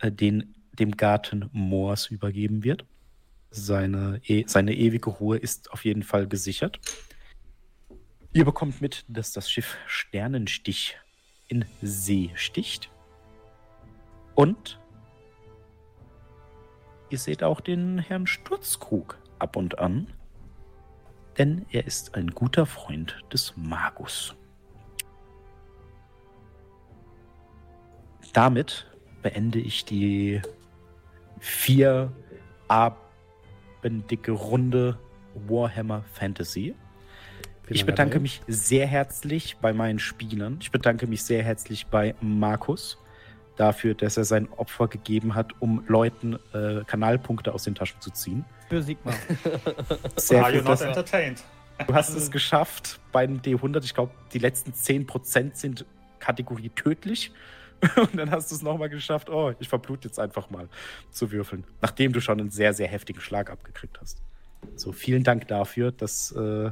äh, 0.00 0.10
den, 0.10 0.56
dem 0.72 0.96
Garten 0.96 1.48
Moors 1.52 2.08
übergeben 2.08 2.64
wird. 2.64 2.84
Seine, 3.52 4.20
e 4.24 4.42
seine 4.48 4.74
ewige 4.74 5.10
Ruhe 5.10 5.36
ist 5.36 5.70
auf 5.70 5.84
jeden 5.84 6.02
Fall 6.02 6.26
gesichert. 6.26 6.80
Ihr 8.32 8.44
bekommt 8.44 8.80
mit, 8.80 9.04
dass 9.06 9.30
das 9.30 9.48
Schiff 9.48 9.76
Sternenstich 9.86 10.96
in 11.46 11.66
See 11.82 12.32
sticht. 12.34 12.90
Und 14.34 14.80
ihr 17.10 17.18
seht 17.18 17.42
auch 17.42 17.60
den 17.60 17.98
Herrn 17.98 18.26
Sturzkrug 18.26 19.18
ab 19.38 19.56
und 19.56 19.78
an 19.78 20.08
denn 21.38 21.66
er 21.70 21.86
ist 21.86 22.14
ein 22.14 22.28
guter 22.28 22.66
Freund 22.66 23.22
des 23.32 23.54
Magus. 23.56 24.34
Damit 28.32 28.86
beende 29.22 29.58
ich 29.58 29.84
die 29.84 30.40
vier 31.38 32.12
abenddicke 32.68 34.32
Runde 34.32 34.98
Warhammer 35.34 36.04
Fantasy. 36.12 36.74
Ich 37.68 37.84
bedanke 37.84 38.20
mich 38.20 38.42
sehr 38.46 38.86
herzlich 38.86 39.56
bei 39.58 39.72
meinen 39.72 39.98
Spielern. 39.98 40.58
Ich 40.60 40.70
bedanke 40.70 41.06
mich 41.06 41.24
sehr 41.24 41.42
herzlich 41.42 41.86
bei 41.86 42.14
Markus 42.20 42.98
dafür, 43.56 43.94
dass 43.94 44.16
er 44.16 44.24
sein 44.24 44.48
Opfer 44.56 44.88
gegeben 44.88 45.34
hat, 45.34 45.52
um 45.60 45.84
Leuten 45.86 46.38
äh, 46.52 46.84
Kanalpunkte 46.86 47.52
aus 47.52 47.64
den 47.64 47.74
Taschen 47.74 48.00
zu 48.00 48.10
ziehen. 48.10 48.44
Für 48.68 48.82
Sigma. 48.82 49.12
Sehr 50.16 50.42
Are 50.42 50.52
you 50.52 50.58
gut, 50.58 50.68
not 50.68 50.72
dass, 50.74 50.82
entertained? 50.82 51.42
Du 51.86 51.94
hast 51.94 52.14
es 52.14 52.30
geschafft 52.30 53.00
beim 53.12 53.40
D100. 53.40 53.84
Ich 53.84 53.94
glaube, 53.94 54.12
die 54.32 54.38
letzten 54.38 54.72
10% 54.72 55.56
sind 55.56 55.84
Kategorie 56.18 56.70
tödlich. 56.70 57.32
Und 57.96 58.16
dann 58.16 58.30
hast 58.30 58.50
du 58.50 58.54
es 58.54 58.62
nochmal 58.62 58.88
geschafft, 58.88 59.28
oh, 59.28 59.52
ich 59.58 59.68
verblute 59.68 60.08
jetzt 60.08 60.18
einfach 60.18 60.48
mal 60.48 60.68
zu 61.10 61.30
würfeln. 61.30 61.64
Nachdem 61.82 62.12
du 62.12 62.20
schon 62.20 62.40
einen 62.40 62.50
sehr, 62.50 62.72
sehr 62.72 62.88
heftigen 62.88 63.20
Schlag 63.20 63.50
abgekriegt 63.50 63.98
hast. 64.00 64.22
So, 64.76 64.92
vielen 64.92 65.22
Dank 65.22 65.46
dafür, 65.48 65.92
dass 65.92 66.32
äh, 66.32 66.70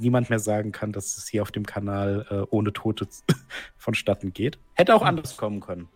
niemand 0.00 0.30
mehr 0.30 0.38
sagen 0.38 0.72
kann, 0.72 0.92
dass 0.92 1.16
es 1.16 1.28
hier 1.28 1.42
auf 1.42 1.52
dem 1.52 1.66
Kanal 1.66 2.26
äh, 2.30 2.34
ohne 2.50 2.72
Tote 2.72 3.06
vonstatten 3.78 4.32
geht. 4.32 4.58
Hätte 4.74 4.94
auch 4.94 5.02
anders 5.02 5.36
kommen 5.36 5.60
können. 5.60 5.88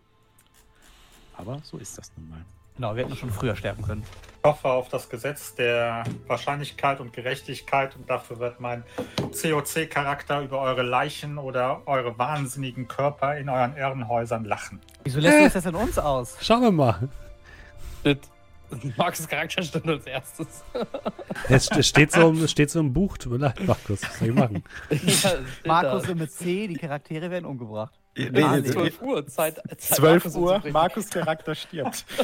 Aber 1.36 1.60
so 1.64 1.78
ist 1.78 1.98
das 1.98 2.12
nun 2.16 2.30
mal. 2.30 2.44
Genau, 2.76 2.96
wir 2.96 3.04
hätten 3.04 3.16
schon 3.16 3.30
früher 3.30 3.54
sterben 3.54 3.82
können. 3.82 4.02
Ich 4.42 4.50
hoffe 4.50 4.68
auf 4.68 4.88
das 4.88 5.08
Gesetz 5.08 5.54
der 5.54 6.04
Wahrscheinlichkeit 6.26 7.00
und 7.00 7.12
Gerechtigkeit 7.12 7.94
und 7.96 8.10
dafür 8.10 8.40
wird 8.40 8.60
mein 8.60 8.82
COC-Charakter 9.16 10.42
über 10.42 10.60
eure 10.60 10.82
Leichen 10.82 11.38
oder 11.38 11.82
eure 11.86 12.18
wahnsinnigen 12.18 12.88
Körper 12.88 13.36
in 13.36 13.48
euren 13.48 13.76
Irrenhäusern 13.76 14.44
lachen. 14.44 14.80
Wieso 15.04 15.20
lässt 15.20 15.54
du 15.54 15.58
das 15.58 15.66
in 15.66 15.74
uns 15.76 15.98
aus? 15.98 16.36
Schauen 16.40 16.62
wir 16.62 16.72
mal. 16.72 17.08
Markus 18.96 19.26
Charakter 19.28 19.62
stand 19.62 19.86
als 19.88 20.06
erstes. 20.06 20.64
Es, 21.48 21.68
es, 21.70 21.88
steht 21.88 22.12
so, 22.12 22.28
im- 22.30 22.42
es 22.42 22.50
steht 22.50 22.70
so 22.70 22.80
im 22.80 22.92
Buch. 22.92 23.18
Tut 23.18 23.32
mir 23.32 23.38
leid, 23.38 23.66
Markus. 23.66 24.02
Was 24.02 24.18
soll 24.18 24.28
ich 24.28 24.34
machen? 24.34 24.62
Ja, 24.90 25.32
Markus 25.66 26.04
da. 26.04 26.14
mit 26.14 26.30
C, 26.32 26.66
die 26.68 26.74
Charaktere 26.76 27.30
werden 27.30 27.44
umgebracht. 27.44 27.98
Nee, 28.16 28.30
nee, 28.30 28.60
nee. 28.60 28.62
12 28.70 29.02
Uhr, 29.02 29.26
Zeit. 29.26 29.56
Zeit 29.56 29.80
12 29.80 30.24
Markus 30.24 30.36
Uhr. 30.36 30.62
Markus 30.72 31.10
Charakter 31.10 31.54
stirbt. 31.54 32.04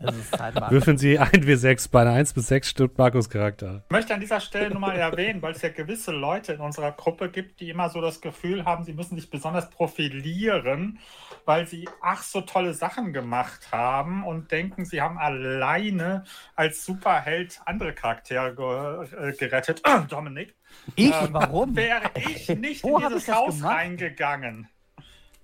Das 0.00 0.16
ist 0.16 0.36
Zeit, 0.36 0.54
Markus. 0.54 0.70
Würfeln 0.70 0.98
Sie 0.98 1.18
1W6 1.18 1.90
bei 1.90 2.02
einer 2.02 2.12
1 2.12 2.34
bis 2.34 2.48
6 2.48 2.68
stirbt 2.68 2.98
Markus 2.98 3.30
Charakter. 3.30 3.84
Ich 3.88 3.90
möchte 3.90 4.12
an 4.14 4.20
dieser 4.20 4.40
Stelle 4.40 4.70
nur 4.70 4.80
mal 4.80 4.96
erwähnen, 4.96 5.40
weil 5.42 5.52
es 5.52 5.62
ja 5.62 5.70
gewisse 5.70 6.12
Leute 6.12 6.52
in 6.54 6.60
unserer 6.60 6.92
Gruppe 6.92 7.30
gibt, 7.30 7.60
die 7.60 7.70
immer 7.70 7.88
so 7.90 8.00
das 8.00 8.20
Gefühl 8.20 8.64
haben, 8.64 8.84
sie 8.84 8.92
müssen 8.92 9.16
sich 9.16 9.30
besonders 9.30 9.70
profilieren, 9.70 10.98
weil 11.46 11.66
sie 11.66 11.88
ach 12.02 12.22
so 12.22 12.40
tolle 12.42 12.74
Sachen 12.74 13.12
gemacht 13.12 13.72
haben 13.72 14.24
und 14.24 14.50
denken, 14.50 14.84
sie 14.84 15.00
haben 15.00 15.18
alleine 15.18 16.24
als 16.54 16.84
Superheld 16.84 17.60
andere 17.64 17.94
Charaktere 17.94 18.54
ge 18.54 19.28
äh, 19.30 19.32
gerettet. 19.36 19.82
Dominik, 20.08 20.54
Ich? 20.96 21.12
Ähm, 21.12 21.28
Warum? 21.32 21.76
wäre 21.76 22.10
ich 22.14 22.48
nicht 22.48 22.84
Wo 22.84 22.98
in 22.98 23.08
dieses 23.08 23.28
Haus 23.28 23.56
gemacht? 23.56 23.76
reingegangen, 23.76 24.68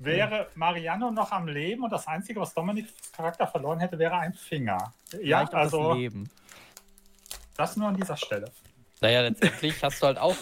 wäre 0.01 0.49
Mariano 0.55 1.11
noch 1.11 1.31
am 1.31 1.47
Leben 1.47 1.85
und 1.85 1.91
das 1.93 2.07
Einzige, 2.07 2.41
was 2.41 2.53
Dominiks 2.55 2.91
Charakter 3.13 3.47
verloren 3.47 3.79
hätte, 3.81 3.99
wäre 3.99 4.17
ein 4.17 4.33
Finger. 4.33 4.93
Ja, 5.13 5.19
Vielleicht 5.19 5.49
auch 5.49 5.51
das 5.51 5.75
also 5.75 5.95
Leben. 5.95 6.31
das 7.57 7.77
nur 7.77 7.89
an 7.89 7.97
dieser 7.97 8.17
Stelle. 8.17 8.51
Naja, 9.01 9.23
letztendlich 9.23 9.83
hast 9.83 10.03
du 10.03 10.07
halt 10.07 10.19
auch 10.19 10.37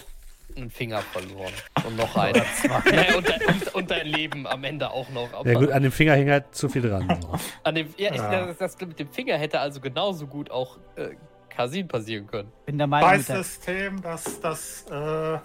einen 0.57 0.71
Finger 0.71 1.01
verloren. 1.03 1.53
Und 1.87 1.97
noch 1.97 2.17
einen. 2.17 2.43
naja, 2.87 3.17
und, 3.17 3.29
dein, 3.29 3.43
und, 3.47 3.75
und 3.75 3.91
dein 3.91 4.07
Leben 4.07 4.47
am 4.47 4.65
Ende 4.65 4.91
auch 4.91 5.09
noch. 5.11 5.33
Aber 5.33 5.49
Ja 5.51 5.59
gut, 5.59 5.71
an 5.71 5.83
dem 5.83 5.93
Finger 5.93 6.15
hing 6.15 6.31
halt 6.31 6.55
zu 6.55 6.69
viel 6.69 6.83
dran. 6.83 7.07
An 7.65 7.75
dem, 7.75 7.95
ja, 7.97 8.11
ich, 8.11 8.17
Ja. 8.17 8.47
das, 8.47 8.57
das 8.59 8.81
mit 8.81 8.99
dem 8.99 9.13
Finger 9.13 9.37
hätte 9.37 9.61
also 9.61 9.81
genauso 9.81 10.27
gut 10.27 10.51
auch 10.51 10.79
äh, 10.97 11.11
Kasin 11.51 11.87
passieren 11.87 12.27
können. 12.27 12.51
Bin 12.67 12.79
der 12.79 12.87
Meinung, 12.87 13.11
mit 13.11 13.19
Weiß 13.21 13.27
der, 13.27 13.37
System, 13.45 14.01
dass, 14.03 14.41
dass, 14.41 14.85
äh, 14.91 15.39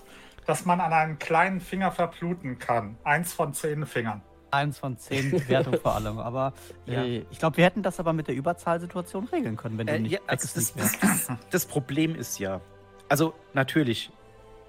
dass 0.45 0.65
man 0.65 0.79
an 0.81 0.93
einem 0.93 1.19
kleinen 1.19 1.59
Finger 1.61 1.91
verbluten 1.91 2.59
kann. 2.59 2.97
Eins 3.03 3.33
von 3.33 3.53
zehn 3.53 3.85
Fingern. 3.85 4.21
1 4.51 4.77
von 4.77 4.95
10 4.99 5.31
Bewertung 5.31 5.79
vor 5.81 5.95
allem. 5.95 6.19
Aber 6.19 6.53
Ja. 6.85 7.03
äh, 7.03 7.25
ich 7.31 7.39
glaube, 7.39 7.57
wir 7.57 7.65
hätten 7.65 7.81
das 7.81 7.99
aber 7.99 8.13
mit 8.13 8.27
der 8.27 8.35
Überzahlsituation 8.35 9.25
regeln 9.25 9.57
können, 9.57 9.79
wenn 9.79 9.87
du 9.87 9.93
Äh, 9.93 9.99
nicht 9.99 10.11
ja, 10.11 10.19
also 10.27 10.47
das, 10.53 10.73
das, 10.75 11.31
das, 11.49 11.65
Problem 11.65 12.13
ist 12.13 12.37
ja, 12.37 12.61
also 13.09 13.33
natürlich, 13.55 14.11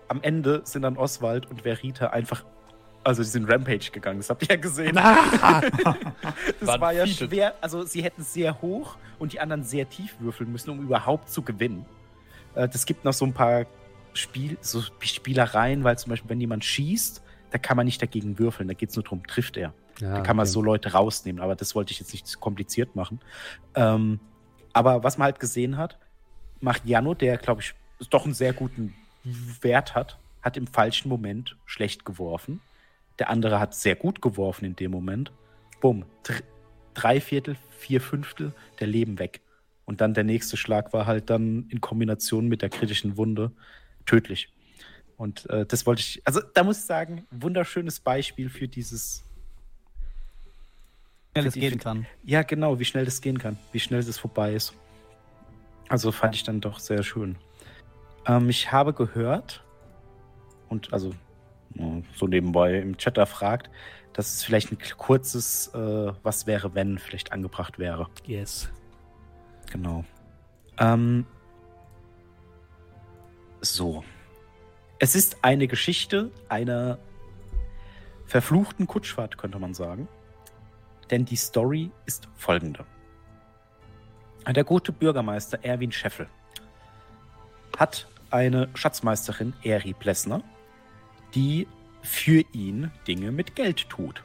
am 0.09 0.23
Ende 0.23 0.63
sind 0.65 0.83
dann 0.83 0.97
Oswald 0.97 1.51
und 1.51 1.63
Verita 1.63 2.07
einfach 2.07 2.45
Also 3.07 3.23
die 3.23 3.29
sind 3.29 3.45
Rampage 3.51 3.91
gegangen, 3.93 4.21
das 4.21 4.31
habt 4.31 4.41
ihr 4.45 4.49
ja 4.49 4.57
gesehen. 4.57 4.97
Ah! 4.97 5.61
Das 6.61 6.67
Waren 6.69 6.81
war 6.81 6.93
ja 6.95 7.05
viele. 7.05 7.29
schwer. 7.29 7.55
Also 7.61 7.83
sie 7.85 8.03
hätten 8.03 8.23
sehr 8.23 8.63
hoch 8.63 8.97
und 9.19 9.35
die 9.35 9.41
anderen 9.41 9.65
sehr 9.65 9.87
tief 9.91 10.17
würfeln 10.19 10.51
müssen, 10.51 10.71
um 10.71 10.81
überhaupt 10.81 11.29
zu 11.29 11.43
gewinnen. 11.43 11.85
Äh, 12.55 12.69
Das 12.71 12.87
gibt 12.87 13.05
noch 13.05 13.13
so 13.13 13.27
ein 13.27 13.35
paar 13.35 13.67
Spiel, 14.15 14.57
so 14.61 14.83
Spielereien, 15.01 15.85
weil 15.85 15.99
zum 15.99 16.11
Beispiel, 16.11 16.31
wenn 16.31 16.41
jemand 16.41 16.65
schießt, 16.65 17.23
da 17.51 17.59
kann 17.59 17.77
man 17.77 17.87
nicht 17.87 18.01
dagegen 18.01 18.39
würfeln. 18.39 18.69
Da 18.69 18.75
geht 18.75 18.91
es 18.91 18.97
nur 18.97 19.05
darum, 19.05 19.27
trifft 19.27 19.57
er. 19.57 19.75
Ja, 20.01 20.17
Da 20.17 20.21
kann 20.23 20.37
man 20.37 20.45
okay. 20.45 20.53
so 20.53 20.63
Leute 20.63 20.93
rausnehmen, 20.93 21.41
aber 21.41 21.55
das 21.55 21.75
wollte 21.75 21.93
ich 21.93 22.01
jetzt 22.01 22.13
nicht 22.13 22.41
kompliziert 22.41 22.97
machen. 22.97 23.21
Ähm, 23.75 24.21
aber 24.73 25.05
was 25.05 25.19
man 25.19 25.27
halt 25.27 25.41
gesehen 25.41 25.77
hat, 25.77 25.99
macht 26.61 26.85
Jano, 26.85 27.15
der, 27.15 27.37
glaube 27.37 27.61
ich, 27.61 27.75
doch 28.11 28.25
einen 28.25 28.35
sehr 28.35 28.53
guten 28.53 28.95
Wert 29.23 29.95
hat, 29.95 30.19
hat 30.43 30.57
im 30.57 30.67
falschen 30.67 31.09
Moment 31.09 31.57
schlecht 31.65 32.05
geworfen. 32.05 32.61
Der 33.19 33.31
andere 33.31 33.61
hat 33.61 33.75
sehr 33.75 33.95
gut 33.95 34.21
geworfen 34.21 34.65
in 34.65 34.77
dem 34.77 34.91
Moment. 34.91 35.33
Bumm. 35.81 36.05
Dr 36.25 36.43
drei 36.95 37.21
Viertel, 37.21 37.57
vier 37.71 38.01
Fünftel 38.01 38.53
der 38.81 38.87
Leben 38.87 39.19
weg. 39.19 39.41
Und 39.85 40.01
dann 40.01 40.15
der 40.15 40.25
nächste 40.25 40.57
Schlag 40.57 40.93
war 40.93 41.07
halt 41.07 41.29
dann 41.29 41.67
in 41.69 41.81
Kombination 41.81 42.49
mit 42.49 42.63
der 42.63 42.71
kritischen 42.71 43.17
Wunde 43.17 43.53
tödlich. 44.07 44.49
Und 45.17 45.49
äh, 45.51 45.65
das 45.67 45.87
wollte 45.87 46.01
ich, 46.01 46.23
also 46.25 46.41
da 46.41 46.65
muss 46.65 46.79
ich 46.79 46.85
sagen, 46.85 47.27
wunderschönes 47.31 48.01
Beispiel 48.01 48.49
für 48.51 48.69
dieses 48.69 49.25
Schnell 51.33 51.47
es 51.47 51.55
gehen 51.55 51.79
kann. 51.79 52.07
ja, 52.25 52.43
genau, 52.43 52.79
wie 52.79 52.85
schnell 52.85 53.05
das 53.05 53.21
gehen 53.21 53.39
kann, 53.39 53.59
wie 53.73 53.81
schnell 53.81 54.03
das 54.03 54.19
vorbei 54.19 54.55
ist. 54.55 54.75
Also 55.89 56.13
fand 56.13 56.35
ich 56.35 56.43
dann 56.43 56.61
doch 56.61 56.79
sehr 56.79 57.03
schön. 57.03 57.37
Ähm, 58.27 58.49
ich 58.49 58.73
habe 58.73 58.93
gehört, 58.93 59.63
und 60.69 60.93
also 60.93 61.11
äh, 61.77 62.03
so 62.15 62.27
nebenbei 62.27 62.79
im 62.79 62.97
Chat 62.97 63.19
erfragt, 63.19 63.71
dass 64.13 64.35
es 64.35 64.45
vielleicht 64.45 64.73
ein 64.73 64.79
kurzes 64.97 65.69
äh, 65.75 66.13
Was 66.23 66.47
wäre, 66.47 66.75
wenn 66.75 66.99
vielleicht 66.99 67.33
angebracht 67.33 67.79
wäre. 67.79 68.09
Yes. 68.27 68.69
Genau. 69.71 70.05
Ähm, 70.79 71.27
so. 73.73 74.05
Es 74.99 75.15
ist 75.15 75.39
eine 75.43 75.67
Geschichte 75.67 76.31
einer 76.49 76.99
verfluchten 78.27 78.87
Kutschfahrt, 78.87 79.39
könnte 79.39 79.59
man 79.59 79.75
sagen. 79.75 80.09
Denn 81.11 81.25
die 81.25 81.37
Story 81.37 81.91
ist 82.07 82.29
folgende. 82.37 82.85
Der 84.47 84.65
gute 84.65 84.93
Bürgermeister 84.93 85.59
Erwin 85.63 85.93
Scheffel 85.93 86.29
hat 87.79 88.09
eine 88.31 88.69
Schatzmeisterin, 88.75 89.55
Eri 89.63 89.95
Plessner, 89.95 90.43
die 91.35 91.67
für 92.03 92.45
ihn 92.53 92.91
Dinge 93.07 93.33
mit 93.33 93.57
Geld 93.57 93.89
tut. 93.89 94.23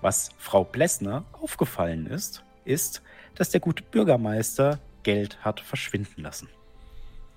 Was 0.00 0.30
Frau 0.38 0.64
Plessner 0.64 1.24
aufgefallen 1.32 2.06
ist, 2.06 2.44
ist, 2.64 3.02
dass 3.34 3.50
der 3.50 3.60
gute 3.60 3.82
Bürgermeister 3.82 4.80
Geld 5.02 5.44
hat 5.44 5.60
verschwinden 5.60 6.22
lassen. 6.22 6.48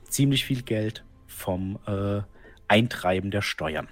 Ziemlich 0.09 0.45
viel 0.45 0.63
Geld 0.63 1.05
vom 1.27 1.79
äh, 1.88 2.21
Eintreiben 2.67 3.31
der 3.31 3.41
Steuern. 3.41 3.88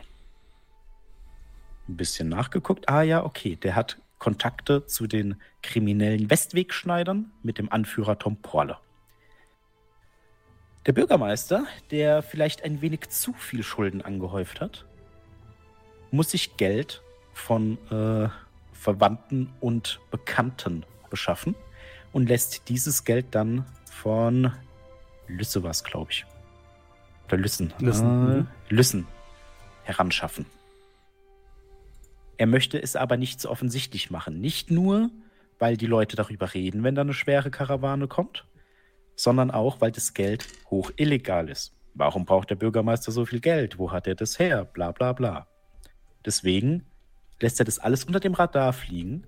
Ein 1.87 1.97
bisschen 1.97 2.29
nachgeguckt. 2.29 2.89
Ah 2.89 3.01
ja, 3.01 3.23
okay, 3.23 3.55
der 3.55 3.75
hat 3.75 3.97
Kontakte 4.19 4.85
zu 4.85 5.07
den 5.07 5.39
kriminellen 5.61 6.29
Westwegschneidern 6.29 7.31
mit 7.43 7.57
dem 7.57 7.71
Anführer 7.71 8.19
Tom 8.19 8.37
Porle. 8.37 8.77
Der 10.85 10.93
Bürgermeister, 10.93 11.65
der 11.91 12.23
vielleicht 12.23 12.63
ein 12.63 12.81
wenig 12.81 13.09
zu 13.09 13.33
viel 13.33 13.63
Schulden 13.63 14.01
angehäuft 14.01 14.61
hat, 14.61 14.85
muss 16.11 16.31
sich 16.31 16.57
Geld 16.57 17.03
von 17.33 17.77
äh, 17.91 18.29
Verwandten 18.71 19.53
und 19.59 19.99
Bekannten 20.11 20.85
beschaffen 21.09 21.55
und 22.13 22.27
lässt 22.27 22.69
dieses 22.69 23.03
Geld 23.03 23.27
dann 23.31 23.65
von 23.91 24.53
Lüsse 25.27 25.63
was, 25.63 25.83
glaube 25.83 26.11
ich. 26.11 26.25
Oder 27.27 27.37
Lüssen. 27.37 27.73
Lüssen, 27.79 28.05
Äh, 28.05 28.37
mhm. 28.37 28.47
Lüssen 28.69 29.07
heranschaffen. 29.83 30.45
Er 32.37 32.47
möchte 32.47 32.81
es 32.81 32.95
aber 32.95 33.17
nicht 33.17 33.41
so 33.41 33.49
offensichtlich 33.49 34.11
machen. 34.11 34.39
Nicht 34.39 34.69
nur, 34.69 35.09
weil 35.59 35.75
die 35.75 35.87
Leute 35.87 36.15
darüber 36.15 36.53
reden, 36.53 36.83
wenn 36.83 36.95
da 36.95 37.01
eine 37.01 37.13
schwere 37.13 37.49
Karawane 37.49 38.07
kommt, 38.07 38.45
sondern 39.15 39.49
auch, 39.49 39.81
weil 39.81 39.91
das 39.91 40.13
Geld 40.13 40.47
hoch 40.69 40.91
illegal 40.97 41.49
ist. 41.49 41.73
Warum 41.95 42.25
braucht 42.25 42.51
der 42.51 42.55
Bürgermeister 42.55 43.11
so 43.11 43.25
viel 43.25 43.39
Geld? 43.39 43.79
Wo 43.79 43.91
hat 43.91 44.05
er 44.05 44.13
das 44.13 44.37
her? 44.37 44.65
Bla 44.65 44.91
bla 44.91 45.13
bla. 45.13 45.47
Deswegen 46.25 46.85
lässt 47.39 47.59
er 47.59 47.65
das 47.65 47.79
alles 47.79 48.03
unter 48.03 48.19
dem 48.19 48.35
Radar 48.35 48.73
fliegen 48.73 49.25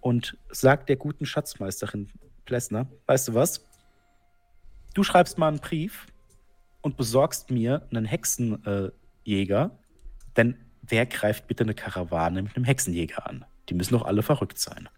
und 0.00 0.36
sagt 0.50 0.88
der 0.88 0.96
guten 0.96 1.26
Schatzmeisterin 1.26 2.10
Plessner, 2.44 2.86
weißt 3.06 3.28
du 3.28 3.34
was? 3.34 3.65
Du 4.96 5.02
schreibst 5.02 5.36
mal 5.36 5.48
einen 5.48 5.58
Brief 5.58 6.06
und 6.80 6.96
besorgst 6.96 7.50
mir 7.50 7.86
einen 7.90 8.06
Hexenjäger, 8.06 9.02
äh, 9.26 10.32
denn 10.38 10.56
wer 10.80 11.04
greift 11.04 11.46
bitte 11.48 11.64
eine 11.64 11.74
Karawane 11.74 12.40
mit 12.40 12.56
einem 12.56 12.64
Hexenjäger 12.64 13.26
an? 13.26 13.44
Die 13.68 13.74
müssen 13.74 13.92
doch 13.92 14.06
alle 14.06 14.22
verrückt 14.22 14.58
sein. 14.58 14.88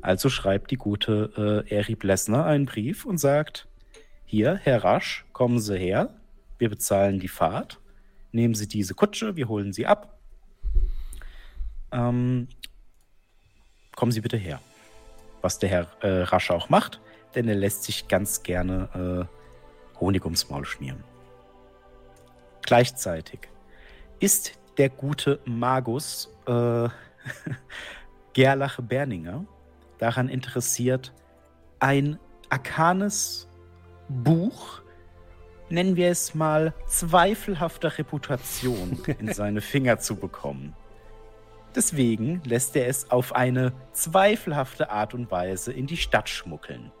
Also 0.00 0.30
schreibt 0.30 0.70
die 0.70 0.78
gute 0.78 1.64
äh, 1.68 1.74
Eri 1.74 1.96
Plessner 1.96 2.46
einen 2.46 2.64
Brief 2.64 3.04
und 3.04 3.18
sagt, 3.18 3.68
hier, 4.24 4.54
Herr 4.54 4.82
Rasch, 4.82 5.26
kommen 5.34 5.58
Sie 5.60 5.76
her, 5.76 6.14
wir 6.56 6.70
bezahlen 6.70 7.20
die 7.20 7.28
Fahrt, 7.28 7.78
nehmen 8.30 8.54
Sie 8.54 8.68
diese 8.68 8.94
Kutsche, 8.94 9.36
wir 9.36 9.48
holen 9.48 9.74
sie 9.74 9.86
ab. 9.86 10.18
Ähm, 11.92 12.48
kommen 13.94 14.12
Sie 14.12 14.22
bitte 14.22 14.38
her. 14.38 14.62
Was 15.42 15.58
der 15.58 15.68
Herr 15.68 15.86
äh, 16.00 16.22
Rasch 16.22 16.50
auch 16.50 16.70
macht, 16.70 17.02
denn 17.34 17.48
er 17.48 17.54
lässt 17.54 17.84
sich 17.84 18.08
ganz 18.08 18.42
gerne 18.42 19.28
äh, 19.28 19.98
Honig 20.00 20.24
ums 20.24 20.48
Maul 20.50 20.64
schmieren. 20.64 21.04
Gleichzeitig 22.62 23.48
ist 24.20 24.58
der 24.78 24.88
gute 24.88 25.40
Magus 25.44 26.30
äh, 26.46 26.88
Gerlach 28.32 28.80
Berninger 28.80 29.44
daran 29.98 30.28
interessiert, 30.28 31.12
ein 31.78 32.18
arkanes 32.48 33.48
Buch, 34.08 34.82
nennen 35.68 35.96
wir 35.96 36.10
es 36.10 36.34
mal, 36.34 36.74
zweifelhafter 36.86 37.98
Reputation 37.98 38.98
in 39.18 39.32
seine 39.32 39.60
Finger 39.60 39.98
zu 39.98 40.16
bekommen. 40.16 40.74
Deswegen 41.74 42.42
lässt 42.44 42.76
er 42.76 42.86
es 42.86 43.10
auf 43.10 43.34
eine 43.34 43.72
zweifelhafte 43.92 44.90
Art 44.90 45.14
und 45.14 45.30
Weise 45.30 45.72
in 45.72 45.86
die 45.86 45.96
Stadt 45.96 46.28
schmuggeln. 46.28 46.92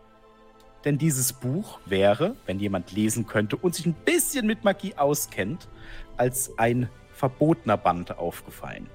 Denn 0.84 0.98
dieses 0.98 1.32
Buch 1.32 1.78
wäre, 1.86 2.36
wenn 2.46 2.58
jemand 2.58 2.92
lesen 2.92 3.26
könnte 3.26 3.56
und 3.56 3.74
sich 3.74 3.86
ein 3.86 3.94
bisschen 3.94 4.46
mit 4.46 4.64
Magie 4.64 4.94
auskennt, 4.96 5.68
als 6.16 6.58
ein 6.58 6.88
verbotener 7.12 7.76
Band 7.76 8.18
aufgefallen. 8.18 8.88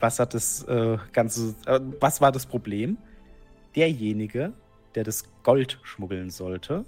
Was 0.00 0.20
hat 0.20 0.34
das 0.34 0.62
äh, 0.64 0.98
Ganze, 1.12 1.56
äh, 1.66 1.80
was 2.00 2.20
war 2.20 2.30
das 2.30 2.46
Problem? 2.46 2.98
Derjenige, 3.74 4.52
der 4.94 5.02
das 5.02 5.24
Gold 5.42 5.80
schmuggeln 5.82 6.30
sollte, 6.30 6.84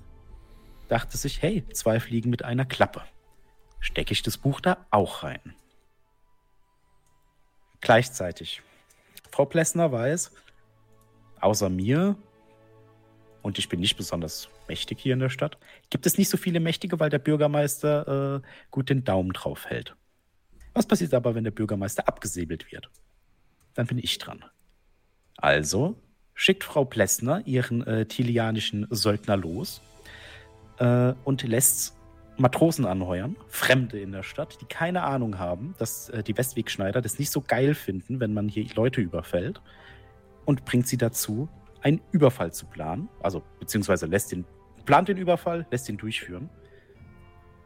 dachte 0.88 1.16
sich, 1.16 1.42
hey, 1.42 1.64
zwei 1.72 1.98
Fliegen 1.98 2.30
mit 2.30 2.44
einer 2.44 2.64
Klappe. 2.64 3.02
Stecke 3.80 4.12
ich 4.12 4.22
das 4.22 4.38
Buch 4.38 4.60
da 4.60 4.86
auch 4.90 5.24
rein. 5.24 5.54
Gleichzeitig. 7.80 8.62
Frau 9.30 9.44
Plessner 9.44 9.90
weiß, 9.90 10.32
außer 11.40 11.70
mir, 11.70 12.16
und 13.42 13.58
ich 13.58 13.68
bin 13.68 13.80
nicht 13.80 13.96
besonders 13.96 14.48
mächtig 14.68 15.00
hier 15.00 15.14
in 15.14 15.20
der 15.20 15.30
Stadt, 15.30 15.58
gibt 15.90 16.06
es 16.06 16.18
nicht 16.18 16.28
so 16.28 16.36
viele 16.36 16.60
Mächtige, 16.60 17.00
weil 17.00 17.10
der 17.10 17.18
Bürgermeister 17.18 18.42
äh, 18.42 18.46
gut 18.70 18.90
den 18.90 19.04
Daumen 19.04 19.32
drauf 19.32 19.66
hält. 19.66 19.94
Was 20.74 20.86
passiert 20.86 21.14
aber, 21.14 21.34
wenn 21.34 21.44
der 21.44 21.50
Bürgermeister 21.50 22.06
abgesäbelt 22.06 22.70
wird? 22.70 22.90
Dann 23.74 23.86
bin 23.86 23.98
ich 23.98 24.18
dran. 24.18 24.44
Also 25.36 25.96
schickt 26.34 26.64
Frau 26.64 26.84
Plessner 26.84 27.42
ihren 27.46 27.86
äh, 27.86 28.06
tilianischen 28.06 28.86
Söldner 28.90 29.36
los 29.36 29.80
äh, 30.78 31.12
und 31.24 31.42
lässt 31.42 31.96
Matrosen 32.36 32.86
anheuern, 32.86 33.36
Fremde 33.48 34.00
in 34.00 34.12
der 34.12 34.22
Stadt, 34.22 34.58
die 34.60 34.64
keine 34.64 35.02
Ahnung 35.02 35.38
haben, 35.38 35.74
dass 35.78 36.08
äh, 36.08 36.22
die 36.22 36.36
Westwegschneider 36.36 37.02
das 37.02 37.18
nicht 37.18 37.30
so 37.30 37.42
geil 37.42 37.74
finden, 37.74 38.20
wenn 38.20 38.32
man 38.32 38.48
hier 38.48 38.66
Leute 38.74 39.00
überfällt, 39.00 39.60
und 40.46 40.64
bringt 40.64 40.88
sie 40.88 40.96
dazu, 40.96 41.48
einen 41.82 42.00
Überfall 42.12 42.52
zu 42.52 42.66
planen. 42.66 43.08
Also, 43.22 43.42
beziehungsweise 43.58 44.06
lässt 44.06 44.32
den, 44.32 44.44
plant 44.84 45.08
den 45.08 45.16
Überfall, 45.16 45.66
lässt 45.70 45.88
ihn 45.88 45.96
durchführen. 45.96 46.50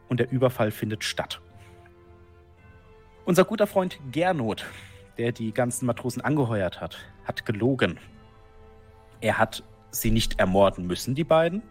Und 0.07 0.19
der 0.19 0.31
Überfall 0.31 0.71
findet 0.71 1.03
statt. 1.03 1.41
Unser 3.25 3.43
guter 3.43 3.65
Freund 3.65 3.99
Gernot, 4.11 4.65
der 5.17 5.31
die 5.31 5.51
ganzen 5.51 5.87
Matrosen 5.87 6.21
angeheuert 6.21 6.79
hat, 6.79 6.97
hat 7.23 7.45
gelogen. 7.45 7.99
Er 9.19 9.39
hat 9.39 9.63
sie 9.89 10.11
nicht 10.11 10.39
ermorden 10.39 10.85
müssen, 10.85 11.15
die 11.15 11.23
beiden, 11.23 11.63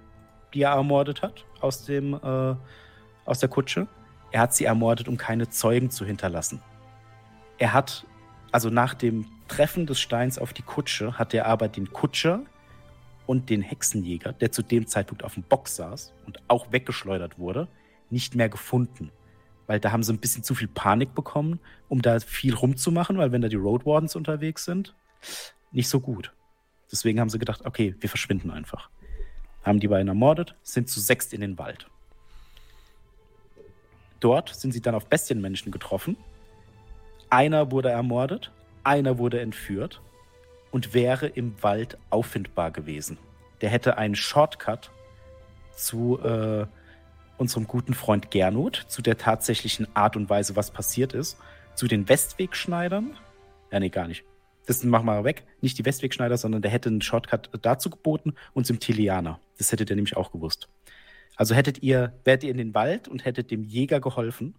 die 0.53 0.63
er 0.63 0.73
ermordet 0.73 1.23
hat, 1.23 1.45
aus, 1.61 1.85
dem, 1.85 2.15
äh, 2.15 2.57
aus 3.25 3.39
der 3.39 3.49
Kutsche. 3.49 3.87
Er 4.33 4.41
hat 4.41 4.55
sie 4.55 4.65
ermordet, 4.65 5.07
um 5.07 5.17
keine 5.17 5.49
Zeugen 5.49 5.91
zu 5.91 6.05
hinterlassen. 6.05 6.61
Er 7.59 7.73
hat, 7.73 8.05
also 8.51 8.71
nach 8.71 8.95
dem 8.95 9.27
Treffen 9.49 9.87
des 9.87 10.01
Steins 10.01 10.39
auf 10.39 10.53
die 10.53 10.63
Kutsche, 10.63 11.19
hat 11.19 11.35
er 11.35 11.47
aber 11.47 11.69
den 11.69 11.93
Kutscher 11.93 12.43
und 13.27 13.51
den 13.51 13.63
Hexenjäger, 13.63 14.33
der 14.33 14.53
zu 14.53 14.63
dem 14.63 14.87
Zeitpunkt 14.87 15.25
auf 15.25 15.35
dem 15.35 15.43
Bock 15.43 15.69
saß 15.69 16.13
und 16.27 16.39
auch 16.49 16.73
weggeschleudert 16.73 17.39
wurde, 17.39 17.69
nicht 18.11 18.35
mehr 18.35 18.49
gefunden. 18.49 19.11
Weil 19.67 19.81
da 19.81 19.93
haben 19.93 20.03
sie 20.03 20.13
ein 20.13 20.19
bisschen 20.19 20.45
zu 20.45 20.55
viel 20.55 20.69
Panik 20.69 21.15
bekommen, 21.15 21.59
um 21.89 22.03
da 22.03 22.21
viel 22.21 22.55
rumzumachen, 22.55 23.17
weil 23.17 23.33
wenn 23.33 23.43
da 23.43 23.49
die 23.49 23.57
Road 23.57 23.87
Wardens 23.87 24.15
unterwegs 24.15 24.65
sind, 24.65 24.95
nicht 25.73 25.89
so 25.89 26.01
gut. 26.01 26.33
Deswegen 26.93 27.19
haben 27.19 27.31
sie 27.31 27.39
gedacht, 27.39 27.65
okay, 27.65 27.95
wir 27.99 28.09
verschwinden 28.09 28.51
einfach. 28.51 28.91
Haben 29.63 29.81
die 29.81 29.89
beiden 29.89 30.09
ermordet, 30.09 30.55
sind 30.63 30.89
zu 30.91 31.01
sechst 31.01 31.33
in 31.33 31.41
den 31.41 31.59
Wald. 31.59 31.89
Dort 34.21 34.55
sind 34.55 34.73
sie 34.73 34.81
dann 34.81 34.95
auf 34.95 35.07
Bestienmenschen 35.07 35.73
getroffen. 35.73 36.17
Einer 37.31 37.71
wurde 37.71 37.91
ermordet, 37.91 38.53
einer 38.85 39.19
wurde 39.19 39.41
entführt 39.41 40.01
und 40.71 40.95
wäre 40.95 41.27
im 41.27 41.63
Wald 41.63 41.99
auffindbar 42.11 42.71
gewesen. 42.71 43.19
Der 43.61 43.71
hätte 43.71 43.97
einen 43.97 44.15
Shortcut 44.15 44.91
zu 45.75 46.21
äh, 46.21 46.67
unserem 47.39 47.67
guten 47.67 47.95
Freund 47.95 48.31
Gernot, 48.31 48.85
zu 48.89 49.03
der 49.03 49.19
tatsächlichen 49.19 49.89
Art 49.95 50.17
und 50.17 50.29
Weise, 50.31 50.57
was 50.57 50.71
passiert 50.71 51.13
ist, 51.13 51.39
zu 51.75 51.87
den 51.87 52.09
Westwegschneidern. 52.09 53.17
Ja, 53.71 53.81
nee, 53.81 53.89
gar 53.89 54.07
nicht. 54.07 54.25
Das 54.67 54.83
machen 54.83 55.07
wir 55.07 55.25
weg. 55.25 55.45
Nicht 55.61 55.79
die 55.79 55.85
Westwegschneider, 55.85 56.37
sondern 56.37 56.63
der 56.63 56.71
hätte 56.71 56.89
einen 56.89 57.03
Shortcut 57.03 57.51
dazu 57.63 57.91
geboten 57.91 58.35
und 58.53 58.67
zum 58.67 58.81
Tilianer. 58.81 59.41
Das 59.59 59.73
hättet 59.73 59.91
ihr 59.91 59.97
nämlich 59.97 60.17
auch 60.17 60.33
gewusst. 60.33 60.69
Also 61.37 61.55
hättet 61.55 61.83
ihr, 61.83 62.19
wärt 62.25 62.45
ihr 62.45 62.51
in 62.51 62.59
den 62.59 62.75
Wald 62.75 63.09
und 63.09 63.25
hättet 63.25 63.51
dem 63.51 63.65
Jäger 63.65 64.01
geholfen, 64.01 64.55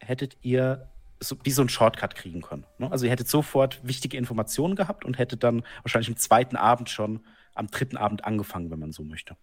hättet 0.00 0.38
ihr 0.42 0.88
so, 1.20 1.36
wie 1.42 1.50
so 1.50 1.62
einen 1.62 1.68
Shortcut 1.68 2.14
kriegen 2.14 2.42
können. 2.42 2.66
Ne? 2.78 2.90
Also 2.90 3.06
ihr 3.06 3.10
hättet 3.10 3.28
sofort 3.28 3.80
wichtige 3.86 4.16
Informationen 4.16 4.76
gehabt 4.76 5.04
und 5.04 5.18
hättet 5.18 5.42
dann 5.42 5.64
wahrscheinlich 5.82 6.08
am 6.08 6.16
zweiten 6.16 6.56
Abend 6.56 6.90
schon, 6.90 7.20
am 7.54 7.68
dritten 7.68 7.96
Abend 7.96 8.24
angefangen, 8.24 8.70
wenn 8.70 8.78
man 8.78 8.92
so 8.92 9.04
möchte. 9.04 9.36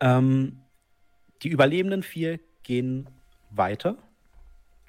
Ähm, 0.00 0.60
die 1.42 1.48
überlebenden 1.48 2.02
vier 2.02 2.40
gehen 2.62 3.08
weiter, 3.50 3.98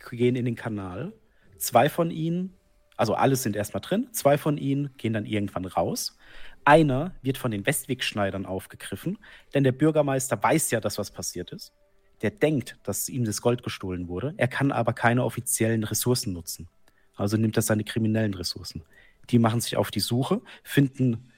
gehen 0.10 0.36
in 0.36 0.46
den 0.46 0.56
Kanal. 0.56 1.14
Zwei 1.58 1.90
von 1.90 2.12
ihnen, 2.12 2.54
also 2.98 3.14
alle 3.16 3.36
sind 3.36 3.56
erstmal 3.56 3.82
drin, 3.82 4.10
zwei 4.12 4.38
von 4.38 4.58
ihnen 4.58 4.96
gehen 4.98 5.14
dann 5.14 5.26
irgendwann 5.26 5.66
raus. 5.66 6.18
Einer 6.64 7.14
wird 7.22 7.38
von 7.38 7.52
den 7.52 7.66
Westwegschneidern 7.66 8.46
aufgegriffen, 8.46 9.18
denn 9.54 9.64
der 9.64 9.72
Bürgermeister 9.72 10.42
weiß 10.42 10.72
ja, 10.72 10.80
dass 10.80 10.98
was 10.98 11.12
passiert 11.12 11.52
ist. 11.52 11.74
Der 12.22 12.32
denkt, 12.32 12.78
dass 12.84 13.10
ihm 13.10 13.26
das 13.26 13.42
Gold 13.42 13.64
gestohlen 13.64 14.08
wurde. 14.08 14.34
Er 14.38 14.48
kann 14.48 14.72
aber 14.72 14.94
keine 14.94 15.24
offiziellen 15.24 15.84
Ressourcen 15.84 16.34
nutzen. 16.34 16.68
Also 17.16 17.38
nimmt 17.38 17.58
er 17.58 17.62
seine 17.62 17.84
kriminellen 17.84 18.34
Ressourcen. 18.34 18.84
Die 19.30 19.40
machen 19.40 19.62
sich 19.62 19.78
auf 19.78 19.92
die 19.92 20.00
Suche, 20.00 20.42
finden 20.64 21.32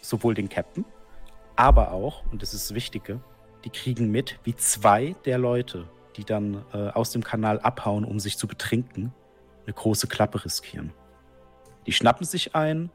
sowohl 0.00 0.34
den 0.34 0.48
Captain, 0.48 0.84
aber 1.56 1.92
auch, 1.92 2.24
und 2.32 2.42
das 2.42 2.54
ist 2.54 2.70
das 2.70 2.74
Wichtige, 2.74 3.20
die 3.64 3.70
kriegen 3.70 4.10
mit, 4.10 4.38
wie 4.44 4.56
zwei 4.56 5.14
der 5.24 5.38
Leute, 5.38 5.88
die 6.16 6.24
dann 6.24 6.64
äh, 6.72 6.88
aus 6.88 7.12
dem 7.12 7.22
Kanal 7.22 7.60
abhauen, 7.60 8.04
um 8.04 8.18
sich 8.18 8.36
zu 8.36 8.46
betrinken, 8.46 9.12
eine 9.64 9.74
große 9.74 10.08
Klappe 10.08 10.44
riskieren. 10.44 10.92
Die 11.86 11.92
schnappen 11.92 12.26
sich 12.26 12.54
ein, 12.54 12.90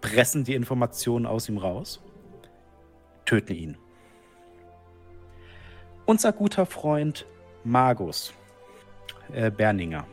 pressen 0.00 0.44
die 0.44 0.54
Informationen 0.54 1.26
aus 1.26 1.48
ihm 1.48 1.58
raus, 1.58 2.02
töten 3.24 3.54
ihn. 3.54 3.78
Unser 6.06 6.32
guter 6.32 6.66
Freund 6.66 7.26
Magus 7.64 8.32
äh, 9.32 9.50
Berninger. 9.50 10.06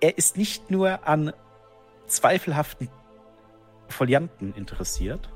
Er 0.00 0.18
ist 0.18 0.36
nicht 0.36 0.72
nur 0.72 1.06
an 1.06 1.32
zweifelhaften 2.08 2.88
Folianten 3.88 4.54
interessiert, 4.54 5.30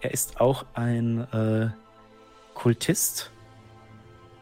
er 0.00 0.10
ist 0.12 0.40
auch 0.40 0.64
ein 0.72 1.30
äh, 1.32 1.68
Kultist 2.54 3.30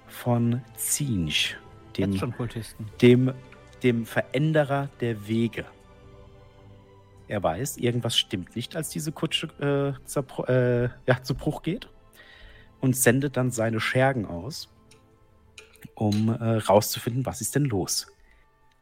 von 0.07 0.63
Zinj, 0.77 1.57
dem, 1.97 2.21
dem, 3.03 3.35
dem 3.83 4.07
Veränderer 4.07 4.91
der 5.01 5.27
Wege. 5.27 5.65
Er 7.27 7.43
weiß, 7.43 7.79
irgendwas 7.79 8.17
stimmt 8.17 8.55
nicht, 8.55 8.77
als 8.77 8.91
diese 8.91 9.11
Kutsche 9.11 9.49
äh, 9.59 10.53
äh, 10.53 10.89
ja, 11.07 11.23
zu 11.23 11.35
Bruch 11.35 11.63
geht 11.63 11.89
und 12.81 12.97
sendet 12.97 13.37
dann 13.37 13.51
seine 13.51 13.81
Schergen 13.81 14.27
aus, 14.27 14.69
um 15.95 16.29
äh, 16.29 16.57
rauszufinden, 16.59 17.27
was 17.27 17.41
ist 17.41 17.55
denn 17.55 17.65
los. 17.65 18.07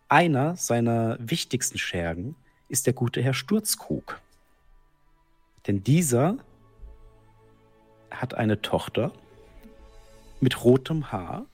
Einer 0.09 0.57
seiner 0.57 1.17
wichtigsten 1.21 1.79
Schergen 1.79 2.37
ist 2.69 2.87
der 2.87 2.93
gute 2.93 3.23
Herr 3.23 3.35
Sturzkrug. 3.35 4.21
Denn 5.67 5.83
dieser 5.85 6.39
hat 8.11 8.35
eine 8.35 8.61
Tochter 8.61 9.13
mit 10.41 10.65
rotem 10.65 11.13
Haar, 11.13 11.47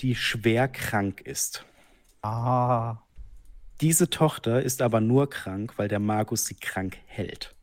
die 0.00 0.14
schwer 0.14 0.68
krank 0.68 1.20
ist. 1.22 1.64
Ah. 2.22 2.98
Diese 3.80 4.10
Tochter 4.10 4.62
ist 4.62 4.82
aber 4.82 5.00
nur 5.00 5.30
krank, 5.30 5.74
weil 5.76 5.88
der 5.88 6.00
Magus 6.00 6.46
sie 6.46 6.54
krank 6.54 6.98
hält. 7.06 7.54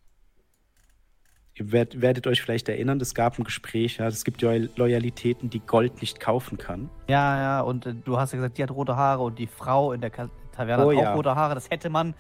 Ihr 1.58 1.72
werdet, 1.72 2.02
werdet 2.02 2.28
euch 2.28 2.42
vielleicht 2.42 2.68
erinnern, 2.68 3.00
es 3.00 3.16
gab 3.16 3.40
ein 3.40 3.46
Gespräch, 3.46 3.98
ja, 3.98 4.08
es 4.08 4.26
gibt 4.26 4.42
Loyalitäten, 4.42 5.50
die 5.50 5.62
Gold 5.62 6.02
nicht 6.02 6.20
kaufen 6.20 6.58
kann. 6.58 6.90
Ja, 7.08 7.38
ja, 7.38 7.62
und 7.62 7.86
äh, 7.86 7.94
du 7.94 8.18
hast 8.18 8.34
ja 8.34 8.38
gesagt, 8.38 8.58
die 8.58 8.64
hat 8.64 8.72
rote 8.72 8.98
Haare 8.98 9.24
und 9.24 9.40
die 9.40 9.48
Frau 9.48 9.94
in 9.94 10.02
der 10.02 10.12
Taverne 10.12 10.86
oh, 10.86 10.92
hat 10.92 10.98
auch 10.98 11.02
ja. 11.02 11.14
rote 11.14 11.36
Haare. 11.36 11.56
Das 11.56 11.70
hätte 11.70 11.90
man 11.90 12.14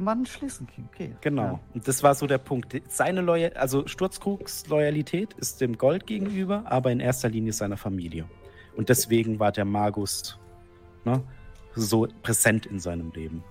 man 0.00 0.24
schließen 0.24 0.66
können. 0.66 0.88
Okay. 0.92 1.14
Genau. 1.20 1.42
Ja. 1.42 1.60
Und 1.74 1.86
das 1.86 2.02
war 2.02 2.14
so 2.14 2.26
der 2.26 2.38
Punkt. 2.38 2.80
Seine 2.88 3.20
Loyal 3.20 3.52
also 3.54 3.86
Sturzkrugs 3.86 4.66
Loyalität 4.68 5.34
ist 5.34 5.60
dem 5.60 5.76
Gold 5.76 6.06
gegenüber, 6.06 6.62
aber 6.66 6.90
in 6.90 7.00
erster 7.00 7.28
Linie 7.28 7.52
seiner 7.52 7.76
Familie. 7.76 8.24
Und 8.76 8.88
deswegen 8.88 9.38
war 9.38 9.52
der 9.52 9.64
Magus 9.64 10.38
ne, 11.04 11.22
so 11.74 12.08
präsent 12.22 12.64
in 12.64 12.78
seinem 12.78 13.12
Leben. 13.12 13.44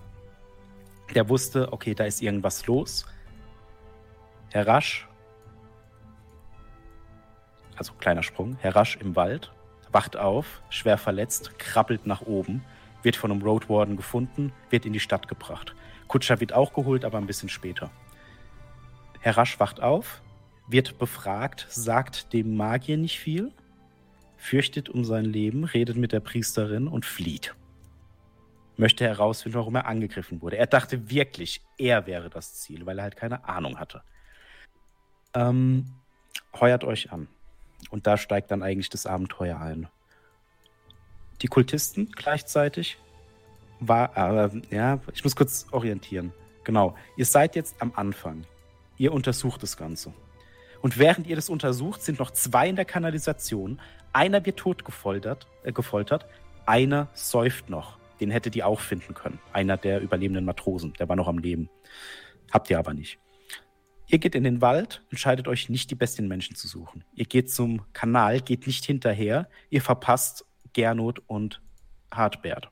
Der 1.14 1.30
wusste, 1.30 1.72
okay, 1.74 1.94
da 1.94 2.06
ist 2.06 2.22
irgendwas 2.22 2.66
los. 2.66 3.06
Herr 4.52 4.68
Rasch, 4.68 5.08
also 7.78 7.94
kleiner 7.94 8.22
Sprung, 8.22 8.58
Herr 8.60 8.76
Rasch 8.76 8.98
im 8.98 9.16
Wald, 9.16 9.50
wacht 9.94 10.18
auf, 10.18 10.62
schwer 10.70 10.98
verletzt, 10.98 11.58
krabbelt 11.58 12.06
nach 12.06 12.22
oben, 12.22 12.66
wird 13.02 13.16
von 13.16 13.32
einem 13.32 13.42
Road 13.42 13.70
Warden 13.70 13.96
gefunden, 13.96 14.52
wird 14.70 14.86
in 14.86 14.92
die 14.92 15.00
Stadt 15.00 15.30
gebracht. 15.30 15.74
Kutscher 16.10 16.42
wird 16.42 16.52
auch 16.52 16.74
geholt, 16.74 17.06
aber 17.06 17.18
ein 17.18 17.28
bisschen 17.28 17.48
später. 17.48 17.92
Herr 19.22 19.38
Rasch 19.38 19.58
wacht 19.58 19.82
auf, 19.82 20.22
wird 20.68 20.98
befragt, 21.00 21.68
sagt 21.70 22.34
dem 22.34 22.58
Magier 22.58 22.98
nicht 22.98 23.20
viel, 23.20 23.54
fürchtet 24.36 24.90
um 24.90 25.06
sein 25.06 25.26
Leben, 25.26 25.64
redet 25.64 25.96
mit 25.96 26.12
der 26.12 26.20
Priesterin 26.20 26.90
und 26.90 27.06
flieht. 27.06 27.56
Möchte 28.76 29.06
herausfinden, 29.06 29.58
warum 29.58 29.76
er 29.76 29.86
angegriffen 29.86 30.42
wurde. 30.42 30.58
Er 30.58 30.68
dachte 30.68 31.10
wirklich, 31.10 31.62
er 31.78 32.06
wäre 32.06 32.30
das 32.30 32.56
Ziel, 32.56 32.86
weil 32.86 33.00
er 33.00 33.04
halt 33.04 33.16
keine 33.16 33.48
Ahnung 33.48 33.80
hatte. 33.80 34.02
Ähm, 35.34 35.86
heuert 36.60 36.84
euch 36.84 37.12
an. 37.12 37.28
Und 37.90 38.08
da 38.08 38.18
steigt 38.18 38.52
dann 38.52 38.64
eigentlich 38.64 38.90
das 38.90 39.06
Abenteuer 39.06 39.60
ein. 39.60 39.88
Die 41.42 41.48
Kultisten 41.48 42.12
gleichzeitig 42.12 42.98
war, 43.80 44.16
äh, 44.16 44.62
ja, 44.70 45.00
ich 45.14 45.24
muss 45.24 45.36
kurz 45.36 45.66
orientieren. 45.72 46.32
Genau. 46.64 46.96
Ihr 47.18 47.26
seid 47.26 47.56
jetzt 47.56 47.82
am 47.82 47.92
Anfang. 47.96 48.46
Ihr 48.98 49.14
untersucht 49.14 49.64
das 49.64 49.78
Ganze. 49.78 50.14
Und 50.82 50.98
während 50.98 51.28
ihr 51.28 51.36
das 51.36 51.50
untersucht, 51.50 52.02
sind 52.02 52.20
noch 52.20 52.32
zwei 52.32 52.70
in 52.70 52.76
der 52.76 52.86
Kanalisation. 52.86 53.80
Einer 54.14 54.46
wird 54.46 54.58
tot 54.58 54.86
gefoltert, 54.86 55.48
äh, 55.64 55.72
gefoltert, 55.72 56.28
einer 56.66 57.08
säuft 57.14 57.70
noch. 57.70 57.98
Den 58.20 58.30
hättet 58.30 58.56
ihr 58.56 58.68
auch 58.68 58.80
finden 58.80 59.16
können. 59.16 59.40
Einer 59.52 59.78
der 59.78 60.02
überlebenden 60.02 60.46
Matrosen, 60.46 60.94
der 60.94 61.10
war 61.10 61.16
noch 61.16 61.28
am 61.28 61.40
Leben. 61.40 61.70
Habt 62.52 62.70
ihr 62.70 62.78
aber 62.78 62.94
nicht. 62.94 63.18
Ihr 64.12 64.20
geht 64.20 64.36
in 64.36 64.44
den 64.44 64.60
Wald, 64.60 65.02
entscheidet 65.10 65.48
euch 65.48 65.70
nicht, 65.70 65.90
die 65.90 65.96
besten 65.96 66.28
Menschen 66.28 66.58
zu 66.58 66.68
suchen. 66.68 67.06
Ihr 67.16 67.24
geht 67.24 67.50
zum 67.50 67.82
Kanal, 67.94 68.42
geht 68.42 68.68
nicht 68.68 68.84
hinterher. 68.84 69.48
Ihr 69.70 69.82
verpasst 69.82 70.46
Gernot 70.74 71.22
und 71.28 71.62
Hartbert. 72.12 72.70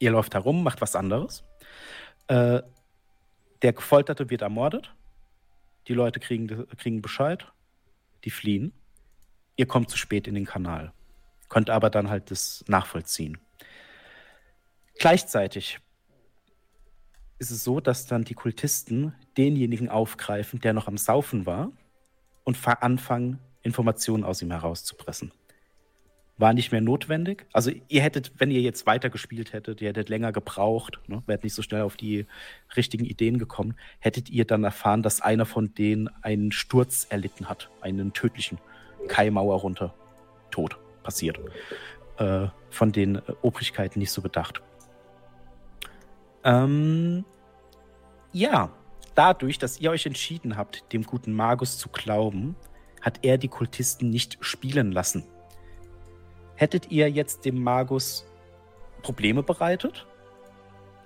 Ihr 0.00 0.10
läuft 0.10 0.34
herum, 0.34 0.64
macht 0.64 0.80
was 0.80 0.96
anderes. 0.96 1.44
Äh, 2.26 2.60
der 3.62 3.72
Gefolterte 3.72 4.30
wird 4.30 4.42
ermordet. 4.42 4.92
Die 5.86 5.94
Leute 5.94 6.18
kriegen, 6.18 6.66
kriegen 6.76 7.02
Bescheid. 7.02 7.46
Die 8.24 8.30
fliehen. 8.30 8.72
Ihr 9.54 9.66
kommt 9.66 9.90
zu 9.90 9.96
spät 9.96 10.26
in 10.26 10.34
den 10.34 10.44
Kanal. 10.44 10.92
Könnt 11.48 11.70
aber 11.70 11.88
dann 11.88 12.10
halt 12.10 12.32
das 12.32 12.64
nachvollziehen. 12.66 13.38
Gleichzeitig 14.98 15.78
ist 17.40 17.50
es 17.50 17.64
so, 17.64 17.80
dass 17.80 18.06
dann 18.06 18.22
die 18.24 18.34
Kultisten 18.34 19.14
denjenigen 19.36 19.88
aufgreifen, 19.88 20.60
der 20.60 20.74
noch 20.74 20.86
am 20.86 20.98
Saufen 20.98 21.46
war 21.46 21.72
und 22.44 22.58
anfangen, 22.66 23.38
Informationen 23.62 24.24
aus 24.24 24.42
ihm 24.42 24.50
herauszupressen. 24.50 25.32
War 26.36 26.52
nicht 26.52 26.70
mehr 26.70 26.82
notwendig. 26.82 27.46
Also 27.52 27.70
ihr 27.88 28.02
hättet, 28.02 28.32
wenn 28.38 28.50
ihr 28.50 28.60
jetzt 28.60 28.86
weitergespielt 28.86 29.54
hättet, 29.54 29.80
ihr 29.80 29.88
hättet 29.88 30.10
länger 30.10 30.32
gebraucht, 30.32 31.00
ne, 31.06 31.22
wärt 31.26 31.42
nicht 31.42 31.54
so 31.54 31.62
schnell 31.62 31.82
auf 31.82 31.96
die 31.96 32.26
richtigen 32.76 33.04
Ideen 33.04 33.38
gekommen, 33.38 33.74
hättet 33.98 34.28
ihr 34.28 34.44
dann 34.44 34.64
erfahren, 34.64 35.02
dass 35.02 35.22
einer 35.22 35.46
von 35.46 35.74
denen 35.74 36.08
einen 36.22 36.52
Sturz 36.52 37.06
erlitten 37.08 37.48
hat, 37.48 37.70
einen 37.80 38.12
tödlichen 38.12 38.58
Kaimauer 39.08 39.60
runter, 39.60 39.94
tot, 40.50 40.78
passiert. 41.02 41.38
Äh, 42.18 42.48
von 42.68 42.92
den 42.92 43.16
äh, 43.16 43.22
Obrigkeiten 43.40 43.98
nicht 43.98 44.12
so 44.12 44.20
bedacht. 44.20 44.62
Ähm, 46.44 47.24
ja, 48.32 48.70
dadurch, 49.14 49.58
dass 49.58 49.80
ihr 49.80 49.90
euch 49.90 50.06
entschieden 50.06 50.56
habt, 50.56 50.92
dem 50.92 51.02
guten 51.02 51.32
Magus 51.32 51.78
zu 51.78 51.88
glauben, 51.88 52.56
hat 53.00 53.20
er 53.22 53.38
die 53.38 53.48
Kultisten 53.48 54.10
nicht 54.10 54.38
spielen 54.40 54.92
lassen. 54.92 55.24
Hättet 56.54 56.90
ihr 56.90 57.10
jetzt 57.10 57.44
dem 57.44 57.62
Magus 57.62 58.26
Probleme 59.02 59.42
bereitet, 59.42 60.06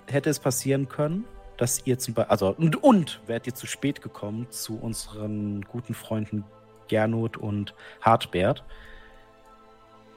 hätte 0.09 0.31
es 0.31 0.41
passieren 0.41 0.89
können, 0.89 1.25
dass 1.57 1.87
ihr 1.87 1.99
zum 1.99 2.15
Beispiel, 2.15 2.31
also 2.31 2.55
und, 2.57 2.83
und 2.83 3.21
wärt 3.27 3.47
ihr 3.47 3.55
zu 3.55 3.67
spät 3.67 4.03
gekommen 4.03 4.51
zu 4.51 4.77
unseren 4.79 5.63
guten 5.63 5.95
Freunden 5.95 6.45
Gernot 6.89 7.37
und 7.37 7.75
Hartbert, 8.01 8.65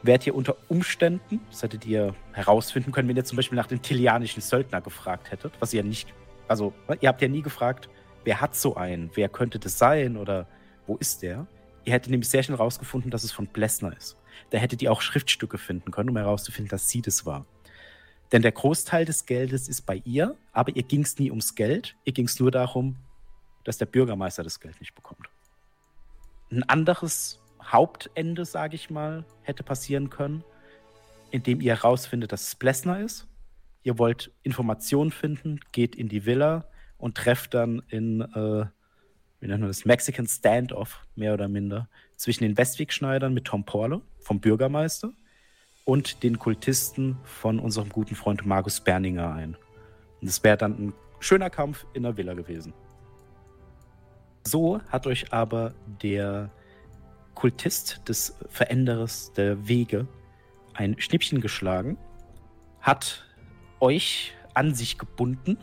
wärt 0.03 0.27
ihr 0.27 0.35
unter 0.35 0.55
Umständen, 0.67 1.39
das 1.49 1.63
hättet 1.63 1.85
ihr 1.85 2.15
herausfinden 2.33 2.91
können, 2.91 3.09
wenn 3.09 3.15
ihr 3.15 3.25
zum 3.25 3.35
Beispiel 3.35 3.55
nach 3.55 3.67
dem 3.67 3.81
tilianischen 3.81 4.41
Söldner 4.41 4.81
gefragt 4.81 5.31
hättet, 5.31 5.53
was 5.59 5.73
ihr 5.73 5.83
nicht, 5.83 6.13
also 6.47 6.73
ihr 7.01 7.09
habt 7.09 7.21
ja 7.21 7.27
nie 7.27 7.41
gefragt, 7.41 7.89
wer 8.23 8.41
hat 8.41 8.55
so 8.55 8.75
einen, 8.75 9.09
wer 9.15 9.29
könnte 9.29 9.59
das 9.59 9.77
sein 9.77 10.17
oder 10.17 10.47
wo 10.85 10.97
ist 10.97 11.21
der? 11.21 11.47
Ihr 11.85 11.93
hättet 11.93 12.11
nämlich 12.11 12.29
sehr 12.29 12.43
schnell 12.43 12.57
herausgefunden, 12.57 13.11
dass 13.11 13.23
es 13.23 13.31
von 13.31 13.47
Blessner 13.47 13.95
ist. 13.95 14.17
Da 14.49 14.57
hättet 14.57 14.81
ihr 14.81 14.91
auch 14.91 15.01
Schriftstücke 15.01 15.57
finden 15.57 15.91
können, 15.91 16.09
um 16.09 16.17
herauszufinden, 16.17 16.69
dass 16.69 16.89
sie 16.89 17.01
das 17.01 17.25
war. 17.25 17.45
Denn 18.31 18.41
der 18.41 18.51
Großteil 18.51 19.05
des 19.05 19.25
Geldes 19.25 19.69
ist 19.69 19.85
bei 19.85 20.01
ihr, 20.03 20.35
aber 20.51 20.75
ihr 20.75 20.83
ging 20.83 21.01
es 21.01 21.17
nie 21.17 21.29
ums 21.31 21.55
Geld, 21.55 21.95
ihr 22.03 22.13
ging 22.13 22.25
es 22.25 22.39
nur 22.39 22.51
darum, 22.51 22.97
dass 23.63 23.77
der 23.77 23.85
Bürgermeister 23.85 24.43
das 24.43 24.59
Geld 24.59 24.79
nicht 24.79 24.95
bekommt. 24.95 25.29
Ein 26.51 26.63
anderes 26.63 27.39
Hauptende, 27.67 28.45
sage 28.45 28.75
ich 28.75 28.89
mal, 28.89 29.25
hätte 29.41 29.63
passieren 29.63 30.09
können, 30.09 30.43
indem 31.31 31.61
ihr 31.61 31.75
herausfindet, 31.75 32.31
dass 32.31 32.47
es 32.47 32.55
Blessner 32.55 32.99
ist. 32.99 33.27
Ihr 33.83 33.99
wollt 33.99 34.31
Informationen 34.43 35.11
finden, 35.11 35.59
geht 35.71 35.95
in 35.95 36.09
die 36.09 36.25
Villa 36.25 36.65
und 36.97 37.15
trefft 37.15 37.53
dann 37.53 37.81
in, 37.89 38.21
äh, 38.21 38.65
wie 39.39 39.47
nennt 39.47 39.61
man 39.61 39.67
das, 39.67 39.85
Mexican 39.85 40.27
Standoff, 40.27 41.05
mehr 41.15 41.33
oder 41.33 41.47
minder, 41.47 41.89
zwischen 42.15 42.43
den 42.43 42.57
Westwegschneidern 42.57 43.33
mit 43.33 43.45
Tom 43.45 43.65
Porlo 43.65 44.01
vom 44.19 44.39
Bürgermeister 44.39 45.11
und 45.85 46.23
den 46.23 46.39
Kultisten 46.39 47.17
von 47.23 47.59
unserem 47.59 47.89
guten 47.89 48.15
Freund 48.15 48.45
Markus 48.45 48.79
Berninger 48.79 49.33
ein. 49.33 49.55
Und 50.21 50.27
es 50.27 50.43
wäre 50.43 50.57
dann 50.57 50.87
ein 50.87 50.93
schöner 51.19 51.49
Kampf 51.49 51.85
in 51.93 52.03
der 52.03 52.17
Villa 52.17 52.33
gewesen. 52.33 52.73
So 54.45 54.81
hat 54.89 55.07
euch 55.07 55.31
aber 55.33 55.73
der 56.01 56.49
Kultist 57.37 58.01
des 58.09 58.35
Veränderers 58.49 59.31
der 59.33 59.67
Wege 59.67 60.07
ein 60.73 60.99
Schnippchen 60.99 61.39
geschlagen, 61.39 61.95
hat 62.81 63.27
euch 63.79 64.33
an 64.55 64.73
sich 64.73 64.97
gebunden. 64.97 65.59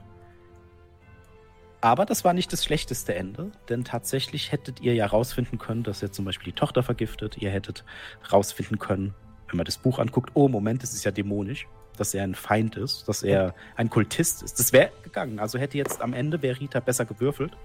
Aber 1.80 2.06
das 2.06 2.24
war 2.24 2.32
nicht 2.32 2.52
das 2.52 2.64
schlechteste 2.64 3.16
Ende, 3.16 3.50
denn 3.68 3.82
tatsächlich 3.84 4.52
hättet 4.52 4.82
ihr 4.82 4.94
ja 4.94 5.04
rausfinden 5.06 5.58
können, 5.58 5.82
dass 5.82 6.00
er 6.00 6.12
zum 6.12 6.24
Beispiel 6.24 6.52
die 6.52 6.56
Tochter 6.56 6.84
vergiftet. 6.84 7.38
Ihr 7.38 7.50
hättet 7.50 7.84
rausfinden 8.32 8.78
können, 8.78 9.12
wenn 9.48 9.56
man 9.56 9.66
das 9.66 9.78
Buch 9.78 9.98
anguckt, 9.98 10.30
oh 10.34 10.46
Moment, 10.46 10.84
es 10.84 10.94
ist 10.94 11.02
ja 11.02 11.10
dämonisch, 11.10 11.66
dass 11.96 12.14
er 12.14 12.22
ein 12.22 12.36
Feind 12.36 12.76
ist, 12.76 13.08
dass 13.08 13.24
er 13.24 13.52
ein 13.74 13.90
Kultist 13.90 14.44
ist. 14.44 14.60
Das 14.60 14.72
wäre 14.72 14.92
gegangen. 15.02 15.40
Also 15.40 15.58
hätte 15.58 15.76
jetzt 15.76 16.00
am 16.00 16.12
Ende, 16.12 16.40
wäre 16.40 16.60
Rita 16.60 16.78
besser 16.78 17.04
gewürfelt, 17.04 17.56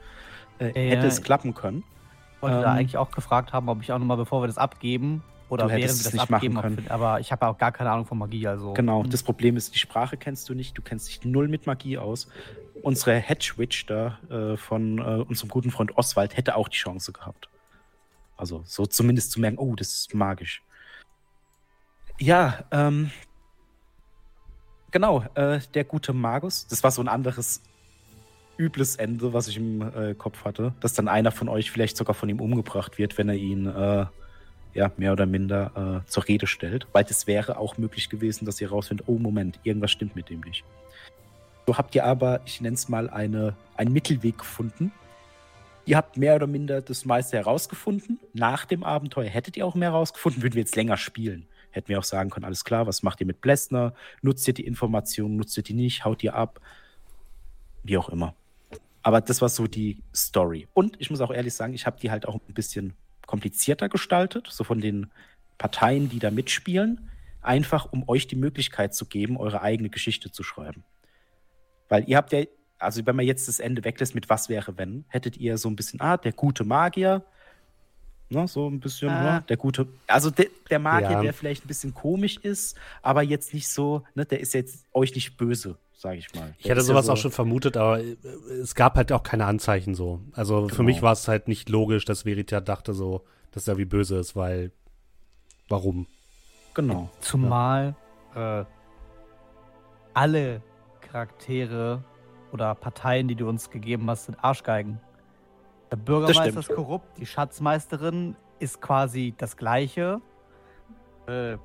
äh, 0.57 0.65
ja, 0.69 0.95
hätte 0.95 1.05
es 1.05 1.21
klappen 1.21 1.53
können. 1.53 1.83
Ich 2.39 2.43
wollte 2.43 2.55
ähm, 2.55 2.61
da 2.63 2.71
eigentlich 2.71 2.95
auch 2.95 3.11
gefragt 3.11 3.51
haben, 3.51 3.67
ob 3.67 3.81
ich 3.81 3.91
auch 3.91 3.99
nochmal, 3.99 4.15
bevor 4.15 4.41
wir 4.41 4.47
das 4.47 4.57
abgeben, 4.57 5.21
oder 5.49 5.67
während 5.67 5.81
wir 5.81 5.87
das 5.87 6.13
nicht 6.13 6.31
abgeben, 6.31 6.53
machen 6.53 6.75
können. 6.77 6.87
aber 6.87 7.19
ich 7.19 7.33
habe 7.33 7.45
auch 7.47 7.57
gar 7.57 7.73
keine 7.73 7.91
Ahnung 7.91 8.05
von 8.05 8.17
Magie, 8.17 8.47
also. 8.47 8.73
Genau, 8.73 9.03
das 9.03 9.23
Problem 9.23 9.57
ist, 9.57 9.75
die 9.75 9.79
Sprache 9.79 10.15
kennst 10.15 10.47
du 10.47 10.53
nicht, 10.53 10.77
du 10.77 10.81
kennst 10.81 11.09
dich 11.09 11.25
null 11.25 11.49
mit 11.49 11.67
Magie 11.67 11.97
aus. 11.97 12.29
Unsere 12.81 13.15
Hedgewitch 13.17 13.87
da 13.87 14.19
äh, 14.29 14.55
von 14.55 14.99
äh, 14.99 15.25
unserem 15.27 15.49
guten 15.49 15.69
Freund 15.69 15.97
Oswald 15.97 16.37
hätte 16.37 16.55
auch 16.55 16.69
die 16.69 16.77
Chance 16.77 17.11
gehabt. 17.11 17.49
Also 18.37 18.63
so 18.65 18.85
zumindest 18.85 19.31
zu 19.31 19.41
merken, 19.41 19.57
oh, 19.57 19.75
das 19.75 19.89
ist 19.89 20.13
magisch. 20.13 20.63
Ja, 22.19 22.63
ähm, 22.71 23.11
genau, 24.91 25.25
äh, 25.35 25.59
der 25.73 25.83
gute 25.83 26.13
Magus, 26.13 26.67
das 26.67 26.83
war 26.83 26.91
so 26.91 27.01
ein 27.01 27.09
anderes 27.09 27.61
übles 28.59 28.97
Ende, 28.97 29.33
was 29.33 29.47
ich 29.47 29.57
im 29.57 29.81
äh, 29.81 30.13
Kopf 30.13 30.43
hatte, 30.43 30.73
dass 30.81 30.93
dann 30.93 31.07
einer 31.07 31.31
von 31.31 31.47
euch 31.47 31.71
vielleicht 31.71 31.97
sogar 31.97 32.13
von 32.13 32.29
ihm 32.29 32.41
umgebracht 32.41 32.97
wird, 32.97 33.17
wenn 33.17 33.29
er 33.29 33.35
ihn 33.35 33.65
äh, 33.65 34.05
ja, 34.73 34.91
mehr 34.97 35.13
oder 35.13 35.25
minder 35.25 36.03
äh, 36.05 36.09
zur 36.09 36.27
Rede 36.27 36.45
stellt, 36.45 36.87
weil 36.91 37.03
das 37.03 37.25
wäre 37.25 37.57
auch 37.57 37.77
möglich 37.77 38.09
gewesen, 38.09 38.45
dass 38.45 38.61
ihr 38.61 38.69
rausfindet, 38.69 39.07
oh 39.07 39.17
Moment, 39.17 39.59
irgendwas 39.63 39.91
stimmt 39.91 40.15
mit 40.15 40.29
dem 40.29 40.41
nicht. 40.41 40.63
So 41.65 41.77
habt 41.77 41.95
ihr 41.95 42.03
aber, 42.03 42.41
ich 42.45 42.61
nenne 42.61 42.75
es 42.75 42.89
mal, 42.89 43.09
eine, 43.09 43.55
einen 43.77 43.93
Mittelweg 43.93 44.37
gefunden. 44.39 44.91
Ihr 45.85 45.97
habt 45.97 46.17
mehr 46.17 46.35
oder 46.35 46.47
minder 46.47 46.81
das 46.81 47.05
meiste 47.05 47.37
herausgefunden. 47.37 48.19
Nach 48.33 48.65
dem 48.65 48.83
Abenteuer 48.83 49.29
hättet 49.29 49.57
ihr 49.57 49.65
auch 49.65 49.75
mehr 49.75 49.91
herausgefunden, 49.91 50.41
würden 50.41 50.55
wir 50.55 50.61
jetzt 50.61 50.75
länger 50.75 50.97
spielen. 50.97 51.47
Hätten 51.71 51.89
wir 51.89 51.99
auch 51.99 52.03
sagen 52.03 52.29
können, 52.29 52.45
alles 52.45 52.63
klar, 52.63 52.87
was 52.87 53.03
macht 53.03 53.21
ihr 53.21 53.27
mit 53.27 53.41
Blessner? 53.41 53.93
Nutzt 54.21 54.47
ihr 54.47 54.53
die 54.53 54.65
Informationen, 54.65 55.37
nutzt 55.37 55.55
ihr 55.57 55.63
die 55.63 55.73
nicht, 55.73 56.05
haut 56.05 56.23
ihr 56.23 56.33
ab? 56.33 56.59
Wie 57.83 57.97
auch 57.97 58.09
immer. 58.09 58.33
Aber 59.09 59.21
das 59.21 59.41
war 59.41 59.49
so 59.49 59.65
die 59.65 60.03
Story. 60.13 60.67
Und 60.75 61.01
ich 61.01 61.09
muss 61.09 61.19
auch 61.19 61.31
ehrlich 61.31 61.55
sagen, 61.55 61.73
ich 61.73 61.87
habe 61.87 61.99
die 61.99 62.11
halt 62.11 62.27
auch 62.27 62.35
ein 62.35 62.53
bisschen 62.53 62.93
komplizierter 63.25 63.89
gestaltet, 63.89 64.45
so 64.51 64.63
von 64.63 64.81
den 64.81 65.09
Parteien, 65.57 66.09
die 66.09 66.19
da 66.19 66.29
mitspielen, 66.29 67.09
einfach 67.41 67.91
um 67.91 68.07
euch 68.07 68.27
die 68.27 68.35
Möglichkeit 68.35 68.93
zu 68.93 69.07
geben, 69.07 69.35
eure 69.37 69.63
eigene 69.63 69.89
Geschichte 69.89 70.31
zu 70.31 70.43
schreiben. 70.43 70.83
Weil 71.87 72.07
ihr 72.07 72.17
habt 72.17 72.31
ja, 72.33 72.43
also 72.77 73.03
wenn 73.07 73.15
man 73.15 73.25
jetzt 73.25 73.47
das 73.47 73.59
Ende 73.59 73.83
weglässt 73.83 74.13
mit 74.13 74.29
was 74.29 74.47
wäre 74.47 74.77
wenn, 74.77 75.05
hättet 75.07 75.37
ihr 75.37 75.57
so 75.57 75.69
ein 75.69 75.75
bisschen, 75.75 75.99
ah, 76.01 76.17
der 76.17 76.33
gute 76.33 76.63
Magier, 76.63 77.25
ne, 78.29 78.47
so 78.47 78.67
ein 78.67 78.79
bisschen, 78.79 79.09
ah. 79.09 79.35
ne, 79.35 79.43
der 79.47 79.57
gute, 79.57 79.87
also 80.07 80.29
de, 80.29 80.49
der 80.69 80.79
Magier, 80.79 81.11
ja. 81.11 81.21
der 81.21 81.33
vielleicht 81.33 81.65
ein 81.65 81.67
bisschen 81.67 81.93
komisch 81.93 82.37
ist, 82.37 82.77
aber 83.01 83.23
jetzt 83.23 83.53
nicht 83.53 83.67
so, 83.67 84.03
ne, 84.15 84.25
der 84.25 84.39
ist 84.39 84.53
jetzt 84.53 84.85
euch 84.93 85.13
nicht 85.15 85.37
böse, 85.37 85.77
sage 85.95 86.17
ich 86.17 86.33
mal. 86.33 86.53
Ich 86.59 86.69
hätte 86.69 86.81
sowas 86.81 87.05
ja 87.05 87.07
so 87.07 87.13
auch 87.13 87.17
schon 87.17 87.31
vermutet, 87.31 87.77
aber 87.77 87.99
äh, 87.99 88.15
es 88.61 88.75
gab 88.75 88.95
halt 88.95 89.11
auch 89.11 89.23
keine 89.23 89.45
Anzeichen 89.45 89.95
so. 89.95 90.21
Also 90.33 90.61
genau. 90.61 90.73
für 90.73 90.83
mich 90.83 91.01
war 91.01 91.13
es 91.13 91.27
halt 91.27 91.47
nicht 91.47 91.69
logisch, 91.69 92.05
dass 92.05 92.23
Verita 92.23 92.61
dachte 92.61 92.93
so, 92.93 93.25
dass 93.51 93.67
er 93.67 93.77
wie 93.77 93.85
böse 93.85 94.17
ist, 94.17 94.35
weil 94.35 94.71
warum? 95.67 96.07
Genau. 96.75 97.09
Zumal 97.19 97.95
ja. 98.35 98.61
äh, 98.61 98.65
alle 100.13 100.61
Charaktere 101.01 102.03
oder 102.51 102.75
Parteien, 102.75 103.27
die 103.27 103.35
du 103.35 103.47
uns 103.47 103.69
gegeben 103.69 104.09
hast, 104.09 104.25
sind 104.25 104.35
Arschgeigen. 104.43 104.99
Der 105.91 105.97
Bürgermeister 105.97 106.59
ist 106.59 106.69
korrupt, 106.69 107.17
die 107.17 107.25
Schatzmeisterin 107.25 108.35
ist 108.59 108.81
quasi 108.81 109.33
das 109.37 109.57
Gleiche. 109.57 110.21
Äh, 111.27 111.57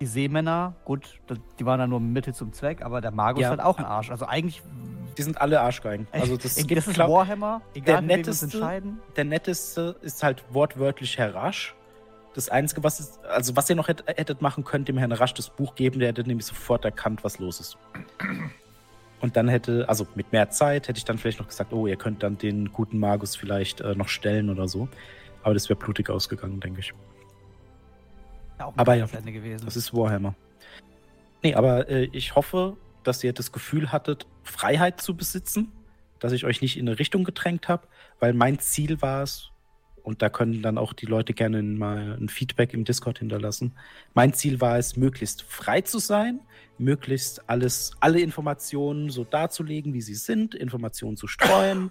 die 0.00 0.06
Seemänner, 0.06 0.74
gut, 0.84 1.20
die 1.58 1.66
waren 1.66 1.80
dann 1.80 1.90
nur 1.90 1.98
Mittel 1.98 2.32
zum 2.32 2.52
Zweck, 2.52 2.82
aber 2.82 3.00
der 3.00 3.10
Magus 3.10 3.42
ja. 3.42 3.48
ist 3.48 3.58
halt 3.58 3.60
auch 3.60 3.78
ein 3.78 3.84
Arsch. 3.84 4.10
Also 4.10 4.26
eigentlich. 4.26 4.62
Die 5.16 5.22
sind 5.22 5.40
alle 5.40 5.60
Arschgeigen. 5.60 6.06
Also 6.12 6.36
das, 6.36 6.54
das 6.54 6.58
ist 6.58 6.94
glaub, 6.94 7.10
Warhammer, 7.10 7.60
egal 7.74 7.96
der 7.96 8.02
netteste, 8.02 8.44
entscheiden. 8.44 9.00
Der 9.16 9.24
netteste 9.24 9.96
ist 10.02 10.22
halt 10.22 10.44
wortwörtlich 10.50 11.18
Herr 11.18 11.34
Rasch. 11.34 11.74
Das 12.34 12.48
Einzige, 12.48 12.84
was 12.84 13.00
ist, 13.00 13.24
also 13.24 13.56
was 13.56 13.68
ihr 13.68 13.74
noch 13.74 13.88
hätt, 13.88 14.04
hättet 14.06 14.40
machen 14.42 14.62
können, 14.62 14.84
dem 14.84 14.96
Herrn 14.96 15.10
Rasch 15.10 15.34
das 15.34 15.50
Buch 15.50 15.74
geben, 15.74 15.98
der 15.98 16.10
hätte 16.10 16.22
nämlich 16.22 16.46
sofort 16.46 16.84
erkannt, 16.84 17.24
was 17.24 17.40
los 17.40 17.58
ist. 17.58 17.78
Und 19.20 19.36
dann 19.36 19.48
hätte, 19.48 19.88
also 19.88 20.06
mit 20.14 20.32
mehr 20.32 20.50
Zeit, 20.50 20.88
hätte 20.88 20.98
ich 20.98 21.04
dann 21.04 21.18
vielleicht 21.18 21.40
noch 21.40 21.48
gesagt, 21.48 21.72
oh, 21.72 21.86
ihr 21.86 21.96
könnt 21.96 22.22
dann 22.22 22.38
den 22.38 22.72
guten 22.72 22.98
Magus 22.98 23.34
vielleicht 23.34 23.80
äh, 23.80 23.94
noch 23.94 24.08
stellen 24.08 24.48
oder 24.48 24.68
so. 24.68 24.88
Aber 25.42 25.54
das 25.54 25.68
wäre 25.68 25.78
blutig 25.78 26.08
ausgegangen, 26.10 26.60
denke 26.60 26.80
ich. 26.80 26.92
Ja, 28.58 28.72
aber 28.76 28.94
ja, 28.94 29.06
gewesen. 29.06 29.64
das 29.64 29.76
ist 29.76 29.94
Warhammer. 29.94 30.34
Nee, 31.42 31.54
aber 31.54 31.88
äh, 31.88 32.08
ich 32.12 32.34
hoffe, 32.34 32.76
dass 33.04 33.22
ihr 33.22 33.32
das 33.32 33.52
Gefühl 33.52 33.92
hattet, 33.92 34.26
Freiheit 34.42 35.00
zu 35.00 35.16
besitzen, 35.16 35.72
dass 36.18 36.32
ich 36.32 36.44
euch 36.44 36.60
nicht 36.60 36.76
in 36.76 36.88
eine 36.88 36.98
Richtung 36.98 37.24
gedrängt 37.24 37.68
habe, 37.68 37.86
weil 38.18 38.32
mein 38.32 38.58
Ziel 38.58 39.00
war 39.02 39.22
es, 39.22 39.50
und 40.02 40.22
da 40.22 40.28
können 40.28 40.62
dann 40.62 40.78
auch 40.78 40.92
die 40.92 41.06
Leute 41.06 41.34
gerne 41.34 41.62
mal 41.62 42.16
ein 42.20 42.28
Feedback 42.28 42.74
im 42.74 42.84
Discord 42.84 43.18
hinterlassen. 43.18 43.74
Mein 44.14 44.32
Ziel 44.32 44.60
war 44.60 44.78
es, 44.78 44.96
möglichst 44.96 45.42
frei 45.42 45.80
zu 45.80 45.98
sein, 45.98 46.40
möglichst 46.78 47.48
alles, 47.48 47.92
alle 48.00 48.20
Informationen 48.20 49.10
so 49.10 49.24
darzulegen, 49.24 49.94
wie 49.94 50.02
sie 50.02 50.14
sind, 50.14 50.54
Informationen 50.54 51.16
zu 51.16 51.26
streuen 51.26 51.90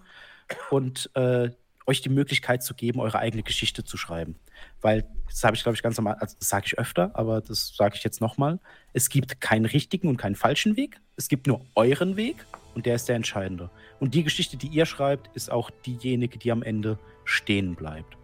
und 0.69 1.09
äh, 1.15 1.49
euch 1.85 2.01
die 2.01 2.09
Möglichkeit 2.09 2.63
zu 2.63 2.73
geben, 2.73 2.99
eure 2.99 3.19
eigene 3.19 3.43
Geschichte 3.43 3.83
zu 3.83 3.97
schreiben. 3.97 4.35
Weil, 4.81 5.07
das 5.29 5.43
habe 5.43 5.55
ich, 5.55 5.63
glaube 5.63 5.75
ich, 5.75 5.83
ganz 5.83 5.97
normal, 5.97 6.17
also 6.19 6.35
das 6.37 6.49
sage 6.49 6.65
ich 6.67 6.77
öfter, 6.77 7.11
aber 7.13 7.41
das 7.41 7.73
sage 7.75 7.95
ich 7.95 8.03
jetzt 8.03 8.21
nochmal. 8.21 8.59
Es 8.93 9.09
gibt 9.09 9.39
keinen 9.39 9.65
richtigen 9.65 10.09
und 10.09 10.17
keinen 10.17 10.35
falschen 10.35 10.75
Weg. 10.75 10.99
Es 11.15 11.29
gibt 11.29 11.47
nur 11.47 11.65
euren 11.75 12.17
Weg 12.17 12.45
und 12.77 12.85
der 12.85 12.93
ist 12.93 13.09
der 13.09 13.15
entscheidende. 13.15 13.71
Und 13.99 14.13
die 14.13 14.23
Geschichte, 14.23 14.55
die 14.55 14.67
ihr 14.67 14.85
schreibt, 14.85 15.35
ist 15.35 15.51
auch 15.51 15.71
diejenige, 15.87 16.37
die 16.37 16.51
am 16.51 16.61
Ende 16.61 16.99
stehen 17.25 17.73
bleibt. 17.73 18.15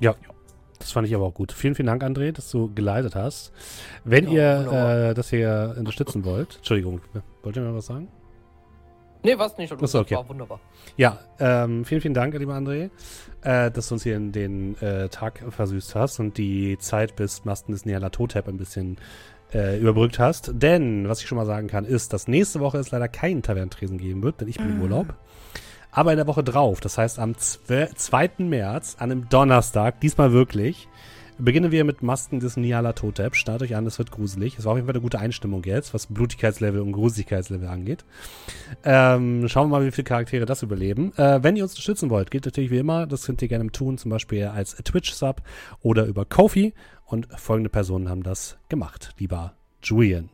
Ja. 0.00 0.16
Das 0.80 0.90
fand 0.90 1.06
ich 1.06 1.14
aber 1.14 1.26
auch 1.26 1.32
gut. 1.32 1.52
Vielen, 1.52 1.76
vielen 1.76 1.86
Dank, 1.86 2.02
André, 2.02 2.32
dass 2.32 2.50
du 2.50 2.74
geleitet 2.74 3.14
hast. 3.14 3.52
Wenn 4.02 4.28
Ja, 4.28 4.62
ihr 4.62 5.10
äh, 5.10 5.14
das 5.14 5.30
hier 5.30 5.76
unterstützen 5.78 6.24
wollt, 6.24 6.56
Entschuldigung, 6.56 7.00
wollt 7.44 7.54
ihr 7.54 7.62
mir 7.62 7.72
was 7.72 7.86
sagen? 7.86 8.08
Nee, 9.22 9.38
was 9.38 9.56
nicht. 9.58 9.72
So, 9.80 10.00
okay. 10.00 10.14
Das 10.14 10.24
war 10.24 10.28
wunderbar. 10.28 10.60
Ja, 10.96 11.20
ähm, 11.38 11.84
vielen, 11.84 12.00
vielen 12.00 12.14
Dank, 12.14 12.34
lieber 12.34 12.54
André, 12.54 12.90
äh, 13.42 13.70
dass 13.70 13.88
du 13.88 13.94
uns 13.94 14.02
hier 14.02 14.16
in 14.16 14.32
den 14.32 14.76
äh, 14.82 15.08
Tag 15.08 15.44
versüßt 15.48 15.94
hast 15.94 16.18
und 16.18 16.36
die 16.36 16.78
Zeit 16.78 17.14
bis 17.14 17.44
Masten 17.44 17.72
des 17.72 17.86
Niala 17.86 18.10
Totep 18.10 18.48
ein 18.48 18.56
bisschen 18.56 18.98
äh, 19.52 19.78
überbrückt 19.78 20.18
hast. 20.18 20.50
Denn, 20.54 21.08
was 21.08 21.20
ich 21.20 21.28
schon 21.28 21.36
mal 21.36 21.46
sagen 21.46 21.68
kann, 21.68 21.84
ist, 21.84 22.12
dass 22.12 22.28
nächste 22.28 22.60
Woche 22.60 22.78
es 22.78 22.90
leider 22.90 23.08
keinen 23.08 23.42
Tavernentresen 23.42 23.98
geben 23.98 24.22
wird, 24.22 24.40
denn 24.40 24.48
ich 24.48 24.58
bin 24.58 24.70
im 24.70 24.82
Urlaub. 24.82 25.14
Aber 25.90 26.12
in 26.12 26.18
der 26.18 26.26
Woche 26.26 26.44
drauf, 26.44 26.80
das 26.80 26.98
heißt 26.98 27.18
am 27.18 27.36
2. 27.38 27.90
2. 27.94 28.30
März, 28.38 28.96
an 28.98 29.10
einem 29.10 29.28
Donnerstag, 29.28 30.00
diesmal 30.00 30.32
wirklich, 30.32 30.88
beginnen 31.38 31.70
wir 31.70 31.84
mit 31.84 32.02
Masken 32.02 32.40
des 32.40 32.56
Niala 32.56 32.92
Totep. 32.92 33.34
Startet 33.34 33.70
euch 33.70 33.76
an, 33.76 33.86
es 33.86 33.98
wird 33.98 34.10
gruselig. 34.10 34.58
Es 34.58 34.64
war 34.64 34.72
auf 34.72 34.78
jeden 34.78 34.86
Fall 34.86 34.94
eine 34.94 35.02
gute 35.02 35.18
Einstimmung 35.18 35.62
jetzt, 35.64 35.94
was 35.94 36.06
Blutigkeitslevel 36.06 36.80
und 36.80 36.92
Gruseligkeitslevel 36.92 37.68
angeht. 37.68 38.04
Ähm, 38.84 39.48
schauen 39.48 39.70
wir 39.70 39.78
mal, 39.78 39.86
wie 39.86 39.90
viele 39.90 40.04
Charaktere 40.04 40.46
das 40.46 40.62
überleben. 40.62 41.12
Äh, 41.16 41.42
wenn 41.42 41.56
ihr 41.56 41.62
uns 41.62 41.72
unterstützen 41.72 42.10
wollt, 42.10 42.30
geht 42.30 42.44
natürlich 42.44 42.70
wie 42.70 42.78
immer, 42.78 43.06
das 43.06 43.26
könnt 43.26 43.42
ihr 43.42 43.48
gerne 43.48 43.70
tun, 43.70 43.98
zum 43.98 44.10
Beispiel 44.10 44.44
als 44.44 44.76
Twitch-Sub 44.76 45.42
oder 45.80 46.06
über 46.06 46.24
Kofi. 46.24 46.74
Und 47.06 47.28
folgende 47.38 47.70
Personen 47.70 48.08
haben 48.08 48.22
das 48.22 48.58
gemacht. 48.68 49.14
Lieber 49.18 49.54
Julian, 49.82 50.28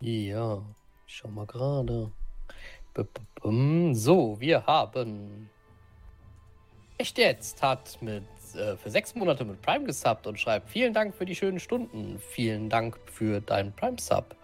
Ja, 0.00 0.62
schau 1.06 1.28
mal 1.28 1.46
gerade. 1.46 2.12
So, 3.92 4.40
wir 4.40 4.66
haben. 4.66 5.48
Echt 6.98 7.16
jetzt 7.18 7.62
hat 7.62 7.96
mit 8.00 8.24
äh, 8.54 8.76
für 8.76 8.90
sechs 8.90 9.14
Monate 9.14 9.44
mit 9.44 9.62
Prime 9.62 9.84
gesubbt 9.84 10.26
und 10.26 10.40
schreibt 10.40 10.68
vielen 10.68 10.92
Dank 10.92 11.14
für 11.14 11.24
die 11.24 11.36
schönen 11.36 11.60
Stunden. 11.60 12.18
Vielen 12.18 12.68
Dank 12.68 12.98
für 13.06 13.40
deinen 13.40 13.72
Prime-Sub. 13.72 14.34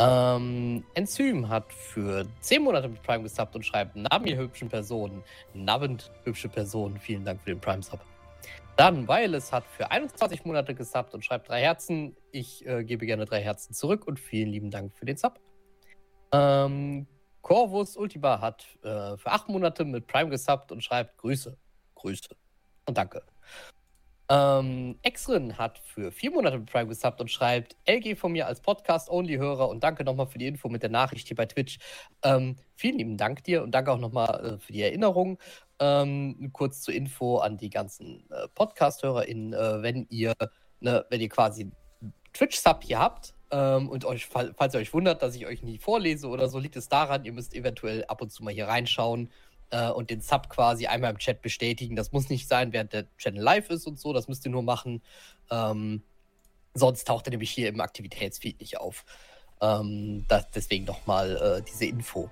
Ähm, 0.00 0.84
Enzym 0.94 1.48
hat 1.48 1.72
für 1.72 2.26
zehn 2.40 2.62
Monate 2.62 2.88
mit 2.88 3.00
Prime 3.04 3.22
gesubbt 3.22 3.54
und 3.54 3.64
schreibt 3.64 3.94
Namen 3.94 4.26
ihr 4.26 4.36
hübschen 4.36 4.68
Personen. 4.68 5.22
Nabend 5.54 6.10
hübsche 6.24 6.48
Personen. 6.48 6.98
Vielen 6.98 7.24
Dank 7.24 7.40
für 7.40 7.50
den 7.50 7.60
Prime-Sub. 7.60 8.00
Dann 8.76 9.06
Wireless 9.06 9.52
hat 9.52 9.64
für 9.66 9.90
21 9.90 10.44
Monate 10.44 10.74
gesubbt 10.74 11.14
und 11.14 11.24
schreibt 11.24 11.48
drei 11.48 11.60
Herzen. 11.60 12.16
Ich 12.30 12.66
äh, 12.66 12.84
gebe 12.84 13.06
gerne 13.06 13.26
drei 13.26 13.42
Herzen 13.42 13.74
zurück 13.74 14.06
und 14.06 14.18
vielen 14.18 14.48
lieben 14.48 14.70
Dank 14.70 14.94
für 14.94 15.04
den 15.04 15.16
Sub. 15.16 15.38
Ähm, 16.32 17.06
Corvus 17.42 17.96
Ultima 17.96 18.40
hat 18.40 18.64
äh, 18.82 19.16
für 19.18 19.30
acht 19.30 19.48
Monate 19.48 19.84
mit 19.84 20.06
Prime 20.06 20.30
gesubbt 20.30 20.72
und 20.72 20.82
schreibt 20.82 21.18
Grüße. 21.18 21.56
Grüße. 21.96 22.30
Und 22.86 22.96
danke. 22.96 23.22
Ähm, 24.32 24.98
Exrin 25.02 25.58
hat 25.58 25.78
für 25.78 26.10
vier 26.10 26.30
Monate 26.30 26.58
mit 26.58 26.70
Prime 26.70 26.88
gesubbt 26.88 27.20
und 27.20 27.30
schreibt 27.30 27.76
LG 27.86 28.16
von 28.16 28.32
mir 28.32 28.46
als 28.46 28.62
Podcast-Only-Hörer 28.62 29.68
und 29.68 29.84
danke 29.84 30.04
nochmal 30.04 30.26
für 30.26 30.38
die 30.38 30.46
Info 30.46 30.70
mit 30.70 30.82
der 30.82 30.88
Nachricht 30.88 31.26
hier 31.28 31.36
bei 31.36 31.44
Twitch. 31.44 31.78
Ähm, 32.24 32.56
vielen 32.74 32.96
lieben 32.96 33.16
Dank 33.18 33.44
dir 33.44 33.62
und 33.62 33.72
danke 33.72 33.92
auch 33.92 33.98
nochmal 33.98 34.54
äh, 34.54 34.58
für 34.58 34.72
die 34.72 34.80
Erinnerung. 34.80 35.38
Ähm, 35.80 36.48
kurz 36.54 36.80
zur 36.80 36.94
Info 36.94 37.38
an 37.38 37.58
die 37.58 37.68
ganzen 37.68 38.24
äh, 38.30 38.48
Podcast-HörerInnen, 38.54 39.52
äh, 39.52 39.82
wenn 39.82 40.06
ihr, 40.08 40.32
ne, 40.80 41.04
wenn 41.10 41.20
ihr 41.20 41.28
quasi 41.28 41.70
Twitch-Sub 42.32 42.84
hier 42.84 43.00
habt 43.00 43.34
ähm, 43.50 43.90
und 43.90 44.06
euch, 44.06 44.24
fall- 44.24 44.54
falls 44.56 44.72
ihr 44.74 44.80
euch 44.80 44.94
wundert, 44.94 45.20
dass 45.20 45.34
ich 45.34 45.44
euch 45.46 45.62
nie 45.62 45.76
vorlese 45.76 46.28
oder 46.28 46.48
so, 46.48 46.58
liegt 46.58 46.76
es 46.76 46.88
daran, 46.88 47.26
ihr 47.26 47.32
müsst 47.32 47.54
eventuell 47.54 48.06
ab 48.06 48.22
und 48.22 48.32
zu 48.32 48.42
mal 48.42 48.54
hier 48.54 48.66
reinschauen 48.68 49.30
äh, 49.72 49.90
und 49.90 50.10
den 50.10 50.20
Sub 50.20 50.48
quasi 50.48 50.86
einmal 50.86 51.10
im 51.10 51.18
Chat 51.18 51.42
bestätigen. 51.42 51.96
Das 51.96 52.12
muss 52.12 52.28
nicht 52.28 52.46
sein, 52.46 52.72
während 52.72 52.92
der 52.92 53.06
Channel 53.16 53.42
live 53.42 53.70
ist 53.70 53.86
und 53.86 53.98
so, 53.98 54.12
das 54.12 54.28
müsst 54.28 54.44
ihr 54.44 54.52
nur 54.52 54.62
machen. 54.62 55.02
Ähm, 55.50 56.02
sonst 56.74 57.08
taucht 57.08 57.26
er 57.26 57.30
nämlich 57.30 57.50
hier 57.50 57.68
im 57.68 57.80
Aktivitätsfeed 57.80 58.60
nicht 58.60 58.78
auf. 58.78 59.04
Ähm, 59.60 60.24
das, 60.28 60.50
deswegen 60.50 60.84
nochmal 60.84 61.36
äh, 61.36 61.62
diese 61.62 61.86
Info. 61.86 62.30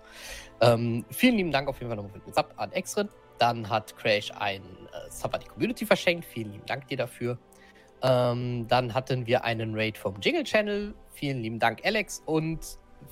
Ähm, 0.60 1.05
vielen 1.10 1.36
lieben 1.36 1.51
Dank 1.51 1.69
auf 1.69 1.78
jeden 1.81 1.89
Fall 1.89 1.97
nochmal 1.97 2.12
für 2.12 2.20
den 2.20 2.33
Sub 2.33 2.52
an 2.57 2.73
Exrin. 2.73 3.09
Dann 3.39 3.69
hat 3.69 3.97
Crash 3.97 4.31
einen 4.33 4.86
äh, 4.93 5.10
Sub 5.10 5.35
an 5.35 5.41
die 5.41 5.49
Community 5.49 5.86
verschenkt. 5.86 6.27
Vielen 6.27 6.52
lieben 6.52 6.67
Dank 6.67 6.89
dir 6.89 6.99
dafür. 6.99 7.39
Ähm, 8.02 8.67
dann 8.69 8.93
hatten 8.93 9.27
wir 9.27 9.44
einen 9.44 9.75
Raid 9.75 9.97
vom 9.97 10.20
Jingle 10.20 10.44
Channel. 10.44 10.94
Vielen 11.12 11.41
lieben 11.41 11.59
Dank, 11.59 11.81
Alex. 11.85 12.23
Und 12.27 12.60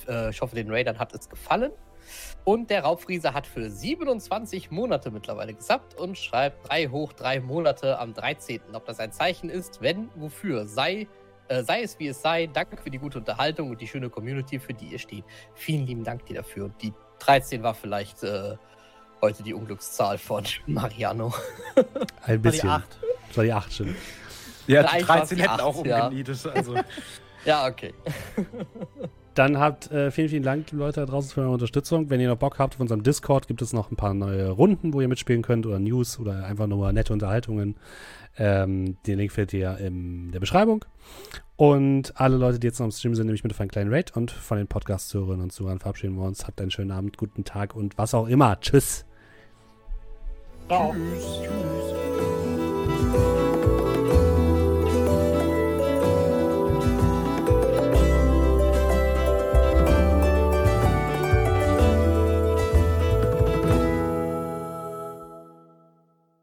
äh, 0.06 0.30
ich 0.30 0.40
hoffe, 0.42 0.54
den 0.54 0.70
Raidern 0.70 0.98
hat 0.98 1.14
es 1.14 1.28
gefallen. 1.28 1.72
Und 2.48 2.70
der 2.70 2.84
Raubfriese 2.84 3.34
hat 3.34 3.46
für 3.46 3.68
27 3.68 4.70
Monate 4.70 5.10
mittlerweile 5.10 5.52
gesubbt 5.52 5.94
und 6.00 6.16
schreibt 6.16 6.66
3 6.70 6.88
hoch 6.88 7.12
3 7.12 7.40
Monate 7.40 7.98
am 7.98 8.14
13. 8.14 8.62
Ob 8.72 8.86
das 8.86 9.00
ein 9.00 9.12
Zeichen 9.12 9.50
ist, 9.50 9.82
wenn, 9.82 10.08
wofür, 10.14 10.66
sei, 10.66 11.08
äh, 11.48 11.62
sei 11.62 11.82
es 11.82 11.98
wie 11.98 12.08
es 12.08 12.22
sei. 12.22 12.46
Danke 12.46 12.78
für 12.78 12.88
die 12.88 12.96
gute 12.96 13.18
Unterhaltung 13.18 13.68
und 13.68 13.82
die 13.82 13.86
schöne 13.86 14.08
Community, 14.08 14.58
für 14.58 14.72
die 14.72 14.86
ihr 14.86 14.98
steht. 14.98 15.24
Vielen 15.52 15.86
lieben 15.86 16.04
Dank 16.04 16.24
dir 16.24 16.36
dafür. 16.36 16.64
Und 16.64 16.80
die 16.80 16.94
13 17.18 17.62
war 17.62 17.74
vielleicht 17.74 18.22
äh, 18.22 18.56
heute 19.20 19.42
die 19.42 19.52
Unglückszahl 19.52 20.16
von 20.16 20.44
Mariano. 20.66 21.34
ein 21.76 21.84
War 21.84 22.28
die 22.28 22.38
bisschen. 22.38 22.70
acht. 22.70 22.98
Das 23.28 23.36
war 23.36 23.44
die 23.44 23.52
8 23.52 23.72
schon. 23.74 23.94
Ja, 24.66 24.84
die 24.84 25.06
war's 25.06 25.06
13 25.06 25.36
die 25.36 25.42
hätten 25.42 25.52
acht, 25.52 25.60
auch 25.60 25.84
ja. 25.84 26.04
umgenietet. 26.06 26.46
Also. 26.46 26.76
Ja, 27.44 27.66
okay. 27.66 27.94
Dann 29.38 29.56
habt 29.60 29.92
äh, 29.92 30.10
vielen, 30.10 30.28
vielen 30.28 30.42
Dank, 30.42 30.72
Leute 30.72 30.98
da 30.98 31.06
draußen, 31.06 31.30
für 31.30 31.42
eure 31.42 31.52
Unterstützung. 31.52 32.10
Wenn 32.10 32.18
ihr 32.18 32.26
noch 32.26 32.38
Bock 32.38 32.58
habt, 32.58 32.74
auf 32.74 32.80
unserem 32.80 33.04
Discord 33.04 33.46
gibt 33.46 33.62
es 33.62 33.72
noch 33.72 33.92
ein 33.92 33.94
paar 33.94 34.12
neue 34.12 34.50
Runden, 34.50 34.92
wo 34.92 35.00
ihr 35.00 35.06
mitspielen 35.06 35.42
könnt 35.42 35.64
oder 35.64 35.78
News 35.78 36.18
oder 36.18 36.44
einfach 36.44 36.66
nur 36.66 36.92
nette 36.92 37.12
Unterhaltungen. 37.12 37.76
Ähm, 38.36 38.96
den 39.06 39.16
Link 39.16 39.30
findet 39.30 39.52
ihr 39.52 39.78
in 39.78 40.32
der 40.32 40.40
Beschreibung. 40.40 40.84
Und 41.54 42.20
alle 42.20 42.36
Leute, 42.36 42.58
die 42.58 42.66
jetzt 42.66 42.80
noch 42.80 42.86
im 42.86 42.90
Stream 42.90 43.14
sind, 43.14 43.26
nehme 43.26 43.36
ich 43.36 43.44
mit 43.44 43.52
auf 43.52 43.60
einen 43.60 43.70
kleinen 43.70 43.94
Raid 43.94 44.16
und 44.16 44.32
von 44.32 44.58
den 44.58 44.66
Podcast-Hörerinnen 44.66 45.42
und 45.42 45.52
Zuhörern 45.52 45.78
verabschieden 45.78 46.16
wir 46.16 46.24
uns. 46.24 46.44
Habt 46.44 46.60
einen 46.60 46.72
schönen 46.72 46.90
Abend, 46.90 47.16
guten 47.16 47.44
Tag 47.44 47.76
und 47.76 47.96
was 47.96 48.14
auch 48.14 48.26
immer. 48.26 48.58
Tschüss. 48.58 49.04
Ciao. 50.66 50.96
Tschüss. 51.14 52.37